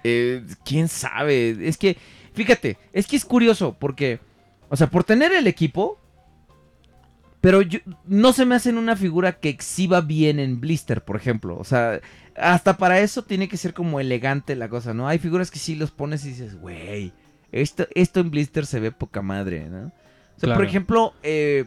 Eh, 0.04 0.44
¿Quién 0.64 0.88
sabe? 0.88 1.56
Es 1.68 1.76
que, 1.76 1.96
fíjate, 2.34 2.78
es 2.92 3.06
que 3.06 3.16
es 3.16 3.24
curioso 3.24 3.76
porque, 3.78 4.20
o 4.68 4.76
sea, 4.76 4.88
por 4.88 5.04
tener 5.04 5.32
el 5.32 5.46
equipo, 5.46 5.98
pero 7.40 7.62
yo- 7.62 7.78
no 8.06 8.32
se 8.32 8.44
me 8.46 8.54
hacen 8.54 8.78
una 8.78 8.96
figura 8.96 9.32
que 9.38 9.48
exhiba 9.48 10.00
bien 10.00 10.38
en 10.38 10.60
blister, 10.60 11.04
por 11.04 11.16
ejemplo. 11.16 11.56
O 11.58 11.64
sea, 11.64 12.00
hasta 12.36 12.76
para 12.76 13.00
eso 13.00 13.22
tiene 13.22 13.48
que 13.48 13.56
ser 13.56 13.74
como 13.74 14.00
elegante 14.00 14.56
la 14.56 14.68
cosa, 14.68 14.94
¿no? 14.94 15.08
Hay 15.08 15.18
figuras 15.18 15.50
que 15.50 15.58
sí 15.58 15.74
los 15.74 15.90
pones 15.90 16.24
y 16.24 16.28
dices, 16.30 16.58
güey, 16.60 17.12
esto, 17.52 17.86
esto 17.94 18.20
en 18.20 18.30
blister 18.30 18.66
se 18.66 18.80
ve 18.80 18.92
poca 18.92 19.22
madre, 19.22 19.68
¿no? 19.68 19.86
O 19.86 20.40
sea, 20.40 20.54
por 20.54 20.64
ejemplo, 20.68 21.14
eh, 21.22 21.64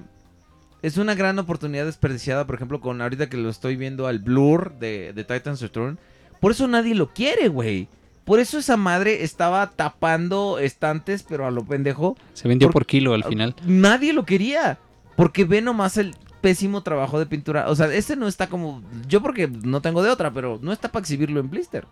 es 0.82 0.98
una 0.98 1.14
gran 1.16 1.38
oportunidad 1.40 1.86
desperdiciada, 1.86 2.46
por 2.46 2.56
ejemplo, 2.56 2.80
con 2.82 3.02
ahorita 3.02 3.30
que 3.30 3.38
lo 3.38 3.50
estoy 3.50 3.76
viendo 3.76 4.08
al 4.08 4.20
Blur 4.20 4.78
de, 4.80 5.12
de 5.14 5.24
Titan's 5.24 5.62
Return. 5.62 6.00
Por 6.40 6.52
eso 6.54 6.68
nadie 6.68 6.96
lo 6.96 7.14
quiere, 7.14 7.50
güey. 7.50 7.88
Por 8.24 8.40
eso 8.40 8.58
esa 8.60 8.78
madre 8.78 9.24
estaba 9.24 9.72
tapando 9.72 10.58
estantes, 10.60 11.24
pero 11.28 11.46
a 11.46 11.52
lo 11.52 11.66
pendejo. 11.66 12.16
Se 12.34 12.48
vendió 12.48 12.68
Por- 12.70 12.74
por 12.74 12.86
kilo 12.86 13.14
al 13.14 13.24
final. 13.24 13.56
Nadie 13.66 14.14
lo 14.14 14.26
quería. 14.26 14.80
Porque 15.16 15.46
ve 15.46 15.62
nomás 15.62 15.98
el 15.98 16.16
pésimo 16.42 16.82
trabajo 16.82 17.20
de 17.20 17.26
pintura. 17.26 17.70
O 17.70 17.76
sea, 17.76 17.88
ese 17.94 18.16
no 18.16 18.28
está 18.28 18.48
como. 18.48 18.82
Yo 19.08 19.22
porque 19.22 19.48
no 19.48 19.82
tengo 19.82 20.04
de 20.04 20.10
otra, 20.10 20.34
pero 20.34 20.60
no 20.62 20.74
está 20.74 20.92
para 20.92 21.02
exhibirlo 21.02 21.40
en 21.40 21.50
blister. 21.50 21.88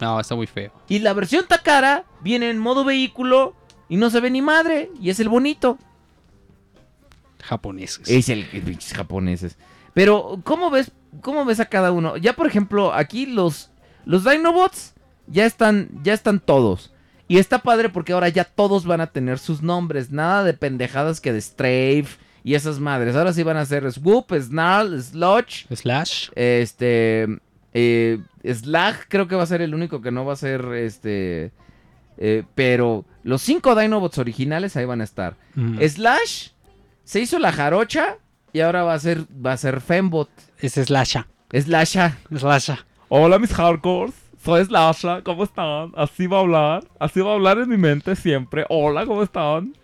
No, 0.00 0.18
está 0.18 0.34
muy 0.34 0.46
feo. 0.46 0.72
Y 0.88 1.00
la 1.00 1.12
versión 1.12 1.46
Takara 1.46 2.04
viene 2.22 2.48
en 2.48 2.58
modo 2.58 2.84
vehículo 2.84 3.54
y 3.88 3.96
no 3.96 4.08
se 4.08 4.20
ve 4.20 4.30
ni 4.30 4.40
madre. 4.40 4.90
Y 5.00 5.10
es 5.10 5.20
el 5.20 5.28
bonito. 5.28 5.78
Japoneses. 7.42 8.08
Es 8.08 8.28
el 8.28 8.48
que 8.48 8.60
pinches 8.60 8.94
japoneses. 8.94 9.58
Pero, 9.92 10.40
¿cómo 10.44 10.70
ves, 10.70 10.92
¿cómo 11.20 11.44
ves 11.44 11.60
a 11.60 11.66
cada 11.66 11.92
uno? 11.92 12.16
Ya, 12.16 12.34
por 12.34 12.46
ejemplo, 12.46 12.94
aquí 12.94 13.26
los, 13.26 13.70
los 14.04 14.24
Dinobots 14.24 14.94
ya 15.26 15.44
están, 15.44 15.88
ya 16.02 16.14
están 16.14 16.40
todos. 16.40 16.92
Y 17.28 17.38
está 17.38 17.60
padre 17.60 17.88
porque 17.88 18.12
ahora 18.12 18.28
ya 18.28 18.44
todos 18.44 18.86
van 18.86 19.00
a 19.00 19.08
tener 19.08 19.38
sus 19.38 19.62
nombres. 19.62 20.10
Nada 20.10 20.44
de 20.44 20.54
pendejadas 20.54 21.20
que 21.20 21.32
de 21.32 21.40
Strafe 21.40 22.18
y 22.44 22.54
esas 22.54 22.80
madres. 22.80 23.16
Ahora 23.16 23.32
sí 23.32 23.42
van 23.42 23.56
a 23.56 23.64
ser 23.64 23.90
Swoop, 23.92 24.32
Snarl, 24.40 25.00
Sludge, 25.02 25.66
Slash. 25.74 26.28
este... 26.34 27.38
eh, 27.72 28.18
Slag 28.44 28.96
creo 29.08 29.28
que 29.28 29.36
va 29.36 29.42
a 29.42 29.46
ser 29.46 29.60
el 29.62 29.74
único 29.74 30.00
que 30.00 30.10
no 30.10 30.24
va 30.24 30.32
a 30.32 30.36
ser 30.36 30.64
este... 30.74 31.52
eh, 32.16 32.44
pero 32.54 33.04
los 33.22 33.42
cinco 33.42 33.74
Dinobots 33.74 34.18
originales 34.18 34.76
ahí 34.76 34.84
van 34.84 35.00
a 35.00 35.04
estar. 35.04 35.36
Mm. 35.54 35.78
Slash 35.82 36.48
se 37.04 37.20
hizo 37.20 37.38
la 37.38 37.52
jarocha 37.52 38.16
y 38.52 38.60
ahora 38.60 38.82
va 38.82 38.94
a 38.94 38.98
ser 38.98 39.24
va 39.44 39.52
a 39.52 39.56
ser 39.56 39.80
Fembot. 39.80 40.30
Es 40.58 40.74
Slasha. 40.74 41.26
Slasha. 41.52 42.16
Slasha. 42.34 42.86
Hola 43.08 43.38
mis 43.38 43.52
hardcores, 43.52 44.14
soy 44.42 44.64
Slasha, 44.64 45.22
¿cómo 45.22 45.44
están? 45.44 45.92
Así 45.96 46.26
va 46.26 46.38
a 46.38 46.40
hablar, 46.40 46.84
así 46.98 47.20
va 47.20 47.32
a 47.32 47.34
hablar 47.34 47.58
en 47.58 47.68
mi 47.68 47.76
mente 47.76 48.14
siempre. 48.16 48.64
Hola, 48.68 49.04
¿cómo 49.04 49.22
están? 49.22 49.74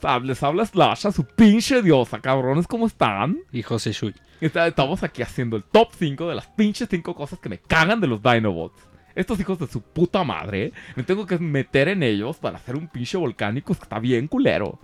Sab- 0.00 0.24
Les 0.24 0.42
habla 0.42 0.66
Slasha, 0.66 1.12
su 1.12 1.24
pinche 1.24 1.82
diosa, 1.82 2.20
cabrones, 2.20 2.66
¿cómo 2.66 2.86
están? 2.86 3.38
Y 3.52 3.62
José 3.62 3.92
Shui. 3.92 4.14
Estamos 4.40 5.02
aquí 5.02 5.22
haciendo 5.22 5.56
el 5.56 5.64
top 5.64 5.88
5 5.98 6.28
de 6.28 6.34
las 6.34 6.46
pinches 6.48 6.88
5 6.90 7.14
cosas 7.14 7.38
que 7.38 7.48
me 7.48 7.58
cagan 7.58 8.00
de 8.00 8.06
los 8.06 8.22
Dinobots. 8.22 8.82
Estos 9.14 9.40
hijos 9.40 9.58
de 9.58 9.66
su 9.66 9.80
puta 9.80 10.24
madre, 10.24 10.72
me 10.94 11.02
tengo 11.02 11.24
que 11.24 11.38
meter 11.38 11.88
en 11.88 12.02
ellos 12.02 12.36
para 12.36 12.58
hacer 12.58 12.76
un 12.76 12.86
pinche 12.88 13.16
volcánico 13.16 13.72
que 13.74 13.82
está 13.82 13.98
bien 13.98 14.28
culero. 14.28 14.78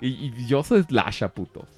Y, 0.00 0.08
y 0.08 0.46
yo 0.46 0.62
soy 0.64 0.82
Slasha, 0.82 1.28
putos. 1.28 1.68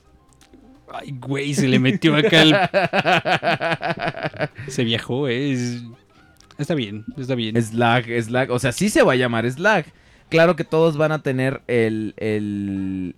Ay, 0.95 1.13
güey, 1.19 1.55
se 1.55 1.67
le 1.67 1.81
metió 1.81 2.15
acá 2.15 2.43
el... 2.43 2.55
Se 4.69 4.85
viajó, 4.85 5.29
eh. 5.29 5.53
es- 5.53 5.83
Está 6.59 6.75
bien, 6.75 7.05
está 7.17 7.35
bien. 7.35 7.61
Slag, 7.61 8.05
Slag. 8.23 8.51
O 8.51 8.59
sea, 8.59 8.73
sí 8.73 8.89
se 8.91 9.03
va 9.03 9.15
a 9.15 9.17
llamar 9.17 9.51
Slag. 9.51 9.87
Claro 10.33 10.57
que 10.57 10.65
todos 10.65 10.97
van 10.97 11.12
a 11.12 11.23
tener 11.23 11.62
el, 11.69 12.15
el, 12.17 13.15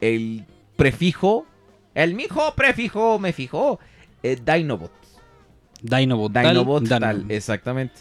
el 0.00 0.44
prefijo. 0.76 1.46
El 1.94 2.14
mijo 2.14 2.54
prefijo 2.54 3.18
me 3.18 3.32
fijó. 3.32 3.80
eh, 4.22 4.36
Dinobot. 4.36 4.92
Dinobot. 5.82 6.32
Dinobot 6.32 6.86
tal, 6.88 7.00
exactamente. 7.30 7.94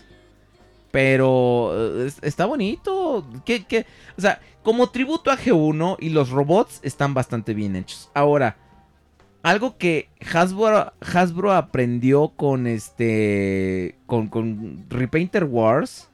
Pero 0.91 1.71
eh, 2.03 2.07
es- 2.07 2.19
está 2.21 2.45
bonito. 2.45 3.25
¿Qué, 3.45 3.63
qué? 3.65 3.85
O 4.17 4.21
sea, 4.21 4.41
como 4.63 4.89
tributo 4.89 5.31
a 5.31 5.37
G1 5.37 5.97
y 5.99 6.09
los 6.09 6.29
robots 6.29 6.79
están 6.83 7.13
bastante 7.13 7.53
bien 7.53 7.75
hechos. 7.75 8.09
Ahora, 8.13 8.57
algo 9.43 9.77
que 9.77 10.09
Hasbro, 10.33 10.91
Hasbro 10.99 11.53
aprendió 11.53 12.29
con 12.29 12.67
este. 12.67 13.95
Con, 14.05 14.27
con 14.27 14.85
Repainter 14.89 15.45
Wars. 15.45 16.08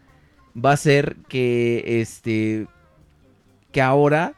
Va 0.64 0.72
a 0.74 0.77
ser 0.77 1.16
que 1.27 2.01
este. 2.01 2.67
Que 3.72 3.82
ahora. 3.82 4.34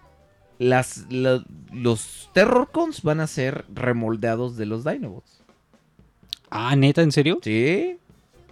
Las, 0.60 1.06
la- 1.12 1.44
los 1.72 2.32
Terrorcons 2.34 3.04
van 3.04 3.20
a 3.20 3.28
ser 3.28 3.66
remoldeados 3.72 4.58
de 4.58 4.66
los 4.66 4.84
Dinobots. 4.84 5.44
Ah, 6.50 6.76
neta, 6.76 7.04
¿en 7.04 7.12
serio? 7.12 7.38
Sí. 7.44 8.00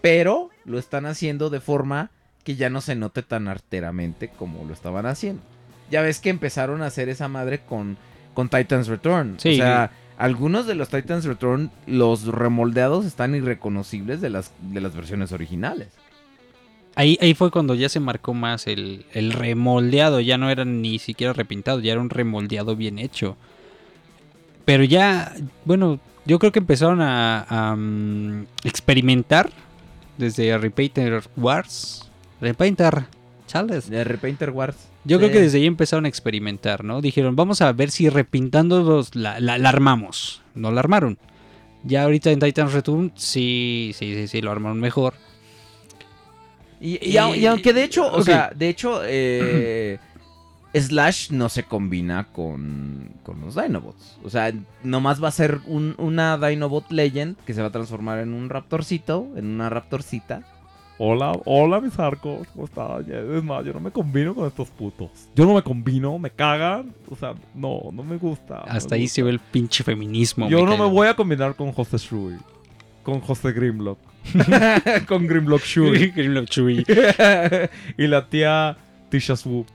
Pero 0.01 0.51
lo 0.65 0.77
están 0.77 1.07
haciendo 1.07 1.49
de 1.49 1.61
forma 1.61 2.11
que 2.43 2.55
ya 2.55 2.69
no 2.69 2.81
se 2.81 2.93
note 2.93 3.23
tan 3.23 3.47
arteramente 3.47 4.27
como 4.29 4.65
lo 4.65 4.73
estaban 4.73 5.07
haciendo. 5.07 5.41
Ya 5.89 6.03
ves 6.03 6.19
que 6.19 6.29
empezaron 6.29 6.83
a 6.83 6.85
hacer 6.87 7.09
esa 7.09 7.27
madre 7.27 7.61
con, 7.67 7.97
con 8.35 8.49
Titans 8.49 8.87
Return. 8.87 9.37
Sí. 9.39 9.53
O 9.53 9.55
sea, 9.55 9.89
algunos 10.19 10.67
de 10.67 10.75
los 10.75 10.89
Titans 10.89 11.25
Return, 11.25 11.71
los 11.87 12.27
remoldeados 12.27 13.05
están 13.05 13.33
irreconocibles 13.33 14.21
de 14.21 14.29
las, 14.29 14.51
de 14.61 14.79
las 14.79 14.95
versiones 14.95 15.31
originales. 15.31 15.87
Ahí, 16.95 17.17
ahí 17.21 17.33
fue 17.33 17.51
cuando 17.51 17.75
ya 17.75 17.89
se 17.89 17.99
marcó 17.99 18.33
más 18.33 18.67
el, 18.67 19.05
el 19.13 19.33
remoldeado. 19.33 20.21
Ya 20.21 20.37
no 20.37 20.49
era 20.49 20.65
ni 20.65 20.97
siquiera 20.99 21.33
repintado, 21.33 21.79
ya 21.81 21.91
era 21.91 22.01
un 22.01 22.09
remoldeado 22.09 22.75
bien 22.75 22.99
hecho. 22.99 23.35
Pero 24.63 24.83
ya, 24.83 25.33
bueno, 25.65 25.99
yo 26.25 26.39
creo 26.39 26.51
que 26.51 26.59
empezaron 26.59 27.01
a, 27.01 27.43
a, 27.43 27.75
mm, 27.75 28.47
experimentar 28.63 29.51
desde 30.17 30.57
Repainter 30.57 31.21
Wars. 31.35 32.09
Repainter, 32.41 33.05
chales. 33.47 33.89
De 33.89 34.03
Repainter 34.03 34.49
Wars. 34.51 34.75
Yo 35.03 35.19
creo 35.19 35.31
que 35.31 35.39
desde 35.39 35.59
ahí 35.59 35.67
empezaron 35.67 36.05
a 36.05 36.07
experimentar, 36.07 36.83
¿no? 36.83 36.99
Dijeron, 36.99 37.35
vamos 37.35 37.61
a 37.61 37.71
ver 37.73 37.91
si 37.91 38.09
repintándolos 38.09 39.15
la, 39.15 39.39
la, 39.39 39.59
la 39.59 39.69
armamos. 39.69 40.41
No 40.55 40.71
la 40.71 40.79
armaron. 40.79 41.19
Ya 41.83 42.03
ahorita 42.03 42.31
en 42.31 42.39
Titan's 42.39 42.73
Return, 42.73 43.11
sí, 43.15 43.91
sí, 43.93 44.15
sí, 44.15 44.27
sí, 44.27 44.41
lo 44.41 44.51
armaron 44.51 44.79
mejor. 44.79 45.13
Y, 46.87 46.99
y 47.01 47.17
au- 47.17 47.35
y 47.35 47.45
aunque 47.47 47.73
de 47.73 47.83
hecho, 47.83 48.11
o 48.11 48.21
sea, 48.21 48.51
de 48.55 48.69
hecho, 48.69 49.01
eh, 49.05 49.97
Slash 50.73 51.31
no 51.31 51.47
se 51.49 51.63
combina 51.63 52.25
con, 52.33 53.09
con 53.23 53.39
los 53.41 53.55
Dinobots. 53.55 54.17
O 54.23 54.29
sea, 54.29 54.51
nomás 54.83 55.23
va 55.23 55.29
a 55.29 55.31
ser 55.31 55.61
un- 55.67 55.95
una 55.97 56.37
Dinobot 56.37 56.91
Legend 56.91 57.37
que 57.45 57.53
se 57.53 57.61
va 57.61 57.67
a 57.67 57.71
transformar 57.71 58.19
en 58.19 58.33
un 58.33 58.49
raptorcito, 58.49 59.27
en 59.35 59.45
una 59.47 59.69
raptorcita. 59.69 60.43
Hola, 60.97 61.33
hola 61.45 61.81
mis 61.81 61.97
arcos, 61.99 62.47
¿cómo 62.53 62.65
están? 62.65 63.05
Ya, 63.05 63.15
Es 63.19 63.43
más, 63.43 63.65
yo 63.65 63.73
no 63.73 63.79
me 63.81 63.91
combino 63.91 64.33
con 64.35 64.47
estos 64.47 64.69
putos. 64.69 65.09
Yo 65.35 65.45
no 65.45 65.53
me 65.55 65.61
combino, 65.61 66.17
me 66.19 66.29
cagan. 66.29 66.93
O 67.09 67.15
sea, 67.17 67.33
no, 67.53 67.81
no 67.91 68.03
me 68.03 68.15
gusta. 68.17 68.63
me 68.65 68.71
Hasta 68.71 68.95
ahí 68.95 69.01
gusta. 69.01 69.15
se 69.15 69.23
ve 69.23 69.31
el 69.31 69.39
pinche 69.39 69.83
feminismo. 69.83 70.47
Yo 70.49 70.65
no 70.65 70.77
me 70.77 70.85
voy 70.85 71.07
a 71.07 71.13
combinar 71.15 71.55
con 71.55 71.71
José 71.73 71.97
Shui. 71.97 72.35
Con 73.03 73.19
José 73.21 73.51
Grimlock. 73.51 73.97
con 75.07 75.27
Grimlock 75.27 75.63
Shui. 75.63 76.07
Grimlock 76.15 76.49
Chewie. 76.49 76.83
y 77.97 78.07
la 78.07 78.27
tía 78.27 78.77
Tisha 79.09 79.35
Swoop. 79.35 79.67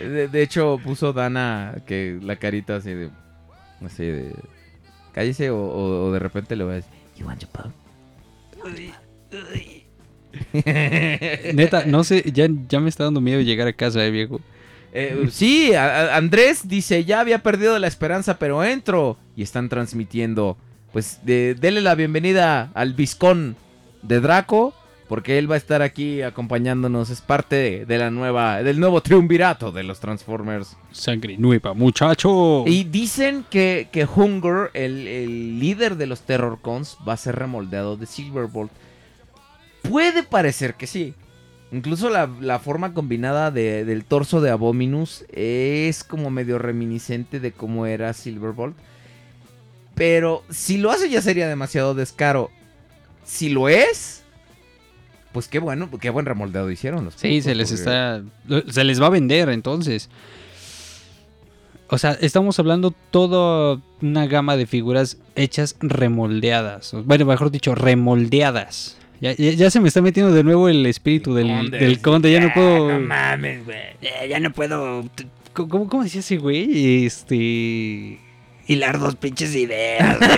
De, 0.00 0.28
de 0.28 0.42
hecho, 0.42 0.78
puso 0.82 1.12
Dana 1.12 1.76
que 1.86 2.18
la 2.22 2.36
carita 2.36 2.76
así 2.76 2.92
de. 2.92 3.10
Así 3.84 4.04
de. 4.04 4.34
Cállese 5.12 5.50
o, 5.50 5.56
o- 5.58 6.06
o 6.06 6.12
de 6.12 6.18
repente 6.18 6.56
le 6.56 6.64
voy 6.64 6.72
a 6.72 6.76
decir. 6.76 6.90
You 7.16 7.26
want 7.26 7.40
your 7.40 7.50
pug?" 7.50 7.70
Neta, 11.54 11.84
no 11.86 12.02
sé, 12.04 12.24
ya, 12.32 12.48
ya 12.68 12.80
me 12.80 12.88
está 12.88 13.04
dando 13.04 13.20
miedo 13.20 13.40
llegar 13.40 13.68
a 13.68 13.72
casa, 13.72 14.04
eh, 14.04 14.10
viejo. 14.10 14.40
Eh, 14.92 15.28
sí, 15.30 15.74
a- 15.74 16.12
a- 16.14 16.16
Andrés 16.16 16.66
dice, 16.68 17.04
ya 17.04 17.20
había 17.20 17.42
perdido 17.42 17.78
la 17.78 17.86
esperanza, 17.86 18.38
pero 18.38 18.62
entro. 18.64 19.16
Y 19.36 19.42
están 19.42 19.68
transmitiendo. 19.68 20.56
Pues 20.94 21.18
de, 21.24 21.54
dele 21.56 21.80
la 21.82 21.94
bienvenida 21.96 22.70
al 22.72 22.94
Viscón 22.94 23.56
de 24.02 24.20
Draco, 24.20 24.72
porque 25.08 25.38
él 25.38 25.50
va 25.50 25.56
a 25.56 25.58
estar 25.58 25.82
aquí 25.82 26.22
acompañándonos. 26.22 27.10
Es 27.10 27.20
parte 27.20 27.56
de, 27.56 27.84
de 27.84 27.98
la 27.98 28.10
nueva, 28.10 28.62
del 28.62 28.78
nuevo 28.80 29.02
triunvirato 29.02 29.72
de 29.72 29.82
los 29.82 29.98
Transformers. 30.00 30.76
Sangre 30.92 31.36
nueva, 31.36 31.74
muchacho. 31.74 32.64
Y 32.66 32.84
dicen 32.84 33.44
que, 33.50 33.88
que 33.90 34.06
Hunger, 34.06 34.70
el, 34.72 35.06
el 35.08 35.58
líder 35.58 35.96
de 35.96 36.06
los 36.06 36.20
Terrorcons, 36.22 36.96
va 37.06 37.14
a 37.14 37.18
ser 37.18 37.34
remoldeado 37.36 37.96
de 37.96 38.06
Silverbolt. 38.06 38.70
Puede 39.82 40.22
parecer 40.22 40.74
que 40.74 40.86
sí. 40.86 41.12
Incluso 41.72 42.08
la, 42.08 42.30
la 42.40 42.60
forma 42.60 42.94
combinada 42.94 43.50
de- 43.50 43.84
del 43.84 44.04
torso 44.04 44.40
de 44.40 44.50
Abominus 44.50 45.24
es 45.32 46.04
como 46.04 46.30
medio 46.30 46.58
reminiscente 46.60 47.40
de 47.40 47.50
cómo 47.50 47.84
era 47.86 48.12
Silverbolt. 48.12 48.76
Pero 49.94 50.42
si 50.50 50.78
lo 50.78 50.90
hace 50.90 51.08
ya 51.08 51.22
sería 51.22 51.48
demasiado 51.48 51.94
descaro. 51.94 52.50
Si 53.24 53.48
lo 53.48 53.68
es, 53.68 54.22
pues 55.32 55.48
qué 55.48 55.58
bueno, 55.58 55.88
qué 56.00 56.10
buen 56.10 56.26
remoldeado 56.26 56.70
hicieron 56.70 57.04
los 57.04 57.14
Sí, 57.14 57.40
se 57.42 57.54
les 57.54 57.70
está. 57.70 58.22
Se 58.70 58.84
les 58.84 59.00
va 59.00 59.06
a 59.06 59.10
vender 59.10 59.48
entonces. 59.48 60.10
O 61.88 61.98
sea, 61.98 62.12
estamos 62.20 62.58
hablando 62.58 62.92
toda 63.10 63.80
una 64.00 64.26
gama 64.26 64.56
de 64.56 64.66
figuras 64.66 65.18
hechas 65.36 65.76
remoldeadas. 65.80 66.94
Bueno, 67.04 67.24
mejor 67.26 67.50
dicho, 67.50 67.74
remoldeadas. 67.74 68.96
Ya, 69.20 69.32
ya- 69.32 69.52
ya 69.52 69.70
se 69.70 69.80
me 69.80 69.88
está 69.88 70.02
metiendo 70.02 70.32
de 70.34 70.42
nuevo 70.42 70.68
el 70.68 70.84
espíritu 70.86 71.34
del, 71.34 71.46
conde, 71.48 71.78
del 71.78 71.94
sí. 71.96 72.00
conde. 72.02 72.32
Ya 72.32 72.40
no 72.40 72.52
puedo. 72.52 72.88
No 72.92 73.00
mames, 73.00 73.64
güey. 73.64 73.78
Ya 74.28 74.40
no 74.40 74.50
puedo 74.52 75.04
t- 75.14 75.26
¿Cómo, 75.52 75.68
cómo- 75.68 75.88
cómo 75.88 76.02
decía 76.04 76.20
ese 76.20 76.36
güey? 76.38 77.04
Este. 77.06 78.18
Hilar 78.66 78.98
dos 78.98 79.16
pinches 79.16 79.54
ideas. 79.54 80.18
güey. 80.18 80.30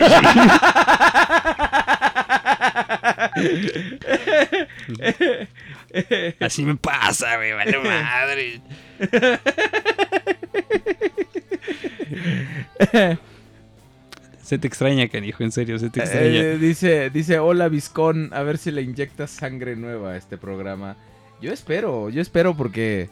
Así 6.40 6.64
me 6.64 6.76
pasa, 6.76 7.36
güey. 7.36 7.52
Vale 7.52 7.78
madre. 7.78 8.60
Se 14.42 14.58
te 14.58 14.68
extraña, 14.68 15.08
canijo, 15.08 15.42
en 15.42 15.50
serio, 15.50 15.78
se 15.78 15.90
te 15.90 16.00
extraña. 16.00 16.26
Eh, 16.26 16.58
dice, 16.58 17.10
dice, 17.10 17.40
hola 17.40 17.68
Viscón, 17.68 18.30
a 18.32 18.42
ver 18.42 18.58
si 18.58 18.70
le 18.70 18.82
inyectas 18.82 19.32
sangre 19.32 19.74
nueva 19.74 20.12
a 20.12 20.16
este 20.16 20.38
programa. 20.38 20.96
Yo 21.40 21.52
espero, 21.52 22.10
yo 22.10 22.22
espero 22.22 22.56
porque... 22.56 23.10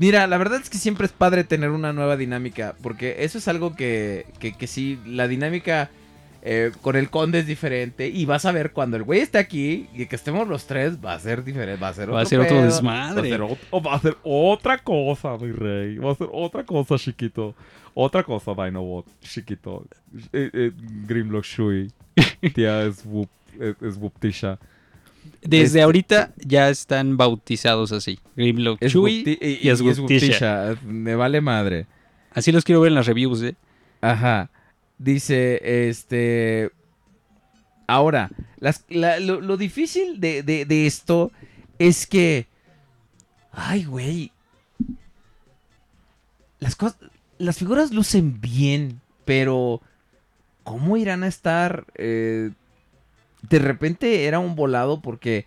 Mira, 0.00 0.26
la 0.26 0.38
verdad 0.38 0.60
es 0.62 0.70
que 0.70 0.78
siempre 0.78 1.06
es 1.06 1.12
padre 1.12 1.44
tener 1.44 1.70
una 1.70 1.92
nueva 1.92 2.16
dinámica, 2.16 2.74
porque 2.82 3.16
eso 3.20 3.38
es 3.38 3.46
algo 3.48 3.76
que, 3.76 4.26
que, 4.40 4.54
que 4.56 4.66
sí, 4.66 4.98
la 5.06 5.28
dinámica 5.28 5.90
eh, 6.42 6.72
con 6.80 6.96
el 6.96 7.10
conde 7.10 7.40
es 7.40 7.46
diferente, 7.46 8.08
y 8.08 8.24
vas 8.24 8.46
a 8.46 8.52
ver 8.52 8.72
cuando 8.72 8.96
el 8.96 9.02
güey 9.02 9.20
esté 9.20 9.36
aquí 9.36 9.88
y 9.94 10.06
que 10.06 10.16
estemos 10.16 10.48
los 10.48 10.66
tres, 10.66 10.96
va 11.04 11.12
a 11.12 11.20
ser 11.20 11.44
diferente, 11.44 11.78
va 11.80 11.88
a 11.88 11.92
ser 11.94 12.04
otro 12.04 12.14
Va 12.14 12.22
a 12.22 12.24
ser 12.24 12.40
otro 12.40 12.48
pedo. 12.56 12.60
Va 12.60 12.62
a, 12.64 12.66
desmadre. 12.66 13.28
ser 13.28 13.40
ot- 13.42 13.58
o 13.70 13.82
va 13.82 13.94
a 13.94 14.00
ser 14.00 14.16
otra 14.22 14.78
cosa, 14.78 15.36
mi 15.36 15.52
rey. 15.52 15.98
Va 15.98 16.12
a 16.12 16.14
ser 16.14 16.28
otra 16.32 16.64
cosa, 16.64 16.96
chiquito. 16.96 17.54
Otra 17.92 18.22
cosa, 18.22 18.54
Dinobot, 18.54 19.04
chiquito. 19.20 19.84
Eh, 20.32 20.48
eh, 20.54 20.72
Grimlock 21.06 21.44
Shui. 21.44 21.92
Tía 22.54 22.84
es 22.84 23.04
Whoop, 23.04 23.28
es, 23.60 23.76
es 23.82 23.96
Whooptisha. 23.98 24.58
Desde 25.42 25.64
este- 25.64 25.82
ahorita 25.82 26.32
ya 26.36 26.68
están 26.68 27.16
bautizados 27.16 27.92
así. 27.92 28.18
Grimlock 28.36 28.78
Es 28.82 28.94
Whoopti- 28.94 29.38
y, 29.40 29.66
y, 29.66 29.68
Me 30.84 31.14
vale 31.14 31.40
madre. 31.40 31.86
Así 32.32 32.52
los 32.52 32.64
quiero 32.64 32.80
ver 32.80 32.88
en 32.88 32.94
las 32.94 33.06
reviews, 33.06 33.42
¿eh? 33.42 33.54
Ajá. 34.00 34.50
Dice, 34.98 35.88
este... 35.88 36.70
Ahora, 37.86 38.30
las- 38.58 38.84
la- 38.88 39.18
lo, 39.18 39.40
lo 39.40 39.56
difícil 39.56 40.20
de, 40.20 40.42
de- 40.42 40.64
de 40.64 40.86
esto 40.86 41.32
es 41.78 42.06
que... 42.06 42.46
Ay, 43.52 43.84
güey. 43.84 44.30
Las 46.58 46.76
cosas... 46.76 46.98
Las 47.38 47.58
figuras 47.58 47.90
lucen 47.92 48.40
bien, 48.40 49.00
pero... 49.24 49.80
¿Cómo 50.62 50.96
irán 50.98 51.22
a 51.24 51.26
estar? 51.26 51.86
eh, 51.96 52.50
de 53.48 53.58
repente 53.58 54.24
era 54.24 54.38
un 54.38 54.54
volado 54.56 55.00
porque... 55.00 55.46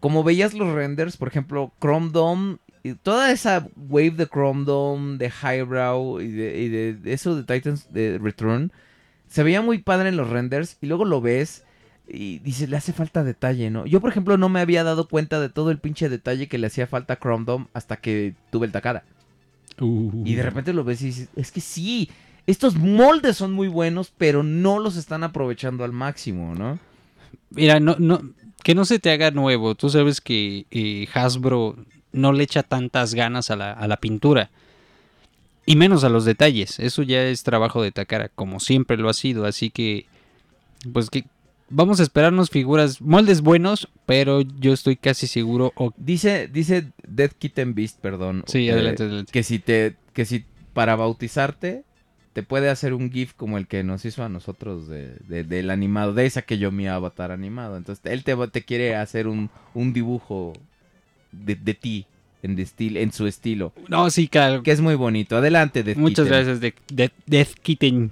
Como 0.00 0.24
veías 0.24 0.52
los 0.52 0.72
renders, 0.74 1.16
por 1.16 1.28
ejemplo, 1.28 1.72
Chrome 1.80 2.10
Dome... 2.10 2.56
y 2.82 2.94
toda 2.94 3.30
esa 3.30 3.68
wave 3.76 4.10
de 4.12 4.26
Chrome 4.26 4.64
Dome, 4.64 5.16
de 5.18 5.30
Highbrow 5.30 6.20
y 6.20 6.28
de, 6.28 6.60
y 6.60 6.68
de- 6.68 6.94
de 6.94 7.12
eso 7.12 7.36
de 7.36 7.44
Titans 7.44 7.92
de 7.92 8.18
Return... 8.18 8.72
Se 9.28 9.42
veía 9.42 9.62
muy 9.62 9.78
padre 9.78 10.10
en 10.10 10.18
los 10.18 10.28
renders 10.28 10.76
y 10.82 10.86
luego 10.86 11.06
lo 11.06 11.22
ves 11.22 11.64
y 12.06 12.40
dices, 12.40 12.68
le 12.68 12.76
hace 12.76 12.92
falta 12.92 13.24
detalle, 13.24 13.70
¿no? 13.70 13.86
Yo, 13.86 14.02
por 14.02 14.10
ejemplo, 14.10 14.36
no 14.36 14.50
me 14.50 14.60
había 14.60 14.84
dado 14.84 15.08
cuenta 15.08 15.40
de 15.40 15.48
todo 15.48 15.70
el 15.70 15.78
pinche 15.78 16.10
detalle 16.10 16.48
que 16.48 16.58
le 16.58 16.66
hacía 16.66 16.86
falta 16.86 17.14
a 17.14 17.18
Chrome 17.18 17.46
Dome 17.46 17.66
hasta 17.72 17.96
que 17.96 18.34
tuve 18.50 18.66
el 18.66 18.72
Takara. 18.72 19.04
Y 20.26 20.34
de 20.34 20.42
repente 20.42 20.74
lo 20.74 20.84
ves 20.84 21.00
y 21.00 21.06
dices, 21.06 21.28
es 21.34 21.50
que 21.50 21.62
sí, 21.62 22.10
estos 22.46 22.74
moldes 22.76 23.38
son 23.38 23.54
muy 23.54 23.68
buenos, 23.68 24.12
pero 24.18 24.42
no 24.42 24.78
los 24.78 24.96
están 24.98 25.24
aprovechando 25.24 25.82
al 25.82 25.92
máximo, 25.92 26.54
¿no? 26.54 26.78
Mira, 27.50 27.80
no, 27.80 27.96
no, 27.98 28.20
que 28.62 28.74
no 28.74 28.84
se 28.84 28.98
te 28.98 29.10
haga 29.10 29.30
nuevo. 29.30 29.74
Tú 29.74 29.88
sabes 29.90 30.20
que 30.20 30.66
eh, 30.70 31.06
Hasbro 31.14 31.76
no 32.12 32.32
le 32.32 32.44
echa 32.44 32.62
tantas 32.62 33.14
ganas 33.14 33.50
a 33.50 33.56
la, 33.56 33.72
a 33.72 33.88
la 33.88 33.96
pintura. 33.96 34.50
Y 35.64 35.76
menos 35.76 36.02
a 36.04 36.08
los 36.08 36.24
detalles. 36.24 36.78
Eso 36.80 37.02
ya 37.02 37.22
es 37.24 37.42
trabajo 37.44 37.82
de 37.82 37.92
Takara, 37.92 38.28
como 38.28 38.58
siempre 38.60 38.96
lo 38.96 39.08
ha 39.08 39.14
sido. 39.14 39.44
Así 39.46 39.70
que, 39.70 40.06
pues 40.92 41.08
que 41.08 41.24
vamos 41.70 42.00
a 42.00 42.02
esperarnos 42.02 42.50
figuras, 42.50 43.00
moldes 43.00 43.40
buenos, 43.42 43.88
pero 44.04 44.40
yo 44.42 44.72
estoy 44.72 44.96
casi 44.96 45.26
seguro. 45.28 45.72
o- 45.76 45.92
Dice, 45.96 46.48
dice 46.48 46.88
Death 47.06 47.32
Kitten 47.38 47.74
Beast, 47.74 48.00
perdón. 48.00 48.42
Sí, 48.46 48.68
eh, 48.68 48.72
adelante, 48.72 49.04
adelante. 49.04 49.32
Que 49.32 49.42
si 49.44 49.58
te, 49.60 49.94
que 50.12 50.24
si 50.24 50.44
para 50.74 50.96
bautizarte 50.96 51.84
te 52.32 52.42
puede 52.42 52.70
hacer 52.70 52.94
un 52.94 53.10
GIF 53.10 53.34
como 53.34 53.58
el 53.58 53.66
que 53.66 53.82
nos 53.84 54.04
hizo 54.04 54.24
a 54.24 54.28
nosotros 54.28 54.88
de, 54.88 55.16
de- 55.28 55.44
del 55.44 55.70
animado, 55.70 56.14
de 56.14 56.24
esa 56.26 56.42
que 56.42 56.58
yo 56.58 56.70
mi 56.72 56.86
avatar 56.88 57.30
animado. 57.30 57.76
Entonces 57.76 58.04
él 58.10 58.24
te, 58.24 58.34
te 58.48 58.62
quiere 58.62 58.96
hacer 58.96 59.26
un, 59.28 59.50
un 59.74 59.92
dibujo 59.92 60.52
de, 61.32 61.54
de 61.56 61.74
ti 61.74 62.06
en, 62.42 62.56
de 62.56 62.62
estil- 62.64 62.96
en 62.96 63.12
su 63.12 63.26
estilo, 63.26 63.72
No, 63.88 64.10
sí, 64.10 64.28
claro. 64.28 64.62
que 64.62 64.72
es 64.72 64.80
muy 64.80 64.94
bonito. 64.94 65.36
Adelante, 65.36 65.82
Death 65.82 65.96
Muchas 65.98 66.24
Kitten. 66.24 66.32
gracias, 66.32 66.60
de, 66.60 66.74
de- 66.92 67.12
Death 67.26 67.54
Kitten. 67.62 68.10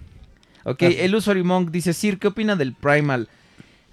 Ok, 0.64 0.82
el 0.82 1.14
usuario 1.14 1.44
Monk 1.44 1.70
dice, 1.70 1.92
Sir, 1.94 2.18
¿qué 2.18 2.28
opina 2.28 2.54
del 2.56 2.74
Primal? 2.74 3.28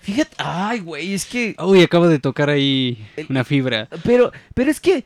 Fíjate, 0.01 0.35
ay, 0.37 0.79
güey, 0.81 1.13
es 1.13 1.25
que... 1.25 1.55
Uy, 1.63 1.81
acabo 1.81 2.07
de 2.07 2.19
tocar 2.19 2.49
ahí 2.49 3.03
El- 3.15 3.27
una 3.29 3.43
fibra. 3.45 3.87
Pero, 4.03 4.31
pero 4.53 4.69
es 4.69 4.79
que 4.81 5.05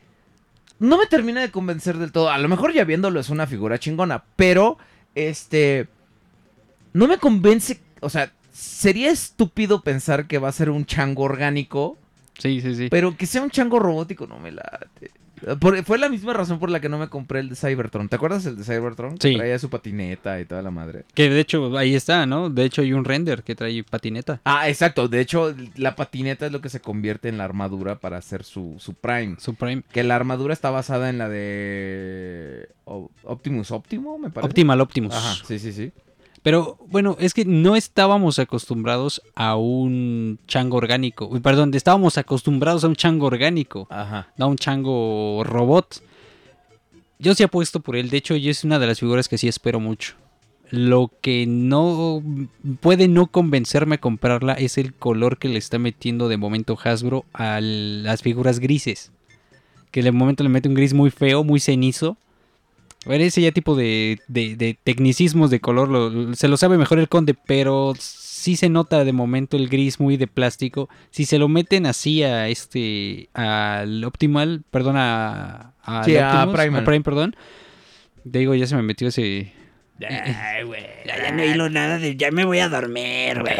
no 0.80 0.98
me 0.98 1.06
termina 1.06 1.40
de 1.40 1.50
convencer 1.52 1.96
del 1.98 2.10
todo. 2.12 2.28
A 2.30 2.38
lo 2.38 2.48
mejor 2.48 2.72
ya 2.74 2.84
viéndolo 2.84 3.20
es 3.20 3.30
una 3.30 3.46
figura 3.46 3.78
chingona, 3.78 4.24
pero 4.36 4.76
este 5.14 5.88
no 6.92 7.08
me 7.08 7.18
convence, 7.18 7.80
o 8.00 8.10
sea, 8.10 8.32
sería 8.52 9.10
estúpido 9.10 9.82
pensar 9.82 10.26
que 10.26 10.38
va 10.38 10.48
a 10.48 10.52
ser 10.52 10.70
un 10.70 10.84
chango 10.84 11.22
orgánico, 11.22 11.96
Sí, 12.38 12.60
sí, 12.60 12.74
sí. 12.74 12.88
pero 12.90 13.16
que 13.16 13.26
sea 13.26 13.42
un 13.42 13.50
chango 13.50 13.78
robótico 13.78 14.26
no 14.26 14.38
me 14.38 14.52
late. 14.52 15.10
Por- 15.60 15.82
fue 15.84 15.98
la 15.98 16.08
misma 16.08 16.32
razón 16.32 16.58
por 16.58 16.70
la 16.70 16.80
que 16.80 16.88
no 16.88 16.98
me 16.98 17.08
compré 17.08 17.40
el 17.40 17.48
de 17.48 17.56
Cybertron. 17.56 18.08
¿Te 18.08 18.16
acuerdas 18.16 18.46
el 18.46 18.56
de 18.56 18.64
Cybertron? 18.64 19.16
Que 19.18 19.28
Sí. 19.30 19.36
Traía 19.36 19.58
su 19.58 19.70
patineta 19.70 20.40
y 20.40 20.44
toda 20.44 20.62
la 20.62 20.70
madre. 20.70 21.04
Que 21.14 21.28
de 21.30 21.40
hecho 21.40 21.76
ahí 21.78 21.94
está, 21.94 22.26
¿no? 22.26 22.50
De 22.50 22.64
hecho 22.64 22.82
hay 22.82 22.92
un 22.92 23.04
render 23.04 23.42
que 23.42 23.54
trae 23.54 23.82
patineta. 23.84 24.40
Ah, 24.44 24.68
exacto. 24.68 25.08
De 25.08 25.20
hecho, 25.20 25.54
la 25.76 25.96
patineta 25.96 26.46
es 26.46 26.52
lo 26.52 26.60
que 26.60 26.68
se 26.68 26.80
convierte 26.80 27.28
en 27.28 27.38
la 27.38 27.44
armadura 27.44 27.96
para 27.98 28.18
hacer 28.18 28.44
su, 28.44 28.76
su 28.78 28.94
Prime. 28.94 29.36
Su 29.38 29.54
Prime. 29.54 29.82
Que 29.92 30.02
la 30.04 30.16
armadura 30.16 30.52
está 30.52 30.70
basada 30.70 31.10
en 31.10 31.18
la 31.18 31.28
de 31.28 32.68
Optimus 32.84 33.70
Optimo, 33.70 34.18
me 34.18 34.30
parece. 34.30 34.48
Optimal 34.48 34.80
Optimus. 34.80 35.14
Ajá, 35.14 35.34
sí, 35.46 35.58
sí, 35.58 35.72
sí. 35.72 35.92
Pero 36.42 36.76
bueno, 36.88 37.16
es 37.20 37.34
que 37.34 37.44
no 37.44 37.76
estábamos 37.76 38.38
acostumbrados 38.38 39.22
a 39.36 39.54
un 39.56 40.38
chango 40.48 40.76
orgánico. 40.76 41.30
Perdón, 41.40 41.72
estábamos 41.74 42.18
acostumbrados 42.18 42.82
a 42.82 42.88
un 42.88 42.96
chango 42.96 43.26
orgánico, 43.26 43.86
Ajá. 43.90 44.28
no 44.36 44.46
a 44.46 44.48
un 44.48 44.56
chango 44.56 45.44
robot. 45.44 46.02
Yo 47.20 47.34
sí 47.36 47.44
apuesto 47.44 47.78
por 47.78 47.94
él. 47.94 48.10
De 48.10 48.16
hecho, 48.16 48.34
yo 48.34 48.50
es 48.50 48.64
una 48.64 48.80
de 48.80 48.88
las 48.88 48.98
figuras 48.98 49.28
que 49.28 49.38
sí 49.38 49.46
espero 49.46 49.78
mucho. 49.78 50.14
Lo 50.70 51.12
que 51.20 51.46
no 51.46 52.22
puede 52.80 53.06
no 53.06 53.28
convencerme 53.28 53.96
a 53.96 54.00
comprarla 54.00 54.54
es 54.54 54.78
el 54.78 54.94
color 54.94 55.38
que 55.38 55.48
le 55.48 55.58
está 55.58 55.78
metiendo 55.78 56.28
de 56.28 56.38
momento 56.38 56.76
Hasbro 56.82 57.24
a 57.32 57.60
las 57.60 58.22
figuras 58.22 58.58
grises. 58.58 59.12
Que 59.92 60.02
de 60.02 60.10
momento 60.10 60.42
le 60.42 60.48
mete 60.48 60.68
un 60.68 60.74
gris 60.74 60.94
muy 60.94 61.10
feo, 61.10 61.44
muy 61.44 61.60
cenizo. 61.60 62.16
A 63.06 63.08
ver, 63.08 63.20
ese 63.20 63.40
ya 63.42 63.50
tipo 63.52 63.74
de, 63.74 64.20
de- 64.28 64.54
de 64.56 64.76
tecnicismos 64.82 65.50
de 65.50 65.60
color 65.60 65.88
lo- 65.88 66.34
se 66.34 66.46
lo 66.48 66.56
sabe 66.56 66.78
mejor 66.78 66.98
el 67.00 67.08
conde, 67.08 67.34
pero 67.34 67.94
sí 67.98 68.54
se 68.56 68.68
nota 68.68 69.04
de 69.04 69.12
momento 69.12 69.56
el 69.56 69.68
gris 69.68 69.98
muy 69.98 70.16
de 70.16 70.26
plástico. 70.28 70.88
Si 71.10 71.24
se 71.24 71.38
lo 71.38 71.48
meten 71.48 71.86
así 71.86 72.22
a 72.22 72.48
este, 72.48 73.28
al 73.34 74.04
Optimal, 74.04 74.62
perdón, 74.70 74.96
a, 74.98 75.72
Sí, 76.04 76.16
a. 76.16 76.46
Prime, 76.84 77.00
perdón. 77.02 77.34
Digo, 78.24 78.54
ya 78.54 78.66
se 78.68 78.76
me 78.76 78.82
metió 78.82 79.08
ese... 79.08 79.52
Ay, 80.08 80.64
güey. 80.64 80.82
Ya, 81.06 81.16
ya 81.22 81.30
no 81.32 81.44
hilo 81.44 81.70
nada 81.70 81.98
de. 81.98 82.16
Ya 82.16 82.32
me 82.32 82.44
voy 82.44 82.58
a 82.58 82.68
dormir, 82.68 83.40
güey. 83.40 83.54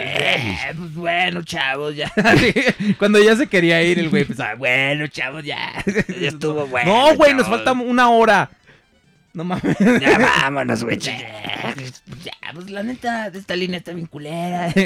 pues 0.76 0.94
bueno, 0.94 1.42
chavos, 1.44 1.94
ya. 1.94 2.12
Cuando 2.98 3.22
ya 3.22 3.36
se 3.36 3.46
quería 3.46 3.80
ir 3.84 4.00
el 4.00 4.08
güey, 4.08 4.24
pues, 4.24 4.40
ah, 4.40 4.54
bueno, 4.56 5.06
chavos, 5.06 5.44
ya. 5.44 5.84
Ya 6.20 6.28
estuvo 6.28 6.66
bueno. 6.66 6.92
no, 7.10 7.14
güey, 7.16 7.34
nos 7.34 7.46
falta 7.48 7.72
una 7.72 8.08
hora. 8.10 8.50
No 9.34 9.44
mames. 9.44 9.76
Ya 10.00 10.18
vámonos, 10.18 10.84
güey. 10.84 10.98
Ya, 12.24 12.32
pues 12.54 12.70
la 12.70 12.82
neta, 12.82 13.28
esta 13.28 13.56
línea 13.56 13.78
está 13.78 13.92
bien 13.92 14.06
culera. 14.06 14.72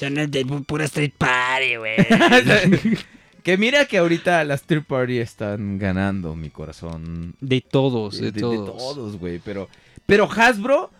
Ya 0.00 0.08
no 0.08 0.22
es 0.22 0.30
de 0.30 0.46
pu- 0.46 0.64
pura 0.64 0.86
street 0.86 1.12
party, 1.18 1.76
güey. 1.76 1.96
que 3.42 3.58
mira 3.58 3.84
que 3.84 3.98
ahorita 3.98 4.42
las 4.44 4.62
third 4.62 4.84
party 4.84 5.18
están 5.18 5.78
ganando 5.78 6.34
mi 6.34 6.48
corazón. 6.48 7.34
De 7.40 7.60
todos, 7.60 8.16
De, 8.18 8.32
de, 8.32 8.32
de- 8.32 8.48
de 8.48 8.56
todos. 8.56 8.76
todos, 8.78 9.18
güey. 9.18 9.38
Pero, 9.44 9.68
pero 10.06 10.26
Hasbro 10.34 10.90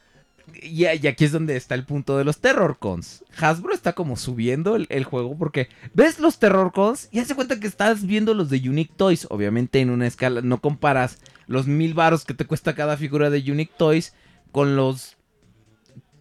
y, 0.62 0.84
y 0.84 1.06
aquí 1.06 1.24
es 1.24 1.32
donde 1.32 1.56
está 1.56 1.74
el 1.74 1.84
punto 1.84 2.18
de 2.18 2.24
los 2.24 2.38
Terror 2.40 2.76
Cons. 2.78 3.24
Hasbro 3.38 3.72
está 3.72 3.94
como 3.94 4.16
subiendo 4.18 4.76
el, 4.76 4.86
el 4.90 5.04
juego 5.04 5.38
porque 5.38 5.68
ves 5.94 6.18
los 6.18 6.38
Terror 6.38 6.70
Cons 6.72 7.08
y 7.10 7.20
hace 7.20 7.34
cuenta 7.34 7.58
que 7.58 7.66
estás 7.66 8.04
viendo 8.06 8.34
los 8.34 8.50
de 8.50 8.58
Unique 8.68 8.92
Toys. 8.94 9.26
Obviamente 9.30 9.80
en 9.80 9.88
una 9.88 10.06
escala, 10.06 10.42
no 10.42 10.60
comparas 10.60 11.18
los 11.46 11.66
mil 11.66 11.94
varos 11.94 12.24
que 12.24 12.34
te 12.34 12.44
cuesta 12.46 12.74
cada 12.74 12.96
figura 12.96 13.30
de 13.30 13.38
Unique 13.50 13.72
Toys 13.76 14.14
con 14.50 14.76
los 14.76 15.16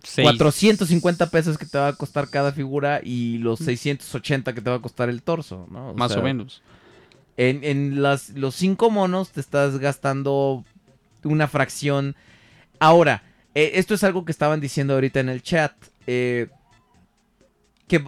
Seis- 0.04 0.26
450 0.28 1.30
pesos 1.30 1.58
que 1.60 1.66
te 1.66 1.78
va 1.78 1.90
a 1.90 1.94
costar 1.96 2.28
cada 2.30 2.52
figura 2.52 3.02
y 3.04 3.38
los 3.38 3.60
680 3.60 4.54
que 4.54 4.62
te 4.62 4.70
va 4.70 4.78
a 4.78 4.82
costar 4.82 5.10
el 5.10 5.22
torso, 5.22 5.68
¿no? 5.70 5.94
Más 5.94 6.14
sea, 6.14 6.22
o 6.22 6.24
menos. 6.24 6.64
En, 7.38 7.64
en 7.64 8.02
las, 8.02 8.30
los 8.32 8.56
cinco 8.56 8.90
monos 8.90 9.30
te 9.32 9.40
estás 9.40 9.78
gastando 9.78 10.66
una 11.24 11.48
fracción. 11.48 12.16
Ahora, 12.80 13.24
eh, 13.54 13.74
esto 13.76 13.94
es 13.94 14.04
algo 14.04 14.26
que 14.26 14.32
estaban 14.32 14.60
diciendo 14.60 14.96
ahorita 14.96 15.20
en 15.20 15.30
el 15.30 15.44
chat. 15.44 15.74
eh, 16.08 16.48
que, 17.88 18.04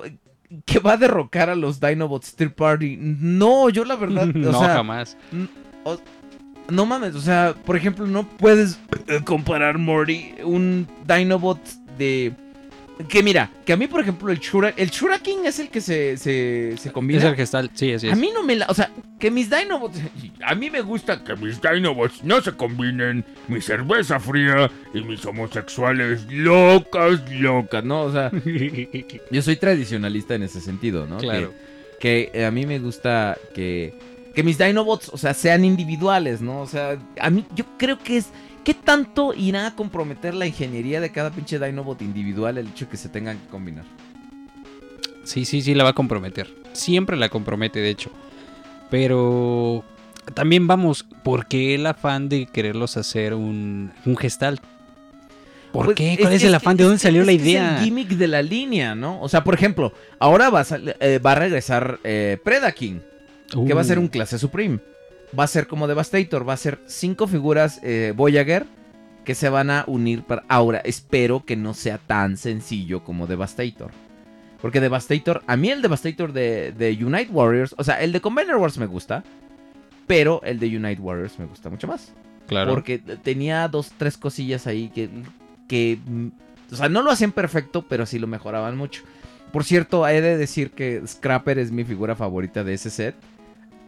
que 0.66 0.80
va 0.80 0.94
a 0.94 0.98
derrocar 0.98 1.50
a 1.50 1.56
los 1.56 1.80
Dinobots 1.80 2.36
Third 2.36 2.54
Party. 2.54 2.98
No, 3.00 3.70
yo 3.70 3.86
la 3.86 3.96
verdad. 3.98 4.30
o 4.30 4.32
no, 4.34 4.60
sea, 4.60 4.76
jamás. 4.76 5.16
No 6.70 6.86
mames, 6.86 7.16
o 7.16 7.22
sea, 7.22 7.56
por 7.66 7.76
ejemplo, 7.76 8.06
no 8.06 8.28
puedes 8.28 8.80
eh, 9.08 9.20
comparar 9.24 9.78
Morty, 9.78 10.36
un 10.44 10.88
Dinobot 11.08 11.60
de... 11.98 12.34
Que 13.10 13.24
mira, 13.24 13.50
que 13.66 13.74
a 13.74 13.78
mí, 13.78 13.88
por 13.88 14.02
ejemplo, 14.02 14.32
el 14.32 14.38
Shura, 14.38 14.72
el 14.78 14.92
Shura 14.92 15.18
King 15.18 15.46
es 15.46 15.58
el 15.58 15.70
que 15.70 15.82
se, 15.82 16.16
se, 16.16 16.76
se 16.78 16.92
combina. 16.92 17.20
Es 17.20 17.26
el 17.26 17.40
está. 17.40 17.64
Sí, 17.74 17.92
así 17.92 18.08
es. 18.08 18.14
A 18.14 18.16
mí 18.16 18.30
no 18.32 18.44
me 18.44 18.56
la... 18.56 18.68
O 18.70 18.74
sea, 18.76 18.92
que 19.20 19.32
mis 19.32 19.50
Dinobots... 19.50 20.00
A 20.46 20.54
mí 20.54 20.70
me 20.70 20.82
gusta 20.82 21.24
que 21.24 21.36
mis 21.36 21.60
Dinobots 21.60 22.24
no 22.24 22.40
se 22.42 22.52
combinen. 22.52 23.26
Mi 23.48 23.62
cerveza 23.62 24.20
fría 24.20 24.70
y 24.94 25.02
mis 25.02 25.26
homosexuales 25.26 26.28
locas, 26.32 27.20
locas, 27.32 27.84
¿no? 27.84 28.04
O 28.04 28.12
sea, 28.12 28.32
yo 29.32 29.42
soy 29.42 29.56
tradicionalista 29.56 30.36
en 30.36 30.44
ese 30.44 30.62
sentido, 30.62 31.08
¿no? 31.08 31.18
Claro. 31.18 31.52
Que, 32.00 32.30
que, 32.32 32.46
a 32.46 32.52
mí 32.52 32.68
me 32.68 32.78
gusta 32.78 33.38
que... 33.56 33.96
Que 34.34 34.44
mis 34.44 34.58
Dinobots, 34.58 35.10
o 35.10 35.18
sea, 35.18 35.34
sean 35.34 35.64
individuales, 35.64 36.42
¿no? 36.42 36.62
O 36.62 36.68
sea, 36.68 36.98
a 37.20 37.30
mí 37.30 37.46
yo 37.56 37.66
creo 37.78 38.00
que 38.00 38.18
es... 38.18 38.30
¿Qué 38.64 38.74
tanto 38.74 39.34
irá 39.34 39.68
a 39.68 39.76
comprometer 39.76 40.34
la 40.34 40.48
ingeniería 40.48 41.02
de 41.02 41.12
cada 41.12 41.32
pinche 41.32 41.60
Dinobot 41.60 42.02
individual 42.02 42.58
el 42.58 42.70
hecho 42.70 42.86
de 42.86 42.92
que 42.92 42.98
se 42.98 43.10
tengan 43.10 43.38
que 43.38 43.48
combinar? 43.48 43.84
Sí, 45.26 45.44
sí, 45.46 45.62
sí, 45.62 45.76
la 45.76 45.84
va 45.84 45.90
a 45.92 45.94
comprometer. 45.94 46.54
Siempre 46.72 47.18
la 47.18 47.28
compromete, 47.30 47.80
de 47.80 47.90
hecho. 47.90 48.10
Pero 48.90 49.84
también 50.34 50.66
vamos, 50.68 51.06
¿por 51.24 51.46
qué 51.48 51.76
el 51.76 51.86
afán 51.86 52.30
de 52.30 52.46
quererlos 52.46 52.96
hacer 52.96 53.34
un, 53.34 53.92
un 54.06 54.16
gestal? 54.18 54.62
¿Por 55.74 55.86
Pues, 55.86 55.96
qué? 55.98 56.18
¿Cuál 56.22 56.34
es, 56.34 56.44
el 56.44 56.54
afán? 56.56 56.78
¿De 56.78 56.84
dónde 56.84 57.00
salió 57.00 57.22
es 57.22 57.28
la 57.28 57.34
que 57.34 57.38
es 57.38 57.44
idea? 57.44 57.78
el 57.80 57.84
gimmick 57.84 58.10
de 58.10 58.28
la 58.28 58.42
línea, 58.42 58.96
¿no? 58.96 59.20
O 59.22 59.28
sea, 59.28 59.44
por 59.44 59.56
ejemplo, 59.56 59.92
ahora 60.20 60.50
va 60.50 60.62
a, 60.62 60.66
eh, 61.00 61.20
va 61.20 61.32
a 61.32 61.36
regresar 61.36 62.00
eh, 62.04 62.38
Predaking, 62.44 63.02
que 63.66 63.74
va 63.74 63.82
a 63.82 63.86
ser 63.86 64.00
un 64.00 64.08
clase 64.08 64.40
Supreme. 64.40 64.80
Va 65.38 65.46
a 65.46 65.48
ser 65.48 65.68
como 65.68 65.88
Devastator, 65.88 66.48
va 66.48 66.54
a 66.54 66.58
ser 66.58 66.80
cinco 66.86 67.28
figuras 67.28 67.80
eh, 67.84 68.14
Voyager 68.16 68.66
que 69.24 69.36
se 69.36 69.50
van 69.50 69.70
a 69.70 69.84
unir 69.88 70.24
para... 70.24 70.44
Ahora, 70.48 70.80
espero 70.80 71.46
que 71.46 71.56
no 71.56 71.74
sea 71.74 71.98
tan 71.98 72.38
sencillo 72.38 73.04
como 73.04 73.26
Devastator. 73.26 73.92
Porque 74.62 74.80
Devastator, 74.80 75.44
a 75.48 75.58
mí 75.58 75.70
el 75.70 75.82
Devastator 75.82 76.34
de, 76.34 76.72
de 76.72 76.92
Unite 77.04 77.32
Warriors, 77.32 77.76
o 77.78 77.84
sea, 77.84 78.02
el 78.02 78.12
de 78.12 78.22
Combiner 78.22 78.56
Wars 78.56 78.78
me 78.78 78.86
gusta, 78.86 79.24
pero 80.08 80.42
el 80.44 80.60
de 80.60 80.78
Unite 80.78 81.02
Warriors 81.02 81.38
me 81.40 81.46
gusta 81.46 81.70
mucho 81.70 81.88
más. 81.88 82.14
Claro. 82.48 82.72
Porque 82.72 83.00
tenía 83.00 83.68
dos, 83.68 83.92
tres 83.98 84.18
cosillas 84.18 84.68
ahí 84.68 84.90
que, 84.90 85.10
que, 85.68 86.00
o 86.72 86.76
sea, 86.76 86.90
no 86.90 87.02
lo 87.02 87.12
hacían 87.12 87.32
perfecto, 87.32 87.86
pero 87.88 88.06
sí 88.06 88.20
lo 88.20 88.28
mejoraban 88.28 88.78
mucho. 88.78 89.04
Por 89.52 89.64
cierto, 89.64 90.08
he 90.08 90.22
de 90.22 90.38
decir 90.38 90.72
que 90.72 91.02
Scrapper 91.06 91.60
es 91.60 91.72
mi 91.72 91.84
figura 91.84 92.16
favorita 92.16 92.64
de 92.64 92.74
ese 92.74 92.90
set. 92.90 93.16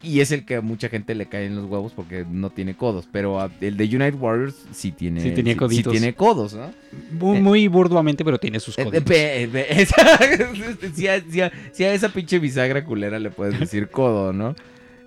Y 0.06 0.20
es 0.22 0.32
el 0.32 0.46
que 0.46 0.56
a 0.58 0.62
mucha 0.62 0.88
gente 0.90 1.16
le 1.16 1.26
cae 1.26 1.46
en 1.48 1.56
los 1.56 1.66
huevos 1.66 1.92
porque 1.94 2.26
no 2.30 2.50
tiene 2.52 2.76
codos. 2.76 3.08
Pero 3.12 3.50
el 3.62 3.78
de 3.78 3.84
United 3.86 4.16
Warriors 4.16 4.56
sí 4.72 4.92
tiene, 4.92 5.22
Sí 5.22 5.56
coditos. 5.56 5.92
tiene 5.92 6.14
codos, 6.14 6.54
¿no? 6.54 6.72
Muy, 7.12 7.42
muy 7.42 7.68
burduamente, 7.68 8.24
pero 8.24 8.38
tiene 8.38 8.60
sus 8.60 8.78
Eh, 8.78 9.02
pe- 9.02 9.44
eh, 9.44 9.88
si, 10.96 11.84
a, 11.84 11.94
esa 11.94 12.10
pinche 12.10 12.40
bisagra 12.40 12.86
culera 12.86 13.20
le 13.20 13.30
puedes 13.32 13.60
decir 13.60 13.90
codo, 13.92 14.32
¿no? 14.34 14.56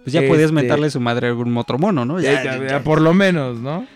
Pues 0.04 0.12
ya 0.12 0.20
podías 0.22 0.46
este- 0.46 0.54
mentarle 0.54 0.90
su 0.90 1.00
madre 1.00 1.26
a 1.26 1.30
algún 1.30 1.56
otro 1.56 1.78
mono, 1.78 2.04
¿no? 2.04 2.20
Ya- 2.20 2.42
Ya, 2.42 2.66
ya, 2.66 2.82
por 2.82 3.00
lo 3.00 3.14
menos, 3.14 3.58
¿no? 3.58 3.86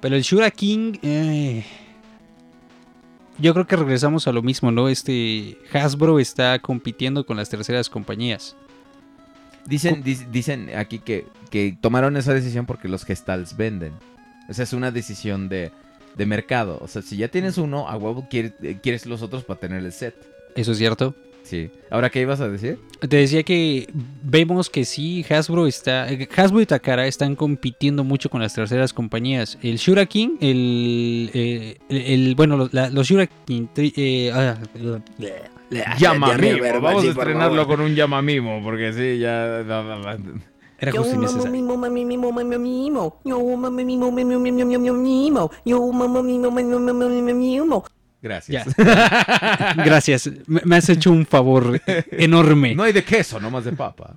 Pero 0.00 0.16
el 0.16 0.22
Shura 0.22 0.50
King. 0.50 0.94
eh, 1.02 1.64
yo 3.38 3.54
creo 3.54 3.66
que 3.66 3.76
regresamos 3.76 4.28
a 4.28 4.32
lo 4.32 4.42
mismo, 4.42 4.70
¿no? 4.70 4.88
Este. 4.88 5.56
Hasbro 5.72 6.18
está 6.20 6.58
compitiendo 6.58 7.24
con 7.24 7.36
las 7.36 7.48
terceras 7.48 7.88
compañías. 7.88 8.56
Dicen, 9.66 10.02
dis- 10.02 10.26
dicen 10.30 10.70
aquí 10.76 10.98
que, 10.98 11.26
que 11.50 11.76
tomaron 11.80 12.16
esa 12.16 12.34
decisión 12.34 12.66
porque 12.66 12.88
los 12.88 13.04
gestals 13.04 13.56
venden. 13.56 13.92
O 14.48 14.54
sea, 14.54 14.64
es 14.64 14.72
una 14.72 14.90
decisión 14.90 15.48
de, 15.48 15.70
de 16.16 16.26
mercado. 16.26 16.78
O 16.82 16.88
sea, 16.88 17.00
si 17.02 17.16
ya 17.16 17.28
tienes 17.28 17.58
uno, 17.58 17.88
a 17.88 17.96
huevo 17.96 18.26
quieres, 18.28 18.52
eh, 18.62 18.78
quieres 18.82 19.06
los 19.06 19.22
otros 19.22 19.44
para 19.44 19.60
tener 19.60 19.84
el 19.84 19.92
set. 19.92 20.14
Eso 20.56 20.72
es 20.72 20.78
cierto. 20.78 21.14
Sí. 21.44 21.70
¿Ahora 21.90 22.08
qué 22.08 22.20
ibas 22.20 22.40
a 22.40 22.48
decir? 22.48 22.78
Te 23.00 23.16
decía 23.16 23.42
que 23.42 23.88
vemos 24.22 24.70
que 24.70 24.84
sí, 24.84 25.24
Hasbro 25.28 25.66
está. 25.66 26.08
eh, 26.10 26.28
Hasbro 26.36 26.60
y 26.60 26.66
Takara 26.66 27.06
están 27.08 27.34
compitiendo 27.34 28.04
mucho 28.04 28.30
con 28.30 28.40
las 28.42 28.54
terceras 28.54 28.92
compañías. 28.92 29.58
El 29.62 29.76
Shura 29.76 30.06
King, 30.06 30.36
el. 30.40 31.30
eh, 31.34 31.78
el, 31.88 31.96
el- 32.28 32.34
bueno, 32.36 32.56
los, 32.56 32.72
la- 32.72 32.90
los 32.90 33.08
Shura 33.08 33.26
King. 33.44 33.66
eh, 33.76 34.30
ah, 34.32 34.56
Llama 35.98 36.34
mimo. 36.34 36.80
Vamos 36.80 37.04
a 37.04 37.08
estrenarlo 37.08 37.66
con 37.66 37.80
un 37.80 37.94
llama 37.94 38.22
mimo, 38.22 38.60
porque 38.62 38.92
sí, 38.92 39.18
ya. 39.18 39.60
era 40.78 40.92
justo 40.92 41.14
innecesario. 41.14 41.62
mamo 41.62 41.88
mimo 46.22 46.50
mimo 46.50 46.80
mimo 46.80 47.08
mimo 47.08 47.34
mimo. 47.34 47.84
Gracias. 48.22 48.68
Gracias. 48.76 50.30
Me, 50.46 50.60
me 50.64 50.76
has 50.76 50.88
hecho 50.88 51.10
un 51.10 51.26
favor 51.26 51.80
enorme. 52.12 52.74
No 52.74 52.84
hay 52.84 52.92
de 52.92 53.02
queso, 53.02 53.40
nomás 53.40 53.64
de 53.64 53.72
papa. 53.72 54.16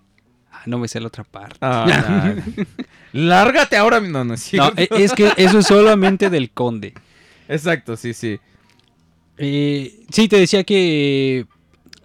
Ah, 0.52 0.62
no 0.68 0.78
me 0.78 0.88
sé 0.88 1.00
la 1.00 1.08
otra 1.08 1.24
parte. 1.24 1.58
Ah, 1.62 2.36
Lárgate 3.14 3.78
ahora. 3.78 4.00
No, 4.00 4.24
no, 4.24 4.38
sí. 4.38 4.58
No, 4.58 4.72
es 4.76 5.14
que 5.14 5.32
eso 5.38 5.60
es 5.60 5.66
solamente 5.66 6.30
del 6.30 6.52
conde. 6.52 6.94
Exacto, 7.48 7.98
sí, 7.98 8.14
sí. 8.14 8.40
Eh, 9.38 10.06
sí, 10.12 10.28
te 10.28 10.38
decía 10.40 10.64
que. 10.64 11.46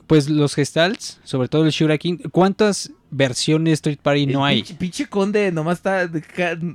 Pues 0.07 0.29
los 0.29 0.57
gestals, 0.57 1.21
sobre 1.23 1.47
todo 1.47 1.65
el 1.65 1.71
Shura 1.71 1.97
King, 1.97 2.17
¿cuántas 2.33 2.91
versiones 3.13 3.75
Street 3.75 4.01
Party 4.03 4.27
no 4.27 4.45
El 4.45 4.51
hay? 4.51 4.57
Pinche, 4.57 4.75
pinche 4.75 5.07
conde 5.07 5.53
nomás 5.53 5.79
está. 5.79 6.11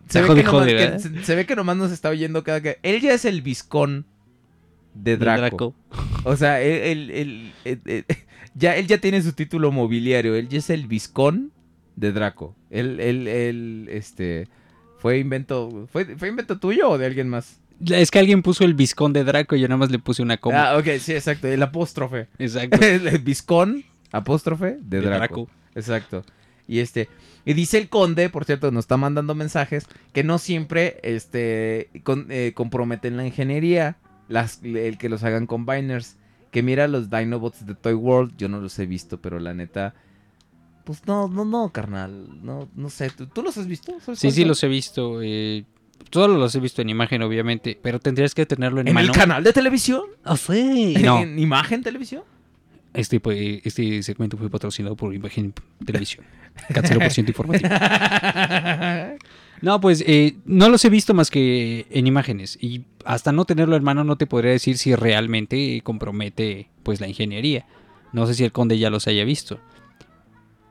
Se, 0.08 0.22
ve 0.22 0.28
jode, 0.28 0.36
que 0.42 0.44
nomás, 0.44 0.52
jode, 0.52 0.68
que- 0.68 0.74
¿verdad? 0.76 1.00
se, 1.00 1.24
se 1.26 1.36
ve 1.36 1.46
que 1.46 1.56
nomás 1.58 1.76
nos 1.76 1.92
está 1.92 2.08
oyendo 2.10 2.46
cada 2.46 2.62
que. 2.62 2.78
Él 2.82 3.02
ya 3.02 3.14
es 3.14 3.26
el 3.26 3.42
viscón 3.42 4.06
de 4.94 5.18
Draco. 5.18 5.76
O 6.24 6.38
sea, 6.38 6.62
él, 6.62 7.10
él- 7.10 7.12
él- 7.12 7.52
él- 7.66 7.82
él- 7.86 8.06
ya, 8.56 8.78
él 8.78 8.88
ya 8.88 9.00
tiene 9.00 9.22
su 9.22 9.34
título 9.34 9.70
mobiliario. 9.74 10.34
Él 10.36 10.48
ya 10.48 10.60
es 10.60 10.70
el 10.70 10.88
viscón 10.88 11.52
de 11.98 12.14
Draco. 12.14 12.56
Él, 12.70 13.02
él, 13.02 13.28
él, 13.28 13.88
este. 13.92 14.48
Fue 15.00 15.20
invento. 15.20 15.90
¿Fue, 15.92 16.06
¿Fue 16.16 16.30
invento 16.30 16.58
tuyo 16.58 16.90
o 16.92 16.98
de 16.98 17.06
alguien 17.06 17.28
más? 17.28 17.60
Es 17.88 18.10
que 18.12 18.20
alguien 18.20 18.42
puso 18.42 18.64
el 18.64 18.74
viscón 18.74 19.12
de 19.14 19.24
Draco 19.24 19.56
y 19.56 19.60
yo 19.62 19.68
nada 19.68 19.78
más 19.78 19.92
le 19.92 20.00
puse 20.00 20.22
una 20.22 20.38
coma. 20.38 20.70
Ah, 20.72 20.78
ok, 20.78 20.86
sí, 21.00 21.14
exacto. 21.14 21.48
El 21.48 21.62
apóstrofe. 21.62 22.28
Exacto. 22.40 22.78
el 22.82 23.20
viscón, 23.20 23.84
apóstrofe 24.12 24.78
de 24.82 25.00
De 25.00 25.02
Draco. 25.02 25.18
Draco. 25.20 25.50
Exacto. 25.76 26.24
Y 26.68 26.80
este. 26.80 27.10
Y 27.46 27.54
dice 27.54 27.78
el 27.78 27.90
conde, 27.90 28.30
por 28.30 28.46
cierto, 28.46 28.72
nos 28.72 28.86
está 28.86 28.98
mandando 28.98 29.36
mensajes 29.36 29.86
que 30.14 30.24
no 30.24 30.38
siempre 30.40 31.00
este, 31.04 31.90
con- 32.04 32.28
eh, 32.30 32.54
comprometen 32.56 33.18
la 33.18 33.26
ingeniería. 33.26 33.98
Las, 34.28 34.64
el 34.64 34.98
que 34.98 35.10
los 35.10 35.24
hagan 35.24 35.46
combiners. 35.46 36.16
Que 36.52 36.64
mira 36.64 36.88
los 36.88 37.10
Dinobots 37.12 37.66
de 37.68 37.76
Toy 37.76 37.94
World. 37.94 38.34
Yo 38.38 38.48
no 38.48 38.60
los 38.62 38.80
he 38.80 38.86
visto, 38.86 39.22
pero 39.22 39.40
la 39.40 39.54
neta. 39.54 39.94
Pues 40.86 41.06
no, 41.06 41.28
no, 41.28 41.46
no, 41.46 41.70
carnal. 41.72 42.44
No, 42.44 42.70
no 42.76 42.90
sé. 42.90 43.10
¿Tú, 43.10 43.28
tú 43.28 43.44
los 43.44 43.58
has 43.58 43.68
visto? 43.68 44.00
¿Sabes 44.00 44.20
Sí, 44.20 44.32
sí, 44.32 44.42
son? 44.42 44.48
los 44.48 44.64
he 44.64 44.68
visto. 44.68 45.22
eh, 45.22 45.66
todos 46.10 46.30
los 46.30 46.54
he 46.56 46.60
visto 46.60 46.82
en 46.82 46.90
imagen, 46.90 47.22
obviamente. 47.22 47.78
Pero 47.82 48.00
tendrías 48.00 48.34
que 48.36 48.46
tenerlo 48.46 48.82
en, 48.82 48.88
¿En 48.88 48.94
mano. 48.94 49.08
el 49.08 49.14
canal 49.18 49.44
de 49.44 49.54
televisión? 49.54 50.02
Ah, 50.24 50.38
sí. 50.38 50.96
No, 51.04 51.20
¿En 51.22 51.38
imagen 51.40 51.82
televisión? 51.84 52.24
este, 52.94 53.20
pues, 53.20 53.60
este 53.66 54.02
segmento 54.04 54.38
fue 54.38 54.50
patrocinado 54.50 54.96
por 54.96 55.14
Imagen 55.14 55.54
Televisión. 55.86 56.26
0% 56.70 57.28
informativo. 57.28 57.70
No, 59.62 59.80
pues 59.80 60.04
eh, 60.06 60.36
no 60.46 60.68
los 60.70 60.84
he 60.86 60.90
visto 60.90 61.14
más 61.14 61.32
que 61.32 61.88
en 61.90 62.08
imágenes. 62.08 62.58
Y 62.62 62.84
hasta 63.06 63.32
no 63.32 63.46
tenerlo 63.46 63.76
en 63.78 63.84
mano 63.84 64.04
no 64.04 64.18
te 64.18 64.28
podría 64.28 64.52
decir 64.52 64.78
si 64.78 64.94
realmente 64.96 65.80
compromete 65.84 66.70
pues 66.84 67.00
la 67.00 67.08
ingeniería. 67.08 67.66
No 68.12 68.28
sé 68.28 68.34
si 68.36 68.44
el 68.44 68.52
conde 68.52 68.78
ya 68.78 68.90
los 68.90 69.08
haya 69.08 69.24
visto. 69.24 69.60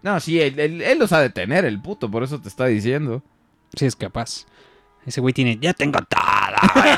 No, 0.03 0.21
sí, 0.21 0.39
él, 0.39 0.59
él- 0.61 0.83
él 0.83 0.99
los 0.99 1.13
ha 1.13 1.21
de 1.21 1.31
tener, 1.31 1.65
el 1.65 1.81
puto, 1.81 2.11
por 2.11 2.23
eso 2.23 2.41
te 2.41 2.49
está 2.49 2.67
diciendo. 2.67 3.23
Si 3.75 3.87
es 3.87 3.97
capaz. 3.97 4.45
Ese 5.07 5.21
güey 5.21 5.35
tiene, 5.35 5.59
ya 5.61 5.73
tengo 5.75 5.99
todo. 6.01 6.21
güey". 6.75 6.95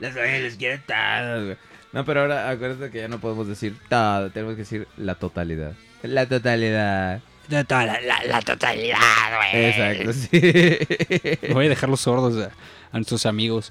Los, 0.00 0.14
güey, 0.14 0.42
los 0.42 0.54
quiero 0.54 0.80
todos, 0.86 1.44
güey. 1.44 1.56
No, 1.92 2.04
pero 2.04 2.22
ahora 2.22 2.50
acuérdate 2.50 2.90
que 2.90 2.98
ya 2.98 3.08
no 3.08 3.18
podemos 3.20 3.46
decir 3.46 3.76
todo, 3.88 4.30
tenemos 4.30 4.54
que 4.54 4.62
decir 4.62 4.88
la 4.96 5.14
totalidad. 5.14 5.72
La 6.02 6.26
totalidad. 6.26 7.20
La, 7.48 7.64
la- 7.68 8.00
la- 8.00 8.24
la 8.26 8.40
totalidad, 8.42 8.98
güey. 9.36 9.66
Exacto, 9.66 10.12
sí. 10.12 11.48
Voy 11.52 11.66
a 11.66 11.68
dejarlos 11.68 12.00
sordos 12.00 12.44
a, 12.44 12.50
a 12.90 12.96
nuestros 12.96 13.26
amigos. 13.26 13.70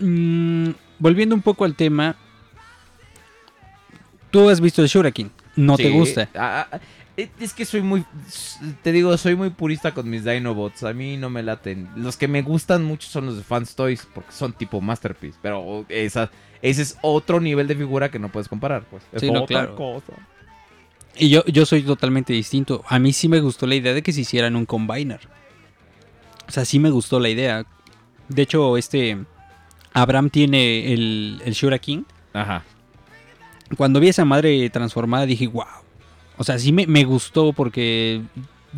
Mm, 0.00 0.70
volviendo 0.98 1.34
un 1.34 1.40
poco 1.42 1.64
al 1.64 1.74
tema. 1.74 2.16
Tú 4.30 4.50
has 4.50 4.60
visto 4.60 4.82
el 4.82 4.88
Shurakin. 4.88 5.30
No 5.56 5.76
te 5.76 5.88
gusta. 5.90 6.28
Ah, 6.34 6.66
ah, 6.72 6.80
es 7.16 7.54
que 7.54 7.64
soy 7.64 7.82
muy. 7.82 8.04
Te 8.82 8.92
digo, 8.92 9.16
soy 9.16 9.36
muy 9.36 9.50
purista 9.50 9.94
con 9.94 10.08
mis 10.10 10.24
Dinobots. 10.24 10.82
A 10.82 10.92
mí 10.92 11.16
no 11.16 11.30
me 11.30 11.42
laten. 11.42 11.88
Los 11.96 12.16
que 12.16 12.26
me 12.28 12.42
gustan 12.42 12.84
mucho 12.84 13.08
son 13.08 13.26
los 13.26 13.36
de 13.36 13.42
Fans 13.44 13.76
Toys, 13.76 14.06
porque 14.14 14.32
son 14.32 14.52
tipo 14.52 14.80
Masterpiece. 14.80 15.38
Pero 15.40 15.86
esa, 15.88 16.30
ese 16.60 16.82
es 16.82 16.98
otro 17.02 17.40
nivel 17.40 17.68
de 17.68 17.76
figura 17.76 18.10
que 18.10 18.18
no 18.18 18.30
puedes 18.30 18.48
comparar, 18.48 18.84
pues. 18.90 19.02
Es 19.12 19.20
Sí, 19.20 19.30
no, 19.30 19.44
otra 19.44 19.66
claro. 19.66 19.76
cosa. 19.76 20.12
Y 21.16 21.28
yo, 21.28 21.44
yo 21.46 21.64
soy 21.64 21.82
totalmente 21.82 22.32
distinto. 22.32 22.82
A 22.88 22.98
mí 22.98 23.12
sí 23.12 23.28
me 23.28 23.40
gustó 23.40 23.66
la 23.66 23.76
idea 23.76 23.94
de 23.94 24.02
que 24.02 24.12
se 24.12 24.22
hicieran 24.22 24.56
un 24.56 24.66
combiner. 24.66 25.20
O 26.48 26.50
sea, 26.50 26.64
sí 26.64 26.80
me 26.80 26.90
gustó 26.90 27.20
la 27.20 27.28
idea. 27.28 27.64
De 28.28 28.42
hecho, 28.42 28.76
este. 28.76 29.18
Abraham 29.92 30.30
tiene 30.30 30.92
el, 30.92 31.40
el 31.44 31.52
Shurakin. 31.52 32.04
Ajá. 32.32 32.64
Cuando 33.76 34.00
vi 34.00 34.08
a 34.08 34.10
esa 34.10 34.24
madre 34.24 34.68
transformada 34.70 35.26
dije, 35.26 35.46
wow. 35.46 35.64
O 36.36 36.44
sea, 36.44 36.58
sí 36.58 36.72
me, 36.72 36.86
me 36.86 37.04
gustó 37.04 37.52
porque 37.52 38.22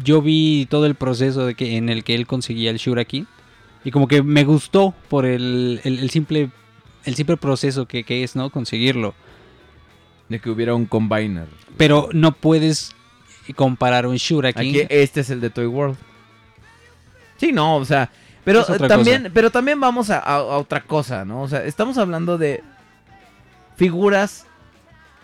yo 0.02 0.20
vi 0.22 0.66
todo 0.68 0.86
el 0.86 0.94
proceso 0.94 1.46
de 1.46 1.54
que, 1.54 1.76
en 1.76 1.88
el 1.88 2.04
que 2.04 2.14
él 2.14 2.26
conseguía 2.26 2.70
el 2.70 2.76
Shurakin. 2.78 3.26
Y 3.84 3.90
como 3.90 4.08
que 4.08 4.22
me 4.22 4.44
gustó 4.44 4.94
por 5.08 5.24
el, 5.26 5.80
el- 5.84 6.00
el 6.00 6.10
simple, 6.10 6.50
el 7.04 7.14
simple 7.14 7.36
proceso 7.36 7.86
que, 7.86 8.04
que 8.04 8.22
es, 8.24 8.34
¿no? 8.36 8.50
Conseguirlo. 8.50 9.14
De 10.28 10.40
que 10.40 10.50
hubiera 10.50 10.74
un 10.74 10.86
combiner. 10.86 11.46
Pero 11.76 12.08
no 12.12 12.32
puedes 12.32 12.94
comparar 13.54 14.06
un 14.06 14.16
Shurakin. 14.16 14.60
Aquí 14.60 14.86
este 14.90 15.20
es 15.20 15.30
el 15.30 15.40
de 15.40 15.50
Toy 15.50 15.66
World. 15.66 15.96
Sí, 17.38 17.52
no, 17.52 17.76
o 17.76 17.84
sea, 17.84 18.10
pero 18.44 18.60
eh, 18.62 18.88
también, 18.88 19.30
pero 19.32 19.50
también 19.50 19.78
vamos 19.78 20.10
a, 20.10 20.18
a- 20.18 20.34
a 20.36 20.58
otra 20.58 20.82
cosa, 20.82 21.24
¿no? 21.24 21.42
O 21.42 21.48
sea, 21.48 21.64
estamos 21.64 21.96
hablando 21.96 22.38
de 22.38 22.62
figuras 23.76 24.45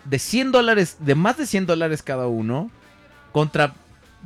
de 0.05 0.19
100 0.19 0.51
dólares, 0.51 0.97
de 0.99 1.15
más 1.15 1.37
de 1.37 1.45
100 1.45 1.65
dólares 1.65 2.01
cada 2.01 2.27
uno, 2.27 2.69
contra 3.31 3.73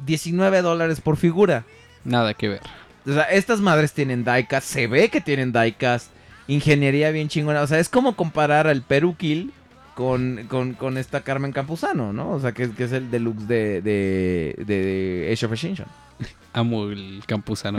19 0.06 0.62
dólares 0.62 1.02
por 1.02 1.18
figura. 1.18 1.66
Nada 2.04 2.34
que 2.34 2.50
ver. 2.50 2.62
O 3.06 3.14
sea, 3.14 3.24
estas 3.24 3.62
madres 3.62 3.94
tienen 3.94 4.24
diecast, 4.24 4.68
se 4.68 4.88
ve 4.88 5.10
que 5.10 5.22
tienen 5.22 5.52
diecast, 5.52 6.10
ingeniería 6.48 7.12
bien 7.12 7.30
chingona. 7.30 7.62
O 7.62 7.68
sea, 7.68 7.80
es 7.80 7.90
como 7.90 8.16
comparar 8.16 8.68
al 8.68 8.84
Kill 9.18 9.54
con, 9.96 10.46
con, 10.50 10.74
con 10.74 10.98
esta 10.98 11.22
Carmen 11.22 11.54
Campuzano, 11.54 12.14
¿no? 12.14 12.32
O 12.32 12.40
sea, 12.40 12.52
que, 12.52 12.70
que 12.72 12.84
es 12.84 12.92
el 12.92 13.10
deluxe 13.10 13.48
de, 13.48 13.82
de, 13.82 14.56
de 14.66 15.30
Age 15.32 15.46
of 15.46 15.54
Extinction. 15.54 15.88
Amo 16.54 16.86
el 16.90 17.22
Campuzano. 17.28 17.78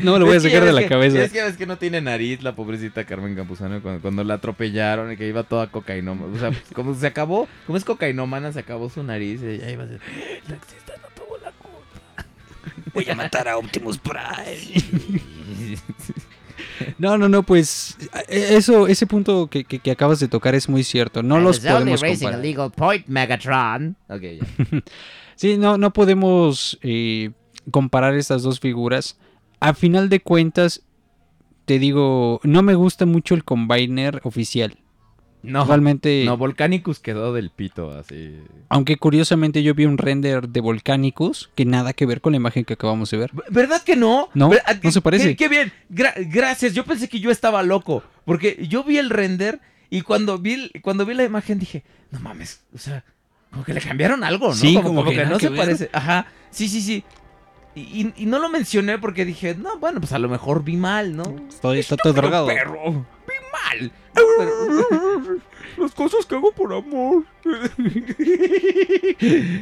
No 0.00 0.12
me 0.14 0.18
lo 0.18 0.26
voy 0.26 0.36
a 0.36 0.40
sacar 0.40 0.64
de 0.64 0.72
la 0.72 0.80
que- 0.82 0.88
cabeza. 0.88 1.22
Es 1.22 1.30
que 1.32 1.42
ves 1.42 1.56
que 1.56 1.66
no 1.66 1.76
tiene 1.78 2.00
nariz 2.00 2.42
la 2.42 2.56
pobrecita 2.56 3.04
Carmen 3.04 3.36
Campuzano 3.36 3.80
cuando, 3.80 4.00
cuando 4.02 4.24
la 4.24 4.34
atropellaron 4.34 5.12
y 5.12 5.16
que 5.16 5.28
iba 5.28 5.44
toda 5.44 5.68
cocainómana. 5.68 6.34
O 6.34 6.38
sea, 6.38 6.50
como 6.74 6.94
se 6.94 7.06
acabó, 7.06 7.46
como 7.66 7.76
es 7.78 7.84
cocainómana, 7.84 8.52
se 8.52 8.58
acabó 8.60 8.90
su 8.90 9.04
nariz 9.04 9.40
y 9.42 9.58
ya 9.58 9.70
iba 9.70 9.84
a 9.84 9.86
ser... 9.88 10.00
Taxista 10.48 10.94
no 11.00 11.08
tuvo 11.14 11.36
la 11.38 11.52
culpa. 11.52 12.26
Voy 12.92 13.08
a 13.08 13.14
matar 13.14 13.46
a 13.48 13.56
Optimus 13.58 13.98
Prime. 13.98 15.20
No, 16.98 17.16
no, 17.18 17.28
no, 17.28 17.42
pues 17.44 17.96
eh, 18.28 18.48
eso, 18.56 18.88
ese 18.88 19.06
punto 19.06 19.48
que, 19.48 19.64
que- 19.64 19.78
que 19.78 19.90
acabas 19.92 20.18
de 20.20 20.26
tocar 20.28 20.54
es 20.56 20.68
muy 20.68 20.82
cierto. 20.82 21.22
No 21.22 21.38
los 21.38 21.60
podemos 21.60 22.02
comparar. 22.02 22.40
legal 22.40 22.70
point, 22.72 23.06
Megatron. 23.06 23.96
Ok, 24.08 24.20
ya. 24.22 24.82
Sí, 25.36 25.56
no, 25.58 25.78
no 25.78 25.92
podemos 25.92 26.78
eh, 26.82 27.30
comparar 27.70 28.14
estas 28.14 28.42
dos 28.42 28.60
figuras. 28.60 29.18
A 29.60 29.74
final 29.74 30.08
de 30.08 30.20
cuentas, 30.20 30.82
te 31.64 31.78
digo, 31.78 32.40
no 32.44 32.62
me 32.62 32.74
gusta 32.74 33.06
mucho 33.06 33.34
el 33.34 33.44
combiner 33.44 34.20
oficial. 34.24 34.78
No, 35.42 35.66
Realmente, 35.66 36.22
no, 36.24 36.38
Volcanicus 36.38 37.00
quedó 37.00 37.34
del 37.34 37.50
pito, 37.50 37.90
así. 37.90 38.34
aunque 38.70 38.96
curiosamente 38.96 39.62
yo 39.62 39.74
vi 39.74 39.84
un 39.84 39.98
render 39.98 40.48
de 40.48 40.60
Volcanicus 40.62 41.50
que 41.54 41.66
nada 41.66 41.92
que 41.92 42.06
ver 42.06 42.22
con 42.22 42.32
la 42.32 42.38
imagen 42.38 42.64
que 42.64 42.72
acabamos 42.72 43.10
de 43.10 43.18
ver. 43.18 43.30
¿Verdad 43.50 43.82
que 43.82 43.94
no? 43.94 44.30
No, 44.32 44.50
ah, 44.64 44.72
no 44.82 44.90
se 44.90 45.02
parece. 45.02 45.36
Qué, 45.36 45.36
qué 45.36 45.48
bien. 45.50 45.70
Gra- 45.90 46.14
gracias. 46.30 46.72
Yo 46.72 46.86
pensé 46.86 47.10
que 47.10 47.20
yo 47.20 47.30
estaba 47.30 47.62
loco. 47.62 48.02
Porque 48.24 48.66
yo 48.70 48.84
vi 48.84 48.96
el 48.96 49.10
render 49.10 49.60
y 49.90 50.00
cuando 50.00 50.38
vi, 50.38 50.54
el- 50.54 50.72
cuando 50.80 51.04
vi 51.04 51.12
la 51.12 51.24
imagen 51.24 51.58
dije, 51.58 51.84
no 52.10 52.20
mames, 52.20 52.62
o 52.74 52.78
sea, 52.78 53.04
como 53.54 53.64
que 53.64 53.72
le 53.74 53.80
cambiaron 53.80 54.22
algo, 54.24 54.48
¿no? 54.48 54.54
Sí, 54.54 54.74
como 54.82 55.02
que 55.04 55.16
nada 55.16 55.30
no 55.30 55.38
que 55.38 55.46
se 55.46 55.50
ver. 55.50 55.58
parece. 55.58 55.90
Ajá, 55.92 56.26
sí, 56.50 56.68
sí, 56.68 56.80
sí. 56.82 57.02
Y, 57.74 57.80
y- 58.02 58.12
y 58.18 58.26
no 58.26 58.38
lo 58.38 58.48
mencioné 58.50 58.98
porque 58.98 59.24
dije, 59.24 59.54
no, 59.56 59.78
bueno, 59.78 59.98
pues 60.00 60.12
a 60.12 60.18
lo 60.18 60.28
mejor 60.28 60.62
vi 60.62 60.76
mal, 60.76 61.16
¿no? 61.16 61.24
Estoy, 61.48 61.78
está 61.80 61.96
todo 61.96 62.12
drogado. 62.12 62.46
perro, 62.46 62.90
vi 62.92 63.34
mal. 63.80 63.92
Pero- 64.12 65.38
Las 65.76 65.90
cosas 65.92 66.24
que 66.24 66.36
hago 66.36 66.52
por 66.52 66.72
amor. 66.72 67.24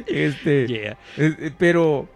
este. 0.07 0.67
Yeah. 0.67 0.97
Eh, 1.17 1.35
eh, 1.39 1.51
pero. 1.57 2.07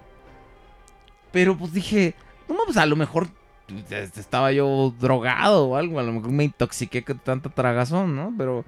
Pero 1.32 1.58
pues 1.58 1.74
dije, 1.74 2.14
no, 2.48 2.58
pues 2.66 2.78
a 2.78 2.86
lo 2.86 2.96
mejor 2.96 3.28
pues, 3.68 4.18
estaba 4.18 4.52
yo 4.52 4.94
drogado 5.00 5.68
o 5.70 5.76
algo, 5.76 6.00
a 6.00 6.04
lo 6.04 6.14
mejor 6.14 6.30
me 6.32 6.46
intoxiqué 6.46 7.04
con 7.04 7.20
tanta 7.20 7.50
tragazón, 7.50 8.16
¿no? 8.16 8.34
Pero. 8.38 8.66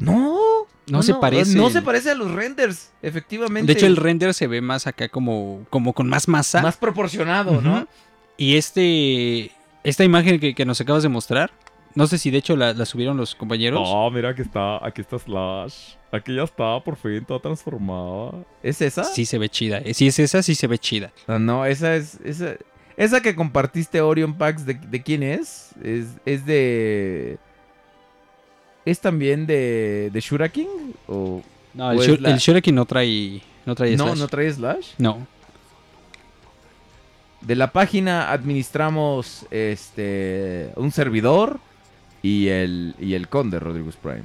No. 0.00 0.38
No 0.88 1.02
se 1.04 1.14
parece. 1.14 1.56
No 1.56 1.70
se 1.70 1.82
parece 1.82 2.10
a 2.10 2.14
los 2.16 2.32
renders, 2.32 2.90
efectivamente. 3.00 3.66
De 3.72 3.78
hecho, 3.78 3.86
el 3.86 3.96
render 3.96 4.34
se 4.34 4.48
ve 4.48 4.60
más 4.60 4.88
acá 4.88 5.08
como, 5.08 5.64
como 5.70 5.92
con 5.92 6.08
más 6.08 6.26
masa. 6.26 6.62
Más 6.62 6.76
proporcionado, 6.76 7.60
¿no? 7.60 7.86
Y 8.36 8.56
este. 8.56 9.52
Esta 9.84 10.02
imagen 10.04 10.40
que, 10.40 10.54
que 10.54 10.64
nos 10.66 10.80
acabas 10.80 11.02
de 11.04 11.08
mostrar. 11.08 11.52
No 11.94 12.06
sé 12.06 12.18
si 12.18 12.30
de 12.30 12.38
hecho 12.38 12.56
la, 12.56 12.72
la 12.72 12.86
subieron 12.86 13.16
los 13.16 13.34
compañeros. 13.34 13.80
Oh, 13.84 14.10
mira, 14.10 14.30
aquí 14.30 14.42
está, 14.42 14.84
aquí 14.84 15.00
está 15.00 15.18
Slash. 15.18 15.94
Aquí 16.12 16.34
ya 16.34 16.42
está, 16.42 16.80
por 16.82 16.96
fin, 16.96 17.24
toda 17.24 17.40
transformada. 17.40 18.32
¿Es 18.62 18.80
esa? 18.80 19.04
Sí 19.04 19.24
se 19.26 19.38
ve 19.38 19.48
chida. 19.48 19.78
Eh, 19.78 19.94
Si 19.94 20.06
es 20.08 20.18
esa, 20.18 20.42
sí 20.42 20.54
se 20.54 20.66
ve 20.66 20.78
chida. 20.78 21.12
Ah, 21.28 21.38
no, 21.38 21.64
esa 21.66 21.94
es. 21.96 22.18
Esa, 22.24 22.54
esa 22.96 23.20
que 23.22 23.34
compartiste 23.34 24.00
Orion 24.00 24.34
Packs, 24.36 24.66
¿de, 24.66 24.74
de 24.74 25.02
quién 25.02 25.22
es? 25.22 25.70
es? 25.82 26.06
Es 26.26 26.44
de. 26.46 27.38
¿Es 28.84 29.00
también 29.00 29.46
de, 29.46 30.10
de 30.12 30.20
Shura 30.20 30.48
King? 30.48 30.92
¿O 31.06 31.42
No, 31.74 31.90
el, 31.90 31.96
Pues 31.96 32.08
Shur- 32.08 32.18
la- 32.20 32.30
el 32.30 32.38
Shuriken 32.38 32.74
no 32.74 32.84
trae. 32.86 33.42
No 33.66 33.74
trae 33.74 33.96
no, 33.96 34.06
slash. 34.06 34.18
no 34.18 34.28
trae 34.28 34.52
Slash? 34.52 34.86
No. 34.98 35.26
De 37.40 37.54
la 37.56 37.72
página 37.72 38.30
administramos 38.32 39.46
este 39.50 40.72
un 40.76 40.90
servidor 40.92 41.58
y 42.22 42.48
el, 42.48 42.94
y 42.98 43.14
el 43.14 43.28
conde 43.28 43.58
Rodriguez 43.58 43.96
Prime. 43.96 44.24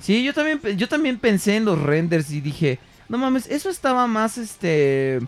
Sí, 0.00 0.24
yo 0.24 0.32
también, 0.32 0.60
yo 0.78 0.88
también 0.88 1.18
pensé 1.18 1.56
en 1.56 1.66
los 1.66 1.78
renders 1.80 2.30
y 2.30 2.40
dije, 2.40 2.78
no 3.08 3.18
mames, 3.18 3.46
eso 3.50 3.68
estaba 3.70 4.06
más, 4.06 4.38
este... 4.38 5.20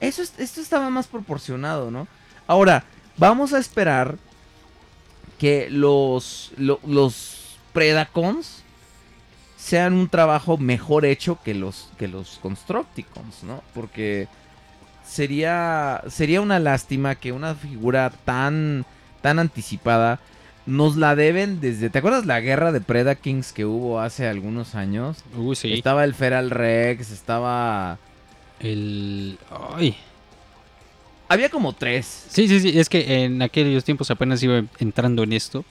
Eso, 0.00 0.22
es- 0.22 0.34
esto 0.38 0.60
estaba 0.60 0.88
más 0.90 1.06
proporcionado, 1.08 1.90
¿no? 1.90 2.06
Ahora, 2.46 2.84
vamos 3.16 3.52
a 3.52 3.58
esperar 3.58 4.16
que 5.38 5.68
los, 5.70 6.52
lo- 6.56 6.80
los 6.86 7.39
Predacons 7.72 8.62
sean 9.56 9.92
un 9.92 10.08
trabajo 10.08 10.56
mejor 10.58 11.04
hecho 11.04 11.38
que 11.42 11.54
los, 11.54 11.90
que 11.98 12.08
los 12.08 12.38
Constructicons, 12.42 13.44
¿no? 13.44 13.62
Porque 13.74 14.28
sería, 15.06 16.02
sería 16.08 16.40
una 16.40 16.58
lástima 16.58 17.14
que 17.14 17.32
una 17.32 17.54
figura 17.54 18.10
tan, 18.24 18.86
tan 19.20 19.38
anticipada 19.38 20.18
nos 20.66 20.96
la 20.96 21.14
deben 21.16 21.60
desde... 21.60 21.90
¿Te 21.90 21.98
acuerdas 21.98 22.26
la 22.26 22.40
guerra 22.40 22.72
de 22.72 22.80
Predakings 22.80 23.52
que 23.52 23.64
hubo 23.64 24.00
hace 24.00 24.28
algunos 24.28 24.74
años? 24.74 25.18
Sí. 25.54 25.72
Estaba 25.72 26.04
el 26.04 26.14
Feral 26.14 26.50
Rex, 26.50 27.10
estaba... 27.10 27.98
El. 28.60 29.38
Ay. 29.74 29.96
Había 31.28 31.48
como 31.48 31.72
tres. 31.72 32.26
Sí, 32.28 32.46
sí, 32.46 32.60
sí. 32.60 32.78
Es 32.78 32.88
que 32.88 33.24
en 33.24 33.40
aquellos 33.40 33.84
tiempos 33.84 34.10
apenas 34.10 34.42
iba 34.42 34.62
entrando 34.78 35.22
en 35.22 35.32
esto. 35.32 35.64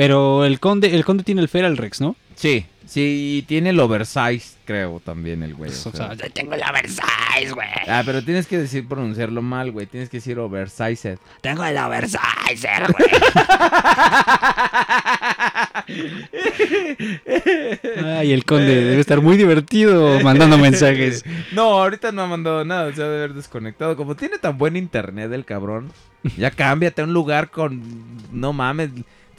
Pero 0.00 0.46
el 0.46 0.60
conde, 0.60 0.94
el 0.96 1.04
conde 1.04 1.24
tiene 1.24 1.42
el 1.42 1.48
Feral 1.50 1.76
Rex, 1.76 2.00
¿no? 2.00 2.16
Sí, 2.34 2.64
sí, 2.86 3.44
tiene 3.46 3.68
el 3.68 3.78
oversize, 3.80 4.56
creo, 4.64 4.98
también 5.04 5.42
el 5.42 5.52
güey. 5.52 5.68
Pues, 5.68 5.84
o 5.84 5.90
o 5.90 5.92
sea. 5.92 6.16
sea, 6.16 6.26
Yo 6.26 6.32
tengo 6.32 6.54
el 6.54 6.62
oversize, 6.62 7.52
güey. 7.52 7.68
Ah, 7.86 8.02
pero 8.06 8.24
tienes 8.24 8.46
que 8.46 8.56
decir 8.56 8.88
pronunciarlo 8.88 9.42
mal, 9.42 9.72
güey. 9.72 9.84
Tienes 9.84 10.08
que 10.08 10.16
decir 10.16 10.38
oversized. 10.38 11.18
Tengo 11.42 11.62
el 11.66 11.76
oversizer, 11.76 12.90
güey. 12.92 13.10
Ay, 18.02 18.32
el 18.32 18.46
conde 18.46 18.74
debe 18.74 19.00
estar 19.02 19.20
muy 19.20 19.36
divertido 19.36 20.18
mandando 20.20 20.56
mensajes. 20.56 21.26
No, 21.52 21.78
ahorita 21.78 22.10
no 22.10 22.22
ha 22.22 22.26
mandado 22.26 22.64
nada, 22.64 22.90
se 22.94 23.02
ha 23.02 23.06
de 23.06 23.18
haber 23.18 23.34
desconectado. 23.34 23.98
Como 23.98 24.14
tiene 24.14 24.38
tan 24.38 24.56
buen 24.56 24.76
internet 24.76 25.30
el 25.30 25.44
cabrón, 25.44 25.92
ya 26.38 26.50
cámbiate 26.50 27.02
a 27.02 27.04
un 27.04 27.12
lugar 27.12 27.50
con... 27.50 27.82
No 28.32 28.54
mames, 28.54 28.90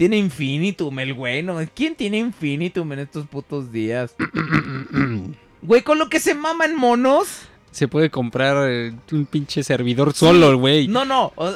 Tiene 0.01 0.17
Infinitum, 0.17 0.97
el 0.97 1.13
güey, 1.13 1.43
¿no? 1.43 1.59
¿Quién 1.75 1.93
tiene 1.93 2.17
Infinitum 2.17 2.91
en 2.93 2.97
estos 2.97 3.27
putos 3.27 3.71
días? 3.71 4.15
Güey, 5.61 5.83
con 5.83 5.99
lo 5.99 6.09
que 6.09 6.19
se 6.19 6.33
mama 6.33 6.65
en 6.65 6.75
monos. 6.75 7.27
Se 7.69 7.87
puede 7.87 8.09
comprar 8.09 8.67
eh, 8.67 8.93
un 9.11 9.27
pinche 9.27 9.61
servidor 9.61 10.13
solo, 10.15 10.57
güey. 10.57 10.87
No, 10.87 11.05
no. 11.05 11.31
O, 11.35 11.51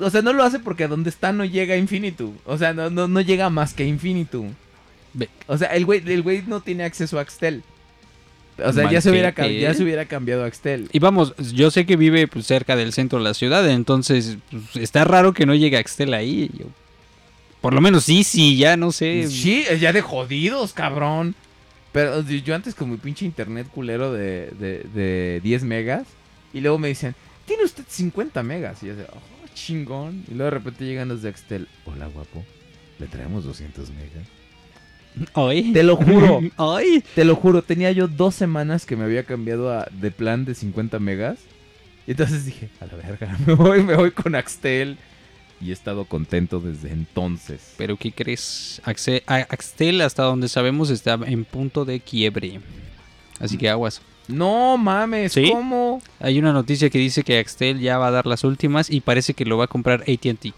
o 0.00 0.10
sea, 0.10 0.22
no 0.22 0.32
lo 0.32 0.42
hace 0.42 0.58
porque 0.58 0.82
a 0.82 0.88
donde 0.88 1.08
está 1.08 1.32
no 1.32 1.44
llega 1.44 1.76
Infinitum. 1.76 2.32
O 2.46 2.58
sea, 2.58 2.74
no, 2.74 2.90
no, 2.90 3.06
no 3.06 3.20
llega 3.20 3.48
más 3.48 3.74
que 3.74 3.86
Infinitum. 3.86 4.54
Ve. 5.14 5.28
O 5.46 5.56
sea, 5.56 5.68
el 5.68 5.84
güey, 5.84 6.02
el 6.04 6.22
güey 6.22 6.42
no 6.44 6.62
tiene 6.62 6.82
acceso 6.82 7.18
a 7.18 7.22
Axtel. 7.22 7.62
O 8.58 8.72
sea, 8.72 8.90
ya 8.90 9.00
se, 9.00 9.08
hubiera, 9.12 9.32
cam- 9.32 9.42
Maltete. 9.42 9.60
ya 9.60 9.74
se 9.74 9.84
hubiera 9.84 10.04
cambiado 10.06 10.42
a 10.42 10.46
Axtel. 10.46 10.88
Y 10.92 10.98
vamos, 10.98 11.32
yo 11.54 11.70
sé 11.70 11.86
que 11.86 11.94
vive 11.94 12.26
pues, 12.26 12.44
cerca 12.44 12.74
del 12.74 12.92
centro 12.92 13.18
de 13.20 13.24
la 13.24 13.34
ciudad, 13.34 13.70
entonces 13.70 14.38
pues, 14.50 14.76
está 14.82 15.04
raro 15.04 15.32
que 15.32 15.46
no 15.46 15.54
llegue 15.54 15.76
Axtel 15.76 16.12
ahí. 16.12 16.50
Yo- 16.58 16.66
por 17.62 17.72
lo 17.72 17.80
menos 17.80 18.04
sí, 18.04 18.24
sí, 18.24 18.58
ya 18.58 18.76
no 18.76 18.92
sé. 18.92 19.26
Sí, 19.28 19.64
ya 19.80 19.92
de 19.94 20.02
jodidos, 20.02 20.74
cabrón. 20.74 21.34
Pero 21.92 22.20
yo 22.22 22.54
antes 22.54 22.74
con 22.74 22.90
mi 22.90 22.96
pinche 22.98 23.24
internet 23.24 23.68
culero 23.72 24.12
de, 24.12 24.50
de, 24.58 24.84
de 24.94 25.40
10 25.42 25.62
megas. 25.64 26.06
Y 26.52 26.60
luego 26.60 26.78
me 26.78 26.88
dicen, 26.88 27.14
tiene 27.46 27.64
usted 27.64 27.84
50 27.88 28.42
megas. 28.42 28.82
Y 28.82 28.86
yo 28.88 28.96
decía, 28.96 29.10
oh, 29.14 29.48
chingón. 29.54 30.24
Y 30.28 30.34
luego 30.34 30.44
de 30.44 30.58
repente 30.58 30.84
llegan 30.84 31.08
los 31.08 31.22
de 31.22 31.28
Axtel. 31.30 31.68
Hola, 31.86 32.06
guapo. 32.08 32.44
Le 32.98 33.06
traemos 33.06 33.44
200 33.44 33.90
megas. 33.90 34.26
Ay. 35.34 35.72
Te 35.72 35.82
lo 35.82 35.96
juro. 35.96 36.40
Ay. 36.56 37.04
Te 37.14 37.24
lo 37.24 37.36
juro, 37.36 37.62
tenía 37.62 37.92
yo 37.92 38.08
dos 38.08 38.34
semanas 38.34 38.86
que 38.86 38.96
me 38.96 39.04
había 39.04 39.24
cambiado 39.24 39.70
a- 39.72 39.86
de 39.92 40.10
plan 40.10 40.44
de 40.44 40.54
50 40.54 40.98
megas. 40.98 41.38
Y 42.06 42.12
entonces 42.12 42.44
dije, 42.46 42.70
a 42.80 42.86
la 42.86 42.94
verga, 42.94 43.36
me 43.46 43.54
voy, 43.54 43.82
me 43.82 43.94
voy 43.94 44.10
con 44.10 44.34
Axtel. 44.34 44.96
Y 45.62 45.70
he 45.70 45.72
estado 45.72 46.04
contento 46.06 46.58
desde 46.60 46.90
entonces. 46.92 47.74
Pero 47.78 47.96
¿qué 47.96 48.10
crees? 48.12 48.80
Axe- 48.84 49.22
a- 49.26 49.36
Axtel, 49.48 50.00
hasta 50.00 50.24
donde 50.24 50.48
sabemos, 50.48 50.90
está 50.90 51.18
en 51.24 51.44
punto 51.44 51.84
de 51.84 52.00
quiebre. 52.00 52.60
Así 53.38 53.56
que 53.56 53.68
aguas. 53.70 54.00
No 54.28 54.76
mames, 54.78 55.32
¿Sí? 55.32 55.50
¿cómo? 55.50 56.00
Hay 56.20 56.38
una 56.38 56.52
noticia 56.52 56.90
que 56.90 56.98
dice 56.98 57.22
que 57.22 57.38
Axtel 57.38 57.80
ya 57.80 57.98
va 57.98 58.08
a 58.08 58.10
dar 58.12 58.26
las 58.26 58.44
últimas 58.44 58.90
y 58.90 59.00
parece 59.00 59.34
que 59.34 59.44
lo 59.44 59.56
va 59.58 59.64
a 59.64 59.68
comprar 59.68 60.02
ATT. 60.02 60.52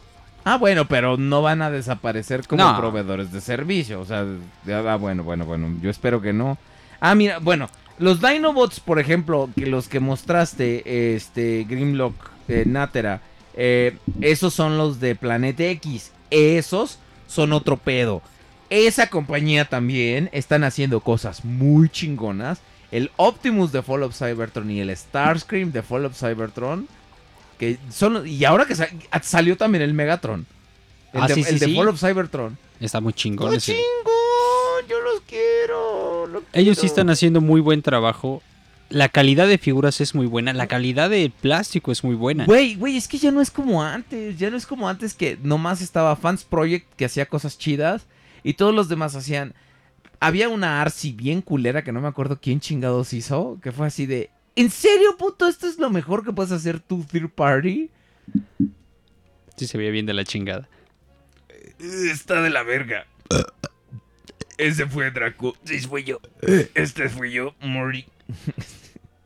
Ah, 0.44 0.58
bueno, 0.58 0.86
pero 0.86 1.16
no 1.16 1.40
van 1.42 1.62
a 1.62 1.70
desaparecer 1.70 2.46
como 2.46 2.62
No. 2.62 2.76
proveedores 2.78 3.32
de 3.32 3.40
servicio. 3.40 4.00
O 4.00 4.04
sea, 4.04 4.26
ah, 4.68 4.96
bueno, 4.96 5.24
bueno, 5.24 5.44
bueno. 5.46 5.74
Yo 5.82 5.90
espero 5.90 6.20
que 6.20 6.32
no. 6.32 6.58
Ah, 7.00 7.14
mira, 7.14 7.38
bueno. 7.38 7.68
Los 7.98 8.20
Dinobots, 8.20 8.80
por 8.80 8.98
ejemplo, 8.98 9.48
que 9.56 9.66
los 9.66 9.88
que 9.88 10.00
mostraste, 10.00 11.14
este, 11.14 11.64
Grimlock, 11.68 12.14
eh, 12.48 12.64
Natera, 12.66 13.22
eh, 13.56 13.96
esos 14.20 14.54
son 14.54 14.78
los 14.78 15.00
de 15.00 15.14
Planeta 15.14 15.64
X. 15.64 16.12
Esos 16.30 16.98
son 17.26 17.52
otro 17.52 17.76
pedo. 17.76 18.22
Esa 18.70 19.08
compañía 19.08 19.64
también 19.66 20.28
están 20.32 20.64
haciendo 20.64 21.00
cosas 21.00 21.44
muy 21.44 21.88
chingonas. 21.88 22.58
El 22.90 23.10
Optimus 23.16 23.72
de 23.72 23.82
Fall 23.82 24.02
of 24.04 24.16
Cybertron 24.16 24.70
y 24.70 24.80
el 24.80 24.94
Starscream 24.96 25.72
de 25.72 25.82
Fall 25.82 26.04
of 26.06 26.18
Cybertron. 26.18 26.88
Que 27.58 27.78
son, 27.90 28.26
y 28.26 28.44
ahora 28.44 28.64
que 28.66 28.74
sa- 28.74 28.88
salió 29.22 29.56
también 29.56 29.82
el 29.82 29.94
Megatron. 29.94 30.46
El, 31.12 31.22
Ah, 31.22 31.28
de, 31.28 31.34
sí, 31.34 31.44
sí, 31.44 31.50
el 31.50 31.58
de 31.60 31.66
sí. 31.66 31.74
Fall 31.76 31.88
of 31.88 32.00
Cybertron. 32.00 32.58
Está 32.80 33.00
muy 33.00 33.12
chingón. 33.12 33.52
Yo 34.88 35.00
los 35.00 35.20
quiero. 35.26 36.26
lo 36.26 36.42
Ellos 36.52 36.78
sí 36.78 36.86
están 36.86 37.08
haciendo 37.10 37.40
muy 37.40 37.60
buen 37.60 37.80
trabajo. 37.82 38.42
La 38.94 39.08
calidad 39.08 39.48
de 39.48 39.58
figuras 39.58 40.00
es 40.00 40.14
muy 40.14 40.26
buena. 40.26 40.52
La 40.52 40.68
calidad 40.68 41.10
de 41.10 41.32
plástico 41.40 41.90
es 41.90 42.04
muy 42.04 42.14
buena. 42.14 42.44
Güey, 42.44 42.76
güey, 42.76 42.96
es 42.96 43.08
que 43.08 43.18
ya 43.18 43.32
no 43.32 43.40
es 43.40 43.50
como 43.50 43.82
antes. 43.82 44.38
Ya 44.38 44.50
no 44.50 44.56
es 44.56 44.66
como 44.66 44.88
antes 44.88 45.14
que 45.14 45.36
nomás 45.42 45.82
estaba 45.82 46.14
Fans 46.14 46.44
Project 46.44 46.86
que 46.94 47.04
hacía 47.04 47.26
cosas 47.26 47.58
chidas 47.58 48.06
y 48.44 48.54
todos 48.54 48.72
los 48.72 48.88
demás 48.88 49.16
hacían. 49.16 49.52
Había 50.20 50.48
una 50.48 50.80
Arcy 50.80 51.10
bien 51.10 51.42
culera 51.42 51.82
que 51.82 51.90
no 51.90 52.00
me 52.00 52.06
acuerdo 52.06 52.38
quién 52.40 52.60
chingados 52.60 53.12
hizo. 53.14 53.58
Que 53.60 53.72
fue 53.72 53.88
así 53.88 54.06
de. 54.06 54.30
¿En 54.54 54.70
serio, 54.70 55.16
puto? 55.18 55.48
¿Esto 55.48 55.66
es 55.66 55.80
lo 55.80 55.90
mejor 55.90 56.24
que 56.24 56.32
puedes 56.32 56.52
hacer 56.52 56.78
tu 56.78 57.02
third 57.02 57.30
party? 57.30 57.90
Sí 59.56 59.66
se 59.66 59.76
veía 59.76 59.90
bien 59.90 60.06
de 60.06 60.14
la 60.14 60.22
chingada. 60.22 60.68
Está 61.80 62.42
de 62.42 62.50
la 62.50 62.62
verga. 62.62 63.08
Ese 64.56 64.86
fue 64.86 65.10
Draco. 65.10 65.56
Sí, 65.64 65.80
fui 65.80 66.04
yo. 66.04 66.20
Este 66.74 67.08
fui 67.08 67.32
yo, 67.32 67.56
Mori. 67.60 68.06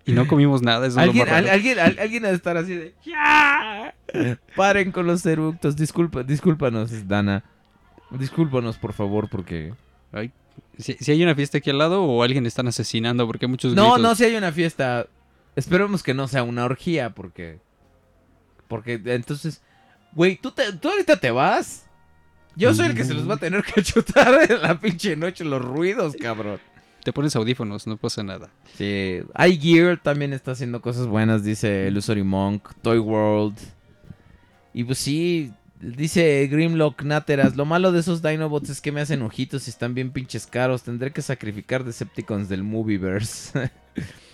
Y 0.08 0.12
no 0.14 0.26
comimos 0.26 0.62
nada, 0.62 0.86
eso 0.86 0.98
Alguien, 0.98 1.22
es 1.26 1.28
lo 1.28 1.34
más 1.34 1.42
raro. 1.44 1.54
alguien, 1.54 1.78
al- 1.78 1.98
alguien 1.98 2.24
ha 2.24 2.28
de 2.28 2.34
estar 2.34 2.56
así 2.56 2.74
de. 2.74 2.94
¡Ya! 3.04 3.94
Paren 4.56 4.90
con 4.92 5.06
los 5.06 5.24
eructos. 5.26 5.76
Disculpa, 5.76 6.22
discúlpanos, 6.22 7.06
Dana. 7.06 7.44
Discúlpanos, 8.10 8.78
por 8.78 8.92
favor, 8.94 9.28
porque. 9.28 9.74
Si, 10.78 10.94
si 10.94 11.10
hay 11.12 11.22
una 11.22 11.34
fiesta 11.34 11.58
aquí 11.58 11.70
al 11.70 11.78
lado 11.78 12.02
o 12.04 12.22
alguien 12.22 12.46
están 12.46 12.68
asesinando 12.68 13.26
porque 13.26 13.46
hay 13.46 13.50
muchos 13.50 13.74
No, 13.74 13.84
gritos. 13.94 14.00
no, 14.02 14.14
si 14.14 14.24
hay 14.24 14.34
una 14.36 14.50
fiesta. 14.52 15.06
Esperemos 15.56 16.02
que 16.02 16.14
no 16.14 16.26
sea 16.28 16.42
una 16.42 16.64
orgía, 16.64 17.10
porque. 17.10 17.58
Porque 18.68 19.00
entonces. 19.04 19.62
Güey, 20.12 20.36
¿tú, 20.36 20.50
te- 20.52 20.72
tú 20.72 20.88
ahorita 20.88 21.18
te 21.20 21.30
vas. 21.30 21.84
Yo 22.56 22.74
soy 22.74 22.86
el 22.86 22.94
que 22.96 23.04
se 23.04 23.14
los 23.14 23.28
va 23.28 23.34
a 23.34 23.38
tener 23.38 23.62
que 23.62 23.82
chutar 23.84 24.50
en 24.50 24.62
la 24.62 24.80
pinche 24.80 25.14
noche 25.16 25.44
los 25.44 25.62
ruidos, 25.62 26.16
cabrón. 26.20 26.58
Te 27.08 27.12
pones 27.14 27.34
audífonos, 27.36 27.86
no 27.86 27.96
pasa 27.96 28.22
nada. 28.22 28.50
Sí. 28.76 29.20
iGear 29.48 29.96
también 29.98 30.34
está 30.34 30.50
haciendo 30.50 30.82
cosas 30.82 31.06
buenas, 31.06 31.42
dice 31.42 31.86
Illusory 31.88 32.22
Monk, 32.22 32.68
Toy 32.82 32.98
World. 32.98 33.56
Y 34.74 34.84
pues 34.84 34.98
sí, 34.98 35.50
dice 35.80 36.46
Grimlock 36.52 37.04
Nateras, 37.04 37.56
lo 37.56 37.64
malo 37.64 37.92
de 37.92 38.00
esos 38.00 38.20
Dinobots 38.20 38.68
es 38.68 38.82
que 38.82 38.92
me 38.92 39.00
hacen 39.00 39.22
ojitos 39.22 39.66
y 39.68 39.70
están 39.70 39.94
bien 39.94 40.10
pinches 40.10 40.46
caros. 40.46 40.82
Tendré 40.82 41.10
que 41.10 41.22
sacrificar 41.22 41.82
Decepticons 41.82 42.50
del 42.50 42.62
Movieverse. 42.62 43.70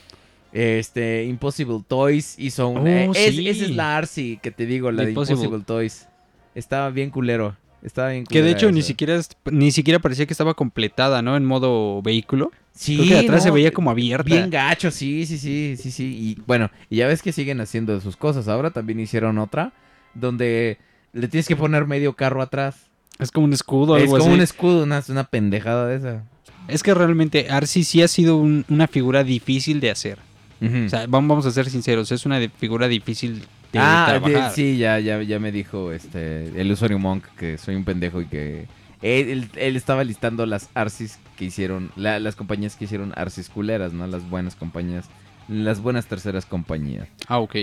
este, 0.53 1.27
Impossible 1.27 1.79
Toys 1.87 2.35
hizo 2.41 2.67
un... 2.67 2.79
Oh, 2.79 2.87
eh, 2.89 3.09
es- 3.15 3.39
esa 3.39 3.65
es 3.67 3.71
la 3.71 3.97
Arcy 3.97 4.41
que 4.43 4.51
te 4.51 4.67
digo, 4.67 4.91
la 4.91 5.05
de 5.05 5.11
Impossible. 5.11 5.45
Impossible 5.45 5.65
Toys. 5.65 6.09
Estaba 6.57 6.91
bien 6.91 7.11
culero. 7.11 7.57
Estaba 7.85 8.09
bien 8.09 8.25
Que 8.25 8.41
de 8.43 8.51
hecho 8.51 8.73
ni 8.73 8.81
siquiera 8.81 9.21
ni 9.53 9.71
siquiera 9.71 9.99
parecía 9.99 10.25
que 10.25 10.33
estaba 10.33 10.55
completada, 10.55 11.21
¿no? 11.21 11.37
En 11.37 11.45
modo 11.45 12.01
vehículo. 12.03 12.51
Sí, 12.77 12.97
Creo 12.97 13.09
que 13.09 13.15
de 13.15 13.21
atrás 13.21 13.43
se 13.45 13.51
veía 13.53 13.71
como 13.71 13.91
abierta. 13.91 14.25
Bien 14.25 14.51
gacho, 14.51 14.91
sí, 14.91 15.27
sí, 15.27 15.39
sí, 15.39 15.77
sí, 15.81 15.91
sí. 15.93 16.05
Y 16.05 16.43
bueno, 16.47 16.71
y 16.91 16.97
ya 16.97 17.07
ves 17.07 17.23
que 17.23 17.33
siguen 17.33 17.61
haciendo 17.61 18.01
sus 18.01 18.17
cosas. 18.17 18.49
Ahora 18.49 18.71
también 18.73 18.99
hicieron 18.99 19.39
otra 19.39 19.73
donde 20.15 20.79
le 21.13 21.29
tienes 21.29 21.47
que 21.47 21.57
poner 21.57 21.87
medio 21.87 22.15
carro 22.15 22.43
atrás. 22.43 22.87
Es 23.21 23.31
como 23.31 23.45
un 23.47 23.53
escudo, 23.53 23.97
Es 23.97 24.03
algo 24.05 24.19
como 24.19 24.25
así. 24.31 24.35
un 24.35 24.41
escudo, 24.41 24.83
una, 24.83 25.03
una 25.09 25.25
pendejada 25.25 25.87
de 25.87 25.97
esa. 25.97 26.25
Es 26.67 26.83
que 26.83 26.95
realmente 26.95 27.47
Arcee 27.51 27.85
sí 27.85 28.03
ha 28.03 28.09
sido 28.09 28.37
un- 28.39 28.65
una 28.69 28.89
figura 28.89 29.23
difícil 29.23 29.81
de 29.81 29.91
hacer. 29.91 30.19
O 30.61 30.89
sea, 30.89 31.05
vam- 31.07 31.29
vamos 31.29 31.45
a 31.45 31.51
ser 31.51 31.69
sinceros, 31.69 32.11
es 32.11 32.25
una 32.25 32.41
de- 32.41 32.49
figura 32.49 32.89
difícil 32.89 33.41
de 33.73 33.79
ah, 33.79 34.07
trabajar. 34.09 34.49
de- 34.51 34.55
sí, 34.57 34.79
ya, 34.79 34.99
ya, 34.99 35.23
ya 35.23 35.39
me 35.39 35.53
dijo 35.53 35.93
este 35.93 36.59
el 36.59 36.73
usuario 36.73 36.99
Monk 36.99 37.25
que 37.37 37.59
soy 37.59 37.75
un 37.75 37.85
pendejo 37.85 38.23
y 38.23 38.27
que 38.27 38.67
él, 39.03 39.29
él- 39.29 39.49
él 39.57 39.77
estaba 39.77 40.03
listando 40.05 40.47
las 40.47 40.71
Arcis 40.73 41.19
que 41.37 41.45
hicieron, 41.47 41.91
la- 41.97 42.19
las 42.21 42.37
compañías 42.37 42.77
que 42.77 42.85
hicieron 42.85 43.13
Arcis 43.17 43.49
culeras, 43.49 43.93
¿no? 43.93 44.07
Las 44.07 44.29
buenas 44.29 44.55
compañías, 44.55 45.07
las 45.49 45.81
buenas 45.81 46.07
terceras 46.07 46.47
compañías. 46.47 47.09
Ah, 47.29 47.39
ok. 47.39 47.57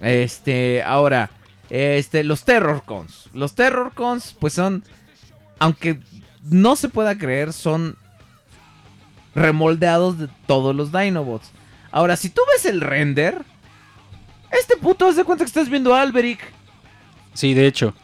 Este, 0.00 0.82
ahora, 0.82 1.30
este, 1.70 2.24
los 2.24 2.44
Terror 2.44 2.82
Cons. 2.84 3.28
Los 3.32 3.54
Terror 3.54 3.92
Cons, 3.94 4.36
pues 4.38 4.52
son, 4.54 4.82
aunque 5.58 5.98
no 6.42 6.74
se 6.76 6.88
pueda 6.88 7.16
creer, 7.16 7.52
son 7.52 7.96
remoldeados 9.34 10.18
de 10.18 10.28
todos 10.46 10.74
los 10.74 10.92
Dinobots. 10.92 11.50
Ahora, 11.90 12.16
si 12.16 12.30
tú 12.30 12.42
ves 12.52 12.64
el 12.66 12.80
render, 12.80 13.42
este 14.50 14.76
puto 14.76 15.06
hace 15.06 15.24
cuenta 15.24 15.44
que 15.44 15.48
estás 15.48 15.68
viendo 15.68 15.94
a 15.94 16.02
Alberic. 16.02 16.40
Sí, 17.34 17.54
de 17.54 17.66
hecho. 17.66 17.94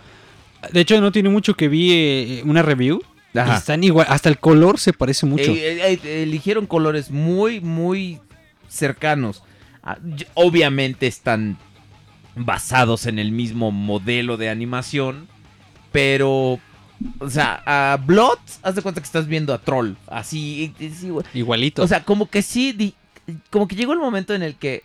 De 0.72 0.80
hecho, 0.80 1.00
no 1.00 1.12
tiene 1.12 1.28
mucho 1.28 1.55
que 1.55 1.68
vi 1.68 1.92
eh, 1.92 2.42
una 2.44 2.62
review. 2.62 3.00
Ajá. 3.34 3.57
están 3.58 3.84
igual, 3.84 4.07
hasta 4.08 4.28
el 4.28 4.39
color 4.39 4.78
se 4.81 4.92
parece 4.92 5.26
mucho. 5.26 5.50
Eh, 5.50 5.92
eh, 5.92 6.00
eh, 6.02 6.23
eligieron 6.23 6.66
colores 6.66 7.10
muy, 7.10 7.60
muy 7.60 8.20
cercanos. 8.68 9.42
Ah, 9.82 9.98
Obviamente 10.34 11.07
están 11.07 11.57
basados 12.34 13.07
en 13.07 13.18
el 13.18 13.32
mismo 13.32 13.70
modelo 13.70 14.36
de 14.36 14.48
animación. 14.48 15.28
Pero, 15.92 16.58
o 17.18 17.31
sea, 17.31 17.62
a 17.65 17.97
Blood, 17.97 18.39
haz 18.62 18.74
de 18.74 18.82
cuenta 18.82 19.00
que 19.00 19.07
estás 19.07 19.26
viendo 19.26 19.55
a 19.55 19.58
Troll. 19.58 19.92
Así. 20.07 20.74
Igualito. 21.34 21.82
O 21.82 21.86
sea, 21.89 22.05
como 22.05 22.28
que 22.28 22.42
sí, 22.42 22.73
di- 22.73 22.94
como 23.50 23.66
que 23.68 23.76
llegó 23.76 23.92
el 23.94 23.98
momento 23.98 24.34
en 24.34 24.42
el 24.42 24.55
que 24.55 24.82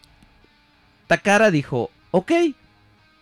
Takara 1.08 1.52
dijo, 1.52 1.92
ok, 2.12 2.32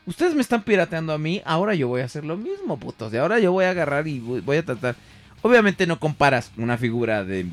ustedes 0.05 0.33
me 0.35 0.41
están 0.41 0.63
pirateando 0.63 1.13
a 1.13 1.17
mí, 1.17 1.41
ahora 1.45 1.75
yo 1.75 1.87
voy 1.87 2.01
a 2.01 2.05
hacer 2.05 2.25
lo 2.25 2.37
mismo, 2.37 2.77
putos. 2.77 3.13
Y 3.13 3.17
ahora 3.17 3.39
yo 3.39 3.51
voy 3.51 3.65
a 3.65 3.71
agarrar 3.71 4.07
y 4.07 4.19
voy, 4.19 4.57
a 4.57 4.65
tratar. 4.65 4.95
Obviamente 5.41 5.87
no 5.87 5.99
comparas 5.99 6.51
una 6.57 6.77
figura 6.77 7.23
de 7.23 7.45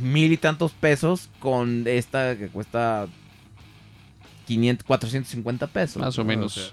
mil 0.00 0.32
y 0.32 0.36
tantos 0.36 0.72
pesos 0.72 1.28
con 1.38 1.84
esta 1.86 2.36
que 2.36 2.48
cuesta 2.48 3.06
500, 4.46 4.86
450 4.86 5.66
pesos. 5.68 6.02
Más 6.02 6.18
o 6.18 6.22
¿no? 6.22 6.28
menos. 6.28 6.54
sea, 6.54 6.64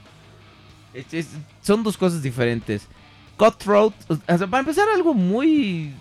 es- 0.93 1.13
es- 1.13 1.27
son 1.61 1.83
dos 1.83 1.97
cosas 1.97 2.21
diferentes. 2.23 2.87
Cutthroat. 3.37 3.93
o 4.09 4.15
sea, 4.37 4.47
para 4.47 4.59
empezar, 4.59 4.87
algo 4.93 5.13
muy. 5.13 5.93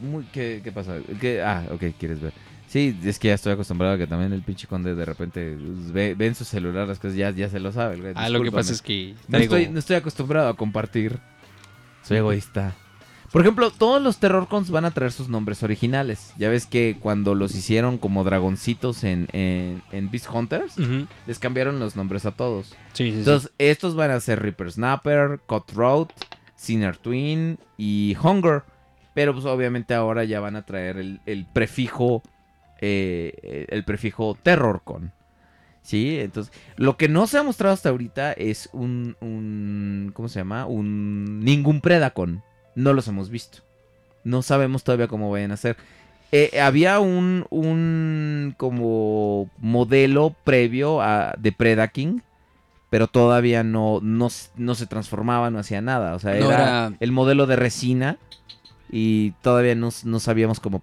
muy 0.00 0.24
¿qué, 0.32 0.60
qué 0.64 0.72
pasa? 0.72 0.96
¿Qué- 1.20 1.42
ah, 1.42 1.66
ok, 1.72 1.84
quieres 1.98 2.20
ver. 2.20 2.32
Sí, 2.70 2.96
es 3.02 3.18
que 3.18 3.28
ya 3.28 3.34
estoy 3.34 3.52
acostumbrado 3.52 3.94
a 3.94 3.98
que 3.98 4.06
también 4.06 4.32
el 4.32 4.42
pinche 4.42 4.68
conde 4.68 4.94
de 4.94 5.04
repente 5.04 5.56
ve, 5.92 6.14
ve 6.14 6.26
en 6.28 6.36
su 6.36 6.44
celular 6.44 6.86
las 6.86 7.00
cosas, 7.00 7.16
ya, 7.16 7.30
ya 7.30 7.48
se 7.48 7.58
lo 7.58 7.72
sabe. 7.72 7.96
güey, 8.00 8.12
Ah, 8.14 8.28
lo 8.28 8.40
que 8.42 8.52
pasa 8.52 8.72
es 8.72 8.80
que 8.80 9.14
No 9.26 9.38
estoy, 9.38 9.68
no 9.68 9.80
estoy 9.80 9.96
acostumbrado 9.96 10.48
a 10.48 10.54
compartir. 10.56 11.18
Soy 12.04 12.18
egoísta. 12.18 12.76
Por 13.32 13.42
ejemplo, 13.42 13.70
todos 13.70 14.00
los 14.00 14.18
Terrorcons 14.18 14.70
van 14.70 14.84
a 14.84 14.92
traer 14.92 15.10
sus 15.10 15.28
nombres 15.28 15.62
originales. 15.64 16.32
Ya 16.38 16.48
ves 16.48 16.66
que 16.66 16.96
cuando 17.00 17.34
los 17.34 17.54
hicieron 17.56 17.98
como 17.98 18.22
dragoncitos 18.24 19.02
en, 19.04 19.26
en, 19.32 19.82
en 19.92 20.10
Beast 20.10 20.28
Hunters, 20.32 20.74
les 21.26 21.38
cambiaron 21.40 21.78
los 21.80 21.96
nombres 21.96 22.24
a 22.24 22.30
todos. 22.32 22.68
Sí, 22.92 23.04
sí, 23.06 23.12
sí. 23.12 23.18
Entonces, 23.18 23.50
estos 23.58 23.94
van 23.96 24.10
a 24.12 24.20
ser 24.20 24.40
Reaper 24.42 24.70
Snapper, 24.72 25.40
Cutthroat, 25.46 26.10
Sinner 26.56 26.96
Twin 26.96 27.58
y 27.76 28.16
Hunger. 28.22 28.62
Pero 29.14 29.32
pues 29.32 29.44
obviamente 29.44 29.92
ahora 29.94 30.22
ya 30.24 30.38
van 30.40 30.54
a 30.56 30.62
traer 30.62 30.96
el, 30.98 31.20
el 31.26 31.44
prefijo. 31.46 32.22
Eh, 32.80 33.66
el 33.68 33.84
prefijo 33.84 34.36
Terrorcon. 34.42 35.12
Sí, 35.82 36.18
entonces. 36.20 36.52
Lo 36.76 36.96
que 36.96 37.08
no 37.08 37.26
se 37.26 37.38
ha 37.38 37.42
mostrado 37.42 37.72
hasta 37.74 37.88
ahorita 37.88 38.32
es 38.34 38.68
un. 38.72 39.16
un 39.20 40.10
¿Cómo 40.14 40.28
se 40.28 40.40
llama? 40.40 40.66
Un. 40.66 41.40
Ningún 41.40 41.80
Predacon. 41.80 42.42
No 42.74 42.92
los 42.92 43.08
hemos 43.08 43.30
visto. 43.30 43.58
No 44.24 44.42
sabemos 44.42 44.84
todavía 44.84 45.08
cómo 45.08 45.30
vayan 45.30 45.52
a 45.52 45.56
ser. 45.56 45.76
Eh, 46.32 46.60
había 46.60 47.00
un, 47.00 47.46
un 47.50 48.54
como 48.56 49.50
modelo 49.58 50.34
previo 50.44 51.00
a, 51.02 51.34
de 51.38 51.50
Predaking, 51.50 52.22
pero 52.90 53.08
todavía 53.08 53.64
no, 53.64 53.98
no, 54.00 54.28
no 54.56 54.74
se 54.76 54.86
transformaba, 54.86 55.50
no 55.50 55.58
hacía 55.58 55.80
nada. 55.80 56.14
O 56.14 56.18
sea, 56.20 56.34
No 56.34 56.46
era, 56.46 56.62
era- 56.62 56.92
el 57.00 57.10
modelo 57.10 57.46
de 57.46 57.56
resina 57.56 58.18
y 58.92 59.32
todavía 59.42 59.74
no, 59.74 59.88
no 60.04 60.20
sabíamos 60.20 60.60
cómo... 60.60 60.82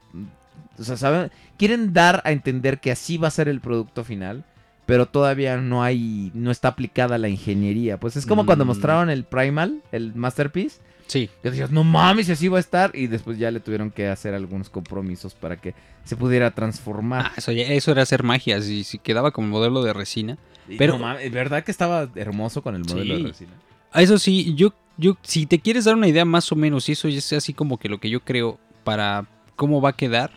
O 0.80 0.83
sea, 0.83 0.97
¿saben? 0.97 1.31
quieren 1.57 1.93
dar 1.93 2.22
a 2.25 2.31
entender 2.31 2.80
que 2.80 2.91
así 2.91 3.17
va 3.17 3.27
a 3.27 3.31
ser 3.31 3.47
el 3.47 3.61
producto 3.61 4.03
final, 4.03 4.43
pero 4.85 5.06
todavía 5.07 5.57
no 5.57 5.83
hay, 5.83 6.31
no 6.33 6.51
está 6.51 6.69
aplicada 6.69 7.17
la 7.17 7.30
ingeniería. 7.30 7.99
Pues 7.99 8.15
es 8.15 8.25
como 8.25 8.45
cuando 8.45 8.64
Mm. 8.64 8.67
mostraron 8.67 9.09
el 9.09 9.23
Primal, 9.25 9.81
el 9.91 10.14
Masterpiece, 10.15 10.80
Sí. 11.07 11.30
que 11.41 11.49
decías, 11.51 11.72
no 11.72 11.83
mames, 11.83 12.27
y 12.30 12.33
así 12.33 12.47
va 12.47 12.57
a 12.57 12.59
estar, 12.59 12.91
y 12.93 13.07
después 13.07 13.38
ya 13.38 13.49
le 13.51 13.59
tuvieron 13.59 13.91
que 13.91 14.07
hacer 14.07 14.33
algunos 14.33 14.69
compromisos 14.69 15.33
para 15.35 15.57
que 15.57 15.73
se 16.03 16.15
pudiera 16.15 16.51
transformar. 16.51 17.27
Ah, 17.27 17.33
eso, 17.38 17.51
ya- 17.51 17.64
eso 17.67 17.91
era 17.91 18.01
hacer 18.03 18.23
magia. 18.23 18.61
Si, 18.61 18.83
si 18.83 18.97
quedaba 18.99 19.31
como 19.31 19.47
modelo 19.47 19.83
de 19.83 19.93
resina. 19.93 20.38
Pero- 20.77 20.93
no 20.93 20.99
mames, 20.99 21.31
¿verdad 21.31 21.64
que 21.64 21.72
estaba 21.72 22.09
hermoso 22.15 22.61
con 22.61 22.75
el 22.75 22.83
modelo 22.83 23.15
Sí. 23.15 23.22
de 23.23 23.27
resina? 23.30 23.51
Ah, 23.91 24.01
Eso 24.01 24.19
sí, 24.19 24.53
yo, 24.56 24.73
yo, 24.97 25.17
si 25.23 25.45
te 25.45 25.59
quieres 25.59 25.85
dar 25.85 25.95
una 25.95 26.07
idea 26.09 26.25
más 26.25 26.51
o 26.51 26.56
menos, 26.57 26.88
y 26.89 26.91
eso 26.91 27.07
ya 27.07 27.17
es 27.19 27.33
así 27.33 27.53
como 27.53 27.77
que 27.77 27.88
lo 27.89 27.99
que 27.99 28.09
yo 28.09 28.19
creo 28.19 28.59
para 28.83 29.25
cómo 29.56 29.80
va 29.81 29.89
a 29.91 29.93
quedar, 29.93 30.31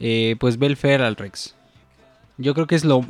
eh, 0.00 0.36
pues 0.40 0.58
ve 0.58 0.66
el 0.66 0.76
Feral 0.76 1.16
Rex. 1.16 1.54
Yo 2.38 2.54
creo 2.54 2.66
que 2.66 2.74
es 2.74 2.84
lo... 2.84 3.04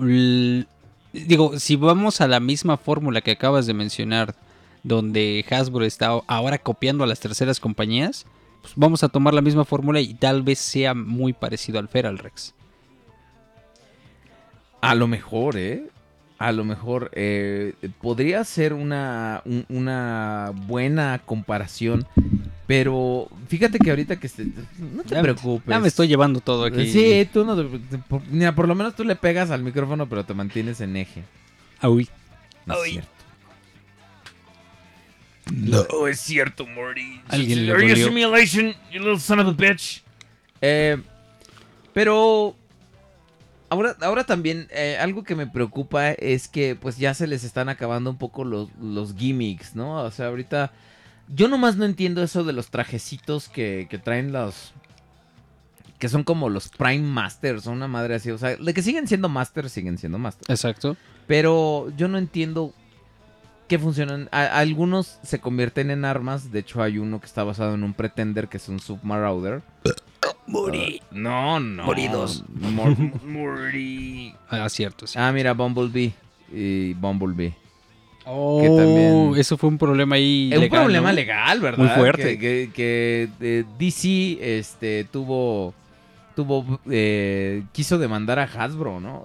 digo, 1.13 1.59
si 1.59 1.77
vamos 1.77 2.21
a 2.21 2.29
la 2.29 2.41
misma 2.41 2.77
fórmula 2.77 3.21
que 3.21 3.31
acabas 3.31 3.67
de 3.67 3.75
mencionar, 3.75 4.35
donde 4.83 5.45
Hasbro 5.49 5.85
está 5.85 6.09
ahora 6.27 6.59
copiando 6.59 7.05
a 7.05 7.07
las 7.07 7.21
terceras 7.21 7.61
compañías, 7.61 8.27
pues 8.61 8.75
vamos 8.77 9.05
a 9.05 9.09
tomar 9.09 9.35
la 9.35 9.41
misma 9.41 9.65
fórmula 9.65 10.01
y 10.01 10.15
tal 10.15 10.43
vez 10.43 10.59
sea 10.59 10.95
muy 10.95 11.33
parecido 11.33 11.79
al 11.79 11.89
Feral 11.89 12.19
Rex. 12.19 12.55
A 14.81 14.95
lo 14.95 15.07
mejor, 15.07 15.57
¿eh? 15.57 15.89
A 16.41 16.53
lo 16.53 16.65
mejor 16.65 17.11
eh, 17.15 17.75
podría 18.01 18.43
ser 18.45 18.73
una, 18.73 19.43
un- 19.45 19.67
una 19.69 20.53
buena 20.55 21.21
comparación, 21.27 22.07
pero 22.67 23.29
fíjate 23.47 23.79
que 23.79 23.91
ahorita 23.91 24.17
que... 24.19 24.27
se- 24.27 24.47
no 24.79 25.03
te 25.03 25.15
Ya 25.17 25.21
preocupes. 25.21 25.69
Ya 25.69 25.79
me 25.79 25.89
estoy 25.89 26.09
llevando 26.09 26.41
todo 26.41 26.65
aquí. 26.65 26.91
Sí, 26.91 27.29
tú 27.31 27.45
no... 27.45 27.55
mira, 28.31 28.55
por 28.55 28.67
lo 28.67 28.75
menos 28.75 28.97
tú 28.97 29.05
le 29.05 29.17
pegas 29.17 29.51
al 29.51 29.63
micrófono, 29.63 30.09
pero 30.09 30.25
te 30.25 30.33
mantienes 30.33 30.81
en 30.81 30.97
eje. 30.97 31.25
Ay. 31.81 32.09
No 32.65 32.83
es 32.83 32.91
cierto. 32.93 33.11
No 35.53 36.07
es 36.07 36.21
cierto, 36.21 36.67
Morty. 36.67 37.21
Alguien 37.29 37.67
le 37.67 37.73
Are 37.73 37.87
you 37.87 37.93
a 37.93 37.97
simulation, 37.97 38.75
you 38.91 39.01
little 39.01 39.19
son 39.19 39.41
of 39.41 39.49
a 39.49 39.53
bitch? 39.53 40.03
Eh, 40.63 40.97
pero 41.93 42.57
ahora, 43.71 43.97
ahora 44.03 44.25
también 44.25 44.69
eh, 44.71 44.99
algo 45.01 45.23
que 45.25 45.35
me 45.35 45.47
preocupa 45.47 46.11
es 46.11 46.47
que 46.49 46.77
pues 46.77 46.99
ya 46.99 47.15
se 47.15 47.27
les 47.27 47.43
están 47.45 47.69
acabando 47.71 48.11
un 48.11 48.19
poco 48.19 48.45
los, 48.45 48.69
los 48.81 49.15
gimmicks, 49.17 49.75
¿no? 49.75 50.03
O 50.03 50.11
sea, 50.11 50.27
ahorita 50.27 50.73
yo 51.29 51.49
nomás 51.49 51.77
no 51.77 51.85
entiendo 51.87 52.23
eso 52.23 52.45
de 52.45 52.53
los 52.53 52.69
trajecitos 52.69 53.49
que, 53.49 53.87
que 53.89 53.99
traen 53.99 54.33
los... 54.33 54.73
Que 55.99 56.09
son 56.09 56.25
como 56.25 56.49
los 56.49 56.69
Prime 56.69 57.07
Masters 57.07 57.67
o 57.67 57.73
una 57.73 57.87
madre 57.87 58.15
así. 58.15 58.31
O 58.31 58.39
sea, 58.39 58.57
de 58.57 58.75
que 58.75 58.83
siguen 58.83 59.07
siendo 59.07 59.29
Masters, 59.29 59.71
siguen 59.71 59.99
siendo 59.99 60.19
Masters. 60.19 60.49
Exacto. 60.49 60.97
Pero 61.27 61.93
yo 61.97 62.09
no 62.09 62.17
entiendo 62.17 62.73
qué 63.69 63.79
funcionan. 63.79 64.29
A- 64.33 64.47
algunos 64.59 65.19
se 65.23 65.41
convierten 65.41 65.91
en 65.91 66.07
armas. 66.07 66.51
De 66.53 66.61
hecho, 66.61 66.83
hay 66.83 66.97
uno 66.97 67.21
que 67.21 67.27
está 67.27 67.45
basado 67.45 67.75
en 67.75 67.85
un 67.85 67.93
Pretender 67.93 68.49
que 68.49 68.57
es 68.57 68.69
un 68.71 68.81
Submarauder. 68.81 69.61
Morty. 70.47 71.01
No, 71.11 71.61
no. 71.61 71.85
Moridos. 71.85 72.45
Mor- 72.49 72.97
Morty. 73.25 74.35
Ah, 74.49 74.69
cierto, 74.69 75.07
sí. 75.07 75.19
ah, 75.19 75.31
mira, 75.33 75.53
Bumblebee. 75.55 76.13
Y 76.53 76.95
Bumblebee. 76.95 77.55
Oh, 78.27 78.61
también- 78.77 79.33
eso 79.41 79.57
fue 79.57 79.69
un 79.71 79.79
problema 79.79 80.17
ahí. 80.17 80.51
Es 80.53 80.59
un 80.59 80.65
legal, 80.65 80.81
problema 80.83 81.09
¿no? 81.09 81.15
legal, 81.15 81.61
¿verdad? 81.61 81.79
Muy 81.79 81.89
fuerte. 81.89 82.39
Que, 82.39 82.39
que- 82.39 82.71
que, 82.75 83.29
eh, 83.41 83.65
DC 83.79 84.39
este, 84.59 85.05
tuvo. 85.05 85.75
Tuvo. 86.37 86.81
eh, 86.91 87.65
quiso 87.73 87.99
demandar 87.99 88.39
a 88.39 88.45
Hasbro, 88.45 89.01
¿no? 89.01 89.25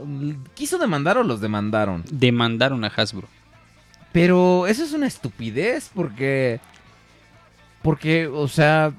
¿Quiso 0.53 0.77
demandar 0.77 1.17
o 1.17 1.23
los 1.23 1.39
demandaron? 1.41 2.03
Demandaron 2.11 2.83
a 2.83 2.87
Hasbro. 2.87 3.27
Pero 4.11 4.65
eso 4.67 4.83
es 4.83 4.93
una 4.93 5.07
estupidez 5.07 5.91
porque... 5.93 6.59
Porque, 7.81 8.27
o 8.27 8.47
sea... 8.47 8.93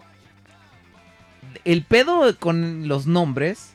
El 1.66 1.82
pedo 1.82 2.34
con 2.38 2.88
los 2.88 3.06
nombres 3.06 3.74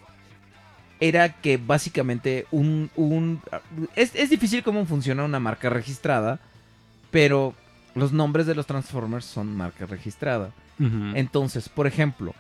era 1.02 1.30
que 1.34 1.58
básicamente 1.58 2.48
un... 2.50 2.90
un 2.96 3.42
es, 3.96 4.16
es 4.16 4.30
difícil 4.30 4.64
cómo 4.64 4.86
funciona 4.86 5.26
una 5.26 5.40
marca 5.40 5.70
registrada, 5.70 6.40
pero 7.12 7.54
los 7.94 8.14
nombres 8.14 8.46
de 8.46 8.56
los 8.56 8.66
Transformers 8.66 9.26
son 9.26 9.56
marca 9.56 9.86
registrada. 9.86 10.52
Entonces, 11.14 11.70
por 11.70 11.86
ejemplo, 11.86 12.34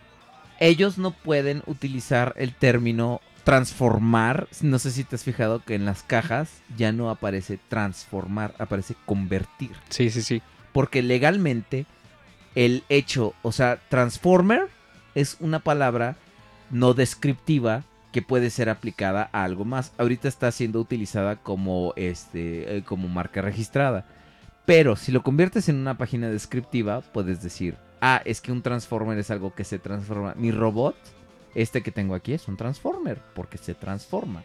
ellos 0.60 0.98
no 0.98 1.12
pueden 1.12 1.62
utilizar 1.68 2.34
el 2.38 2.56
término 2.56 3.22
transformar. 3.44 4.48
No 4.62 4.80
sé 4.80 4.90
si 4.90 5.04
te 5.04 5.16
has 5.16 5.24
fijado 5.24 5.64
que 5.64 5.76
en 5.76 5.86
las 5.86 6.02
cajas 6.02 6.50
ya 6.76 6.92
no 6.92 7.12
aparece 7.12 7.60
transformar, 7.70 8.56
aparece 8.58 8.96
convertir. 9.06 9.72
Sí, 9.90 10.10
sí, 10.10 10.24
sí. 10.24 10.42
Porque 10.74 11.04
legalmente 11.04 11.86
el 12.56 12.84
hecho, 12.90 13.36
o 13.44 13.52
sea, 13.52 13.80
transformer 13.90 14.70
es 15.15 15.38
una 15.40 15.59
palabra 15.59 16.15
no 16.69 16.93
descriptiva 16.93 17.83
que 18.11 18.22
puede 18.22 18.49
ser 18.49 18.69
aplicada 18.69 19.30
a 19.31 19.43
algo 19.43 19.65
más. 19.65 19.93
Ahorita 19.98 20.27
está 20.27 20.51
siendo 20.51 20.80
utilizada 20.80 21.38
como 21.38 21.93
este 21.95 22.77
eh, 22.77 22.83
como 22.83 23.07
marca 23.07 23.41
registrada. 23.41 24.06
Pero 24.65 24.95
si 24.95 25.11
lo 25.11 25.23
conviertes 25.23 25.69
en 25.69 25.77
una 25.77 25.98
página 25.98 26.30
descriptiva, 26.30 27.01
puedes 27.01 27.41
decir, 27.41 27.75
ah, 27.99 28.22
es 28.25 28.41
que 28.41 28.51
un 28.51 28.61
transformer 28.61 29.17
es 29.17 29.31
algo 29.31 29.53
que 29.53 29.64
se 29.64 29.80
transforma. 29.80 30.33
Mi 30.38 30.51
robot, 30.51 30.95
este 31.56 31.81
que 31.81 31.91
tengo 31.91 32.15
aquí, 32.15 32.33
es 32.33 32.48
un 32.48 32.57
transformer, 32.57 33.19
porque 33.33 33.57
se 33.57 33.73
transforma. 33.73 34.43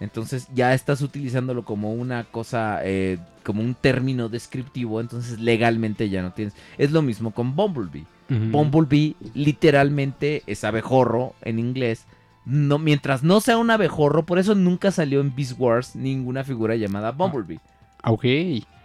Entonces 0.00 0.48
ya 0.52 0.74
estás 0.74 1.00
utilizándolo 1.00 1.64
como 1.64 1.92
una 1.92 2.24
cosa, 2.24 2.80
eh, 2.82 3.18
como 3.44 3.62
un 3.62 3.74
término 3.74 4.28
descriptivo, 4.28 5.00
entonces 5.00 5.38
legalmente 5.38 6.08
ya 6.08 6.22
no 6.22 6.32
tienes. 6.32 6.54
Es 6.76 6.90
lo 6.90 7.02
mismo 7.02 7.30
con 7.30 7.54
Bumblebee. 7.54 8.04
Bumblebee 8.50 9.16
literalmente 9.34 10.42
es 10.46 10.64
abejorro 10.64 11.34
en 11.42 11.58
inglés. 11.58 12.06
No, 12.44 12.78
mientras 12.78 13.22
no 13.22 13.40
sea 13.40 13.58
un 13.58 13.70
abejorro, 13.70 14.26
por 14.26 14.38
eso 14.38 14.54
nunca 14.54 14.90
salió 14.90 15.20
en 15.20 15.34
Beast 15.34 15.54
Wars 15.58 15.94
ninguna 15.94 16.44
figura 16.44 16.74
llamada 16.74 17.12
Bumblebee. 17.12 17.60
Ok. 18.04 18.24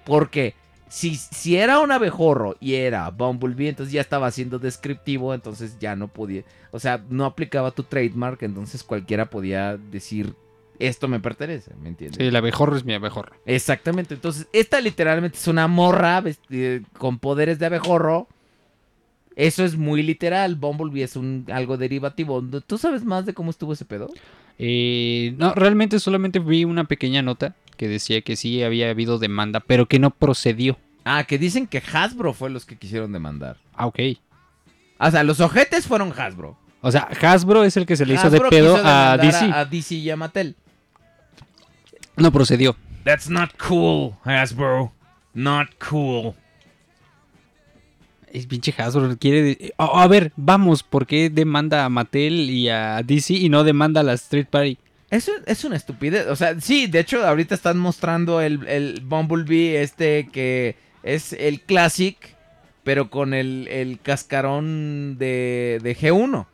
Porque 0.06 0.54
si, 0.90 1.16
si 1.16 1.58
era 1.58 1.80
un 1.80 1.92
abejorro 1.92 2.56
y 2.60 2.76
era 2.76 3.10
Bumblebee, 3.10 3.70
entonces 3.70 3.94
ya 3.94 4.02
estaba 4.02 4.32
siendo 4.32 4.60
descriptivo, 4.60 5.34
entonces 5.34 5.78
ya 5.80 5.96
no 5.96 6.08
podía, 6.08 6.44
o 6.72 6.80
sea, 6.80 7.04
no 7.10 7.26
aplicaba 7.26 7.72
tu 7.72 7.84
trademark, 7.84 8.44
entonces 8.44 8.84
cualquiera 8.84 9.30
podía 9.30 9.78
decir, 9.78 10.36
esto 10.80 11.08
me 11.08 11.20
pertenece, 11.20 11.74
¿me 11.82 11.90
entiendes? 11.90 12.18
Sí, 12.18 12.28
el 12.28 12.36
abejorro 12.36 12.78
es 12.78 12.86
mi 12.86 12.94
abejorro. 12.94 13.36
Exactamente, 13.46 14.14
entonces 14.14 14.48
esta 14.54 14.80
literalmente 14.80 15.38
es 15.38 15.48
una 15.48 15.68
morra 15.68 16.24
con 16.98 17.20
poderes 17.20 17.60
de 17.60 17.66
abejorro. 17.66 18.28
Eso 19.38 19.64
es 19.64 19.78
muy 19.78 20.02
literal, 20.02 20.56
Bumblebee 20.56 21.04
es 21.04 21.16
un 21.16 21.46
algo 21.54 21.78
derivativo. 21.78 22.42
¿Tú 22.66 22.80
sabes 22.80 23.06
más 23.06 23.28
de 23.28 23.36
cómo 23.36 23.52
estuvo 23.52 23.72
ese 23.72 23.86
pedo? 23.86 24.10
Eh, 24.58 25.36
no, 25.38 25.54
realmente 25.54 26.00
solamente 26.00 26.40
vi 26.40 26.66
una 26.66 26.86
pequeña 26.86 27.22
nota 27.22 27.54
que 27.78 27.88
decía 27.88 28.22
que 28.22 28.36
sí 28.36 28.64
había 28.64 28.90
habido 28.90 29.20
demanda, 29.20 29.60
pero 29.60 29.86
que 29.86 30.00
no 30.00 30.10
procedió. 30.10 30.80
Ah, 31.06 31.24
que 31.26 31.38
dicen 31.38 31.68
que 31.68 31.84
Hasbro 31.94 32.34
fue 32.34 32.50
los 32.50 32.66
que 32.66 32.78
quisieron 32.78 33.12
demandar. 33.12 33.58
Ah, 33.76 33.86
ok. 33.86 34.00
O 34.98 35.12
sea, 35.12 35.24
los 35.24 35.40
ojetes 35.40 35.86
fueron 35.86 36.12
Hasbro. 36.18 36.58
O 36.82 36.92
sea, 36.92 37.08
Hasbro 37.22 37.64
es 37.64 37.78
el 37.78 37.86
que 37.86 37.96
se 37.96 38.08
le 38.08 38.16
hizo 38.16 38.32
de 38.32 38.40
pedo 38.42 38.74
quiso 38.76 38.88
a 38.88 39.18
DC. 39.18 39.52
A, 39.54 39.66
DC 39.66 39.96
y 39.96 40.10
a 40.10 40.16
Mattel. 40.16 40.56
No 42.16 42.32
procedió. 42.32 42.76
That's 43.04 43.30
not 43.30 43.52
cool, 43.58 44.16
Hasbro. 44.24 44.92
Not 45.36 45.68
cool. 45.88 46.34
Es 48.32 48.46
pinche 48.46 48.74
Hasbro. 48.78 49.18
Quiere. 49.18 49.42
de- 49.42 49.74
Oh, 49.78 49.98
a 50.00 50.08
ver, 50.08 50.32
vamos. 50.36 50.84
¿Por 50.84 51.08
qué 51.08 51.30
demanda 51.30 51.86
a 51.86 51.90
Mattel 51.90 52.50
y 52.50 52.70
a 52.70 53.02
DC 53.04 53.34
y 53.34 53.50
no 53.50 53.64
demanda 53.64 54.02
a 54.02 54.04
la 54.04 54.14
Street 54.14 54.48
Party? 54.50 54.78
Es, 55.10 55.32
es 55.46 55.64
una 55.64 55.78
estupidez. 55.78 56.28
O 56.28 56.36
sea, 56.36 56.60
sí, 56.60 56.88
de 56.88 57.00
hecho, 57.00 57.26
ahorita 57.26 57.56
están 57.56 57.78
mostrando 57.78 58.42
el, 58.42 58.68
el 58.68 59.02
Bumblebee 59.06 59.82
este 59.82 60.28
que 60.32 60.76
es 61.04 61.32
el 61.34 61.62
Classic, 61.62 62.18
pero 62.84 63.10
con 63.10 63.34
el, 63.34 63.68
el 63.70 64.00
cascarón 64.02 65.18
de, 65.18 65.80
de 65.82 65.96
G1. 65.96 66.46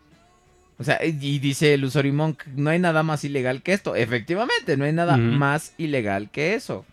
O 0.80 0.84
sea, 0.84 1.00
y 1.04 1.40
dice 1.40 1.74
el 1.74 2.14
Monk, 2.14 2.44
no 2.56 2.70
hay 2.70 2.80
nada 2.80 3.04
más 3.04 3.24
ilegal 3.24 3.62
que 3.62 3.74
esto. 3.74 3.96
Efectivamente, 3.96 4.76
no 4.78 4.86
hay 4.86 4.92
nada 4.94 5.18
más 5.18 5.74
ilegal 5.78 6.30
que 6.32 6.56
eso. 6.56 6.86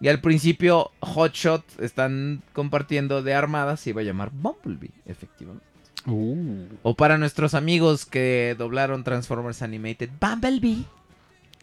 Y 0.00 0.08
al 0.08 0.20
principio, 0.20 0.92
Hotshot 1.00 1.64
están 1.80 2.42
compartiendo 2.52 3.22
de 3.22 3.34
armadas, 3.34 3.80
se 3.80 3.90
iba 3.90 4.00
a 4.00 4.04
llamar 4.04 4.30
Bumblebee, 4.32 4.90
efectivamente. 5.06 5.64
Uh. 6.06 6.66
O 6.82 6.94
para 6.94 7.18
nuestros 7.18 7.54
amigos 7.54 8.06
que 8.06 8.54
doblaron 8.56 9.02
Transformers 9.04 9.60
Animated, 9.62 10.10
Bumblebee. 10.20 10.84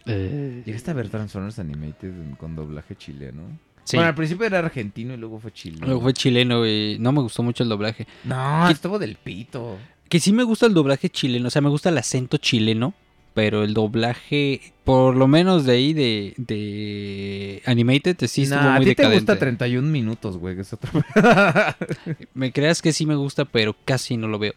Eh, 0.05 0.61
¿Llegaste 0.65 0.91
a 0.91 0.93
ver 0.93 1.09
Transformers 1.09 1.57
Animated 1.59 2.11
con 2.37 2.55
doblaje 2.55 2.95
chileno? 2.95 3.43
sí. 3.85 3.97
Bueno, 3.97 4.09
al 4.09 4.15
principio 4.15 4.45
era 4.45 4.59
argentino 4.59 5.13
y 5.13 5.17
luego 5.17 5.39
fue 5.39 5.51
chileno. 5.51 5.85
Luego 5.85 6.01
fue 6.01 6.13
chileno 6.13 6.65
y 6.67 6.97
no 6.99 7.11
me 7.11 7.21
gustó 7.21 7.41
mucho 7.43 7.63
el 7.63 7.69
doblaje. 7.69 8.05
No, 8.23 8.63
¿Qué- 8.67 8.73
estuvo 8.73 8.99
del 8.99 9.15
pito. 9.15 9.77
Que 10.09 10.19
sí 10.19 10.31
me 10.33 10.43
gusta 10.43 10.65
el 10.67 10.73
doblaje 10.73 11.09
chileno, 11.09 11.47
o 11.47 11.51
sea, 11.51 11.61
me 11.61 11.69
gusta 11.69 11.89
el 11.89 11.97
acento 11.97 12.37
chileno, 12.37 12.93
pero 13.35 13.63
el 13.63 13.75
doblaje, 13.75 14.73
por 14.83 15.15
lo 15.15 15.27
menos 15.27 15.65
de 15.65 15.73
ahí, 15.73 15.93
de, 15.93 16.33
de 16.37 17.61
Animated, 17.65 18.17
sí 18.27 18.43
estuvo 18.43 18.61
Nah, 18.61 18.71
a 18.73 18.77
muy 18.77 18.85
ti 18.85 18.95
te 18.95 19.01
decadente. 19.03 19.15
gusta 19.33 19.37
31 19.37 19.87
minutos, 19.87 20.37
güey, 20.37 20.59
es 20.59 20.73
otro... 20.73 20.89
Me 22.33 22.51
creas 22.51 22.81
que 22.81 22.93
sí 22.93 23.05
me 23.05 23.15
gusta, 23.15 23.45
pero 23.45 23.75
casi 23.85 24.15
no 24.17 24.27
lo 24.27 24.39
veo. 24.39 24.53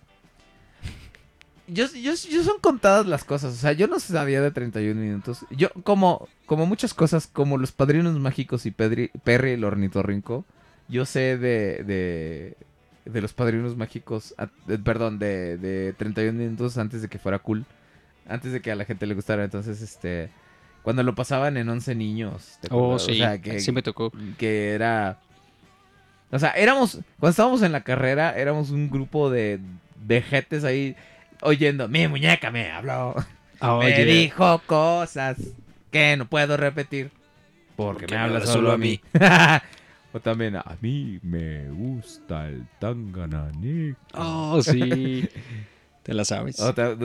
yo, 1.67 1.87
yo, 1.93 2.13
yo 2.15 2.43
son 2.45 2.61
contadas 2.61 3.07
las 3.07 3.25
cosas, 3.25 3.53
o 3.53 3.57
sea, 3.57 3.73
yo 3.73 3.89
no 3.89 4.01
sabía 4.01 4.41
de 4.41 4.51
31 4.51 4.99
minutos. 5.01 5.45
Yo, 5.51 5.69
como, 5.85 6.29
como 6.47 6.65
muchas 6.65 6.95
cosas, 6.95 7.27
como 7.27 7.59
los 7.59 7.73
Padrinos 7.73 8.19
Mágicos 8.19 8.65
y 8.65 8.71
Pedri- 8.71 9.11
Perry 9.25 9.51
el 9.53 9.65
Ornitorrinco, 9.65 10.45
yo 10.89 11.05
sé 11.05 11.37
de, 11.37 11.83
de, 11.85 12.57
de 13.05 13.21
los 13.21 13.35
Padrinos 13.35 13.77
Mágicos, 13.77 14.35
a- 14.39 14.49
de- 14.67 14.79
perdón, 14.79 15.19
de, 15.19 15.59
de 15.59 15.93
31 15.95 16.39
minutos 16.39 16.79
antes 16.79 17.03
de 17.03 17.09
que 17.09 17.19
fuera 17.19 17.39
cool, 17.41 17.67
antes 18.29 18.53
de 18.53 18.61
que 18.61 18.71
a 18.71 18.77
la 18.77 18.85
gente 18.85 19.07
le 19.07 19.15
gustara, 19.15 19.45
entonces, 19.45 19.81
este, 19.81 20.31
cuando 20.83 21.03
lo 21.03 21.15
pasaban 21.15 21.57
en 21.57 21.69
11 21.69 21.95
niños. 21.95 22.59
¿te 22.61 22.69
Oh, 22.71 22.99
sí, 22.99 23.13
O 23.13 23.15
sea, 23.15 23.41
que, 23.41 23.61
sí 23.61 23.73
me 23.73 23.83
tocó. 23.83 24.13
que 24.39 24.73
era... 24.73 25.19
O 26.31 26.39
sea, 26.39 26.51
éramos, 26.51 27.01
cuando 27.19 27.31
estábamos 27.31 27.63
en 27.63 27.73
la 27.73 27.83
carrera, 27.83 28.37
éramos 28.37 28.71
un 28.71 28.91
grupo 28.91 29.31
de, 29.31 29.61
de 30.07 30.21
jetes 30.21 30.63
ahí 30.63 30.95
oyendo, 31.41 31.89
mi 31.89 32.07
muñeca 32.07 32.51
me 32.51 32.71
habló, 32.71 33.15
Oh, 33.61 33.81
me 33.81 33.89
yeah. 33.89 34.05
dijo 34.05 34.63
cosas 34.67 35.37
que 35.91 36.17
no 36.17 36.27
puedo 36.29 36.57
repetir 36.57 37.11
porque, 37.77 38.07
me 38.09 38.17
habla 38.17 38.45
solo 38.45 38.73
a 38.73 38.79
mí. 38.79 39.01
o 40.13 40.21
también, 40.21 40.57
a 40.57 40.77
mí 40.81 41.19
me 41.23 41.69
gusta 41.71 42.49
el 42.49 42.67
tangananí. 42.81 43.95
Oh, 44.15 44.61
sí. 44.63 45.29
Te 46.09 46.15
la 46.15 46.25
sabes. 46.25 46.59
Otra, 46.59 46.97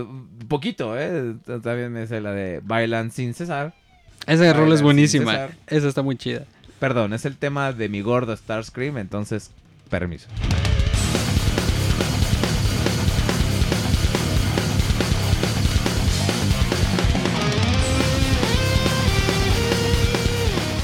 poquito, 0.48 0.98
¿eh? 0.98 1.36
También 1.46 1.92
me 1.92 2.08
sé 2.08 2.22
la 2.22 2.32
de 2.32 2.62
Bailan 2.64 3.12
sin 3.12 3.34
cesar. 3.34 3.74
Esa 4.28 4.54
rol 4.54 4.62
Bailar 4.62 4.72
es 4.72 4.82
buenísima. 4.82 5.50
Esa 5.68 5.90
está 5.90 6.02
muy 6.02 6.16
chida. 6.16 6.46
Perdón, 6.80 7.12
es 7.12 7.26
el 7.26 7.36
tema 7.36 7.74
de 7.74 7.90
mi 7.90 8.00
gordo 8.00 8.34
Starscream, 8.34 8.98
entonces, 8.98 9.52
permiso. 9.90 10.30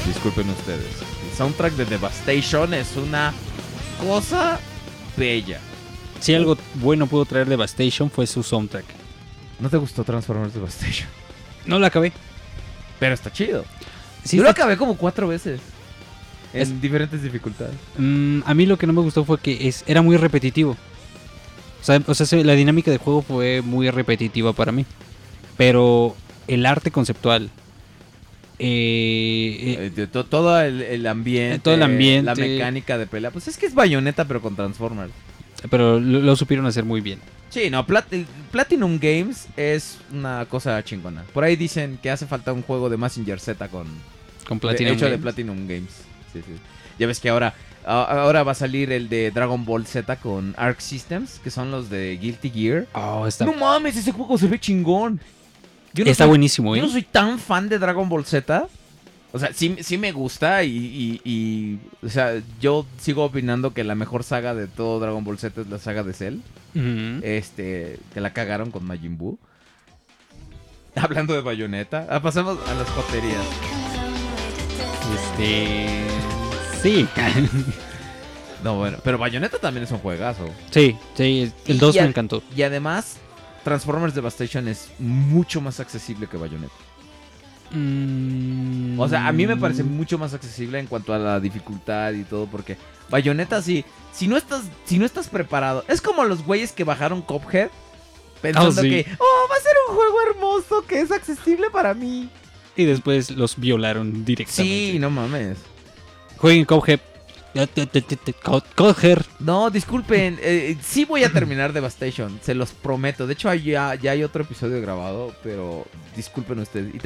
Disculpen 0.06 0.50
ustedes. 0.50 1.02
El 1.32 1.38
soundtrack 1.38 1.74
de 1.76 1.86
Devastation 1.86 2.74
es 2.74 2.98
una 2.98 3.34
cosa 4.06 4.60
bella. 5.16 5.62
Si 6.20 6.34
algo 6.36 6.58
bueno 6.76 7.08
pudo 7.08 7.26
traer 7.26 7.48
Devastation 7.48 8.10
fue 8.12 8.28
su 8.28 8.44
soundtrack. 8.44 8.86
¿No 9.60 9.70
te 9.70 9.78
gustó 9.78 10.04
Transformers 10.04 10.54
Devastation? 10.54 11.08
No 11.66 11.80
la 11.80 11.88
acabé. 11.88 12.12
Pero 13.00 13.14
está 13.14 13.32
chido. 13.32 13.66
Sí, 14.24 14.38
Yo 14.38 14.44
lo 14.44 14.50
acabé 14.50 14.76
como 14.78 14.98
cuatro 14.98 15.28
veces. 15.28 15.62
En 16.54 16.62
Es- 16.62 16.82
diferentes 16.82 17.22
dificultades. 17.22 17.76
Mm, 17.98 18.42
a 18.46 18.54
mí 18.54 18.66
lo 18.66 18.78
que 18.78 18.88
no 18.88 18.94
me 18.94 19.02
gustó 19.02 19.24
fue 19.24 19.40
que 19.40 19.68
es, 19.68 19.84
era 19.88 20.02
muy 20.02 20.18
repetitivo. 20.18 20.72
O 21.82 21.84
sea, 21.84 22.02
o 22.06 22.14
sea, 22.14 22.26
se- 22.26 22.44
la 22.44 22.54
dinámica 22.54 22.92
del 22.92 23.00
juego 23.00 23.22
fue 23.22 23.62
muy 23.62 23.90
repetitiva 23.90 24.52
para 24.54 24.72
mí. 24.72 24.86
Pero 25.58 26.16
el 26.48 26.66
arte 26.66 26.92
conceptual, 26.92 27.50
eh, 28.58 29.88
eh, 29.88 29.92
Eh, 29.96 30.08
todo 30.08 30.60
el, 30.60 30.82
el 30.82 31.08
ambiente, 31.08 31.60
todo 31.60 31.74
el 31.76 31.84
ambiente. 31.84 32.26
la 32.26 32.36
mecánica 32.36 32.98
de 32.98 33.08
pelea. 33.08 33.32
Pues 33.32 33.48
es 33.48 33.58
que 33.58 33.66
es 33.66 33.74
bayoneta, 33.74 34.26
pero 34.26 34.42
con 34.42 34.56
Transformers. 34.56 35.12
Pero 35.70 36.00
lo, 36.00 36.20
lo 36.20 36.36
supieron 36.36 36.66
hacer 36.66 36.86
muy 36.86 37.02
bien. 37.02 37.20
Sí, 37.50 37.70
no, 37.70 37.86
Plat- 37.86 38.06
eh, 38.12 38.26
Platinum 38.52 39.00
Games 39.02 39.48
es 39.58 39.98
una 40.14 40.46
cosa 40.46 40.84
chingona. 40.84 41.24
Por 41.34 41.44
ahí 41.44 41.56
dicen 41.56 41.98
que 42.02 42.12
hace 42.12 42.28
falta 42.28 42.54
un 42.54 42.62
juego 42.62 42.90
de 42.90 42.98
Massinger 42.98 43.40
Z 43.40 43.68
con 43.70 43.88
Con 44.48 44.58
de- 44.58 44.62
Platinum 44.62 44.94
hecho 44.94 45.06
de 45.06 45.12
Games. 45.12 45.22
Platinum 45.24 45.68
Games. 45.68 45.92
Sí, 46.32 46.42
sí. 46.46 46.54
Ya 47.00 47.08
ves 47.08 47.20
que 47.20 47.30
ahora 47.30 47.54
ahora 47.86 48.44
va 48.44 48.52
a 48.52 48.56
salir 48.56 48.92
el 48.92 49.10
de 49.10 49.32
Dragon 49.32 49.66
Ball 49.66 49.86
Z 49.88 50.16
con 50.18 50.54
Arc 50.58 50.80
Systems, 50.80 51.40
que 51.44 51.50
son 51.50 51.72
los 51.72 51.90
de 51.90 52.18
Guilty 52.22 52.50
Gear. 52.52 52.86
Oh, 52.94 53.26
está, 53.26 53.46
No 53.46 53.54
mames, 53.54 53.96
ese 53.96 54.12
juego 54.12 54.38
se 54.38 54.48
ve 54.48 54.60
chingón. 54.60 55.20
Yo 55.94 56.06
no 56.06 56.12
está 56.12 56.26
soy- 56.26 56.30
buenísimo, 56.30 56.76
¿eh? 56.76 56.80
Yo 56.80 56.86
no 56.86 56.92
soy 56.92 57.02
tan 57.02 57.40
fan 57.40 57.68
de 57.68 57.80
Dragon 57.80 58.08
Ball 58.08 58.26
Z. 58.26 58.68
O 59.32 59.38
sea, 59.40 59.54
sí, 59.54 59.76
sí 59.82 59.98
me 59.98 60.12
gusta 60.12 60.64
y, 60.64 60.76
y- 60.76 61.22
y, 61.24 61.80
O 62.06 62.10
sea, 62.10 62.42
yo 62.60 62.86
sigo 63.00 63.24
opinando 63.26 63.74
que 63.74 63.84
la 63.84 63.94
mejor 63.96 64.24
saga 64.24 64.56
de 64.56 64.66
todo 64.68 65.00
Dragon 65.00 65.24
Ball 65.24 65.38
Z 65.38 65.62
es 65.62 65.68
la 65.68 65.78
saga 65.80 66.04
de 66.04 66.14
Cell. 66.14 66.38
Este, 67.24 68.00
que 68.14 68.22
la 68.22 68.34
cagaron 68.34 68.72
con 68.72 68.86
Majin 68.86 69.18
Buu. 69.18 69.38
Hablando 70.96 71.34
de 71.34 71.42
bayoneta. 71.42 72.08
Ah, 72.10 72.22
pasemos 72.22 72.58
a 72.68 72.74
las 72.74 72.90
joterías. 72.90 73.46
Este. 75.16 75.88
Sí. 76.82 77.08
No, 78.62 78.76
bueno, 78.76 78.98
pero 79.06 79.18
Bayonetta 79.18 79.58
también 79.58 79.86
es 79.86 79.92
un 79.92 80.00
juegazo. 80.00 80.46
sí, 80.70 80.94
sí. 81.16 81.50
El 81.66 81.76
Y 81.78 81.80
2 81.80 81.96
ya- 81.96 82.02
me 82.02 82.10
encantó. 82.10 82.44
Y 82.54 82.64
además, 82.64 83.16
Transformers 83.64 84.14
Devastation 84.14 84.68
es 84.68 84.90
mucho 85.00 85.62
más 85.62 85.80
accesible 85.80 86.28
que 86.28 86.36
Bayonetta. 86.36 86.74
Mm, 87.72 89.00
O 89.00 89.08
sea, 89.08 89.28
a 89.28 89.32
mí 89.32 89.46
me 89.48 89.56
parece 89.58 89.84
mucho 89.84 90.18
más 90.18 90.34
accesible 90.34 90.80
en 90.80 90.88
cuanto 90.88 91.14
a 91.14 91.20
la 91.20 91.40
dificultad 91.40 92.14
y 92.14 92.24
todo, 92.24 92.48
porque 92.48 92.78
Bayonetta 93.10 93.62
sí, 93.62 93.86
si 94.14 94.28
no 94.28 94.38
estás, 94.38 94.64
si 94.86 94.98
no 95.00 95.06
estás 95.06 95.28
preparado, 95.28 95.84
es 95.88 96.02
como 96.02 96.24
los 96.26 96.44
güeyes 96.44 96.72
que 96.72 96.84
bajaron 96.84 97.22
Cophead 97.22 97.70
pensando 98.42 98.70
Oh, 98.70 98.84
sí. 98.84 98.90
que, 98.90 99.06
oh, 99.20 99.48
va 99.52 99.56
a 99.56 99.60
ser 99.62 99.74
un 99.90 99.96
juego 99.96 100.18
hermoso 100.30 100.86
que 100.88 101.02
es 101.02 101.12
accesible 101.12 101.70
para 101.72 101.94
mí. 101.94 102.30
Y 102.76 102.86
después 102.86 103.32
los 103.32 103.58
violaron 103.60 104.24
directamente. 104.24 104.92
Sí, 104.94 105.00
no 105.00 105.10
mames. 105.10 105.58
Jueguen 106.38 106.66
Cuphead. 106.66 107.00
Ya 107.54 107.66
te- 107.66 107.88
te- 107.88 108.02
te- 108.04 108.16
te- 108.16 108.34
Co- 108.34 108.64
Coger. 108.76 109.26
No, 109.40 109.72
disculpen, 109.72 110.38
eh, 110.40 110.78
sí 110.84 111.04
voy 111.04 111.24
a 111.24 111.34
terminar 111.34 111.74
Devastation, 111.74 112.40
se 112.44 112.54
los 112.54 112.72
prometo. 112.74 113.26
De 113.26 113.34
hecho, 113.34 113.52
ya, 113.56 113.96
ya 113.96 114.12
hay 114.12 114.24
otro 114.24 114.44
episodio 114.44 114.80
grabado, 114.82 115.34
pero 115.42 115.86
disculpen 116.16 116.60
ustedes. 116.60 116.94
Y 116.94 117.00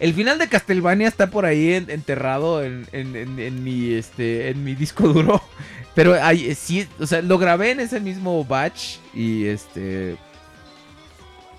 el 0.00 0.14
final 0.14 0.38
de 0.38 0.48
Castlevania 0.48 1.06
está 1.08 1.28
por 1.30 1.44
ahí 1.44 1.74
en- 1.74 1.90
enterrado 1.90 2.64
en, 2.64 2.86
en- 2.92 3.14
en- 3.16 3.38
en 3.38 3.62
mi 3.64 3.92
este 3.94 4.48
en 4.50 4.64
mi 4.64 4.74
disco 4.74 5.08
duro. 5.08 5.42
Pero 5.94 6.14
hay, 6.22 6.48
eh, 6.50 6.54
sí, 6.54 6.86
o 6.98 7.06
sea, 7.06 7.20
lo 7.20 7.36
grabé 7.38 7.72
en 7.72 7.80
ese 7.80 8.00
mismo 8.00 8.44
batch 8.44 8.96
y 9.14 9.46
este. 9.46 10.16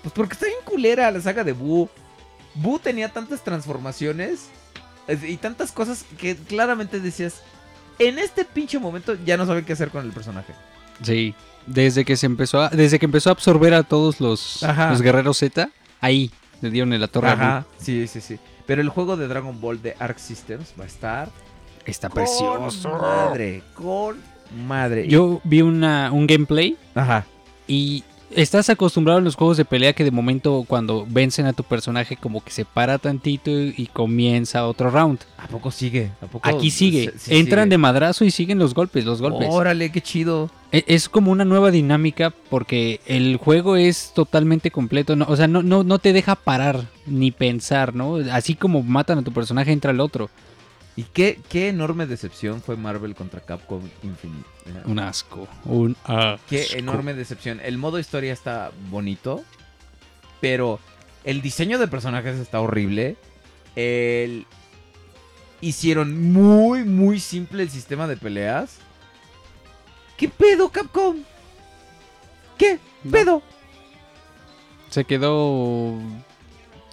Pues 0.02 0.12
porque 0.14 0.32
está 0.34 0.46
bien 0.46 0.58
culera 0.64 1.10
la 1.10 1.20
saga 1.20 1.44
de 1.44 1.52
Boo. 1.52 1.88
Boo 2.54 2.78
tenía 2.78 3.08
tantas 3.12 3.44
transformaciones 3.44 4.48
y 5.26 5.36
tantas 5.36 5.70
cosas 5.72 6.04
que 6.18 6.36
claramente 6.36 6.98
decías. 7.00 7.42
En 7.98 8.18
este 8.18 8.44
pinche 8.44 8.78
momento 8.78 9.16
ya 9.24 9.36
no 9.36 9.46
saben 9.46 9.64
qué 9.64 9.74
hacer 9.74 9.90
con 9.90 10.04
el 10.04 10.12
personaje. 10.12 10.54
Sí. 11.02 11.34
Desde 11.66 12.04
que 12.04 12.16
se 12.16 12.26
empezó 12.26 12.60
a, 12.62 12.68
desde 12.70 12.98
que 12.98 13.04
empezó 13.04 13.28
a 13.30 13.32
absorber 13.34 13.74
a 13.74 13.84
todos 13.84 14.18
los 14.20 14.64
guerreros 15.00 15.38
Z, 15.38 15.68
ahí 16.00 16.32
le 16.62 16.70
dieron 16.70 16.92
en 16.92 17.00
la 17.00 17.08
torre. 17.08 17.28
a 17.28 17.32
Ajá, 17.32 17.66
sí, 17.78 18.06
sí, 18.06 18.20
sí. 18.20 18.38
Pero 18.66 18.80
el 18.80 18.88
juego 18.88 19.16
de 19.16 19.28
Dragon 19.28 19.60
Ball 19.60 19.82
de 19.82 19.94
Arc 19.98 20.18
Systems 20.18 20.72
va 20.78 20.84
a 20.84 20.86
estar 20.86 21.28
Está 21.84 22.08
Con 22.08 22.14
precioso. 22.22 22.90
Madre, 22.90 23.62
con 23.74 24.16
madre. 24.66 25.08
Yo 25.08 25.40
vi 25.44 25.62
una, 25.62 26.12
un 26.12 26.26
gameplay 26.28 26.76
Ajá. 26.94 27.24
y 27.66 28.04
estás 28.36 28.68
acostumbrado 28.70 29.18
en 29.18 29.24
los 29.24 29.34
juegos 29.36 29.56
de 29.56 29.64
pelea 29.64 29.92
que 29.92 30.04
de 30.04 30.10
momento 30.10 30.64
cuando 30.66 31.06
vencen 31.08 31.46
a 31.46 31.52
tu 31.52 31.64
personaje 31.64 32.16
como 32.16 32.42
que 32.42 32.50
se 32.50 32.64
para 32.64 32.98
tantito 32.98 33.50
y, 33.50 33.74
y 33.76 33.86
comienza 33.86 34.66
otro 34.66 34.90
round. 34.90 35.20
¿A 35.38 35.46
poco 35.48 35.70
sigue? 35.70 36.10
¿A 36.20 36.26
poco 36.26 36.48
Aquí 36.48 36.70
sigue. 36.70 37.10
se- 37.12 37.18
sí 37.18 37.36
Entran 37.36 37.64
sigue? 37.64 37.70
de 37.70 37.78
madrazo 37.78 38.24
y 38.24 38.30
siguen 38.30 38.58
los 38.58 38.74
golpes, 38.74 39.04
los 39.04 39.20
golpes. 39.20 39.48
Órale, 39.50 39.90
qué 39.92 40.00
chido. 40.00 40.50
E- 40.72 40.84
Es 40.86 41.08
como 41.08 41.30
una 41.32 41.44
nueva 41.44 41.70
dinámica 41.70 42.32
porque 42.50 43.00
el 43.06 43.36
juego 43.36 43.76
es 43.76 44.12
totalmente 44.14 44.70
completo. 44.70 45.16
no- 45.16 45.26
o 45.28 45.36
sea, 45.36 45.46
no, 45.48 45.62
no, 45.62 45.84
no 45.84 45.98
te 45.98 46.12
deja 46.12 46.34
parar 46.34 46.86
ni 47.06 47.30
pensar, 47.30 47.94
¿no? 47.94 48.16
Así 48.32 48.54
como 48.54 48.82
matan 48.82 49.18
a 49.18 49.22
tu 49.22 49.32
personaje, 49.32 49.72
entra 49.72 49.90
el 49.90 50.00
otro. 50.00 50.30
Y 50.94 51.04
qué, 51.04 51.40
qué 51.48 51.68
enorme 51.68 52.06
decepción 52.06 52.60
fue 52.60 52.76
Marvel 52.76 53.14
contra 53.14 53.40
Capcom 53.40 53.82
Infinite. 54.02 54.48
¿eh? 54.66 54.82
Un 54.84 54.98
asco. 54.98 55.48
Un 55.64 55.96
asco. 56.04 56.44
Qué 56.48 56.66
enorme 56.74 57.14
decepción. 57.14 57.60
El 57.64 57.78
modo 57.78 57.98
historia 57.98 58.32
está 58.32 58.72
bonito, 58.90 59.42
pero 60.40 60.80
el 61.24 61.40
diseño 61.40 61.78
de 61.78 61.88
personajes 61.88 62.38
está 62.38 62.60
horrible. 62.60 63.16
El... 63.74 64.46
Hicieron 65.62 66.32
muy, 66.32 66.84
muy 66.84 67.20
simple 67.20 67.62
el 67.62 67.70
sistema 67.70 68.06
de 68.06 68.16
peleas. 68.16 68.78
¿Qué 70.18 70.28
pedo, 70.28 70.68
Capcom? 70.68 71.18
¿Qué 72.58 72.78
pedo? 73.10 73.42
Se 74.90 75.04
quedó. 75.04 75.98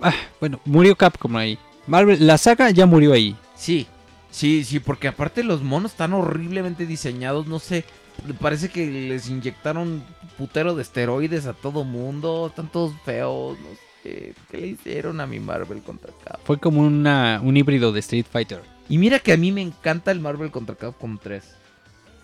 Ah, 0.01 0.13
bueno, 0.39 0.61
murió 0.63 0.95
Capcom 0.95 1.35
ahí. 1.35 1.59
Marvel, 1.85 2.25
la 2.25 2.37
saga 2.37 2.69
ya 2.69 2.85
murió 2.85 3.11
ahí. 3.11 3.35
Sí, 3.59 3.87
sí, 4.31 4.63
sí, 4.63 4.79
porque 4.79 5.09
aparte 5.09 5.43
los 5.43 5.61
monos 5.61 5.91
están 5.91 6.13
horriblemente 6.13 6.85
diseñados, 6.85 7.45
no 7.45 7.59
sé, 7.59 7.83
parece 8.39 8.69
que 8.69 8.87
les 8.87 9.29
inyectaron 9.29 10.01
putero 10.37 10.75
de 10.75 10.81
esteroides 10.81 11.45
a 11.45 11.51
todo 11.51 11.83
mundo, 11.83 12.47
están 12.47 12.71
todos 12.71 12.93
feos, 13.03 13.59
no 13.59 13.67
sé, 14.01 14.33
¿qué 14.49 14.57
le 14.57 14.67
hicieron 14.67 15.19
a 15.19 15.27
mi 15.27 15.41
Marvel 15.41 15.81
contra 15.81 16.13
Capcom? 16.23 16.45
Fue 16.45 16.57
como 16.57 16.79
una, 16.79 17.41
un 17.43 17.57
híbrido 17.57 17.91
de 17.91 17.99
Street 17.99 18.25
Fighter. 18.31 18.61
Y 18.87 18.97
mira 18.97 19.19
que 19.19 19.33
a 19.33 19.37
mí 19.37 19.51
me 19.51 19.61
encanta 19.61 20.11
el 20.11 20.21
Marvel 20.21 20.51
contra 20.51 20.75
Capcom 20.75 21.17
3. 21.21 21.43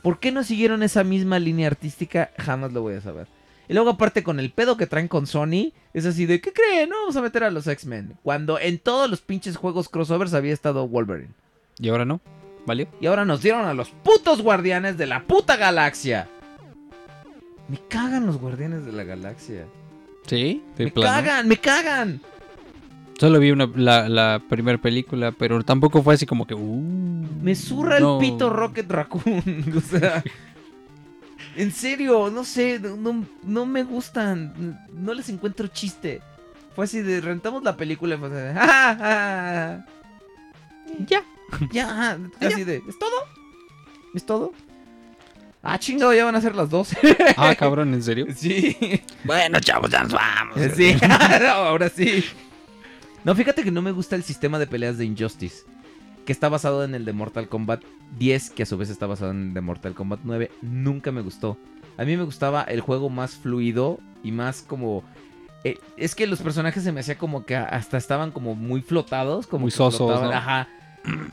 ¿Por 0.02 0.20
qué 0.20 0.32
no 0.32 0.42
siguieron 0.44 0.84
esa 0.84 1.04
misma 1.04 1.38
línea 1.38 1.68
artística? 1.68 2.32
Jamás 2.38 2.72
lo 2.72 2.82
voy 2.82 2.94
a 2.94 3.02
saber. 3.02 3.28
Y 3.68 3.74
luego 3.74 3.92
aparte 3.92 4.24
con 4.24 4.40
el 4.40 4.52
pedo 4.52 4.78
que 4.78 4.88
traen 4.88 5.08
con 5.08 5.28
Sony, 5.28 5.72
es 5.94 6.06
así 6.06 6.26
de, 6.26 6.40
¿qué 6.42 6.52
creen? 6.54 6.90
No 6.90 6.98
vamos 7.02 7.16
a 7.16 7.22
meter 7.22 7.44
a 7.44 7.52
los 7.52 7.68
X-Men. 7.68 8.18
Cuando 8.24 8.60
en 8.60 8.78
todos 8.80 9.10
los 9.10 9.22
pinches 9.22 9.58
juegos 9.58 9.90
crossovers 9.90 10.34
había 10.34 10.54
estado 10.54 10.88
Wolverine. 10.88 11.34
¿Y 11.80 11.90
ahora 11.90 12.06
no? 12.06 12.22
¿Valió? 12.66 12.88
Y 13.00 13.08
ahora 13.08 13.26
nos 13.26 13.42
dieron 13.42 13.66
a 13.66 13.74
los 13.74 13.90
putos 13.90 14.42
guardianes 14.42 14.98
de 14.98 15.06
la 15.08 15.24
puta 15.24 15.56
galaxia. 15.58 16.28
Me 17.68 17.78
cagan 17.90 18.26
los 18.26 18.38
guardianes 18.38 18.86
de 18.86 18.92
la 18.92 19.04
galaxia. 19.04 19.66
Sí, 20.28 20.64
Me 20.78 20.92
plano. 20.92 21.12
cagan, 21.16 21.48
me 21.48 21.58
cagan. 21.58 22.22
Solo 23.20 23.40
vi 23.40 23.52
una, 23.52 23.70
la, 23.76 24.10
la 24.10 24.42
primera 24.50 24.78
película, 24.78 25.32
pero 25.32 25.64
tampoco 25.64 26.04
fue 26.04 26.16
así 26.16 26.26
como 26.26 26.46
que. 26.46 26.54
Uh, 26.54 27.26
Me 27.42 27.56
zurra 27.56 28.00
no. 28.00 28.20
el 28.20 28.20
pito 28.32 28.50
Rocket 28.50 28.90
Raccoon. 28.92 29.74
o 29.78 29.82
sea. 29.82 30.24
En 31.56 31.72
serio, 31.72 32.30
no 32.30 32.44
sé, 32.44 32.80
no, 32.80 32.96
no- 32.98 33.26
no 33.44 33.66
me 33.66 33.84
gustan. 33.84 34.80
No 34.94 35.14
les 35.14 35.30
encuentro 35.30 35.68
chiste. 35.68 36.22
Fue 36.76 36.86
así 36.86 37.02
de 37.02 37.22
rentamos 37.22 37.64
la 37.64 37.78
película 37.78 38.16
y 38.16 38.18
fue 38.18 38.28
así 38.28 38.36
de. 38.36 38.50
"Ah, 38.50 38.58
ah, 38.60 38.98
ah". 39.02 39.86
Ya, 41.08 41.24
ya, 41.72 42.18
así 42.42 42.64
de. 42.64 42.82
¿Es 42.88 43.00
todo? 43.00 43.12
¿Es 44.14 44.26
todo? 44.26 44.54
Ah, 45.64 45.80
chingado, 45.80 46.14
ya 46.14 46.26
van 46.26 46.36
a 46.36 46.42
ser 46.42 46.56
las 46.56 46.70
12. 46.70 46.96
Ah, 47.38 47.56
cabrón, 47.56 47.94
¿en 47.94 48.04
serio? 48.04 48.28
Sí. 48.36 48.78
Bueno, 49.24 49.60
chavos, 49.60 49.90
ya 49.90 50.04
nos 50.04 50.14
vamos. 50.14 50.58
Sí, 50.76 50.96
No, 51.02 51.48
ahora 51.48 51.90
sí. 51.90 52.24
No, 53.24 53.34
fíjate 53.34 53.64
que 53.64 53.72
no 53.72 53.82
me 53.82 53.92
gusta 53.92 54.16
el 54.16 54.24
sistema 54.24 54.60
de 54.60 54.68
peleas 54.68 54.98
de 55.00 55.06
Injustice. 55.06 55.64
Que 56.26 56.32
está 56.32 56.50
basado 56.50 56.84
en 56.84 56.96
el 56.96 57.06
de 57.06 57.14
Mortal 57.14 57.48
Kombat 57.48 57.84
10, 58.18 58.50
que 58.52 58.64
a 58.64 58.66
su 58.66 58.78
vez 58.78 58.90
está 58.90 59.06
basado 59.08 59.32
en 59.32 59.50
el 59.50 59.54
de 59.54 59.62
Mortal 59.62 59.94
Kombat 59.94 60.22
9. 60.24 60.52
Nunca 60.62 61.12
me 61.12 61.22
gustó. 61.22 61.58
A 61.98 62.04
mí 62.04 62.18
me 62.18 62.24
gustaba 62.24 62.64
el 62.64 62.82
juego 62.82 63.10
más 63.10 63.36
fluido 63.36 64.00
y 64.24 64.32
más 64.32 64.62
como... 64.62 65.04
eh, 65.64 65.78
es 65.98 66.16
que 66.16 66.28
los 66.28 66.42
personajes 66.42 66.84
se 66.84 66.92
me 66.92 67.00
hacía 67.02 67.18
como 67.18 67.46
que 67.46 67.56
hasta 67.56 67.98
estaban 67.98 68.32
como 68.32 68.56
muy 68.56 68.82
flotados. 68.82 69.48
Como 69.48 69.64
Muy 69.64 69.72
sosos. 69.72 70.12
Ajá. 70.34 70.68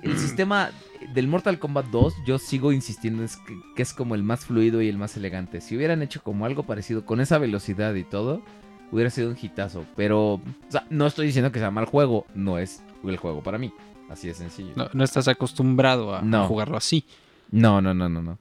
El 0.02 0.18
sistema 0.18 0.70
del 1.14 1.28
Mortal 1.28 1.58
Kombat 1.58 1.86
2, 1.86 2.14
yo 2.26 2.38
sigo 2.38 2.72
insistiendo 2.72 3.24
es 3.24 3.38
que, 3.38 3.54
que 3.74 3.82
es 3.82 3.94
como 3.94 4.14
el 4.14 4.22
más 4.22 4.44
fluido 4.44 4.82
y 4.82 4.88
el 4.88 4.98
más 4.98 5.16
elegante. 5.16 5.62
Si 5.62 5.74
hubieran 5.74 6.02
hecho 6.02 6.22
como 6.22 6.44
algo 6.44 6.64
parecido 6.64 7.06
con 7.06 7.22
esa 7.22 7.38
velocidad 7.38 7.94
y 7.94 8.04
todo, 8.04 8.42
hubiera 8.90 9.08
sido 9.08 9.30
un 9.30 9.38
hitazo. 9.40 9.86
Pero, 9.96 10.34
o 10.34 10.42
sea, 10.68 10.84
no 10.90 11.06
estoy 11.06 11.26
diciendo 11.26 11.50
que 11.50 11.58
sea 11.58 11.70
mal 11.70 11.86
juego, 11.86 12.26
no 12.34 12.58
es 12.58 12.82
el 13.02 13.16
juego 13.16 13.42
para 13.42 13.56
mí. 13.56 13.72
Así 14.12 14.28
de 14.28 14.34
sencillo. 14.34 14.73
No, 14.76 14.89
no 14.92 15.05
estás 15.05 15.26
acostumbrado 15.26 16.15
a, 16.15 16.47
jugarlo 16.47 16.76
así. 16.76 17.05
No, 17.50 17.81
no, 17.81 17.94
no, 17.94 18.08
no, 18.08 18.23
no. 18.23 18.39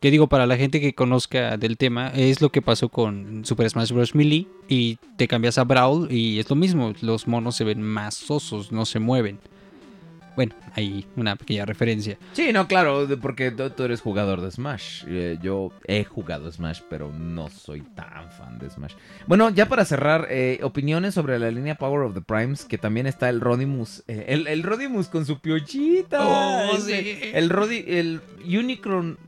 Que 0.00 0.10
digo, 0.10 0.28
para 0.28 0.46
la 0.46 0.56
gente 0.56 0.80
que 0.80 0.94
conozca 0.94 1.56
del 1.56 1.76
tema, 1.76 2.08
es 2.08 2.40
lo 2.40 2.50
que 2.50 2.62
pasó 2.62 2.88
con 2.88 3.44
Super 3.44 3.68
Smash 3.68 3.92
Bros. 3.92 4.14
Melee 4.14 4.46
y 4.68 4.96
te 5.16 5.28
cambias 5.28 5.58
a 5.58 5.64
Brawl 5.64 6.10
y 6.10 6.38
es 6.38 6.48
lo 6.48 6.56
mismo, 6.56 6.92
los 7.00 7.26
monos 7.26 7.56
se 7.56 7.64
ven 7.64 7.82
más 7.82 8.14
sosos, 8.14 8.72
no 8.72 8.86
se 8.86 8.98
mueven. 9.00 9.40
Bueno, 10.38 10.54
hay 10.76 11.04
una 11.16 11.34
pequeña 11.34 11.64
referencia. 11.64 12.16
Sí, 12.32 12.52
no, 12.52 12.68
claro, 12.68 13.08
porque 13.20 13.50
tú, 13.50 13.70
tú 13.70 13.82
eres 13.82 14.00
jugador 14.00 14.40
de 14.40 14.52
Smash. 14.52 15.02
Eh, 15.08 15.36
yo 15.42 15.72
he 15.84 16.04
jugado 16.04 16.48
Smash, 16.52 16.82
pero 16.88 17.10
no 17.10 17.48
soy 17.48 17.80
tan 17.80 18.30
fan 18.30 18.56
de 18.60 18.70
Smash. 18.70 18.94
Bueno, 19.26 19.50
ya 19.50 19.66
para 19.66 19.84
cerrar, 19.84 20.28
eh, 20.30 20.60
opiniones 20.62 21.14
sobre 21.14 21.40
la 21.40 21.50
línea 21.50 21.74
Power 21.74 22.02
of 22.02 22.14
the 22.14 22.20
Primes, 22.20 22.64
que 22.64 22.78
también 22.78 23.08
está 23.08 23.28
el 23.30 23.40
Rodimus. 23.40 24.04
eh, 24.06 24.26
el, 24.28 24.46
el 24.46 24.62
Rodimus 24.62 25.08
con 25.08 25.26
su 25.26 25.40
piochita. 25.40 26.20
Oh, 26.20 26.76
sí. 26.76 27.18
El, 27.32 27.50
Rodi, 27.50 27.84
el 27.88 28.20
Unicron... 28.46 29.18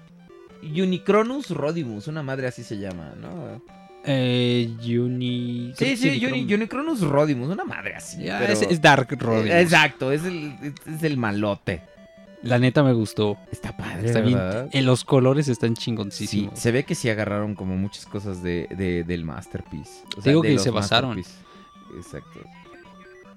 Unicronus 0.62 1.50
Rodimus, 1.50 2.06
una 2.06 2.22
madre 2.22 2.46
así 2.46 2.62
se 2.62 2.78
llama, 2.78 3.14
¿no? 3.20 3.60
Eh. 4.04 4.68
Sí, 5.76 5.96
sí, 5.96 6.08
Unicron. 6.08 6.32
Uni- 6.32 6.54
Unicronus 6.54 7.00
Rodimus, 7.02 7.48
una 7.50 7.64
madre 7.64 7.94
así. 7.96 8.22
Ya, 8.24 8.38
pero- 8.38 8.52
es, 8.52 8.62
es 8.62 8.80
Dark 8.80 9.08
Rodimus. 9.18 9.50
Eh, 9.50 9.60
Exacto, 9.60 10.12
es 10.12 10.24
el, 10.24 10.54
es 10.86 11.02
el 11.02 11.16
malote. 11.16 11.82
La 12.42 12.58
neta 12.58 12.82
me 12.82 12.94
gustó. 12.94 13.36
Está 13.52 13.76
padre, 13.76 14.06
Está 14.06 14.20
bien. 14.22 14.38
¿verdad? 14.38 14.68
eh, 14.72 14.80
los 14.80 15.04
colores 15.04 15.48
están 15.48 15.76
Sí, 15.76 15.82
chingoncísimos. 15.84 16.58
se 16.58 16.72
ve 16.72 16.84
que 16.84 16.94
sí 16.94 17.10
agarraron 17.10 17.54
como 17.54 17.76
muchas 17.76 18.06
cosas 18.06 18.42
de, 18.42 18.66
de- 18.70 19.04
del 19.04 19.24
Masterpiece. 19.24 20.02
O 20.16 20.22
Digo 20.22 20.40
de 20.42 20.48
que 20.52 20.58
se 20.58 20.70
basaron. 20.70 21.18
Exacto. 21.18 22.40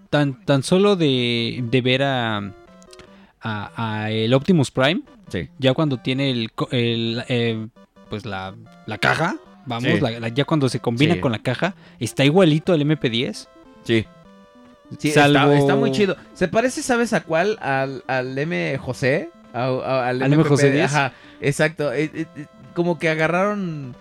Tan, 0.09 0.45
tan 0.45 0.63
solo 0.63 0.95
de, 0.95 1.63
de 1.69 1.81
ver 1.81 2.03
a, 2.03 2.37
a, 3.41 3.71
a 4.03 4.11
el 4.11 4.33
Optimus 4.33 4.71
Prime, 4.71 5.01
Sí. 5.29 5.49
ya 5.57 5.73
cuando 5.73 5.97
tiene 5.97 6.29
el, 6.29 6.51
el, 6.71 7.23
eh, 7.27 7.67
pues 8.09 8.25
la, 8.25 8.55
la 8.85 8.97
caja, 8.99 9.37
vamos, 9.65 9.91
Sí. 9.91 9.99
la- 9.99 10.19
la- 10.19 10.27
ya 10.29 10.45
cuando 10.45 10.69
se 10.69 10.79
combina 10.79 11.15
Sí. 11.15 11.19
con 11.19 11.31
la 11.31 11.39
caja, 11.39 11.75
está 11.99 12.23
igualito 12.25 12.73
al 12.73 12.81
MP10. 12.81 13.47
Sí. 13.83 14.05
Sí, 14.99 15.11
Salvo- 15.11 15.51
está, 15.51 15.57
está 15.57 15.75
muy 15.75 15.91
chido. 15.91 16.15
¿Se 16.33 16.47
parece, 16.47 16.83
sabes 16.83 17.13
a 17.13 17.21
cuál? 17.23 17.57
Al, 17.61 18.03
al 18.07 18.37
M. 18.37 18.77
José. 18.77 19.29
A- 19.53 19.65
a- 19.67 20.07
al, 20.09 20.21
¿Al 20.21 20.33
M. 20.33 20.43
José 20.43 20.67
MPP. 20.67 20.73
10? 20.77 20.85
Ajá, 20.93 21.13
exacto. 21.41 21.91
Eh, 21.93 22.11
eh, 22.13 22.25
eh, 22.35 22.45
como 22.75 22.99
que 22.99 23.09
agarraron. 23.09 23.95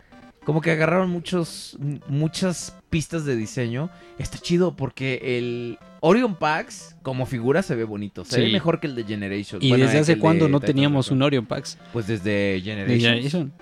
Como 0.44 0.60
que 0.60 0.72
agarraron 0.72 1.08
muchos, 1.08 1.78
muchas 2.08 2.76
pistas 2.90 3.24
de 3.24 3.36
diseño. 3.36 3.90
Está 4.18 4.38
chido 4.38 4.74
porque 4.74 5.38
el 5.38 5.78
Orion 6.00 6.34
Pax, 6.34 6.96
como 7.02 7.26
figura, 7.26 7.62
se 7.62 7.76
ve 7.76 7.84
bonito. 7.84 8.24
Se 8.24 8.36
Sí. 8.36 8.42
ve 8.42 8.52
mejor 8.52 8.80
que 8.80 8.88
el 8.88 8.96
de 8.96 9.04
Generation. 9.04 9.62
Y 9.62 9.68
Bueno, 9.68 9.84
desde 9.84 10.00
hace 10.00 10.14
de 10.16 10.20
cuándo 10.20 10.48
no 10.48 10.58
teníamos 10.58 11.12
un 11.12 11.22
Orion 11.22 11.46
Pax. 11.46 11.78
Pues 11.92 12.08
desde 12.08 12.54
De 12.54 12.60
Generation. 12.60 13.00
Generation. 13.00 13.52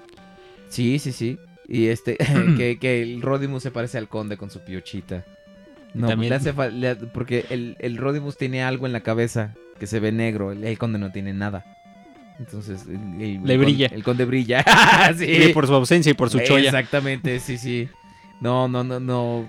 Sí, 0.69 0.99
sí, 0.99 1.13
sí. 1.13 1.39
Y 1.71 1.87
este, 1.87 2.17
que, 2.59 2.79
que 2.79 3.01
el 3.03 3.23
Rodimus 3.23 3.63
se 3.63 3.71
parece 3.71 3.97
al 3.97 4.09
conde 4.09 4.37
con 4.37 4.51
su 4.51 4.61
piochita. 4.61 5.25
No, 5.95 6.09
También- 6.09 6.31
le 6.31 6.37
hace 6.37 6.53
le- 6.73 6.97
porque 6.97 7.47
el, 7.51 7.77
el 7.81 7.97
Rodimus 7.97 8.37
tiene 8.37 8.63
algo 8.63 8.87
en 8.87 8.93
la 8.93 9.01
cabeza 9.01 9.55
que 9.79 9.87
se 9.87 9.99
ve 10.01 10.13
negro, 10.13 10.53
el, 10.53 10.63
el 10.65 10.77
conde 10.79 10.99
no 10.99 11.11
tiene 11.13 11.33
nada. 11.33 11.65
Entonces, 12.39 12.85
el, 12.89 12.95
el- 12.95 13.33
Le 13.35 13.39
conde- 13.39 13.59
brilla. 13.59 13.87
el 13.87 14.03
conde 14.03 14.25
brilla. 14.25 14.65
sí. 15.17 15.25
Y 15.27 15.53
por 15.53 15.67
su 15.67 15.75
ausencia 15.75 16.11
y 16.11 16.15
por 16.15 16.29
su 16.31 16.41
cholla. 16.41 16.67
Exactamente, 16.67 17.39
sí, 17.41 17.57
sí. 17.57 17.89
No, 18.41 18.67
no, 18.69 18.83
no, 18.85 18.99
no. 19.01 19.47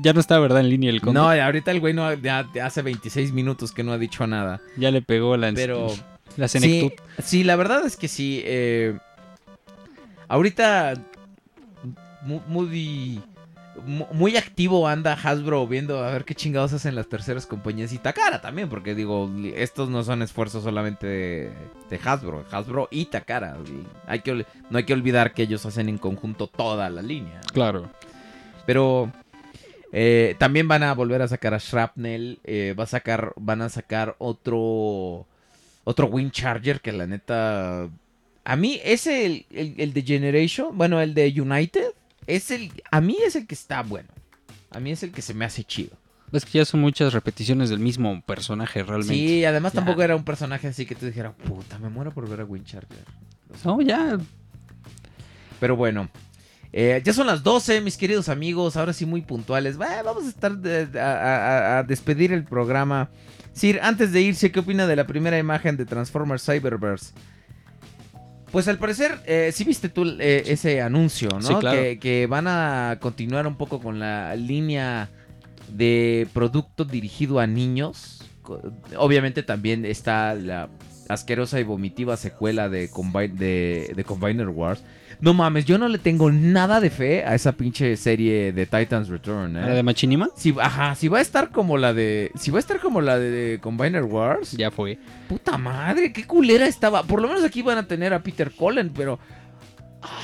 Ya 0.00 0.12
no 0.12 0.20
está, 0.20 0.38
¿verdad? 0.38 0.60
En 0.60 0.70
línea 0.70 0.90
el 0.90 1.00
conde. 1.00 1.20
No, 1.20 1.28
ahorita 1.28 1.70
el 1.70 1.80
güey 1.80 1.92
no, 1.92 2.12
ya, 2.14 2.46
hace 2.62 2.82
26 2.82 3.32
minutos 3.32 3.72
que 3.72 3.82
no 3.82 3.92
ha 3.92 3.98
dicho 3.98 4.26
nada. 4.26 4.60
Ya 4.76 4.90
le 4.90 5.02
pegó 5.02 5.36
la, 5.36 5.52
Pero... 5.52 5.88
la 6.36 6.48
Sí, 6.48 6.60
senectud. 6.60 6.92
sí, 7.22 7.44
la 7.44 7.56
verdad 7.56 7.84
es 7.84 7.96
que 7.96 8.08
sí. 8.08 8.42
eh, 8.44 8.96
ahorita, 10.28 10.94
Mu- 12.22 12.40
Moody. 12.48 13.20
mu- 13.84 14.06
muy 14.12 14.36
activo 14.36 14.88
anda 14.88 15.12
Hasbro 15.12 15.66
viendo 15.66 16.02
a 16.02 16.10
ver 16.10 16.24
qué 16.24 16.34
chingados 16.34 16.72
hacen 16.72 16.94
las 16.94 17.08
terceras 17.08 17.46
compañías 17.46 17.92
y 17.92 17.98
Takara 17.98 18.40
también, 18.40 18.68
porque 18.68 18.94
digo, 18.94 19.30
estos 19.54 19.88
no 19.90 20.02
son 20.02 20.22
esfuerzos 20.22 20.64
solamente 20.64 21.06
de, 21.06 21.52
de 21.90 22.00
Hasbro, 22.02 22.44
Hasbro 22.50 22.88
y 22.90 23.04
Takara. 23.06 23.56
y 23.66 23.86
Hay 24.06 24.20
que, 24.20 24.46
no 24.70 24.78
hay 24.78 24.84
que 24.84 24.92
olvidar 24.94 25.34
que 25.34 25.42
ellos 25.42 25.64
hacen 25.66 25.88
en 25.88 25.98
conjunto 25.98 26.46
toda 26.48 26.88
la 26.90 27.02
línea. 27.02 27.40
Claro. 27.52 27.90
Pero 28.64 29.12
eh, 29.92 30.34
también 30.38 30.66
van 30.66 30.82
a 30.82 30.94
volver 30.94 31.22
a 31.22 31.28
sacar 31.28 31.54
a 31.54 31.58
Shrapnel. 31.58 32.40
eh, 32.44 32.74
va 32.76 32.84
a 32.84 32.88
sacar, 32.88 33.32
van 33.36 33.62
a 33.62 33.68
sacar 33.68 34.16
otro. 34.18 35.26
Otro 35.84 36.06
Wind 36.08 36.32
Charger 36.32 36.80
que 36.80 36.90
la 36.92 37.06
neta. 37.06 37.88
A 38.48 38.54
mí, 38.56 38.80
ese, 38.84 39.26
el, 39.26 39.46
el, 39.50 39.74
el 39.78 39.92
de 39.92 40.02
Generation. 40.02 40.78
Bueno, 40.78 41.00
el 41.00 41.14
de 41.14 41.34
United. 41.40 41.88
Es 42.28 42.50
el. 42.50 42.70
A 42.90 43.00
mí 43.00 43.16
es 43.26 43.34
el 43.36 43.46
que 43.46 43.54
está 43.54 43.82
bueno. 43.82 44.08
A 44.70 44.78
mí 44.80 44.90
es 44.92 45.02
el 45.02 45.10
que 45.10 45.20
se 45.22 45.34
me 45.34 45.44
hace 45.44 45.64
chido. 45.64 45.96
Es 46.32 46.44
que 46.44 46.58
ya 46.58 46.64
son 46.64 46.80
muchas 46.80 47.12
repeticiones 47.12 47.70
del 47.70 47.78
mismo 47.78 48.20
personaje 48.22 48.82
realmente. 48.82 49.14
Sí, 49.14 49.44
además 49.44 49.72
Ya. 49.72 49.80
tampoco 49.80 50.02
era 50.02 50.14
un 50.16 50.24
personaje 50.24 50.68
así 50.68 50.84
que 50.86 50.94
tú 50.94 51.06
dijeras, 51.06 51.34
puta, 51.46 51.78
me 51.78 51.88
muero 51.88 52.12
por 52.12 52.28
ver 52.28 52.40
a 52.40 52.44
Wind 52.44 52.66
Charger. 52.66 52.98
O 53.52 53.56
sea, 53.56 53.72
No, 53.72 53.80
ya. 53.80 54.18
Pero 55.60 55.76
bueno, 55.76 56.08
eh, 56.72 57.00
ya 57.04 57.12
son 57.12 57.26
las 57.26 57.42
12, 57.42 57.80
mis 57.80 57.96
queridos 57.96 58.28
amigos, 58.28 58.76
ahora 58.76 58.92
sí 58.92 59.06
muy 59.06 59.22
puntuales. 59.22 59.80
Va, 59.80 60.02
vamos 60.02 60.24
a 60.24 60.28
estar 60.28 60.56
de- 60.58 60.86
de- 60.86 61.00
a, 61.00 61.12
a- 61.12 61.78
a 61.78 61.82
despedir 61.84 62.32
el 62.32 62.44
programa. 62.44 63.08
Sir, 63.52 63.80
antes 63.82 64.12
de 64.12 64.20
irse, 64.20 64.52
¿qué 64.52 64.60
opina 64.60 64.86
de 64.86 64.96
la 64.96 65.06
primera 65.06 65.38
imagen 65.38 65.76
de 65.76 65.86
Transformers 65.86 66.44
Cyberverse? 66.44 67.12
Pues 68.56 68.68
al 68.68 68.78
parecer, 68.78 69.18
eh, 69.26 69.50
sí 69.52 69.64
viste 69.64 69.90
tú 69.90 70.16
eh, 70.18 70.44
ese 70.46 70.80
anuncio, 70.80 71.28
¿no? 71.28 71.42
Sí, 71.42 71.54
claro. 71.56 71.78
que, 71.78 71.98
que 71.98 72.26
van 72.26 72.46
a 72.48 72.96
continuar 73.02 73.46
un 73.46 73.56
poco 73.56 73.82
con 73.82 73.98
la 73.98 74.34
línea 74.34 75.10
de 75.68 76.26
producto 76.32 76.86
dirigido 76.86 77.38
a 77.38 77.46
niños. 77.46 78.24
Obviamente 78.96 79.42
también 79.42 79.84
está 79.84 80.34
la 80.34 80.70
asquerosa 81.10 81.60
y 81.60 81.64
vomitiva 81.64 82.16
secuela 82.16 82.70
de, 82.70 82.88
Combine, 82.88 83.28
de, 83.28 83.92
de 83.94 84.04
Combiner 84.04 84.48
Wars. 84.48 84.82
No 85.20 85.32
mames, 85.34 85.64
yo 85.64 85.78
no 85.78 85.88
le 85.88 85.98
tengo 85.98 86.30
nada 86.30 86.80
de 86.80 86.90
fe 86.90 87.24
a 87.24 87.34
esa 87.34 87.52
pinche 87.52 87.96
serie 87.96 88.52
de 88.52 88.66
Titans 88.66 89.08
Return, 89.08 89.56
¿eh? 89.56 89.60
¿La 89.62 89.74
de 89.74 89.82
Machinima? 89.82 90.28
Si, 90.36 90.54
ajá, 90.60 90.94
si 90.94 91.08
va 91.08 91.18
a 91.18 91.22
estar 91.22 91.50
como 91.50 91.78
la 91.78 91.94
de. 91.94 92.30
Si 92.38 92.50
va 92.50 92.58
a 92.58 92.60
estar 92.60 92.80
como 92.80 93.00
la 93.00 93.18
de 93.18 93.58
Combiner 93.60 94.02
Wars. 94.04 94.52
Ya 94.52 94.70
fue. 94.70 94.98
Puta 95.28 95.56
madre, 95.56 96.12
qué 96.12 96.26
culera 96.26 96.66
estaba. 96.66 97.02
Por 97.02 97.22
lo 97.22 97.28
menos 97.28 97.44
aquí 97.44 97.62
van 97.62 97.78
a 97.78 97.86
tener 97.86 98.12
a 98.12 98.22
Peter 98.22 98.50
Cullen, 98.52 98.90
pero. 98.94 99.18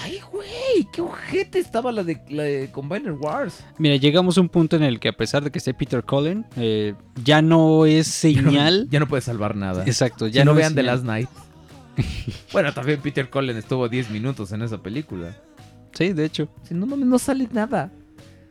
Ay, 0.05 0.21
güey, 0.31 0.87
qué 0.93 1.01
ojete 1.01 1.59
estaba 1.59 1.91
la 1.91 2.05
de, 2.05 2.21
la 2.29 2.45
de 2.45 2.69
Combiner 2.71 3.13
Wars. 3.13 3.65
Mira, 3.79 3.97
llegamos 3.97 4.39
a 4.39 4.41
un 4.41 4.49
punto 4.49 4.77
en 4.77 4.83
el 4.85 5.01
que 5.01 5.09
a 5.09 5.13
pesar 5.13 5.43
de 5.43 5.51
que 5.51 5.59
esté 5.59 5.75
Peter 5.75 6.05
Cullen, 6.05 6.47
eh, 6.57 6.95
ya 7.25 7.43
no 7.43 7.85
es 7.87 8.07
señal. 8.09 8.87
Ya 8.91 9.01
no 9.01 9.09
puedes 9.09 9.25
salvar 9.25 9.57
nada. 9.57 9.83
Exacto, 9.87 10.29
Ya 10.29 10.41
ya 10.41 10.45
no 10.45 10.53
es 10.53 10.59
vean 10.59 10.75
The. 10.75 10.83
Last 10.85 11.05
Night. 11.05 11.29
bueno, 12.53 12.73
también 12.73 13.01
Peter 13.01 13.29
Cullen 13.29 13.57
estuvo 13.57 13.89
10 13.89 14.11
minutos 14.11 14.53
en 14.53 14.63
esa 14.63 14.83
película. 14.83 15.37
Sí, 15.93 16.13
de 16.13 16.25
hecho. 16.25 16.49
Si 16.63 16.75
no 16.75 16.87
mames, 16.87 17.07
no 17.07 17.19
sale 17.19 17.49
nada. 17.53 17.91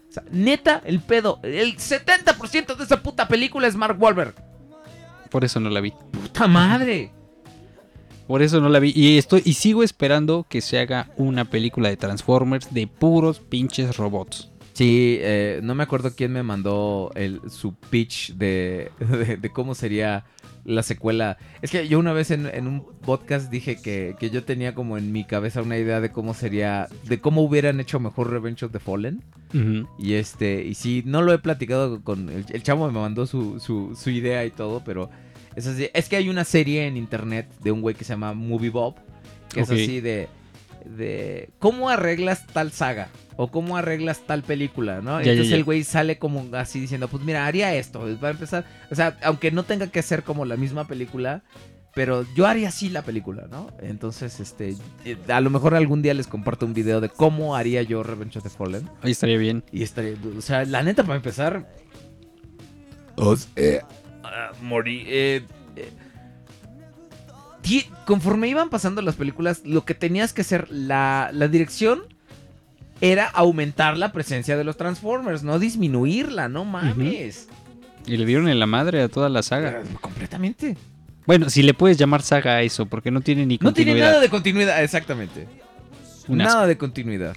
O 0.10 0.14
sea, 0.14 0.24
neta, 0.32 0.82
el 0.86 1.00
pedo. 1.00 1.40
El 1.44 1.78
70% 1.78 2.76
de 2.76 2.84
esa 2.84 3.02
puta 3.02 3.28
película 3.28 3.68
es 3.68 3.76
Mark 3.76 3.98
Wahlberg. 4.00 4.36
Por 5.30 5.46
eso 5.46 5.60
no 5.60 5.70
la 5.70 5.82
vi. 5.82 5.92
Puta 6.12 6.48
madre. 6.48 7.12
Por 8.28 8.42
eso 8.42 8.60
no 8.62 8.70
la 8.70 8.80
vi. 8.80 8.92
Y 8.96 9.18
estoy 9.18 9.42
y 9.46 9.54
sigo 9.54 9.84
esperando 9.84 10.46
que 10.48 10.62
se 10.62 10.80
haga 10.80 11.10
una 11.18 11.46
película 11.46 11.90
de 11.90 11.98
Transformers 11.98 12.74
de 12.74 12.88
puros 12.88 13.40
pinches 13.40 13.98
robots. 13.98 14.52
Sí, 14.74 15.18
eh, 15.20 15.60
no 15.64 15.76
me 15.76 15.84
acuerdo 15.84 16.14
quién 16.16 16.32
me 16.32 16.44
mandó 16.44 17.12
el, 17.16 17.42
su 17.50 17.74
pitch 17.76 18.34
de, 18.34 18.92
de, 19.00 19.38
de 19.38 19.50
cómo 19.52 19.76
sería 19.76 20.26
la 20.66 20.84
secuela. 20.84 21.38
Es 21.62 21.72
que 21.72 21.88
yo 21.88 22.00
una 22.00 22.14
vez 22.14 22.32
en, 22.32 22.46
en 22.46 22.68
un 22.68 22.86
podcast 23.02 23.52
dije 23.52 23.82
que, 23.82 24.16
que 24.20 24.30
yo 24.30 24.44
tenía 24.44 24.76
como 24.76 24.98
en 24.98 25.12
mi 25.12 25.24
cabeza 25.24 25.62
una 25.62 25.78
idea 25.78 26.02
de 26.02 26.12
cómo 26.12 26.34
sería, 26.34 26.88
de 27.04 27.20
cómo 27.20 27.42
hubieran 27.42 27.80
hecho 27.80 28.00
mejor 28.00 28.30
Revenge 28.30 28.64
of 28.64 28.72
the 28.72 28.80
Fallen. 28.80 29.24
Y 30.00 30.14
este, 30.14 30.64
y 30.64 30.76
sí, 30.76 31.04
no 31.06 31.22
lo 31.22 31.34
he 31.34 31.40
platicado 31.40 32.02
con 32.02 32.30
el, 32.30 32.46
el 32.50 32.64
chavo 32.64 32.90
me 32.90 32.98
mandó 32.98 33.28
su, 33.28 33.60
su, 33.60 33.98
su 34.02 34.10
idea 34.10 34.46
y 34.46 34.50
todo, 34.50 34.82
pero 34.86 35.10
es 35.58 35.68
así. 35.68 35.90
Es 35.94 36.08
que 36.08 36.16
hay 36.16 36.30
una 36.30 36.46
serie 36.46 36.88
en 36.88 36.96
internet 36.96 37.50
de 37.62 37.74
un 37.74 37.82
güey 37.82 37.94
que 37.94 38.06
se 38.06 38.14
llama 38.14 38.34
Movie 38.34 38.70
Bob, 38.70 38.96
que 39.54 39.60
es 39.62 39.70
así 39.70 40.00
de, 40.00 40.30
de 40.86 41.50
cómo 41.60 41.90
arreglas 41.90 42.48
tal 42.48 42.72
saga 42.72 43.10
o 43.44 43.48
cómo 43.48 43.76
arreglas 43.76 44.20
tal 44.28 44.44
película, 44.44 45.02
¿no? 45.02 45.20
Ya, 45.20 45.32
Entonces 45.32 45.50
ya. 45.50 45.56
el 45.56 45.64
güey 45.64 45.84
sale 45.84 46.20
como 46.20 46.56
así 46.56 46.80
diciendo, 46.80 47.08
pues 47.08 47.24
mira, 47.24 47.48
haría 47.48 47.74
esto, 47.74 48.02
va 48.22 48.28
a 48.28 48.32
empezar, 48.32 48.66
o 48.92 48.96
sea, 48.96 49.18
aunque 49.24 49.50
no 49.50 49.64
tenga 49.64 49.88
que 49.88 50.04
ser 50.04 50.22
como 50.22 50.46
la 50.46 50.58
misma 50.58 50.86
película, 50.88 51.42
pero 51.96 52.24
yo 52.36 52.46
haría 52.46 52.68
así 52.68 52.90
la 52.90 53.02
película, 53.02 53.48
¿no? 53.50 53.72
Entonces, 53.82 54.40
este, 54.40 54.76
eh, 55.06 55.18
a 55.28 55.42
lo 55.42 55.50
mejor 55.50 55.74
algún 55.74 56.04
día 56.04 56.14
les 56.14 56.28
comparto 56.28 56.68
un 56.68 56.76
video 56.76 57.02
de 57.02 57.10
cómo 57.10 57.56
haría 57.56 57.82
yo 57.82 58.04
Revenge 58.04 58.38
of 58.38 58.44
the 58.44 58.52
Fallen. 58.52 58.88
Ahí 59.02 59.12
estaría 59.12 59.38
bien. 59.40 59.64
Y 59.72 59.82
estaría, 59.82 60.14
o 60.38 60.42
sea, 60.42 60.64
la 60.64 60.84
neta, 60.84 61.04
para 61.04 61.16
empezar. 61.16 61.68
ah, 64.24 64.52
morí. 64.62 65.04
eh, 65.08 65.42
eh, 65.76 65.90
conforme 68.06 68.50
iban 68.50 68.70
pasando 68.70 69.02
las 69.02 69.16
películas, 69.16 69.64
lo 69.66 69.84
que 69.84 69.96
tenías 69.96 70.32
que 70.32 70.42
hacer, 70.42 70.68
la, 70.70 71.32
la 71.34 71.48
dirección 71.48 72.04
era 73.02 73.26
aumentar 73.28 73.98
la 73.98 74.12
presencia 74.14 74.56
de 74.56 74.64
los 74.64 74.78
Transformers, 74.78 75.44
no 75.44 75.60
disminuirla, 75.60 76.48
no 76.50 76.64
mames. 76.66 77.48
Y 78.06 78.18
le 78.18 78.26
dieron 78.26 78.48
en 78.48 78.60
la 78.60 78.66
madre 78.68 79.02
a 79.02 79.10
toda 79.10 79.28
la 79.30 79.44
saga. 79.44 79.82
Completamente. 80.00 80.78
Bueno, 81.28 81.50
si 81.50 81.62
le 81.64 81.74
puedes 81.74 81.98
llamar 81.98 82.22
saga 82.24 82.54
a 82.54 82.62
eso, 82.62 82.86
porque 82.88 83.12
no 83.12 83.22
tiene 83.22 83.46
ni 83.46 83.56
No 83.62 83.74
tiene 83.74 83.92
continuidad. 83.92 84.10
nada 84.10 84.22
de 84.22 84.30
continuidad, 84.30 84.84
exactamente. 84.84 85.48
Nada 86.28 86.66
de 86.68 86.78
continuidad. 86.78 87.36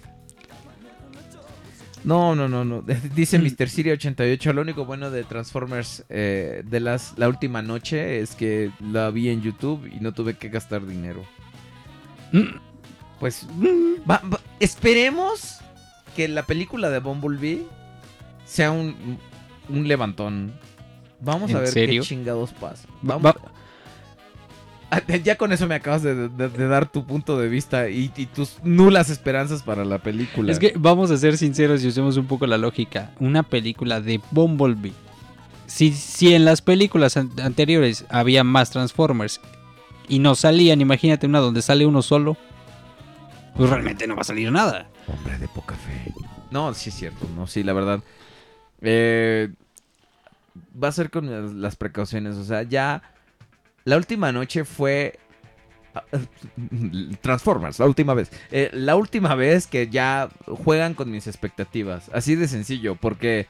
No, 2.02 2.34
no, 2.34 2.48
no, 2.48 2.64
no. 2.64 2.82
Dice 3.14 3.38
Mm. 3.38 3.42
Mr. 3.44 3.68
Siri 3.68 3.90
88, 3.90 4.52
lo 4.52 4.60
único 4.62 4.84
bueno 4.84 5.10
de 5.10 5.24
Transformers 5.24 6.04
eh, 6.10 6.62
de 6.66 6.80
las 6.80 7.14
la 7.16 7.28
última 7.28 7.62
noche 7.62 8.20
es 8.20 8.34
que 8.34 8.70
la 8.80 9.10
vi 9.10 9.30
en 9.30 9.40
YouTube 9.42 9.86
y 9.90 10.00
no 10.00 10.12
tuve 10.12 10.34
que 10.34 10.48
gastar 10.50 10.86
dinero. 10.86 11.24
Mm. 12.32 12.56
Pues 13.20 13.46
va- 14.08 14.22
va- 14.32 14.40
esperemos 14.60 15.58
que 16.16 16.28
la 16.28 16.42
película 16.44 16.90
de 16.90 16.98
Bumblebee 17.00 17.66
sea 18.44 18.70
un, 18.72 19.18
un 19.68 19.88
levantón. 19.88 20.52
Vamos 21.20 21.50
a 21.50 21.58
¿En 21.58 21.60
ver 21.60 21.68
serio? 21.68 22.02
qué 22.02 22.08
chingados 22.08 22.52
pasa. 22.52 22.86
Va- 23.08 23.16
Vamos- 23.18 23.24
va- 23.42 23.50
Ah, 24.90 25.00
Ya 25.24 25.36
con 25.36 25.50
eso 25.52 25.66
me 25.66 25.74
acabas 25.74 26.02
de, 26.02 26.28
de- 26.28 26.48
de 26.48 26.68
dar 26.68 26.88
tu 26.88 27.04
punto 27.04 27.36
de 27.38 27.48
vista 27.48 27.88
y, 27.88 28.12
y 28.16 28.26
tus 28.26 28.58
nulas 28.62 29.10
esperanzas 29.10 29.62
para 29.64 29.84
la 29.84 29.98
película. 29.98 30.52
Es 30.52 30.58
que 30.60 30.74
vamos 30.76 31.10
a 31.10 31.16
ser 31.16 31.36
sinceros 31.36 31.82
y 31.82 31.88
usemos 31.88 32.16
un 32.16 32.26
poco 32.26 32.46
la 32.46 32.58
lógica. 32.58 33.10
Una 33.18 33.42
película 33.42 34.00
de 34.00 34.20
Bumblebee. 34.30 34.92
Si, 35.66 35.92
si 35.92 36.34
en 36.34 36.44
las 36.44 36.60
películas 36.62 37.16
an- 37.16 37.32
anteriores 37.42 38.04
había 38.08 38.44
más 38.44 38.70
Transformers 38.70 39.40
y 40.08 40.18
no 40.20 40.34
salían, 40.36 40.80
imagínate 40.80 41.26
una 41.26 41.40
donde 41.40 41.62
sale 41.62 41.86
uno 41.86 42.02
solo. 42.02 42.36
Pues 43.56 43.70
realmente 43.70 44.06
no 44.06 44.16
va 44.16 44.22
a 44.22 44.24
salir 44.24 44.50
nada. 44.50 44.88
Hombre 45.06 45.38
de 45.38 45.48
poca 45.48 45.74
fe. 45.76 46.12
No, 46.50 46.72
sí 46.74 46.90
es 46.90 46.96
cierto, 46.96 47.28
no, 47.36 47.46
sí, 47.46 47.62
la 47.62 47.72
verdad. 47.72 48.00
Eh, 48.80 49.50
va 50.82 50.88
a 50.88 50.92
ser 50.92 51.10
con 51.10 51.60
las- 51.60 51.76
precauciones, 51.76 52.36
o 52.36 52.44
sea, 52.44 52.62
ya 52.62 53.02
la 53.84 53.96
última 53.96 54.30
noche 54.32 54.64
fue 54.64 55.18
Transformers, 57.22 57.78
la 57.78 57.86
última 57.86 58.14
vez. 58.14 58.30
Eh, 58.50 58.70
la 58.72 58.96
última 58.96 59.34
vez 59.34 59.66
que 59.66 59.88
ya 59.88 60.28
juegan 60.46 60.94
con 60.94 61.10
mis 61.10 61.26
expectativas, 61.26 62.10
así 62.12 62.34
de 62.34 62.48
sencillo, 62.48 62.96
porque 62.96 63.46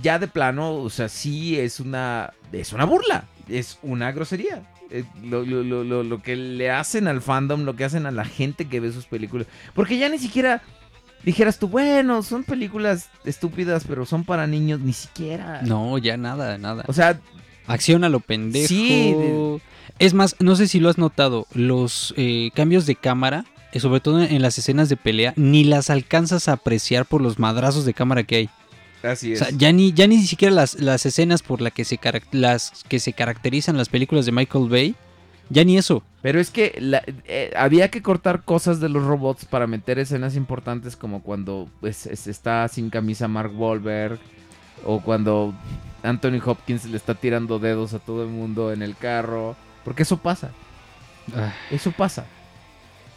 ya 0.00 0.18
de 0.18 0.28
plano, 0.28 0.74
o 0.74 0.90
sea, 0.90 1.08
sí 1.08 1.58
es 1.58 1.80
una 1.80 2.32
es 2.50 2.72
una 2.72 2.84
burla, 2.84 3.24
es 3.48 3.78
una 3.82 4.10
grosería. 4.12 4.62
Eh, 4.92 5.04
lo, 5.24 5.42
lo- 5.44 5.62
lo- 5.84 6.02
lo- 6.02 6.22
que 6.22 6.36
le 6.36 6.70
hacen 6.70 7.08
al 7.08 7.22
fandom, 7.22 7.62
lo 7.64 7.74
que 7.76 7.84
hacen 7.84 8.04
a 8.06 8.10
la 8.10 8.24
gente 8.24 8.66
que 8.66 8.78
ve 8.80 8.92
sus 8.92 9.06
películas. 9.06 9.46
Porque 9.74 9.96
ya 9.98 10.08
ni 10.08 10.18
siquiera 10.18 10.62
dijeras 11.24 11.58
tú, 11.58 11.68
bueno, 11.68 12.22
son 12.22 12.44
películas 12.44 13.08
estúpidas, 13.24 13.84
pero 13.88 14.04
son 14.06 14.24
para 14.24 14.46
niños, 14.46 14.80
ni 14.80 14.92
siquiera. 14.92 15.62
No, 15.62 15.96
ya 15.98 16.16
nada, 16.16 16.58
nada. 16.58 16.84
O 16.88 16.92
sea, 16.92 17.18
Acción 17.66 18.02
a 18.04 18.08
lo 18.08 18.18
pendejo. 18.20 18.66
Sí, 18.68 19.14
de- 19.14 19.60
Es 20.00 20.14
más, 20.14 20.34
no 20.40 20.56
sé 20.56 20.66
si 20.66 20.80
lo 20.80 20.88
has 20.88 20.98
notado, 20.98 21.46
los 21.54 22.12
eh, 22.16 22.50
cambios 22.54 22.86
de 22.86 22.96
cámara, 22.96 23.44
eh, 23.72 23.78
sobre 23.78 24.00
todo 24.00 24.20
en 24.20 24.42
las 24.42 24.58
escenas 24.58 24.88
de 24.88 24.96
pelea, 24.96 25.32
ni 25.36 25.62
las 25.64 25.88
alcanzas 25.88 26.48
a 26.48 26.54
apreciar 26.54 27.06
por 27.06 27.20
los 27.22 27.38
madrazos 27.38 27.84
de 27.84 27.94
cámara 27.94 28.24
que 28.24 28.36
hay. 28.36 28.50
Así 29.04 29.30
O 29.30 29.32
es. 29.34 29.38
sea, 29.40 29.48
ya 29.50 29.72
ni, 29.72 29.92
ya 29.92 30.06
ni 30.06 30.22
siquiera 30.22 30.54
las, 30.54 30.74
las 30.80 31.04
escenas 31.06 31.42
por 31.42 31.60
la 31.60 31.70
que 31.70 31.84
se 31.84 31.98
las 32.32 32.84
que 32.88 32.98
se 32.98 33.12
caracterizan 33.12 33.76
las 33.76 33.88
películas 33.88 34.26
de 34.26 34.32
Michael 34.32 34.68
Bay 34.68 34.94
Ya 35.50 35.64
ni 35.64 35.76
eso. 35.76 36.02
Pero 36.22 36.40
es 36.40 36.50
que 36.50 36.74
la- 36.78 37.02
eh, 37.26 37.52
había 37.56 37.90
que 37.90 38.00
cortar 38.00 38.44
cosas 38.44 38.80
de 38.80 38.88
los 38.88 39.04
robots 39.04 39.44
para 39.44 39.66
meter 39.66 39.98
escenas 39.98 40.36
importantes 40.36 40.96
como 40.96 41.22
cuando 41.22 41.68
pues, 41.80 42.06
es- 42.06 42.26
está 42.26 42.66
sin 42.68 42.90
camisa 42.90 43.28
Mark 43.28 43.52
Wahlberg 43.58 44.18
o 44.84 45.00
cuando 45.00 45.52
Anthony 46.02 46.40
Hopkins 46.44 46.84
le 46.86 46.96
está 46.96 47.14
tirando 47.14 47.58
dedos 47.58 47.92
a 47.94 47.98
todo 47.98 48.22
el 48.22 48.28
mundo 48.28 48.72
en 48.72 48.82
el 48.82 48.96
carro. 48.96 49.56
Porque 49.84 50.04
eso 50.04 50.16
pasa, 50.18 50.50
Ah, 51.36 51.52
eso 51.70 51.90
pasa. 51.92 52.24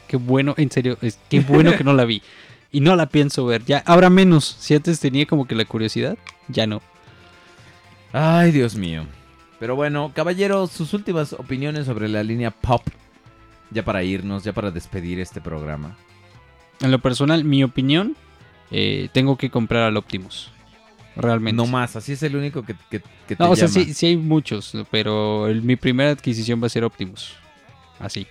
qué 0.07 0.17
bueno, 0.17 0.53
en 0.57 0.69
serio, 0.71 0.97
es, 1.01 1.17
qué 1.29 1.39
bueno 1.39 1.75
que 1.77 1.83
no 1.83 1.93
la 1.93 2.05
vi. 2.05 2.21
Y 2.75 2.81
no 2.81 2.93
la 2.97 3.05
pienso 3.05 3.45
ver. 3.45 3.63
Ya, 3.63 3.77
ahora 3.85 4.09
menos. 4.09 4.43
Si 4.59 4.73
antes 4.75 4.99
tenía 4.99 5.25
como 5.25 5.47
que 5.47 5.55
la 5.55 5.63
curiosidad, 5.63 6.17
ya 6.49 6.67
no. 6.67 6.81
Ay, 8.11 8.51
Dios 8.51 8.75
mío. 8.75 9.05
Pero 9.61 9.77
bueno, 9.77 10.11
caballero, 10.13 10.67
sus 10.67 10.93
últimas 10.93 11.31
opiniones 11.31 11.85
sobre 11.85 12.09
la 12.09 12.21
línea 12.21 12.51
pop. 12.51 12.81
Ya 13.71 13.85
para 13.85 14.03
irnos, 14.03 14.43
ya 14.43 14.51
para 14.51 14.71
despedir 14.71 15.21
este 15.21 15.39
programa. 15.39 15.95
En 16.81 16.91
lo 16.91 16.99
personal, 16.99 17.45
mi 17.45 17.63
opinión, 17.63 18.17
eh, 18.71 19.07
tengo 19.13 19.37
que 19.37 19.49
comprar 19.49 19.83
al 19.83 19.95
Optimus. 19.95 20.51
Realmente. 21.15 21.55
No 21.55 21.67
más, 21.67 21.95
así 21.95 22.11
es 22.11 22.23
el 22.23 22.35
único 22.35 22.63
que, 22.63 22.75
que, 22.91 23.01
que 23.25 23.37
te 23.37 23.41
No, 23.41 23.51
o 23.51 23.55
sea, 23.55 23.69
sí, 23.69 23.93
sí 23.93 24.07
hay 24.07 24.17
muchos, 24.17 24.73
pero 24.91 25.47
el- 25.47 25.61
mi 25.61 25.77
primera 25.77 26.09
adquisición 26.09 26.61
va 26.61 26.67
a 26.67 26.69
ser 26.69 26.83
Optimus. 26.83 27.35
Así. 27.99 28.27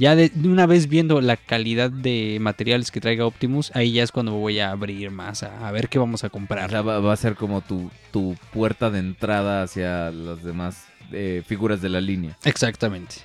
Ya 0.00 0.16
de, 0.16 0.30
de 0.30 0.48
una 0.48 0.64
vez 0.64 0.88
viendo 0.88 1.20
la 1.20 1.36
calidad 1.36 1.90
de 1.90 2.38
materiales 2.40 2.90
que 2.90 3.02
traiga 3.02 3.26
Optimus, 3.26 3.70
ahí 3.74 3.92
ya 3.92 4.02
es 4.02 4.10
cuando 4.12 4.32
voy 4.32 4.58
a 4.58 4.70
abrir 4.70 5.10
más, 5.10 5.42
a, 5.42 5.68
a 5.68 5.70
ver 5.72 5.90
qué 5.90 5.98
vamos 5.98 6.24
a 6.24 6.28
O 6.28 6.30
comprar. 6.30 6.70
sea, 6.70 6.80
va, 6.80 7.00
va 7.00 7.12
a 7.12 7.16
ser 7.16 7.34
como 7.34 7.60
tu, 7.60 7.90
tu 8.10 8.34
puerta 8.52 8.88
de 8.90 8.98
entrada 9.00 9.62
hacia 9.62 10.10
las 10.10 10.42
demás 10.42 10.86
eh, 11.12 11.42
figuras 11.46 11.82
de 11.82 11.90
la 11.90 12.00
línea. 12.00 12.34
Exactamente. 12.44 13.16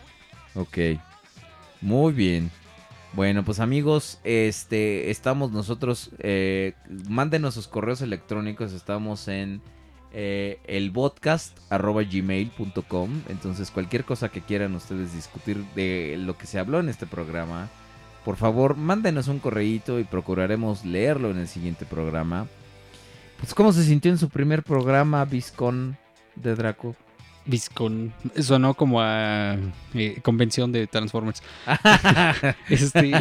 Ok. 0.53 0.77
Muy 1.81 2.11
bien. 2.11 2.51
Bueno, 3.13 3.45
pues 3.45 3.61
amigos, 3.61 4.19
este, 4.25 5.09
estamos 5.11 5.53
nosotros, 5.53 6.09
eh, 6.19 6.73
mándenos 7.07 7.53
sus 7.53 7.69
correos 7.69 8.01
electrónicos, 8.01 8.73
estamos 8.73 9.29
en 9.29 9.61
eh, 10.17 10.59
el 10.65 10.91
gmail.com, 10.91 13.09
entonces 13.27 13.69
cualquier 13.69 14.05
cosa 14.05 14.29
que 14.29 14.39
quieran 14.39 14.73
ustedes 14.73 15.13
discutir 15.13 15.65
de 15.75 16.15
lo 16.17 16.37
que 16.37 16.47
se 16.47 16.57
habló 16.57 16.79
en 16.79 16.87
este 16.87 17.05
programa, 17.05 17.67
por 18.23 18.37
favor, 18.37 18.77
mándenos 18.77 19.27
un 19.27 19.39
correíto 19.39 19.99
y 19.99 20.05
procuraremos 20.05 20.85
leerlo 20.85 21.31
en 21.31 21.37
el 21.37 21.49
siguiente 21.49 21.85
programa. 21.85 22.47
Pues, 23.39 23.53
¿cómo 23.53 23.73
se 23.73 23.83
sintió 23.83 24.09
en 24.09 24.17
su 24.17 24.29
primer 24.29 24.63
programa, 24.63 25.25
Viscon 25.25 25.97
de 26.35 26.55
Draco? 26.55 26.95
Viscon. 27.45 28.11
Sonó 28.39 28.73
como 28.73 29.01
a 29.01 29.55
eh, 29.93 30.19
convención 30.21 30.71
de 30.71 30.87
Transformers. 30.87 31.41
Este, 32.69 33.11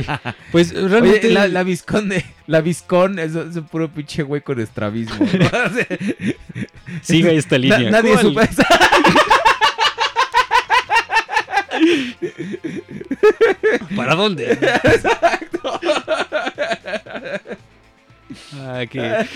pues 0.52 0.72
realmente. 0.72 1.26
Oye, 1.26 1.30
la, 1.34 1.48
la 1.48 1.62
Viscon 1.62 2.08
de, 2.08 2.24
la 2.46 2.60
Viscon 2.60 3.18
es, 3.18 3.34
es 3.34 3.56
un 3.56 3.64
puro 3.64 3.88
pinche 3.88 4.22
güey 4.22 4.40
con 4.42 4.58
estrabismo. 4.60 5.16
¿no? 5.26 5.48
Siga 7.02 7.30
esta 7.32 7.56
na- 7.58 7.78
línea. 7.78 7.90
nadie 7.90 8.16
supo 8.18 8.40
¿Para 13.96 14.14
dónde? 14.14 14.58
Ah, 18.56 18.84
que- 18.90 19.26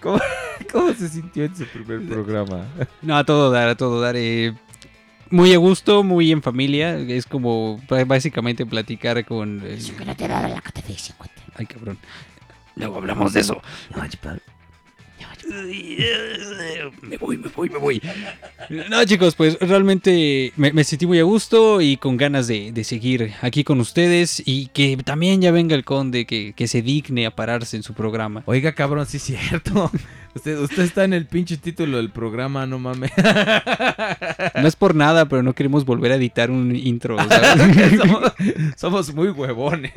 ¿Cómo, 0.00 0.18
cómo 0.72 0.92
se 0.94 1.08
sintió 1.08 1.44
en 1.44 1.54
su 1.56 1.64
primer 1.66 2.06
programa? 2.08 2.66
No, 3.02 3.16
a 3.16 3.24
todo 3.24 3.50
dar, 3.50 3.68
a 3.68 3.76
todo 3.76 4.00
dar. 4.00 4.16
eh, 4.16 4.54
muy 5.30 5.52
a 5.54 5.58
gusto, 5.58 6.02
muy 6.02 6.32
en 6.32 6.42
familia. 6.42 6.96
Es 6.98 7.26
como 7.26 7.80
básicamente 8.06 8.66
platicar 8.66 9.24
con. 9.24 9.62
eh, 9.64 9.78
que 9.96 10.04
no 10.04 10.16
te 10.16 10.26
da 10.26 10.48
la. 10.48 10.62
Ay, 11.56 11.66
cabrón. 11.66 11.98
Luego 12.76 12.96
hablamos 12.96 13.32
de 13.32 13.40
eso. 13.40 13.60
No. 13.94 14.02
Me 17.02 17.16
voy, 17.16 17.38
me 17.38 17.48
voy, 17.48 17.68
me 17.68 17.78
voy. 17.78 18.02
No, 18.88 19.04
chicos, 19.04 19.34
pues 19.34 19.58
realmente 19.60 20.52
me, 20.56 20.72
me 20.72 20.84
sentí 20.84 21.06
muy 21.06 21.18
a 21.18 21.24
gusto 21.24 21.80
y 21.80 21.96
con 21.96 22.16
ganas 22.16 22.46
de, 22.46 22.72
de 22.72 22.84
seguir 22.84 23.32
aquí 23.40 23.64
con 23.64 23.80
ustedes 23.80 24.42
y 24.44 24.66
que 24.68 24.96
también 24.98 25.40
ya 25.40 25.50
venga 25.50 25.74
el 25.74 25.84
conde 25.84 26.26
que, 26.26 26.52
que 26.54 26.68
se 26.68 26.82
digne 26.82 27.26
a 27.26 27.30
pararse 27.34 27.76
en 27.76 27.82
su 27.82 27.94
programa. 27.94 28.42
Oiga, 28.46 28.72
cabrón, 28.72 29.06
sí 29.06 29.16
es 29.16 29.24
cierto. 29.24 29.90
Usted, 30.32 30.60
usted 30.60 30.84
está 30.84 31.02
en 31.02 31.12
el 31.12 31.26
pinche 31.26 31.56
título 31.56 31.96
del 31.96 32.10
programa, 32.10 32.64
no 32.64 32.78
mames. 32.78 33.10
No 34.54 34.68
es 34.68 34.76
por 34.76 34.94
nada, 34.94 35.26
pero 35.26 35.42
no 35.42 35.54
queremos 35.54 35.84
volver 35.84 36.12
a 36.12 36.14
editar 36.14 36.52
un 36.52 36.76
intro. 36.76 37.16
¿sabes? 37.18 37.98
somos, 37.98 38.32
somos 38.76 39.14
muy 39.14 39.30
huevones. 39.30 39.90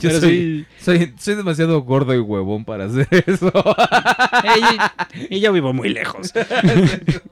Yo 0.00 0.10
soy, 0.20 0.66
soy, 0.78 1.12
soy 1.18 1.34
demasiado 1.34 1.80
gordo 1.82 2.14
y 2.14 2.18
huevón 2.18 2.64
para 2.64 2.84
hacer 2.84 3.08
eso. 3.26 3.52
Y 5.28 5.40
yo 5.40 5.52
vivo 5.52 5.72
muy 5.72 5.88
lejos. 5.90 6.32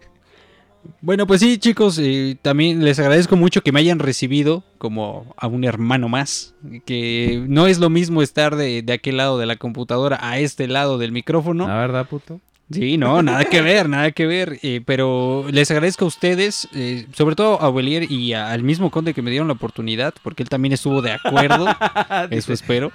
bueno, 1.01 1.27
pues 1.27 1.41
sí, 1.41 1.59
chicos, 1.59 1.99
eh, 1.99 2.37
también 2.41 2.85
les 2.85 2.99
agradezco 2.99 3.37
mucho 3.37 3.63
que 3.63 3.73
me 3.73 3.81
hayan 3.81 3.99
recibido 3.99 4.65
como 4.79 5.35
a 5.37 5.47
un 5.47 5.65
hermano 5.65 6.09
más. 6.09 6.55
Que 6.85 7.45
no 7.49 7.67
es 7.67 7.79
lo 7.79 7.91
mismo 7.91 8.23
estar 8.23 8.57
de, 8.57 8.83
de 8.83 8.93
aquel 8.93 9.17
lado 9.17 9.39
de 9.39 9.47
la 9.47 9.57
computadora 9.57 10.19
a 10.21 10.39
este 10.39 10.69
lado 10.69 10.99
del 10.99 11.13
micrófono. 11.13 11.67
¿La 11.67 11.79
verdad, 11.79 12.07
puto? 12.07 12.41
Sí, 12.71 12.99
no, 12.99 13.23
nada 13.23 13.47
que 13.47 13.63
ver, 13.63 13.89
nada 13.89 14.11
que 14.13 14.27
ver. 14.27 14.59
eh, 14.63 14.83
pero 14.85 15.47
les 15.51 15.71
agradezco 15.71 16.05
a 16.05 16.09
ustedes, 16.09 16.69
eh, 16.75 17.07
sobre 17.15 17.35
todo 17.35 17.63
a 17.63 17.71
Belier 17.71 18.11
y 18.13 18.35
a- 18.35 18.51
al 18.53 18.63
mismo 18.63 18.91
conde 18.91 19.15
que 19.15 19.23
me 19.23 19.31
dieron 19.31 19.49
la 19.49 19.55
oportunidad, 19.55 20.13
porque 20.23 20.43
él 20.43 20.51
también 20.51 20.73
estuvo 20.75 21.01
de 21.01 21.13
acuerdo. 21.13 21.67
Eso 22.31 22.53
espero. 22.53 22.93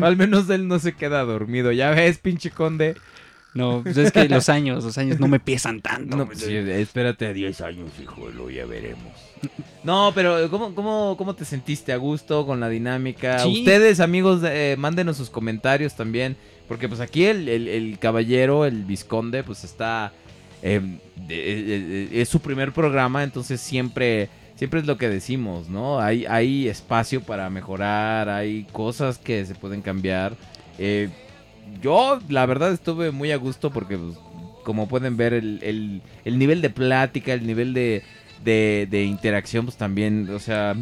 Al 0.00 0.16
menos 0.16 0.48
él 0.48 0.66
no 0.68 0.78
se 0.78 0.94
queda 0.94 1.22
dormido. 1.24 1.70
Ya 1.72 1.90
ves, 1.90 2.18
pinche 2.18 2.50
conde. 2.50 2.94
No, 3.52 3.80
pues 3.82 3.96
es 3.96 4.12
que 4.12 4.28
los 4.28 4.48
años, 4.48 4.84
los 4.84 4.96
años 4.96 5.18
no 5.18 5.26
me 5.26 5.40
pesan 5.40 5.80
tanto. 5.80 6.16
No, 6.16 6.28
sí, 6.34 6.54
espérate 6.54 7.26
a 7.26 7.32
10 7.32 7.60
años, 7.62 7.90
hijo, 8.00 8.28
lo 8.30 8.48
ya 8.48 8.64
veremos. 8.64 9.12
No, 9.82 10.12
pero 10.14 10.48
¿cómo, 10.50 10.74
cómo, 10.74 11.16
cómo 11.18 11.34
te 11.34 11.44
sentiste 11.44 11.92
a 11.92 11.96
gusto 11.96 12.46
con 12.46 12.60
la 12.60 12.68
dinámica? 12.68 13.40
Sí. 13.40 13.58
Ustedes, 13.58 13.98
amigos, 14.00 14.40
eh, 14.44 14.76
mándenos 14.78 15.16
sus 15.16 15.30
comentarios 15.30 15.96
también. 15.96 16.36
Porque 16.70 16.88
pues 16.88 17.00
aquí 17.00 17.24
el, 17.24 17.48
el- 17.48 17.98
caballero, 17.98 18.64
el 18.64 18.84
visconde, 18.84 19.42
pues 19.42 19.64
está... 19.64 20.12
eh, 20.62 20.80
de- 21.26 21.62
de- 21.64 22.22
es 22.22 22.28
su 22.28 22.38
primer 22.40 22.70
programa, 22.72 23.24
entonces 23.24 23.60
siempre... 23.60 24.28
Siempre 24.54 24.78
es 24.78 24.86
lo 24.86 24.96
que 24.96 25.08
decimos, 25.08 25.68
¿no? 25.68 25.98
Hay, 25.98 26.26
hay 26.26 26.68
espacio 26.68 27.22
para 27.22 27.50
mejorar, 27.50 28.28
hay 28.28 28.64
cosas 28.72 29.18
que 29.18 29.44
se 29.46 29.54
pueden 29.56 29.80
cambiar. 29.82 30.36
Eh, 30.78 31.08
yo, 31.82 32.20
la 32.28 32.46
verdad, 32.46 32.70
estuve 32.72 33.10
muy 33.10 33.32
a 33.32 33.36
gusto 33.36 33.70
porque, 33.70 33.96
pues, 33.98 34.16
como 34.62 34.86
pueden 34.86 35.16
ver, 35.16 35.32
el, 35.32 35.58
el- 35.62 36.02
el 36.24 36.38
nivel 36.38 36.60
de 36.62 36.70
plática, 36.70 37.32
el 37.32 37.46
nivel 37.48 37.74
de, 37.74 38.04
de, 38.44 38.86
de 38.88 39.02
interacción, 39.04 39.64
pues 39.64 39.76
también, 39.76 40.28
o 40.30 40.38
sea, 40.38 40.76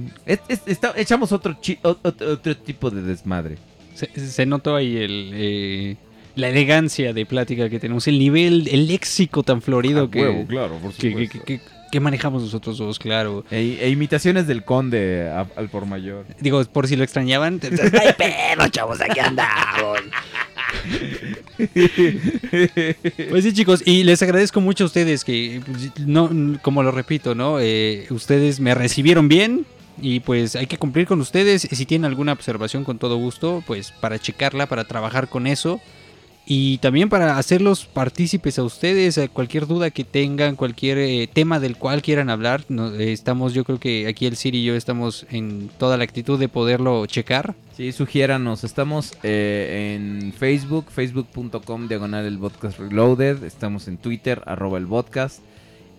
echamos 0.96 1.32
otro, 1.32 1.56
otro 1.82 2.56
tipo 2.58 2.90
de 2.90 3.00
desmadre. 3.00 3.56
Se, 3.98 4.28
se 4.30 4.46
notó 4.46 4.76
ahí 4.76 4.96
el, 4.96 5.30
eh, 5.34 5.96
la 6.36 6.48
elegancia 6.48 7.12
de 7.12 7.26
plática 7.26 7.68
que 7.68 7.80
tenemos, 7.80 8.06
el 8.06 8.18
nivel, 8.18 8.68
el 8.70 8.86
léxico 8.86 9.42
tan 9.42 9.60
florido 9.60 10.08
que, 10.10 10.20
huevo, 10.20 10.46
claro, 10.46 10.76
por 10.78 10.92
que, 10.92 11.14
que- 11.14 11.28
que- 11.28 11.40
que- 11.40 11.60
que 11.90 12.00
manejamos 12.00 12.42
nosotros 12.42 12.76
dos, 12.76 12.98
claro. 12.98 13.46
E, 13.50 13.78
e 13.80 13.88
imitaciones 13.88 14.46
del 14.46 14.62
conde 14.62 15.26
a- 15.30 15.46
al 15.56 15.70
por 15.70 15.86
mayor. 15.86 16.26
Digo, 16.38 16.62
por 16.66 16.86
si 16.86 16.96
lo 16.96 17.02
extrañaban. 17.02 17.58
¡Ay, 17.62 18.12
pedo, 18.18 18.68
chavos! 18.68 19.00
Aquí 19.00 19.18
andamos. 19.20 19.98
Pues 23.30 23.44
sí, 23.44 23.52
chicos, 23.52 23.82
y 23.84 24.04
les 24.04 24.22
agradezco 24.22 24.60
mucho 24.60 24.84
a 24.84 24.86
ustedes 24.86 25.24
que, 25.24 25.60
pues, 25.64 26.06
no, 26.06 26.30
como 26.62 26.82
lo 26.82 26.90
repito, 26.90 27.34
¿no? 27.34 27.58
Eh, 27.60 28.06
ustedes 28.10 28.60
me 28.60 28.74
recibieron 28.74 29.28
bien 29.28 29.66
y 30.00 30.20
pues 30.20 30.56
hay 30.56 30.66
que 30.66 30.78
cumplir 30.78 31.06
con 31.06 31.20
ustedes. 31.20 31.62
Si 31.62 31.86
tienen 31.86 32.04
alguna 32.04 32.32
observación, 32.32 32.84
con 32.84 32.98
todo 32.98 33.16
gusto, 33.16 33.62
pues 33.66 33.92
para 33.92 34.18
checarla, 34.18 34.66
para 34.66 34.84
trabajar 34.84 35.28
con 35.28 35.46
eso. 35.46 35.80
Y 36.50 36.78
también 36.78 37.10
para 37.10 37.36
hacerlos 37.36 37.84
partícipes 37.84 38.58
a 38.58 38.64
ustedes, 38.64 39.18
a 39.18 39.28
cualquier 39.28 39.66
duda 39.66 39.90
que 39.90 40.02
tengan, 40.02 40.56
cualquier 40.56 40.96
eh, 40.96 41.28
tema 41.30 41.60
del 41.60 41.76
cual 41.76 42.00
quieran 42.00 42.30
hablar. 42.30 42.64
eh, 42.70 43.12
estamos, 43.12 43.52
yo 43.52 43.64
creo 43.64 43.78
que 43.78 44.06
aquí 44.06 44.24
el 44.24 44.34
Siri 44.34 44.60
y 44.60 44.64
yo 44.64 44.74
estamos 44.74 45.26
en 45.30 45.68
toda 45.76 45.98
la 45.98 46.04
actitud 46.04 46.38
de 46.38 46.48
poderlo 46.48 47.04
checar. 47.04 47.54
Sí, 47.76 47.92
sugiéranos. 47.92 48.64
Estamos 48.64 49.12
eh, 49.22 49.94
en 49.94 50.32
Facebook, 50.32 50.86
facebook.com 50.88 51.86
diagonal 51.86 52.24
el 52.24 52.38
podcast 52.38 52.78
reloaded. 52.78 53.44
Estamos 53.44 53.86
en 53.86 53.98
Twitter, 53.98 54.40
arroba 54.46 54.78
el 54.78 54.86
podcast. 54.86 55.40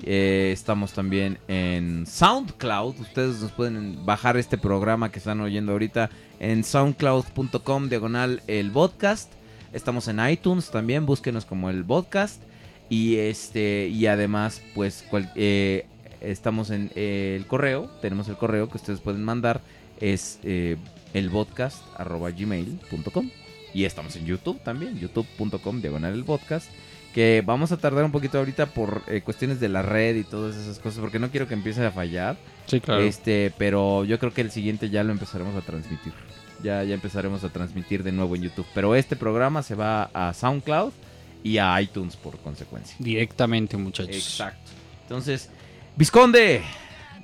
Eh, 0.03 0.52
estamos 0.53 0.94
también 0.94 1.40
en 1.48 2.06
SoundCloud. 2.08 3.00
Ustedes 3.00 3.42
nos 3.42 3.52
pueden 3.52 4.06
bajar 4.06 4.38
este 4.38 4.58
programa 4.58 5.11
que 5.11 5.19
están 5.19 5.42
oyendo 5.42 5.74
ahorita 5.74 6.10
en 6.40 6.64
soundcloud.com 6.64 7.90
diagonal 7.90 8.42
el 8.48 8.72
podcast. 8.72 9.32
Estamos 9.74 10.08
en 10.08 10.26
iTunes 10.28 10.72
también, 10.72 11.06
búsquenos 11.06 11.45
como 11.45 11.69
el 11.69 11.84
podcast. 11.84 12.42
Y 12.90 13.18
este 13.18 13.88
y 13.88 14.08
además, 14.08 14.64
pues 14.74 15.06
eh, 15.36 15.86
estamos 16.22 16.72
en 16.72 16.92
el 16.95 17.45
correo, 17.45 17.92
tenemos 18.02 18.28
el 18.30 18.38
correo 18.38 18.68
que 18.69 18.78
ustedes 18.78 19.00
pueden 19.00 19.24
mandar, 19.24 19.61
es 20.00 20.40
eh, 20.44 20.78
elpodcast.gmail.com 21.14 23.30
y 23.74 23.86
estamos 23.86 24.16
en 24.16 24.26
YouTube 24.26 24.60
también, 24.64 24.98
youtube.com 24.98 25.82
diagonal 25.82 26.14
el 26.14 26.24
podcast. 26.24 26.69
Que 27.14 27.44
vamos 27.46 27.72
a 27.72 27.78
tardar 27.78 28.04
un 28.06 28.12
poquito 28.12 28.38
ahorita 28.38 28.68
por 28.68 29.02
eh, 29.08 29.22
cuestiones 29.22 29.60
de 29.60 29.68
la 29.68 29.82
red 29.82 30.16
y 30.16 30.24
todas 30.24 30.56
esas 30.56 30.78
cosas, 30.80 31.00
porque 31.00 31.20
no 31.20 31.30
quiero 31.32 31.48
que 31.48 31.56
empiece 31.56 31.84
a 31.86 31.92
fallar. 31.92 32.38
Sí, 32.68 32.80
claro. 32.80 33.02
Este, 33.02 33.52
pero 33.58 34.06
yo 34.06 34.20
creo 34.20 34.34
que 34.34 34.42
el 34.42 34.52
siguiente 34.52 34.90
ya 34.90 35.04
lo 35.04 35.12
empezaremos 35.12 35.56
a 35.56 35.62
transmitir. 35.62 36.14
Ya, 36.62 36.84
ya 36.84 36.94
empezaremos 36.94 37.44
a 37.44 37.50
transmitir 37.50 38.04
de 38.04 38.12
nuevo 38.12 38.36
en 38.36 38.44
YouTube. 38.44 38.66
Pero 38.76 38.96
este 38.96 39.16
programa 39.16 39.64
se 39.64 39.76
va 39.76 40.10
a 40.14 40.34
SoundCloud 40.34 40.92
y 41.44 41.58
a 41.58 41.82
iTunes 41.82 42.16
por 42.16 42.38
consecuencia. 42.40 42.96
Directamente, 43.00 43.78
muchachos. 43.78 44.16
Exacto. 44.16 44.72
Entonces, 45.04 45.50
Visconde, 45.96 46.62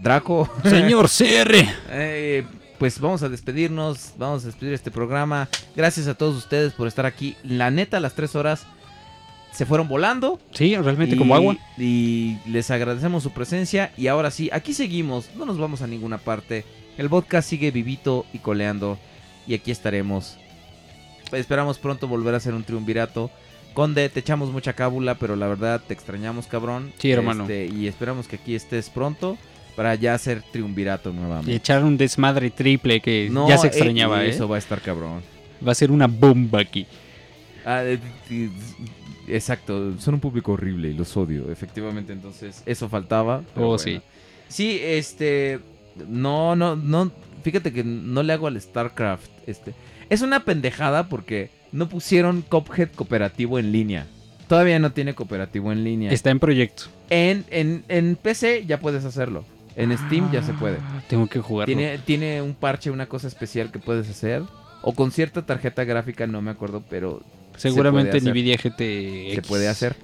Draco, 0.02 0.50
Señor 0.64 1.08
CR. 1.10 1.56
eh, 1.90 2.46
pues 2.80 3.00
vamos 3.00 3.24
a 3.24 3.30
despedirnos, 3.30 4.14
vamos 4.18 4.44
a 4.44 4.48
despedir 4.48 4.74
este 4.74 4.92
programa. 4.92 5.48
Gracias 5.76 6.08
a 6.08 6.16
todos 6.16 6.36
ustedes 6.36 6.74
por 6.74 6.88
estar 6.88 7.06
aquí. 7.06 7.36
La 7.44 7.72
neta, 7.72 8.00
las 8.00 8.14
tres 8.14 8.36
horas 8.36 8.66
se 9.56 9.66
fueron 9.66 9.88
volando. 9.88 10.40
Sí, 10.52 10.76
realmente 10.76 11.16
Y- 11.16 11.18
como 11.18 11.36
agua. 11.36 11.58
Y 11.78 12.38
les 12.46 12.70
agradecemos 12.72 13.24
su 13.24 13.32
presencia. 13.32 13.92
Y 13.98 14.08
ahora 14.08 14.30
sí, 14.32 14.50
aquí 14.54 14.74
seguimos. 14.74 15.30
No 15.36 15.46
nos 15.46 15.58
vamos 15.58 15.82
a 15.82 15.88
ninguna 15.88 16.18
parte. 16.18 16.66
El 16.98 17.10
podcast 17.10 17.50
sigue 17.50 17.72
vivito 17.72 18.26
y 18.34 18.40
coleando. 18.40 18.98
Y 19.48 19.54
aquí 19.54 19.72
estaremos. 19.72 20.38
Esperamos 21.32 21.78
pronto 21.80 22.08
volver 22.08 22.34
a 22.34 22.38
hacer 22.38 22.54
un 22.54 22.64
triunvirato. 22.64 23.32
Conde, 23.74 24.08
te 24.10 24.22
echamos 24.22 24.52
mucha 24.52 24.74
cábula, 24.74 25.16
pero 25.16 25.36
la 25.36 25.48
verdad 25.48 25.82
te 25.86 25.94
extrañamos, 25.94 26.48
cabrón. 26.48 26.94
Sí, 26.98 27.12
hermano. 27.12 27.44
Este, 27.44 27.66
y 27.68 27.88
esperamos 27.88 28.28
que 28.28 28.38
aquí 28.38 28.56
estés 28.56 28.90
pronto 28.90 29.38
para 29.76 29.96
ya 29.96 30.14
hacer 30.14 30.42
triunvirato 30.54 31.10
Y 31.10 31.14
nuevamente. 31.14 31.56
echar 31.56 31.84
un 31.84 31.98
desmadre 31.98 32.50
triple 32.52 33.02
que 33.02 33.28
No, 33.30 33.50
ya 33.50 33.58
se 33.58 33.68
eh, 33.68 33.70
extrañaba, 33.72 34.24
¿eh? 34.24 34.30
Eso 34.30 34.48
va 34.48 34.56
a 34.56 34.60
estar 34.60 34.80
cabrón. 34.82 35.22
Va 35.68 35.74
a 35.74 35.76
ser 35.76 35.92
una 35.92 36.08
bomba 36.08 36.62
aquí. 36.62 36.88
Ah, 37.66 37.84
eh, 37.84 38.00
eh, 38.30 38.50
exacto, 39.28 39.98
son 40.00 40.16
un 40.16 40.20
público 40.20 40.54
horrible 40.54 40.90
y 40.90 40.94
los 40.94 41.16
odio, 41.18 41.52
efectivamente, 41.52 42.14
entonces 42.14 42.64
eso 42.66 42.90
faltaba. 42.90 43.42
pero 43.54 43.66
Oh, 43.66 43.70
bueno. 43.70 43.80
sí. 43.84 44.02
Sí, 44.48 44.80
este, 44.82 45.60
no, 46.08 46.56
no, 46.56 46.76
no, 46.76 47.12
fíjate 47.44 47.74
que 47.74 47.84
no 47.84 48.22
le 48.24 48.34
hago 48.34 48.48
al 48.48 48.60
StarCraft, 48.62 49.30
este, 49.48 49.74
es 50.10 50.22
una 50.22 50.42
pendejada 50.46 51.10
porque 51.10 51.50
no 51.72 51.90
pusieron 51.90 52.42
Cuphead 52.42 52.90
cooperativo 52.96 53.58
en 53.60 53.72
línea. 53.72 54.08
Todavía 54.48 54.78
no 54.78 54.92
tiene 54.92 55.16
cooperativo 55.16 55.72
en 55.72 55.84
línea. 55.84 56.12
Está 56.12 56.30
en 56.30 56.40
proyecto. 56.40 56.84
En, 57.10 57.46
en, 57.50 57.84
en 57.88 58.16
PC 58.16 58.66
ya 58.68 58.80
puedes 58.80 59.04
hacerlo. 59.04 59.44
En 59.76 59.92
Steam 59.98 60.32
ya 60.32 60.42
se 60.44 60.54
puede. 60.54 60.78
Ah, 60.80 61.02
Tengo 61.10 61.28
que 61.28 61.40
jugarlo. 61.40 61.76
Tiene, 61.76 61.98
tiene 61.98 62.42
un 62.44 62.54
parche, 62.54 62.92
una 62.92 63.08
cosa 63.08 63.28
especial 63.28 63.72
que 63.72 63.80
puedes 63.80 64.08
hacer. 64.08 64.44
O 64.84 64.94
con 64.94 65.12
cierta 65.12 65.46
tarjeta 65.46 65.84
gráfica, 65.84 66.28
no 66.28 66.42
me 66.44 66.52
acuerdo, 66.52 66.84
pero 66.90 67.24
Seguramente 67.58 68.20
se 68.20 68.30
Nvidia. 68.32 68.58
GTX. 68.58 69.36
se 69.36 69.42
puede 69.48 69.68
hacer. 69.68 69.96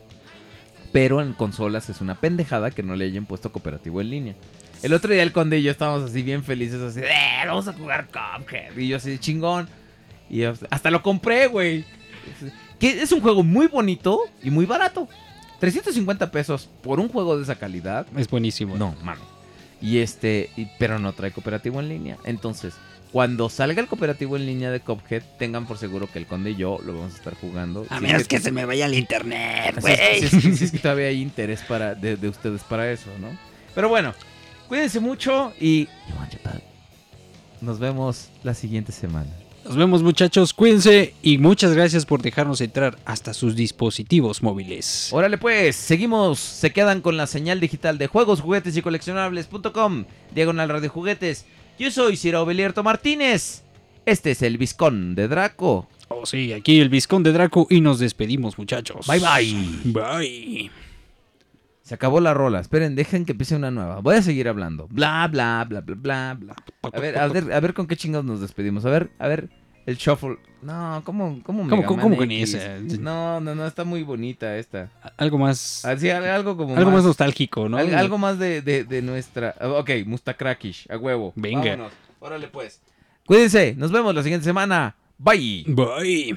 Pero 0.92 1.22
en 1.22 1.34
consolas 1.34 1.90
es 1.90 2.02
una 2.02 2.16
pendejada 2.16 2.70
que 2.72 2.84
no 2.84 2.96
le 2.96 3.06
hayan 3.06 3.26
puesto 3.26 3.52
cooperativo 3.52 4.02
en 4.02 4.10
línea. 4.10 4.36
El 4.84 4.94
otro 4.94 5.14
día 5.14 5.24
el 5.24 5.32
conde 5.32 5.60
y 5.60 5.64
yo 5.64 5.72
estábamos 5.72 6.10
así 6.10 6.22
bien 6.22 6.44
felices, 6.44 6.82
así, 6.82 7.00
"Eh, 7.02 7.46
vamos 7.46 7.68
a 7.68 7.74
jugar 7.74 8.08
Cuphead. 8.08 8.76
Y 8.78 8.88
yo 8.90 8.98
así, 8.98 9.18
chingón. 9.20 9.70
Y 10.30 10.40
yo, 10.40 10.54
hasta 10.70 10.92
lo 10.92 11.02
compré, 11.02 11.48
güey. 11.48 11.86
Que 12.80 13.02
es 13.02 13.12
un 13.12 13.22
juego 13.22 13.44
muy 13.44 13.68
bonito 13.68 14.20
y 14.44 14.50
muy 14.50 14.66
barato. 14.66 15.08
350 15.60 16.32
pesos 16.32 16.68
por 16.82 17.00
un 17.00 17.08
juego 17.10 17.38
de 17.38 17.44
esa 17.44 17.56
calidad. 17.56 18.08
Es 18.18 18.28
buenísimo. 18.28 18.76
No, 18.76 18.96
mames. 19.04 19.24
Y 19.80 20.00
este, 20.00 20.50
y- 20.58 20.68
pero 20.80 21.00
no 21.00 21.14
trae 21.14 21.32
cooperativo 21.32 21.80
en 21.80 21.88
línea. 21.90 22.18
Entonces, 22.26 22.74
cuando 23.12 23.50
salga 23.50 23.82
el 23.82 23.88
cooperativo 23.88 24.38
en 24.38 24.46
línea 24.46 24.72
de 24.72 24.80
Cuphead, 24.80 25.22
tengan 25.38 25.66
por 25.68 25.78
seguro 25.78 26.08
que 26.12 26.20
el 26.20 26.26
conde 26.28 26.52
y 26.52 26.56
yo 26.56 26.80
lo 26.86 26.94
vamos 26.94 27.14
a 27.14 27.18
estar 27.18 27.34
jugando. 27.36 27.86
A 27.90 27.98
Si 27.98 28.04
menos 28.04 28.22
es 28.22 28.28
que 28.28 28.40
se 28.40 28.52
me 28.52 28.66
vaya 28.66 28.86
el 28.86 28.94
internet, 28.94 29.76
si 29.84 29.92
es- 29.92 30.32
güey. 30.32 30.42
si 30.42 30.48
es, 30.50 30.58
si 30.60 30.64
es 30.66 30.72
que 30.72 30.80
todavía 30.80 31.08
hay 31.08 31.22
interés 31.22 31.62
para, 31.68 31.94
de, 31.96 32.16
de 32.16 32.30
ustedes 32.30 32.62
para 32.64 32.90
eso, 32.92 33.10
¿no? 33.20 33.28
Pero 33.76 33.90
bueno, 33.90 34.14
cuídense 34.68 35.00
mucho 35.00 35.54
y 35.60 35.88
nos 37.62 37.80
vemos 37.80 38.30
la 38.44 38.54
siguiente 38.54 38.92
semana. 38.92 39.30
Nos 39.64 39.76
vemos, 39.76 40.02
muchachos. 40.02 40.54
Cuídense 40.56 41.14
y 41.22 41.38
muchas 41.38 41.74
gracias 41.74 42.06
por 42.08 42.24
dejarnos 42.24 42.62
entrar 42.62 42.98
hasta 43.06 43.32
sus 43.34 43.56
dispositivos 43.56 44.42
móviles. 44.42 45.10
Órale 45.12 45.38
pues, 45.38 45.76
seguimos, 45.76 46.40
se 46.40 46.72
quedan 46.72 47.02
con 47.02 47.16
la 47.16 47.28
señal 47.28 47.60
digital 47.60 48.00
de 48.00 48.08
juegos, 48.08 48.42
juguetes 48.42 48.76
y 48.76 48.82
coleccionables.com, 48.82 50.06
diagonal 50.34 50.70
radio 50.70 50.90
juguetes. 50.90 51.46
Yo 51.82 51.90
soy 51.90 52.16
Ciro 52.16 52.46
Belierto 52.46 52.84
Martínez. 52.84 53.64
Este 54.06 54.30
es 54.30 54.44
el 54.44 54.60
Viscón 54.60 55.16
de 55.16 55.28
Draco. 55.28 55.90
Oh, 56.10 56.28
sí, 56.28 56.54
aquí 56.54 56.80
el 56.80 56.90
Viscón 56.90 57.24
de 57.24 57.32
Draco 57.32 57.66
y 57.72 57.82
nos 57.82 57.98
despedimos, 57.98 58.60
muchachos. 58.60 59.08
Bye 59.08 59.20
bye. 59.20 59.92
Bye. 59.92 60.72
Se 61.82 61.96
acabó 61.96 62.20
la 62.20 62.36
rola. 62.36 62.60
Esperen, 62.60 62.94
dejen 62.94 63.26
que 63.26 63.32
empiece 63.32 63.56
una 63.56 63.72
nueva. 63.72 64.00
Voy 64.00 64.16
a 64.16 64.22
seguir 64.22 64.48
hablando. 64.48 64.88
Bla, 64.92 65.28
bla, 65.28 65.66
bla, 65.68 65.82
bla, 65.82 65.96
bla, 65.96 66.38
bla. 66.40 66.56
A 66.84 67.00
ver, 67.00 67.18
a 67.18 67.28
ver, 67.28 67.52
a 67.52 67.60
ver 67.60 67.74
con 67.74 67.88
qué 67.88 67.96
chingados 67.96 68.26
nos 68.26 68.42
despedimos. 68.42 68.86
A 68.86 68.92
ver, 68.92 69.10
a 69.18 69.28
ver, 69.28 69.50
el 69.86 69.98
shuffle. 69.98 70.38
No, 70.62 71.02
¿cómo, 71.06 71.42
cómo, 71.44 71.64
¿Cómo- 71.64 71.76
Mega 71.78 71.88
cómo- 71.88 72.10
Man 72.10 72.18
con 72.18 72.32
X? 72.32 72.54
esa? 72.54 72.78
No, 73.00 73.40
no, 73.40 73.56
no, 73.56 73.66
está 73.66 73.84
muy 73.84 74.04
bonita 74.04 74.56
esta. 74.58 74.90
Algo 75.18 75.38
más. 75.40 75.84
Así, 75.86 76.10
al- 76.10 76.24
algo 76.26 76.56
como 76.56 76.78
Algo 76.78 76.92
más 76.92 77.04
nostálgico, 77.04 77.68
¿no? 77.68 77.78
al- 77.78 77.96
algo 77.96 78.18
más 78.20 78.38
de, 78.38 78.62
de, 78.62 78.84
de 78.84 79.02
nuestra. 79.02 79.56
Ok, 79.60 79.90
Mustakrakish, 80.06 80.88
a 80.92 80.98
huevo. 80.98 81.34
Venga. 81.36 81.72
Vámonos. 81.72 81.94
Órale, 82.20 82.48
pues. 82.48 82.80
Cuídense, 83.26 83.74
nos 83.76 83.92
vemos 83.92 84.14
la 84.14 84.22
siguiente 84.24 84.44
semana. 84.46 84.96
Bye. 85.18 85.66
Bye. 85.68 86.36